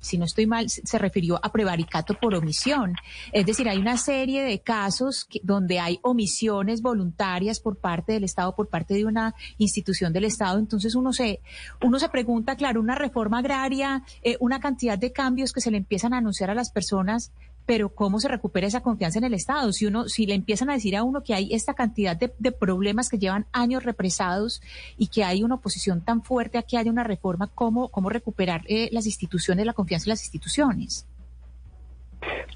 si 0.00 0.18
no 0.18 0.24
estoy 0.24 0.46
mal, 0.46 0.68
se 0.68 0.98
refirió 0.98 1.38
a 1.42 1.52
prevaricato 1.52 2.14
por 2.14 2.34
omisión. 2.34 2.94
Es 3.32 3.46
decir, 3.46 3.68
hay 3.68 3.78
una 3.78 3.96
serie 3.96 4.42
de 4.42 4.58
casos 4.60 5.28
donde 5.42 5.78
hay 5.78 6.00
omisiones 6.02 6.82
voluntarias 6.82 7.60
por 7.60 7.76
parte 7.76 8.14
del 8.14 8.24
Estado, 8.24 8.56
por 8.56 8.68
parte 8.68 8.94
de 8.94 9.04
una 9.04 9.34
institución 9.58 10.12
del 10.12 10.24
Estado 10.24 10.49
entonces 10.58 10.94
uno 10.94 11.12
se, 11.12 11.40
uno 11.82 11.98
se 11.98 12.08
pregunta, 12.08 12.56
claro, 12.56 12.80
una 12.80 12.94
reforma 12.94 13.38
agraria, 13.38 14.02
eh, 14.22 14.36
una 14.40 14.60
cantidad 14.60 14.98
de 14.98 15.12
cambios 15.12 15.52
que 15.52 15.60
se 15.60 15.70
le 15.70 15.76
empiezan 15.76 16.14
a 16.14 16.18
anunciar 16.18 16.50
a 16.50 16.54
las 16.54 16.70
personas, 16.70 17.32
pero 17.66 17.90
¿cómo 17.90 18.18
se 18.18 18.28
recupera 18.28 18.66
esa 18.66 18.80
confianza 18.80 19.18
en 19.18 19.24
el 19.24 19.34
Estado? 19.34 19.72
Si 19.72 19.86
uno, 19.86 20.08
si 20.08 20.26
le 20.26 20.34
empiezan 20.34 20.70
a 20.70 20.74
decir 20.74 20.96
a 20.96 21.04
uno 21.04 21.22
que 21.22 21.34
hay 21.34 21.54
esta 21.54 21.74
cantidad 21.74 22.16
de, 22.16 22.52
problemas 22.52 23.08
que 23.08 23.18
llevan 23.18 23.46
años 23.52 23.84
represados 23.84 24.60
y 24.98 25.06
que 25.06 25.22
hay 25.24 25.44
una 25.44 25.54
oposición 25.56 26.00
tan 26.00 26.22
fuerte 26.22 26.58
a 26.58 26.62
que 26.62 26.76
haya 26.76 26.90
una 26.90 27.04
reforma, 27.04 27.46
¿cómo, 27.46 27.88
cómo 27.88 28.08
recuperar 28.08 28.62
eh, 28.66 28.88
las 28.92 29.06
instituciones, 29.06 29.66
la 29.66 29.72
confianza 29.72 30.06
en 30.06 30.10
las 30.10 30.22
instituciones? 30.22 31.06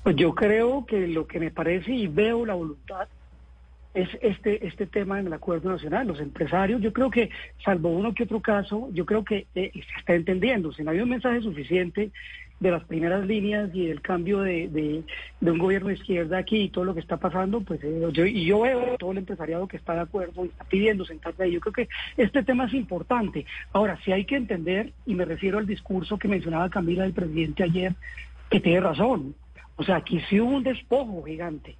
Pues 0.02 0.16
yo 0.16 0.34
creo 0.34 0.84
que 0.84 1.06
lo 1.06 1.26
que 1.26 1.38
me 1.38 1.50
parece 1.50 1.92
y 1.92 2.06
veo 2.06 2.44
la 2.44 2.54
voluntad 2.54 3.08
es 3.94 4.08
este, 4.20 4.66
este 4.66 4.86
tema 4.86 5.20
en 5.20 5.28
el 5.28 5.32
acuerdo 5.32 5.70
nacional. 5.70 6.08
Los 6.08 6.20
empresarios, 6.20 6.82
yo 6.82 6.92
creo 6.92 7.10
que, 7.10 7.30
salvo 7.64 7.90
uno 7.90 8.12
que 8.12 8.24
otro 8.24 8.40
caso, 8.40 8.88
yo 8.92 9.06
creo 9.06 9.24
que 9.24 9.46
eh, 9.54 9.70
se 9.72 10.00
está 10.00 10.14
entendiendo. 10.14 10.72
Si 10.72 10.82
no 10.82 10.90
hay 10.90 11.00
un 11.00 11.08
mensaje 11.08 11.40
suficiente 11.40 12.10
de 12.58 12.70
las 12.70 12.84
primeras 12.84 13.26
líneas 13.26 13.70
y 13.72 13.86
del 13.86 14.00
cambio 14.00 14.40
de, 14.40 14.68
de, 14.68 15.50
un 15.50 15.58
gobierno 15.58 15.88
de 15.88 15.94
izquierda 15.94 16.38
aquí 16.38 16.62
y 16.62 16.68
todo 16.70 16.84
lo 16.84 16.94
que 16.94 17.00
está 17.00 17.18
pasando, 17.18 17.60
pues 17.60 17.82
eh, 17.84 18.08
yo, 18.12 18.26
y 18.26 18.44
yo 18.44 18.62
veo 18.62 18.96
todo 18.98 19.12
el 19.12 19.18
empresariado 19.18 19.68
que 19.68 19.76
está 19.76 19.94
de 19.94 20.00
acuerdo 20.00 20.44
y 20.44 20.48
está 20.48 20.64
pidiendo 20.64 21.04
sentarse 21.04 21.44
ahí. 21.44 21.52
Yo 21.52 21.60
creo 21.60 21.72
que 21.72 21.88
este 22.16 22.42
tema 22.42 22.66
es 22.66 22.74
importante. 22.74 23.46
Ahora, 23.72 23.98
sí 24.04 24.10
hay 24.10 24.24
que 24.24 24.36
entender, 24.36 24.92
y 25.06 25.14
me 25.14 25.24
refiero 25.24 25.58
al 25.58 25.66
discurso 25.66 26.18
que 26.18 26.28
mencionaba 26.28 26.68
Camila, 26.68 27.04
del 27.04 27.12
presidente 27.12 27.62
ayer, 27.62 27.94
que 28.50 28.60
tiene 28.60 28.80
razón. 28.80 29.36
O 29.76 29.84
sea, 29.84 29.96
aquí 29.96 30.20
sí 30.28 30.40
hubo 30.40 30.56
un 30.56 30.62
despojo 30.64 31.22
gigante 31.24 31.76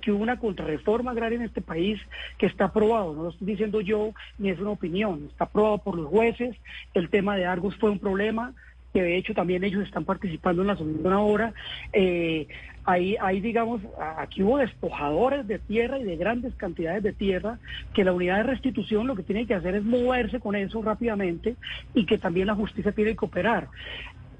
que 0.00 0.12
hubo 0.12 0.22
una 0.22 0.38
contrarreforma 0.38 1.12
agraria 1.12 1.36
en 1.36 1.44
este 1.44 1.60
país 1.60 2.00
que 2.38 2.46
está 2.46 2.66
aprobado, 2.66 3.14
no 3.14 3.24
lo 3.24 3.28
estoy 3.30 3.46
diciendo 3.46 3.80
yo 3.80 4.12
ni 4.38 4.50
es 4.50 4.58
una 4.60 4.70
opinión, 4.70 5.28
está 5.30 5.44
aprobado 5.44 5.78
por 5.78 5.96
los 5.96 6.08
jueces, 6.08 6.56
el 6.94 7.08
tema 7.08 7.36
de 7.36 7.46
Argos 7.46 7.76
fue 7.76 7.90
un 7.90 7.98
problema, 7.98 8.54
que 8.92 9.02
de 9.02 9.16
hecho 9.16 9.34
también 9.34 9.62
ellos 9.62 9.84
están 9.84 10.04
participando 10.04 10.62
en 10.62 10.68
la 10.68 10.76
solución 10.76 11.12
ahora. 11.12 11.52
Eh, 11.92 12.46
ahí, 12.86 13.16
ahí, 13.20 13.40
digamos, 13.40 13.82
aquí 14.16 14.42
hubo 14.42 14.56
despojadores 14.56 15.46
de 15.46 15.58
tierra 15.58 15.98
y 15.98 16.04
de 16.04 16.16
grandes 16.16 16.54
cantidades 16.54 17.02
de 17.02 17.12
tierra, 17.12 17.58
que 17.92 18.04
la 18.04 18.14
unidad 18.14 18.38
de 18.38 18.44
restitución 18.44 19.06
lo 19.06 19.14
que 19.14 19.22
tiene 19.22 19.46
que 19.46 19.54
hacer 19.54 19.74
es 19.74 19.84
moverse 19.84 20.40
con 20.40 20.56
eso 20.56 20.80
rápidamente 20.80 21.56
y 21.92 22.06
que 22.06 22.16
también 22.16 22.46
la 22.46 22.54
justicia 22.54 22.92
tiene 22.92 23.14
que 23.14 23.24
operar. 23.26 23.68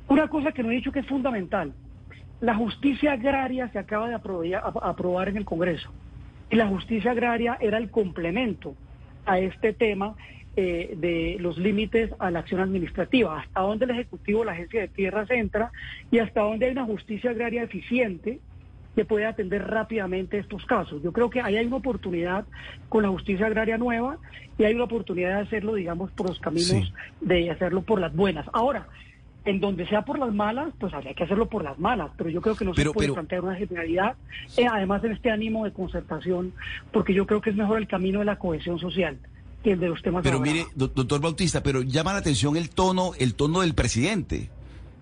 Una 0.08 0.28
cosa 0.28 0.52
que 0.52 0.62
no 0.62 0.70
he 0.70 0.76
dicho 0.76 0.92
que 0.92 1.00
es 1.00 1.06
fundamental, 1.06 1.74
la 2.40 2.54
justicia 2.54 3.12
agraria 3.12 3.68
se 3.72 3.78
acaba 3.78 4.08
de 4.08 4.14
aprobar, 4.14 5.28
en 5.28 5.36
el 5.36 5.44
Congreso 5.44 5.90
y 6.50 6.56
la 6.56 6.68
justicia 6.68 7.12
agraria 7.12 7.56
era 7.60 7.78
el 7.78 7.90
complemento 7.90 8.74
a 9.24 9.38
este 9.38 9.72
tema 9.72 10.14
eh, 10.54 10.94
de 10.96 11.36
los 11.40 11.58
límites 11.58 12.10
a 12.18 12.30
la 12.30 12.40
acción 12.40 12.60
administrativa, 12.60 13.40
hasta 13.40 13.60
donde 13.60 13.84
el 13.86 13.90
Ejecutivo, 13.92 14.44
la 14.44 14.52
Agencia 14.52 14.80
de 14.80 14.88
Tierras 14.88 15.30
entra 15.30 15.72
y 16.10 16.18
hasta 16.18 16.42
donde 16.42 16.66
hay 16.66 16.72
una 16.72 16.84
justicia 16.84 17.30
agraria 17.30 17.62
eficiente 17.62 18.38
que 18.94 19.04
puede 19.04 19.26
atender 19.26 19.66
rápidamente 19.66 20.38
estos 20.38 20.64
casos. 20.64 21.02
Yo 21.02 21.12
creo 21.12 21.28
que 21.28 21.42
ahí 21.42 21.56
hay 21.56 21.66
una 21.66 21.76
oportunidad 21.76 22.46
con 22.88 23.02
la 23.02 23.10
justicia 23.10 23.46
agraria 23.46 23.76
nueva 23.76 24.16
y 24.56 24.64
hay 24.64 24.74
una 24.74 24.84
oportunidad 24.84 25.36
de 25.36 25.42
hacerlo, 25.42 25.74
digamos, 25.74 26.10
por 26.12 26.28
los 26.28 26.40
caminos 26.40 26.92
de 27.20 27.50
hacerlo 27.50 27.82
por 27.82 28.00
las 28.00 28.14
buenas. 28.16 28.46
Ahora, 28.54 28.88
en 29.46 29.60
donde 29.60 29.88
sea 29.88 30.02
por 30.02 30.18
las 30.18 30.34
malas, 30.34 30.74
pues 30.78 30.92
habría 30.92 31.14
que 31.14 31.24
hacerlo 31.24 31.48
por 31.48 31.62
las 31.64 31.78
malas, 31.78 32.10
pero 32.18 32.28
yo 32.28 32.42
creo 32.42 32.56
que 32.56 32.64
no 32.64 32.74
se 32.74 32.84
puede 32.90 33.12
plantear 33.12 33.42
una 33.42 33.54
generalidad, 33.54 34.16
eh, 34.56 34.66
además 34.70 35.02
en 35.04 35.12
este 35.12 35.30
ánimo 35.30 35.64
de 35.64 35.72
concertación, 35.72 36.52
porque 36.92 37.14
yo 37.14 37.26
creo 37.26 37.40
que 37.40 37.50
es 37.50 37.56
mejor 37.56 37.78
el 37.78 37.86
camino 37.86 38.18
de 38.18 38.24
la 38.24 38.36
cohesión 38.36 38.78
social 38.78 39.18
que 39.62 39.72
el 39.72 39.80
de 39.80 39.88
los 39.88 40.02
temas. 40.02 40.22
Pero 40.24 40.40
mire, 40.40 40.66
doctor 40.74 41.20
Bautista, 41.20 41.62
pero 41.62 41.82
llama 41.82 42.12
la 42.12 42.18
atención 42.18 42.56
el 42.56 42.70
tono, 42.70 43.12
el 43.18 43.34
tono 43.34 43.60
del 43.60 43.74
presidente 43.74 44.50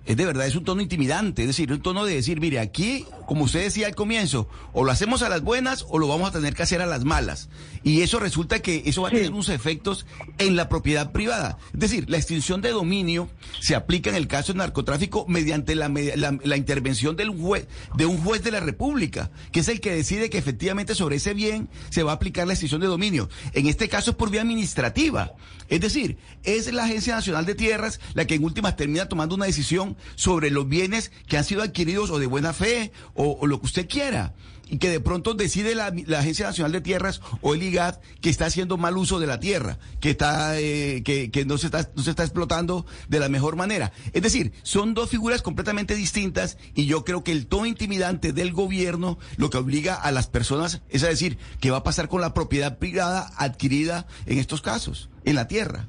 es 0.07 0.17
de 0.17 0.27
verdad, 0.27 0.47
es 0.47 0.55
un 0.55 0.65
tono 0.65 0.83
intimidante, 0.83 1.43
es 1.43 1.49
decir, 1.49 1.73
un 1.73 1.81
tono 1.81 2.05
de 2.05 2.15
decir, 2.15 2.39
mire, 2.41 2.59
aquí, 2.61 3.07
como 3.27 3.45
usted 3.45 3.63
decía 3.63 3.87
al 3.87 3.95
comienzo, 3.95 4.49
o 4.73 4.85
lo 4.85 4.91
hacemos 4.91 5.23
a 5.23 5.31
las 5.31 5.43
buenas 5.43 5.87
o 5.89 5.99
lo 5.99 6.09
vamos 6.09 6.29
a 6.29 6.33
tener 6.33 6.55
que 6.55 6.63
hacer 6.63 6.83
a 6.83 6.87
las 6.87 7.05
malas. 7.05 7.49
Y 7.83 8.03
eso 8.03 8.19
resulta 8.19 8.61
que 8.61 8.83
eso 8.85 9.03
va 9.03 9.09
a 9.09 9.13
tener 9.13 9.31
unos 9.31 9.49
efectos 9.49 10.07
en 10.39 10.57
la 10.57 10.69
propiedad 10.69 11.13
privada. 11.13 11.57
Es 11.73 11.81
decir, 11.81 12.11
la 12.11 12.19
extinción 12.19 12.61
de 12.61 12.71
dominio 12.71 13.31
se 13.61 13.75
aplica 13.75 14.11
en 14.11 14.17
el 14.17 14.29
caso 14.29 14.53
de 14.53 14.59
narcotráfico 14.59 15.25
mediante 15.27 15.75
la, 15.75 15.89
la, 15.89 16.57
intervención 16.57 17.17
del 17.17 17.31
juez, 17.31 17.67
de 17.97 18.07
un 18.07 18.19
juez 18.19 18.43
de 18.43 18.51
la 18.51 18.61
República, 18.61 19.31
que 19.53 19.61
es 19.61 19.69
el 19.69 19.81
que 19.81 19.95
decide 19.95 20.29
que 20.29 20.39
efectivamente 20.39 20.95
sobre 20.95 21.17
ese 21.17 21.35
bien 21.35 21.69
se 21.91 22.03
va 22.03 22.13
a 22.13 22.17
aplicar 22.17 22.47
la 22.47 22.53
extinción 22.53 22.81
de 22.81 22.87
dominio. 22.89 23.29
En 23.53 23.67
este 23.67 23.89
caso 23.89 24.11
es 24.11 24.17
por 24.17 24.31
vía 24.31 24.43
administrativa. 24.43 25.33
Es 25.69 25.81
decir, 25.81 26.19
es 26.43 26.73
la 26.73 26.85
Agencia 26.85 27.15
Nacional 27.15 27.47
de 27.47 27.55
Tierras 27.55 28.01
la 28.13 28.27
que 28.27 28.35
en 28.35 28.45
últimas 28.45 28.77
termina 28.77 29.09
tomando 29.09 29.35
una 29.35 29.47
decisión 29.47 29.94
sobre 30.15 30.51
los 30.51 30.69
bienes 30.69 31.13
que 31.27 31.37
han 31.37 31.45
sido 31.45 31.63
adquiridos 31.63 32.11
o 32.11 32.19
de 32.19 32.27
buena 32.27 32.53
fe 32.53 32.93
o, 33.15 33.47
lo 33.47 33.61
que 33.61 33.67
usted 33.67 33.89
quiera 33.89 34.35
y 34.69 34.79
que 34.79 34.89
de 34.89 35.01
pronto 35.01 35.35
decide 35.35 35.75
la, 35.75 35.93
Agencia 36.19 36.47
Nacional 36.47 36.73
de 36.73 36.81
Tierras 36.81 37.21
o 37.43 37.55
el 37.55 37.63
IGAD 37.63 38.01
que 38.21 38.31
está 38.31 38.47
haciendo 38.47 38.77
mal 38.77 38.97
uso 38.97 39.21
de 39.21 39.27
la 39.27 39.39
tierra, 39.39 39.79
que 40.01 40.11
está 40.11 40.59
eh, 40.59 41.03
que, 41.03 41.45
no 41.47 41.59
se 41.59 41.67
está 41.67 41.91
no 41.95 42.03
se 42.03 42.11
está 42.11 42.23
explotando 42.23 42.87
de 43.09 43.21
la 43.21 43.29
mejor 43.29 43.57
manera. 43.57 43.93
Es 44.13 44.23
decir, 44.23 44.53
son 44.63 44.95
dos 44.95 45.11
figuras 45.11 45.43
completamente 45.43 45.95
distintas 45.95 46.59
y 46.75 46.87
yo 46.87 47.05
creo 47.05 47.23
que 47.23 47.33
el 47.33 47.47
tono 47.47 47.67
intimidante 47.67 48.33
del 48.33 48.53
gobierno 48.53 49.19
lo 49.37 49.51
que 49.51 49.59
obliga 49.59 49.95
a 49.95 50.11
las 50.13 50.29
personas 50.29 50.83
es 50.89 51.05
a 51.05 51.09
decir 51.09 51.39
qué 51.61 51.71
va 51.71 51.79
a 51.79 51.85
pasar 51.85 52.09
con 52.09 52.21
la 52.21 52.35
propiedad 52.35 52.79
privada 52.79 53.31
adquirida 53.37 54.07
en 54.27 54.39
estos 54.39 54.63
casos 54.63 55.11
en 55.25 55.35
la 55.37 55.47
tierra. 55.47 55.89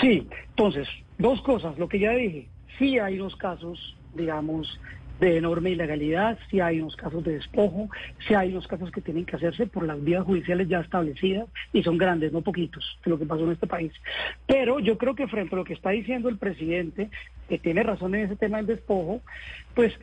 Sí, 0.00 0.26
entonces 0.50 0.86
Dos 1.18 1.40
cosas, 1.42 1.78
lo 1.78 1.88
que 1.88 1.98
ya 1.98 2.10
dije, 2.12 2.48
sí 2.78 2.98
hay 2.98 3.18
unos 3.18 3.36
casos, 3.36 3.96
digamos, 4.14 4.78
de 5.20 5.38
enorme 5.38 5.70
ilegalidad, 5.70 6.38
sí 6.50 6.60
hay 6.60 6.80
unos 6.80 6.94
casos 6.94 7.24
de 7.24 7.34
despojo, 7.34 7.88
sí 8.26 8.34
hay 8.34 8.50
unos 8.50 8.66
casos 8.66 8.90
que 8.90 9.00
tienen 9.00 9.24
que 9.24 9.36
hacerse 9.36 9.66
por 9.66 9.86
las 9.86 10.02
vías 10.02 10.24
judiciales 10.24 10.68
ya 10.68 10.80
establecidas 10.80 11.48
y 11.72 11.82
son 11.82 11.96
grandes, 11.96 12.32
no 12.32 12.42
poquitos, 12.42 12.98
de 13.04 13.10
lo 13.10 13.18
que 13.18 13.24
pasó 13.24 13.44
en 13.44 13.52
este 13.52 13.66
país. 13.66 13.92
Pero 14.46 14.78
yo 14.78 14.98
creo 14.98 15.14
que 15.14 15.26
frente 15.26 15.54
a 15.54 15.58
lo 15.58 15.64
que 15.64 15.72
está 15.72 15.90
diciendo 15.90 16.28
el 16.28 16.36
presidente, 16.36 17.10
que 17.48 17.58
tiene 17.58 17.82
razón 17.82 18.14
en 18.14 18.26
ese 18.26 18.36
tema 18.36 18.58
del 18.58 18.66
despojo, 18.66 19.22
pues 19.74 19.94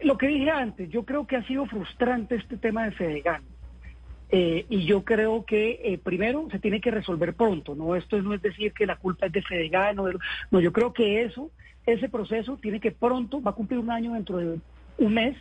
lo 0.00 0.16
que 0.16 0.28
dije 0.28 0.50
antes, 0.50 0.88
yo 0.90 1.04
creo 1.04 1.26
que 1.26 1.36
ha 1.36 1.46
sido 1.46 1.66
frustrante 1.66 2.36
este 2.36 2.56
tema 2.56 2.84
de 2.84 2.92
Fedegan. 2.92 3.42
Eh, 4.30 4.66
y 4.68 4.84
yo 4.84 5.04
creo 5.04 5.44
que 5.46 5.80
eh, 5.82 5.98
primero 5.98 6.48
se 6.50 6.58
tiene 6.58 6.80
que 6.80 6.90
resolver 6.90 7.34
pronto, 7.34 7.74
¿no? 7.74 7.96
Esto 7.96 8.20
no 8.20 8.34
es 8.34 8.42
decir 8.42 8.72
que 8.72 8.86
la 8.86 8.96
culpa 8.96 9.26
es 9.26 9.32
de 9.32 9.42
Fedegano, 9.42 10.04
no, 10.50 10.60
yo 10.60 10.72
creo 10.72 10.92
que 10.92 11.22
eso, 11.22 11.50
ese 11.86 12.08
proceso 12.10 12.58
tiene 12.60 12.78
que 12.78 12.90
pronto, 12.90 13.40
va 13.40 13.52
a 13.52 13.54
cumplir 13.54 13.80
un 13.80 13.90
año 13.90 14.12
dentro 14.12 14.36
de 14.36 14.58
un 14.98 15.14
mes, 15.14 15.34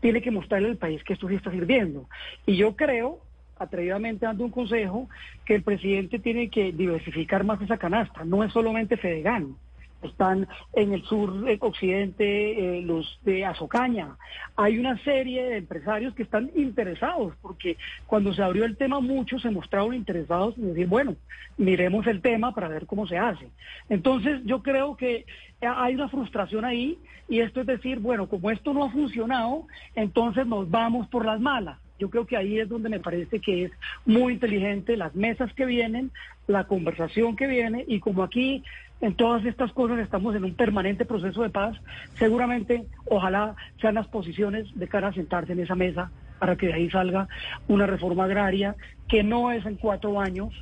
tiene 0.00 0.22
que 0.22 0.30
mostrarle 0.30 0.68
al 0.68 0.78
país 0.78 1.04
que 1.04 1.12
esto 1.12 1.28
sí 1.28 1.34
está 1.34 1.50
sirviendo. 1.50 2.08
Y 2.46 2.56
yo 2.56 2.74
creo, 2.76 3.20
atrevidamente 3.58 4.24
dando 4.24 4.44
un 4.44 4.50
consejo, 4.50 5.10
que 5.44 5.56
el 5.56 5.62
presidente 5.62 6.18
tiene 6.18 6.48
que 6.48 6.72
diversificar 6.72 7.44
más 7.44 7.60
esa 7.60 7.76
canasta, 7.76 8.24
no 8.24 8.42
es 8.42 8.52
solamente 8.52 8.96
Fedegan. 8.96 9.54
Están 10.02 10.48
en 10.72 10.92
el 10.92 11.02
sur 11.04 11.46
occidente 11.60 12.78
eh, 12.78 12.82
los 12.82 13.18
de 13.22 13.44
Azocaña. 13.44 14.16
Hay 14.56 14.78
una 14.78 15.02
serie 15.04 15.44
de 15.44 15.56
empresarios 15.58 16.14
que 16.14 16.22
están 16.22 16.50
interesados, 16.54 17.34
porque 17.42 17.76
cuando 18.06 18.32
se 18.32 18.42
abrió 18.42 18.64
el 18.64 18.76
tema 18.76 19.00
muchos 19.00 19.42
se 19.42 19.50
mostraron 19.50 19.94
interesados 19.94 20.56
en 20.58 20.68
decir, 20.68 20.86
bueno, 20.86 21.16
miremos 21.56 22.06
el 22.06 22.20
tema 22.20 22.54
para 22.54 22.68
ver 22.68 22.86
cómo 22.86 23.06
se 23.06 23.18
hace. 23.18 23.48
Entonces 23.88 24.40
yo 24.44 24.62
creo 24.62 24.96
que 24.96 25.26
hay 25.60 25.94
una 25.94 26.08
frustración 26.08 26.64
ahí 26.64 26.98
y 27.28 27.40
esto 27.40 27.60
es 27.60 27.66
decir, 27.66 27.98
bueno, 28.00 28.28
como 28.28 28.50
esto 28.50 28.72
no 28.72 28.84
ha 28.84 28.90
funcionado, 28.90 29.66
entonces 29.94 30.46
nos 30.46 30.70
vamos 30.70 31.06
por 31.08 31.24
las 31.24 31.40
malas. 31.40 31.78
Yo 31.98 32.08
creo 32.08 32.26
que 32.26 32.36
ahí 32.36 32.58
es 32.58 32.68
donde 32.68 32.88
me 32.88 32.98
parece 32.98 33.40
que 33.40 33.64
es 33.64 33.72
muy 34.06 34.32
inteligente 34.32 34.96
las 34.96 35.14
mesas 35.14 35.52
que 35.52 35.66
vienen, 35.66 36.10
la 36.46 36.64
conversación 36.64 37.36
que 37.36 37.46
viene 37.46 37.84
y 37.86 38.00
como 38.00 38.22
aquí 38.22 38.64
en 39.00 39.14
todas 39.14 39.44
estas 39.44 39.72
cosas 39.72 39.98
estamos 39.98 40.34
en 40.34 40.44
un 40.44 40.54
permanente 40.54 41.04
proceso 41.04 41.42
de 41.42 41.50
paz, 41.50 41.76
seguramente 42.14 42.84
ojalá 43.06 43.56
sean 43.80 43.94
las 43.94 44.06
posiciones 44.08 44.66
de 44.74 44.88
cara 44.88 45.08
a 45.08 45.12
sentarse 45.12 45.52
en 45.52 45.60
esa 45.60 45.74
mesa 45.74 46.10
para 46.38 46.56
que 46.56 46.66
de 46.66 46.74
ahí 46.74 46.90
salga 46.90 47.28
una 47.68 47.86
reforma 47.86 48.24
agraria 48.24 48.76
que 49.08 49.22
no 49.22 49.52
es 49.52 49.64
en 49.66 49.76
cuatro 49.76 50.20
años, 50.20 50.52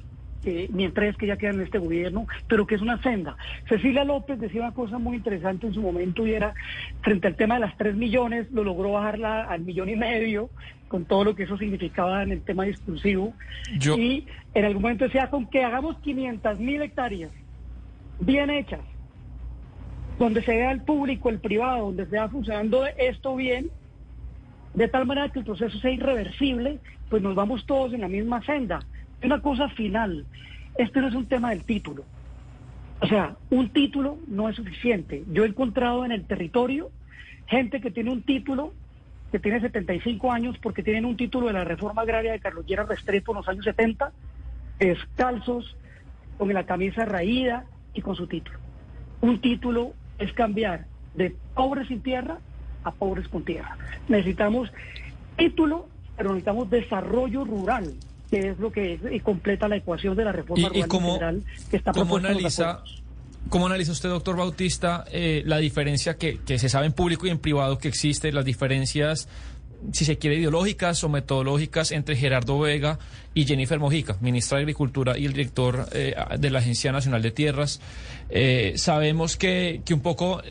eh, 0.45 0.69
ni 0.73 0.85
en 0.85 0.95
tres 0.95 1.17
que 1.17 1.27
ya 1.27 1.37
quedan 1.37 1.57
en 1.57 1.63
este 1.63 1.79
gobierno, 1.79 2.27
pero 2.49 2.67
que 2.67 2.77
es 2.77 2.81
una 2.81 3.01
senda. 3.03 3.37
Cecilia 3.69 4.05
López 4.05 4.39
decía 4.41 4.63
una 4.63 4.75
cosa 4.75 4.99
muy 4.99 5.17
interesante 5.17 5.67
en 5.67 5.75
su 5.75 5.83
momento 5.83 6.27
y 6.27 6.33
era, 6.33 6.55
frente 7.03 7.27
al 7.27 7.37
tema 7.37 7.55
de 7.55 7.61
las 7.61 7.77
tres 7.77 7.95
millones, 7.97 8.51
lo 8.53 8.65
logró 8.65 8.93
bajarla 8.93 9.45
al 9.45 9.61
millón 9.63 9.89
y 9.89 9.97
medio, 9.97 10.51
con 10.89 11.05
todo 11.05 11.25
lo 11.25 11.35
que 11.35 11.43
eso 11.43 11.59
significaba 11.59 12.23
en 12.23 12.33
el 12.33 12.43
tema 12.43 12.65
discursivo. 12.65 13.35
Y 13.99 14.27
en 14.55 14.65
algún 14.65 14.83
momento 14.83 15.05
decía, 15.05 15.29
con 15.29 15.47
que 15.47 15.65
hagamos 15.65 15.99
500 15.99 16.59
mil 16.59 16.81
hectáreas 16.83 17.31
bien 18.21 18.51
hechas, 18.51 18.81
donde 20.19 20.43
se 20.43 20.53
vea 20.53 20.73
el 20.73 20.83
público, 20.83 21.29
el 21.29 21.39
privado, 21.39 21.87
donde 21.87 22.07
se 22.07 22.19
va 22.19 22.29
funcionando 22.29 22.85
esto 22.87 23.37
bien, 23.37 23.71
de 24.75 24.89
tal 24.89 25.07
manera 25.07 25.31
que 25.31 25.41
el 25.41 25.45
proceso 25.45 25.79
sea 25.79 25.91
irreversible, 25.91 26.81
pues 27.09 27.23
nos 27.23 27.35
vamos 27.35 27.67
todos 27.67 27.93
en 27.93 28.01
la 28.01 28.09
misma 28.09 28.43
senda. 28.45 28.81
Una 29.23 29.41
cosa 29.41 29.69
final, 29.71 30.27
este 30.77 31.01
no 31.01 31.09
es 31.09 31.15
un 31.15 31.27
tema 31.27 31.51
del 31.51 31.65
título. 31.65 32.05
O 33.01 33.07
sea, 33.07 33.37
un 33.51 33.71
título 33.71 34.19
no 34.27 34.49
es 34.49 34.57
suficiente. 34.57 35.25
Yo 35.31 35.45
he 35.45 35.49
encontrado 35.49 36.05
en 36.05 36.13
el 36.13 36.25
territorio 36.25 36.91
gente 37.47 37.81
que 37.81 37.91
tiene 37.91 38.11
un 38.11 38.23
título, 38.23 38.75
que 39.33 39.39
tiene 39.39 39.61
75 39.61 40.33
años 40.33 40.59
porque 40.59 40.83
tienen 40.83 41.05
un 41.05 41.17
título 41.17 41.47
de 41.47 41.55
la 41.55 41.65
reforma 41.65 42.03
agraria 42.03 42.33
de 42.33 42.41
Carlos 42.41 42.67
Lleras 42.67 42.89
Restrepo 42.89 43.33
en 43.33 43.37
los 43.37 43.49
años 43.49 43.65
70, 43.65 44.13
descalzos, 44.79 45.77
con 46.37 46.53
la 46.53 46.65
camisa 46.65 47.05
raída, 47.05 47.65
y 47.99 48.03
con 48.03 48.15
su 48.15 48.27
título. 48.27 48.59
Un 49.21 49.41
título 49.41 49.93
es 50.19 50.33
cambiar 50.33 50.87
de 51.15 51.35
pobres 51.55 51.89
sin 51.89 52.01
tierra 52.01 52.39
a 52.85 52.93
pobres 52.93 53.29
con 53.29 53.45
tierra. 53.45 53.77
Necesitamos 54.09 54.71
título, 55.37 55.89
pero 56.17 56.31
necesitamos 56.31 56.71
desarrollo 56.71 57.45
rural, 57.45 57.93
que 58.31 58.51
es 58.51 58.59
lo 58.59 58.71
que 58.71 58.95
es, 58.95 59.01
y 59.11 59.21
completa 59.21 59.69
la 59.69 59.77
ecuación 59.77 60.17
de 60.17 60.25
la 60.25 60.33
reforma 60.33 60.69
rural 60.69 60.89
integral 60.89 61.43
que 61.71 61.77
está 61.77 61.93
¿cómo 61.93 62.17
analiza, 62.17 62.83
¿Cómo 63.49 63.67
analiza 63.67 63.93
usted, 63.93 64.09
doctor 64.11 64.37
Bautista, 64.37 65.05
eh, 65.11 65.43
la 65.45 65.59
diferencia 65.59 66.17
que, 66.17 66.39
que 66.39 66.59
se 66.59 66.69
sabe 66.69 66.87
en 66.87 66.93
público 66.93 67.27
y 67.27 67.31
en 67.31 67.39
privado 67.39 67.79
que 67.79 67.89
existe, 67.89 68.31
las 68.31 68.45
diferencias 68.45 69.29
si 69.93 70.05
se 70.05 70.19
quiere, 70.19 70.37
ideológicas 70.37 71.03
o 71.05 71.09
metodológicas 71.09 71.93
entre 71.93 72.17
Gerardo 72.17 72.59
Vega 72.59 72.99
y 73.35 73.47
Jennifer 73.47 73.79
Mojica, 73.79 74.17
ministra 74.21 74.59
de 74.59 74.63
Agricultura 74.63 75.19
y 75.19 75.27
el 75.27 75.33
director 75.33 75.89
eh, 75.93 76.15
de 76.39 76.51
la 76.51 76.59
Agencia 76.59 76.93
Nacional 76.93 77.23
de 77.23 77.31
Tierras. 77.31 77.81
Eh, 78.31 78.75
sabemos 78.77 79.37
que, 79.37 79.83
que 79.85 79.95
un 79.95 80.01
poco 80.01 80.43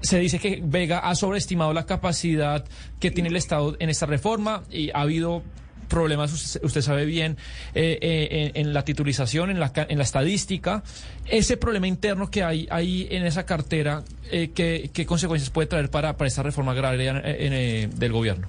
se 0.00 0.18
dice 0.18 0.38
que 0.38 0.60
Vega 0.62 0.98
ha 0.98 1.14
sobreestimado 1.14 1.72
la 1.72 1.86
capacidad 1.86 2.64
que 3.00 3.10
tiene 3.10 3.28
el 3.28 3.36
Estado 3.36 3.76
en 3.78 3.88
esta 3.88 4.06
reforma 4.06 4.62
y 4.70 4.90
ha 4.90 5.00
habido 5.00 5.42
problemas, 5.86 6.32
usted, 6.62 6.80
sabe 6.80 7.04
bien, 7.04 7.36
eh, 7.74 7.98
eh, 8.00 8.50
en, 8.54 8.74
la 8.74 8.84
titulización, 8.84 9.50
en 9.50 9.60
la, 9.60 9.72
en 9.88 9.98
la 9.98 10.04
estadística. 10.04 10.82
Ese 11.26 11.56
problema 11.56 11.86
interno 11.86 12.30
que 12.30 12.42
hay 12.42 12.66
ahí 12.70 13.06
en 13.10 13.24
esa 13.24 13.46
cartera, 13.46 14.02
eh, 14.30 14.50
¿qué, 14.54 15.06
consecuencias 15.06 15.50
puede 15.50 15.68
traer 15.68 15.90
para, 15.90 16.16
para 16.16 16.28
esta 16.28 16.42
reforma 16.42 16.72
agraria 16.72 17.14
del 17.14 18.12
gobierno? 18.12 18.48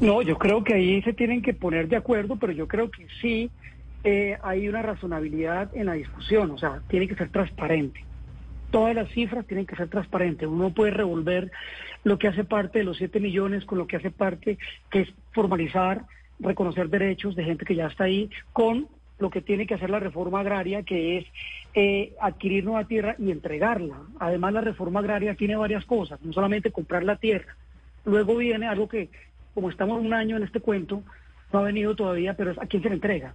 No, 0.00 0.22
yo 0.22 0.36
creo 0.38 0.64
que 0.64 0.74
ahí 0.74 1.02
se 1.02 1.12
tienen 1.12 1.42
que 1.42 1.54
poner 1.54 1.88
de 1.88 1.96
acuerdo, 1.96 2.36
pero 2.36 2.52
yo 2.52 2.66
creo 2.66 2.90
que 2.90 3.06
sí 3.20 3.50
hay 4.42 4.66
una 4.66 4.80
razonabilidad 4.80 5.76
en 5.76 5.86
la 5.86 5.92
discusión, 5.92 6.50
o 6.52 6.58
sea, 6.58 6.80
tiene 6.88 7.06
que 7.06 7.14
ser 7.14 7.28
transparente 7.28 8.02
todas 8.70 8.94
las 8.94 9.10
cifras 9.10 9.46
tienen 9.46 9.66
que 9.66 9.76
ser 9.76 9.88
transparentes. 9.88 10.48
Uno 10.48 10.70
puede 10.70 10.92
revolver 10.92 11.50
lo 12.04 12.18
que 12.18 12.28
hace 12.28 12.44
parte 12.44 12.80
de 12.80 12.84
los 12.84 12.96
7 12.96 13.20
millones 13.20 13.64
con 13.64 13.78
lo 13.78 13.86
que 13.86 13.96
hace 13.96 14.10
parte, 14.10 14.58
que 14.90 15.00
es 15.00 15.12
formalizar, 15.32 16.04
reconocer 16.38 16.88
derechos 16.88 17.36
de 17.36 17.44
gente 17.44 17.64
que 17.64 17.74
ya 17.74 17.86
está 17.86 18.04
ahí, 18.04 18.30
con 18.52 18.88
lo 19.18 19.30
que 19.30 19.42
tiene 19.42 19.66
que 19.66 19.74
hacer 19.74 19.90
la 19.90 20.00
reforma 20.00 20.40
agraria, 20.40 20.82
que 20.82 21.18
es 21.18 21.26
eh, 21.74 22.14
adquirir 22.20 22.64
nueva 22.64 22.84
tierra 22.84 23.16
y 23.18 23.30
entregarla. 23.30 24.00
Además, 24.18 24.54
la 24.54 24.62
reforma 24.62 25.00
agraria 25.00 25.34
tiene 25.34 25.56
varias 25.56 25.84
cosas, 25.84 26.20
no 26.22 26.32
solamente 26.32 26.72
comprar 26.72 27.04
la 27.04 27.16
tierra. 27.16 27.54
Luego 28.04 28.36
viene 28.36 28.66
algo 28.66 28.88
que, 28.88 29.10
como 29.54 29.68
estamos 29.68 30.00
un 30.00 30.14
año 30.14 30.36
en 30.36 30.42
este 30.42 30.60
cuento, 30.60 31.02
no 31.52 31.58
ha 31.58 31.62
venido 31.62 31.94
todavía, 31.94 32.34
pero 32.34 32.52
es 32.52 32.58
a 32.58 32.66
quién 32.66 32.82
se 32.82 32.88
le 32.88 32.94
entrega. 32.94 33.34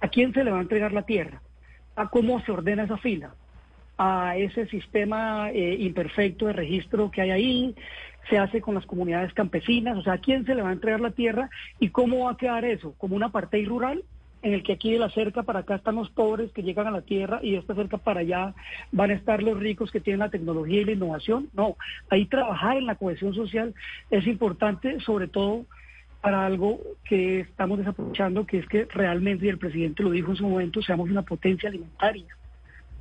¿A 0.00 0.08
quién 0.08 0.34
se 0.34 0.44
le 0.44 0.50
va 0.50 0.58
a 0.58 0.62
entregar 0.62 0.92
la 0.92 1.02
tierra? 1.02 1.40
¿A 1.94 2.08
cómo 2.10 2.40
se 2.42 2.52
ordena 2.52 2.84
esa 2.84 2.98
fila? 2.98 3.34
A 3.98 4.36
ese 4.36 4.66
sistema 4.66 5.50
eh, 5.50 5.76
imperfecto 5.80 6.46
de 6.46 6.52
registro 6.52 7.10
que 7.10 7.22
hay 7.22 7.30
ahí, 7.30 7.74
se 8.28 8.38
hace 8.38 8.60
con 8.60 8.74
las 8.74 8.86
comunidades 8.86 9.32
campesinas, 9.32 9.96
o 9.96 10.02
sea, 10.02 10.14
¿a 10.14 10.18
quién 10.18 10.44
se 10.44 10.54
le 10.54 10.62
va 10.62 10.70
a 10.70 10.72
entregar 10.72 11.00
la 11.00 11.12
tierra 11.12 11.48
y 11.78 11.90
cómo 11.90 12.24
va 12.24 12.32
a 12.32 12.36
quedar 12.36 12.64
eso? 12.64 12.94
¿Como 12.98 13.16
una 13.16 13.30
parte 13.30 13.64
rural? 13.64 14.02
en 14.42 14.52
el 14.52 14.62
que 14.62 14.74
aquí 14.74 14.92
de 14.92 14.98
la 14.98 15.10
cerca 15.10 15.42
para 15.42 15.60
acá 15.60 15.76
están 15.76 15.96
los 15.96 16.10
pobres 16.10 16.52
que 16.52 16.62
llegan 16.62 16.86
a 16.86 16.92
la 16.92 17.02
tierra 17.02 17.40
y 17.42 17.52
de 17.52 17.58
esta 17.58 17.74
cerca 17.74 17.98
para 17.98 18.20
allá 18.20 18.54
van 18.92 19.10
a 19.10 19.14
estar 19.14 19.42
los 19.42 19.58
ricos 19.58 19.90
que 19.90 19.98
tienen 19.98 20.20
la 20.20 20.30
tecnología 20.30 20.82
y 20.82 20.84
la 20.84 20.92
innovación. 20.92 21.48
No, 21.52 21.76
ahí 22.10 22.26
trabajar 22.26 22.76
en 22.76 22.86
la 22.86 22.94
cohesión 22.94 23.34
social 23.34 23.74
es 24.08 24.24
importante, 24.26 25.00
sobre 25.00 25.26
todo 25.26 25.64
para 26.20 26.46
algo 26.46 26.80
que 27.08 27.40
estamos 27.40 27.78
desaprovechando, 27.78 28.46
que 28.46 28.58
es 28.58 28.66
que 28.68 28.84
realmente, 28.84 29.46
y 29.46 29.48
el 29.48 29.58
presidente 29.58 30.04
lo 30.04 30.10
dijo 30.10 30.30
en 30.30 30.36
su 30.36 30.46
momento, 30.46 30.80
seamos 30.80 31.10
una 31.10 31.22
potencia 31.22 31.68
alimentaria 31.68 32.36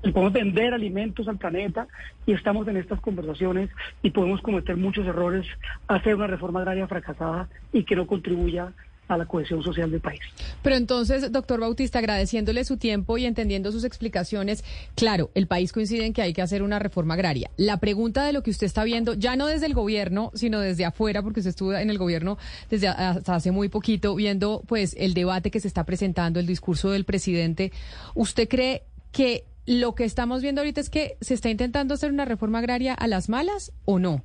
y 0.05 0.11
podemos 0.11 0.33
vender 0.33 0.73
alimentos 0.73 1.27
al 1.27 1.37
planeta 1.37 1.87
y 2.25 2.33
estamos 2.33 2.67
en 2.67 2.77
estas 2.77 3.01
conversaciones 3.01 3.69
y 4.01 4.11
podemos 4.11 4.41
cometer 4.41 4.77
muchos 4.77 5.05
errores, 5.05 5.45
hacer 5.87 6.15
una 6.15 6.27
reforma 6.27 6.59
agraria 6.59 6.87
fracasada 6.87 7.49
y 7.73 7.83
que 7.83 7.95
no 7.95 8.07
contribuya 8.07 8.71
a 9.07 9.17
la 9.17 9.25
cohesión 9.25 9.61
social 9.61 9.91
del 9.91 10.01
país. 10.01 10.19
Pero 10.61 10.75
entonces, 10.75 11.31
doctor 11.31 11.59
Bautista, 11.59 11.99
agradeciéndole 11.99 12.63
su 12.63 12.77
tiempo 12.77 13.17
y 13.17 13.25
entendiendo 13.25 13.71
sus 13.71 13.83
explicaciones, 13.83 14.63
claro, 14.95 15.29
el 15.35 15.47
país 15.47 15.71
coincide 15.71 16.05
en 16.05 16.13
que 16.13 16.21
hay 16.21 16.33
que 16.33 16.41
hacer 16.41 16.63
una 16.63 16.79
reforma 16.79 17.13
agraria. 17.13 17.51
La 17.57 17.77
pregunta 17.77 18.25
de 18.25 18.33
lo 18.33 18.41
que 18.41 18.49
usted 18.49 18.65
está 18.65 18.83
viendo, 18.83 19.13
ya 19.13 19.35
no 19.35 19.47
desde 19.47 19.67
el 19.67 19.73
gobierno, 19.73 20.31
sino 20.33 20.59
desde 20.59 20.85
afuera, 20.85 21.21
porque 21.21 21.41
usted 21.41 21.51
estuvo 21.51 21.73
en 21.73 21.89
el 21.89 21.97
gobierno 21.97 22.37
desde 22.69 22.87
hasta 22.87 23.35
hace 23.35 23.51
muy 23.51 23.69
poquito, 23.69 24.15
viendo 24.15 24.63
pues 24.67 24.95
el 24.97 25.13
debate 25.13 25.51
que 25.51 25.59
se 25.59 25.67
está 25.67 25.83
presentando, 25.83 26.39
el 26.39 26.47
discurso 26.47 26.89
del 26.89 27.05
presidente, 27.05 27.71
¿usted 28.15 28.49
cree 28.49 28.83
que 29.11 29.43
lo 29.65 29.95
que 29.95 30.03
estamos 30.03 30.41
viendo 30.41 30.61
ahorita 30.61 30.81
es 30.81 30.89
que 30.89 31.17
se 31.21 31.33
está 31.33 31.49
intentando 31.49 31.93
hacer 31.93 32.11
una 32.11 32.25
reforma 32.25 32.59
agraria 32.59 32.93
a 32.93 33.07
las 33.07 33.29
malas 33.29 33.73
o 33.85 33.99
no. 33.99 34.23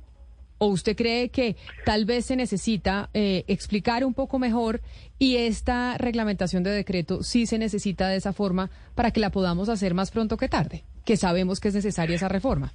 ¿O 0.57 0.67
usted 0.67 0.95
cree 0.95 1.29
que 1.29 1.55
tal 1.85 2.05
vez 2.05 2.25
se 2.25 2.35
necesita 2.35 3.09
eh, 3.15 3.45
explicar 3.47 4.05
un 4.05 4.13
poco 4.13 4.37
mejor 4.37 4.81
y 5.17 5.37
esta 5.37 5.97
reglamentación 5.97 6.61
de 6.61 6.69
decreto 6.69 7.23
sí 7.23 7.47
se 7.47 7.57
necesita 7.57 8.07
de 8.07 8.17
esa 8.17 8.31
forma 8.31 8.69
para 8.93 9.09
que 9.09 9.19
la 9.19 9.31
podamos 9.31 9.69
hacer 9.69 9.95
más 9.95 10.11
pronto 10.11 10.37
que 10.37 10.49
tarde? 10.49 10.83
Que 11.03 11.17
sabemos 11.17 11.59
que 11.59 11.69
es 11.69 11.73
necesaria 11.73 12.15
esa 12.15 12.29
reforma. 12.29 12.71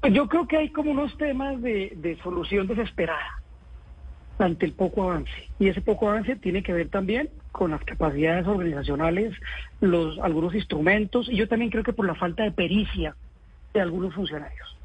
Pues 0.00 0.14
yo 0.14 0.28
creo 0.28 0.46
que 0.46 0.58
hay 0.58 0.70
como 0.70 0.92
unos 0.92 1.16
temas 1.18 1.60
de, 1.60 1.92
de 1.96 2.16
solución 2.22 2.68
desesperada 2.68 3.40
ante 4.44 4.66
el 4.66 4.72
poco 4.72 5.04
avance. 5.04 5.30
Y 5.58 5.68
ese 5.68 5.80
poco 5.80 6.08
avance 6.08 6.36
tiene 6.36 6.62
que 6.62 6.72
ver 6.72 6.88
también 6.88 7.30
con 7.52 7.72
las 7.72 7.82
capacidades 7.84 8.46
organizacionales, 8.46 9.34
los 9.80 10.18
algunos 10.18 10.54
instrumentos, 10.54 11.28
y 11.28 11.36
yo 11.36 11.48
también 11.48 11.70
creo 11.70 11.84
que 11.84 11.92
por 11.92 12.06
la 12.06 12.14
falta 12.14 12.44
de 12.44 12.52
pericia 12.52 13.14
de 13.74 13.80
algunos 13.80 14.14
funcionarios. 14.14 14.79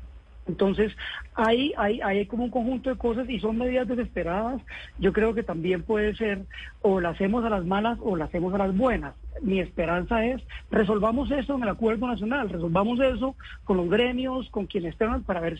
Entonces, 0.47 0.95
hay, 1.33 1.73
hay, 1.75 2.01
hay 2.01 2.25
como 2.27 2.43
un 2.43 2.51
conjunto 2.51 2.89
de 2.89 2.97
cosas 2.97 3.27
y 3.29 3.39
son 3.39 3.57
medidas 3.57 3.87
desesperadas. 3.87 4.61
Yo 4.99 5.11
creo 5.11 5.33
que 5.33 5.41
también 5.41 5.81
puede 5.81 6.15
ser 6.15 6.43
o 6.81 6.99
la 6.99 7.09
hacemos 7.09 7.43
a 7.45 7.49
las 7.49 7.65
malas 7.65 7.97
o 8.01 8.15
la 8.15 8.25
hacemos 8.25 8.53
a 8.53 8.59
las 8.59 8.75
buenas. 8.75 9.15
Mi 9.41 9.59
esperanza 9.59 10.23
es 10.25 10.41
resolvamos 10.71 11.29
eso 11.31 11.55
en 11.55 11.63
el 11.63 11.69
acuerdo 11.69 12.07
nacional, 12.07 12.49
resolvamos 12.49 12.99
eso 13.01 13.35
con 13.65 13.77
los 13.77 13.89
gremios, 13.89 14.49
con 14.49 14.65
quienes 14.65 14.93
estén, 14.93 15.23
para 15.23 15.41
ver 15.41 15.59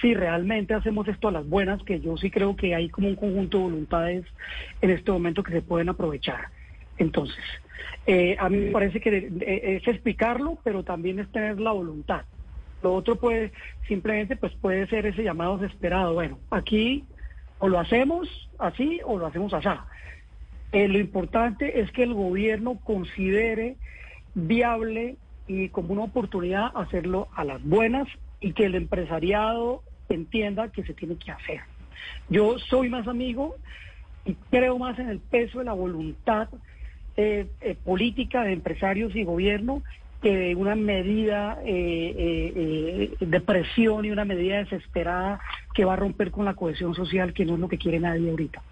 si, 0.00 0.14
realmente 0.14 0.74
hacemos 0.74 1.08
esto 1.08 1.28
a 1.28 1.32
las 1.32 1.48
buenas, 1.48 1.82
que 1.84 2.00
yo 2.00 2.16
sí 2.16 2.30
creo 2.30 2.54
que 2.56 2.74
hay 2.74 2.90
como 2.90 3.08
un 3.08 3.16
conjunto 3.16 3.58
de 3.58 3.64
voluntades 3.64 4.26
en 4.82 4.90
este 4.90 5.10
momento 5.10 5.42
que 5.42 5.52
se 5.52 5.62
pueden 5.62 5.88
aprovechar. 5.88 6.48
Entonces, 6.98 7.42
eh, 8.06 8.36
a 8.38 8.48
mí 8.48 8.58
me 8.58 8.70
parece 8.72 9.00
que 9.00 9.30
es 9.40 9.88
explicarlo, 9.88 10.58
pero 10.62 10.82
también 10.82 11.18
es 11.18 11.30
tener 11.32 11.58
la 11.60 11.72
voluntad. 11.72 12.24
Lo 12.84 12.92
otro 12.92 13.16
puede, 13.16 13.50
simplemente 13.88 14.36
pues 14.36 14.52
puede 14.60 14.86
ser 14.88 15.06
ese 15.06 15.24
llamado 15.24 15.56
desesperado. 15.56 16.12
Bueno, 16.12 16.38
aquí 16.50 17.06
o 17.58 17.66
lo 17.66 17.80
hacemos 17.80 18.28
así 18.58 19.00
o 19.06 19.16
lo 19.16 19.26
hacemos 19.26 19.54
así. 19.54 19.70
Eh, 20.72 20.86
lo 20.88 20.98
importante 20.98 21.80
es 21.80 21.90
que 21.92 22.02
el 22.02 22.12
gobierno 22.12 22.78
considere 22.84 23.76
viable 24.34 25.16
y 25.48 25.70
como 25.70 25.94
una 25.94 26.02
oportunidad 26.02 26.72
hacerlo 26.74 27.28
a 27.34 27.44
las 27.44 27.64
buenas 27.64 28.06
y 28.38 28.52
que 28.52 28.66
el 28.66 28.74
empresariado 28.74 29.82
entienda 30.10 30.70
que 30.70 30.82
se 30.84 30.92
tiene 30.92 31.16
que 31.16 31.30
hacer. 31.30 31.60
Yo 32.28 32.58
soy 32.58 32.90
más 32.90 33.08
amigo 33.08 33.56
y 34.26 34.34
creo 34.50 34.76
más 34.78 34.98
en 34.98 35.08
el 35.08 35.20
peso 35.20 35.60
de 35.60 35.64
la 35.64 35.72
voluntad 35.72 36.50
eh, 37.16 37.46
eh, 37.62 37.76
política 37.82 38.42
de 38.42 38.52
empresarios 38.52 39.16
y 39.16 39.24
gobierno 39.24 39.82
de 40.30 40.54
una 40.54 40.74
medida 40.74 41.58
eh, 41.64 43.10
de 43.18 43.40
presión 43.40 44.04
y 44.04 44.10
una 44.10 44.24
medida 44.24 44.58
desesperada 44.58 45.40
que 45.74 45.84
va 45.84 45.94
a 45.94 45.96
romper 45.96 46.30
con 46.30 46.44
la 46.44 46.54
cohesión 46.54 46.94
social, 46.94 47.32
que 47.32 47.44
no 47.44 47.54
es 47.54 47.60
lo 47.60 47.68
que 47.68 47.78
quiere 47.78 48.00
nadie 48.00 48.30
ahorita. 48.30 48.62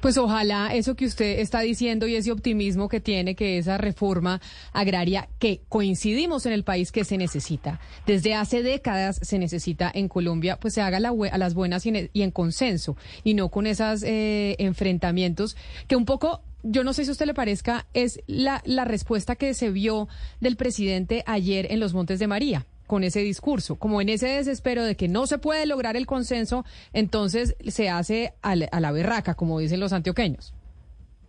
Pues 0.00 0.18
ojalá 0.18 0.74
eso 0.74 0.94
que 0.94 1.06
usted 1.06 1.40
está 1.40 1.60
diciendo 1.60 2.06
y 2.06 2.16
ese 2.16 2.32
optimismo 2.32 2.88
que 2.88 3.00
tiene, 3.00 3.34
que 3.34 3.58
esa 3.58 3.78
reforma 3.78 4.40
agraria 4.72 5.28
que 5.38 5.62
coincidimos 5.68 6.46
en 6.46 6.52
el 6.52 6.64
país 6.64 6.92
que 6.92 7.04
se 7.04 7.16
necesita, 7.16 7.80
desde 8.06 8.34
hace 8.34 8.62
décadas 8.62 9.18
se 9.22 9.38
necesita 9.38 9.90
en 9.92 10.08
Colombia, 10.08 10.58
pues 10.60 10.74
se 10.74 10.82
haga 10.82 10.98
a 10.98 11.38
las 11.38 11.54
buenas 11.54 11.86
y 11.86 12.10
en, 12.22 12.30
consenso 12.30 12.96
y 13.24 13.34
no 13.34 13.48
con 13.48 13.66
esos 13.66 14.02
eh, 14.02 14.56
enfrentamientos 14.58 15.56
que 15.86 15.96
un 15.96 16.04
poco 16.04 16.42
yo 16.62 16.84
no 16.84 16.92
sé 16.92 17.04
si 17.04 17.10
a 17.10 17.12
usted 17.12 17.26
le 17.26 17.34
parezca, 17.34 17.86
es 17.94 18.20
la, 18.26 18.62
la 18.64 18.84
respuesta 18.84 19.36
que 19.36 19.54
se 19.54 19.70
vio 19.70 20.08
del 20.40 20.56
presidente 20.56 21.22
ayer 21.26 21.66
en 21.70 21.80
los 21.80 21.94
Montes 21.94 22.18
de 22.18 22.26
María 22.26 22.66
con 22.86 23.04
ese 23.04 23.20
discurso, 23.20 23.76
como 23.76 24.02
en 24.02 24.10
ese 24.10 24.28
desespero 24.28 24.84
de 24.84 24.96
que 24.96 25.08
no 25.08 25.26
se 25.26 25.38
puede 25.38 25.64
lograr 25.66 25.96
el 25.96 26.04
consenso, 26.04 26.66
entonces 26.92 27.56
se 27.66 27.88
hace 27.88 28.34
a 28.42 28.54
la 28.54 28.92
berraca, 28.92 29.34
como 29.34 29.58
dicen 29.58 29.80
los 29.80 29.94
antioqueños. 29.94 30.52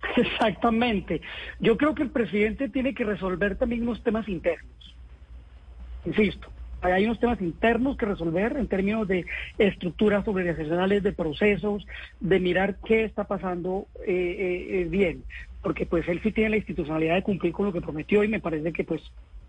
Exactamente. 0.17 1.21
Yo 1.59 1.77
creo 1.77 1.95
que 1.95 2.03
el 2.03 2.09
presidente 2.09 2.69
tiene 2.69 2.93
que 2.93 3.03
resolver 3.03 3.57
también 3.57 3.83
unos 3.83 4.03
temas 4.03 4.27
internos. 4.27 4.71
Insisto, 6.05 6.49
hay 6.91 7.05
unos 7.05 7.19
temas 7.19 7.41
internos 7.41 7.97
que 7.97 8.05
resolver 8.05 8.57
en 8.57 8.67
términos 8.67 9.07
de 9.07 9.25
estructuras 9.57 10.27
organizacionales, 10.27 11.03
de 11.03 11.13
procesos, 11.13 11.85
de 12.19 12.39
mirar 12.39 12.77
qué 12.85 13.05
está 13.05 13.23
pasando 13.25 13.87
eh, 14.05 14.11
eh, 14.11 14.81
eh, 14.81 14.87
bien. 14.89 15.23
Porque 15.61 15.85
pues 15.85 16.07
él 16.07 16.19
sí 16.21 16.31
tiene 16.31 16.51
la 16.51 16.57
institucionalidad 16.57 17.15
de 17.15 17.23
cumplir 17.23 17.53
con 17.53 17.65
lo 17.65 17.73
que 17.73 17.81
prometió 17.81 18.23
y 18.23 18.27
me 18.27 18.41
parece 18.41 18.73
que 18.73 18.83
pues 18.83 19.01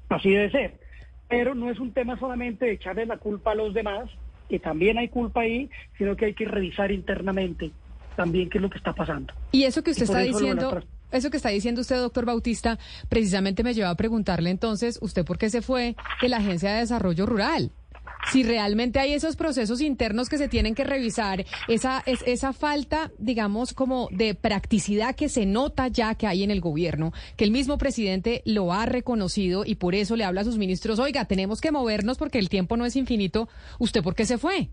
así 0.08 0.30
debe 0.30 0.50
ser 0.50 0.84
pero 1.28 1.54
no 1.54 1.70
es 1.70 1.78
un 1.80 1.92
tema 1.92 2.18
solamente 2.18 2.66
de 2.66 2.72
echarle 2.72 3.06
la 3.06 3.16
culpa 3.16 3.52
a 3.52 3.54
los 3.54 3.74
demás, 3.74 4.08
que 4.48 4.58
también 4.58 4.98
hay 4.98 5.08
culpa 5.08 5.40
ahí, 5.40 5.70
sino 5.98 6.16
que 6.16 6.26
hay 6.26 6.34
que 6.34 6.44
revisar 6.44 6.92
internamente 6.92 7.70
también 8.16 8.48
qué 8.48 8.58
es 8.58 8.62
lo 8.62 8.70
que 8.70 8.78
está 8.78 8.92
pasando. 8.92 9.34
Y 9.50 9.64
eso 9.64 9.82
que 9.82 9.90
usted 9.90 10.04
está 10.04 10.20
diciendo, 10.20 10.80
eso 11.18 11.30
que 11.30 11.36
está 11.36 11.50
diciendo 11.50 11.80
usted, 11.80 11.96
doctor 11.96 12.24
Bautista, 12.24 12.78
precisamente 13.08 13.62
me 13.62 13.74
lleva 13.74 13.90
a 13.90 13.96
preguntarle 13.96 14.50
entonces, 14.50 14.98
¿usted 15.00 15.24
por 15.24 15.38
qué 15.38 15.50
se 15.50 15.62
fue 15.62 15.96
de 16.20 16.28
la 16.28 16.38
Agencia 16.38 16.72
de 16.72 16.80
Desarrollo 16.80 17.26
Rural? 17.26 17.72
si 18.32 18.42
realmente 18.42 18.98
hay 18.98 19.12
esos 19.12 19.36
procesos 19.36 19.80
internos 19.80 20.28
que 20.28 20.38
se 20.38 20.48
tienen 20.48 20.74
que 20.74 20.84
revisar, 20.84 21.44
esa, 21.68 22.02
es, 22.06 22.20
esa 22.26 22.52
falta, 22.52 23.12
digamos, 23.18 23.74
como 23.74 24.08
de 24.10 24.34
practicidad 24.34 25.14
que 25.14 25.28
se 25.28 25.46
nota 25.46 25.88
ya 25.88 26.14
que 26.14 26.26
hay 26.26 26.42
en 26.42 26.50
el 26.50 26.60
gobierno, 26.60 27.12
que 27.36 27.44
el 27.44 27.50
mismo 27.50 27.78
presidente 27.78 28.42
lo 28.44 28.72
ha 28.72 28.86
reconocido 28.86 29.64
y 29.64 29.76
por 29.76 29.94
eso 29.94 30.16
le 30.16 30.24
habla 30.24 30.42
a 30.42 30.44
sus 30.44 30.58
ministros, 30.58 30.98
oiga, 30.98 31.26
tenemos 31.26 31.60
que 31.60 31.72
movernos 31.72 32.18
porque 32.18 32.38
el 32.38 32.48
tiempo 32.48 32.76
no 32.76 32.86
es 32.86 32.96
infinito, 32.96 33.48
¿usted 33.78 34.02
por 34.02 34.14
qué 34.14 34.26
se 34.26 34.38
fue? 34.38 34.70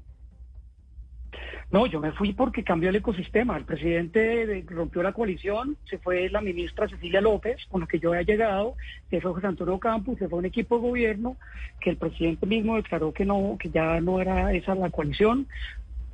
No, 1.71 1.85
yo 1.85 2.01
me 2.01 2.11
fui 2.11 2.33
porque 2.33 2.63
cambió 2.63 2.89
el 2.89 2.97
ecosistema. 2.97 3.55
El 3.55 3.65
presidente 3.65 4.63
rompió 4.67 5.01
la 5.01 5.13
coalición, 5.13 5.77
se 5.85 5.97
fue 5.97 6.29
la 6.29 6.41
ministra 6.41 6.87
Cecilia 6.89 7.21
López, 7.21 7.65
con 7.69 7.81
la 7.81 7.87
que 7.87 7.99
yo 7.99 8.09
había 8.09 8.23
llegado, 8.23 8.75
se 9.09 9.21
fue 9.21 9.31
José 9.31 9.47
Antonio 9.47 9.79
Campos, 9.79 10.17
se 10.19 10.27
fue 10.27 10.39
un 10.39 10.45
equipo 10.45 10.75
de 10.75 10.81
gobierno 10.81 11.37
que 11.79 11.91
el 11.91 11.97
presidente 11.97 12.45
mismo 12.45 12.75
declaró 12.75 13.13
que 13.13 13.25
no, 13.25 13.57
que 13.59 13.69
ya 13.69 14.01
no 14.01 14.19
era 14.19 14.53
esa 14.53 14.75
la 14.75 14.89
coalición. 14.89 15.47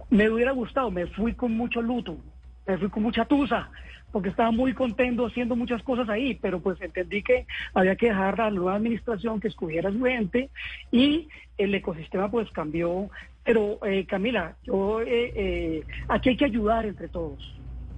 Me 0.09 0.29
hubiera 0.29 0.51
gustado, 0.51 0.91
me 0.91 1.07
fui 1.07 1.33
con 1.33 1.51
mucho 1.53 1.81
luto, 1.81 2.17
me 2.65 2.77
fui 2.77 2.89
con 2.89 3.03
mucha 3.03 3.25
tusa, 3.25 3.69
porque 4.11 4.29
estaba 4.29 4.51
muy 4.51 4.73
contento 4.73 5.25
haciendo 5.25 5.55
muchas 5.55 5.83
cosas 5.83 6.07
ahí, 6.07 6.35
pero 6.41 6.59
pues 6.59 6.79
entendí 6.81 7.23
que 7.23 7.45
había 7.73 7.95
que 7.95 8.07
dejar 8.07 8.39
a 8.39 8.45
la 8.45 8.51
nueva 8.51 8.75
administración 8.75 9.39
que 9.39 9.49
escogiera 9.49 9.91
su 9.91 10.03
gente 10.03 10.49
y 10.91 11.27
el 11.57 11.73
ecosistema 11.75 12.29
pues 12.31 12.49
cambió 12.51 13.09
pero, 13.48 13.80
eh, 13.85 14.06
Camila, 14.06 14.58
yo, 14.66 15.00
eh, 15.00 15.32
eh, 15.34 15.84
aquí 16.09 16.27
hay 16.27 16.35
que 16.35 16.43
ayudar 16.43 16.85
entre 16.85 17.08
todos. 17.08 17.40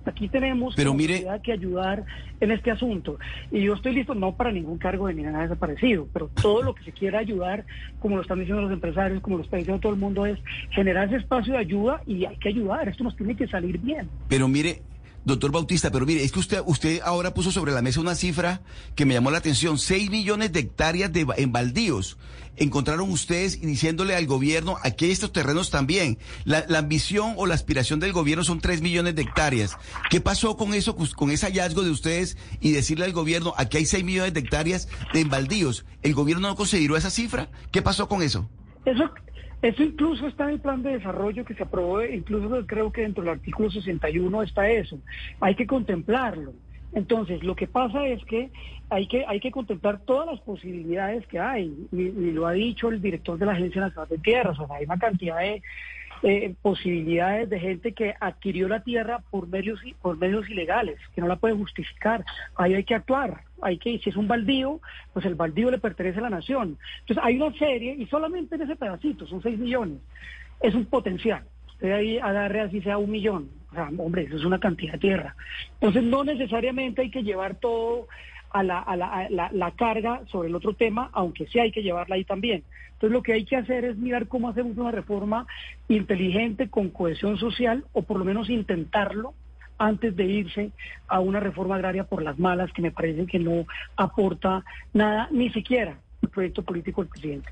Aquí 0.06 0.30
tenemos 0.30 0.76
Pero 0.76 0.94
mire, 0.94 1.26
que 1.44 1.52
ayudar 1.52 2.06
en 2.40 2.52
este 2.52 2.70
asunto. 2.70 3.18
Y 3.50 3.64
yo 3.64 3.74
estoy 3.74 3.96
listo 3.96 4.14
no 4.14 4.36
para 4.36 4.52
ningún 4.52 4.78
cargo 4.78 5.08
de 5.08 5.16
ni 5.16 5.24
nada 5.24 5.42
desaparecido, 5.42 6.08
pero 6.14 6.30
todo 6.40 6.62
lo 6.62 6.76
que 6.76 6.84
se 6.84 6.92
quiera 6.92 7.18
ayudar, 7.18 7.66
como 8.00 8.16
lo 8.16 8.22
están 8.22 8.38
diciendo 8.38 8.62
los 8.62 8.72
empresarios, 8.72 9.24
como 9.24 9.38
lo 9.38 9.44
está 9.44 9.58
diciendo 9.58 9.82
todo 9.82 9.92
el 9.92 10.00
mundo, 10.00 10.28
es 10.28 10.38
generar 10.70 11.08
ese 11.08 11.18
espacio 11.18 11.54
de 11.54 11.60
ayuda 11.60 12.04
y 12.06 12.26
hay 12.26 12.38
que 12.38 12.50
ayudar. 12.50 12.88
Esto 12.88 13.04
nos 13.04 13.16
tiene 13.16 13.36
que 13.36 13.48
salir 13.48 13.80
bien. 13.80 14.08
Pero 14.28 14.48
mire, 14.48 14.84
Doctor 15.26 15.52
Bautista, 15.52 15.92
pero 15.92 16.06
mire, 16.06 16.24
es 16.24 16.32
que 16.32 16.40
usted, 16.40 16.62
usted 16.66 17.02
ahora 17.04 17.34
puso 17.34 17.52
sobre 17.52 17.72
la 17.72 17.82
mesa 17.82 18.00
una 18.00 18.16
cifra 18.16 18.62
que 18.96 19.06
me 19.06 19.14
llamó 19.14 19.32
la 19.32 19.38
atención. 19.38 19.78
6 19.78 20.10
millones 20.10 20.52
de 20.52 20.62
hectáreas 20.62 21.12
de, 21.12 21.28
en 21.38 21.52
baldíos. 21.52 22.18
Encontraron 22.56 23.10
ustedes 23.10 23.62
diciéndole 23.62 24.16
al 24.16 24.26
gobierno, 24.26 24.78
aquí 24.84 25.10
estos 25.10 25.32
terrenos 25.32 25.70
también. 25.70 26.18
La, 26.44 26.66
ambición 26.78 27.34
o 27.38 27.46
la 27.46 27.56
aspiración 27.56 28.00
del 28.00 28.12
gobierno 28.12 28.44
son 28.44 28.60
3 28.60 28.82
millones 28.82 29.16
de 29.16 29.22
hectáreas. 29.22 29.78
¿Qué 30.10 30.20
pasó 30.20 30.58
con 30.58 30.74
eso, 30.74 30.96
con 30.96 31.32
ese 31.32 31.46
hallazgo 31.46 31.84
de 31.84 31.92
ustedes 31.92 32.38
y 32.60 32.72
decirle 32.72 33.06
al 33.06 33.14
gobierno, 33.14 33.54
aquí 33.58 33.78
hay 33.78 33.86
6 33.86 34.04
millones 34.04 34.34
de 34.34 34.42
hectáreas 34.42 34.90
de 35.14 35.24
baldíos? 35.24 35.86
¿El 36.02 36.14
gobierno 36.14 36.50
no 36.50 36.56
consideró 36.56 36.98
esa 36.98 37.10
cifra? 37.10 37.50
¿Qué 37.72 37.82
pasó 37.82 38.10
con 38.10 38.22
eso? 38.24 38.50
Eso, 38.86 39.10
eso 39.62 39.84
incluso 39.84 40.28
está 40.28 40.46
en 40.46 40.52
el 40.52 40.60
plan 40.60 40.82
de 40.84 40.92
desarrollo 40.92 41.44
que 41.44 41.54
se 41.54 41.64
aprobó, 41.64 42.02
incluso 42.04 42.66
creo 42.66 42.92
que 42.92 43.02
dentro 43.02 43.24
del 43.24 43.34
artículo 43.34 43.70
61 43.70 44.44
está 44.44 44.70
eso. 44.70 45.00
Hay 45.42 45.56
que 45.56 45.68
contemplarlo. 45.68 46.54
Entonces, 46.94 47.44
lo 47.44 47.56
que 47.56 47.68
pasa 47.68 48.08
es 48.08 48.24
que 48.26 48.50
hay 48.90 49.08
que, 49.08 49.24
hay 49.28 49.40
que 49.40 49.52
contemplar 49.52 50.00
todas 50.00 50.28
las 50.28 50.40
posibilidades 50.42 51.28
que 51.28 51.40
hay, 51.40 51.72
y, 51.92 52.32
lo 52.32 52.48
ha 52.48 52.54
dicho 52.54 52.90
el 52.90 53.02
director 53.02 53.38
de 53.38 53.46
la 53.46 53.52
Agencia 53.52 53.82
Nacional 53.82 54.10
de 54.10 54.18
Tierras, 54.18 54.58
o 54.60 54.74
hay 54.74 54.86
una 54.86 54.98
cantidad 54.98 55.40
de 55.40 55.62
eh, 56.24 56.54
posibilidades 56.62 57.50
de 57.50 57.60
gente 57.60 57.94
que 57.94 58.14
adquirió 58.20 58.68
la 58.68 58.84
tierra 58.84 59.24
por 59.30 59.48
medios, 59.48 59.80
por 60.02 60.18
medios 60.18 60.50
ilegales, 60.50 61.00
que 61.16 61.22
no 61.22 61.28
la 61.28 61.38
puede 61.38 61.56
justificar. 61.56 62.26
Ahí 62.56 62.74
hay 62.74 62.84
que 62.84 62.96
actuar, 62.96 63.44
hay 63.62 63.78
que, 63.78 63.98
si 64.00 64.10
es 64.10 64.16
un 64.18 64.28
baldío, 64.28 64.82
pues 65.14 65.26
el 65.26 65.36
baldío 65.36 65.72
le 65.72 65.80
pertenece 65.80 66.20
a 66.20 66.24
la 66.24 66.30
nación. 66.30 66.78
Entonces 67.02 67.24
hay 67.24 67.38
una 67.38 67.58
serie, 67.58 67.96
y 67.98 68.06
solamente 68.08 68.56
en 68.56 68.64
ese 68.64 68.76
pedacito, 68.76 69.26
son 69.28 69.42
6 69.42 69.58
millones, 69.60 70.00
es 70.62 70.76
un 70.76 70.86
potencial. 70.86 71.44
Usted 71.68 71.92
ahí 71.92 72.18
agarre 72.18 72.62
así 72.62 72.82
sea 72.82 72.98
un 72.98 73.12
millón. 73.12 73.50
O 73.72 73.74
sea, 73.74 73.90
hombre, 73.98 74.24
eso 74.24 74.36
es 74.36 74.44
una 74.44 74.60
cantidad 74.60 74.94
de 74.94 75.00
tierra. 75.00 75.36
Entonces 75.76 76.04
no 76.04 76.24
necesariamente 76.24 77.04
hay 77.04 77.12
que 77.12 77.24
llevar 77.24 77.56
todo 77.56 78.08
a 78.52 78.64
la, 78.64 78.80
a 78.80 78.96
la, 78.96 79.50
la, 79.52 79.72
carga 79.72 80.22
sobre 80.28 80.50
el 80.50 80.56
otro 80.56 80.74
tema, 80.74 81.10
aunque 81.14 81.48
sí 81.48 81.60
hay 81.60 81.72
que 81.72 81.84
llevarla 81.84 82.16
ahí 82.16 82.24
también. 82.24 82.64
Entonces 82.94 83.12
lo 83.12 83.24
que 83.24 83.34
hay 83.34 83.46
que 83.46 83.56
hacer 83.56 83.86
es 83.86 83.98
mirar 83.98 84.28
cómo 84.28 84.50
hacemos 84.50 84.78
una 84.78 84.92
reforma 84.92 85.48
inteligente 85.88 86.70
con 86.70 86.90
cohesión 86.90 87.38
social 87.38 87.86
o 87.94 88.02
por 88.02 88.18
lo 88.18 88.26
menos 88.26 88.50
intentarlo 88.50 89.34
antes 89.78 90.16
de 90.16 90.26
irse 90.26 90.72
a 91.08 91.20
una 91.20 91.40
reforma 91.40 91.76
agraria 91.76 92.04
por 92.04 92.22
las 92.22 92.38
malas 92.38 92.72
que 92.74 92.82
me 92.82 92.92
parece 92.92 93.26
que 93.26 93.40
no 93.40 93.66
aporta 93.96 94.64
nada, 94.94 95.30
ni 95.32 95.50
siquiera 95.52 95.98
el 96.22 96.30
proyecto 96.30 96.64
político 96.64 97.02
del 97.02 97.10
presidente. 97.10 97.50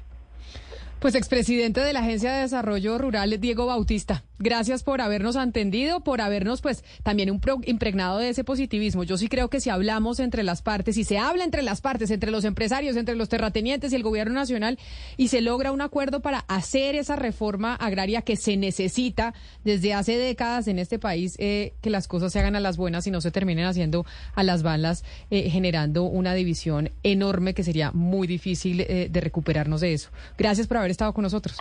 Pues 1.00 1.14
expresidente 1.14 1.80
de 1.82 1.93
la 1.93 2.00
Agencia 2.00 2.34
de 2.34 2.42
Desarrollo 2.42 2.98
Rural, 2.98 3.40
Diego 3.40 3.67
Bautista, 3.67 4.24
gracias 4.40 4.82
por 4.82 5.00
habernos 5.00 5.35
entendido, 5.35 6.03
por 6.03 6.22
habernos 6.22 6.61
pues 6.61 6.84
también 7.03 7.30
un 7.30 7.40
impregnado 7.66 8.17
de 8.17 8.30
ese 8.30 8.43
positivismo. 8.43 9.03
Yo 9.03 9.16
sí 9.16 9.27
creo 9.27 9.48
que 9.48 9.59
si 9.61 9.69
hablamos 9.69 10.19
entre 10.19 10.42
las 10.42 10.64
partes, 10.64 10.98
y 10.98 11.03
se 11.03 11.19
habla 11.19 11.43
entre 11.43 11.61
las 11.61 11.82
partes, 11.82 12.09
entre 12.09 12.32
los 12.32 12.45
empresarios, 12.45 12.98
entre 12.98 13.16
los 13.16 13.30
terratenientes 13.30 13.93
y 13.93 13.95
el 13.95 14.01
gobierno 14.01 14.34
nacional, 14.34 14.80
y 15.17 15.27
se 15.27 15.42
logra 15.42 15.72
un 15.72 15.82
acuerdo 15.82 16.22
para 16.22 16.40
hacer 16.48 16.95
esa 16.95 17.16
reforma 17.16 17.76
agraria 17.76 18.24
que 18.24 18.35
se 18.35 18.58
necesita 18.58 19.35
desde 19.64 19.93
hace 19.93 20.17
décadas 20.17 20.67
en 20.67 20.80
este 20.80 20.98
país, 20.98 21.35
eh, 21.38 21.74
que 21.82 21.92
las 21.92 22.08
cosas 22.08 22.34
se 22.34 22.40
hagan 22.40 22.56
a 22.56 22.59
las 22.59 22.76
buenas 22.76 23.06
y 23.06 23.11
no 23.11 23.22
se 23.22 23.30
terminen 23.30 23.66
haciendo 23.66 24.03
a 24.34 24.42
las 24.42 24.64
balas, 24.64 25.03
eh, 25.30 25.51
generando 25.51 26.06
una 26.06 26.34
división 26.34 26.90
enorme 27.03 27.53
que 27.53 27.64
sería 27.64 27.92
muy 27.92 28.26
difícil 28.26 28.82
eh, 28.82 29.09
de 29.11 29.22
recuperarnos 29.22 29.82
de 29.82 29.93
eso. 29.93 30.09
Gracias 30.40 30.66
por 30.66 30.77
haber 30.77 30.86
estado 30.91 31.14
con 31.14 31.24
nosotros. 31.24 31.57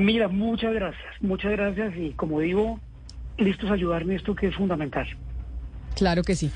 Mira, 0.00 0.28
muchas 0.28 0.72
gracias, 0.74 1.04
muchas 1.20 1.52
gracias 1.52 1.94
y 1.96 2.10
como 2.12 2.40
digo, 2.40 2.80
listos 3.38 3.70
a 3.70 3.74
ayudarme 3.74 4.16
esto 4.16 4.34
que 4.34 4.48
es 4.48 4.56
fundamental. 4.56 5.06
Claro 5.94 6.22
que 6.22 6.34
sí. 6.34 6.50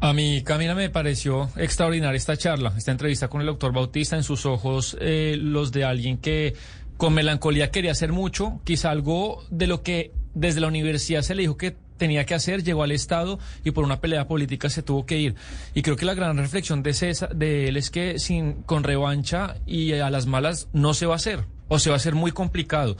A 0.00 0.12
mí, 0.12 0.42
Camila, 0.44 0.74
me 0.74 0.90
pareció 0.90 1.48
extraordinaria 1.56 2.16
esta 2.16 2.36
charla, 2.36 2.72
esta 2.76 2.92
entrevista 2.92 3.28
con 3.28 3.40
el 3.40 3.46
doctor 3.46 3.72
Bautista. 3.72 4.16
En 4.16 4.22
sus 4.22 4.46
ojos, 4.46 4.96
eh, 5.00 5.36
los 5.40 5.72
de 5.72 5.84
alguien 5.84 6.18
que 6.18 6.54
con 6.96 7.14
melancolía 7.14 7.70
quería 7.70 7.92
hacer 7.92 8.12
mucho, 8.12 8.60
quizá 8.64 8.90
algo 8.90 9.42
de 9.50 9.66
lo 9.66 9.82
que 9.82 10.12
desde 10.34 10.60
la 10.60 10.68
universidad 10.68 11.22
se 11.22 11.34
le 11.34 11.42
dijo 11.42 11.56
que 11.56 11.76
tenía 11.96 12.26
que 12.26 12.34
hacer, 12.34 12.62
llegó 12.62 12.82
al 12.82 12.92
Estado 12.92 13.38
y 13.64 13.70
por 13.70 13.84
una 13.84 14.00
pelea 14.00 14.26
política 14.26 14.68
se 14.68 14.82
tuvo 14.82 15.06
que 15.06 15.18
ir. 15.18 15.34
Y 15.74 15.82
creo 15.82 15.96
que 15.96 16.04
la 16.04 16.14
gran 16.14 16.36
reflexión 16.36 16.82
de, 16.82 16.92
César, 16.92 17.34
de 17.34 17.68
él 17.68 17.76
es 17.76 17.90
que 17.90 18.18
sin, 18.18 18.62
con 18.62 18.84
revancha 18.84 19.56
y 19.66 19.92
a 19.92 20.10
las 20.10 20.26
malas 20.26 20.68
no 20.72 20.94
se 20.94 21.06
va 21.06 21.14
a 21.14 21.16
hacer, 21.16 21.44
o 21.68 21.78
se 21.78 21.90
va 21.90 21.96
a 21.96 21.98
hacer 21.98 22.14
muy 22.14 22.32
complicado. 22.32 22.96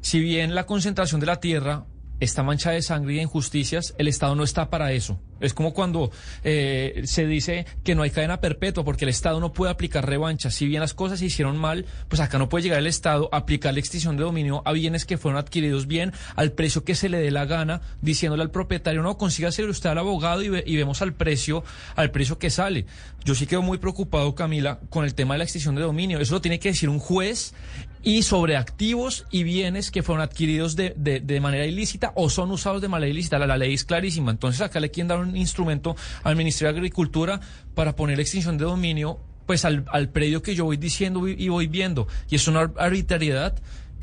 Si 0.00 0.20
bien 0.20 0.54
la 0.54 0.66
concentración 0.66 1.20
de 1.20 1.26
la 1.26 1.40
tierra 1.40 1.86
está 2.20 2.42
mancha 2.42 2.70
de 2.70 2.82
sangre 2.82 3.14
y 3.14 3.16
de 3.16 3.22
injusticias, 3.22 3.94
el 3.98 4.08
Estado 4.08 4.34
no 4.34 4.44
está 4.44 4.70
para 4.70 4.92
eso. 4.92 5.18
Es 5.44 5.54
como 5.54 5.74
cuando 5.74 6.10
eh, 6.42 7.02
se 7.04 7.26
dice 7.26 7.66
que 7.82 7.94
no 7.94 8.02
hay 8.02 8.10
cadena 8.10 8.40
perpetua 8.40 8.84
porque 8.84 9.04
el 9.04 9.10
Estado 9.10 9.40
no 9.40 9.52
puede 9.52 9.72
aplicar 9.72 10.08
revancha. 10.08 10.50
Si 10.50 10.66
bien 10.66 10.80
las 10.80 10.94
cosas 10.94 11.18
se 11.18 11.26
hicieron 11.26 11.56
mal, 11.56 11.86
pues 12.08 12.20
acá 12.20 12.38
no 12.38 12.48
puede 12.48 12.64
llegar 12.64 12.78
el 12.78 12.86
Estado 12.86 13.28
a 13.32 13.38
aplicar 13.38 13.74
la 13.74 13.80
extinción 13.80 14.16
de 14.16 14.24
dominio 14.24 14.62
a 14.64 14.72
bienes 14.72 15.04
que 15.04 15.18
fueron 15.18 15.38
adquiridos 15.38 15.86
bien 15.86 16.12
al 16.36 16.52
precio 16.52 16.84
que 16.84 16.94
se 16.94 17.08
le 17.08 17.18
dé 17.18 17.30
la 17.30 17.44
gana, 17.44 17.80
diciéndole 18.00 18.42
al 18.42 18.50
propietario, 18.50 19.02
no, 19.02 19.16
consígase 19.18 19.64
usted 19.64 19.90
al 19.90 19.98
abogado 19.98 20.42
y, 20.42 20.46
y 20.66 20.76
vemos 20.76 21.02
al 21.02 21.14
precio, 21.14 21.64
al 21.96 22.10
precio 22.10 22.38
que 22.38 22.50
sale. 22.50 22.86
Yo 23.24 23.34
sí 23.34 23.46
quedo 23.46 23.62
muy 23.62 23.78
preocupado, 23.78 24.34
Camila, 24.34 24.80
con 24.90 25.04
el 25.04 25.14
tema 25.14 25.34
de 25.34 25.38
la 25.38 25.44
extinción 25.44 25.74
de 25.74 25.82
dominio. 25.82 26.18
Eso 26.18 26.34
lo 26.34 26.40
tiene 26.40 26.58
que 26.58 26.68
decir 26.68 26.88
un 26.88 26.98
juez 26.98 27.54
y 28.02 28.22
sobre 28.22 28.56
activos 28.56 29.24
y 29.30 29.44
bienes 29.44 29.90
que 29.90 30.02
fueron 30.02 30.22
adquiridos 30.22 30.76
de, 30.76 30.92
de, 30.96 31.20
de 31.20 31.40
manera 31.40 31.64
ilícita 31.64 32.12
o 32.16 32.28
son 32.28 32.50
usados 32.50 32.82
de 32.82 32.88
manera 32.88 33.10
ilícita. 33.10 33.38
La, 33.38 33.46
la, 33.46 33.56
ley 33.56 33.72
es 33.72 33.84
clarísima. 33.84 34.30
Entonces 34.30 34.60
acá 34.60 34.78
le 34.78 34.90
quieren 34.90 35.08
dar 35.08 35.20
un 35.20 35.33
instrumento 35.36 35.96
al 36.22 36.36
Ministerio 36.36 36.72
de 36.72 36.78
Agricultura 36.78 37.40
para 37.74 37.96
poner 37.96 38.20
extinción 38.20 38.58
de 38.58 38.64
dominio 38.64 39.18
pues 39.46 39.64
al, 39.64 39.84
al 39.90 40.08
predio 40.08 40.42
que 40.42 40.54
yo 40.54 40.64
voy 40.64 40.76
diciendo 40.76 41.28
y 41.28 41.48
voy 41.48 41.66
viendo. 41.66 42.08
Y 42.30 42.36
es 42.36 42.48
una 42.48 42.72
arbitrariedad 42.78 43.54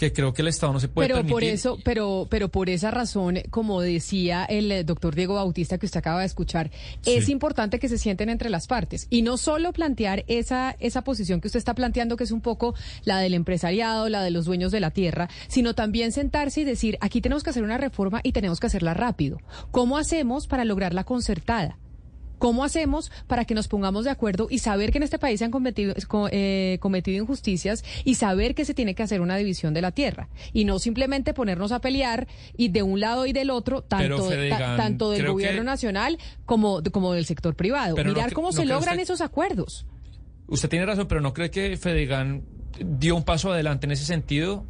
que 0.02 0.14
creo 0.14 0.34
que 0.34 0.42
el 0.42 0.48
Estado 0.48 0.74
no 0.74 0.80
se 0.80 0.88
puede 0.88 1.08
pero 1.08 1.18
permitir. 1.18 1.34
por 1.34 1.44
eso 1.44 1.78
pero 1.84 2.28
pero 2.28 2.50
por 2.50 2.72
esa 2.72 2.90
razón 2.90 3.40
como 3.52 3.82
decía 3.82 4.46
el 4.46 4.72
eh, 4.72 4.84
doctor 4.84 5.14
Diego 5.14 5.36
Bautista 5.36 5.78
que 5.78 5.86
usted 5.86 6.00
acaba 6.00 6.22
de 6.22 6.26
escuchar 6.26 6.72
sí. 7.02 7.14
es 7.14 7.30
importante 7.30 7.78
que 7.78 7.88
se 7.88 8.00
sienten 8.00 8.30
entre 8.30 8.50
las 8.50 8.66
partes 8.66 9.06
y 9.12 9.22
no 9.22 9.38
solo 9.38 9.72
plantear 9.74 10.24
esa 10.26 10.76
esa 10.80 11.04
posición 11.04 11.40
que 11.40 11.50
usted 11.50 11.60
está 11.60 11.76
planteando 11.76 12.18
que 12.18 12.24
es 12.24 12.32
un 12.32 12.42
poco 12.42 12.74
la 13.04 13.20
del 13.20 13.36
empresariado 13.36 14.10
la 14.10 14.24
de 14.24 14.32
los 14.32 14.46
dueños 14.46 14.72
de 14.72 14.80
la 14.80 14.90
tierra 14.90 15.30
sino 15.48 15.76
también 15.76 16.12
sentarse 16.12 16.62
y 16.62 16.64
decir 16.64 16.98
aquí 17.00 17.22
tenemos 17.22 17.44
que 17.44 17.52
hacer 17.52 17.62
una 17.62 17.78
reforma 17.78 18.22
y 18.24 18.32
tenemos 18.32 18.60
que 18.60 18.66
hacerla 18.66 18.96
rápido 18.96 19.38
cómo 19.70 20.00
hacemos 20.00 20.48
para 20.48 20.66
lograr 20.66 20.96
la 20.96 21.04
concertada 21.04 21.78
¿Cómo 22.42 22.64
hacemos 22.64 23.11
para 23.28 23.45
que 23.45 23.53
nos 23.53 23.68
pongamos 23.68 24.03
de 24.03 24.10
acuerdo 24.10 24.48
y 24.50 24.58
saber 24.58 24.92
que 24.92 24.98
en 24.98 25.03
este 25.03 25.20
país 25.20 25.38
se 25.38 25.45
han 25.45 25.52
cometido, 25.52 25.94
eh, 26.32 26.80
cometido 26.82 27.22
injusticias 27.22 27.84
y 28.03 28.16
saber 28.16 28.56
que 28.56 28.66
se 28.66 28.74
tiene 28.74 28.95
que 28.95 29.03
hacer 29.03 29.22
una 29.22 29.38
división 29.38 29.76
de 29.76 29.82
la 29.82 29.92
tierra? 29.92 30.28
Y 30.52 30.66
no 30.66 30.80
simplemente 30.80 31.36
ponernos 31.36 31.72
a 31.72 31.82
pelear 31.82 32.28
y 32.58 32.70
de 32.70 32.82
un 32.82 33.00
lado 33.00 33.28
y 33.28 33.32
del 33.32 33.52
otro, 33.52 33.84
tanto, 33.84 34.28
Fedegan, 34.28 34.76
tanto 34.76 35.11
del 35.11 35.28
gobierno 35.28 35.61
que... 35.61 35.66
nacional 35.66 36.18
como, 36.48 36.82
como 36.92 37.14
del 37.14 37.28
sector 37.28 37.53
privado. 37.53 37.94
Pero 37.94 38.10
Mirar 38.10 38.32
no, 38.32 38.36
cómo 38.36 38.48
no 38.48 38.53
se 38.53 38.66
logran 38.66 38.95
usted, 38.95 39.03
esos 39.03 39.22
acuerdos. 39.22 39.86
Usted 40.48 40.68
tiene 40.68 40.88
razón, 40.88 41.08
pero 41.08 41.22
¿no 41.22 41.36
cree 41.36 41.52
que 41.52 41.78
Fedegan 41.78 42.42
dio 42.84 43.16
un 43.16 43.24
paso 43.24 43.53
adelante 43.53 43.86
en 43.86 43.92
ese 43.92 44.06
sentido? 44.06 44.66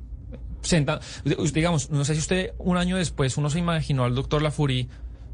Senta, 0.62 1.00
digamos, 1.54 1.90
no 1.90 2.04
sé 2.04 2.16
si 2.16 2.20
usted 2.20 2.52
un 2.58 2.76
año 2.76 2.98
después 2.98 3.38
uno 3.38 3.50
se 3.50 3.60
imaginó 3.60 4.04
al 4.04 4.14
doctor 4.14 4.42
Lafuri 4.42 4.90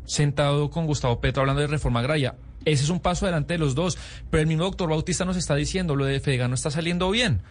sentado 0.08 0.72
con 0.72 0.88
Gustavo 0.88 1.22
Petro 1.22 1.42
hablando 1.42 1.62
de 1.62 1.68
reforma 1.68 2.00
agraria. 2.00 2.36
Ese 2.66 2.84
es 2.84 2.90
un 2.90 3.00
paso 3.00 3.26
adelante 3.26 3.54
de 3.54 3.60
los 3.60 3.76
dos. 3.76 3.98
Pero 4.32 4.42
el 4.42 4.48
mismo 4.48 4.64
doctor 4.64 4.90
Bautista 4.90 5.26
nos 5.26 5.38
está 5.38 5.54
diciendo, 5.54 5.96
lo 5.96 6.06
de 6.06 6.20
Fedegan 6.20 6.50
no 6.50 6.56
está 6.56 6.72
saliendo 6.72 7.12
bien. 7.12 7.42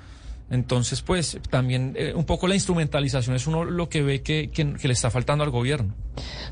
Entonces, 0.49 1.02
pues 1.02 1.39
también 1.50 1.94
eh, 1.97 2.12
un 2.15 2.25
poco 2.25 2.47
la 2.47 2.55
instrumentalización 2.55 3.34
es 3.34 3.49
uno 3.49 3.65
lo 3.65 3.89
que 3.89 4.02
ve 4.02 4.23
que, 4.23 4.49
que, 4.50 4.65
le 4.65 4.92
está 4.92 5.10
faltando 5.10 5.42
al 5.42 5.50
gobierno. 5.50 5.94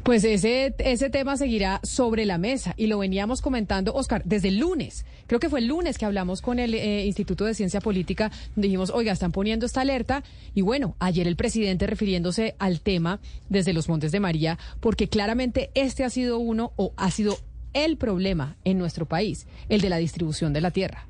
Pues 0.02 0.24
ese, 0.24 0.74
ese 0.78 1.10
tema 1.10 1.36
seguirá 1.36 1.80
sobre 1.84 2.24
la 2.26 2.36
mesa 2.36 2.74
y 2.76 2.88
lo 2.88 2.98
veníamos 2.98 3.40
comentando, 3.40 3.94
Oscar, 3.94 4.22
desde 4.24 4.48
el 4.48 4.58
lunes. 4.58 5.06
Creo 5.28 5.38
que 5.38 5.48
fue 5.48 5.60
el 5.60 5.66
lunes 5.66 5.96
que 5.96 6.06
hablamos 6.06 6.42
con 6.42 6.58
el 6.58 6.74
eh, 6.74 7.06
Instituto 7.06 7.44
de 7.44 7.54
Ciencia 7.54 7.80
Política, 7.80 8.32
dijimos, 8.56 8.90
oiga, 8.90 9.12
están 9.12 9.30
poniendo 9.30 9.64
esta 9.64 9.82
alerta. 9.82 10.24
Y 10.54 10.62
bueno, 10.62 10.96
ayer 10.98 11.28
el 11.28 11.36
presidente 11.36 11.86
refiriéndose 11.86 12.56
al 12.58 12.80
tema 12.80 13.20
desde 13.48 13.72
los 13.72 13.88
Montes 13.88 14.10
de 14.10 14.20
María, 14.20 14.58
porque 14.80 15.08
claramente 15.08 15.70
este 15.74 16.02
ha 16.02 16.10
sido 16.10 16.38
uno 16.38 16.72
o 16.76 16.92
ha 16.96 17.12
sido 17.12 17.38
el 17.74 17.96
problema 17.96 18.56
en 18.64 18.78
nuestro 18.78 19.06
país, 19.06 19.46
el 19.68 19.80
de 19.80 19.88
la 19.88 19.98
distribución 19.98 20.52
de 20.52 20.60
la 20.60 20.72
tierra. 20.72 21.06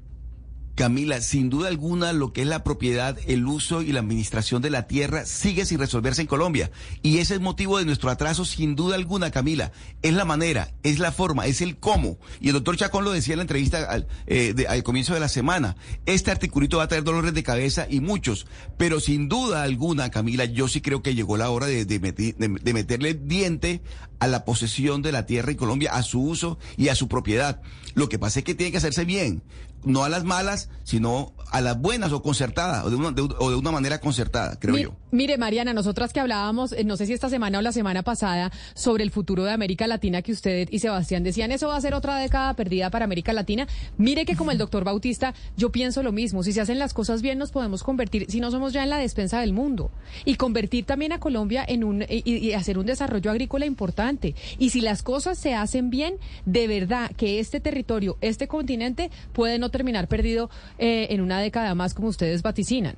Camila, 0.74 1.20
sin 1.20 1.50
duda 1.50 1.68
alguna 1.68 2.12
lo 2.12 2.32
que 2.32 2.42
es 2.42 2.48
la 2.48 2.64
propiedad, 2.64 3.16
el 3.28 3.46
uso 3.46 3.82
y 3.82 3.92
la 3.92 4.00
administración 4.00 4.60
de 4.60 4.70
la 4.70 4.88
tierra 4.88 5.24
sigue 5.24 5.66
sin 5.66 5.78
resolverse 5.78 6.22
en 6.22 6.26
Colombia. 6.26 6.70
Y 7.00 7.18
ese 7.18 7.34
es 7.34 7.40
motivo 7.40 7.78
de 7.78 7.84
nuestro 7.84 8.10
atraso, 8.10 8.44
sin 8.44 8.74
duda 8.74 8.96
alguna, 8.96 9.30
Camila. 9.30 9.70
Es 10.02 10.14
la 10.14 10.24
manera, 10.24 10.74
es 10.82 10.98
la 10.98 11.12
forma, 11.12 11.46
es 11.46 11.60
el 11.60 11.76
cómo. 11.76 12.18
Y 12.40 12.48
el 12.48 12.54
doctor 12.54 12.76
Chacón 12.76 13.04
lo 13.04 13.12
decía 13.12 13.34
en 13.34 13.38
la 13.38 13.42
entrevista 13.42 13.84
al, 13.88 14.08
eh, 14.26 14.52
de, 14.54 14.66
al 14.66 14.82
comienzo 14.82 15.14
de 15.14 15.20
la 15.20 15.28
semana. 15.28 15.76
Este 16.06 16.32
articulito 16.32 16.78
va 16.78 16.84
a 16.84 16.88
traer 16.88 17.04
dolores 17.04 17.34
de 17.34 17.44
cabeza 17.44 17.86
y 17.88 18.00
muchos. 18.00 18.46
Pero 18.76 18.98
sin 18.98 19.28
duda 19.28 19.62
alguna, 19.62 20.10
Camila, 20.10 20.44
yo 20.44 20.66
sí 20.66 20.80
creo 20.80 21.02
que 21.02 21.14
llegó 21.14 21.36
la 21.36 21.50
hora 21.50 21.66
de, 21.66 21.84
de, 21.84 21.98
de 22.00 22.72
meterle 22.74 23.14
diente 23.14 23.80
a 24.18 24.26
la 24.26 24.44
posesión 24.44 25.02
de 25.02 25.12
la 25.12 25.26
tierra 25.26 25.52
en 25.52 25.56
Colombia, 25.56 25.92
a 25.92 26.02
su 26.02 26.20
uso 26.20 26.58
y 26.76 26.88
a 26.88 26.96
su 26.96 27.06
propiedad. 27.06 27.60
Lo 27.94 28.08
que 28.08 28.18
pasa 28.18 28.40
es 28.40 28.44
que 28.44 28.54
tiene 28.54 28.72
que 28.72 28.78
hacerse 28.78 29.04
bien 29.04 29.42
no 29.84 30.04
a 30.04 30.08
las 30.08 30.24
malas, 30.24 30.68
sino 30.82 31.34
a 31.50 31.60
las 31.60 31.78
buenas 31.80 32.12
o 32.12 32.22
concertadas, 32.22 32.84
o 32.84 32.90
de 32.90 32.96
una, 32.96 33.10
de, 33.10 33.22
o 33.22 33.50
de 33.50 33.56
una 33.56 33.70
manera 33.70 34.00
concertada, 34.00 34.58
creo 34.58 34.74
Mi, 34.74 34.82
yo. 34.82 34.96
Mire, 35.14 35.38
Mariana, 35.38 35.72
nosotras 35.72 36.12
que 36.12 36.18
hablábamos, 36.18 36.72
eh, 36.72 36.82
no 36.82 36.96
sé 36.96 37.06
si 37.06 37.12
esta 37.12 37.28
semana 37.28 37.60
o 37.60 37.62
la 37.62 37.70
semana 37.70 38.02
pasada, 38.02 38.50
sobre 38.74 39.04
el 39.04 39.12
futuro 39.12 39.44
de 39.44 39.52
América 39.52 39.86
Latina, 39.86 40.22
que 40.22 40.32
usted 40.32 40.68
y 40.72 40.80
Sebastián 40.80 41.22
decían, 41.22 41.52
eso 41.52 41.68
va 41.68 41.76
a 41.76 41.80
ser 41.80 41.94
otra 41.94 42.18
década 42.18 42.52
perdida 42.54 42.90
para 42.90 43.04
América 43.04 43.32
Latina. 43.32 43.68
Mire 43.96 44.24
que 44.24 44.34
como 44.34 44.50
el 44.50 44.58
doctor 44.58 44.82
Bautista, 44.82 45.32
yo 45.56 45.70
pienso 45.70 46.02
lo 46.02 46.10
mismo. 46.10 46.42
Si 46.42 46.52
se 46.52 46.60
hacen 46.60 46.80
las 46.80 46.94
cosas 46.94 47.22
bien, 47.22 47.38
nos 47.38 47.52
podemos 47.52 47.84
convertir, 47.84 48.26
si 48.28 48.40
no 48.40 48.50
somos 48.50 48.72
ya 48.72 48.82
en 48.82 48.90
la 48.90 48.98
despensa 48.98 49.38
del 49.40 49.52
mundo, 49.52 49.92
y 50.24 50.34
convertir 50.34 50.84
también 50.84 51.12
a 51.12 51.20
Colombia 51.20 51.64
en 51.64 51.84
un, 51.84 52.02
y, 52.02 52.24
y 52.24 52.52
hacer 52.54 52.76
un 52.76 52.86
desarrollo 52.86 53.30
agrícola 53.30 53.66
importante. 53.66 54.34
Y 54.58 54.70
si 54.70 54.80
las 54.80 55.04
cosas 55.04 55.38
se 55.38 55.54
hacen 55.54 55.90
bien, 55.90 56.16
de 56.44 56.66
verdad 56.66 57.12
que 57.16 57.38
este 57.38 57.60
territorio, 57.60 58.18
este 58.20 58.48
continente, 58.48 59.12
puede 59.32 59.60
no 59.60 59.70
terminar 59.70 60.08
perdido 60.08 60.50
eh, 60.78 61.06
en 61.10 61.20
una 61.20 61.38
década 61.38 61.72
más 61.76 61.94
como 61.94 62.08
ustedes 62.08 62.42
vaticinan. 62.42 62.96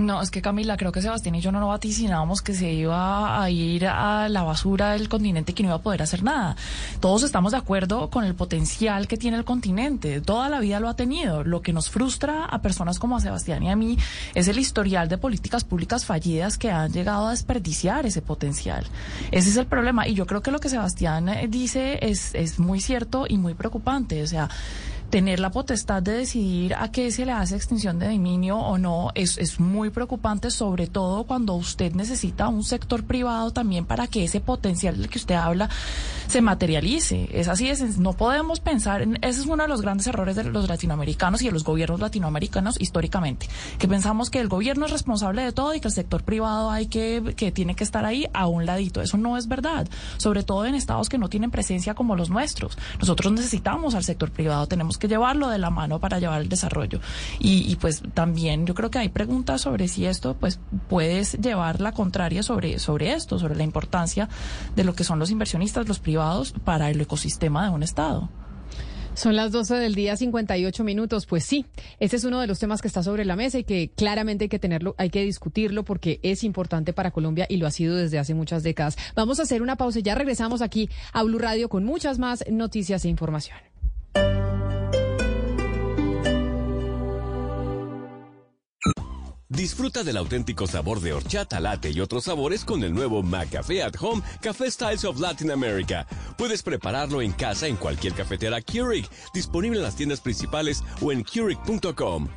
No, 0.00 0.22
es 0.22 0.30
que 0.30 0.40
Camila, 0.40 0.78
creo 0.78 0.92
que 0.92 1.02
Sebastián 1.02 1.34
y 1.34 1.42
yo 1.42 1.52
no 1.52 1.60
nos 1.60 1.68
vaticinábamos 1.68 2.40
que 2.40 2.54
se 2.54 2.72
iba 2.72 3.42
a 3.42 3.50
ir 3.50 3.86
a 3.86 4.30
la 4.30 4.42
basura 4.42 4.92
del 4.92 5.10
continente 5.10 5.52
y 5.52 5.54
que 5.54 5.62
no 5.62 5.68
iba 5.68 5.76
a 5.76 5.82
poder 5.82 6.00
hacer 6.00 6.22
nada. 6.22 6.56
Todos 7.00 7.22
estamos 7.22 7.52
de 7.52 7.58
acuerdo 7.58 8.08
con 8.08 8.24
el 8.24 8.34
potencial 8.34 9.06
que 9.06 9.18
tiene 9.18 9.36
el 9.36 9.44
continente. 9.44 10.22
Toda 10.22 10.48
la 10.48 10.58
vida 10.58 10.80
lo 10.80 10.88
ha 10.88 10.96
tenido. 10.96 11.44
Lo 11.44 11.60
que 11.60 11.74
nos 11.74 11.90
frustra 11.90 12.46
a 12.46 12.62
personas 12.62 12.98
como 12.98 13.14
a 13.14 13.20
Sebastián 13.20 13.62
y 13.62 13.70
a 13.70 13.76
mí 13.76 13.98
es 14.34 14.48
el 14.48 14.58
historial 14.58 15.10
de 15.10 15.18
políticas 15.18 15.64
públicas 15.64 16.06
fallidas 16.06 16.56
que 16.56 16.70
han 16.70 16.90
llegado 16.90 17.26
a 17.26 17.32
desperdiciar 17.32 18.06
ese 18.06 18.22
potencial. 18.22 18.86
Ese 19.30 19.50
es 19.50 19.56
el 19.58 19.66
problema. 19.66 20.08
Y 20.08 20.14
yo 20.14 20.26
creo 20.26 20.40
que 20.40 20.50
lo 20.50 20.60
que 20.60 20.70
Sebastián 20.70 21.28
eh, 21.28 21.46
dice 21.46 21.98
es, 22.00 22.34
es 22.34 22.58
muy 22.58 22.80
cierto 22.80 23.26
y 23.28 23.36
muy 23.36 23.52
preocupante. 23.52 24.22
O 24.22 24.26
sea, 24.26 24.48
tener 25.10 25.40
la 25.40 25.50
potestad 25.50 26.02
de 26.02 26.12
decidir 26.12 26.74
a 26.74 26.90
qué 26.90 27.10
se 27.10 27.26
le 27.26 27.32
hace 27.32 27.56
extinción 27.56 27.98
de 27.98 28.06
dominio 28.06 28.56
o 28.58 28.78
no 28.78 29.10
es, 29.14 29.38
es 29.38 29.58
muy 29.58 29.90
preocupante, 29.90 30.50
sobre 30.50 30.86
todo 30.86 31.24
cuando 31.24 31.54
usted 31.54 31.92
necesita 31.94 32.48
un 32.48 32.62
sector 32.62 33.04
privado 33.04 33.50
también 33.50 33.84
para 33.84 34.06
que 34.06 34.24
ese 34.24 34.40
potencial 34.40 34.96
del 34.96 35.10
que 35.10 35.18
usted 35.18 35.34
habla 35.34 35.68
se 36.28 36.40
materialice. 36.42 37.28
Es 37.32 37.48
así, 37.48 37.68
es, 37.68 37.98
no 37.98 38.12
podemos 38.12 38.60
pensar, 38.60 39.02
en, 39.02 39.16
ese 39.22 39.40
es 39.40 39.46
uno 39.46 39.64
de 39.64 39.68
los 39.68 39.82
grandes 39.82 40.06
errores 40.06 40.36
de 40.36 40.44
los 40.44 40.68
latinoamericanos 40.68 41.42
y 41.42 41.46
de 41.46 41.52
los 41.52 41.64
gobiernos 41.64 41.98
latinoamericanos 41.98 42.80
históricamente, 42.80 43.48
que 43.78 43.88
pensamos 43.88 44.30
que 44.30 44.38
el 44.38 44.48
gobierno 44.48 44.86
es 44.86 44.92
responsable 44.92 45.42
de 45.42 45.50
todo 45.50 45.74
y 45.74 45.80
que 45.80 45.88
el 45.88 45.94
sector 45.94 46.22
privado 46.22 46.70
hay 46.70 46.86
que, 46.86 47.34
que 47.36 47.50
tiene 47.50 47.74
que 47.74 47.82
estar 47.82 48.04
ahí 48.04 48.28
a 48.32 48.46
un 48.46 48.64
ladito. 48.64 49.02
Eso 49.02 49.16
no 49.16 49.36
es 49.36 49.48
verdad, 49.48 49.88
sobre 50.18 50.44
todo 50.44 50.66
en 50.66 50.76
estados 50.76 51.08
que 51.08 51.18
no 51.18 51.28
tienen 51.28 51.50
presencia 51.50 51.94
como 51.94 52.14
los 52.14 52.30
nuestros. 52.30 52.78
Nosotros 53.00 53.32
necesitamos 53.32 53.96
al 53.96 54.04
sector 54.04 54.30
privado, 54.30 54.68
tenemos 54.68 54.98
que 55.00 55.08
llevarlo 55.08 55.48
de 55.48 55.58
la 55.58 55.70
mano 55.70 55.98
para 55.98 56.20
llevar 56.20 56.40
el 56.40 56.48
desarrollo. 56.48 57.00
Y, 57.40 57.74
pues 57.76 58.02
también 58.14 58.66
yo 58.66 58.74
creo 58.74 58.90
que 58.90 58.98
hay 58.98 59.08
preguntas 59.08 59.62
sobre 59.62 59.88
si 59.88 60.06
esto 60.06 60.36
pues 60.38 60.60
puedes 60.88 61.40
llevar 61.40 61.80
la 61.80 61.92
contraria 61.92 62.42
sobre, 62.42 62.78
sobre 62.78 63.12
esto, 63.12 63.38
sobre 63.38 63.56
la 63.56 63.64
importancia 63.64 64.28
de 64.76 64.84
lo 64.84 64.94
que 64.94 65.02
son 65.02 65.18
los 65.18 65.30
inversionistas, 65.30 65.88
los 65.88 65.98
privados 65.98 66.52
para 66.64 66.90
el 66.90 67.00
ecosistema 67.00 67.64
de 67.64 67.70
un 67.70 67.82
Estado. 67.82 68.28
Son 69.14 69.36
las 69.36 69.52
12 69.52 69.74
del 69.76 69.94
día, 69.94 70.16
58 70.16 70.84
minutos. 70.84 71.26
Pues 71.26 71.44
sí, 71.44 71.66
ese 71.98 72.16
es 72.16 72.24
uno 72.24 72.40
de 72.40 72.46
los 72.46 72.58
temas 72.58 72.80
que 72.80 72.88
está 72.88 73.02
sobre 73.02 73.24
la 73.24 73.36
mesa 73.36 73.58
y 73.58 73.64
que 73.64 73.90
claramente 73.94 74.44
hay 74.44 74.48
que 74.48 74.58
tenerlo, 74.58 74.94
hay 74.98 75.10
que 75.10 75.22
discutirlo 75.22 75.84
porque 75.84 76.20
es 76.22 76.44
importante 76.44 76.92
para 76.92 77.10
Colombia 77.10 77.46
y 77.48 77.56
lo 77.56 77.66
ha 77.66 77.70
sido 77.70 77.96
desde 77.96 78.18
hace 78.18 78.34
muchas 78.34 78.62
décadas. 78.62 78.96
Vamos 79.14 79.40
a 79.40 79.42
hacer 79.42 79.62
una 79.62 79.76
pausa 79.76 79.98
y 79.98 80.02
ya 80.02 80.14
regresamos 80.14 80.62
aquí 80.62 80.88
a 81.12 81.22
Blue 81.22 81.38
Radio 81.38 81.68
con 81.68 81.84
muchas 81.84 82.18
más 82.18 82.44
noticias 82.50 83.04
e 83.04 83.08
información. 83.08 83.58
Disfruta 89.50 90.04
del 90.04 90.16
auténtico 90.16 90.68
sabor 90.68 91.00
de 91.00 91.12
horchata, 91.12 91.58
latte 91.58 91.90
y 91.90 92.00
otros 92.00 92.22
sabores 92.22 92.64
con 92.64 92.84
el 92.84 92.94
nuevo 92.94 93.20
McCafé 93.24 93.82
at 93.82 93.94
Home 94.00 94.22
Café 94.40 94.70
Styles 94.70 95.04
of 95.04 95.18
Latin 95.18 95.50
America. 95.50 96.06
Puedes 96.38 96.62
prepararlo 96.62 97.20
en 97.20 97.32
casa 97.32 97.66
en 97.66 97.74
cualquier 97.74 98.12
cafetera 98.14 98.60
Keurig, 98.60 99.08
disponible 99.34 99.78
en 99.78 99.82
las 99.82 99.96
tiendas 99.96 100.20
principales 100.20 100.84
o 101.02 101.10
en 101.10 101.24
Keurig.com. 101.24 102.28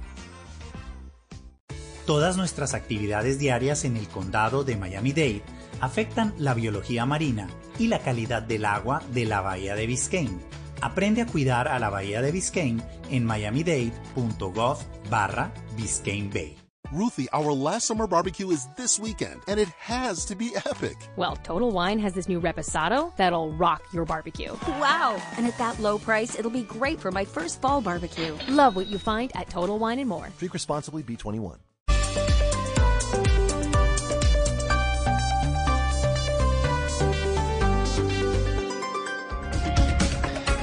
Todas 2.08 2.36
nuestras 2.36 2.74
actividades 2.74 3.38
diarias 3.38 3.86
en 3.86 3.96
el 3.96 4.08
condado 4.08 4.64
de 4.64 4.76
Miami-Dade 4.76 5.44
afectan 5.82 6.34
la 6.40 6.56
biología 6.56 7.06
marina 7.06 7.48
y 7.78 7.90
la 7.90 8.00
calidad 8.00 8.42
del 8.42 8.66
agua 8.66 9.04
de 9.14 9.26
la 9.26 9.42
bahía 9.42 9.76
de 9.76 9.86
Biscayne. 9.86 10.40
Aprende 10.82 11.22
a 11.22 11.28
cuidar 11.28 11.68
a 11.68 11.78
la 11.78 11.92
bahía 11.92 12.24
de 12.24 12.32
Biscayne 12.32 12.82
en 13.12 13.24
miamidade.gov 13.28 14.80
barra 15.12 15.54
Biscayne 15.78 16.32
Bay. 16.34 16.63
Ruthie, 16.92 17.28
our 17.34 17.52
last 17.52 17.88
summer 17.88 18.08
barbecue 18.08 18.52
is 18.52 18.68
this 18.76 19.00
weekend, 19.00 19.42
and 19.48 19.60
it 19.60 19.70
has 19.80 20.26
to 20.26 20.36
be 20.36 20.56
epic. 20.56 20.98
Well, 21.16 21.36
Total 21.38 21.72
Wine 21.72 21.98
has 22.00 22.14
this 22.14 22.28
new 22.28 22.40
reposado 22.40 23.16
that'll 23.16 23.52
rock 23.54 23.82
your 23.94 24.06
barbecue. 24.06 24.54
Wow. 24.68 25.22
And 25.38 25.48
at 25.48 25.58
that 25.58 25.80
low 25.80 25.98
price, 25.98 26.38
it'll 26.38 26.52
be 26.52 26.64
great 26.64 27.00
for 27.00 27.12
my 27.12 27.26
first 27.26 27.62
fall 27.62 27.82
barbecue. 27.82 28.38
Love 28.48 28.76
what 28.76 28.88
you 28.88 29.00
find 29.00 29.32
at 29.36 29.50
Total 29.50 29.80
Wine 29.80 30.00
and 30.00 30.10
More. 30.10 30.30
Drink 30.38 30.54
responsibly, 30.54 31.04
B21. 31.04 31.58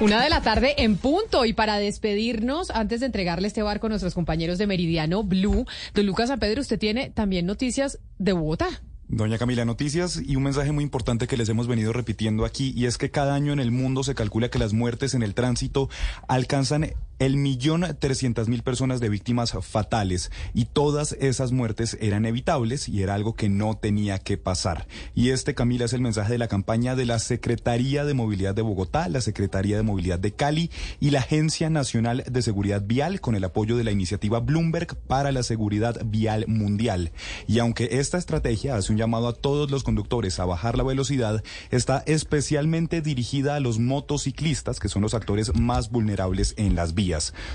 Una 0.01 0.23
de 0.23 0.31
la 0.31 0.41
tarde 0.41 0.77
en 0.79 0.97
punto 0.97 1.45
y 1.45 1.53
para 1.53 1.77
despedirnos, 1.77 2.71
antes 2.71 3.01
de 3.01 3.07
entregarle 3.07 3.47
este 3.47 3.63
barco 3.63 3.85
a 3.85 3.91
nuestros 3.91 4.15
compañeros 4.15 4.57
de 4.57 4.67
Meridiano 4.67 5.23
Blue, 5.23 5.67
don 5.93 6.07
Lucas 6.07 6.31
San 6.31 6.41
Pedro, 6.41 6.63
usted 6.63 6.79
tiene 6.79 7.11
también 7.11 7.45
noticias 7.45 7.99
de 8.19 8.33
Bogotá. 8.33 8.67
Doña 9.09 9.37
Camila, 9.37 9.67
noticias 9.67 10.19
y 10.25 10.37
un 10.37 10.45
mensaje 10.45 10.73
muy 10.73 10.85
importante 10.85 11.27
que 11.27 11.37
les 11.37 11.51
hemos 11.51 11.67
venido 11.67 11.93
repitiendo 11.93 12.47
aquí 12.47 12.73
y 12.75 12.87
es 12.87 12.97
que 12.97 13.11
cada 13.11 13.35
año 13.35 13.53
en 13.53 13.61
el 13.61 13.73
mundo 13.73 14.03
se 14.03 14.15
calcula 14.15 14.49
que 14.49 14.59
las 14.59 14.73
muertes 14.73 15.13
en 15.13 15.23
el 15.23 15.35
tránsito 15.35 15.91
alcanzan 16.29 16.95
el 17.21 17.37
millón 17.37 17.87
trescientas 17.99 18.49
mil 18.49 18.63
personas 18.63 18.99
de 18.99 19.11
víctimas 19.11 19.53
fatales 19.61 20.33
y 20.55 20.65
todas 20.65 21.13
esas 21.21 21.53
muertes 21.53 21.99
eran 22.01 22.25
evitables 22.25 22.89
y 22.89 23.03
era 23.03 23.15
algo 23.15 23.35
que 23.35 23.51
no 23.51 23.77
tenía 23.77 24.19
que 24.19 24.39
pasar. 24.39 24.89
Y 25.15 25.29
este, 25.29 25.55
Camila, 25.55 25.85
es 25.85 25.93
el 25.93 26.01
mensaje 26.01 26.33
de 26.33 26.39
la 26.39 26.49
campaña 26.49 26.97
de 26.97 27.05
la 27.05 27.19
Secretaría 27.19 28.07
de 28.07 28.15
Movilidad 28.15 28.55
de 28.55 28.63
Bogotá, 28.63 29.07
la 29.11 29.21
Secretaría 29.21 29.77
de 29.77 29.83
Movilidad 29.83 30.19
de 30.19 30.33
Cali 30.33 30.71
y 30.99 31.11
la 31.11 31.19
Agencia 31.19 31.69
Nacional 31.69 32.25
de 32.27 32.41
Seguridad 32.41 32.83
Vial 32.87 33.21
con 33.21 33.35
el 33.35 33.45
apoyo 33.45 33.77
de 33.77 33.85
la 33.85 33.93
iniciativa 33.93 34.41
Bloomberg 34.41 34.97
para 34.97 35.31
la 35.31 35.43
Seguridad 35.43 36.01
Vial 36.07 36.47
Mundial. 36.49 37.13
Y 37.47 37.59
aunque 37.59 38.01
esta 38.01 38.17
estrategia 38.17 38.77
hace 38.77 38.93
un 38.93 38.99
llamado 38.99 39.29
a 39.29 39.35
todos 39.35 39.71
los 39.71 39.83
conductores 39.83 40.41
a 40.41 40.47
bajar 40.47 40.79
la 40.79 40.85
velocidad, 40.85 41.45
está 41.71 42.03
especialmente 42.07 43.03
dirigida 43.03 43.57
a 43.57 43.61
los 43.61 43.79
motociclistas, 43.79 44.81
que 44.81 44.89
son 44.89 45.03
los 45.03 45.13
actores 45.13 45.55
más 45.55 45.91
vulnerables 45.91 46.55
en 46.57 46.75
las 46.75 46.95
vías. 46.95 47.10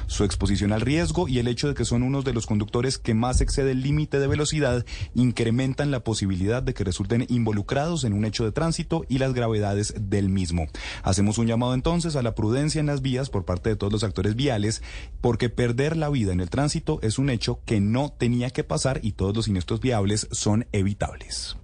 Su 0.08 0.24
exposición 0.24 0.74
al 0.74 0.82
riesgo 0.82 1.28
y 1.28 1.40
el 1.40 1.48
hecho 1.48 1.68
de 1.68 1.74
que 1.74 1.86
son 1.86 2.04
unos 2.04 2.26
de 2.26 2.34
los 2.34 2.46
conductores 2.46 2.98
que 2.98 3.14
más 3.14 3.42
excede 3.42 3.72
el 3.72 3.82
límite 3.82 4.20
de 4.20 4.28
velocidad 4.28 4.86
incrementan 5.14 5.92
la 5.92 6.04
posibilidad 6.04 6.62
de 6.62 6.74
que 6.74 6.84
resulten 6.84 7.26
involucrados 7.30 8.04
en 8.04 8.14
un 8.14 8.26
hecho 8.26 8.44
de 8.44 8.52
tránsito 8.52 9.06
y 9.08 9.18
las 9.18 9.34
gravedades 9.34 9.94
del 9.98 10.30
mismo. 10.30 10.68
Hacemos 11.04 11.38
un 11.38 11.48
llamado 11.48 11.74
entonces 11.74 12.16
a 12.16 12.22
la 12.22 12.36
prudencia 12.36 12.80
en 12.80 12.88
las 12.88 13.02
vías 13.02 13.30
por 13.30 13.46
parte 13.46 13.70
de 13.70 13.76
todos 13.76 13.94
los 13.94 14.04
actores 14.04 14.36
viales, 14.36 14.82
porque 15.22 15.50
perder 15.50 15.96
la 15.96 16.10
vida 16.10 16.34
en 16.34 16.42
el 16.42 16.50
tránsito 16.50 17.00
es 17.02 17.18
un 17.18 17.30
hecho 17.30 17.62
que 17.66 17.80
no 17.80 18.10
tenía 18.10 18.50
que 18.50 18.64
pasar 18.64 19.00
y 19.04 19.14
todos 19.14 19.36
los 19.36 19.46
siniestros 19.46 19.80
viables 19.80 20.28
son 20.32 20.68
evitables. 20.72 21.56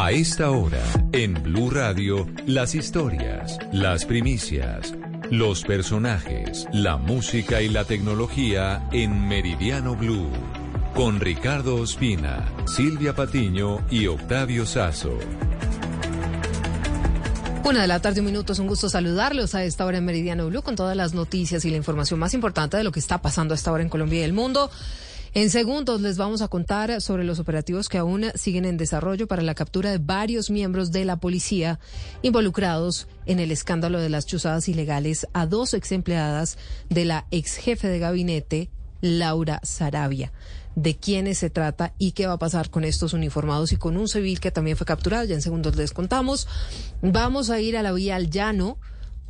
A 0.00 0.12
esta 0.12 0.52
hora, 0.52 0.80
en 1.10 1.34
Blue 1.42 1.70
Radio, 1.70 2.24
las 2.46 2.76
historias, 2.76 3.58
las 3.72 4.04
primicias, 4.04 4.94
los 5.28 5.64
personajes, 5.64 6.68
la 6.72 6.96
música 6.96 7.60
y 7.62 7.68
la 7.68 7.84
tecnología 7.84 8.88
en 8.92 9.26
Meridiano 9.26 9.96
Blue. 9.96 10.30
Con 10.94 11.18
Ricardo 11.18 11.74
Ospina, 11.74 12.48
Silvia 12.68 13.16
Patiño 13.16 13.84
y 13.90 14.06
Octavio 14.06 14.66
Sazo. 14.66 15.18
Una 17.64 17.82
de 17.82 17.88
la 17.88 17.98
tarde, 17.98 18.20
un 18.20 18.26
minuto, 18.26 18.52
es 18.52 18.60
un 18.60 18.68
gusto 18.68 18.88
saludarlos 18.88 19.56
a 19.56 19.64
esta 19.64 19.84
hora 19.84 19.98
en 19.98 20.04
Meridiano 20.04 20.46
Blue 20.46 20.62
con 20.62 20.76
todas 20.76 20.96
las 20.96 21.12
noticias 21.12 21.64
y 21.64 21.70
la 21.70 21.76
información 21.76 22.20
más 22.20 22.34
importante 22.34 22.76
de 22.76 22.84
lo 22.84 22.92
que 22.92 23.00
está 23.00 23.20
pasando 23.20 23.52
a 23.52 23.56
esta 23.56 23.72
hora 23.72 23.82
en 23.82 23.88
Colombia 23.88 24.20
y 24.20 24.22
el 24.22 24.32
mundo. 24.32 24.70
En 25.34 25.50
segundos 25.50 26.00
les 26.00 26.16
vamos 26.16 26.40
a 26.40 26.48
contar 26.48 27.00
sobre 27.02 27.24
los 27.24 27.38
operativos 27.38 27.88
que 27.88 27.98
aún 27.98 28.26
siguen 28.34 28.64
en 28.64 28.78
desarrollo 28.78 29.26
para 29.26 29.42
la 29.42 29.54
captura 29.54 29.90
de 29.90 29.98
varios 29.98 30.50
miembros 30.50 30.90
de 30.90 31.04
la 31.04 31.16
policía 31.16 31.78
involucrados 32.22 33.08
en 33.26 33.38
el 33.38 33.50
escándalo 33.50 34.00
de 34.00 34.08
las 34.08 34.24
chuzadas 34.26 34.68
ilegales 34.68 35.26
a 35.34 35.46
dos 35.46 35.74
ex 35.74 35.92
empleadas 35.92 36.56
de 36.88 37.04
la 37.04 37.26
ex 37.30 37.56
jefe 37.56 37.88
de 37.88 37.98
gabinete, 37.98 38.70
Laura 39.02 39.60
Sarabia. 39.62 40.32
De 40.74 40.96
quiénes 40.96 41.38
se 41.38 41.50
trata 41.50 41.92
y 41.98 42.12
qué 42.12 42.26
va 42.26 42.34
a 42.34 42.38
pasar 42.38 42.70
con 42.70 42.84
estos 42.84 43.12
uniformados 43.12 43.72
y 43.72 43.76
con 43.76 43.96
un 43.96 44.08
civil 44.08 44.40
que 44.40 44.50
también 44.50 44.76
fue 44.76 44.86
capturado. 44.86 45.24
Ya 45.24 45.34
en 45.34 45.42
segundos 45.42 45.76
les 45.76 45.92
contamos. 45.92 46.46
Vamos 47.02 47.50
a 47.50 47.60
ir 47.60 47.76
a 47.76 47.82
la 47.82 47.92
vía 47.92 48.16
al 48.16 48.30
llano 48.30 48.78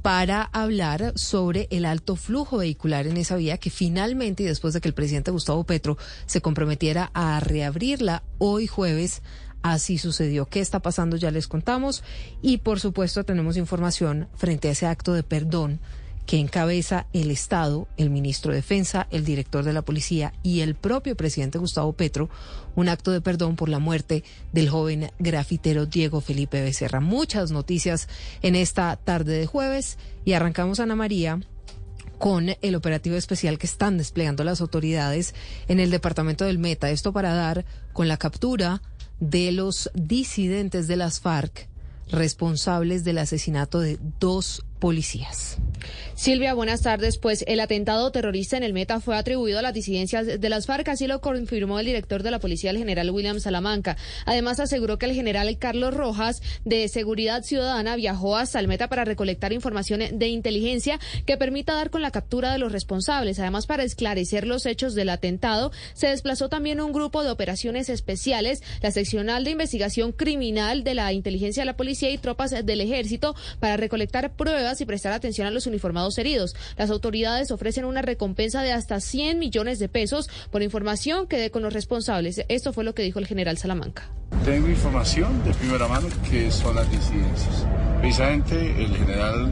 para 0.03 0.43
hablar 0.43 1.13
sobre 1.17 1.69
el 1.71 1.85
alto 1.85 2.17
flujo 2.17 2.59
vehicular 2.59 3.07
en 3.07 3.17
esa 3.17 3.37
vía 3.37 3.59
que 3.59 3.71
finalmente, 3.71 4.43
y 4.43 4.47
después 4.47 4.75
de 4.75 4.81
que 4.81 4.89
el 4.89 4.95
presidente 4.95 5.31
Gustavo 5.31 5.65
Petro 5.65 5.99
se 6.27 6.41
comprometiera 6.41 7.11
a 7.15 7.41
reabrirla 7.41 8.23
hoy 8.39 8.67
jueves, 8.67 9.23
así 9.63 9.99
sucedió. 9.99 10.47
¿Qué 10.47 10.61
está 10.61 10.81
pasando? 10.81 11.17
Ya 11.17 11.31
les 11.31 11.49
contamos. 11.49 12.03
Y 12.43 12.59
por 12.59 12.81
supuesto 12.81 13.25
tenemos 13.25 13.57
información 13.57 14.29
frente 14.35 14.69
a 14.69 14.73
ese 14.73 14.87
acto 14.87 15.13
de 15.13 15.23
perdón 15.23 15.81
que 16.29 16.37
encabeza 16.37 17.07
el 17.15 17.31
Estado, 17.31 17.89
el 17.97 18.11
ministro 18.11 18.51
de 18.51 18.57
Defensa, 18.57 19.07
el 19.11 19.25
director 19.25 19.65
de 19.65 19.73
la 19.73 19.81
Policía 19.81 20.35
y 20.43 20.61
el 20.61 20.75
propio 20.75 21.17
presidente 21.17 21.57
Gustavo 21.57 21.95
Petro, 21.95 22.29
un 22.77 22.91
acto 22.91 23.13
de 23.13 23.23
perdón 23.23 23.57
por 23.57 23.71
la 23.71 23.79
muerte 23.79 24.25
del 24.53 24.69
joven 24.69 25.11
grafitero 25.19 25.87
Diego 25.87 26.21
Felipe 26.21 26.61
Becerra. 26.61 27.01
Muchas 27.01 27.51
noticias 27.51 28.09
en 28.43 28.57
esta 28.57 28.97
tarde 28.97 29.39
de 29.39 29.47
jueves 29.47 29.97
y 30.27 30.35
arrancamos 30.35 30.81
Ana 30.81 30.97
María 30.97 31.41
con 32.19 32.51
el 32.61 32.75
operativo 32.75 33.17
especial 33.17 33.59
que 33.59 33.67
están 33.67 33.97
desplegando 33.97 34.45
las 34.45 34.61
autoridades 34.61 35.35
en 35.67 35.81
el 35.81 35.91
departamento 35.91 36.45
del 36.45 36.59
Meta. 36.59 36.91
Esto 36.91 37.11
para 37.15 37.33
dar 37.33 37.65
con 37.95 38.07
la 38.07 38.19
captura 38.19 38.83
de 39.19 39.51
los 39.51 39.91
disidentes 39.95 40.89
de 40.89 40.97
las 40.97 41.21
FARC 41.21 41.71
responsables 42.11 43.05
del 43.05 43.17
asesinato 43.17 43.81
de 43.81 43.99
dos 44.21 44.65
policías. 44.79 45.59
Silvia, 46.19 46.53
buenas 46.53 46.83
tardes. 46.83 47.17
Pues 47.17 47.45
el 47.47 47.61
atentado 47.61 48.11
terrorista 48.11 48.57
en 48.57 48.65
el 48.65 48.73
Meta 48.73 48.99
fue 48.99 49.17
atribuido 49.17 49.61
a 49.61 49.63
las 49.63 49.73
disidencias 49.73 50.27
de 50.27 50.49
las 50.49 50.67
FARC, 50.67 50.89
así 50.89 51.07
lo 51.07 51.21
confirmó 51.21 51.79
el 51.79 51.87
director 51.87 52.25
de 52.25 52.33
la 52.33 52.41
policía, 52.41 52.71
el 52.71 52.79
general 52.79 53.13
William 53.13 53.39
Salamanca. 53.39 53.97
Además, 54.27 54.59
aseguró 54.59 54.99
que 54.99 55.07
el 55.07 55.15
general 55.15 55.57
Carlos 55.59 55.95
Rojas, 55.95 56.43
de 56.65 56.89
Seguridad 56.89 57.45
Ciudadana, 57.45 57.95
viajó 57.95 58.37
hasta 58.37 58.59
el 58.59 58.67
Meta 58.67 58.89
para 58.89 59.05
recolectar 59.05 59.53
información 59.53 60.01
de 60.19 60.27
inteligencia 60.27 60.99
que 61.25 61.37
permita 61.37 61.75
dar 61.75 61.91
con 61.91 62.03
la 62.03 62.11
captura 62.11 62.53
de 62.53 62.59
los 62.59 62.73
responsables. 62.73 63.39
Además, 63.39 63.67
para 63.67 63.85
esclarecer 63.85 64.45
los 64.45 64.67
hechos 64.67 64.97
del 64.97 65.11
atentado, 65.11 65.71
se 65.95 66.09
desplazó 66.09 66.49
también 66.49 66.81
un 66.81 66.93
grupo 66.93 67.23
de 67.23 67.31
operaciones 67.31 67.89
especiales, 67.89 68.65
la 68.83 68.91
seccional 68.91 69.45
de 69.45 69.53
investigación 69.53 70.11
criminal 70.11 70.83
de 70.83 70.95
la 70.95 71.13
inteligencia 71.13 71.61
de 71.61 71.67
la 71.67 71.77
policía 71.77 72.11
y 72.11 72.19
tropas 72.19 72.51
del 72.51 72.81
ejército 72.81 73.37
para 73.61 73.77
recolectar 73.77 74.33
pruebas 74.33 74.68
y 74.81 74.85
prestar 74.85 75.13
atención 75.13 75.47
a 75.47 75.51
los 75.51 75.67
uniformados 75.67 76.19
heridos. 76.19 76.55
Las 76.77 76.91
autoridades 76.91 77.51
ofrecen 77.51 77.85
una 77.85 78.03
recompensa 78.03 78.63
de 78.63 78.73
hasta 78.73 79.01
100 79.01 79.39
millones 79.39 79.79
de 79.79 79.89
pesos 79.89 80.29
por 80.51 80.63
información 80.63 81.27
que 81.27 81.39
dé 81.39 81.51
con 81.51 81.63
los 81.63 81.73
responsables. 81.73 82.43
Esto 82.49 82.73
fue 82.73 82.85
lo 82.85 82.95
que 82.95 83.03
dijo 83.03 83.19
el 83.19 83.27
general 83.27 83.59
Salamanca. 83.59 84.11
Tengo 84.45 84.69
información 84.69 85.43
de 85.45 85.55
primera 85.55 85.89
mano 85.89 86.09
que 86.31 86.51
son 86.51 86.77
las 86.77 86.91
disidencias. 86.91 87.67
Precisamente 88.01 88.85
el 88.85 88.95
general 88.97 89.51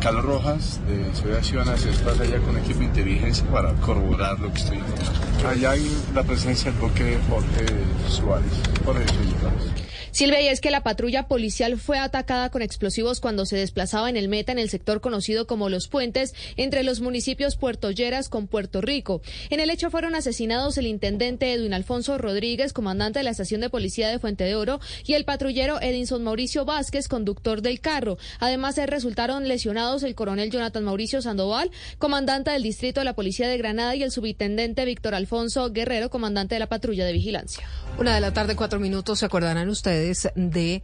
Carlos 0.00 0.24
Rojas 0.24 0.80
de 0.86 1.14
Seguridad 1.14 1.42
Ciudadana 1.42 1.76
se 1.78 1.88
desplaza 1.88 2.24
allá 2.24 2.38
con 2.40 2.58
equipo 2.58 2.80
de 2.80 2.84
inteligencia 2.86 3.46
para 3.46 3.72
corroborar 3.74 4.38
lo 4.38 4.52
que 4.52 4.60
estoy 4.60 4.78
informando. 4.78 5.48
Allá 5.48 5.70
hay 5.70 6.04
la 6.14 6.22
presencia 6.22 6.70
del 6.70 6.80
bloque 6.80 7.04
de 7.04 7.18
Jorge 7.28 7.66
Suárez, 8.08 8.52
Jorge 8.84 9.06
Suárez. 9.08 9.93
Silvia, 10.14 10.40
y 10.40 10.46
es 10.46 10.60
que 10.60 10.70
la 10.70 10.84
patrulla 10.84 11.26
policial 11.26 11.76
fue 11.76 11.98
atacada 11.98 12.48
con 12.48 12.62
explosivos 12.62 13.18
cuando 13.18 13.46
se 13.46 13.56
desplazaba 13.56 14.08
en 14.08 14.16
el 14.16 14.28
Meta 14.28 14.52
en 14.52 14.60
el 14.60 14.70
sector 14.70 15.00
conocido 15.00 15.48
como 15.48 15.68
Los 15.68 15.88
Puentes 15.88 16.36
entre 16.56 16.84
los 16.84 17.00
municipios 17.00 17.56
Puerto 17.56 17.90
Lleras 17.90 18.28
con 18.28 18.46
Puerto 18.46 18.80
Rico. 18.80 19.22
En 19.50 19.58
el 19.58 19.70
hecho 19.70 19.90
fueron 19.90 20.14
asesinados 20.14 20.78
el 20.78 20.86
intendente 20.86 21.52
Edwin 21.52 21.74
Alfonso 21.74 22.16
Rodríguez, 22.16 22.72
comandante 22.72 23.18
de 23.18 23.24
la 23.24 23.32
estación 23.32 23.60
de 23.60 23.70
policía 23.70 24.08
de 24.08 24.20
Fuente 24.20 24.44
de 24.44 24.54
Oro, 24.54 24.78
y 25.04 25.14
el 25.14 25.24
patrullero 25.24 25.80
Edinson 25.80 26.22
Mauricio 26.22 26.64
Vázquez, 26.64 27.08
conductor 27.08 27.60
del 27.60 27.80
carro. 27.80 28.16
Además, 28.38 28.76
resultaron 28.86 29.48
lesionados 29.48 30.04
el 30.04 30.14
coronel 30.14 30.48
Jonathan 30.48 30.84
Mauricio 30.84 31.22
Sandoval, 31.22 31.72
comandante 31.98 32.52
del 32.52 32.62
distrito 32.62 33.00
de 33.00 33.06
la 33.06 33.16
policía 33.16 33.48
de 33.48 33.58
Granada, 33.58 33.96
y 33.96 34.04
el 34.04 34.12
subintendente 34.12 34.84
Víctor 34.84 35.16
Alfonso 35.16 35.72
Guerrero, 35.72 36.08
comandante 36.08 36.54
de 36.54 36.60
la 36.60 36.68
patrulla 36.68 37.04
de 37.04 37.12
vigilancia. 37.14 37.66
Una 37.98 38.14
de 38.14 38.20
la 38.20 38.32
tarde, 38.32 38.54
cuatro 38.54 38.78
minutos, 38.78 39.18
se 39.18 39.26
acordarán 39.26 39.68
ustedes 39.68 40.03
de 40.34 40.82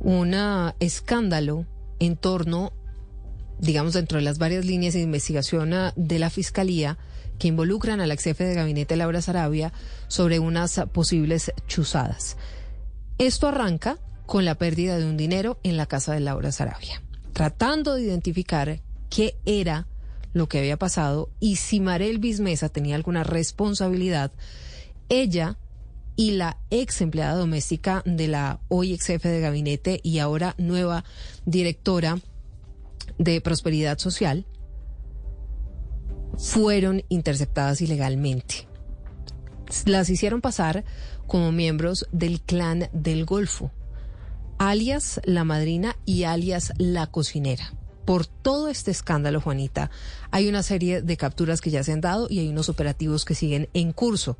un 0.00 0.34
escándalo 0.80 1.66
en 1.98 2.16
torno, 2.16 2.72
digamos, 3.58 3.94
dentro 3.94 4.18
de 4.18 4.24
las 4.24 4.38
varias 4.38 4.64
líneas 4.64 4.94
de 4.94 5.00
investigación 5.00 5.72
ah, 5.72 5.92
de 5.96 6.18
la 6.18 6.30
Fiscalía 6.30 6.98
que 7.38 7.48
involucran 7.48 8.00
al 8.00 8.10
ex 8.10 8.24
jefe 8.24 8.44
de 8.44 8.54
gabinete 8.54 8.96
Laura 8.96 9.20
Sarabia 9.20 9.72
sobre 10.08 10.38
unas 10.38 10.80
posibles 10.92 11.52
chuzadas. 11.66 12.36
Esto 13.18 13.48
arranca 13.48 13.98
con 14.26 14.44
la 14.44 14.56
pérdida 14.56 14.98
de 14.98 15.06
un 15.06 15.16
dinero 15.16 15.58
en 15.62 15.76
la 15.76 15.86
casa 15.86 16.14
de 16.14 16.20
Laura 16.20 16.52
Sarabia, 16.52 17.02
tratando 17.32 17.94
de 17.94 18.02
identificar 18.02 18.80
qué 19.08 19.36
era 19.44 19.86
lo 20.32 20.48
que 20.48 20.58
había 20.58 20.76
pasado 20.76 21.30
y 21.40 21.56
si 21.56 21.80
Marel 21.80 22.18
Bismesa 22.18 22.68
tenía 22.68 22.96
alguna 22.96 23.24
responsabilidad, 23.24 24.32
ella 25.08 25.56
y 26.16 26.32
la 26.32 26.58
ex 26.70 27.02
empleada 27.02 27.36
doméstica 27.36 28.02
de 28.06 28.26
la 28.26 28.60
hoy 28.68 28.94
ex 28.94 29.06
jefe 29.06 29.28
de 29.28 29.40
gabinete 29.40 30.00
y 30.02 30.18
ahora 30.18 30.54
nueva 30.58 31.04
directora 31.44 32.18
de 33.18 33.40
Prosperidad 33.40 33.98
Social 33.98 34.46
fueron 36.38 37.02
interceptadas 37.08 37.80
ilegalmente. 37.80 38.66
Las 39.84 40.10
hicieron 40.10 40.40
pasar 40.40 40.84
como 41.26 41.52
miembros 41.52 42.06
del 42.12 42.40
clan 42.40 42.88
del 42.92 43.24
Golfo, 43.24 43.72
alias 44.58 45.20
la 45.24 45.44
madrina 45.44 45.96
y 46.04 46.24
alias 46.24 46.72
la 46.78 47.06
cocinera. 47.08 47.72
Por 48.04 48.26
todo 48.26 48.68
este 48.68 48.92
escándalo, 48.92 49.40
Juanita, 49.40 49.90
hay 50.30 50.48
una 50.48 50.62
serie 50.62 51.02
de 51.02 51.16
capturas 51.16 51.60
que 51.60 51.70
ya 51.70 51.82
se 51.82 51.92
han 51.92 52.00
dado 52.00 52.28
y 52.30 52.38
hay 52.38 52.48
unos 52.48 52.68
operativos 52.68 53.24
que 53.24 53.34
siguen 53.34 53.68
en 53.74 53.92
curso 53.92 54.38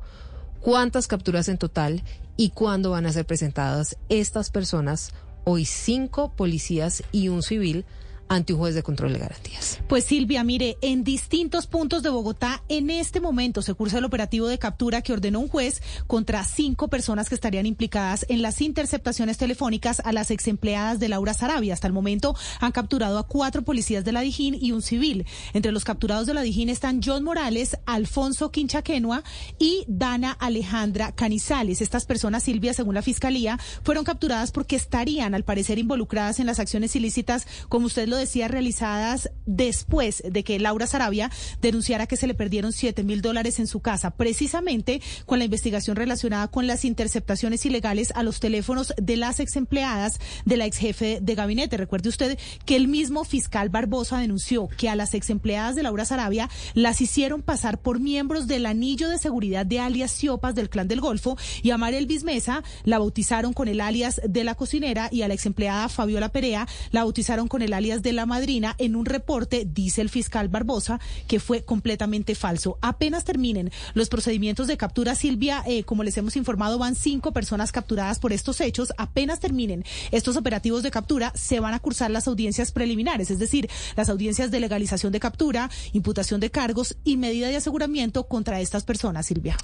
cuántas 0.61 1.07
capturas 1.07 1.49
en 1.49 1.57
total 1.57 2.03
y 2.35 2.49
cuándo 2.51 2.91
van 2.91 3.05
a 3.05 3.11
ser 3.11 3.25
presentadas 3.25 3.97
estas 4.09 4.49
personas, 4.49 5.11
hoy 5.43 5.65
cinco 5.65 6.33
policías 6.35 7.03
y 7.11 7.29
un 7.29 7.41
civil, 7.43 7.85
ante 8.29 8.53
un 8.53 8.59
juez 8.59 8.75
de 8.75 8.83
control 8.83 9.13
de 9.13 9.19
garantías. 9.19 9.79
Pues 9.87 10.05
Silvia, 10.05 10.43
mire, 10.43 10.77
en 10.81 11.03
distintos 11.03 11.67
puntos 11.67 12.03
de 12.03 12.09
Bogotá 12.09 12.63
en 12.69 12.89
este 12.89 13.19
momento 13.19 13.61
se 13.61 13.73
cursa 13.73 13.99
el 13.99 14.05
operativo 14.05 14.47
de 14.47 14.59
captura 14.59 15.01
que 15.01 15.13
ordenó 15.13 15.39
un 15.39 15.47
juez 15.47 15.81
contra 16.07 16.43
cinco 16.43 16.87
personas 16.87 17.29
que 17.29 17.35
estarían 17.35 17.65
implicadas 17.65 18.25
en 18.29 18.41
las 18.41 18.61
interceptaciones 18.61 19.37
telefónicas 19.37 20.01
a 20.03 20.11
las 20.11 20.31
ex 20.31 20.47
empleadas 20.47 20.99
de 20.99 21.09
Laura 21.09 21.33
Sarabia. 21.33 21.73
Hasta 21.73 21.87
el 21.87 21.93
momento 21.93 22.35
han 22.59 22.71
capturado 22.71 23.17
a 23.17 23.27
cuatro 23.27 23.63
policías 23.63 24.03
de 24.03 24.11
la 24.11 24.21
Dijín 24.21 24.57
y 24.59 24.71
un 24.71 24.81
civil. 24.81 25.25
Entre 25.53 25.71
los 25.71 25.85
capturados 25.85 26.27
de 26.27 26.33
la 26.33 26.41
Dijín 26.41 26.69
están 26.69 27.01
John 27.03 27.23
Morales, 27.23 27.77
Alfonso 27.85 28.51
Quinchaquenua 28.51 29.23
y 29.59 29.85
Dana 29.87 30.31
Alejandra 30.31 31.13
Canizales. 31.13 31.81
Estas 31.81 32.05
personas, 32.05 32.43
Silvia, 32.43 32.73
según 32.73 32.95
la 32.95 33.01
Fiscalía, 33.01 33.59
fueron 33.83 34.03
capturadas 34.03 34.51
porque 34.51 34.75
estarían, 34.75 35.33
al 35.33 35.43
parecer, 35.43 35.79
involucradas 35.79 36.39
en 36.39 36.45
las 36.45 36.59
acciones 36.59 36.95
ilícitas, 36.95 37.47
como 37.69 37.85
usted 37.85 38.07
lo 38.07 38.16
decía, 38.17 38.47
realizadas 38.47 39.29
después 39.45 40.23
de 40.25 40.43
que 40.43 40.59
Laura 40.59 40.87
Sarabia 40.87 41.31
denunciara 41.61 42.07
que 42.07 42.17
se 42.17 42.27
le 42.27 42.33
perdieron 42.33 42.73
7 42.73 43.03
mil 43.03 43.21
dólares 43.21 43.59
en 43.59 43.67
su 43.67 43.79
casa, 43.79 44.11
precisamente 44.11 45.01
con 45.25 45.39
la 45.39 45.45
investigación 45.45 45.95
relacionada 45.95 46.49
con 46.49 46.67
las 46.67 46.85
interceptaciones 46.85 47.65
ilegales 47.65 48.11
a 48.15 48.23
los 48.23 48.39
teléfonos 48.39 48.93
de 48.97 49.17
las 49.17 49.39
ex 49.39 49.55
empleadas 49.55 50.19
de 50.45 50.57
la 50.57 50.65
ex 50.65 50.77
jefe 50.77 51.19
de 51.21 51.35
gabinete. 51.35 51.77
Recuerde 51.77 52.09
usted 52.09 52.37
que 52.65 52.75
el 52.75 52.87
mismo 52.87 53.23
fiscal 53.23 53.69
Barbosa 53.69 54.19
denunció 54.19 54.67
que 54.67 54.89
a 54.89 54.95
las 54.95 55.13
ex 55.13 55.29
empleadas 55.29 55.75
de 55.75 55.83
Laura 55.83 56.05
Sarabia 56.05 56.49
las 56.73 57.01
hicieron 57.01 57.41
pasar 57.41 57.79
por 57.79 57.99
miembros 57.99 58.47
del 58.47 58.65
anillo 58.65 59.09
de 59.09 59.17
seguridad 59.17 59.65
de 59.65 59.79
alias 59.79 60.11
Siopas 60.11 60.55
del 60.55 60.69
Clan 60.69 60.87
del 60.87 61.01
Golfo 61.01 61.37
y 61.61 61.71
a 61.71 61.77
Marel 61.77 62.07
Bismesa 62.07 62.63
la 62.83 62.99
bautizaron 62.99 63.53
con 63.53 63.67
el 63.67 63.81
alias 63.81 64.21
de 64.23 64.43
la 64.43 64.55
cocinera 64.55 65.09
y 65.11 65.21
a 65.21 65.27
la 65.27 65.33
ex 65.33 65.45
empleada 65.45 65.89
Fabiola 65.89 66.29
Perea 66.29 66.67
la 66.91 67.03
bautizaron 67.03 67.47
con 67.47 67.61
el 67.61 67.73
alias 67.73 68.01
de 68.01 68.06
la 68.13 68.25
madrina 68.25 68.75
en 68.77 68.95
un 68.95 69.05
reporte, 69.05 69.67
dice 69.71 70.01
el 70.01 70.09
fiscal 70.09 70.49
Barbosa, 70.49 70.99
que 71.27 71.39
fue 71.39 71.63
completamente 71.63 72.35
falso. 72.35 72.77
Apenas 72.81 73.23
terminen 73.23 73.71
los 73.93 74.09
procedimientos 74.09 74.67
de 74.67 74.77
captura, 74.77 75.15
Silvia, 75.15 75.63
eh, 75.65 75.83
como 75.83 76.03
les 76.03 76.17
hemos 76.17 76.35
informado, 76.35 76.77
van 76.77 76.95
cinco 76.95 77.31
personas 77.31 77.71
capturadas 77.71 78.19
por 78.19 78.33
estos 78.33 78.61
hechos. 78.61 78.93
Apenas 78.97 79.39
terminen 79.39 79.83
estos 80.11 80.37
operativos 80.37 80.83
de 80.83 80.91
captura, 80.91 81.31
se 81.35 81.59
van 81.59 81.73
a 81.73 81.79
cursar 81.79 82.11
las 82.11 82.27
audiencias 82.27 82.71
preliminares, 82.71 83.31
es 83.31 83.39
decir, 83.39 83.69
las 83.95 84.09
audiencias 84.09 84.51
de 84.51 84.59
legalización 84.59 85.11
de 85.11 85.19
captura, 85.19 85.69
imputación 85.93 86.39
de 86.39 86.51
cargos 86.51 86.97
y 87.03 87.17
medida 87.17 87.47
de 87.47 87.57
aseguramiento 87.57 88.27
contra 88.27 88.61
estas 88.61 88.83
personas, 88.83 89.25
Silvia. 89.25 89.57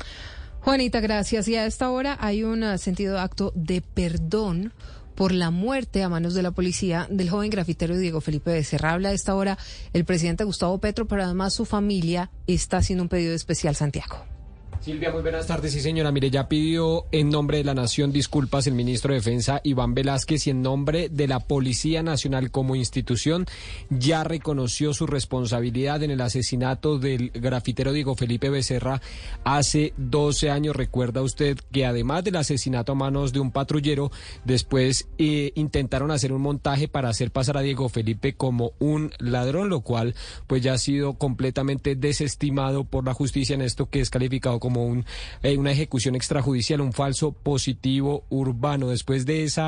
Juanita, 0.62 1.02
gracias. 1.02 1.48
Y 1.50 1.56
a 1.56 1.66
esta 1.66 1.90
hora 1.90 2.18
hay 2.22 2.44
un 2.44 2.64
ah, 2.64 2.78
sentido 2.78 3.20
acto 3.20 3.52
de 3.54 3.82
perdón 3.82 4.72
por 5.16 5.32
la 5.32 5.52
muerte 5.52 6.04
a 6.04 6.10
manos 6.10 6.34
de 6.34 6.44
la 6.44 6.52
policía 6.52 7.08
del 7.10 7.30
joven 7.30 7.50
grafitero 7.50 7.98
Diego 7.98 8.22
Felipe 8.22 8.52
Becerra. 8.52 8.94
Habla 8.94 9.10
a 9.10 9.14
esta 9.14 9.36
hora 9.36 9.58
el 9.94 10.06
presidente 10.06 10.44
Gustavo 10.44 10.78
Petro, 10.80 11.08
pero 11.08 11.24
además 11.24 11.54
su 11.54 11.66
familia 11.66 12.32
está 12.48 12.78
haciendo 12.78 13.04
un 13.04 13.10
pedido 13.10 13.34
especial 13.34 13.76
Santiago. 13.76 14.33
Silvia, 14.84 15.14
muy 15.14 15.22
buenas 15.22 15.48
tardes. 15.48 15.72
Sí, 15.72 15.80
señora. 15.80 16.12
Mire, 16.12 16.30
ya 16.30 16.50
pidió 16.50 17.06
en 17.14 17.30
nombre 17.30 17.60
de 17.60 17.64
la 17.64 17.74
Nación 17.74 18.12
disculpas 18.12 18.68
el 18.68 18.74
ministro 18.74 19.14
de 19.14 19.20
Defensa, 19.20 19.62
Iván 19.64 19.94
Velázquez, 19.94 20.46
y 20.48 20.50
en 20.50 20.62
nombre 20.62 21.08
de 21.08 21.26
la 21.30 21.40
Policía 21.40 22.04
Nacional 22.04 22.52
como 22.52 22.76
institución, 22.76 23.46
ya 23.90 24.26
reconoció 24.26 24.94
su 24.94 25.08
responsabilidad 25.08 26.04
en 26.04 26.12
el 26.12 26.20
asesinato 26.20 27.00
del 27.00 27.30
grafitero 27.30 27.94
Diego 27.94 28.16
Felipe 28.16 28.50
Becerra 28.50 29.02
hace 29.46 29.94
12 29.96 30.50
años. 30.50 30.76
Recuerda 30.76 31.22
usted 31.22 31.58
que 31.72 31.86
además 31.86 32.26
del 32.26 32.36
asesinato 32.36 32.92
a 32.92 32.96
manos 32.96 33.32
de 33.32 33.40
un 33.40 33.52
patrullero, 33.52 34.12
después 34.44 35.08
eh, 35.18 35.54
intentaron 35.56 36.12
hacer 36.12 36.34
un 36.34 36.42
montaje 36.42 36.90
para 36.90 37.08
hacer 37.08 37.32
pasar 37.32 37.56
a 37.56 37.62
Diego 37.62 37.88
Felipe 37.88 38.34
como 38.34 38.74
un 38.80 39.14
ladrón, 39.20 39.70
lo 39.70 39.80
cual 39.80 40.14
pues 40.46 40.62
ya 40.62 40.74
ha 40.74 40.78
sido 40.78 41.14
completamente 41.14 41.96
desestimado 41.96 42.84
por 42.84 43.06
la 43.06 43.14
justicia 43.14 43.54
en 43.54 43.62
esto 43.62 43.90
que 43.90 44.02
es 44.02 44.10
calificado 44.10 44.60
como 44.60 44.73
como 44.74 44.88
un, 44.88 45.06
eh, 45.44 45.56
una 45.58 45.72
ejecución 45.72 46.16
extrajudicial, 46.16 46.82
un 46.82 46.94
falso 46.94 47.32
positivo 47.32 48.24
urbano. 48.30 48.90
Después 48.90 49.26
de 49.28 49.44
ese 49.44 49.62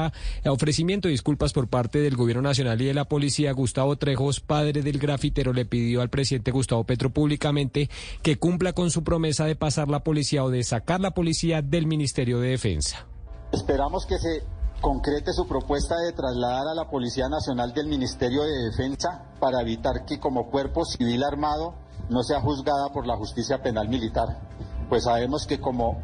ofrecimiento 0.45 1.07
de 1.07 1.11
disculpas 1.11 1.53
por 1.53 1.67
parte 1.67 1.99
del 1.99 2.15
Gobierno 2.15 2.41
Nacional 2.41 2.81
y 2.81 2.85
de 2.85 2.95
la 2.95 3.05
Policía, 3.05 3.51
Gustavo 3.51 3.97
Trejos, 3.97 4.39
padre 4.39 4.81
del 4.81 4.97
grafitero, 4.97 5.53
le 5.53 5.65
pidió 5.65 6.01
al 6.01 6.09
presidente 6.09 6.49
Gustavo 6.49 6.83
Petro 6.85 7.11
públicamente 7.11 7.87
que 8.23 8.37
cumpla 8.37 8.73
con 8.73 8.89
su 8.89 9.03
promesa 9.03 9.45
de 9.45 9.55
pasar 9.55 9.89
la 9.89 10.03
policía 10.03 10.43
o 10.43 10.49
de 10.49 10.63
sacar 10.63 10.99
la 10.99 11.11
policía 11.11 11.61
del 11.61 11.85
Ministerio 11.85 12.39
de 12.39 12.49
Defensa. 12.49 13.05
Esperamos 13.51 14.07
que 14.07 14.17
se 14.17 14.41
concrete 14.81 15.33
su 15.33 15.47
propuesta 15.47 15.95
de 15.99 16.13
trasladar 16.13 16.67
a 16.67 16.73
la 16.73 16.89
Policía 16.89 17.29
Nacional 17.29 17.73
del 17.73 17.87
Ministerio 17.87 18.41
de 18.43 18.71
Defensa 18.71 19.25
para 19.39 19.61
evitar 19.61 20.05
que 20.05 20.19
como 20.19 20.49
cuerpo 20.49 20.83
civil 20.83 21.23
armado 21.23 21.75
no 22.09 22.23
sea 22.23 22.41
juzgada 22.41 22.89
por 22.91 23.07
la 23.07 23.15
justicia 23.15 23.61
penal 23.61 23.87
militar 23.87 24.39
pues 24.85 25.03
sabemos 25.03 25.45
que 25.47 25.59
como 25.59 25.99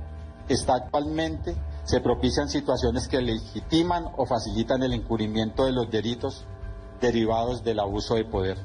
está 0.48 0.76
actualmente, 0.76 1.56
se 1.84 2.00
propician 2.00 2.50
situaciones 2.50 3.08
que 3.08 3.22
legitiman 3.22 4.06
o 4.18 4.26
facilitan 4.26 4.84
el 4.84 4.94
encubrimiento 4.94 5.66
de 5.66 5.72
los 5.72 5.90
delitos 5.90 6.46
derivados 7.00 7.64
del 7.64 7.80
abuso 7.80 8.16
de 8.16 8.26
poder. 8.26 8.58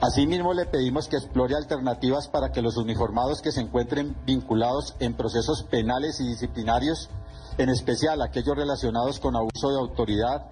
Asimismo, 0.00 0.54
le 0.54 0.66
pedimos 0.66 1.08
que 1.08 1.16
explore 1.16 1.56
alternativas 1.56 2.28
para 2.28 2.52
que 2.52 2.62
los 2.62 2.76
uniformados 2.76 3.42
que 3.42 3.50
se 3.50 3.60
encuentren 3.60 4.16
vinculados 4.24 4.94
en 5.00 5.14
procesos 5.14 5.64
penales 5.64 6.20
y 6.20 6.28
disciplinarios, 6.28 7.10
en 7.58 7.68
especial 7.68 8.22
aquellos 8.22 8.56
relacionados 8.56 9.18
con 9.18 9.34
abuso 9.34 9.70
de 9.70 9.78
autoridad 9.78 10.46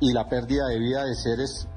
y 0.00 0.12
la 0.12 0.28
pérdida 0.30 0.68
de 0.68 0.78
vida 0.78 1.04
de 1.04 1.14
seres 1.16 1.68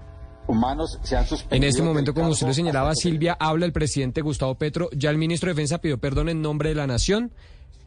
humanos 0.52 1.00
se 1.04 1.16
han 1.16 1.26
suspendido. 1.26 1.58
En 1.58 1.64
este 1.70 1.82
momento, 1.82 2.14
como 2.14 2.30
usted 2.30 2.48
lo 2.48 2.54
señalaba, 2.54 2.94
Silvia, 2.96 3.36
habla 3.40 3.66
el 3.66 3.72
presidente 3.72 4.22
Gustavo 4.22 4.56
Petro. 4.56 4.90
Ya 4.96 5.10
el 5.10 5.18
ministro 5.18 5.48
de 5.48 5.54
Defensa 5.54 5.80
pidió 5.80 5.98
perdón 5.98 6.30
en 6.30 6.42
nombre 6.42 6.70
de 6.70 6.76
la 6.76 6.88
Nación. 6.88 7.32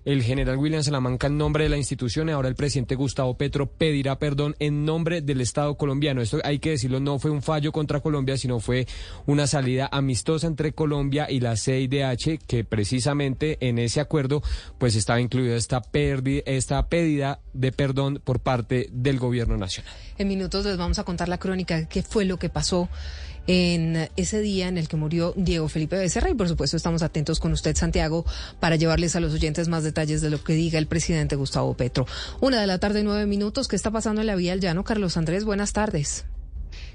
El 0.05 0.23
general 0.23 0.58
William 0.58 0.83
Salamanca 0.83 1.28
en 1.28 1.39
nombre 1.39 1.65
de 1.65 1.70
la 1.70 1.76
institución 1.76 2.28
y 2.28 2.33
ahora 2.33 2.49
el 2.49 2.55
presidente 2.55 2.94
Gustavo 2.94 3.36
Petro 3.36 3.66
pedirá 3.66 4.18
perdón 4.18 4.55
en 4.58 4.84
nombre 4.84 5.23
del 5.23 5.41
Estado 5.41 5.76
colombiano. 5.76 6.20
Esto 6.20 6.39
hay 6.44 6.58
que 6.58 6.70
decirlo, 6.70 7.00
no 7.00 7.18
fue 7.18 7.31
un 7.31 7.42
fallo 7.42 7.73
contra 7.73 8.00
Colombia, 8.00 8.36
sino 8.36 8.60
fue 8.60 8.86
una 9.26 9.47
salida 9.47 9.89
amistosa 9.91 10.47
entre 10.47 10.73
Colombia 10.73 11.31
y 11.31 11.41
la 11.41 11.57
CIDH, 11.57 12.39
que 12.47 12.65
precisamente 12.65 13.57
en 13.60 13.78
ese 13.78 14.00
acuerdo 14.00 14.42
pues 14.78 14.94
estaba 14.94 15.20
incluida 15.20 15.57
esta, 15.57 15.83
esta 15.92 16.89
pedida 16.89 17.41
de 17.52 17.73
perdón 17.73 18.20
por 18.23 18.41
parte 18.41 18.89
del 18.92 19.18
gobierno 19.18 19.57
nacional. 19.57 19.92
En 20.18 20.28
minutos 20.28 20.65
les 20.65 20.76
vamos 20.76 20.99
a 20.99 21.05
contar 21.05 21.28
la 21.28 21.39
crónica, 21.39 21.89
qué 21.89 22.02
fue 22.02 22.24
lo 22.24 22.39
que 22.39 22.49
pasó 22.49 22.89
en 23.47 24.08
ese 24.16 24.40
día 24.40 24.68
en 24.68 24.78
el 24.78 24.89
que 24.89 24.97
murió 24.97 25.32
Diego 25.36 25.68
Felipe 25.68 25.97
Becerra 25.97 26.31
y 26.31 26.34
por 26.34 26.48
supuesto 26.48 26.76
estamos 26.76 27.02
atentos 27.02 27.40
con 27.40 27.52
usted 27.52 27.76
Santiago 27.76 28.24
para 28.60 28.76
llevarles 28.76 29.16
a 29.16 29.20
los 29.20 29.34
oyentes 29.34 29.68
más 29.68 29.84
detalles 29.84 30.20
de 30.20 30.31
lo 30.31 30.42
que 30.42 30.55
diga 30.55 30.78
el 30.78 30.86
presidente 30.86 31.36
Gustavo 31.36 31.74
Petro. 31.74 32.06
Una 32.40 32.60
de 32.60 32.66
la 32.66 32.78
tarde, 32.78 33.02
nueve 33.02 33.26
minutos. 33.26 33.68
¿Qué 33.68 33.76
está 33.76 33.90
pasando 33.90 34.20
en 34.20 34.26
la 34.26 34.36
vía 34.36 34.52
al 34.52 34.60
llano? 34.60 34.84
Carlos 34.84 35.16
Andrés, 35.16 35.44
buenas 35.44 35.73
tardes. 35.73 36.24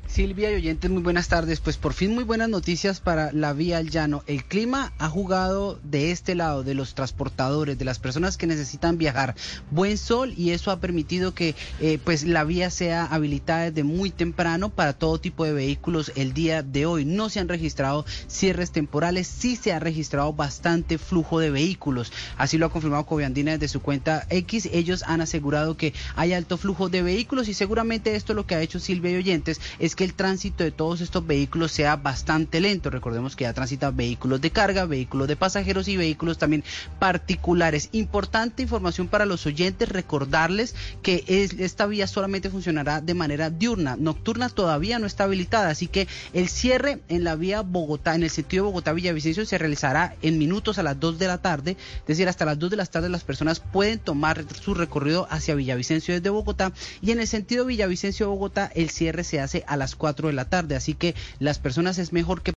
Silvia 0.09 0.51
y 0.51 0.55
oyentes, 0.55 0.89
muy 0.89 1.03
buenas 1.03 1.27
tardes. 1.27 1.59
Pues 1.59 1.77
por 1.77 1.93
fin 1.93 2.15
muy 2.15 2.23
buenas 2.23 2.49
noticias 2.49 2.99
para 2.99 3.31
la 3.31 3.53
vía 3.53 3.77
al 3.77 3.91
llano. 3.91 4.23
El 4.25 4.43
clima 4.43 4.91
ha 4.97 5.07
jugado 5.07 5.79
de 5.83 6.09
este 6.09 6.33
lado, 6.33 6.63
de 6.63 6.73
los 6.73 6.95
transportadores, 6.95 7.77
de 7.77 7.85
las 7.85 7.99
personas 7.99 8.35
que 8.35 8.47
necesitan 8.47 8.97
viajar. 8.97 9.35
Buen 9.69 9.99
sol 9.99 10.33
y 10.35 10.49
eso 10.49 10.71
ha 10.71 10.79
permitido 10.79 11.35
que 11.35 11.53
eh, 11.79 11.99
pues 12.03 12.23
la 12.23 12.43
vía 12.43 12.71
sea 12.71 13.05
habilitada 13.05 13.69
desde 13.69 13.83
muy 13.83 14.09
temprano 14.09 14.69
para 14.69 14.93
todo 14.93 15.19
tipo 15.19 15.45
de 15.45 15.53
vehículos 15.53 16.11
el 16.15 16.33
día 16.33 16.63
de 16.63 16.87
hoy. 16.87 17.05
No 17.05 17.29
se 17.29 17.39
han 17.39 17.47
registrado 17.47 18.03
cierres 18.27 18.71
temporales, 18.71 19.27
sí 19.27 19.55
se 19.55 19.73
ha 19.73 19.79
registrado 19.79 20.33
bastante 20.33 20.97
flujo 20.97 21.39
de 21.39 21.51
vehículos. 21.51 22.11
Así 22.35 22.57
lo 22.57 22.65
ha 22.65 22.71
confirmado 22.71 23.05
Coviandina 23.05 23.51
desde 23.51 23.67
su 23.67 23.81
cuenta 23.81 24.25
X. 24.31 24.69
Ellos 24.73 25.03
han 25.05 25.21
asegurado 25.21 25.77
que 25.77 25.93
hay 26.15 26.33
alto 26.33 26.57
flujo 26.57 26.89
de 26.89 27.03
vehículos 27.03 27.47
y 27.47 27.53
seguramente 27.53 28.15
esto 28.15 28.33
lo 28.33 28.47
que 28.47 28.55
ha 28.55 28.61
hecho 28.63 28.79
Silvia 28.79 29.11
y 29.11 29.17
oyentes 29.17 29.61
es 29.77 29.98
que 29.99 30.05
el 30.05 30.13
tránsito 30.13 30.63
de 30.63 30.71
todos 30.71 31.01
estos 31.01 31.27
vehículos 31.27 31.73
sea 31.73 31.97
bastante 31.97 32.61
lento. 32.61 32.89
Recordemos 32.89 33.35
que 33.35 33.43
ya 33.43 33.51
transitan 33.51 33.97
vehículos 33.97 34.39
de 34.39 34.49
carga, 34.49 34.85
vehículos 34.85 35.27
de 35.27 35.35
pasajeros 35.35 35.89
y 35.89 35.97
vehículos 35.97 36.37
también 36.37 36.63
particulares. 36.99 37.89
Importante 37.91 38.63
información 38.63 39.09
para 39.09 39.25
los 39.25 39.45
oyentes, 39.45 39.89
recordarles 39.89 40.73
que 41.01 41.25
esta 41.27 41.85
vía 41.85 42.07
solamente 42.07 42.49
funcionará 42.49 43.01
de 43.01 43.13
manera 43.13 43.49
diurna, 43.49 43.97
nocturna 43.97 44.47
todavía 44.47 44.99
no 44.99 45.05
está 45.05 45.25
habilitada, 45.25 45.67
así 45.67 45.87
que 45.87 46.07
el 46.31 46.47
cierre 46.47 47.01
en 47.09 47.25
la 47.25 47.35
vía 47.35 47.59
Bogotá, 47.59 48.15
en 48.15 48.23
el 48.23 48.29
sentido 48.29 48.71
Bogotá-Villavicencio, 48.71 49.45
se 49.45 49.57
realizará 49.57 50.15
en 50.21 50.37
minutos 50.37 50.79
a 50.79 50.83
las 50.83 50.97
2 50.97 51.19
de 51.19 51.27
la 51.27 51.39
tarde, 51.39 51.71
es 51.71 52.07
decir, 52.07 52.29
hasta 52.29 52.45
las 52.45 52.57
2 52.57 52.69
de 52.69 52.77
la 52.77 52.85
tarde 52.85 53.09
las 53.09 53.25
personas 53.25 53.59
pueden 53.59 53.99
tomar 53.99 54.45
su 54.61 54.75
recorrido 54.75 55.27
hacia 55.29 55.55
Villavicencio 55.55 56.13
desde 56.13 56.29
Bogotá 56.29 56.71
y 57.01 57.11
en 57.11 57.19
el 57.19 57.27
sentido 57.27 57.65
Villavicencio-Bogotá 57.65 58.71
el 58.75 58.91
cierre 58.91 59.25
se 59.25 59.41
hace 59.41 59.65
a 59.67 59.88
las 59.89 59.95
4 59.95 60.27
de 60.27 60.33
la 60.33 60.45
tarde. 60.45 60.75
Así 60.75 60.93
que 60.93 61.15
las 61.39 61.57
personas 61.59 61.97
es 61.97 62.13
mejor 62.13 62.41
que 62.41 62.47